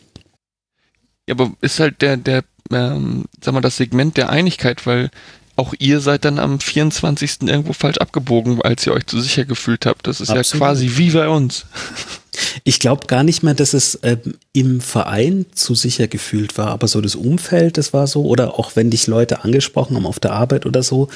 Ja, 1.27 1.35
aber 1.35 1.53
ist 1.61 1.80
halt 1.80 2.02
der, 2.02 2.18
der, 2.18 2.44
ähm, 2.72 3.26
sag 3.41 3.53
mal, 3.53 3.61
das 3.61 3.77
Segment 3.77 4.18
der 4.18 4.30
Einigkeit, 4.30 4.85
weil 4.85 5.10
auch 5.58 5.74
ihr 5.80 6.00
seid 6.00 6.24
dann 6.24 6.40
am 6.40 6.60
24. 6.60 7.42
irgendwo 7.44 7.74
falsch 7.74 7.98
abgebogen, 7.98 8.62
als 8.62 8.86
ihr 8.88 8.94
euch 8.94 9.06
zu 9.08 9.20
sicher 9.20 9.44
gefühlt 9.46 9.86
habt. 9.86 10.08
Das 10.08 10.22
ist 10.22 10.30
Absolut. 10.30 10.54
ja 10.54 10.58
quasi 10.58 10.92
wie 10.96 11.12
bei 11.12 11.28
uns. 11.28 11.66
Ich 12.64 12.80
glaube 12.80 13.08
gar 13.08 13.24
nicht 13.24 13.42
mehr, 13.42 13.56
dass 13.56 13.74
es 13.74 13.98
ähm, 14.04 14.36
im 14.54 14.80
Verein 14.80 15.48
zu 15.56 15.74
sicher 15.74 16.08
gefühlt 16.08 16.56
war, 16.56 16.68
aber 16.68 16.88
so 16.88 17.02
das 17.02 17.16
Umfeld, 17.16 17.80
das 17.80 17.94
war 17.94 18.06
so, 18.06 18.26
oder 18.26 18.60
auch 18.60 18.76
wenn 18.76 18.92
dich 18.92 19.08
Leute 19.08 19.44
angesprochen 19.44 19.96
haben 19.96 20.06
auf 20.06 20.20
der 20.20 20.34
Arbeit 20.34 20.68
oder 20.68 20.84
so, 20.84 21.08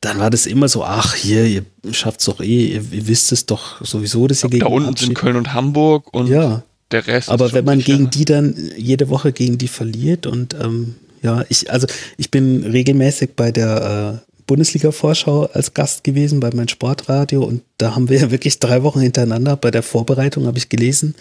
dann 0.00 0.20
war 0.20 0.30
das 0.30 0.46
immer 0.46 0.68
so, 0.68 0.84
ach 0.84 1.16
hier, 1.16 1.46
ihr 1.46 1.64
schafft's 1.90 2.26
doch 2.26 2.40
eh, 2.40 2.66
ihr, 2.74 2.84
ihr 2.92 3.08
wisst 3.08 3.32
es 3.32 3.46
doch 3.46 3.84
sowieso, 3.84 4.28
dass 4.28 4.44
ihr 4.44 4.50
gegen 4.50 4.60
da 4.64 4.70
unten 4.70 4.94
sind 4.96 5.14
Köln 5.14 5.34
und 5.34 5.52
Hamburg 5.52 6.14
und 6.14 6.28
Ja, 6.28 6.62
der 6.92 7.04
Rest. 7.08 7.28
aber 7.28 7.52
wenn 7.52 7.64
man 7.64 7.80
sicher. 7.80 7.94
gegen 7.94 8.10
die 8.10 8.24
dann 8.24 8.54
jede 8.76 9.08
Woche 9.08 9.32
gegen 9.32 9.58
die 9.58 9.66
verliert 9.68 10.26
und 10.28 10.54
ähm, 10.54 10.94
ja, 11.22 11.44
ich, 11.48 11.70
also 11.70 11.86
ich 12.16 12.30
bin 12.30 12.64
regelmäßig 12.64 13.30
bei 13.36 13.50
der 13.52 14.22
äh, 14.26 14.32
Bundesliga-Vorschau 14.46 15.46
als 15.46 15.74
Gast 15.74 16.04
gewesen 16.04 16.40
bei 16.40 16.50
meinem 16.54 16.68
Sportradio 16.68 17.42
und 17.44 17.62
da 17.78 17.94
haben 17.94 18.08
wir 18.08 18.18
ja 18.18 18.30
wirklich 18.30 18.58
drei 18.58 18.82
Wochen 18.82 19.00
hintereinander 19.00 19.56
bei 19.56 19.70
der 19.70 19.82
Vorbereitung 19.82 20.46
habe 20.46 20.58
ich 20.58 20.68
gelesen, 20.68 21.14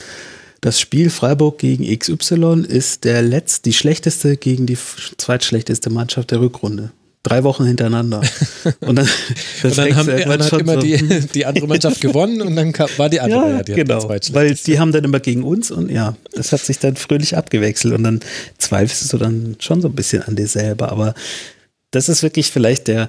das 0.62 0.80
Spiel 0.80 1.12
Freiburg 1.12 1.60
gegen 1.60 1.86
XY 1.86 2.66
ist 2.68 3.04
der 3.04 3.22
letzte, 3.22 3.70
die 3.70 3.74
schlechteste 3.74 4.36
gegen 4.36 4.66
die 4.66 4.78
zweitschlechteste 5.18 5.92
Mannschaft 5.92 6.32
der 6.32 6.40
Rückrunde. 6.40 6.92
Drei 7.26 7.44
Wochen 7.44 7.66
hintereinander. 7.66 8.22
Und 8.82 8.98
dann, 8.98 9.10
Und 9.64 9.78
dann, 9.78 9.96
haben, 9.96 10.08
hat 10.08 10.54
immer 10.54 10.76
so, 10.76 10.82
die, 10.82 11.28
die 11.34 11.46
andere 11.48 11.66
Mannschaft 11.66 12.00
gewonnen 12.02 12.40
und 12.44 12.56
dann 12.56 12.72
kam, 12.72 12.88
war 12.98 13.10
die 13.10 13.20
andere 13.20 13.50
ja, 13.50 13.58
ja, 13.58 13.64
die 13.64 13.74
genau. 13.74 14.08
Weil 14.08 14.54
die 14.54 14.80
haben 14.80 14.92
dann 14.92 15.04
immer 15.04 15.20
gegen 15.20 15.42
uns 15.44 15.72
und 15.72 15.90
ja, 15.90 16.16
das 16.34 16.52
hat 16.52 16.62
sich 16.62 16.78
dann 16.78 16.96
fröhlich 16.96 17.36
abgewechselt 17.36 17.96
und 17.96 18.04
dann 18.04 18.20
zweifelst 18.60 19.12
du 19.12 19.18
dann 19.18 19.56
schon 19.60 19.82
so 19.82 19.88
ein 19.88 19.96
bisschen 19.96 20.22
an 20.22 20.36
dir 20.36 20.48
selber. 20.48 20.92
Aber 20.92 21.16
das 21.90 22.10
ist 22.10 22.22
wirklich 22.22 22.52
vielleicht 22.52 22.88
der, 22.88 23.08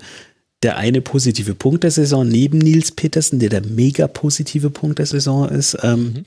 der 0.63 0.79
eine 0.79 1.03
positive 1.03 1.55
Punkt 1.55 1.85
der 1.85 1.91
Saison 1.91 2.27
neben 2.27 2.57
Nils 2.57 2.93
Petersen, 2.93 3.39
der 3.39 3.51
der 3.51 3.67
mega 3.67 4.09
positive 4.09 4.71
Punkt 4.71 4.99
der 4.99 5.07
Saison 5.07 5.47
ist. 5.47 5.77
Ähm, 5.83 6.25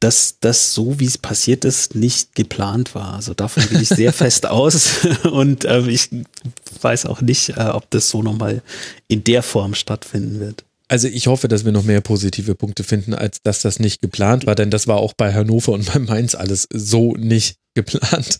dass 0.00 0.36
das 0.40 0.74
so, 0.74 1.00
wie 1.00 1.06
es 1.06 1.18
passiert 1.18 1.64
ist, 1.64 1.94
nicht 1.94 2.34
geplant 2.34 2.94
war. 2.94 3.14
Also 3.14 3.34
davon 3.34 3.68
gehe 3.68 3.82
ich 3.82 3.88
sehr 3.88 4.12
fest 4.14 4.46
aus 4.46 5.06
und 5.24 5.64
ähm, 5.64 5.88
ich 5.88 6.10
weiß 6.80 7.06
auch 7.06 7.20
nicht, 7.20 7.50
äh, 7.50 7.70
ob 7.72 7.90
das 7.90 8.08
so 8.08 8.22
nochmal 8.22 8.62
in 9.08 9.24
der 9.24 9.42
Form 9.42 9.74
stattfinden 9.74 10.40
wird. 10.40 10.64
Also 10.88 11.06
ich 11.06 11.26
hoffe, 11.26 11.48
dass 11.48 11.64
wir 11.64 11.72
noch 11.72 11.84
mehr 11.84 12.00
positive 12.00 12.54
Punkte 12.54 12.82
finden, 12.82 13.12
als 13.12 13.42
dass 13.42 13.60
das 13.60 13.78
nicht 13.78 14.00
geplant 14.00 14.46
war, 14.46 14.54
denn 14.54 14.70
das 14.70 14.86
war 14.86 14.96
auch 14.96 15.12
bei 15.12 15.34
Hannover 15.34 15.72
und 15.72 15.92
bei 15.92 15.98
Mainz 15.98 16.34
alles 16.34 16.66
so 16.72 17.12
nicht 17.12 17.56
geplant. 17.74 18.38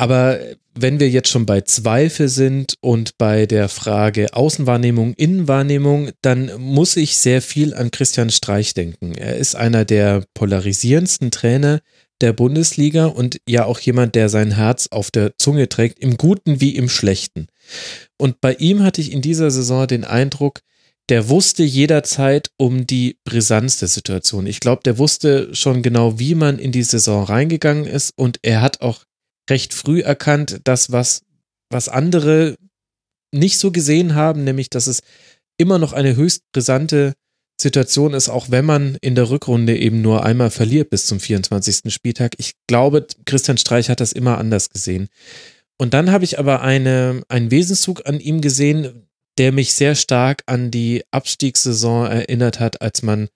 Aber 0.00 0.40
wenn 0.74 0.98
wir 0.98 1.10
jetzt 1.10 1.28
schon 1.28 1.44
bei 1.44 1.60
Zweifel 1.60 2.30
sind 2.30 2.78
und 2.80 3.18
bei 3.18 3.44
der 3.44 3.68
Frage 3.68 4.32
Außenwahrnehmung, 4.32 5.12
Innenwahrnehmung, 5.12 6.08
dann 6.22 6.50
muss 6.58 6.96
ich 6.96 7.18
sehr 7.18 7.42
viel 7.42 7.74
an 7.74 7.90
Christian 7.90 8.30
Streich 8.30 8.72
denken. 8.72 9.14
Er 9.14 9.36
ist 9.36 9.56
einer 9.56 9.84
der 9.84 10.24
polarisierendsten 10.32 11.30
Trainer 11.30 11.82
der 12.22 12.32
Bundesliga 12.32 13.08
und 13.08 13.42
ja 13.46 13.66
auch 13.66 13.78
jemand, 13.78 14.14
der 14.14 14.30
sein 14.30 14.52
Herz 14.52 14.88
auf 14.90 15.10
der 15.10 15.36
Zunge 15.36 15.68
trägt, 15.68 15.98
im 15.98 16.16
Guten 16.16 16.62
wie 16.62 16.76
im 16.76 16.88
Schlechten. 16.88 17.48
Und 18.16 18.40
bei 18.40 18.54
ihm 18.54 18.82
hatte 18.82 19.02
ich 19.02 19.12
in 19.12 19.20
dieser 19.20 19.50
Saison 19.50 19.86
den 19.86 20.04
Eindruck, 20.04 20.60
der 21.10 21.28
wusste 21.28 21.62
jederzeit 21.62 22.50
um 22.56 22.86
die 22.86 23.18
Brisanz 23.24 23.76
der 23.76 23.88
Situation. 23.88 24.46
Ich 24.46 24.60
glaube, 24.60 24.80
der 24.82 24.96
wusste 24.96 25.54
schon 25.54 25.82
genau, 25.82 26.18
wie 26.18 26.34
man 26.34 26.58
in 26.58 26.72
die 26.72 26.84
Saison 26.84 27.24
reingegangen 27.24 27.84
ist 27.84 28.12
und 28.16 28.38
er 28.40 28.62
hat 28.62 28.80
auch 28.80 29.04
recht 29.50 29.74
früh 29.74 30.00
erkannt, 30.00 30.60
dass 30.64 30.92
was, 30.92 31.22
was 31.70 31.88
andere 31.88 32.56
nicht 33.32 33.58
so 33.58 33.70
gesehen 33.70 34.14
haben, 34.14 34.44
nämlich 34.44 34.70
dass 34.70 34.86
es 34.86 35.02
immer 35.58 35.78
noch 35.78 35.92
eine 35.92 36.16
höchst 36.16 36.42
brisante 36.52 37.14
Situation 37.60 38.14
ist, 38.14 38.28
auch 38.28 38.50
wenn 38.50 38.64
man 38.64 38.96
in 39.02 39.14
der 39.14 39.28
Rückrunde 39.28 39.76
eben 39.76 40.00
nur 40.00 40.24
einmal 40.24 40.50
verliert 40.50 40.90
bis 40.90 41.06
zum 41.06 41.20
24. 41.20 41.92
Spieltag. 41.92 42.32
Ich 42.38 42.54
glaube, 42.66 43.06
Christian 43.26 43.58
Streich 43.58 43.90
hat 43.90 44.00
das 44.00 44.12
immer 44.12 44.38
anders 44.38 44.70
gesehen. 44.70 45.08
Und 45.76 45.94
dann 45.94 46.10
habe 46.10 46.24
ich 46.24 46.38
aber 46.38 46.62
eine, 46.62 47.22
einen 47.28 47.50
Wesenszug 47.50 48.06
an 48.06 48.18
ihm 48.18 48.40
gesehen, 48.40 49.06
der 49.38 49.52
mich 49.52 49.74
sehr 49.74 49.94
stark 49.94 50.42
an 50.46 50.70
die 50.70 51.02
Abstiegssaison 51.10 52.06
erinnert 52.06 52.60
hat, 52.60 52.82
als 52.82 53.02
man 53.02 53.28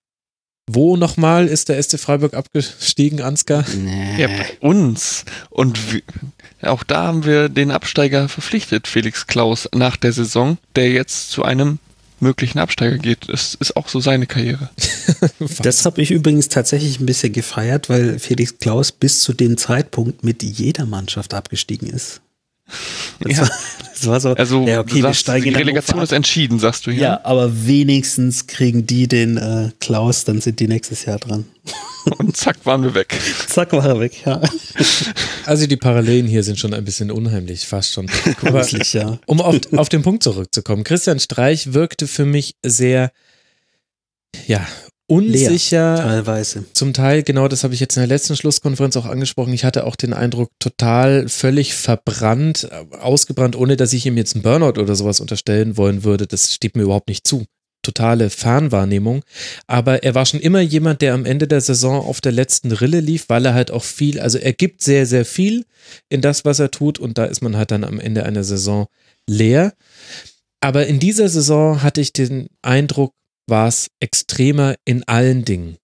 wo 0.66 0.96
nochmal 0.96 1.46
ist 1.46 1.68
der 1.68 1.82
SC 1.82 1.98
Freiburg 1.98 2.34
abgestiegen, 2.34 3.20
Ansgar? 3.20 3.64
Ja, 4.18 4.28
bei 4.28 4.56
uns. 4.60 5.24
Und 5.50 5.92
wir, 5.92 6.02
auch 6.62 6.82
da 6.82 7.04
haben 7.04 7.24
wir 7.24 7.48
den 7.48 7.70
Absteiger 7.70 8.28
verpflichtet, 8.28 8.88
Felix 8.88 9.26
Klaus, 9.26 9.68
nach 9.74 9.96
der 9.96 10.12
Saison, 10.12 10.56
der 10.74 10.90
jetzt 10.90 11.30
zu 11.30 11.42
einem 11.42 11.78
möglichen 12.20 12.58
Absteiger 12.58 12.98
geht. 12.98 13.28
Das 13.28 13.54
ist 13.54 13.76
auch 13.76 13.88
so 13.88 14.00
seine 14.00 14.26
Karriere. 14.26 14.70
Das 15.62 15.84
habe 15.84 16.00
ich 16.02 16.10
übrigens 16.10 16.48
tatsächlich 16.48 17.00
ein 17.00 17.06
bisschen 17.06 17.32
gefeiert, 17.32 17.88
weil 17.88 18.18
Felix 18.18 18.58
Klaus 18.58 18.92
bis 18.92 19.22
zu 19.22 19.32
dem 19.32 19.56
Zeitpunkt 19.56 20.24
mit 20.24 20.42
jeder 20.42 20.86
Mannschaft 20.86 21.34
abgestiegen 21.34 21.88
ist. 21.88 22.20
Das, 23.20 23.32
Ja. 23.36 23.42
war, 23.42 23.50
das 23.92 24.06
war 24.06 24.20
so, 24.20 24.34
Also 24.34 24.66
ja, 24.66 24.80
okay, 24.80 24.96
wir 24.96 25.02
sagst, 25.02 25.20
steigen 25.20 25.44
die 25.44 25.54
Relegation 25.54 26.00
ist 26.02 26.12
entschieden, 26.12 26.58
sagst 26.58 26.86
du 26.86 26.90
hier. 26.90 27.02
Ja, 27.02 27.20
aber 27.24 27.66
wenigstens 27.66 28.46
kriegen 28.46 28.86
die 28.86 29.06
den 29.06 29.36
äh, 29.36 29.70
Klaus, 29.80 30.24
dann 30.24 30.40
sind 30.40 30.60
die 30.60 30.68
nächstes 30.68 31.04
Jahr 31.04 31.18
dran. 31.18 31.44
Und 32.18 32.36
zack, 32.36 32.56
waren 32.64 32.82
wir 32.82 32.94
weg. 32.94 33.14
Zack, 33.48 33.72
war 33.72 33.84
er 33.86 34.00
weg, 34.00 34.24
ja. 34.26 34.40
Also 35.46 35.66
die 35.66 35.76
Parallelen 35.76 36.26
hier 36.26 36.42
sind 36.42 36.58
schon 36.58 36.72
ein 36.74 36.84
bisschen 36.84 37.10
unheimlich, 37.10 37.66
fast 37.66 37.92
schon. 37.92 38.06
Gruselig, 38.40 38.94
ja. 38.94 39.18
um 39.26 39.40
auf, 39.42 39.56
auf 39.76 39.88
den 39.90 40.02
Punkt 40.02 40.22
zurückzukommen, 40.22 40.84
Christian 40.84 41.20
Streich 41.20 41.74
wirkte 41.74 42.06
für 42.06 42.24
mich 42.24 42.56
sehr, 42.64 43.10
ja, 44.46 44.66
unsicher. 45.06 45.96
Teilweise. 45.96 46.64
Zum 46.72 46.92
Teil, 46.92 47.22
genau 47.22 47.48
das 47.48 47.64
habe 47.64 47.74
ich 47.74 47.80
jetzt 47.80 47.96
in 47.96 48.00
der 48.00 48.08
letzten 48.08 48.36
Schlusskonferenz 48.36 48.96
auch 48.96 49.06
angesprochen. 49.06 49.52
Ich 49.52 49.64
hatte 49.64 49.86
auch 49.86 49.96
den 49.96 50.12
Eindruck, 50.12 50.50
total 50.58 51.28
völlig 51.28 51.74
verbrannt, 51.74 52.68
äh, 52.70 52.96
ausgebrannt, 52.96 53.56
ohne 53.56 53.76
dass 53.76 53.92
ich 53.92 54.06
ihm 54.06 54.16
jetzt 54.16 54.34
einen 54.34 54.42
Burnout 54.42 54.80
oder 54.80 54.94
sowas 54.94 55.20
unterstellen 55.20 55.76
wollen 55.76 56.04
würde. 56.04 56.26
Das 56.26 56.52
steht 56.52 56.76
mir 56.76 56.82
überhaupt 56.82 57.08
nicht 57.08 57.26
zu. 57.26 57.44
Totale 57.82 58.30
Fernwahrnehmung. 58.30 59.22
Aber 59.66 60.02
er 60.02 60.14
war 60.14 60.24
schon 60.24 60.40
immer 60.40 60.60
jemand, 60.60 61.02
der 61.02 61.12
am 61.12 61.26
Ende 61.26 61.46
der 61.46 61.60
Saison 61.60 62.04
auf 62.04 62.22
der 62.22 62.32
letzten 62.32 62.72
Rille 62.72 63.00
lief, 63.00 63.26
weil 63.28 63.44
er 63.44 63.52
halt 63.52 63.70
auch 63.70 63.84
viel, 63.84 64.20
also 64.20 64.38
er 64.38 64.54
gibt 64.54 64.82
sehr, 64.82 65.04
sehr 65.04 65.26
viel 65.26 65.66
in 66.08 66.22
das, 66.22 66.46
was 66.46 66.58
er 66.58 66.70
tut. 66.70 66.98
Und 66.98 67.18
da 67.18 67.26
ist 67.26 67.42
man 67.42 67.56
halt 67.56 67.70
dann 67.70 67.84
am 67.84 68.00
Ende 68.00 68.24
einer 68.24 68.42
Saison 68.42 68.86
leer. 69.28 69.74
Aber 70.60 70.86
in 70.86 70.98
dieser 70.98 71.28
Saison 71.28 71.82
hatte 71.82 72.00
ich 72.00 72.14
den 72.14 72.48
Eindruck, 72.62 73.12
war 73.46 73.68
es 73.68 73.88
extremer 74.00 74.74
in 74.84 75.02
allen 75.04 75.44
Dingen. 75.44 75.76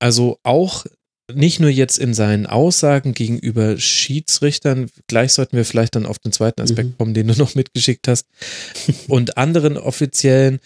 Also 0.00 0.38
auch 0.42 0.86
nicht 1.30 1.60
nur 1.60 1.68
jetzt 1.68 1.98
in 1.98 2.14
seinen 2.14 2.46
Aussagen 2.46 3.12
gegenüber 3.12 3.78
Schiedsrichtern, 3.78 4.88
gleich 5.08 5.32
sollten 5.34 5.58
wir 5.58 5.66
vielleicht 5.66 5.94
dann 5.94 6.06
auf 6.06 6.18
den 6.18 6.32
zweiten 6.32 6.62
Aspekt 6.62 6.90
Mhm. 6.90 6.96
kommen, 6.96 7.14
den 7.14 7.28
du 7.28 7.34
noch 7.36 7.54
mitgeschickt 7.54 8.08
hast, 8.08 8.26
und 9.08 9.36
anderen 9.36 9.76
Offiziellen, 9.76 10.58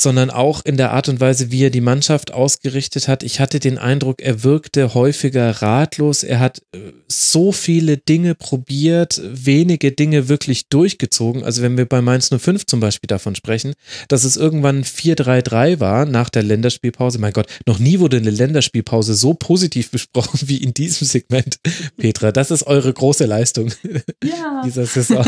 sondern 0.00 0.30
auch 0.30 0.64
in 0.64 0.76
der 0.76 0.92
Art 0.92 1.08
und 1.08 1.20
Weise, 1.20 1.50
wie 1.50 1.64
er 1.64 1.70
die 1.70 1.80
Mannschaft 1.80 2.32
ausgerichtet 2.32 3.08
hat. 3.08 3.22
Ich 3.22 3.40
hatte 3.40 3.58
den 3.58 3.78
Eindruck, 3.78 4.22
er 4.22 4.44
wirkte 4.44 4.94
häufiger 4.94 5.50
ratlos. 5.62 6.22
Er 6.22 6.38
hat 6.38 6.62
äh, 6.72 6.78
so 7.08 7.52
viele 7.52 7.96
Dinge 7.96 8.34
probiert, 8.34 9.20
wenige 9.24 9.92
Dinge 9.92 10.28
wirklich 10.28 10.68
durchgezogen. 10.68 11.42
Also 11.42 11.62
wenn 11.62 11.76
wir 11.76 11.86
bei 11.86 12.00
Mainz 12.00 12.30
05 12.30 12.66
zum 12.66 12.80
Beispiel 12.80 13.08
davon 13.08 13.34
sprechen, 13.34 13.74
dass 14.08 14.24
es 14.24 14.36
irgendwann 14.36 14.84
4-3-3 14.84 15.80
war 15.80 16.06
nach 16.06 16.30
der 16.30 16.44
Länderspielpause. 16.44 17.18
Mein 17.18 17.32
Gott, 17.32 17.46
noch 17.66 17.78
nie 17.78 17.98
wurde 17.98 18.18
eine 18.18 18.30
Länderspielpause 18.30 19.14
so 19.14 19.34
positiv 19.34 19.90
besprochen 19.98 20.40
wie 20.48 20.58
in 20.58 20.74
diesem 20.74 21.06
Segment, 21.06 21.58
Petra. 21.96 22.30
Das 22.30 22.50
ist 22.50 22.64
eure 22.66 22.92
große 22.92 23.26
Leistung 23.26 23.72
Ja. 24.22 24.62
dieser 24.64 24.86
Saison. 24.86 25.24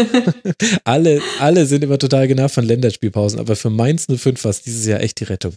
alle, 0.84 1.20
alle 1.38 1.66
sind 1.66 1.84
immer 1.84 1.98
total 1.98 2.28
genervt 2.28 2.55
von 2.55 2.64
Länderspielpausen, 2.64 3.38
aber 3.38 3.56
für 3.56 3.70
Mainz 3.70 4.06
05 4.06 4.44
war 4.44 4.51
es 4.51 4.59
dieses 4.64 4.86
Jahr 4.86 5.00
echt 5.00 5.20
die 5.20 5.24
Rettung. 5.24 5.54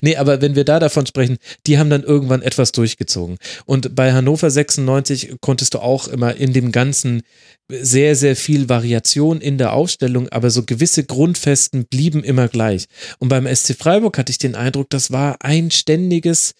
Nee, 0.00 0.16
aber 0.16 0.40
wenn 0.40 0.56
wir 0.56 0.64
da 0.64 0.80
davon 0.80 1.06
sprechen, 1.06 1.38
die 1.66 1.78
haben 1.78 1.90
dann 1.90 2.02
irgendwann 2.02 2.42
etwas 2.42 2.72
durchgezogen. 2.72 3.38
Und 3.64 3.94
bei 3.94 4.12
Hannover 4.12 4.50
96 4.50 5.36
konntest 5.40 5.74
du 5.74 5.78
auch 5.78 6.08
immer 6.08 6.34
in 6.34 6.52
dem 6.52 6.72
Ganzen 6.72 7.22
sehr, 7.68 8.16
sehr 8.16 8.34
viel 8.34 8.68
Variation 8.68 9.40
in 9.40 9.58
der 9.58 9.72
Aufstellung, 9.72 10.28
aber 10.30 10.50
so 10.50 10.64
gewisse 10.64 11.04
Grundfesten 11.04 11.86
blieben 11.86 12.24
immer 12.24 12.48
gleich. 12.48 12.86
Und 13.18 13.28
beim 13.28 13.46
SC 13.46 13.76
Freiburg 13.78 14.18
hatte 14.18 14.30
ich 14.30 14.38
den 14.38 14.56
Eindruck, 14.56 14.90
das 14.90 15.12
war 15.12 15.36
ein 15.40 15.70
ständiges 15.70 16.54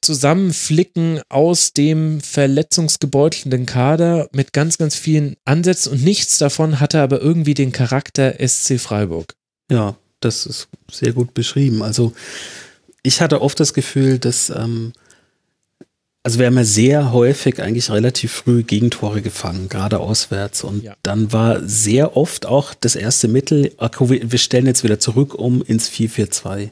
Zusammenflicken 0.00 1.20
aus 1.28 1.72
dem 1.72 2.20
verletzungsgebeutelnden 2.20 3.66
Kader 3.66 4.28
mit 4.32 4.52
ganz, 4.52 4.78
ganz 4.78 4.96
vielen 4.96 5.36
Ansätzen 5.44 5.92
und 5.92 6.02
nichts 6.02 6.38
davon 6.38 6.80
hatte 6.80 7.00
aber 7.00 7.20
irgendwie 7.20 7.54
den 7.54 7.70
Charakter 7.70 8.34
SC 8.44 8.80
Freiburg. 8.80 9.34
Ja, 9.70 9.96
das 10.24 10.46
ist 10.46 10.68
sehr 10.90 11.12
gut 11.12 11.34
beschrieben. 11.34 11.82
Also 11.82 12.12
ich 13.02 13.20
hatte 13.20 13.42
oft 13.42 13.60
das 13.60 13.74
Gefühl, 13.74 14.18
dass, 14.18 14.50
ähm, 14.50 14.92
also 16.22 16.38
wir 16.38 16.46
haben 16.46 16.56
ja 16.56 16.64
sehr 16.64 17.12
häufig 17.12 17.60
eigentlich 17.60 17.90
relativ 17.90 18.32
früh 18.32 18.62
Gegentore 18.62 19.20
gefangen, 19.20 19.68
gerade 19.68 20.00
auswärts. 20.00 20.64
Und 20.64 20.82
Ja. 20.82 20.96
dann 21.02 21.32
war 21.32 21.60
sehr 21.66 22.16
oft 22.16 22.46
auch 22.46 22.72
das 22.72 22.96
erste 22.96 23.28
Mittel, 23.28 23.72
okay, 23.76 24.22
wir 24.24 24.38
stellen 24.38 24.66
jetzt 24.66 24.84
wieder 24.84 24.98
zurück 24.98 25.34
um 25.34 25.62
ins 25.62 25.88
4-4-2. 25.90 26.70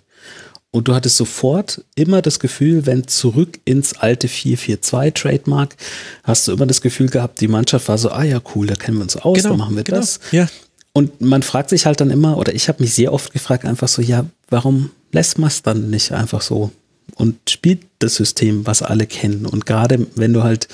Und 0.74 0.88
du 0.88 0.94
hattest 0.94 1.18
sofort 1.18 1.84
immer 1.96 2.22
das 2.22 2.40
Gefühl, 2.40 2.86
wenn 2.86 3.06
zurück 3.06 3.60
ins 3.66 3.92
alte 3.98 4.26
4-4-2 4.26 5.12
Trademark, 5.12 5.76
hast 6.24 6.48
du 6.48 6.52
immer 6.52 6.64
das 6.64 6.80
Gefühl 6.80 7.10
gehabt, 7.10 7.42
die 7.42 7.48
Mannschaft 7.48 7.88
war 7.88 7.98
so, 7.98 8.10
ah 8.10 8.22
ja, 8.24 8.40
cool, 8.54 8.66
da 8.66 8.74
kennen 8.74 8.96
wir 8.96 9.02
uns 9.02 9.16
aus, 9.18 9.42
da 9.42 9.52
machen 9.54 9.76
wir 9.76 9.84
genau. 9.84 9.98
das. 9.98 10.18
Ja, 10.30 10.48
Und 10.92 11.20
man 11.20 11.42
fragt 11.42 11.70
sich 11.70 11.86
halt 11.86 12.00
dann 12.00 12.10
immer, 12.10 12.36
oder 12.36 12.54
ich 12.54 12.68
habe 12.68 12.82
mich 12.82 12.94
sehr 12.94 13.12
oft 13.12 13.32
gefragt, 13.32 13.64
einfach 13.64 13.88
so, 13.88 14.02
ja, 14.02 14.26
warum 14.50 14.90
lässt 15.12 15.38
man 15.38 15.48
es 15.48 15.62
dann 15.62 15.90
nicht 15.90 16.12
einfach 16.12 16.42
so 16.42 16.70
und 17.14 17.36
spielt 17.48 17.80
das 17.98 18.16
System, 18.16 18.66
was 18.66 18.82
alle 18.82 19.06
kennen? 19.06 19.46
Und 19.46 19.64
gerade 19.64 20.06
wenn 20.16 20.32
du 20.32 20.42
halt 20.42 20.68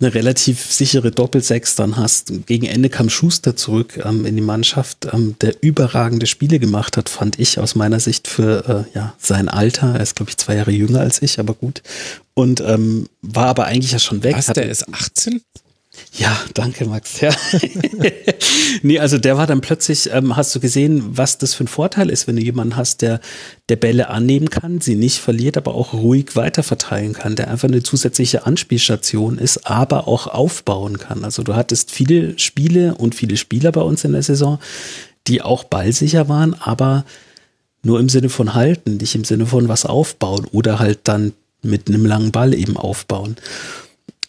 eine 0.00 0.14
relativ 0.14 0.60
sichere 0.72 1.12
Doppelsechs 1.12 1.76
dann 1.76 1.96
hast, 1.96 2.32
gegen 2.46 2.66
Ende 2.66 2.88
kam 2.88 3.08
Schuster 3.08 3.54
zurück 3.54 4.00
ähm, 4.04 4.26
in 4.26 4.34
die 4.34 4.42
Mannschaft, 4.42 5.06
ähm, 5.12 5.36
der 5.40 5.62
überragende 5.62 6.26
Spiele 6.26 6.58
gemacht 6.58 6.96
hat, 6.96 7.08
fand 7.08 7.38
ich 7.38 7.60
aus 7.60 7.76
meiner 7.76 8.00
Sicht 8.00 8.26
für 8.26 8.86
äh, 8.92 8.96
ja, 8.96 9.14
sein 9.18 9.48
Alter. 9.48 9.94
Er 9.94 10.00
ist, 10.00 10.16
glaube 10.16 10.30
ich, 10.30 10.36
zwei 10.36 10.56
Jahre 10.56 10.72
jünger 10.72 11.00
als 11.00 11.22
ich, 11.22 11.38
aber 11.38 11.54
gut. 11.54 11.82
Und 12.34 12.60
ähm, 12.60 13.08
war 13.20 13.46
aber 13.46 13.66
eigentlich 13.66 13.92
ja 13.92 13.98
schon 14.00 14.24
weg. 14.24 14.36
was, 14.36 14.46
der 14.46 14.68
ist 14.68 14.92
18? 14.92 15.40
Ja, 16.14 16.38
danke, 16.54 16.86
Max. 16.86 17.20
Ja. 17.20 17.30
nee, 18.82 18.98
also 18.98 19.18
der 19.18 19.36
war 19.36 19.46
dann 19.46 19.60
plötzlich, 19.60 20.10
ähm, 20.12 20.36
hast 20.36 20.54
du 20.54 20.60
gesehen, 20.60 21.16
was 21.16 21.38
das 21.38 21.54
für 21.54 21.64
ein 21.64 21.68
Vorteil 21.68 22.10
ist, 22.10 22.26
wenn 22.26 22.36
du 22.36 22.42
jemanden 22.42 22.76
hast, 22.76 23.02
der, 23.02 23.20
der 23.68 23.76
Bälle 23.76 24.08
annehmen 24.08 24.50
kann, 24.50 24.80
sie 24.80 24.94
nicht 24.94 25.18
verliert, 25.18 25.56
aber 25.56 25.74
auch 25.74 25.92
ruhig 25.92 26.34
weiterverteilen 26.34 27.12
kann, 27.12 27.36
der 27.36 27.50
einfach 27.50 27.68
eine 27.68 27.82
zusätzliche 27.82 28.46
Anspielstation 28.46 29.38
ist, 29.38 29.66
aber 29.66 30.08
auch 30.08 30.26
aufbauen 30.26 30.98
kann. 30.98 31.24
Also 31.24 31.42
du 31.42 31.54
hattest 31.54 31.90
viele 31.90 32.38
Spiele 32.38 32.94
und 32.94 33.14
viele 33.14 33.36
Spieler 33.36 33.72
bei 33.72 33.82
uns 33.82 34.04
in 34.04 34.12
der 34.12 34.22
Saison, 34.22 34.58
die 35.26 35.42
auch 35.42 35.64
ballsicher 35.64 36.28
waren, 36.28 36.54
aber 36.54 37.04
nur 37.82 38.00
im 38.00 38.08
Sinne 38.08 38.28
von 38.28 38.54
halten, 38.54 38.96
nicht 38.96 39.14
im 39.14 39.24
Sinne 39.24 39.46
von 39.46 39.68
was 39.68 39.86
aufbauen 39.86 40.46
oder 40.52 40.78
halt 40.78 41.00
dann 41.04 41.32
mit 41.62 41.88
einem 41.88 42.04
langen 42.04 42.32
Ball 42.32 42.54
eben 42.54 42.76
aufbauen. 42.76 43.36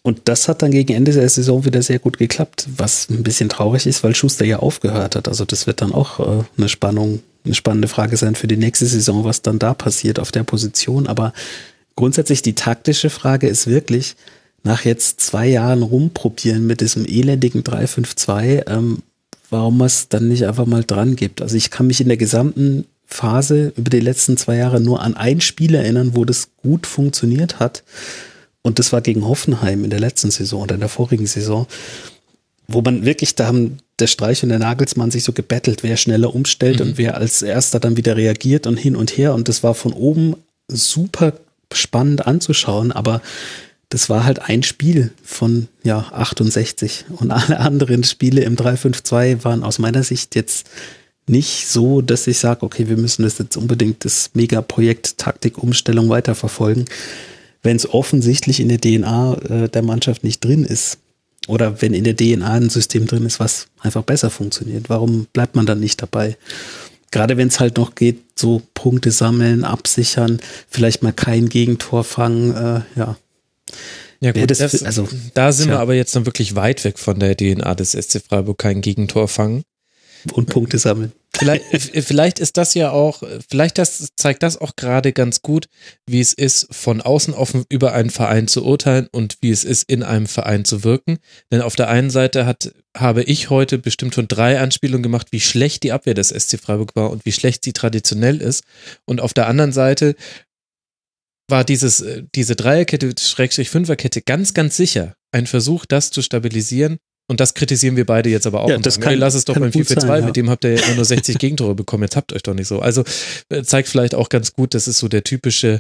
Und 0.04 0.24
das 0.26 0.50
hat 0.50 0.62
dann 0.62 0.72
gegen 0.72 0.94
Ende 0.94 1.14
der 1.14 1.30
Saison 1.30 1.64
wieder 1.64 1.82
sehr 1.82 1.98
gut 1.98 2.18
geklappt, 2.18 2.68
was 2.76 3.10
ein 3.10 3.24
bisschen 3.24 3.48
traurig 3.48 3.88
ist, 3.88 4.04
weil 4.04 4.14
Schuster 4.14 4.44
ja 4.44 4.60
aufgehört 4.60 5.16
hat. 5.16 5.30
Also 5.30 5.46
das 5.46 5.66
wird 5.66 5.82
dann 5.82 5.94
auch 5.94 6.20
äh, 6.20 6.44
eine 6.58 6.68
Spannung, 6.68 7.22
eine 7.46 7.54
spannende 7.54 7.88
Frage 7.88 8.18
sein 8.18 8.36
für 8.36 8.48
die 8.48 8.58
nächste 8.58 8.86
Saison, 8.86 9.24
was 9.24 9.42
dann 9.42 9.60
da 9.60 9.74
passiert 9.74 10.20
auf 10.20 10.34
der 10.34 10.44
Position. 10.44 11.08
Aber 11.08 11.32
grundsätzlich 11.96 12.42
die 12.42 12.54
taktische 12.54 13.10
Frage 13.10 13.48
ist 13.48 13.68
wirklich, 13.68 14.18
nach 14.64 14.84
jetzt 14.84 15.22
zwei 15.22 15.48
Jahren 15.48 15.84
rumprobieren 15.84 16.68
mit 16.68 16.82
diesem 16.82 17.06
elendigen 17.06 17.64
3-5-2, 17.64 18.70
ähm, 18.70 19.00
warum 19.50 19.78
man 19.78 19.88
es 19.88 20.10
dann 20.10 20.28
nicht 20.28 20.46
einfach 20.46 20.66
mal 20.66 20.84
dran 20.84 21.16
gibt. 21.16 21.42
Also 21.42 21.56
ich 21.56 21.70
kann 21.72 21.88
mich 21.88 22.02
in 22.02 22.10
der 22.10 22.18
gesamten 22.18 22.86
Phase 23.06 23.72
über 23.78 23.90
die 23.90 24.00
letzten 24.02 24.36
zwei 24.36 24.58
Jahre 24.58 24.82
nur 24.82 25.02
an 25.02 25.16
ein 25.16 25.40
Spiel 25.40 25.76
erinnern, 25.76 26.12
wo 26.14 26.26
das 26.26 26.50
gut 26.62 26.88
funktioniert 26.88 27.60
hat. 27.60 27.84
Und 28.64 28.80
das 28.80 28.92
war 28.92 29.02
gegen 29.02 29.26
Hoffenheim 29.28 29.84
in 29.84 29.90
der 29.90 30.00
letzten 30.00 30.32
Saison 30.32 30.64
oder 30.64 30.76
in 30.76 30.82
der 30.82 30.90
vorigen 30.90 31.28
Saison, 31.28 31.68
wo 32.68 32.82
man 32.82 33.06
wirklich, 33.06 33.36
da 33.36 33.46
haben 33.46 33.78
der 34.00 34.08
Streich 34.08 34.42
und 34.42 34.50
der 34.50 34.60
Nagelsmann 34.60 35.12
sich 35.12 35.24
so 35.24 35.34
gebettelt, 35.34 35.84
wer 35.84 35.98
schneller 35.98 36.34
umstellt 36.34 36.82
und 36.82 36.98
wer 36.98 37.18
als 37.18 37.42
erster 37.42 37.80
dann 37.80 37.98
wieder 37.98 38.16
reagiert 38.18 38.66
und 38.66 38.78
hin 38.78 38.96
und 38.96 39.18
her. 39.18 39.34
Und 39.34 39.50
das 39.50 39.64
war 39.64 39.76
von 39.76 39.94
oben 39.94 40.36
super 40.68 41.34
spannend 41.72 42.26
anzuschauen, 42.26 42.92
aber 42.92 43.22
das 43.90 44.10
war 44.10 44.24
halt 44.24 44.40
ein 44.40 44.64
Spiel 44.64 45.12
von 45.24 45.68
ja 45.84 46.08
68 46.12 47.06
und 47.18 47.32
alle 47.32 47.60
anderen 47.60 48.04
Spiele 48.04 48.42
im 48.42 48.56
352 48.56 49.46
waren 49.46 49.64
aus 49.64 49.78
meiner 49.78 50.04
Sicht 50.04 50.36
jetzt 50.36 50.68
nicht 51.28 51.68
so, 51.68 52.02
dass 52.02 52.28
ich 52.28 52.40
sage, 52.40 52.64
okay, 52.64 52.90
wir 52.90 52.98
müssen 52.98 53.24
das 53.24 53.38
jetzt 53.38 53.56
unbedingt 53.56 54.04
das 54.04 54.32
Megaprojekt 54.34 55.18
Taktik 55.20 55.58
Umstellung 55.58 56.10
weiterverfolgen, 56.10 56.86
wenn 57.64 57.78
es 57.78 57.90
offensichtlich 57.90 58.60
in 58.60 58.70
der 58.70 58.80
DNA 58.80 59.34
äh, 59.50 59.70
der 59.70 59.82
Mannschaft 59.82 60.24
nicht 60.24 60.44
drin 60.44 60.66
ist 60.66 61.00
oder 61.48 61.82
wenn 61.82 61.94
in 61.94 62.04
der 62.04 62.16
DNA 62.16 62.54
ein 62.54 62.70
System 62.70 63.08
drin 63.08 63.26
ist, 63.26 63.40
was 63.40 63.68
einfach 63.80 64.04
besser 64.04 64.30
funktioniert. 64.30 64.90
Warum 64.90 65.28
bleibt 65.34 65.56
man 65.56 65.66
dann 65.66 65.80
nicht 65.80 66.02
dabei? 66.02 66.38
Gerade 67.12 67.38
wenn 67.38 67.48
es 67.48 67.60
halt 67.60 67.78
noch 67.78 67.96
geht, 67.96 68.22
so 68.36 68.62
Punkte 68.74 69.12
sammeln, 69.12 69.64
absichern, 69.64 70.40
vielleicht 70.70 71.04
mal 71.04 71.14
kein 71.14 71.50
Gegentor 71.50 72.04
fangen, 72.04 72.56
äh, 72.56 72.82
ja. 73.00 73.18
Ja, 74.20 74.32
gut, 74.32 74.50
das 74.50 74.84
also, 74.84 75.08
da 75.34 75.52
sind 75.52 75.68
wir 75.68 75.74
tja. 75.74 75.82
aber 75.82 75.96
jetzt 75.96 76.16
dann 76.16 76.26
wirklich 76.26 76.56
weit 76.56 76.86
weg 76.86 76.98
von 76.98 77.20
der 77.20 77.36
DNA 77.36 77.76
des 77.76 77.92
SC 77.92 78.22
Freiburg, 78.26 78.58
kein 78.58 78.80
Gegentor 78.80 79.28
fangen. 79.28 79.64
Und 80.32 80.50
Punkte 80.50 80.78
sammeln. 80.78 81.12
Vielleicht, 81.36 81.64
vielleicht 82.06 82.40
ist 82.40 82.58
das 82.58 82.74
ja 82.74 82.92
auch, 82.92 83.24
vielleicht 83.50 83.78
das, 83.78 84.10
zeigt 84.16 84.44
das 84.44 84.58
auch 84.58 84.76
gerade 84.76 85.14
ganz 85.14 85.42
gut, 85.42 85.68
wie 86.08 86.20
es 86.20 86.34
ist, 86.34 86.68
von 86.72 87.02
außen 87.02 87.34
offen 87.34 87.66
über 87.70 87.94
einen 87.94 88.10
Verein 88.10 88.48
zu 88.48 88.64
urteilen 88.64 89.08
und 89.12 89.38
wie 89.42 89.52
es 89.52 89.64
ist, 89.64 89.90
in 89.90 90.04
einem 90.04 90.28
Verein 90.28 90.66
zu 90.66 90.84
wirken. 90.84 91.20
Denn 91.52 91.62
auf 91.62 91.76
der 91.76 91.90
einen 91.90 92.10
Seite 92.10 92.46
hat, 92.46 92.74
habe 92.96 93.24
ich 93.24 93.50
heute 93.50 93.78
bestimmt 93.78 94.16
schon 94.16 94.28
drei 94.28 94.60
Anspielungen 94.60 95.04
gemacht, 95.04 95.28
wie 95.32 95.42
schlecht 95.42 95.84
die 95.84 95.92
Abwehr 95.92 96.14
des 96.14 96.30
SC 96.30 96.60
Freiburg 96.60 96.96
war 96.96 97.12
und 97.12 97.26
wie 97.26 97.32
schlecht 97.32 97.64
sie 97.64 97.74
traditionell 97.74 98.42
ist. 98.42 98.64
Und 99.06 99.20
auf 99.20 99.34
der 99.34 99.48
anderen 99.48 99.74
Seite 99.74 100.16
war 101.50 101.64
dieses, 101.64 102.02
äh, 102.02 102.24
diese 102.36 102.56
Dreierkette, 102.56 103.14
Schrägstrich 103.20 103.70
Fünferkette 103.70 104.22
ganz, 104.22 104.54
ganz 104.54 104.78
sicher 104.78 105.16
ein 105.32 105.48
Versuch, 105.48 105.86
das 105.86 106.12
zu 106.12 106.22
stabilisieren. 106.22 106.98
Und 107.28 107.40
das 107.40 107.54
kritisieren 107.54 107.96
wir 107.96 108.06
beide 108.06 108.30
jetzt 108.30 108.46
aber 108.46 108.62
auch. 108.62 108.70
Ja, 108.70 108.76
und 108.76 108.86
das 108.86 108.96
sagen, 108.96 109.04
kann- 109.04 109.12
hey, 109.12 109.20
lass 109.20 109.34
es 109.34 109.46
doch 109.46 109.54
beim 109.58 109.72
gut 109.72 109.88
4-4-2, 109.88 110.02
sein, 110.02 110.20
ja. 110.22 110.26
mit 110.26 110.36
dem 110.36 110.50
habt 110.50 110.66
ihr 110.66 110.76
ja 110.76 110.86
immer 110.86 110.96
nur 110.96 111.06
60 111.06 111.38
Gegentore 111.38 111.74
bekommen, 111.76 112.04
jetzt 112.04 112.16
habt 112.16 112.34
euch 112.34 112.44
doch 112.44 112.54
nicht 112.54 112.68
so. 112.68 112.80
Also 112.80 113.04
äh, 113.50 113.64
zeigt 113.64 113.88
vielleicht 113.88 114.14
auch 114.16 114.30
ganz 114.30 114.54
gut, 114.54 114.74
das 114.74 114.88
ist 114.88 115.00
so 115.00 115.08
der 115.08 115.24
typische 115.24 115.80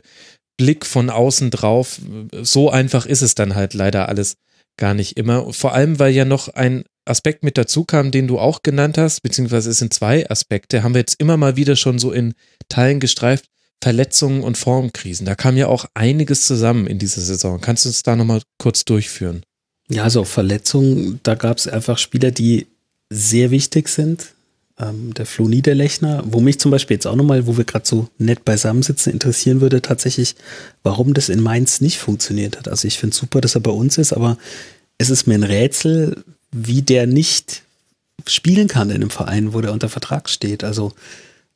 Blick 0.57 0.85
von 0.85 1.09
außen 1.09 1.51
drauf. 1.51 1.99
So 2.41 2.69
einfach 2.69 3.05
ist 3.05 3.21
es 3.21 3.35
dann 3.35 3.55
halt 3.55 3.73
leider 3.73 4.07
alles 4.07 4.35
gar 4.77 4.93
nicht 4.93 5.17
immer. 5.17 5.51
Vor 5.53 5.73
allem, 5.73 5.99
weil 5.99 6.13
ja 6.13 6.25
noch 6.25 6.47
ein 6.49 6.83
Aspekt 7.05 7.43
mit 7.43 7.57
dazu 7.57 7.83
kam, 7.83 8.11
den 8.11 8.27
du 8.27 8.39
auch 8.39 8.63
genannt 8.63 8.97
hast, 8.97 9.21
beziehungsweise 9.21 9.69
es 9.69 9.79
sind 9.79 9.93
zwei 9.93 10.29
Aspekte, 10.29 10.83
haben 10.83 10.93
wir 10.93 10.99
jetzt 10.99 11.19
immer 11.19 11.35
mal 11.35 11.57
wieder 11.57 11.75
schon 11.75 11.99
so 11.99 12.11
in 12.11 12.33
Teilen 12.69 12.99
gestreift. 12.99 13.45
Verletzungen 13.83 14.43
und 14.43 14.57
Formkrisen. 14.57 15.25
Da 15.25 15.35
kam 15.35 15.57
ja 15.57 15.67
auch 15.67 15.85
einiges 15.93 16.47
zusammen 16.47 16.87
in 16.87 16.99
dieser 16.99 17.19
Saison. 17.19 17.59
Kannst 17.59 17.83
du 17.83 17.89
uns 17.89 18.01
da 18.01 18.15
nochmal 18.15 18.41
kurz 18.57 18.85
durchführen? 18.85 19.43
Ja, 19.89 20.03
also 20.03 20.23
Verletzungen, 20.23 21.19
da 21.23 21.35
gab 21.35 21.57
es 21.57 21.67
einfach 21.67 21.97
Spieler, 21.97 22.31
die 22.31 22.67
sehr 23.09 23.51
wichtig 23.51 23.89
sind. 23.89 24.33
Ähm, 24.79 25.13
der 25.13 25.25
Flo 25.25 25.47
Niederlechner, 25.47 26.23
wo 26.25 26.39
mich 26.39 26.59
zum 26.59 26.71
Beispiel 26.71 26.95
jetzt 26.95 27.05
auch 27.05 27.15
nochmal, 27.15 27.45
wo 27.45 27.57
wir 27.57 27.63
gerade 27.63 27.85
so 27.85 28.07
nett 28.17 28.43
beisammensitzen, 28.43 29.13
interessieren 29.13 29.61
würde 29.61 29.81
tatsächlich, 29.81 30.35
warum 30.81 31.13
das 31.13 31.29
in 31.29 31.41
Mainz 31.41 31.79
nicht 31.79 31.99
funktioniert 31.99 32.57
hat. 32.57 32.67
Also 32.67 32.87
ich 32.87 32.97
finde 32.97 33.15
super, 33.15 33.39
dass 33.39 33.55
er 33.55 33.61
bei 33.61 33.71
uns 33.71 33.97
ist, 33.97 34.13
aber 34.13 34.37
es 34.97 35.09
ist 35.09 35.27
mir 35.27 35.35
ein 35.35 35.43
Rätsel, 35.43 36.23
wie 36.51 36.81
der 36.81 37.05
nicht 37.05 37.63
spielen 38.25 38.67
kann 38.67 38.89
in 38.89 38.95
einem 38.95 39.09
Verein, 39.09 39.53
wo 39.53 39.61
der 39.61 39.73
unter 39.73 39.89
Vertrag 39.89 40.29
steht. 40.29 40.63
Also 40.63 40.93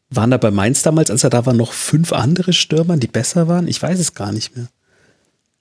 waren 0.09 0.31
da 0.31 0.37
bei 0.37 0.51
Mainz 0.51 0.83
damals, 0.83 1.09
als 1.09 1.23
er 1.23 1.29
da 1.29 1.45
war, 1.45 1.53
noch 1.53 1.73
fünf 1.73 2.13
andere 2.13 2.53
Stürmer, 2.53 2.97
die 2.97 3.07
besser 3.07 3.47
waren? 3.47 3.67
Ich 3.67 3.81
weiß 3.81 3.99
es 3.99 4.13
gar 4.13 4.31
nicht 4.31 4.55
mehr. 4.55 4.67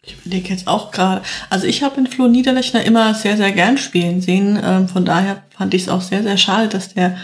Ich 0.07 0.15
überlege 0.15 0.51
jetzt 0.51 0.69
auch 0.69 0.93
gerade. 0.93 1.23
Also 1.51 1.67
ich 1.67 1.83
habe 1.83 2.01
in 2.01 2.07
Flo 2.07 2.29
Niederlechner 2.29 2.85
immer 2.85 3.15
sehr, 3.15 3.37
sehr 3.37 3.53
gern 3.53 3.77
spielen 3.77 4.21
sehen. 4.21 4.59
Ähm, 4.63 4.89
von 4.89 5.05
daher 5.05 5.43
fand 5.51 5.75
ich 5.75 5.83
es 5.83 5.89
auch 5.89 6.01
sehr, 6.01 6.23
sehr 6.23 6.37
schade, 6.37 6.69
dass 6.69 6.95
der 6.95 7.17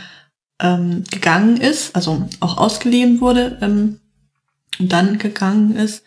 ähm, 0.60 1.04
gegangen 1.10 1.60
ist, 1.60 1.94
also 1.94 2.28
auch 2.40 2.58
ausgeliehen 2.58 3.20
wurde 3.20 3.58
ähm, 3.60 4.00
und 4.78 4.92
dann 4.92 5.18
gegangen 5.18 5.76
ist. 5.76 6.02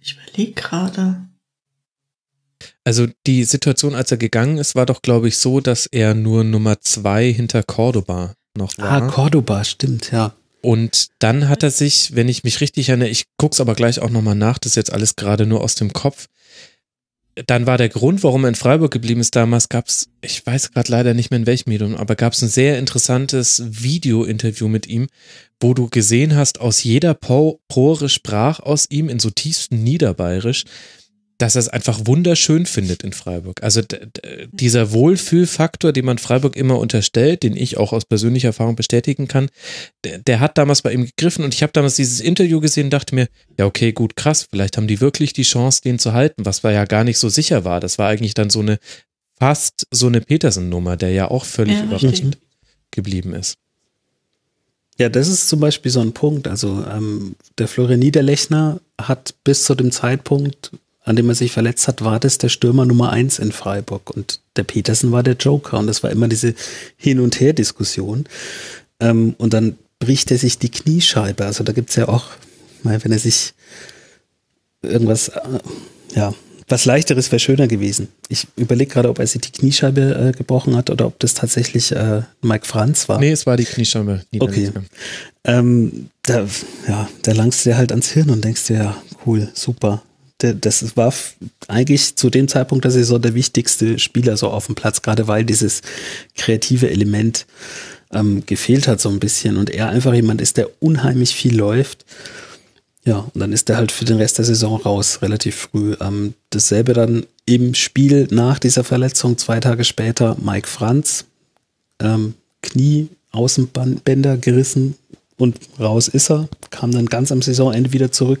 Ich 0.00 0.16
überlege 0.16 0.52
gerade. 0.52 1.26
Also 2.84 3.06
die 3.26 3.44
Situation, 3.44 3.94
als 3.94 4.10
er 4.10 4.16
gegangen 4.16 4.58
ist, 4.58 4.74
war 4.74 4.86
doch, 4.86 5.02
glaube 5.02 5.28
ich, 5.28 5.38
so, 5.38 5.60
dass 5.60 5.86
er 5.86 6.14
nur 6.14 6.44
Nummer 6.44 6.80
zwei 6.80 7.32
hinter 7.32 7.62
Cordoba 7.62 8.34
noch 8.56 8.76
war. 8.78 8.90
Ah, 8.90 9.00
Cordoba, 9.08 9.64
stimmt, 9.64 10.10
ja. 10.12 10.34
Und 10.62 11.08
dann 11.18 11.48
hat 11.48 11.62
er 11.62 11.70
sich, 11.70 12.14
wenn 12.14 12.28
ich 12.28 12.44
mich 12.44 12.60
richtig 12.60 12.88
erinnere, 12.88 13.08
ich 13.08 13.24
guck's 13.38 13.60
aber 13.60 13.74
gleich 13.74 14.00
auch 14.00 14.10
nochmal 14.10 14.34
nach, 14.34 14.58
das 14.58 14.72
ist 14.72 14.76
jetzt 14.76 14.92
alles 14.92 15.16
gerade 15.16 15.46
nur 15.46 15.62
aus 15.62 15.74
dem 15.74 15.92
Kopf. 15.92 16.26
Dann 17.46 17.66
war 17.66 17.78
der 17.78 17.88
Grund, 17.88 18.22
warum 18.22 18.44
er 18.44 18.48
in 18.48 18.54
Freiburg 18.54 18.90
geblieben 18.90 19.20
ist, 19.20 19.36
damals 19.36 19.68
gab's, 19.68 20.08
ich 20.20 20.44
weiß 20.44 20.72
gerade 20.72 20.90
leider 20.90 21.14
nicht 21.14 21.30
mehr 21.30 21.40
in 21.40 21.46
welchem 21.46 21.70
Medium, 21.70 21.96
aber 21.96 22.16
gab's 22.16 22.42
ein 22.42 22.48
sehr 22.48 22.78
interessantes 22.78 23.62
Video-Interview 23.66 24.68
mit 24.68 24.86
ihm, 24.86 25.06
wo 25.60 25.72
du 25.72 25.88
gesehen 25.88 26.36
hast, 26.36 26.60
aus 26.60 26.82
jeder 26.82 27.14
Pore 27.14 28.08
sprach 28.08 28.60
aus 28.60 28.86
ihm 28.90 29.08
in 29.08 29.20
so 29.20 29.30
tiefsten 29.30 29.82
Niederbayerisch, 29.82 30.64
dass 31.40 31.56
er 31.56 31.60
es 31.60 31.68
einfach 31.68 32.00
wunderschön 32.04 32.66
findet 32.66 33.02
in 33.02 33.14
Freiburg. 33.14 33.62
Also 33.62 33.80
dieser 34.52 34.92
Wohlfühlfaktor, 34.92 35.92
den 35.92 36.04
man 36.04 36.18
Freiburg 36.18 36.54
immer 36.54 36.78
unterstellt, 36.78 37.42
den 37.42 37.56
ich 37.56 37.78
auch 37.78 37.94
aus 37.94 38.04
persönlicher 38.04 38.48
Erfahrung 38.48 38.76
bestätigen 38.76 39.26
kann, 39.26 39.48
der, 40.04 40.18
der 40.18 40.40
hat 40.40 40.58
damals 40.58 40.82
bei 40.82 40.92
ihm 40.92 41.06
gegriffen 41.06 41.42
und 41.42 41.54
ich 41.54 41.62
habe 41.62 41.72
damals 41.72 41.96
dieses 41.96 42.20
Interview 42.20 42.60
gesehen 42.60 42.86
und 42.86 42.90
dachte 42.90 43.14
mir, 43.14 43.28
ja 43.58 43.64
okay, 43.64 43.92
gut, 43.92 44.16
krass, 44.16 44.48
vielleicht 44.50 44.76
haben 44.76 44.86
die 44.86 45.00
wirklich 45.00 45.32
die 45.32 45.42
Chance, 45.42 45.80
den 45.82 45.98
zu 45.98 46.12
halten, 46.12 46.44
was 46.44 46.62
war 46.62 46.72
ja 46.72 46.84
gar 46.84 47.04
nicht 47.04 47.18
so 47.18 47.30
sicher 47.30 47.64
war. 47.64 47.80
Das 47.80 47.96
war 47.98 48.08
eigentlich 48.08 48.34
dann 48.34 48.50
so 48.50 48.60
eine 48.60 48.78
fast 49.38 49.86
so 49.90 50.08
eine 50.08 50.20
Petersen-Nummer, 50.20 50.98
der 50.98 51.12
ja 51.12 51.30
auch 51.30 51.46
völlig 51.46 51.78
Ja, 51.78 51.84
überraschend 51.84 52.36
geblieben 52.90 53.32
ist. 53.32 53.56
Ja, 54.98 55.08
das 55.08 55.28
ist 55.28 55.48
zum 55.48 55.60
Beispiel 55.60 55.90
so 55.90 56.00
ein 56.00 56.12
Punkt. 56.12 56.46
Also 56.46 56.84
ähm, 56.84 57.34
der 57.56 57.66
Florian 57.66 58.00
Niederlechner 58.00 58.82
hat 59.00 59.34
bis 59.44 59.64
zu 59.64 59.74
dem 59.74 59.90
Zeitpunkt, 59.90 60.72
an 61.10 61.16
dem 61.16 61.28
er 61.28 61.34
sich 61.34 61.50
verletzt 61.50 61.88
hat, 61.88 62.04
war 62.04 62.20
das 62.20 62.38
der 62.38 62.48
Stürmer 62.48 62.86
Nummer 62.86 63.10
eins 63.10 63.40
in 63.40 63.50
Freiburg 63.50 64.10
und 64.10 64.38
der 64.54 64.62
Petersen 64.62 65.10
war 65.10 65.24
der 65.24 65.34
Joker 65.34 65.80
und 65.80 65.88
das 65.88 66.04
war 66.04 66.10
immer 66.10 66.28
diese 66.28 66.54
Hin- 66.96 67.18
und 67.18 67.40
Her-Diskussion. 67.40 68.26
Ähm, 69.00 69.34
und 69.36 69.52
dann 69.52 69.76
bricht 69.98 70.30
er 70.30 70.38
sich 70.38 70.58
die 70.58 70.70
Kniescheibe. 70.70 71.44
Also 71.44 71.64
da 71.64 71.72
gibt's 71.72 71.96
ja 71.96 72.08
auch, 72.08 72.26
mal, 72.84 73.02
wenn 73.02 73.10
er 73.10 73.18
sich 73.18 73.54
irgendwas, 74.82 75.28
äh, 75.28 75.40
ja, 76.14 76.32
was 76.68 76.84
leichteres 76.84 77.32
wäre 77.32 77.40
schöner 77.40 77.66
gewesen. 77.66 78.06
Ich 78.28 78.46
überlege 78.54 78.92
gerade, 78.92 79.08
ob 79.08 79.18
er 79.18 79.26
sich 79.26 79.40
die 79.40 79.50
Kniescheibe 79.50 80.28
äh, 80.28 80.38
gebrochen 80.38 80.76
hat 80.76 80.90
oder 80.90 81.06
ob 81.08 81.18
das 81.18 81.34
tatsächlich 81.34 81.90
äh, 81.90 82.22
Mike 82.40 82.66
Franz 82.66 83.08
war. 83.08 83.18
Nee, 83.18 83.32
es 83.32 83.46
war 83.46 83.56
die 83.56 83.64
Kniescheibe. 83.64 84.22
Okay. 84.38 84.50
Niederlechner. 84.60 84.84
Ähm, 85.42 86.10
da, 86.22 86.46
ja, 86.86 87.08
da 87.22 87.32
langst 87.32 87.66
du 87.66 87.70
dir 87.70 87.76
halt 87.76 87.90
ans 87.90 88.10
Hirn 88.10 88.30
und 88.30 88.44
denkst 88.44 88.68
dir, 88.68 88.76
ja, 88.76 89.02
cool, 89.26 89.48
super. 89.54 90.04
Das 90.42 90.96
war 90.96 91.12
eigentlich 91.68 92.16
zu 92.16 92.30
dem 92.30 92.48
Zeitpunkt 92.48 92.84
der 92.84 92.92
Saison 92.92 93.20
der 93.20 93.34
wichtigste 93.34 93.98
Spieler 93.98 94.36
so 94.36 94.48
auf 94.48 94.66
dem 94.66 94.74
Platz, 94.74 95.02
gerade 95.02 95.28
weil 95.28 95.44
dieses 95.44 95.82
kreative 96.36 96.90
Element 96.90 97.46
ähm, 98.12 98.44
gefehlt 98.46 98.88
hat 98.88 99.00
so 99.00 99.08
ein 99.08 99.20
bisschen 99.20 99.56
und 99.56 99.70
er 99.70 99.88
einfach 99.88 100.14
jemand 100.14 100.40
ist, 100.40 100.56
der 100.56 100.68
unheimlich 100.80 101.34
viel 101.34 101.56
läuft. 101.56 102.04
Ja, 103.04 103.30
und 103.32 103.40
dann 103.40 103.52
ist 103.52 103.70
er 103.70 103.76
halt 103.76 103.92
für 103.92 104.04
den 104.04 104.18
Rest 104.18 104.38
der 104.38 104.44
Saison 104.44 104.80
raus, 104.80 105.22
relativ 105.22 105.56
früh. 105.56 105.96
Ähm, 106.00 106.34
dasselbe 106.50 106.92
dann 106.92 107.24
im 107.46 107.74
Spiel 107.74 108.28
nach 108.30 108.58
dieser 108.58 108.84
Verletzung, 108.84 109.38
zwei 109.38 109.58
Tage 109.58 109.84
später, 109.84 110.36
Mike 110.40 110.68
Franz, 110.68 111.24
ähm, 111.98 112.34
Knie, 112.62 113.08
Außenbänder 113.32 114.36
gerissen 114.36 114.96
und 115.38 115.58
raus 115.78 116.08
ist 116.08 116.30
er. 116.30 116.48
Kam 116.70 116.92
dann 116.92 117.06
ganz 117.06 117.32
am 117.32 117.42
Saisonende 117.42 117.92
wieder 117.92 118.12
zurück. 118.12 118.40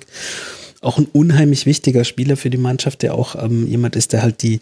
Auch 0.80 0.98
ein 0.98 1.08
unheimlich 1.12 1.66
wichtiger 1.66 2.04
Spieler 2.04 2.36
für 2.36 2.50
die 2.50 2.56
Mannschaft, 2.56 3.02
der 3.02 3.14
auch 3.14 3.34
ähm, 3.34 3.66
jemand 3.66 3.96
ist, 3.96 4.12
der 4.12 4.22
halt 4.22 4.42
die, 4.42 4.60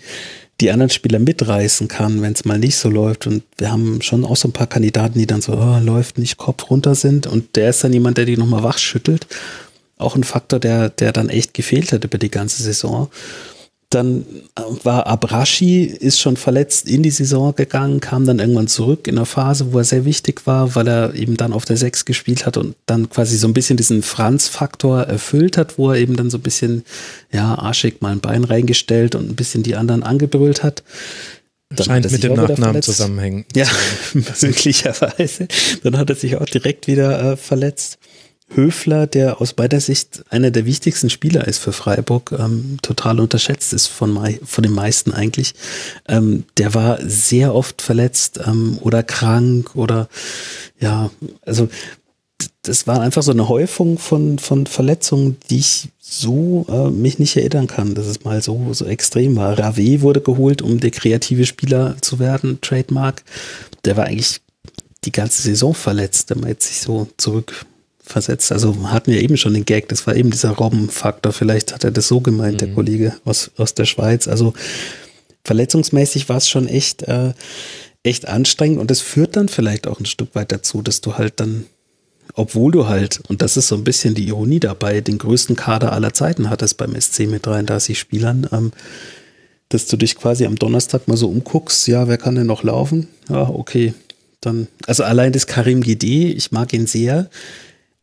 die 0.60 0.70
anderen 0.70 0.90
Spieler 0.90 1.20
mitreißen 1.20 1.86
kann, 1.86 2.22
wenn 2.22 2.32
es 2.32 2.44
mal 2.44 2.58
nicht 2.58 2.76
so 2.76 2.88
läuft. 2.88 3.26
Und 3.26 3.44
wir 3.56 3.70
haben 3.70 4.02
schon 4.02 4.24
auch 4.24 4.36
so 4.36 4.48
ein 4.48 4.52
paar 4.52 4.66
Kandidaten, 4.66 5.18
die 5.18 5.26
dann 5.26 5.42
so, 5.42 5.52
oh, 5.52 5.78
läuft 5.80 6.18
nicht, 6.18 6.36
Kopf 6.36 6.70
runter 6.70 6.96
sind. 6.96 7.26
Und 7.26 7.54
der 7.54 7.70
ist 7.70 7.84
dann 7.84 7.92
jemand, 7.92 8.18
der 8.18 8.24
die 8.24 8.36
nochmal 8.36 8.64
wach 8.64 8.78
schüttelt. 8.78 9.26
Auch 9.96 10.16
ein 10.16 10.24
Faktor, 10.24 10.58
der, 10.58 10.90
der 10.90 11.12
dann 11.12 11.28
echt 11.28 11.54
gefehlt 11.54 11.92
hat 11.92 12.04
über 12.04 12.18
die 12.18 12.30
ganze 12.30 12.62
Saison. 12.62 13.08
Dann 13.90 14.26
äh, 14.54 14.62
war 14.84 15.06
Abrashi, 15.06 15.84
ist 15.84 16.20
schon 16.20 16.36
verletzt 16.36 16.86
in 16.86 17.02
die 17.02 17.10
Saison 17.10 17.54
gegangen, 17.54 18.00
kam 18.00 18.26
dann 18.26 18.38
irgendwann 18.38 18.68
zurück 18.68 19.08
in 19.08 19.16
einer 19.16 19.24
Phase, 19.24 19.72
wo 19.72 19.78
er 19.78 19.84
sehr 19.84 20.04
wichtig 20.04 20.46
war, 20.46 20.74
weil 20.74 20.86
er 20.86 21.14
eben 21.14 21.38
dann 21.38 21.54
auf 21.54 21.64
der 21.64 21.78
Sechs 21.78 22.04
gespielt 22.04 22.44
hat 22.44 22.58
und 22.58 22.76
dann 22.84 23.08
quasi 23.08 23.38
so 23.38 23.48
ein 23.48 23.54
bisschen 23.54 23.78
diesen 23.78 24.02
Franz-Faktor 24.02 25.02
erfüllt 25.04 25.56
hat, 25.56 25.78
wo 25.78 25.90
er 25.90 25.98
eben 25.98 26.16
dann 26.16 26.28
so 26.28 26.36
ein 26.36 26.42
bisschen, 26.42 26.84
ja, 27.32 27.54
arschig 27.54 28.02
mal 28.02 28.12
ein 28.12 28.20
Bein 28.20 28.44
reingestellt 28.44 29.14
und 29.14 29.30
ein 29.30 29.36
bisschen 29.36 29.62
die 29.62 29.74
anderen 29.74 30.02
angebrüllt 30.02 30.62
hat. 30.62 30.82
Dann 31.70 31.86
Scheint 31.86 32.10
mit 32.10 32.22
dem 32.22 32.34
Nachnamen 32.34 32.82
zusammenhängen. 32.82 33.44
Ja, 33.54 33.66
möglicherweise. 34.14 35.48
Dann 35.82 35.98
hat 35.98 36.08
er 36.08 36.16
sich 36.16 36.36
auch 36.36 36.46
direkt 36.46 36.86
wieder 36.86 37.32
äh, 37.32 37.36
verletzt. 37.36 37.98
Höfler, 38.50 39.06
der 39.06 39.40
aus 39.40 39.52
beider 39.52 39.80
Sicht 39.80 40.24
einer 40.30 40.50
der 40.50 40.64
wichtigsten 40.64 41.10
Spieler 41.10 41.46
ist 41.46 41.58
für 41.58 41.72
Freiburg, 41.72 42.32
ähm, 42.38 42.78
total 42.82 43.20
unterschätzt 43.20 43.72
ist 43.72 43.86
von, 43.86 44.18
von 44.44 44.62
den 44.62 44.72
meisten 44.72 45.12
eigentlich. 45.12 45.54
Ähm, 46.08 46.44
der 46.56 46.74
war 46.74 46.98
sehr 47.02 47.54
oft 47.54 47.82
verletzt 47.82 48.40
ähm, 48.46 48.78
oder 48.80 49.02
krank 49.02 49.76
oder 49.76 50.08
ja, 50.80 51.10
also 51.44 51.68
das 52.62 52.86
war 52.86 53.00
einfach 53.00 53.22
so 53.22 53.32
eine 53.32 53.48
Häufung 53.48 53.98
von, 53.98 54.38
von 54.38 54.66
Verletzungen, 54.66 55.36
die 55.50 55.58
ich 55.58 55.88
so 56.00 56.66
äh, 56.68 56.90
mich 56.90 57.18
nicht 57.18 57.36
erinnern 57.36 57.66
kann, 57.66 57.94
dass 57.94 58.06
es 58.06 58.24
mal 58.24 58.42
so, 58.42 58.72
so 58.72 58.84
extrem 58.84 59.36
war. 59.36 59.58
Rave 59.58 60.02
wurde 60.02 60.20
geholt, 60.20 60.62
um 60.62 60.80
der 60.80 60.90
kreative 60.90 61.46
Spieler 61.46 61.96
zu 62.00 62.18
werden, 62.18 62.60
Trademark. 62.60 63.22
Der 63.84 63.96
war 63.96 64.06
eigentlich 64.06 64.40
die 65.04 65.12
ganze 65.12 65.42
Saison 65.42 65.74
verletzt, 65.74 66.30
wenn 66.30 66.40
man 66.40 66.50
jetzt 66.50 66.66
sich 66.66 66.80
so 66.80 67.08
zurückversetzt. 68.08 68.52
Also 68.52 68.90
hatten 68.90 69.12
wir 69.12 69.20
eben 69.20 69.36
schon 69.36 69.54
den 69.54 69.64
Gag, 69.64 69.88
das 69.88 70.06
war 70.06 70.16
eben 70.16 70.30
dieser 70.30 70.50
Robbenfaktor. 70.50 71.32
Vielleicht 71.32 71.74
hat 71.74 71.84
er 71.84 71.90
das 71.90 72.08
so 72.08 72.20
gemeint, 72.20 72.60
der 72.60 72.72
Kollege 72.72 73.14
aus, 73.24 73.50
aus 73.56 73.74
der 73.74 73.84
Schweiz. 73.84 74.26
Also 74.26 74.54
verletzungsmäßig 75.44 76.28
war 76.28 76.38
es 76.38 76.48
schon 76.48 76.68
echt, 76.68 77.02
äh, 77.02 77.32
echt 78.02 78.28
anstrengend 78.28 78.78
und 78.78 78.90
das 78.90 79.00
führt 79.00 79.36
dann 79.36 79.48
vielleicht 79.48 79.86
auch 79.86 80.00
ein 80.00 80.06
Stück 80.06 80.34
weit 80.34 80.52
dazu, 80.52 80.82
dass 80.82 81.00
du 81.00 81.14
halt 81.14 81.40
dann, 81.40 81.66
obwohl 82.34 82.72
du 82.72 82.88
halt, 82.88 83.20
und 83.28 83.42
das 83.42 83.56
ist 83.56 83.68
so 83.68 83.74
ein 83.74 83.84
bisschen 83.84 84.14
die 84.14 84.28
Ironie 84.28 84.60
dabei, 84.60 85.00
den 85.00 85.18
größten 85.18 85.56
Kader 85.56 85.92
aller 85.92 86.14
Zeiten 86.14 86.48
hattest 86.48 86.76
beim 86.76 86.98
SC 86.98 87.26
mit 87.26 87.44
33 87.44 87.98
Spielern, 87.98 88.46
ähm, 88.52 88.72
dass 89.68 89.86
du 89.86 89.98
dich 89.98 90.16
quasi 90.16 90.46
am 90.46 90.56
Donnerstag 90.56 91.08
mal 91.08 91.16
so 91.16 91.28
umguckst, 91.28 91.86
ja, 91.88 92.08
wer 92.08 92.16
kann 92.16 92.36
denn 92.36 92.46
noch 92.46 92.62
laufen? 92.62 93.08
Ja, 93.28 93.42
okay. 93.48 93.92
Dann, 94.40 94.68
also 94.86 95.02
allein 95.02 95.32
das 95.32 95.46
Karim 95.46 95.82
GD, 95.82 96.32
ich 96.32 96.52
mag 96.52 96.72
ihn 96.72 96.86
sehr, 96.86 97.28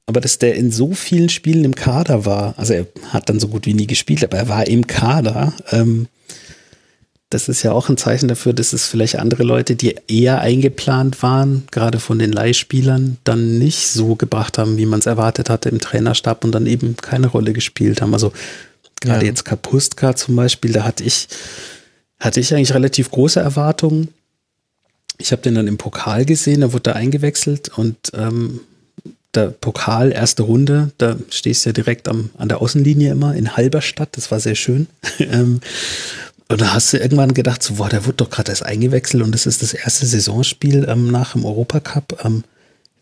aber 0.07 0.21
dass 0.21 0.37
der 0.37 0.55
in 0.55 0.71
so 0.71 0.93
vielen 0.93 1.29
Spielen 1.29 1.63
im 1.65 1.75
Kader 1.75 2.25
war, 2.25 2.53
also 2.57 2.73
er 2.73 2.87
hat 3.09 3.29
dann 3.29 3.39
so 3.39 3.47
gut 3.47 3.65
wie 3.65 3.73
nie 3.73 3.87
gespielt, 3.87 4.23
aber 4.23 4.37
er 4.37 4.47
war 4.49 4.67
im 4.67 4.85
Kader, 4.87 5.53
ähm, 5.71 6.07
das 7.31 7.49
ist 7.49 7.63
ja 7.63 7.71
auch 7.71 7.89
ein 7.89 7.97
Zeichen 7.97 8.27
dafür, 8.27 8.53
dass 8.53 8.71
es 8.71 8.85
vielleicht 8.85 9.17
andere 9.17 9.43
Leute, 9.43 9.75
die 9.75 9.95
eher 10.07 10.41
eingeplant 10.41 11.23
waren, 11.23 11.63
gerade 11.71 11.99
von 11.99 12.19
den 12.19 12.31
Leihspielern, 12.31 13.17
dann 13.23 13.57
nicht 13.57 13.87
so 13.87 14.15
gebracht 14.15 14.57
haben, 14.59 14.77
wie 14.77 14.85
man 14.85 14.99
es 14.99 15.07
erwartet 15.07 15.49
hatte 15.49 15.69
im 15.69 15.79
Trainerstab 15.81 16.43
und 16.45 16.51
dann 16.51 16.67
eben 16.67 16.95
keine 16.97 17.27
Rolle 17.27 17.51
gespielt 17.53 18.01
haben. 18.01 18.13
Also 18.13 18.31
gerade 19.01 19.25
Ja. 19.25 19.31
jetzt 19.31 19.43
Kapustka 19.43 20.15
zum 20.15 20.35
Beispiel, 20.35 20.71
da 20.71 20.83
hatte 20.83 21.03
ich, 21.03 21.27
hatte 22.19 22.39
ich 22.39 22.53
eigentlich 22.53 22.73
relativ 22.75 23.09
große 23.09 23.39
Erwartungen. 23.39 24.09
Ich 25.17 25.31
habe 25.31 25.41
den 25.41 25.55
dann 25.55 25.67
im 25.67 25.77
Pokal 25.77 26.25
gesehen, 26.25 26.61
da 26.61 26.73
wurde 26.73 26.91
er 26.91 26.95
eingewechselt 26.97 27.75
und 27.75 27.97
ähm, 28.13 28.59
der 29.35 29.47
Pokal, 29.47 30.11
erste 30.11 30.43
Runde, 30.43 30.91
da 30.97 31.15
stehst 31.29 31.65
du 31.65 31.69
ja 31.69 31.73
direkt 31.73 32.07
am, 32.07 32.29
an 32.37 32.49
der 32.49 32.61
Außenlinie 32.61 33.11
immer 33.11 33.35
in 33.35 33.55
Halberstadt, 33.55 34.09
das 34.17 34.31
war 34.31 34.39
sehr 34.39 34.55
schön. 34.55 34.87
ähm, 35.19 35.61
und 36.47 36.61
da 36.61 36.73
hast 36.73 36.93
du 36.93 36.97
irgendwann 36.97 37.33
gedacht, 37.33 37.63
so, 37.63 37.75
boah, 37.75 37.89
der 37.89 38.05
wurde 38.05 38.17
doch 38.17 38.29
gerade 38.29 38.51
erst 38.51 38.65
eingewechselt 38.65 39.23
und 39.23 39.31
das 39.31 39.45
ist 39.45 39.63
das 39.63 39.73
erste 39.73 40.05
Saisonspiel 40.05 40.85
ähm, 40.87 41.09
nach 41.09 41.33
dem 41.33 41.43
Europacup. 41.43 42.23
Ähm, 42.23 42.43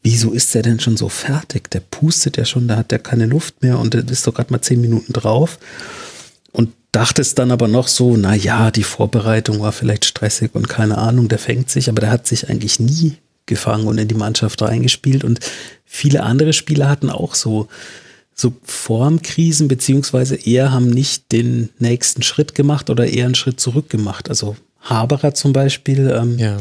wieso 0.01 0.31
ist 0.31 0.53
der 0.55 0.61
denn 0.61 0.79
schon 0.79 0.95
so 0.95 1.09
fertig? 1.09 1.69
Der 1.71 1.81
pustet 1.81 2.37
ja 2.37 2.45
schon, 2.45 2.67
da 2.67 2.77
hat 2.77 2.91
der 2.91 2.99
keine 2.99 3.25
Luft 3.25 3.61
mehr 3.61 3.79
und 3.79 3.93
der 3.93 4.07
ist 4.07 4.25
doch 4.25 4.33
gerade 4.33 4.51
mal 4.51 4.61
zehn 4.61 4.79
Minuten 4.79 5.11
drauf. 5.11 5.59
Und 6.53 6.71
dachtest 6.93 7.39
dann 7.39 7.51
aber 7.51 7.67
noch 7.67 7.87
so, 7.87 8.15
na 8.15 8.35
ja, 8.35 8.71
die 8.71 8.83
Vorbereitung 8.83 9.59
war 9.59 9.71
vielleicht 9.71 10.05
stressig 10.05 10.51
und 10.53 10.69
keine 10.69 10.97
Ahnung, 10.97 11.27
der 11.27 11.39
fängt 11.39 11.69
sich, 11.69 11.89
aber 11.89 12.01
der 12.01 12.11
hat 12.11 12.27
sich 12.27 12.49
eigentlich 12.49 12.79
nie 12.79 13.17
gefangen 13.45 13.87
und 13.87 13.97
in 13.97 14.07
die 14.07 14.15
Mannschaft 14.15 14.61
reingespielt 14.61 15.23
und 15.23 15.39
viele 15.85 16.23
andere 16.23 16.53
Spieler 16.53 16.89
hatten 16.89 17.09
auch 17.09 17.35
so 17.35 17.67
so 18.35 18.53
Formkrisen, 18.63 19.67
beziehungsweise 19.67 20.35
eher 20.35 20.71
haben 20.71 20.89
nicht 20.89 21.31
den 21.31 21.69
nächsten 21.77 22.23
Schritt 22.23 22.55
gemacht 22.55 22.89
oder 22.89 23.05
eher 23.05 23.25
einen 23.25 23.35
Schritt 23.35 23.59
zurück 23.59 23.89
gemacht. 23.89 24.27
Also 24.27 24.55
Haberer 24.81 25.35
zum 25.35 25.53
Beispiel 25.53 26.09
ähm, 26.09 26.39
Ja. 26.39 26.59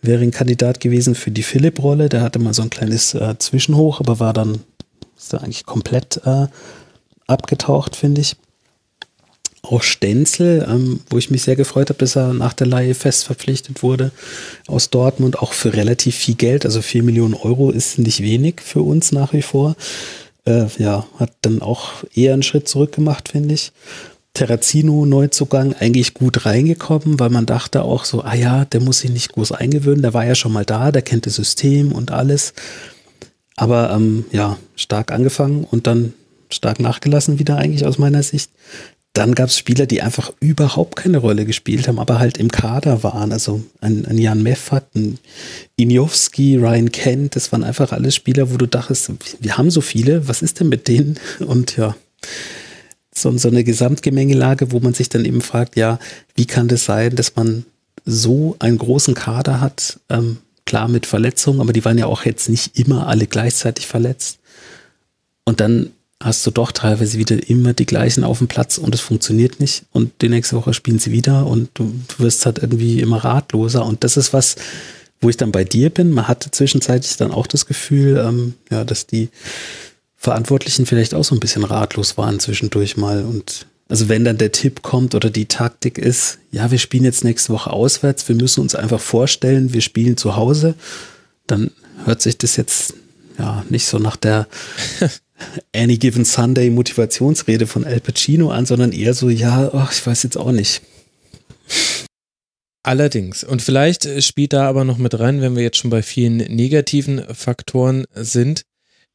wäre 0.00 0.22
ein 0.22 0.30
Kandidat 0.30 0.78
gewesen 0.78 1.16
für 1.16 1.32
die 1.32 1.42
Philipp-Rolle. 1.42 2.08
Der 2.08 2.20
hatte 2.22 2.38
mal 2.38 2.54
so 2.54 2.62
ein 2.62 2.70
kleines 2.70 3.14
äh, 3.14 3.34
Zwischenhoch, 3.38 3.98
aber 4.00 4.20
war 4.20 4.32
dann 4.32 4.60
ist 5.16 5.32
da 5.32 5.38
eigentlich 5.38 5.66
komplett 5.66 6.20
äh, 6.24 6.46
abgetaucht, 7.26 7.96
finde 7.96 8.20
ich. 8.20 8.36
Auch 9.62 9.82
Stenzel, 9.82 10.66
ähm, 10.68 11.00
wo 11.10 11.18
ich 11.18 11.30
mich 11.30 11.42
sehr 11.42 11.56
gefreut 11.56 11.90
habe, 11.90 11.98
dass 11.98 12.16
er 12.16 12.32
nach 12.32 12.52
der 12.52 12.66
Leihe 12.66 12.94
fest 12.94 13.24
verpflichtet 13.24 13.82
wurde 13.82 14.12
aus 14.66 14.90
Dortmund, 14.90 15.38
auch 15.38 15.52
für 15.52 15.74
relativ 15.74 16.16
viel 16.16 16.34
Geld. 16.34 16.64
Also 16.64 16.82
vier 16.82 17.02
Millionen 17.02 17.34
Euro 17.34 17.70
ist 17.70 17.98
nicht 17.98 18.22
wenig 18.22 18.60
für 18.62 18.82
uns 18.82 19.12
nach 19.12 19.32
wie 19.32 19.42
vor. 19.42 19.76
Äh, 20.44 20.66
ja, 20.78 21.06
hat 21.18 21.32
dann 21.42 21.60
auch 21.60 22.04
eher 22.14 22.34
einen 22.34 22.42
Schritt 22.42 22.68
zurück 22.68 22.92
gemacht, 22.92 23.30
finde 23.30 23.54
ich. 23.54 23.72
Terrazino 24.34 25.04
Neuzugang 25.04 25.74
eigentlich 25.74 26.14
gut 26.14 26.46
reingekommen, 26.46 27.18
weil 27.18 27.30
man 27.30 27.46
dachte 27.46 27.82
auch 27.82 28.04
so, 28.04 28.22
ah 28.22 28.34
ja, 28.34 28.64
der 28.64 28.80
muss 28.80 29.00
sich 29.00 29.10
nicht 29.10 29.32
groß 29.32 29.52
eingewöhnen, 29.52 30.02
der 30.02 30.14
war 30.14 30.24
ja 30.24 30.36
schon 30.36 30.52
mal 30.52 30.64
da, 30.64 30.92
der 30.92 31.02
kennt 31.02 31.26
das 31.26 31.34
System 31.34 31.90
und 31.90 32.12
alles. 32.12 32.54
Aber 33.56 33.90
ähm, 33.90 34.26
ja, 34.30 34.56
stark 34.76 35.10
angefangen 35.10 35.64
und 35.64 35.88
dann 35.88 36.14
stark 36.50 36.78
nachgelassen 36.78 37.40
wieder 37.40 37.56
eigentlich 37.56 37.84
aus 37.84 37.98
meiner 37.98 38.22
Sicht. 38.22 38.50
Dann 39.18 39.34
gab 39.34 39.48
es 39.48 39.58
Spieler, 39.58 39.86
die 39.86 40.00
einfach 40.00 40.32
überhaupt 40.38 40.94
keine 40.94 41.18
Rolle 41.18 41.44
gespielt 41.44 41.88
haben, 41.88 41.98
aber 41.98 42.20
halt 42.20 42.38
im 42.38 42.52
Kader 42.52 43.02
waren. 43.02 43.32
Also 43.32 43.64
ein, 43.80 44.06
ein 44.06 44.16
Jan 44.16 44.44
Meffert, 44.44 44.94
ein 44.94 45.18
Injowski, 45.74 46.56
Ryan 46.56 46.92
Kent, 46.92 47.34
das 47.34 47.50
waren 47.50 47.64
einfach 47.64 47.90
alle 47.90 48.12
Spieler, 48.12 48.52
wo 48.52 48.56
du 48.56 48.66
dachtest, 48.66 49.10
wir 49.40 49.58
haben 49.58 49.72
so 49.72 49.80
viele, 49.80 50.28
was 50.28 50.40
ist 50.40 50.60
denn 50.60 50.68
mit 50.68 50.86
denen? 50.86 51.18
Und 51.40 51.76
ja, 51.76 51.96
so, 53.12 53.36
so 53.36 53.48
eine 53.48 53.64
Gesamtgemengelage, 53.64 54.70
wo 54.70 54.78
man 54.78 54.94
sich 54.94 55.08
dann 55.08 55.24
eben 55.24 55.40
fragt, 55.40 55.74
ja, 55.74 55.98
wie 56.36 56.46
kann 56.46 56.68
das 56.68 56.84
sein, 56.84 57.16
dass 57.16 57.34
man 57.34 57.64
so 58.04 58.54
einen 58.60 58.78
großen 58.78 59.14
Kader 59.14 59.60
hat, 59.60 59.98
ähm, 60.10 60.36
klar 60.64 60.86
mit 60.86 61.06
Verletzungen, 61.06 61.60
aber 61.60 61.72
die 61.72 61.84
waren 61.84 61.98
ja 61.98 62.06
auch 62.06 62.24
jetzt 62.24 62.48
nicht 62.48 62.78
immer 62.78 63.08
alle 63.08 63.26
gleichzeitig 63.26 63.88
verletzt. 63.88 64.38
Und 65.44 65.58
dann 65.58 65.90
hast 66.20 66.44
du 66.46 66.50
doch 66.50 66.72
teilweise 66.72 67.18
wieder 67.18 67.48
immer 67.48 67.72
die 67.72 67.86
gleichen 67.86 68.24
auf 68.24 68.38
dem 68.38 68.48
Platz 68.48 68.78
und 68.78 68.94
es 68.94 69.00
funktioniert 69.00 69.60
nicht. 69.60 69.84
Und 69.92 70.20
die 70.20 70.28
nächste 70.28 70.56
Woche 70.56 70.74
spielen 70.74 70.98
sie 70.98 71.12
wieder 71.12 71.46
und 71.46 71.70
du, 71.74 71.94
du 72.08 72.24
wirst 72.24 72.44
halt 72.44 72.58
irgendwie 72.58 73.00
immer 73.00 73.18
ratloser. 73.24 73.86
Und 73.86 74.02
das 74.02 74.16
ist 74.16 74.32
was, 74.32 74.56
wo 75.20 75.28
ich 75.28 75.36
dann 75.36 75.52
bei 75.52 75.64
dir 75.64 75.90
bin. 75.90 76.10
Man 76.10 76.26
hatte 76.26 76.50
zwischenzeitlich 76.50 77.16
dann 77.16 77.30
auch 77.30 77.46
das 77.46 77.66
Gefühl, 77.66 78.18
ähm, 78.18 78.54
ja, 78.70 78.84
dass 78.84 79.06
die 79.06 79.28
Verantwortlichen 80.16 80.86
vielleicht 80.86 81.14
auch 81.14 81.24
so 81.24 81.36
ein 81.36 81.40
bisschen 81.40 81.64
ratlos 81.64 82.18
waren 82.18 82.40
zwischendurch 82.40 82.96
mal. 82.96 83.22
Und 83.22 83.66
also 83.88 84.08
wenn 84.08 84.24
dann 84.24 84.38
der 84.38 84.50
Tipp 84.50 84.82
kommt 84.82 85.14
oder 85.14 85.30
die 85.30 85.46
Taktik 85.46 85.98
ist, 85.98 86.38
ja, 86.50 86.72
wir 86.72 86.78
spielen 86.78 87.04
jetzt 87.04 87.22
nächste 87.22 87.52
Woche 87.52 87.72
auswärts, 87.72 88.28
wir 88.28 88.34
müssen 88.34 88.60
uns 88.60 88.74
einfach 88.74 89.00
vorstellen, 89.00 89.72
wir 89.72 89.80
spielen 89.80 90.16
zu 90.16 90.34
Hause, 90.34 90.74
dann 91.46 91.70
hört 92.04 92.22
sich 92.22 92.36
das 92.36 92.56
jetzt 92.56 92.94
ja 93.38 93.64
nicht 93.68 93.86
so 93.86 93.98
nach 93.98 94.16
der 94.16 94.46
Any 95.74 95.96
Given 95.98 96.24
Sunday 96.24 96.70
Motivationsrede 96.70 97.66
von 97.66 97.84
Al 97.84 98.00
Pacino 98.00 98.50
an, 98.50 98.66
sondern 98.66 98.92
eher 98.92 99.14
so, 99.14 99.28
ja, 99.28 99.70
ach, 99.72 99.92
ich 99.92 100.04
weiß 100.06 100.24
jetzt 100.24 100.36
auch 100.36 100.52
nicht. 100.52 100.82
Allerdings. 102.82 103.44
Und 103.44 103.60
vielleicht 103.60 104.22
spielt 104.22 104.52
da 104.52 104.68
aber 104.68 104.84
noch 104.84 104.98
mit 104.98 105.18
rein, 105.18 105.40
wenn 105.40 105.56
wir 105.56 105.62
jetzt 105.62 105.76
schon 105.76 105.90
bei 105.90 106.02
vielen 106.02 106.38
negativen 106.38 107.22
Faktoren 107.34 108.06
sind, 108.14 108.62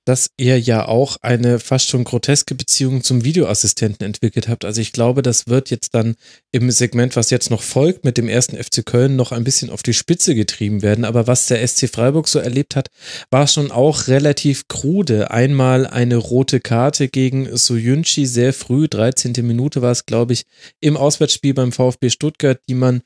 dass 0.05 0.31
ihr 0.37 0.59
ja 0.59 0.87
auch 0.87 1.17
eine 1.21 1.59
fast 1.59 1.89
schon 1.89 2.03
groteske 2.03 2.55
Beziehung 2.55 3.03
zum 3.03 3.23
Videoassistenten 3.23 4.05
entwickelt 4.05 4.47
habt. 4.47 4.65
Also 4.65 4.81
ich 4.81 4.91
glaube, 4.91 5.21
das 5.21 5.47
wird 5.47 5.69
jetzt 5.69 5.95
dann 5.95 6.15
im 6.51 6.69
Segment, 6.71 7.15
was 7.15 7.29
jetzt 7.29 7.49
noch 7.49 7.61
folgt, 7.61 8.03
mit 8.03 8.17
dem 8.17 8.27
ersten 8.27 8.57
FC 8.57 8.85
Köln 8.85 9.15
noch 9.15 9.31
ein 9.31 9.43
bisschen 9.43 9.69
auf 9.69 9.83
die 9.83 9.93
Spitze 9.93 10.35
getrieben 10.35 10.81
werden. 10.81 11.05
Aber 11.05 11.27
was 11.27 11.47
der 11.47 11.65
SC 11.65 11.89
Freiburg 11.89 12.27
so 12.27 12.39
erlebt 12.39 12.75
hat, 12.75 12.89
war 13.29 13.47
schon 13.47 13.71
auch 13.71 14.07
relativ 14.07 14.67
krude. 14.67 15.31
Einmal 15.31 15.87
eine 15.87 16.17
rote 16.17 16.59
Karte 16.59 17.07
gegen 17.07 17.55
Soyunchi 17.55 18.25
sehr 18.25 18.53
früh, 18.53 18.87
13. 18.87 19.33
Minute 19.41 19.81
war 19.81 19.91
es, 19.91 20.05
glaube 20.05 20.33
ich, 20.33 20.43
im 20.79 20.97
Auswärtsspiel 20.97 21.53
beim 21.53 21.71
VfB 21.71 22.09
Stuttgart, 22.09 22.59
die 22.67 22.75
man 22.75 23.01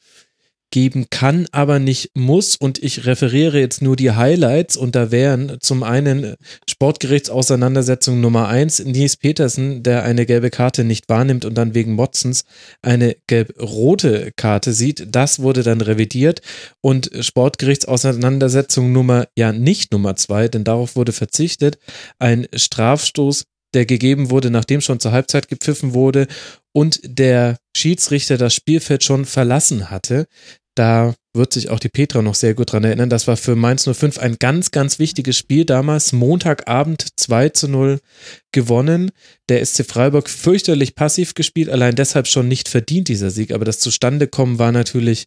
geben 0.72 1.08
kann, 1.10 1.48
aber 1.52 1.80
nicht 1.80 2.12
muss. 2.14 2.56
Und 2.56 2.82
ich 2.84 3.06
referiere 3.06 3.60
jetzt 3.60 3.82
nur 3.82 3.96
die 3.96 4.12
Highlights 4.12 4.76
und 4.78 4.96
da 4.96 5.12
wären 5.12 5.58
zum 5.60 5.84
einen 5.84 6.36
Sportgerichtsauseinandersetzung 6.70 8.20
Nummer 8.22 8.48
eins, 8.48 8.84
Nies 8.84 9.18
Petersen, 9.18 9.84
der 9.84 10.04
eine 10.04 10.26
gelbe 10.26 10.50
Karte 10.50 10.84
nicht 10.84 11.10
wahrnimmt 11.10 11.46
und 11.46 11.56
dann 11.56 11.74
wegen 11.74 11.94
Motzens 11.94 12.44
eine 12.82 13.16
gelb-rote 13.28 14.32
Karte 14.36 14.74
sieht. 14.74 15.08
Das 15.16 15.40
wurde 15.40 15.64
dann 15.64 15.82
revidiert 15.82 16.42
und 16.82 17.10
Sportgerichtsauseinandersetzung 17.20 18.92
Nummer, 18.92 19.28
ja 19.38 19.52
nicht 19.52 19.92
Nummer 19.92 20.16
zwei, 20.16 20.48
denn 20.48 20.64
darauf 20.64 20.96
wurde 20.96 21.12
verzichtet. 21.12 21.78
Ein 22.20 22.48
Strafstoß 22.54 23.46
der 23.74 23.86
gegeben 23.86 24.30
wurde, 24.30 24.50
nachdem 24.50 24.82
schon 24.82 25.00
zur 25.00 25.12
Halbzeit 25.12 25.48
gepfiffen 25.48 25.94
wurde 25.94 26.28
und 26.74 27.00
der 27.04 27.58
Schiedsrichter 27.76 28.38
das 28.38 28.54
Spielfeld 28.54 29.04
schon 29.04 29.26
verlassen 29.26 29.90
hatte. 29.90 30.28
Da 30.76 31.16
wird 31.34 31.54
sich 31.54 31.70
auch 31.70 31.80
die 31.80 31.90
Petra 31.90 32.22
noch 32.22 32.36
sehr 32.36 32.54
gut 32.54 32.72
dran 32.72 32.84
erinnern. 32.84 33.10
Das 33.10 33.28
war 33.28 33.36
für 33.36 33.56
Mainz 33.56 33.90
05 33.92 34.20
ein 34.20 34.38
ganz, 34.40 34.70
ganz 34.70 35.00
wichtiges 35.00 35.36
Spiel 35.36 35.66
damals. 35.66 36.14
Montagabend 36.14 37.08
2 37.16 37.50
zu 37.50 37.68
0 37.68 38.00
gewonnen. 38.52 39.12
Der 39.50 39.66
SC 39.66 39.86
Freiburg 39.86 40.30
fürchterlich 40.30 40.94
passiv 40.94 41.34
gespielt, 41.34 41.70
allein 41.70 41.96
deshalb 41.96 42.28
schon 42.28 42.48
nicht 42.48 42.70
verdient 42.70 43.08
dieser 43.08 43.32
Sieg. 43.32 43.54
Aber 43.54 43.66
das 43.66 43.80
Zustandekommen 43.80 44.60
war 44.60 44.72
natürlich 44.72 45.26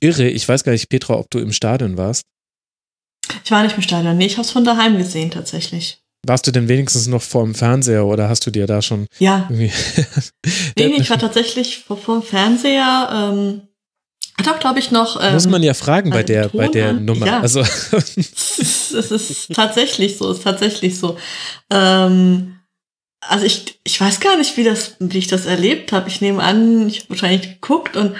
irre. 0.00 0.28
Ich 0.28 0.46
weiß 0.46 0.64
gar 0.64 0.72
nicht, 0.72 0.90
Petra, 0.90 1.14
ob 1.14 1.30
du 1.30 1.38
im 1.38 1.52
Stadion 1.52 1.96
warst. 1.96 2.24
Ich 3.44 3.50
war 3.50 3.62
nicht 3.62 3.76
im 3.76 3.82
Stadion. 3.82 4.18
Nee, 4.18 4.26
ich 4.26 4.36
habe 4.36 4.46
es 4.46 4.50
von 4.50 4.64
daheim 4.64 4.98
gesehen 4.98 5.30
tatsächlich. 5.30 6.02
Warst 6.26 6.46
du 6.46 6.50
denn 6.50 6.68
wenigstens 6.68 7.06
noch 7.06 7.22
vor 7.22 7.44
dem 7.44 7.54
Fernseher 7.54 8.04
oder 8.04 8.28
hast 8.28 8.44
du 8.46 8.50
dir 8.50 8.66
da 8.66 8.82
schon. 8.82 9.06
Ja. 9.18 9.48
nee, 9.50 9.70
ich 10.76 11.10
war 11.10 11.18
tatsächlich 11.18 11.78
vor, 11.78 11.96
vor 11.96 12.20
dem 12.20 12.22
Fernseher. 12.22 13.08
Ähm, 13.12 13.62
hat 14.36 14.48
auch, 14.48 14.60
glaube 14.60 14.78
ich, 14.78 14.90
noch. 14.90 15.20
Ähm, 15.22 15.34
Muss 15.34 15.48
man 15.48 15.62
ja 15.62 15.74
fragen 15.74 16.10
bei 16.10 16.22
der, 16.22 16.48
bei 16.48 16.68
der 16.68 16.92
Nummer. 16.92 17.26
Ja. 17.26 17.40
Also. 17.40 17.60
es, 17.60 18.16
ist, 18.58 18.92
es 18.92 19.10
ist 19.10 19.54
tatsächlich 19.54 20.16
so, 20.16 20.30
es 20.30 20.38
ist 20.38 20.44
tatsächlich 20.44 20.98
so. 20.98 21.16
Ähm, 21.70 22.58
also 23.20 23.44
ich, 23.44 23.80
ich 23.84 24.00
weiß 24.00 24.20
gar 24.20 24.36
nicht, 24.36 24.56
wie 24.56 24.64
das, 24.64 24.96
wie 25.00 25.18
ich 25.18 25.26
das 25.26 25.46
erlebt 25.46 25.92
habe. 25.92 26.08
Ich 26.08 26.20
nehme 26.20 26.42
an, 26.42 26.88
ich 26.88 27.00
habe 27.00 27.10
wahrscheinlich 27.10 27.48
geguckt 27.54 27.96
und 27.96 28.14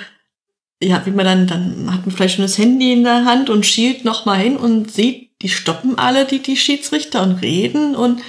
ja, 0.82 1.04
wie 1.06 1.10
man 1.10 1.24
dann, 1.24 1.46
dann 1.46 1.92
hat 1.92 2.06
man 2.06 2.14
vielleicht 2.14 2.36
schon 2.36 2.44
das 2.44 2.58
Handy 2.58 2.92
in 2.92 3.04
der 3.04 3.24
Hand 3.24 3.50
und 3.50 3.66
schielt 3.66 4.04
noch 4.04 4.24
mal 4.24 4.38
hin 4.38 4.56
und 4.56 4.92
sieht 4.92 5.27
die 5.42 5.49
stoppen 5.49 5.99
alle 5.99 6.25
die, 6.25 6.41
die 6.41 6.57
Schiedsrichter 6.57 7.23
und 7.23 7.42
reden 7.42 7.94
und 7.94 8.23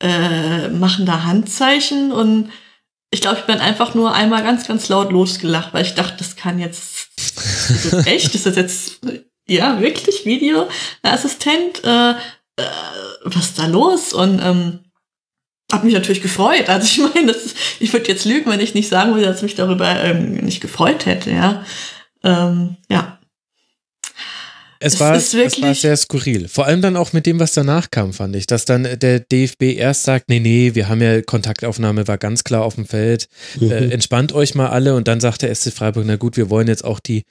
äh, 0.00 0.68
machen 0.68 1.06
da 1.06 1.24
Handzeichen 1.24 2.12
und 2.12 2.50
ich 3.12 3.20
glaube, 3.20 3.38
ich 3.40 3.44
bin 3.44 3.58
einfach 3.58 3.94
nur 3.94 4.14
einmal 4.14 4.42
ganz, 4.44 4.66
ganz 4.66 4.88
laut 4.88 5.10
losgelacht, 5.10 5.74
weil 5.74 5.84
ich 5.84 5.94
dachte, 5.94 6.18
das 6.18 6.36
kann 6.36 6.60
jetzt, 6.60 7.08
ist 7.16 7.92
das 7.92 8.06
echt? 8.06 8.34
Ist 8.34 8.46
das 8.46 8.54
jetzt, 8.54 9.00
ja, 9.48 9.80
wirklich 9.80 10.24
Videoassistent? 10.24 11.82
Äh, 11.82 12.10
äh, 12.10 12.64
was 13.24 13.46
ist 13.46 13.58
da 13.58 13.66
los? 13.66 14.12
Und 14.12 14.40
ähm, 14.40 14.80
habe 15.72 15.86
mich 15.86 15.94
natürlich 15.94 16.22
gefreut. 16.22 16.68
Also 16.68 16.86
ich 16.86 17.14
meine, 17.14 17.32
das, 17.32 17.54
ich 17.80 17.92
würde 17.92 18.08
jetzt 18.08 18.24
lügen, 18.24 18.50
wenn 18.50 18.60
ich 18.60 18.74
nicht 18.74 18.88
sagen 18.88 19.14
würde, 19.14 19.26
dass 19.26 19.38
ich 19.38 19.42
mich 19.42 19.54
darüber 19.56 20.02
ähm, 20.02 20.34
nicht 20.36 20.60
gefreut 20.60 21.06
hätte, 21.06 21.30
ja. 21.30 21.64
Ähm, 22.22 22.76
ja. 22.88 23.19
Es, 24.82 24.98
war, 24.98 25.14
es 25.14 25.34
war 25.34 25.74
sehr 25.74 25.94
skurril. 25.94 26.48
Vor 26.48 26.64
allem 26.64 26.80
dann 26.80 26.96
auch 26.96 27.12
mit 27.12 27.26
dem, 27.26 27.38
was 27.38 27.52
danach 27.52 27.90
kam, 27.90 28.14
fand 28.14 28.34
ich. 28.34 28.46
Dass 28.46 28.64
dann 28.64 28.88
der 28.98 29.20
DFB 29.20 29.76
erst 29.76 30.04
sagt, 30.04 30.30
nee, 30.30 30.40
nee, 30.40 30.74
wir 30.74 30.88
haben 30.88 31.02
ja 31.02 31.20
Kontaktaufnahme, 31.20 32.08
war 32.08 32.16
ganz 32.16 32.44
klar 32.44 32.64
auf 32.64 32.76
dem 32.76 32.86
Feld. 32.86 33.28
Mhm. 33.60 33.70
Äh, 33.70 33.90
entspannt 33.90 34.32
euch 34.32 34.54
mal 34.54 34.70
alle. 34.70 34.94
Und 34.94 35.06
dann 35.06 35.20
sagt 35.20 35.42
der 35.42 35.54
SC 35.54 35.70
Freiburg, 35.70 36.04
na 36.06 36.16
gut, 36.16 36.38
wir 36.38 36.48
wollen 36.48 36.66
jetzt 36.66 36.82
auch 36.82 36.98
die, 36.98 37.24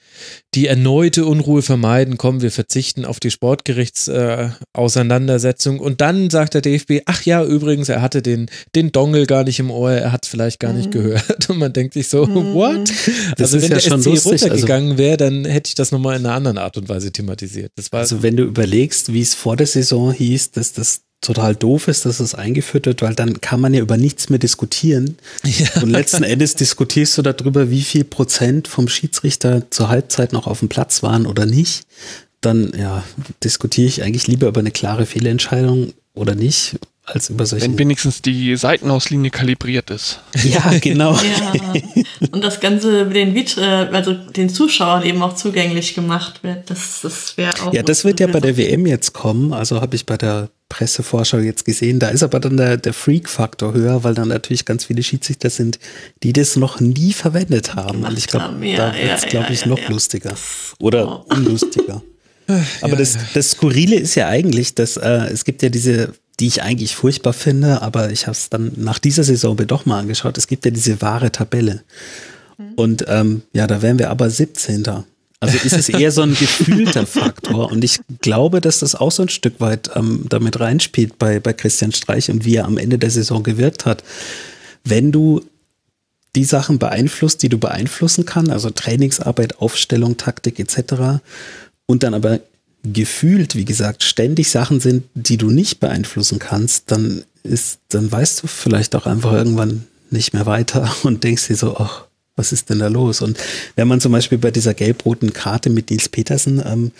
die 0.53 0.67
erneute 0.67 1.25
Unruhe 1.25 1.63
vermeiden. 1.63 2.19
Komm, 2.19 2.43
wir 2.43 2.51
verzichten 2.51 3.03
auf 3.03 3.19
die 3.19 3.31
Sportgerichtsauseinandersetzung. 3.31 5.77
Äh, 5.77 5.81
und 5.81 6.01
dann 6.01 6.29
sagt 6.29 6.53
der 6.53 6.61
DFB, 6.61 7.01
ach 7.05 7.23
ja, 7.23 7.43
übrigens, 7.43 7.89
er 7.89 8.03
hatte 8.03 8.21
den, 8.21 8.51
den 8.75 8.91
Dongel 8.91 9.25
gar 9.25 9.43
nicht 9.43 9.59
im 9.59 9.71
Ohr, 9.71 9.91
er 9.91 10.11
hat 10.11 10.25
es 10.25 10.29
vielleicht 10.29 10.59
gar 10.59 10.73
mhm. 10.73 10.77
nicht 10.77 10.91
gehört. 10.91 11.23
Und 11.49 11.57
man 11.57 11.73
denkt 11.73 11.95
sich 11.95 12.09
so, 12.09 12.27
mhm. 12.27 12.53
what? 12.53 12.91
Das 13.37 13.55
also 13.55 13.63
wenn 13.63 13.71
ja 13.71 13.79
der 13.79 13.79
SC 13.79 13.89
lustig. 13.89 14.21
Also 14.21 14.29
runtergegangen 14.29 14.99
wäre, 14.99 15.17
dann 15.17 15.45
hätte 15.45 15.69
ich 15.69 15.75
das 15.75 15.91
nochmal 15.91 16.19
in 16.19 16.27
einer 16.27 16.35
anderen 16.35 16.59
Art 16.59 16.77
und 16.77 16.89
Weise 16.89 17.11
thematisiert 17.11 17.38
thematisiert. 17.39 17.71
also 17.91 18.23
wenn 18.23 18.35
du 18.35 18.43
überlegst, 18.43 19.13
wie 19.13 19.21
es 19.21 19.33
vor 19.33 19.55
der 19.55 19.67
Saison 19.67 20.11
hieß, 20.11 20.51
dass 20.51 20.73
das 20.73 21.01
total 21.21 21.55
doof 21.55 21.89
ist, 21.89 22.05
dass 22.05 22.21
es 22.21 22.33
eingeführt 22.33 22.85
wird, 22.85 23.01
weil 23.01 23.13
dann 23.13 23.41
kann 23.41 23.59
man 23.59 23.73
ja 23.73 23.81
über 23.81 23.97
nichts 23.97 24.29
mehr 24.29 24.39
diskutieren. 24.39 25.17
Ja. 25.43 25.81
Und 25.81 25.89
letzten 25.89 26.23
Endes 26.23 26.55
diskutierst 26.55 27.17
du 27.17 27.21
darüber, 27.21 27.69
wie 27.69 27.81
viel 27.81 28.05
Prozent 28.05 28.67
vom 28.67 28.87
Schiedsrichter 28.87 29.69
zur 29.69 29.89
Halbzeit 29.89 30.31
noch 30.31 30.47
auf 30.47 30.59
dem 30.59 30.69
Platz 30.69 31.03
waren 31.03 31.25
oder 31.25 31.45
nicht. 31.45 31.83
Dann 32.39 32.71
ja, 32.77 33.03
diskutiere 33.43 33.87
ich 33.87 34.01
eigentlich 34.03 34.27
lieber 34.27 34.47
über 34.47 34.61
eine 34.61 34.71
klare 34.71 35.05
Fehlentscheidung 35.05 35.93
oder 36.13 36.35
nicht, 36.35 36.79
als 37.13 37.29
über 37.29 37.45
solche. 37.45 37.65
Wenn 37.65 37.77
wenigstens 37.77 38.21
die 38.21 38.55
Seitenauslinie 38.55 39.31
kalibriert 39.31 39.89
ist. 39.89 40.19
Ja, 40.43 40.71
genau. 40.79 41.13
Ja. 41.13 41.73
Und 42.31 42.43
das 42.43 42.59
Ganze 42.59 43.05
den, 43.05 43.35
äh, 43.35 43.61
also 43.91 44.13
den 44.13 44.49
Zuschauern 44.49 45.03
eben 45.03 45.21
auch 45.21 45.35
zugänglich 45.35 45.95
gemacht 45.95 46.43
wird. 46.43 46.69
Das, 46.69 47.01
das 47.01 47.37
wäre 47.37 47.51
auch. 47.63 47.73
Ja, 47.73 47.83
das 47.83 48.05
wird 48.05 48.19
ja 48.19 48.27
bei 48.27 48.39
der 48.39 48.57
WM 48.57 48.85
jetzt 48.85 49.13
kommen. 49.13 49.53
Also 49.53 49.81
habe 49.81 49.95
ich 49.95 50.05
bei 50.05 50.17
der 50.17 50.49
Pressevorschau 50.69 51.37
jetzt 51.39 51.65
gesehen. 51.65 51.99
Da 51.99 52.09
ist 52.09 52.23
aber 52.23 52.39
dann 52.39 52.57
der, 52.57 52.77
der 52.77 52.93
Freak-Faktor 52.93 53.73
höher, 53.73 54.03
weil 54.03 54.13
dann 54.13 54.27
natürlich 54.29 54.65
ganz 54.65 54.85
viele 54.85 55.03
Schiedsrichter 55.03 55.49
sind, 55.49 55.79
die 56.23 56.31
das 56.33 56.55
noch 56.55 56.79
nie 56.79 57.11
verwendet 57.13 57.75
haben. 57.75 58.03
Und 58.03 58.17
ich 58.17 58.27
glaube, 58.27 58.65
Ja, 58.65 58.91
da 58.91 58.93
wird 58.95 59.11
es, 59.17 59.23
ja, 59.23 59.29
glaube 59.29 59.51
ich, 59.53 59.61
ja, 59.61 59.67
noch 59.67 59.79
ja. 59.79 59.89
lustiger. 59.89 60.33
Oder 60.79 61.07
Oh. 61.07 61.25
unlustiger. 61.35 62.01
Aber 62.81 62.95
das, 62.95 63.17
das 63.33 63.51
Skurrile 63.51 63.95
ist 63.95 64.15
ja 64.15 64.27
eigentlich, 64.27 64.73
dass 64.75 64.97
äh, 64.97 65.27
es 65.31 65.43
gibt 65.45 65.61
ja 65.61 65.69
diese, 65.69 66.13
die 66.39 66.47
ich 66.47 66.61
eigentlich 66.63 66.95
furchtbar 66.95 67.33
finde, 67.33 67.81
aber 67.81 68.11
ich 68.11 68.27
habe 68.27 68.31
es 68.31 68.49
dann 68.49 68.71
nach 68.75 68.99
dieser 68.99 69.23
Saison 69.23 69.55
mir 69.57 69.65
doch 69.65 69.85
mal 69.85 69.99
angeschaut. 69.99 70.37
Es 70.37 70.47
gibt 70.47 70.65
ja 70.65 70.71
diese 70.71 71.01
wahre 71.01 71.31
Tabelle. 71.31 71.83
Und 72.75 73.05
ähm, 73.07 73.43
ja, 73.53 73.67
da 73.67 73.81
wären 73.81 73.99
wir 73.99 74.09
aber 74.09 74.29
17. 74.29 74.85
Also 75.41 75.57
ist 75.63 75.73
es 75.73 75.87
eher 75.89 76.11
so 76.11 76.21
ein 76.21 76.35
gefühlter 76.35 77.05
Faktor. 77.05 77.71
Und 77.71 77.83
ich 77.83 77.99
glaube, 78.21 78.59
dass 78.59 78.79
das 78.79 78.95
auch 78.95 79.11
so 79.11 79.23
ein 79.23 79.29
Stück 79.29 79.61
weit 79.61 79.91
ähm, 79.95 80.25
damit 80.27 80.59
reinspielt 80.59 81.17
bei, 81.17 81.39
bei 81.39 81.53
Christian 81.53 81.93
Streich 81.93 82.29
und 82.29 82.43
wie 82.43 82.55
er 82.55 82.65
am 82.65 82.77
Ende 82.77 82.97
der 82.97 83.09
Saison 83.09 83.43
gewirkt 83.43 83.85
hat. 83.85 84.03
Wenn 84.83 85.11
du 85.11 85.41
die 86.35 86.43
Sachen 86.43 86.79
beeinflusst, 86.79 87.41
die 87.41 87.49
du 87.49 87.57
beeinflussen 87.57 88.25
kannst, 88.25 88.51
also 88.51 88.69
Trainingsarbeit, 88.69 89.59
Aufstellung, 89.59 90.17
Taktik 90.17 90.59
etc. 90.59 91.21
Und 91.85 92.03
dann 92.03 92.13
aber 92.13 92.39
gefühlt, 92.83 93.55
wie 93.55 93.65
gesagt, 93.65 94.03
ständig 94.03 94.49
Sachen 94.49 94.79
sind, 94.79 95.03
die 95.13 95.37
du 95.37 95.49
nicht 95.49 95.79
beeinflussen 95.79 96.39
kannst, 96.39 96.91
dann 96.91 97.23
ist, 97.43 97.79
dann 97.89 98.11
weißt 98.11 98.43
du 98.43 98.47
vielleicht 98.47 98.95
auch 98.95 99.05
einfach 99.05 99.33
irgendwann 99.33 99.85
nicht 100.11 100.33
mehr 100.33 100.45
weiter 100.45 100.93
und 101.03 101.23
denkst 101.23 101.47
dir 101.47 101.55
so, 101.55 101.77
ach, 101.77 102.05
was 102.35 102.53
ist 102.53 102.69
denn 102.69 102.79
da 102.79 102.87
los? 102.87 103.21
Und 103.21 103.37
wenn 103.75 103.87
man 103.87 103.99
zum 103.99 104.13
Beispiel 104.13 104.37
bei 104.37 104.51
dieser 104.51 104.73
gelb-roten 104.73 105.33
Karte 105.33 105.69
mit 105.69 105.89
Nils 105.89 106.07
Petersen, 106.07 106.63
ähm, 106.65 106.91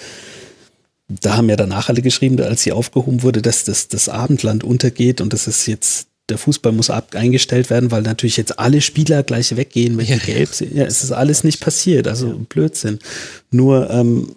da 1.08 1.38
haben 1.38 1.50
ja 1.50 1.56
danach 1.56 1.90
alle 1.90 2.02
geschrieben, 2.02 2.40
als 2.42 2.64
sie 2.64 2.72
aufgehoben 2.72 3.24
wurde, 3.24 3.42
dass 3.42 3.64
das, 3.64 3.88
das 3.88 4.10
Abendland 4.10 4.64
untergeht 4.64 5.22
und 5.22 5.34
das 5.34 5.48
ist 5.48 5.66
jetzt, 5.66 6.08
der 6.28 6.38
Fußball 6.38 6.72
muss 6.72 6.92
ab, 6.92 7.16
eingestellt 7.16 7.70
werden, 7.70 7.90
weil 7.90 8.04
natürlich 8.04 8.38
jetzt 8.38 8.60
alle 8.60 8.82
Spieler 8.82 9.24
gleich 9.24 9.56
weggehen, 9.56 9.98
wenn 9.98 10.06
die 10.06 10.20
gelb 10.20 10.54
sind. 10.54 10.76
Ja, 10.76 10.84
es 10.84 11.04
ist 11.04 11.12
alles 11.12 11.44
nicht 11.44 11.62
passiert, 11.62 12.08
also 12.08 12.38
Blödsinn. 12.50 13.00
Nur 13.50 13.90
ähm, 13.90 14.36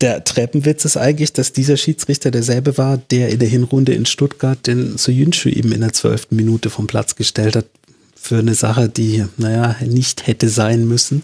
der 0.00 0.24
Treppenwitz 0.24 0.84
ist 0.84 0.96
eigentlich, 0.96 1.32
dass 1.32 1.52
dieser 1.52 1.76
Schiedsrichter 1.76 2.30
derselbe 2.30 2.76
war, 2.76 2.98
der 2.98 3.30
in 3.30 3.38
der 3.38 3.48
Hinrunde 3.48 3.94
in 3.94 4.06
Stuttgart 4.06 4.66
den 4.66 4.98
Soyuncu 4.98 5.48
eben 5.48 5.72
in 5.72 5.80
der 5.80 5.92
zwölften 5.92 6.36
Minute 6.36 6.70
vom 6.70 6.86
Platz 6.86 7.16
gestellt 7.16 7.56
hat 7.56 7.66
für 8.14 8.38
eine 8.38 8.54
Sache, 8.54 8.88
die, 8.88 9.24
naja, 9.36 9.76
nicht 9.80 10.26
hätte 10.26 10.48
sein 10.48 10.86
müssen. 10.86 11.22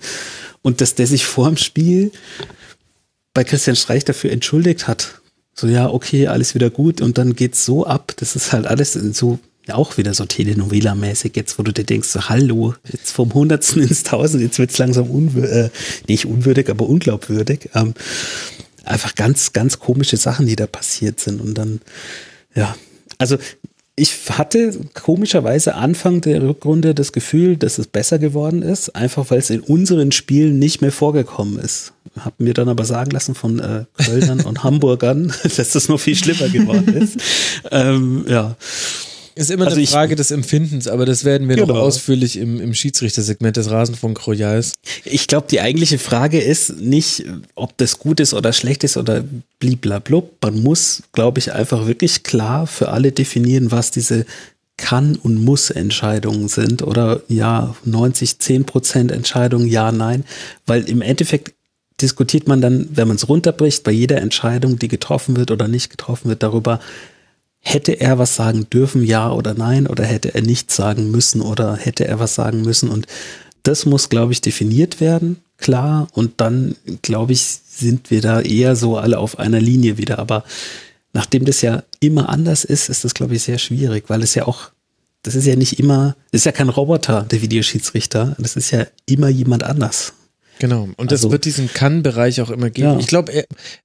Und 0.62 0.80
dass 0.80 0.94
der 0.94 1.06
sich 1.06 1.24
vor 1.24 1.48
dem 1.48 1.56
Spiel 1.56 2.12
bei 3.34 3.44
Christian 3.44 3.76
Streich 3.76 4.04
dafür 4.04 4.30
entschuldigt 4.30 4.86
hat. 4.86 5.20
So, 5.54 5.66
ja, 5.66 5.90
okay, 5.90 6.28
alles 6.28 6.54
wieder 6.54 6.70
gut. 6.70 7.00
Und 7.00 7.18
dann 7.18 7.34
geht's 7.34 7.64
so 7.64 7.86
ab. 7.86 8.14
Das 8.16 8.36
ist 8.36 8.52
halt 8.52 8.66
alles 8.66 8.92
so, 8.92 9.38
ja, 9.66 9.74
auch 9.74 9.96
wieder 9.96 10.14
so 10.14 10.24
Telenovela-mäßig 10.24 11.32
jetzt, 11.34 11.58
wo 11.58 11.62
du 11.62 11.72
dir 11.72 11.84
denkst, 11.84 12.08
so, 12.08 12.28
hallo, 12.28 12.74
jetzt 12.90 13.10
vom 13.10 13.34
Hundertsten 13.34 13.82
ins 13.82 14.02
Tausend, 14.02 14.42
jetzt 14.42 14.58
wird's 14.58 14.78
langsam 14.78 15.10
unwürdig, 15.10 15.50
äh, 15.50 15.70
nicht 16.08 16.26
unwürdig, 16.26 16.70
aber 16.70 16.88
unglaubwürdig. 16.88 17.70
Ähm, 17.74 17.94
einfach 18.84 19.14
ganz, 19.14 19.52
ganz 19.52 19.78
komische 19.78 20.16
Sachen, 20.16 20.46
die 20.46 20.56
da 20.56 20.66
passiert 20.66 21.20
sind. 21.20 21.40
Und 21.40 21.54
dann, 21.54 21.80
ja, 22.54 22.74
also 23.18 23.38
ich 23.94 24.16
hatte 24.30 24.80
komischerweise 24.94 25.74
Anfang 25.74 26.22
der 26.22 26.42
Rückrunde 26.42 26.94
das 26.94 27.12
Gefühl, 27.12 27.56
dass 27.56 27.78
es 27.78 27.86
besser 27.86 28.18
geworden 28.18 28.62
ist, 28.62 28.96
einfach 28.96 29.30
weil 29.30 29.38
es 29.38 29.50
in 29.50 29.60
unseren 29.60 30.12
Spielen 30.12 30.58
nicht 30.58 30.80
mehr 30.80 30.92
vorgekommen 30.92 31.58
ist. 31.58 31.92
Hab 32.18 32.40
mir 32.40 32.54
dann 32.54 32.68
aber 32.68 32.84
sagen 32.84 33.10
lassen 33.10 33.34
von 33.34 33.58
äh, 33.58 33.84
Kölnern 34.02 34.40
und 34.40 34.64
Hamburgern, 34.64 35.32
dass 35.42 35.72
das 35.72 35.88
noch 35.88 36.00
viel 36.00 36.16
schlimmer 36.16 36.48
geworden 36.48 36.94
ist. 36.94 37.18
ähm, 37.70 38.24
ja. 38.28 38.56
Ist 39.34 39.50
immer 39.50 39.64
Also 39.64 39.76
eine 39.76 39.84
ich- 39.84 39.90
Frage 39.90 40.14
des 40.16 40.30
Empfindens, 40.30 40.88
aber 40.88 41.06
das 41.06 41.24
werden 41.24 41.48
wir 41.48 41.56
noch 41.56 41.68
Genau. 41.68 41.80
ausführlich 41.80 42.36
im, 42.36 42.60
im 42.60 42.74
Schiedsrichtersegment 42.74 43.56
des 43.56 43.70
Rasenfunk 43.70 44.26
Royals. 44.26 44.74
Ich 45.04 45.26
glaube, 45.26 45.46
die 45.50 45.60
eigentliche 45.60 45.98
Frage 45.98 46.38
ist 46.40 46.78
nicht, 46.80 47.24
ob 47.54 47.76
das 47.78 47.98
gut 47.98 48.20
ist 48.20 48.34
oder 48.34 48.52
schlecht 48.52 48.84
ist 48.84 48.96
oder 48.96 49.24
bliblablub. 49.58 50.32
Man 50.42 50.62
muss, 50.62 51.02
glaube 51.12 51.38
ich, 51.38 51.52
einfach 51.52 51.86
wirklich 51.86 52.22
klar 52.24 52.66
für 52.66 52.90
alle 52.90 53.12
definieren, 53.12 53.70
was 53.70 53.90
diese 53.90 54.26
kann- 54.76 55.16
und 55.16 55.42
muss-Entscheidungen 55.44 56.48
sind 56.48 56.82
oder 56.82 57.22
ja, 57.28 57.74
90, 57.84 58.38
10 58.38 58.64
Prozent 58.64 59.12
Entscheidungen, 59.12 59.66
ja, 59.68 59.92
nein. 59.92 60.24
Weil 60.66 60.88
im 60.88 61.02
Endeffekt 61.02 61.54
diskutiert 62.00 62.48
man 62.48 62.60
dann, 62.60 62.88
wenn 62.92 63.06
man 63.06 63.16
es 63.16 63.28
runterbricht, 63.28 63.84
bei 63.84 63.92
jeder 63.92 64.20
Entscheidung, 64.20 64.78
die 64.78 64.88
getroffen 64.88 65.36
wird 65.36 65.50
oder 65.52 65.68
nicht 65.68 65.88
getroffen 65.90 66.28
wird, 66.28 66.42
darüber, 66.42 66.80
hätte 67.62 67.92
er 67.92 68.18
was 68.18 68.34
sagen 68.36 68.66
dürfen, 68.70 69.04
ja 69.04 69.30
oder 69.30 69.54
nein, 69.54 69.86
oder 69.86 70.04
hätte 70.04 70.34
er 70.34 70.42
nichts 70.42 70.76
sagen 70.76 71.10
müssen 71.10 71.40
oder 71.40 71.76
hätte 71.76 72.06
er 72.06 72.18
was 72.18 72.34
sagen 72.34 72.62
müssen. 72.62 72.90
Und 72.90 73.06
das 73.62 73.86
muss, 73.86 74.08
glaube 74.08 74.32
ich, 74.32 74.40
definiert 74.40 75.00
werden, 75.00 75.38
klar. 75.58 76.08
Und 76.12 76.40
dann, 76.40 76.74
glaube 77.02 77.32
ich, 77.32 77.42
sind 77.42 78.10
wir 78.10 78.20
da 78.20 78.40
eher 78.40 78.74
so 78.74 78.98
alle 78.98 79.18
auf 79.18 79.38
einer 79.38 79.60
Linie 79.60 79.96
wieder. 79.96 80.18
Aber 80.18 80.44
nachdem 81.12 81.44
das 81.44 81.62
ja 81.62 81.84
immer 82.00 82.28
anders 82.28 82.64
ist, 82.64 82.88
ist 82.88 83.04
das, 83.04 83.14
glaube 83.14 83.36
ich, 83.36 83.44
sehr 83.44 83.58
schwierig, 83.58 84.04
weil 84.08 84.22
es 84.22 84.34
ja 84.34 84.46
auch, 84.46 84.70
das 85.22 85.36
ist 85.36 85.46
ja 85.46 85.54
nicht 85.54 85.78
immer, 85.78 86.16
das 86.32 86.40
ist 86.40 86.46
ja 86.46 86.52
kein 86.52 86.68
Roboter, 86.68 87.22
der 87.22 87.42
Videoschiedsrichter. 87.42 88.34
Das 88.38 88.56
ist 88.56 88.72
ja 88.72 88.86
immer 89.06 89.28
jemand 89.28 89.62
anders. 89.62 90.14
Genau. 90.58 90.88
Und 90.96 91.10
das 91.12 91.20
Also- 91.20 91.32
wird 91.32 91.44
diesen 91.44 91.72
Kann-Bereich 91.72 92.40
auch 92.40 92.50
immer 92.50 92.70
geben. 92.70 92.88
Ja. 92.92 92.98
Ich 92.98 93.06
glaube, 93.08 93.44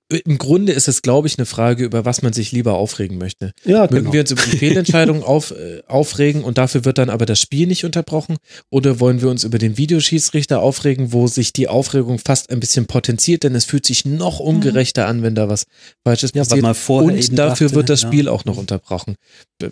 im 0.10 0.38
Grunde 0.38 0.72
ist 0.74 0.88
es, 0.88 1.02
glaube 1.02 1.28
ich, 1.28 1.38
eine 1.38 1.46
Frage, 1.46 1.84
über 1.84 2.06
was 2.06 2.22
man 2.22 2.32
sich 2.34 2.52
lieber 2.52 2.76
aufregen 2.76 3.18
möchte. 3.18 3.52
Ja, 3.66 3.82
Mögen 3.82 3.96
genau. 3.96 4.14
wir 4.14 4.22
uns 4.22 4.32
über 4.32 4.42
die 4.44 4.58
Fehlentscheidung 4.58 5.24
auf, 5.24 5.52
äh, 5.52 5.82
aufregen 5.88 6.44
und 6.44 6.58
dafür 6.58 6.86
wird 6.86 6.98
dann 6.98 7.10
aber 7.10 7.26
das 7.26 7.40
Spiel 7.40 7.68
nicht 7.68 7.84
unterbrochen? 7.84 8.38
Oder 8.70 9.00
wollen 9.00 9.22
wir 9.22 9.30
uns 9.30 9.44
über 9.44 9.58
den 9.58 9.78
Videoschiedsrichter 9.78 10.62
aufregen, 10.62 11.12
wo 11.14 11.28
sich 11.28 11.52
die 11.52 11.68
Aufregung 11.68 12.20
fast 12.20 12.52
ein 12.52 12.60
bisschen 12.60 12.86
potenziert, 12.86 13.44
denn 13.44 13.56
es 13.56 13.66
fühlt 13.66 13.86
sich 13.86 14.06
noch 14.06 14.40
ungerechter 14.40 15.08
an, 15.08 15.24
wenn 15.24 15.36
da 15.36 15.50
was 15.50 15.66
Falsches 16.06 16.32
Ja, 16.34 16.44
passiert. 16.44 16.64
und 16.64 17.38
dafür 17.38 17.68
dachte, 17.68 17.76
wird 17.76 17.90
das 17.90 18.04
ja. 18.04 18.08
Spiel 18.08 18.28
auch 18.30 18.46
noch 18.46 18.58
unterbrochen. 18.58 19.16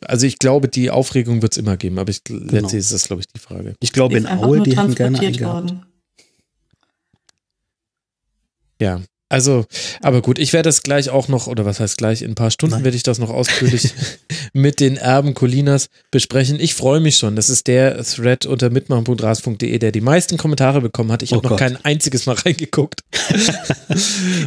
Also 0.05 0.25
ich 0.25 0.39
glaube, 0.39 0.67
die 0.67 0.89
Aufregung 0.89 1.41
wird 1.41 1.53
es 1.53 1.57
immer 1.57 1.77
geben, 1.77 1.99
aber 1.99 2.09
ich, 2.09 2.23
Genau. 2.23 2.51
letztlich 2.51 2.79
ist 2.79 2.91
das, 2.91 3.05
glaube 3.07 3.21
ich, 3.21 3.27
die 3.27 3.39
Frage. 3.39 3.75
Ich 3.79 3.93
glaube, 3.93 4.17
in 4.17 4.27
Aue, 4.27 4.61
die 4.63 4.75
hätten 4.75 4.95
gerne 4.95 5.19
eingehabt. 5.19 5.69
worden. 5.69 5.85
Ja, 8.81 9.01
also, 9.27 9.65
aber 10.01 10.21
gut, 10.21 10.37
ich 10.37 10.53
werde 10.53 10.69
das 10.69 10.83
gleich 10.83 11.09
auch 11.09 11.27
noch, 11.29 11.47
oder 11.47 11.65
was 11.65 11.79
heißt 11.79 11.97
gleich, 11.97 12.21
in 12.21 12.31
ein 12.31 12.35
paar 12.35 12.51
Stunden 12.51 12.75
Nein. 12.75 12.83
werde 12.83 12.95
ich 12.95 13.01
das 13.01 13.17
noch 13.17 13.31
ausführlich 13.31 13.91
mit 14.53 14.79
den 14.79 14.97
Erben 14.97 15.33
Colinas 15.33 15.87
besprechen. 16.11 16.59
Ich 16.59 16.75
freue 16.75 16.99
mich 16.99 17.17
schon. 17.17 17.35
Das 17.35 17.49
ist 17.49 17.65
der 17.65 18.03
Thread 18.03 18.45
unter 18.45 18.69
mitmachen.ras.de, 18.69 19.79
der 19.79 19.91
die 19.91 20.01
meisten 20.01 20.37
Kommentare 20.37 20.79
bekommen 20.79 21.11
hat. 21.11 21.23
Ich 21.23 21.31
Oh 21.31 21.37
habe 21.37 21.45
noch 21.45 21.49
Gott. 21.49 21.59
kein 21.59 21.83
einziges 21.83 22.25
Mal 22.27 22.35
reingeguckt. 22.35 23.01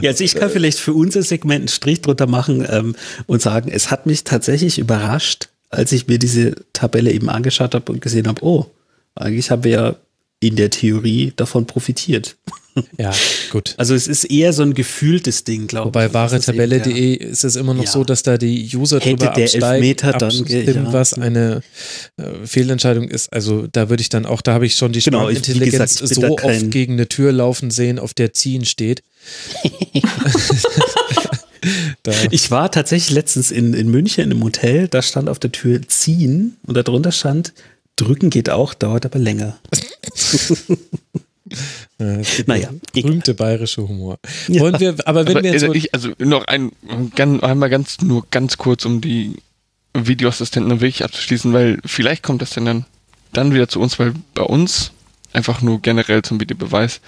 Ja, 0.02 0.10
also 0.10 0.24
ich 0.24 0.34
kann 0.34 0.50
vielleicht 0.50 0.78
für 0.78 0.92
unser 0.92 1.22
Segment 1.22 1.60
einen 1.60 1.68
Strich 1.68 2.02
drunter 2.02 2.26
machen 2.26 2.66
ähm, 2.68 2.96
und 3.26 3.40
sagen, 3.40 3.70
es 3.70 3.90
hat 3.90 4.04
mich 4.04 4.24
tatsächlich 4.24 4.78
überrascht, 4.78 5.48
als 5.70 5.92
ich 5.92 6.06
mir 6.06 6.18
diese 6.18 6.54
Tabelle 6.72 7.12
eben 7.12 7.30
angeschaut 7.30 7.74
habe 7.74 7.90
und 7.92 8.00
gesehen 8.00 8.28
habe, 8.28 8.44
oh, 8.44 8.66
eigentlich 9.14 9.50
haben 9.50 9.64
wir 9.64 9.70
ja 9.70 9.96
in 10.40 10.56
der 10.56 10.70
Theorie 10.70 11.32
davon 11.36 11.66
profitiert. 11.66 12.36
Ja, 12.96 13.12
gut. 13.50 13.74
Also 13.76 13.96
es 13.96 14.06
ist 14.06 14.22
eher 14.22 14.52
so 14.52 14.62
ein 14.62 14.72
gefühltes 14.72 15.42
Ding, 15.42 15.66
glaube 15.66 15.88
ich. 15.88 15.94
Wobei 15.94 16.14
wahretabelle.de 16.14 17.12
ist 17.14 17.42
es 17.42 17.56
immer 17.56 17.74
noch 17.74 17.82
Ja. 17.82 17.90
so, 17.90 18.04
dass 18.04 18.22
da 18.22 18.38
die 18.38 18.70
User 18.72 19.00
Hätte 19.00 19.16
drüber 19.16 19.32
der 19.34 19.44
absteigen, 19.46 19.64
Elfmeter 19.82 20.12
dann 20.12 20.28
abstimmen, 20.38 20.84
ja. 20.86 20.92
was 20.92 21.14
eine 21.14 21.62
äh, 22.18 22.46
Fehlentscheidung 22.46 23.08
ist. 23.08 23.32
Also 23.32 23.66
da 23.66 23.88
würde 23.90 24.00
ich 24.02 24.10
dann 24.10 24.26
auch, 24.26 24.42
da 24.42 24.52
habe 24.54 24.64
ich 24.64 24.76
schon 24.76 24.92
die 24.92 25.00
Genau, 25.00 25.28
ich- 25.28 25.42
gesagt, 25.42 25.90
so 25.90 26.22
oft 26.38 26.70
gegen 26.70 26.92
eine 26.92 27.08
Tür 27.08 27.32
laufen 27.32 27.72
sehen, 27.72 27.98
auf 27.98 28.14
der 28.14 28.32
ziehen 28.32 28.64
steht. 28.64 29.02
da, 32.04 32.12
Ich 32.30 32.50
war 32.52 32.70
tatsächlich 32.70 33.10
letztens 33.10 33.50
in, 33.50 33.74
in 33.74 33.88
München 33.90 34.22
in 34.24 34.30
einem 34.30 34.44
Hotel, 34.44 34.86
da 34.88 35.02
stand 35.02 35.28
auf 35.28 35.38
der 35.40 35.50
Tür 35.52 35.80
ziehen 35.88 36.56
und 36.64 36.76
darunter 36.76 37.10
stand, 37.12 37.52
drücken 37.96 38.30
geht 38.30 38.50
auch, 38.50 38.74
dauert 38.74 39.04
aber 39.04 39.18
länger. 39.18 39.58
Naja, 42.46 42.70
ja 42.94 43.02
berühmte 43.02 43.34
bayerische 43.34 43.86
Humor. 43.86 44.18
Ja. 44.48 44.60
Wollen 44.60 44.78
wir, 44.80 44.96
aber 45.04 45.26
wenn 45.26 45.36
Aber, 45.36 45.44
wir 45.44 45.52
jetzt 45.52 45.62
also, 45.62 45.72
so, 45.72 45.78
ich, 45.78 45.94
also 45.94 46.12
noch 46.18 46.44
ein, 46.46 46.72
ganz, 47.14 47.42
einmal 47.42 47.70
ganz, 47.70 48.00
nur 48.00 48.26
ganz 48.30 48.56
kurz, 48.58 48.84
um 48.84 49.00
die 49.00 49.36
Videoassistenten 49.94 50.80
wirklich 50.80 51.04
abzuschließen, 51.04 51.52
weil 51.52 51.78
vielleicht 51.84 52.22
kommt 52.22 52.42
das 52.42 52.50
denn 52.50 52.64
dann, 52.64 52.84
dann 53.32 53.54
wieder 53.54 53.68
zu 53.68 53.80
uns, 53.80 53.98
weil 53.98 54.14
bei 54.34 54.42
uns, 54.42 54.92
einfach 55.32 55.62
nur 55.62 55.80
generell 55.80 56.22
zum 56.22 56.40
Videobeweis, 56.40 57.00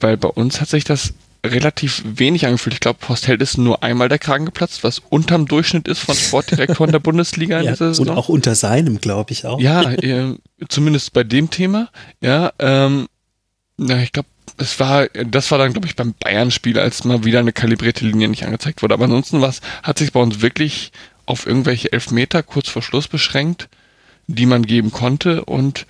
weil 0.00 0.16
bei 0.16 0.28
uns 0.28 0.60
hat 0.60 0.68
sich 0.68 0.84
das 0.84 1.12
relativ 1.44 2.02
wenig 2.04 2.46
angefühlt. 2.46 2.74
Ich 2.74 2.80
glaube, 2.80 2.98
Postheld 3.00 3.40
ist 3.40 3.56
nur 3.58 3.82
einmal 3.82 4.08
der 4.08 4.18
Kragen 4.18 4.44
geplatzt, 4.44 4.84
was 4.84 5.00
unterm 5.08 5.46
Durchschnitt 5.46 5.88
ist 5.88 6.00
von 6.00 6.14
Sportdirektoren 6.14 6.92
der 6.92 6.98
Bundesliga 7.00 7.58
in 7.58 7.64
Ja, 7.66 7.72
dieser 7.72 7.88
Saison. 7.88 8.08
und 8.08 8.16
auch 8.16 8.28
unter 8.28 8.54
seinem, 8.54 9.00
glaube 9.00 9.32
ich 9.32 9.46
auch. 9.46 9.60
Ja, 9.60 9.90
äh, 9.90 10.34
zumindest 10.68 11.12
bei 11.12 11.24
dem 11.24 11.50
Thema. 11.50 11.88
Ja, 12.20 12.52
ähm, 12.58 13.08
na, 13.76 14.02
ich 14.02 14.12
glaube, 14.12 14.28
es 14.58 14.78
war, 14.78 15.06
das 15.08 15.50
war 15.50 15.58
dann, 15.58 15.72
glaube 15.72 15.86
ich, 15.88 15.96
beim 15.96 16.12
Bayern-Spiel, 16.12 16.78
als 16.78 17.04
mal 17.04 17.24
wieder 17.24 17.38
eine 17.38 17.52
kalibrierte 17.52 18.04
Linie 18.04 18.28
nicht 18.28 18.44
angezeigt 18.44 18.82
wurde. 18.82 18.92
Aber 18.94 19.04
ansonsten 19.04 19.40
was, 19.40 19.60
hat 19.82 19.98
sich 19.98 20.12
bei 20.12 20.20
uns 20.20 20.42
wirklich 20.42 20.92
auf 21.24 21.46
irgendwelche 21.46 21.92
Elfmeter 21.92 22.42
kurz 22.42 22.68
vor 22.68 22.82
Schluss 22.82 23.08
beschränkt, 23.08 23.68
die 24.26 24.46
man 24.46 24.66
geben 24.66 24.90
konnte 24.90 25.44
und 25.44 25.86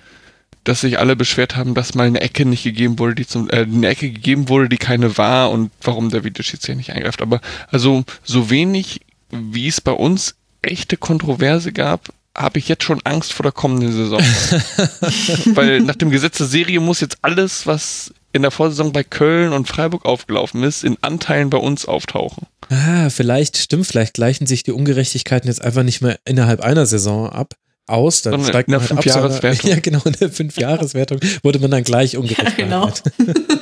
dass 0.63 0.81
sich 0.81 0.99
alle 0.99 1.15
beschwert 1.15 1.55
haben, 1.55 1.73
dass 1.73 1.95
mal 1.95 2.07
eine 2.07 2.21
Ecke 2.21 2.45
nicht 2.45 2.63
gegeben 2.63 2.99
wurde, 2.99 3.15
die 3.15 3.27
zum, 3.27 3.49
äh, 3.49 3.61
eine 3.61 3.87
Ecke 3.87 4.11
gegeben 4.11 4.49
wurde, 4.49 4.69
die 4.69 4.77
keine 4.77 5.17
war 5.17 5.51
und 5.51 5.71
warum 5.81 6.09
der 6.09 6.23
Videoschiedsrichter 6.23 6.75
nicht 6.75 6.91
eingreift. 6.91 7.21
Aber 7.21 7.41
also 7.69 8.03
so 8.23 8.49
wenig, 8.49 9.01
wie 9.31 9.67
es 9.67 9.81
bei 9.81 9.91
uns 9.91 10.35
echte 10.61 10.97
Kontroverse 10.97 11.71
gab, 11.71 12.09
habe 12.35 12.59
ich 12.59 12.67
jetzt 12.69 12.83
schon 12.83 13.01
Angst 13.03 13.33
vor 13.33 13.43
der 13.43 13.51
kommenden 13.51 13.91
Saison. 13.91 14.21
Weil 15.55 15.81
nach 15.81 15.95
dem 15.95 16.11
Gesetz 16.11 16.37
der 16.37 16.47
Serie 16.47 16.79
muss 16.79 17.01
jetzt 17.01 17.17
alles, 17.21 17.67
was 17.67 18.13
in 18.33 18.43
der 18.43 18.51
Vorsaison 18.51 18.93
bei 18.93 19.03
Köln 19.03 19.51
und 19.51 19.67
Freiburg 19.67 20.05
aufgelaufen 20.05 20.63
ist, 20.63 20.83
in 20.83 20.97
Anteilen 21.01 21.49
bei 21.49 21.57
uns 21.57 21.85
auftauchen. 21.85 22.47
Ah, 22.69 23.09
vielleicht 23.09 23.57
stimmt, 23.57 23.87
vielleicht 23.87 24.13
gleichen 24.13 24.47
sich 24.47 24.63
die 24.63 24.71
Ungerechtigkeiten 24.71 25.49
jetzt 25.49 25.61
einfach 25.61 25.83
nicht 25.83 26.01
mehr 26.01 26.19
innerhalb 26.23 26.61
einer 26.61 26.85
Saison 26.85 27.29
ab. 27.29 27.55
Aus, 27.91 28.21
dann 28.21 28.43
steigt 28.43 28.69
man 28.69 28.79
halt 28.79 28.91
ab, 28.91 29.03
Fünfjahreswertung. 29.03 29.69
Ja, 29.69 29.79
genau, 29.79 30.01
in 30.05 30.13
der 30.13 30.29
Fünfjahreswertung 30.29 31.19
wurde 31.43 31.59
man 31.59 31.71
dann 31.71 31.83
gleich 31.83 32.17
ungerecht 32.17 32.57
Ja, 32.57 32.65
genau. 32.65 32.91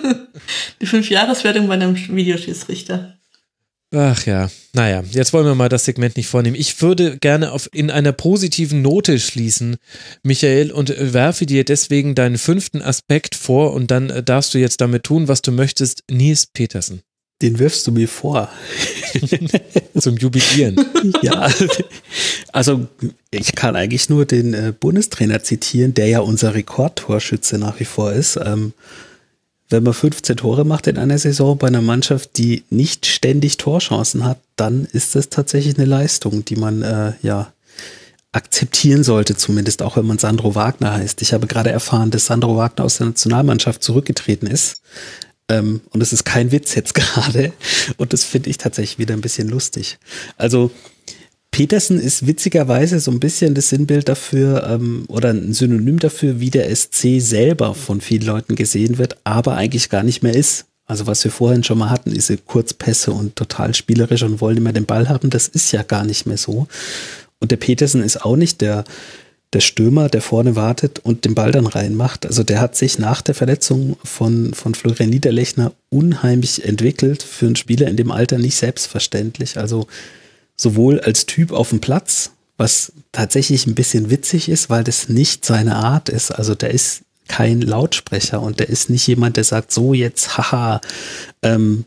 Die 0.82 0.86
Fünfjahreswertung 0.86 1.68
bei 1.68 1.74
einem 1.74 1.96
Videoschiedsrichter. 1.96 3.16
Ach 3.92 4.24
ja, 4.28 4.52
naja, 4.74 5.04
jetzt 5.10 5.34
wollen 5.34 5.48
wir 5.48 5.56
mal 5.56 5.68
das 5.68 5.86
Segment 5.86 6.16
nicht 6.16 6.28
vornehmen. 6.28 6.56
Ich 6.56 6.80
würde 6.80 7.18
gerne 7.18 7.52
auf, 7.52 7.68
in 7.74 7.90
einer 7.90 8.12
positiven 8.12 8.84
Note 8.84 9.18
schließen, 9.18 9.78
Michael, 10.22 10.72
und 10.72 10.94
werfe 10.96 11.48
dir 11.48 11.66
deswegen 11.66 12.14
deinen 12.14 12.38
fünften 12.38 12.84
Aspekt 12.84 13.34
vor 13.34 13.74
und 13.74 13.90
dann 13.90 14.12
äh, 14.12 14.22
darfst 14.22 14.54
du 14.54 14.60
jetzt 14.60 14.82
damit 14.82 15.04
tun, 15.06 15.28
was 15.28 15.42
du 15.42 15.52
möchtest. 15.52 16.04
Nils 16.10 16.46
Petersen 16.46 17.02
Den 17.42 17.60
wirfst 17.60 17.88
du 17.88 17.92
mir 17.92 18.08
vor. 18.08 18.50
zum 20.00 20.18
Jubilieren. 20.18 20.76
ja, 21.22 21.50
also 22.52 22.88
ich 23.32 23.56
kann 23.56 23.76
eigentlich 23.76 24.10
nur 24.10 24.26
den 24.26 24.54
äh, 24.54 24.74
Bundestrainer 24.78 25.44
zitieren, 25.44 25.94
der 25.94 26.08
ja 26.08 26.20
unser 26.20 26.54
Rekordtorschütze 26.54 27.58
nach 27.58 27.80
wie 27.80 27.86
vor 27.86 28.12
ist. 28.12 28.38
Ähm, 28.38 28.74
wenn 29.70 29.84
man 29.84 29.94
15 29.94 30.38
Tore 30.38 30.66
macht 30.66 30.88
in 30.88 30.98
einer 30.98 31.18
Saison 31.18 31.58
bei 31.58 31.68
einer 31.68 31.82
Mannschaft, 31.82 32.38
die 32.38 32.64
nicht 32.70 33.06
ständig 33.06 33.58
Torchancen 33.58 34.26
hat, 34.26 34.40
dann 34.56 34.86
ist 34.92 35.16
das 35.16 35.30
tatsächlich 35.30 35.78
eine 35.78 35.86
Leistung, 35.86 36.44
die 36.44 36.56
man 36.56 36.82
äh, 36.82 37.14
ja 37.22 37.54
akzeptieren 38.32 39.04
sollte, 39.04 39.36
zumindest 39.36 39.82
auch 39.82 39.98
wenn 39.98 40.06
man 40.06 40.20
Sandro 40.20 40.54
Wagner 40.54 40.94
heißt. 40.94 41.22
Ich 41.22 41.34
habe 41.34 41.48
gerade 41.48 41.72
erfahren, 41.72 42.12
dass 42.12 42.28
Sandro 42.28 42.58
Wagner 42.58 42.86
aus 42.86 42.98
der 42.98 43.08
Nationalmannschaft 43.08 43.84
zurückgetreten 43.84 44.48
ist. 44.48 44.82
Ähm, 45.50 45.82
und 45.90 46.02
es 46.02 46.14
ist 46.14 46.24
kein 46.24 46.52
Witz 46.52 46.76
jetzt 46.76 46.94
gerade. 46.94 47.52
Und 47.98 48.14
das 48.14 48.24
finde 48.24 48.50
ich 48.50 48.58
tatsächlich 48.58 49.00
wieder 49.00 49.14
ein 49.14 49.22
bisschen 49.22 49.50
lustig. 49.50 49.98
Also 50.38 50.72
Petersen 51.52 52.00
ist 52.00 52.28
witzigerweise 52.28 53.00
so 53.00 53.12
ein 53.12 53.20
bisschen 53.20 53.56
das 53.56 53.70
Sinnbild 53.70 54.08
dafür 54.08 54.68
ähm, 54.70 55.06
oder 55.08 55.32
ein 55.32 55.54
Synonym 55.54 56.00
dafür, 56.00 56.40
wie 56.40 56.52
der 56.52 56.74
SC 56.74 57.20
selber 57.20 57.74
von 57.74 58.02
vielen 58.02 58.26
Leuten 58.26 58.56
gesehen 58.56 58.98
wird, 58.98 59.18
aber 59.24 59.56
eigentlich 59.56 59.90
gar 59.90 60.04
nicht 60.04 60.22
mehr 60.22 60.36
ist. 60.36 60.66
Also 60.86 61.06
was 61.06 61.24
wir 61.24 61.32
vorhin 61.32 61.64
schon 61.64 61.78
mal 61.78 61.90
hatten, 61.90 62.14
diese 62.14 62.38
Kurzpässe 62.38 63.12
und 63.12 63.36
total 63.36 63.74
spielerisch 63.74 64.24
und 64.24 64.42
wollen 64.42 64.58
immer 64.58 64.74
den 64.74 64.86
Ball 64.86 65.10
haben, 65.10 65.30
das 65.30 65.48
ist 65.48 65.72
ja 65.72 65.84
gar 65.84 66.04
nicht 66.04 66.26
mehr 66.26 66.38
so. 66.38 66.68
Und 67.40 67.52
der 67.52 67.58
Petersen 67.58 68.04
ist 68.04 68.24
auch 68.24 68.36
nicht 68.36 68.62
der, 68.62 68.86
der 69.54 69.62
Stürmer, 69.62 70.10
der 70.10 70.22
vorne 70.22 70.56
wartet 70.56 71.00
und 71.00 71.26
den 71.26 71.34
Ball 71.34 71.52
dann 71.52 71.66
reinmacht. 71.66 72.26
Also 72.26 72.44
der 72.44 72.62
hat 72.62 72.76
sich 72.76 73.00
nach 73.00 73.22
der 73.22 73.34
Verletzung 73.34 73.98
von, 74.04 74.54
von 74.54 74.76
Florian 74.76 75.10
Niederlechner 75.10 75.74
unheimlich 75.90 76.66
entwickelt. 76.66 77.24
Für 77.24 77.48
einen 77.48 77.56
Spieler 77.56 77.88
in 77.88 77.98
dem 77.98 78.12
Alter 78.12 78.38
nicht 78.38 78.56
selbstverständlich. 78.56 79.58
Also 79.58 79.88
sowohl 80.56 81.00
als 81.00 81.26
Typ 81.26 81.52
auf 81.52 81.70
dem 81.70 81.82
Platz, 81.82 82.32
was 82.58 82.92
tatsächlich 83.12 83.66
ein 83.66 83.76
bisschen 83.76 84.12
witzig 84.12 84.50
ist, 84.50 84.70
weil 84.70 84.84
das 84.84 85.10
nicht 85.10 85.46
seine 85.46 85.78
Art 85.78 86.10
ist. 86.10 86.30
Also 86.32 86.54
der 86.54 86.72
ist 86.72 87.02
kein 87.28 87.62
Lautsprecher 87.62 88.42
und 88.42 88.60
der 88.60 88.70
ist 88.70 88.90
nicht 88.90 89.08
jemand, 89.08 89.38
der 89.38 89.46
sagt, 89.46 89.72
so 89.72 89.94
jetzt, 89.94 90.38
haha, 90.38 90.82
ähm, 91.42 91.86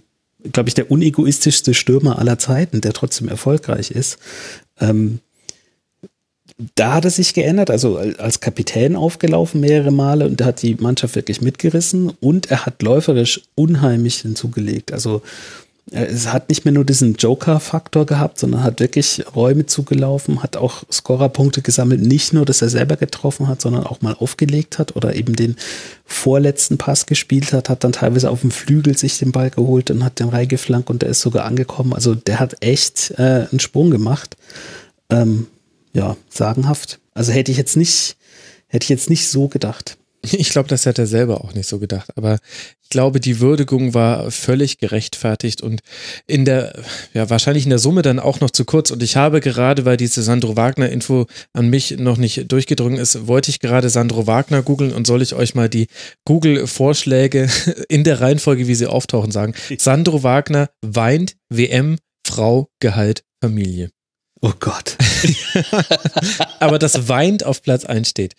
glaube 0.51 0.69
ich, 0.69 0.75
der 0.75 0.91
unegoistischste 0.91 1.75
Stürmer 1.75 2.19
aller 2.19 2.39
Zeiten, 2.39 2.81
der 2.81 2.93
trotzdem 2.93 3.29
erfolgreich 3.29 3.93
ist. 3.93 4.19
Ähm, 4.81 5.21
da 6.75 6.95
hat 6.95 7.05
er 7.05 7.11
sich 7.11 7.35
geändert, 7.35 7.71
also 7.71 7.97
als 7.97 8.41
Kapitän 8.41 8.97
aufgelaufen 8.97 9.61
mehrere 9.61 9.91
Male 9.91 10.27
und 10.27 10.43
hat 10.43 10.63
die 10.63 10.75
Mannschaft 10.75 11.15
wirklich 11.15 11.41
mitgerissen 11.41 12.13
und 12.21 12.51
er 12.51 12.67
hat 12.67 12.83
läuferisch 12.83 13.43
unheimlich 13.55 14.19
hinzugelegt. 14.21 14.93
Also 14.93 15.23
äh, 15.91 16.05
es 16.05 16.33
hat 16.33 16.49
nicht 16.49 16.65
mehr 16.65 16.73
nur 16.73 16.85
diesen 16.85 17.15
Joker-Faktor 17.15 18.07
gehabt, 18.07 18.39
sondern 18.39 18.63
hat 18.63 18.81
wirklich 18.81 19.25
Räume 19.35 19.67
zugelaufen, 19.67 20.43
hat 20.43 20.57
auch 20.57 20.85
Scorerpunkte 20.91 21.63
gesammelt. 21.63 22.03
Nicht 22.03 22.33
nur, 22.33 22.45
dass 22.45 22.63
er 22.63 22.69
selber 22.69 22.97
getroffen 22.97 23.49
hat, 23.49 23.61
sondern 23.61 23.85
auch 23.85 24.01
mal 24.01 24.15
aufgelegt 24.19 24.79
hat 24.79 24.97
oder 24.97 25.15
eben 25.15 25.35
den 25.35 25.57
vorletzten 26.05 26.79
Pass 26.79 27.07
gespielt 27.07 27.53
hat, 27.53 27.69
hat 27.69 27.85
dann 27.85 27.93
teilweise 27.93 28.31
auf 28.31 28.43
dem 28.43 28.51
Flügel 28.51 28.97
sich 28.97 29.19
den 29.19 29.33
Ball 29.33 29.51
geholt 29.51 29.91
und 29.91 30.05
hat 30.05 30.21
den 30.21 30.29
reingeflankt 30.29 30.91
und 30.91 31.03
der 31.03 31.11
ist 31.11 31.21
sogar 31.21 31.45
angekommen. 31.45 31.93
Also 31.93 32.15
der 32.15 32.41
hat 32.41 32.57
echt 32.61 33.13
äh, 33.19 33.47
einen 33.51 33.61
Sprung 33.61 33.91
gemacht. 33.91 34.37
Ähm, 35.11 35.47
ja, 35.93 36.17
sagenhaft. 36.29 37.01
Also 37.15 37.33
hätte 37.33 37.53
ich 37.53 37.59
jetzt 37.59 37.77
nicht, 37.77 38.17
hätte 38.67 38.85
ich 38.85 38.91
jetzt 38.91 39.11
nicht 39.11 39.29
so 39.29 39.49
gedacht. 39.49 39.99
Ich 40.25 40.51
glaube, 40.51 40.69
das 40.69 40.87
hat 40.87 41.01
er 41.01 41.09
selber 41.09 41.43
auch 41.43 41.53
nicht 41.53 41.69
so 41.69 41.81
gedacht. 41.81 42.17
Aber 42.17 42.39
ich 42.81 42.91
glaube, 42.91 43.19
die 43.19 43.41
Würdigung 43.41 43.93
war 43.93 44.31
völlig 44.31 44.79
gerechtfertigt 44.79 45.63
und 45.63 45.81
in 46.29 46.45
der, 46.45 46.75
ja, 47.13 47.29
wahrscheinlich 47.29 47.65
in 47.65 47.71
der 47.71 47.81
Summe 47.81 48.03
dann 48.03 48.21
auch 48.21 48.39
noch 48.39 48.51
zu 48.51 48.65
kurz. 48.65 48.93
Und 48.93 49.03
ich 49.03 49.17
habe 49.17 49.41
gerade, 49.41 49.85
weil 49.85 49.97
diese 49.97 50.23
Sandro 50.23 50.57
Wagner-Info 50.57 51.27
an 51.53 51.71
mich 51.71 51.99
noch 51.99 52.19
nicht 52.19 52.53
durchgedrungen 52.53 52.99
ist, 52.99 53.27
wollte 53.27 53.51
ich 53.51 53.59
gerade 53.59 53.91
Sandro 53.91 54.29
Wagner 54.29 54.63
googeln 54.63 54.93
und 54.93 55.09
soll 55.09 55.23
ich 55.23 55.35
euch 55.35 55.57
mal 55.57 55.69
die 55.69 55.89
Google-Vorschläge 56.25 57.49
in 57.89 58.05
der 58.05 58.21
Reihenfolge, 58.21 58.69
wie 58.69 58.77
sie 58.77 58.87
auftauchen, 58.87 59.33
sagen. 59.33 59.55
Sandro 59.77 60.23
Wagner 60.23 60.71
weint, 60.83 61.35
WM, 61.49 61.99
Frau, 62.25 62.69
Gehalt, 62.79 63.25
Familie. 63.43 63.91
Oh 64.45 64.53
Gott. 64.59 64.97
Aber 66.59 66.81
das 66.81 67.09
weint 67.09 67.45
auf 67.45 67.63
Platz 67.63 67.85
1 67.85 68.09
steht. 68.09 68.35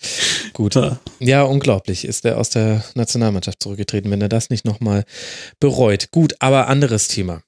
Gut. 0.52 0.76
Ja. 0.76 1.00
Ja, 1.20 1.44
unglaublich. 1.44 2.04
Ist 2.06 2.26
er 2.26 2.38
aus 2.38 2.50
der 2.50 2.84
Nationalmannschaft 2.94 3.64
zurückgetreten, 3.64 4.12
wenn 4.12 4.22
er 4.22 4.28
das 4.28 4.50
nicht 4.50 4.66
nochmal 4.66 5.06
bereut. 5.62 6.12
Gut, 6.12 6.36
aber 6.40 6.68
anderes 6.68 7.08
Thema. 7.08 7.42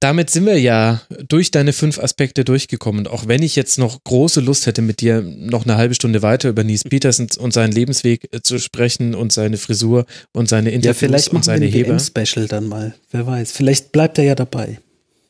Damit 0.00 0.30
sind 0.30 0.46
wir 0.46 0.58
ja 0.58 1.00
durch 1.28 1.52
deine 1.52 1.72
fünf 1.72 1.98
Aspekte 2.00 2.44
durchgekommen. 2.44 3.06
Auch 3.06 3.28
wenn 3.28 3.42
ich 3.42 3.54
jetzt 3.56 3.78
noch 3.78 4.02
große 4.02 4.40
Lust 4.40 4.66
hätte, 4.66 4.82
mit 4.82 5.00
dir 5.00 5.22
noch 5.22 5.64
eine 5.64 5.76
halbe 5.76 5.94
Stunde 5.94 6.22
weiter 6.22 6.48
über 6.48 6.64
Nies 6.64 6.82
Petersen 6.84 7.28
und 7.38 7.54
seinen 7.54 7.72
Lebensweg 7.72 8.28
äh, 8.34 8.42
zu 8.42 8.58
sprechen 8.58 9.14
und 9.14 9.32
seine 9.32 9.56
Frisur 9.58 10.04
und 10.32 10.48
seine 10.48 10.70
Ja, 10.70 10.74
Interviews 10.74 10.98
vielleicht 10.98 11.28
und 11.28 11.44
seine 11.44 11.66
ein 11.66 11.72
Heber. 11.72 11.90
WM-Special 11.90 12.48
dann 12.48 12.66
mal. 12.66 12.94
Wer 13.12 13.26
weiß. 13.26 13.52
Vielleicht 13.52 13.92
bleibt 13.92 14.18
er 14.18 14.24
ja 14.24 14.34
dabei. 14.34 14.80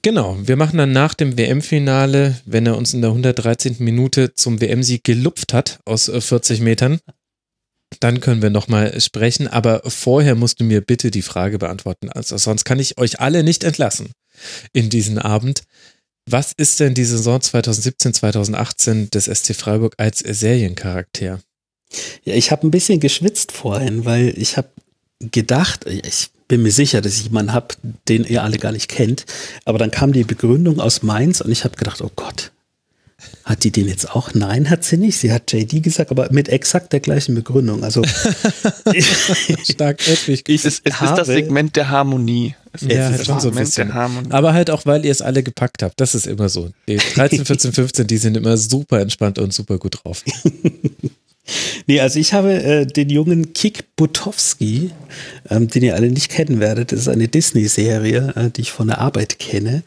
Genau, 0.04 0.36
wir 0.42 0.56
machen 0.56 0.78
dann 0.78 0.90
nach 0.90 1.14
dem 1.14 1.38
WM-Finale, 1.38 2.40
wenn 2.44 2.66
er 2.66 2.76
uns 2.76 2.92
in 2.92 3.02
der 3.02 3.10
113. 3.10 3.76
Minute 3.78 4.34
zum 4.34 4.60
WM-Sieg 4.60 5.04
gelupft 5.04 5.52
hat 5.52 5.78
aus 5.84 6.08
äh, 6.08 6.20
40 6.20 6.60
Metern, 6.60 6.98
dann 8.00 8.20
können 8.20 8.42
wir 8.42 8.50
nochmal 8.50 9.00
sprechen. 9.00 9.46
Aber 9.46 9.82
vorher 9.86 10.34
musst 10.34 10.58
du 10.58 10.64
mir 10.64 10.80
bitte 10.80 11.12
die 11.12 11.22
Frage 11.22 11.58
beantworten. 11.58 12.08
Also 12.08 12.36
sonst 12.36 12.64
kann 12.64 12.80
ich 12.80 12.98
euch 12.98 13.20
alle 13.20 13.44
nicht 13.44 13.62
entlassen 13.62 14.10
in 14.72 14.90
diesen 14.90 15.18
Abend. 15.18 15.62
Was 16.28 16.52
ist 16.52 16.80
denn 16.80 16.94
die 16.94 17.04
Saison 17.04 17.40
2017, 17.40 18.14
2018 18.14 19.10
des 19.10 19.26
SC 19.26 19.54
Freiburg 19.54 19.94
als 19.98 20.18
Seriencharakter? 20.18 21.40
Ja, 22.24 22.34
ich 22.34 22.50
habe 22.50 22.66
ein 22.66 22.70
bisschen 22.70 22.98
geschwitzt 23.00 23.52
vorhin, 23.52 24.04
weil 24.04 24.34
ich 24.36 24.56
habe 24.56 24.70
gedacht, 25.30 25.86
ich 25.86 26.30
bin 26.48 26.62
mir 26.62 26.72
sicher, 26.72 27.00
dass 27.00 27.14
ich 27.14 27.24
jemanden 27.24 27.52
habe, 27.52 27.68
den 28.08 28.24
ihr 28.24 28.42
alle 28.42 28.58
gar 28.58 28.72
nicht 28.72 28.88
kennt, 28.88 29.24
aber 29.64 29.78
dann 29.78 29.90
kam 29.90 30.12
die 30.12 30.24
Begründung 30.24 30.80
aus 30.80 31.02
Mainz 31.02 31.40
und 31.40 31.50
ich 31.50 31.64
habe 31.64 31.76
gedacht, 31.76 32.02
oh 32.02 32.10
Gott, 32.14 32.50
hat 33.44 33.62
die 33.62 33.70
den 33.70 33.86
jetzt 33.88 34.10
auch? 34.10 34.34
Nein, 34.34 34.68
hat 34.68 34.82
sie 34.82 34.96
nicht. 34.96 35.16
Sie 35.16 35.30
hat 35.32 35.52
JD 35.52 35.80
gesagt, 35.82 36.10
aber 36.10 36.28
mit 36.32 36.48
exakt 36.48 36.92
der 36.92 36.98
gleichen 37.00 37.36
Begründung. 37.36 37.84
Also 37.84 38.02
Stark 39.64 40.06
Edwig. 40.08 40.48
ich 40.48 40.64
Es, 40.64 40.64
es 40.64 40.78
ist 40.80 40.82
das 40.86 41.00
habe- 41.00 41.24
Segment 41.24 41.76
der 41.76 41.88
Harmonie. 41.88 42.54
Es 42.72 42.82
Ja, 42.82 43.10
ist 43.10 43.16
halt 43.18 43.26
schon 43.26 43.40
so 43.40 43.48
ein 43.50 43.54
bisschen. 43.54 43.88
der 43.88 43.94
Harmonie. 43.94 44.30
Aber 44.32 44.54
halt 44.54 44.70
auch, 44.70 44.86
weil 44.86 45.04
ihr 45.04 45.12
es 45.12 45.22
alle 45.22 45.42
gepackt 45.42 45.82
habt. 45.82 46.00
Das 46.00 46.14
ist 46.14 46.26
immer 46.26 46.48
so. 46.48 46.70
Die 46.88 46.96
13, 46.96 47.44
14, 47.44 47.72
15, 47.72 48.06
die 48.06 48.16
sind 48.18 48.36
immer 48.36 48.56
super 48.56 49.00
entspannt 49.00 49.38
und 49.38 49.52
super 49.54 49.78
gut 49.78 50.00
drauf. 50.02 50.24
Nee, 51.86 52.00
also 52.00 52.18
ich 52.18 52.32
habe 52.32 52.52
äh, 52.62 52.86
den 52.86 53.10
jungen 53.10 53.52
Kik 53.52 53.96
Butowski, 53.96 54.90
ähm, 55.50 55.68
den 55.68 55.82
ihr 55.82 55.94
alle 55.96 56.10
nicht 56.10 56.30
kennen 56.30 56.60
werdet. 56.60 56.92
Das 56.92 57.00
ist 57.00 57.08
eine 57.08 57.28
Disney-Serie, 57.28 58.32
äh, 58.36 58.50
die 58.50 58.62
ich 58.62 58.72
von 58.72 58.86
der 58.86 58.98
Arbeit 58.98 59.38
kenne. 59.38 59.82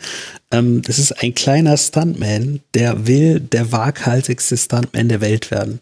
Ähm, 0.51 0.81
das 0.81 0.99
ist 0.99 1.23
ein 1.23 1.33
kleiner 1.33 1.77
Stuntman, 1.77 2.59
der 2.73 3.07
will 3.07 3.39
der 3.39 3.71
waghalsigste 3.71 4.57
Stuntman 4.57 5.07
der 5.07 5.21
Welt 5.21 5.49
werden. 5.51 5.79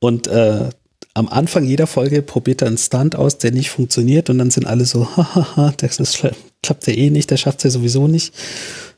Und 0.00 0.26
äh, 0.26 0.70
am 1.14 1.28
Anfang 1.28 1.64
jeder 1.64 1.86
Folge 1.86 2.22
probiert 2.22 2.62
er 2.62 2.68
einen 2.68 2.78
Stunt 2.78 3.16
aus, 3.16 3.38
der 3.38 3.52
nicht 3.52 3.70
funktioniert 3.70 4.30
und 4.30 4.38
dann 4.38 4.50
sind 4.50 4.66
alle 4.66 4.84
so, 4.84 5.08
hahaha, 5.16 5.72
das 5.76 6.00
ist, 6.00 6.26
klappt 6.62 6.86
ja 6.86 6.94
eh 6.94 7.10
nicht, 7.10 7.30
der 7.30 7.36
schafft 7.36 7.58
es 7.58 7.64
ja 7.64 7.70
sowieso 7.70 8.08
nicht. 8.08 8.34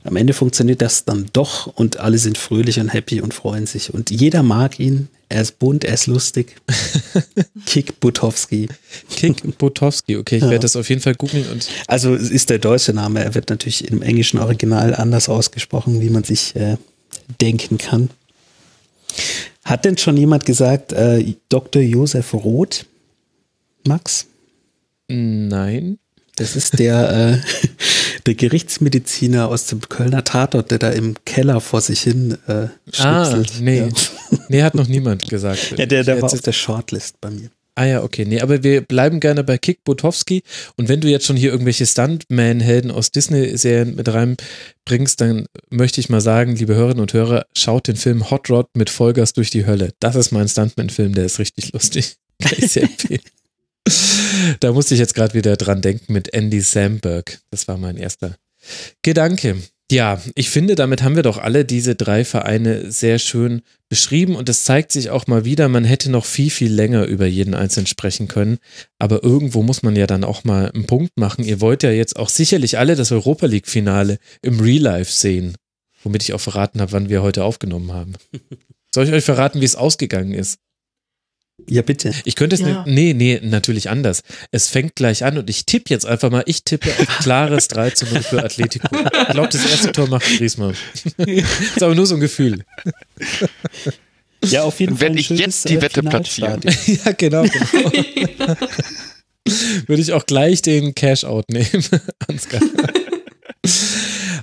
Am 0.05 0.17
Ende 0.17 0.33
funktioniert 0.33 0.81
das 0.81 1.05
dann 1.05 1.27
doch 1.33 1.67
und 1.67 1.99
alle 1.99 2.19
sind 2.19 2.39
fröhlich 2.39 2.81
und 2.81 2.89
happy 2.89 3.21
und 3.21 3.35
freuen 3.35 3.67
sich 3.67 3.93
und 3.93 4.11
jeder 4.11 4.43
mag 4.43 4.81
ihn. 4.81 5.09
Er 5.29 5.43
ist 5.43 5.59
bunt, 5.59 5.85
er 5.85 5.95
ist 5.95 6.07
lustig. 6.07 6.57
Kick 7.67 8.01
Butowski. 8.01 8.69
Kick 9.11 9.59
Butowski, 9.59 10.17
okay, 10.17 10.37
ich 10.37 10.43
ja. 10.43 10.51
werde 10.51 10.63
das 10.63 10.75
auf 10.75 10.89
jeden 10.89 11.03
Fall 11.03 11.15
googeln 11.15 11.47
und. 11.51 11.69
Also 11.87 12.15
es 12.15 12.31
ist 12.31 12.51
der 12.51 12.59
deutsche 12.59 12.93
Name, 12.93 13.23
er 13.23 13.35
wird 13.35 13.51
natürlich 13.51 13.89
im 13.89 14.03
englischen 14.03 14.41
Original 14.41 14.95
anders 14.95 15.29
ausgesprochen, 15.29 16.01
wie 16.01 16.11
man 16.11 16.25
sich 16.25 16.57
äh, 16.57 16.79
denken 17.41 17.79
kann. 17.79 18.11
Hat 19.65 19.85
denn 19.85 19.99
schon 19.99 20.17
jemand 20.17 20.47
gesagt, 20.47 20.93
äh, 20.93 21.35
Dr. 21.49 21.83
Josef 21.83 22.33
Roth? 22.35 22.87
Max? 23.87 24.27
Nein. 25.09 25.99
Das 26.37 26.57
ist 26.57 26.79
der, 26.79 27.11
äh, 27.11 27.39
der 28.27 28.35
Gerichtsmediziner 28.35 29.49
aus 29.49 29.67
dem 29.67 29.81
Kölner 29.81 30.25
Tatort, 30.25 30.71
der 30.71 30.79
da 30.79 30.91
im 30.91 31.15
Keller 31.25 31.61
vor 31.61 31.81
sich 31.81 32.01
hin 32.01 32.37
äh, 32.47 32.69
Ah, 32.99 33.43
nee. 33.61 33.79
Ja. 33.81 33.89
Nee, 34.49 34.63
hat 34.63 34.75
noch 34.75 34.89
niemand 34.89 35.29
gesagt. 35.29 35.75
Ja, 35.77 35.87
der, 35.87 36.05
der 36.05 36.21
war 36.21 36.33
auf 36.33 36.41
der 36.41 36.53
Shortlist 36.53 37.21
bei 37.21 37.31
mir. 37.31 37.51
Ah 37.77 37.87
ja, 37.87 38.03
okay. 38.03 38.25
Nee, 38.27 38.41
aber 38.41 38.63
wir 38.63 38.83
bleiben 38.83 39.21
gerne 39.21 39.45
bei 39.45 39.57
Kick 39.57 39.85
Butowski. 39.85 40.43
Und 40.77 40.89
wenn 40.89 41.01
du 41.01 41.09
jetzt 41.09 41.25
schon 41.25 41.37
hier 41.37 41.51
irgendwelche 41.51 41.87
Stuntman-Helden 41.87 42.91
aus 42.91 43.11
Disney-Serien 43.11 43.95
mit 43.95 44.13
reinbringst, 44.13 45.21
dann 45.21 45.47
möchte 45.71 46.01
ich 46.01 46.09
mal 46.09 46.21
sagen, 46.21 46.57
liebe 46.57 46.75
Hörerinnen 46.75 47.01
und 47.01 47.13
Hörer, 47.13 47.47
schaut 47.57 47.89
den 47.89 47.97
Film 47.97 48.31
Hot 48.31 48.51
Rod 48.51 48.67
mit 48.75 48.91
Vollgas 48.91 49.33
durch 49.33 49.51
die 49.51 49.67
Hölle. 49.67 49.93
Das 50.01 50.17
ist 50.17 50.31
mein 50.31 50.49
Stuntman-Film, 50.49 51.15
der 51.15 51.25
ist 51.25 51.39
richtig 51.39 51.73
lustig. 51.73 52.17
Kann 52.43 52.53
ich 52.59 52.73
sehr 52.73 52.83
empfehlen. 52.91 53.23
Da 54.61 54.73
musste 54.73 54.95
ich 54.95 55.01
jetzt 55.01 55.15
gerade 55.15 55.35
wieder 55.35 55.57
dran 55.57 55.83
denken 55.83 56.13
mit 56.13 56.33
Andy 56.33 56.61
Samberg. 56.61 57.41
Das 57.51 57.69
war 57.69 57.77
mein 57.77 57.97
erster 57.97 58.37
Gedanke. 59.03 59.57
Ja, 59.91 60.23
ich 60.37 60.51
finde, 60.51 60.77
damit 60.77 61.03
haben 61.03 61.17
wir 61.17 61.25
doch 61.25 61.39
alle 61.39 61.65
diese 61.65 61.97
drei 61.97 62.25
Vereine 62.25 62.93
sehr 62.93 63.19
schön 63.19 63.63
beschrieben 63.89 64.37
und 64.37 64.49
es 64.49 64.63
zeigt 64.63 64.93
sich 64.93 65.11
auch 65.11 65.27
mal 65.27 65.45
wieder, 65.45 65.69
man 65.69 65.83
hätte 65.83 66.13
noch 66.13 66.27
viel, 66.27 66.51
viel 66.51 66.73
länger 66.73 67.07
über 67.07 67.27
jeden 67.27 67.55
einzelnen 67.55 67.89
sprechen 67.89 68.29
können. 68.29 68.59
Aber 69.01 69.25
irgendwo 69.25 69.65
muss 69.65 69.83
man 69.83 69.97
ja 69.97 70.07
dann 70.07 70.23
auch 70.23 70.45
mal 70.45 70.71
einen 70.71 70.87
Punkt 70.87 71.17
machen. 71.17 71.45
Ihr 71.45 71.61
wollt 71.61 71.83
ja 71.83 71.91
jetzt 71.91 72.17
auch 72.17 72.29
sicherlich 72.29 72.79
alle 72.79 72.95
das 72.95 73.11
Europa 73.11 73.47
League-Finale 73.47 74.19
im 74.43 74.61
Real 74.61 74.81
Life 74.81 75.11
sehen, 75.11 75.57
womit 76.05 76.23
ich 76.23 76.35
auch 76.35 76.41
verraten 76.41 76.81
habe, 76.81 76.93
wann 76.93 77.09
wir 77.09 77.23
heute 77.23 77.43
aufgenommen 77.43 77.93
haben. 77.93 78.13
Soll 78.95 79.07
ich 79.07 79.13
euch 79.13 79.25
verraten, 79.25 79.61
wie 79.61 79.65
es 79.65 79.75
ausgegangen 79.75 80.35
ist? 80.35 80.59
Ja, 81.69 81.83
bitte. 81.83 82.13
Ich 82.25 82.37
könnte 82.37 82.55
es, 82.55 82.63
ja. 82.63 82.85
nee, 82.87 83.13
nee, 83.15 83.41
natürlich 83.43 83.91
anders. 83.91 84.23
Es 84.51 84.69
fängt 84.69 84.97
gleich 84.97 85.25
an 85.25 85.39
und 85.39 85.51
ich 85.51 85.67
tippe 85.67 85.91
jetzt 85.91 86.07
einfach 86.07 86.31
mal, 86.31 86.43
ich 86.47 86.65
tippe 86.65 86.91
auf 86.91 87.19
klares 87.21 87.69
3 87.69 87.91
zu 87.91 88.07
0 88.07 88.23
für 88.23 88.45
Atletico. 88.45 88.89
Ich 88.97 89.29
glaube, 89.29 89.49
das 89.49 89.71
erste 89.71 89.93
Tor 89.93 90.09
macht 90.09 90.27
Griezmann. 90.37 90.75
ist 91.19 91.83
aber 91.83 91.95
nur 91.95 92.07
so 92.07 92.15
ein 92.15 92.21
Gefühl. 92.21 92.65
Ja, 94.45 94.63
auf 94.63 94.81
jeden 94.81 94.97
Fall. 94.97 95.09
Werde 95.09 95.21
ich 95.21 95.29
jetzt 95.31 95.69
die 95.69 95.77
äh, 95.77 95.83
Wette 95.83 96.03
platzieren. 96.03 96.61
ja, 96.87 97.13
genau. 97.13 97.43
genau. 97.43 98.55
Würde 99.87 100.03
ich 100.03 100.13
auch 100.13 100.27
gleich 100.27 100.63
den 100.63 100.95
Cash-Out 100.95 101.51
nehmen, 101.51 101.85
Ansgar. 102.29 102.61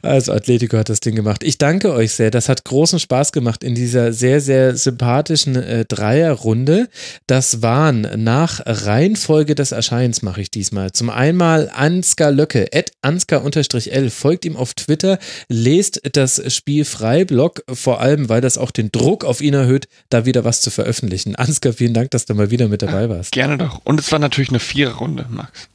Also 0.01 0.31
Atletico 0.31 0.77
hat 0.77 0.89
das 0.89 0.99
Ding 0.99 1.15
gemacht. 1.15 1.43
Ich 1.43 1.57
danke 1.57 1.93
euch 1.93 2.13
sehr. 2.13 2.31
Das 2.31 2.49
hat 2.49 2.63
großen 2.63 2.99
Spaß 2.99 3.31
gemacht 3.31 3.63
in 3.63 3.75
dieser 3.75 4.13
sehr, 4.13 4.41
sehr 4.41 4.75
sympathischen 4.75 5.55
äh, 5.55 5.85
Dreierrunde. 5.85 6.89
Das 7.27 7.61
waren 7.61 8.07
nach 8.23 8.61
Reihenfolge 8.65 9.55
des 9.55 9.71
Erscheins 9.71 10.21
mache 10.21 10.41
ich 10.41 10.51
diesmal. 10.51 10.91
Zum 10.91 11.09
einmal 11.09 11.69
Ansgar 11.73 12.31
Löcke, 12.31 12.67
at 12.73 12.91
Ansgar-L. 13.01 14.09
Folgt 14.09 14.45
ihm 14.45 14.55
auf 14.55 14.73
Twitter, 14.73 15.19
lest 15.49 16.01
das 16.13 16.41
Spiel 16.53 16.85
Freiblog, 16.85 17.63
vor 17.71 18.01
allem, 18.01 18.29
weil 18.29 18.41
das 18.41 18.57
auch 18.57 18.71
den 18.71 18.91
Druck 18.91 19.23
auf 19.23 19.41
ihn 19.41 19.53
erhöht, 19.53 19.87
da 20.09 20.25
wieder 20.25 20.43
was 20.43 20.61
zu 20.61 20.69
veröffentlichen. 20.69 21.35
Ansgar, 21.35 21.73
vielen 21.73 21.93
Dank, 21.93 22.11
dass 22.11 22.25
du 22.25 22.33
mal 22.33 22.51
wieder 22.51 22.67
mit 22.67 22.81
dabei 22.81 23.09
warst. 23.09 23.31
Gerne 23.31 23.57
doch. 23.57 23.81
Und 23.83 23.99
es 23.99 24.11
war 24.11 24.19
natürlich 24.19 24.49
eine 24.49 24.59
Viererrunde, 24.59 25.25
Max. 25.29 25.69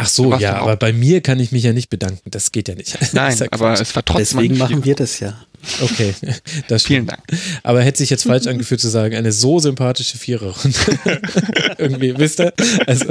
Ach 0.00 0.08
so, 0.08 0.34
ja, 0.36 0.56
aber 0.56 0.76
bei 0.76 0.92
mir 0.92 1.20
kann 1.20 1.38
ich 1.40 1.52
mich 1.52 1.62
ja 1.62 1.72
nicht 1.72 1.90
bedanken. 1.90 2.30
Das 2.30 2.52
geht 2.52 2.68
ja 2.68 2.74
nicht. 2.74 2.96
Nein, 3.12 3.36
ja 3.36 3.46
aber 3.50 3.74
es 3.74 3.94
war 3.94 4.04
trotzdem. 4.04 4.38
Deswegen 4.38 4.58
machen 4.58 4.84
wir 4.84 4.94
das 4.94 5.20
ja. 5.20 5.34
Okay, 5.82 6.14
das 6.68 6.84
Vielen 6.84 7.06
Dank. 7.06 7.22
Aber 7.62 7.82
hätte 7.82 7.98
sich 7.98 8.08
jetzt 8.08 8.22
falsch 8.22 8.46
angefühlt 8.46 8.80
zu 8.80 8.88
sagen, 8.88 9.14
eine 9.14 9.30
so 9.30 9.58
sympathische 9.58 10.16
Viererrunde. 10.16 10.78
irgendwie, 11.78 12.16
wisst 12.16 12.40
ihr? 12.40 12.54
Also, 12.86 13.06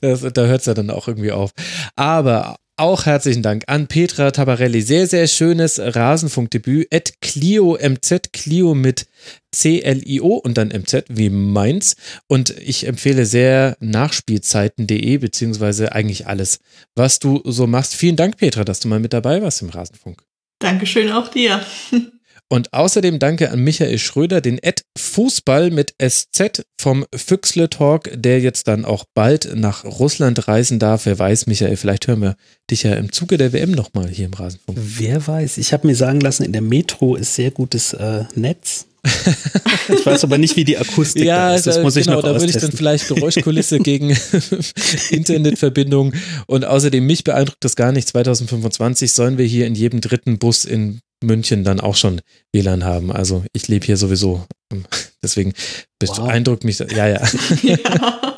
das, 0.00 0.20
da 0.32 0.46
hört 0.46 0.60
es 0.60 0.66
ja 0.66 0.74
dann 0.74 0.90
auch 0.90 1.06
irgendwie 1.06 1.30
auf. 1.30 1.52
Aber 1.94 2.56
auch 2.80 3.04
herzlichen 3.06 3.42
Dank 3.42 3.64
an 3.66 3.86
Petra 3.86 4.30
Tabarelli. 4.30 4.80
Sehr, 4.80 5.06
sehr 5.06 5.28
schönes 5.28 5.78
Rasenfunkdebüt. 5.78 6.88
At 6.92 7.20
Clio 7.20 7.76
MZ, 7.76 8.32
Clio 8.32 8.74
mit 8.74 9.06
C-L-I-O 9.52 10.36
und 10.36 10.56
dann 10.56 10.68
MZ 10.68 11.04
wie 11.08 11.28
Mainz. 11.28 11.96
Und 12.26 12.50
ich 12.58 12.86
empfehle 12.86 13.26
sehr 13.26 13.76
nachspielzeiten.de, 13.80 15.18
beziehungsweise 15.18 15.92
eigentlich 15.92 16.26
alles, 16.26 16.60
was 16.94 17.18
du 17.18 17.42
so 17.44 17.66
machst. 17.66 17.94
Vielen 17.94 18.16
Dank, 18.16 18.38
Petra, 18.38 18.64
dass 18.64 18.80
du 18.80 18.88
mal 18.88 18.98
mit 18.98 19.12
dabei 19.12 19.42
warst 19.42 19.60
im 19.60 19.68
Rasenfunk. 19.68 20.22
Dankeschön 20.58 21.12
auch 21.12 21.28
dir. 21.28 21.62
Und 22.52 22.72
außerdem 22.72 23.20
danke 23.20 23.52
an 23.52 23.60
Michael 23.60 23.98
Schröder, 23.98 24.40
den 24.40 24.58
Ed 24.58 24.82
Fußball 24.98 25.70
mit 25.70 25.94
SZ 26.02 26.64
vom 26.80 27.06
Füchsle 27.14 27.70
Talk, 27.70 28.10
der 28.12 28.40
jetzt 28.40 28.66
dann 28.66 28.84
auch 28.84 29.04
bald 29.14 29.54
nach 29.54 29.84
Russland 29.84 30.48
reisen 30.48 30.80
darf. 30.80 31.06
Wer 31.06 31.16
weiß, 31.16 31.46
Michael, 31.46 31.76
vielleicht 31.76 32.08
hören 32.08 32.22
wir 32.22 32.36
dich 32.68 32.82
ja 32.82 32.94
im 32.94 33.12
Zuge 33.12 33.36
der 33.36 33.52
WM 33.52 33.70
nochmal 33.70 34.08
hier 34.08 34.26
im 34.26 34.34
Rasenfunk. 34.34 34.76
Wer 34.82 35.24
weiß. 35.24 35.58
Ich 35.58 35.72
habe 35.72 35.86
mir 35.86 35.94
sagen 35.94 36.20
lassen, 36.20 36.42
in 36.42 36.52
der 36.52 36.60
Metro 36.60 37.14
ist 37.14 37.36
sehr 37.36 37.52
gutes 37.52 37.92
äh, 37.92 38.24
Netz. 38.34 38.86
ich 39.88 40.04
weiß 40.04 40.24
aber 40.24 40.36
nicht, 40.36 40.56
wie 40.56 40.64
die 40.64 40.76
Akustik 40.76 41.24
ja, 41.24 41.50
da 41.50 41.54
ist. 41.54 41.68
Das 41.68 41.76
da, 41.76 41.82
muss 41.82 41.94
ich 41.94 42.06
genau, 42.06 42.16
noch 42.16 42.24
da 42.24 42.32
würde 42.32 42.46
ich 42.46 42.56
dann 42.56 42.72
vielleicht 42.72 43.06
Geräuschkulisse 43.06 43.78
gegen 43.80 44.10
Internetverbindung 45.10 46.14
und 46.48 46.64
außerdem 46.64 47.06
mich 47.06 47.22
beeindruckt 47.22 47.64
das 47.64 47.76
gar 47.76 47.92
nicht. 47.92 48.08
2025 48.08 49.12
sollen 49.12 49.38
wir 49.38 49.46
hier 49.46 49.66
in 49.66 49.76
jedem 49.76 50.00
dritten 50.00 50.38
Bus 50.38 50.64
in 50.64 51.00
München 51.22 51.64
dann 51.64 51.80
auch 51.80 51.96
schon 51.96 52.20
WLAN 52.52 52.84
haben. 52.84 53.12
Also 53.12 53.44
ich 53.52 53.68
lebe 53.68 53.86
hier 53.86 53.96
sowieso. 53.96 54.46
Deswegen 55.22 55.52
beeindruckt 55.98 56.64
wow. 56.64 56.66
mich. 56.66 56.78
Ja, 56.78 57.06
ja. 57.06 57.22
ja. 57.62 58.34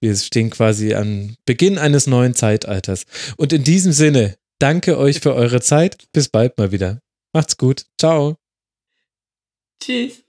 Wir 0.00 0.16
stehen 0.16 0.50
quasi 0.50 0.94
an 0.94 1.36
Beginn 1.44 1.78
eines 1.78 2.06
neuen 2.06 2.34
Zeitalters. 2.34 3.04
Und 3.36 3.52
in 3.52 3.64
diesem 3.64 3.92
Sinne, 3.92 4.36
danke 4.58 4.96
euch 4.98 5.20
für 5.20 5.34
eure 5.34 5.60
Zeit. 5.60 6.04
Bis 6.12 6.28
bald 6.28 6.56
mal 6.56 6.72
wieder. 6.72 7.00
Macht's 7.32 7.56
gut. 7.56 7.84
Ciao. 7.98 8.36
Tschüss. 9.82 10.24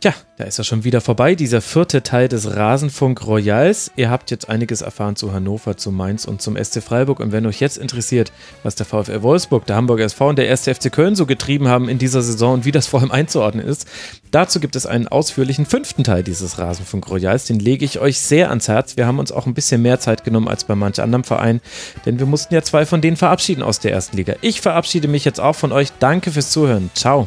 Tja, 0.00 0.14
da 0.36 0.44
ist 0.44 0.58
er 0.58 0.64
schon 0.64 0.84
wieder 0.84 1.00
vorbei, 1.00 1.34
dieser 1.34 1.60
vierte 1.60 2.04
Teil 2.04 2.28
des 2.28 2.54
Rasenfunk 2.54 3.26
Royals. 3.26 3.90
Ihr 3.96 4.10
habt 4.10 4.30
jetzt 4.30 4.48
einiges 4.48 4.80
erfahren 4.80 5.16
zu 5.16 5.32
Hannover, 5.32 5.76
zu 5.76 5.90
Mainz 5.90 6.24
und 6.24 6.40
zum 6.40 6.56
SC 6.56 6.80
Freiburg. 6.84 7.18
Und 7.18 7.32
wenn 7.32 7.44
euch 7.46 7.58
jetzt 7.58 7.78
interessiert, 7.78 8.30
was 8.62 8.76
der 8.76 8.86
VfL 8.86 9.22
Wolfsburg, 9.22 9.66
der 9.66 9.74
Hamburger 9.74 10.04
SV 10.04 10.28
und 10.28 10.38
der 10.38 10.48
1. 10.48 10.68
FC 10.68 10.92
Köln 10.92 11.16
so 11.16 11.26
getrieben 11.26 11.66
haben 11.66 11.88
in 11.88 11.98
dieser 11.98 12.22
Saison 12.22 12.54
und 12.54 12.64
wie 12.64 12.70
das 12.70 12.86
vor 12.86 13.00
allem 13.00 13.10
einzuordnen 13.10 13.66
ist, 13.66 13.88
dazu 14.30 14.60
gibt 14.60 14.76
es 14.76 14.86
einen 14.86 15.08
ausführlichen 15.08 15.66
fünften 15.66 16.04
Teil 16.04 16.22
dieses 16.22 16.60
Rasenfunk 16.60 17.10
Royals. 17.10 17.46
Den 17.46 17.58
lege 17.58 17.84
ich 17.84 17.98
euch 17.98 18.20
sehr 18.20 18.50
ans 18.50 18.68
Herz. 18.68 18.96
Wir 18.96 19.04
haben 19.04 19.18
uns 19.18 19.32
auch 19.32 19.46
ein 19.46 19.54
bisschen 19.54 19.82
mehr 19.82 19.98
Zeit 19.98 20.22
genommen 20.22 20.46
als 20.46 20.62
bei 20.62 20.76
manch 20.76 21.02
anderem 21.02 21.24
Verein, 21.24 21.60
denn 22.06 22.20
wir 22.20 22.26
mussten 22.26 22.54
ja 22.54 22.62
zwei 22.62 22.86
von 22.86 23.00
denen 23.00 23.16
verabschieden 23.16 23.64
aus 23.64 23.80
der 23.80 23.90
ersten 23.90 24.16
Liga. 24.16 24.34
Ich 24.42 24.60
verabschiede 24.60 25.08
mich 25.08 25.24
jetzt 25.24 25.40
auch 25.40 25.56
von 25.56 25.72
euch. 25.72 25.88
Danke 25.98 26.30
fürs 26.30 26.52
Zuhören. 26.52 26.88
Ciao. 26.94 27.26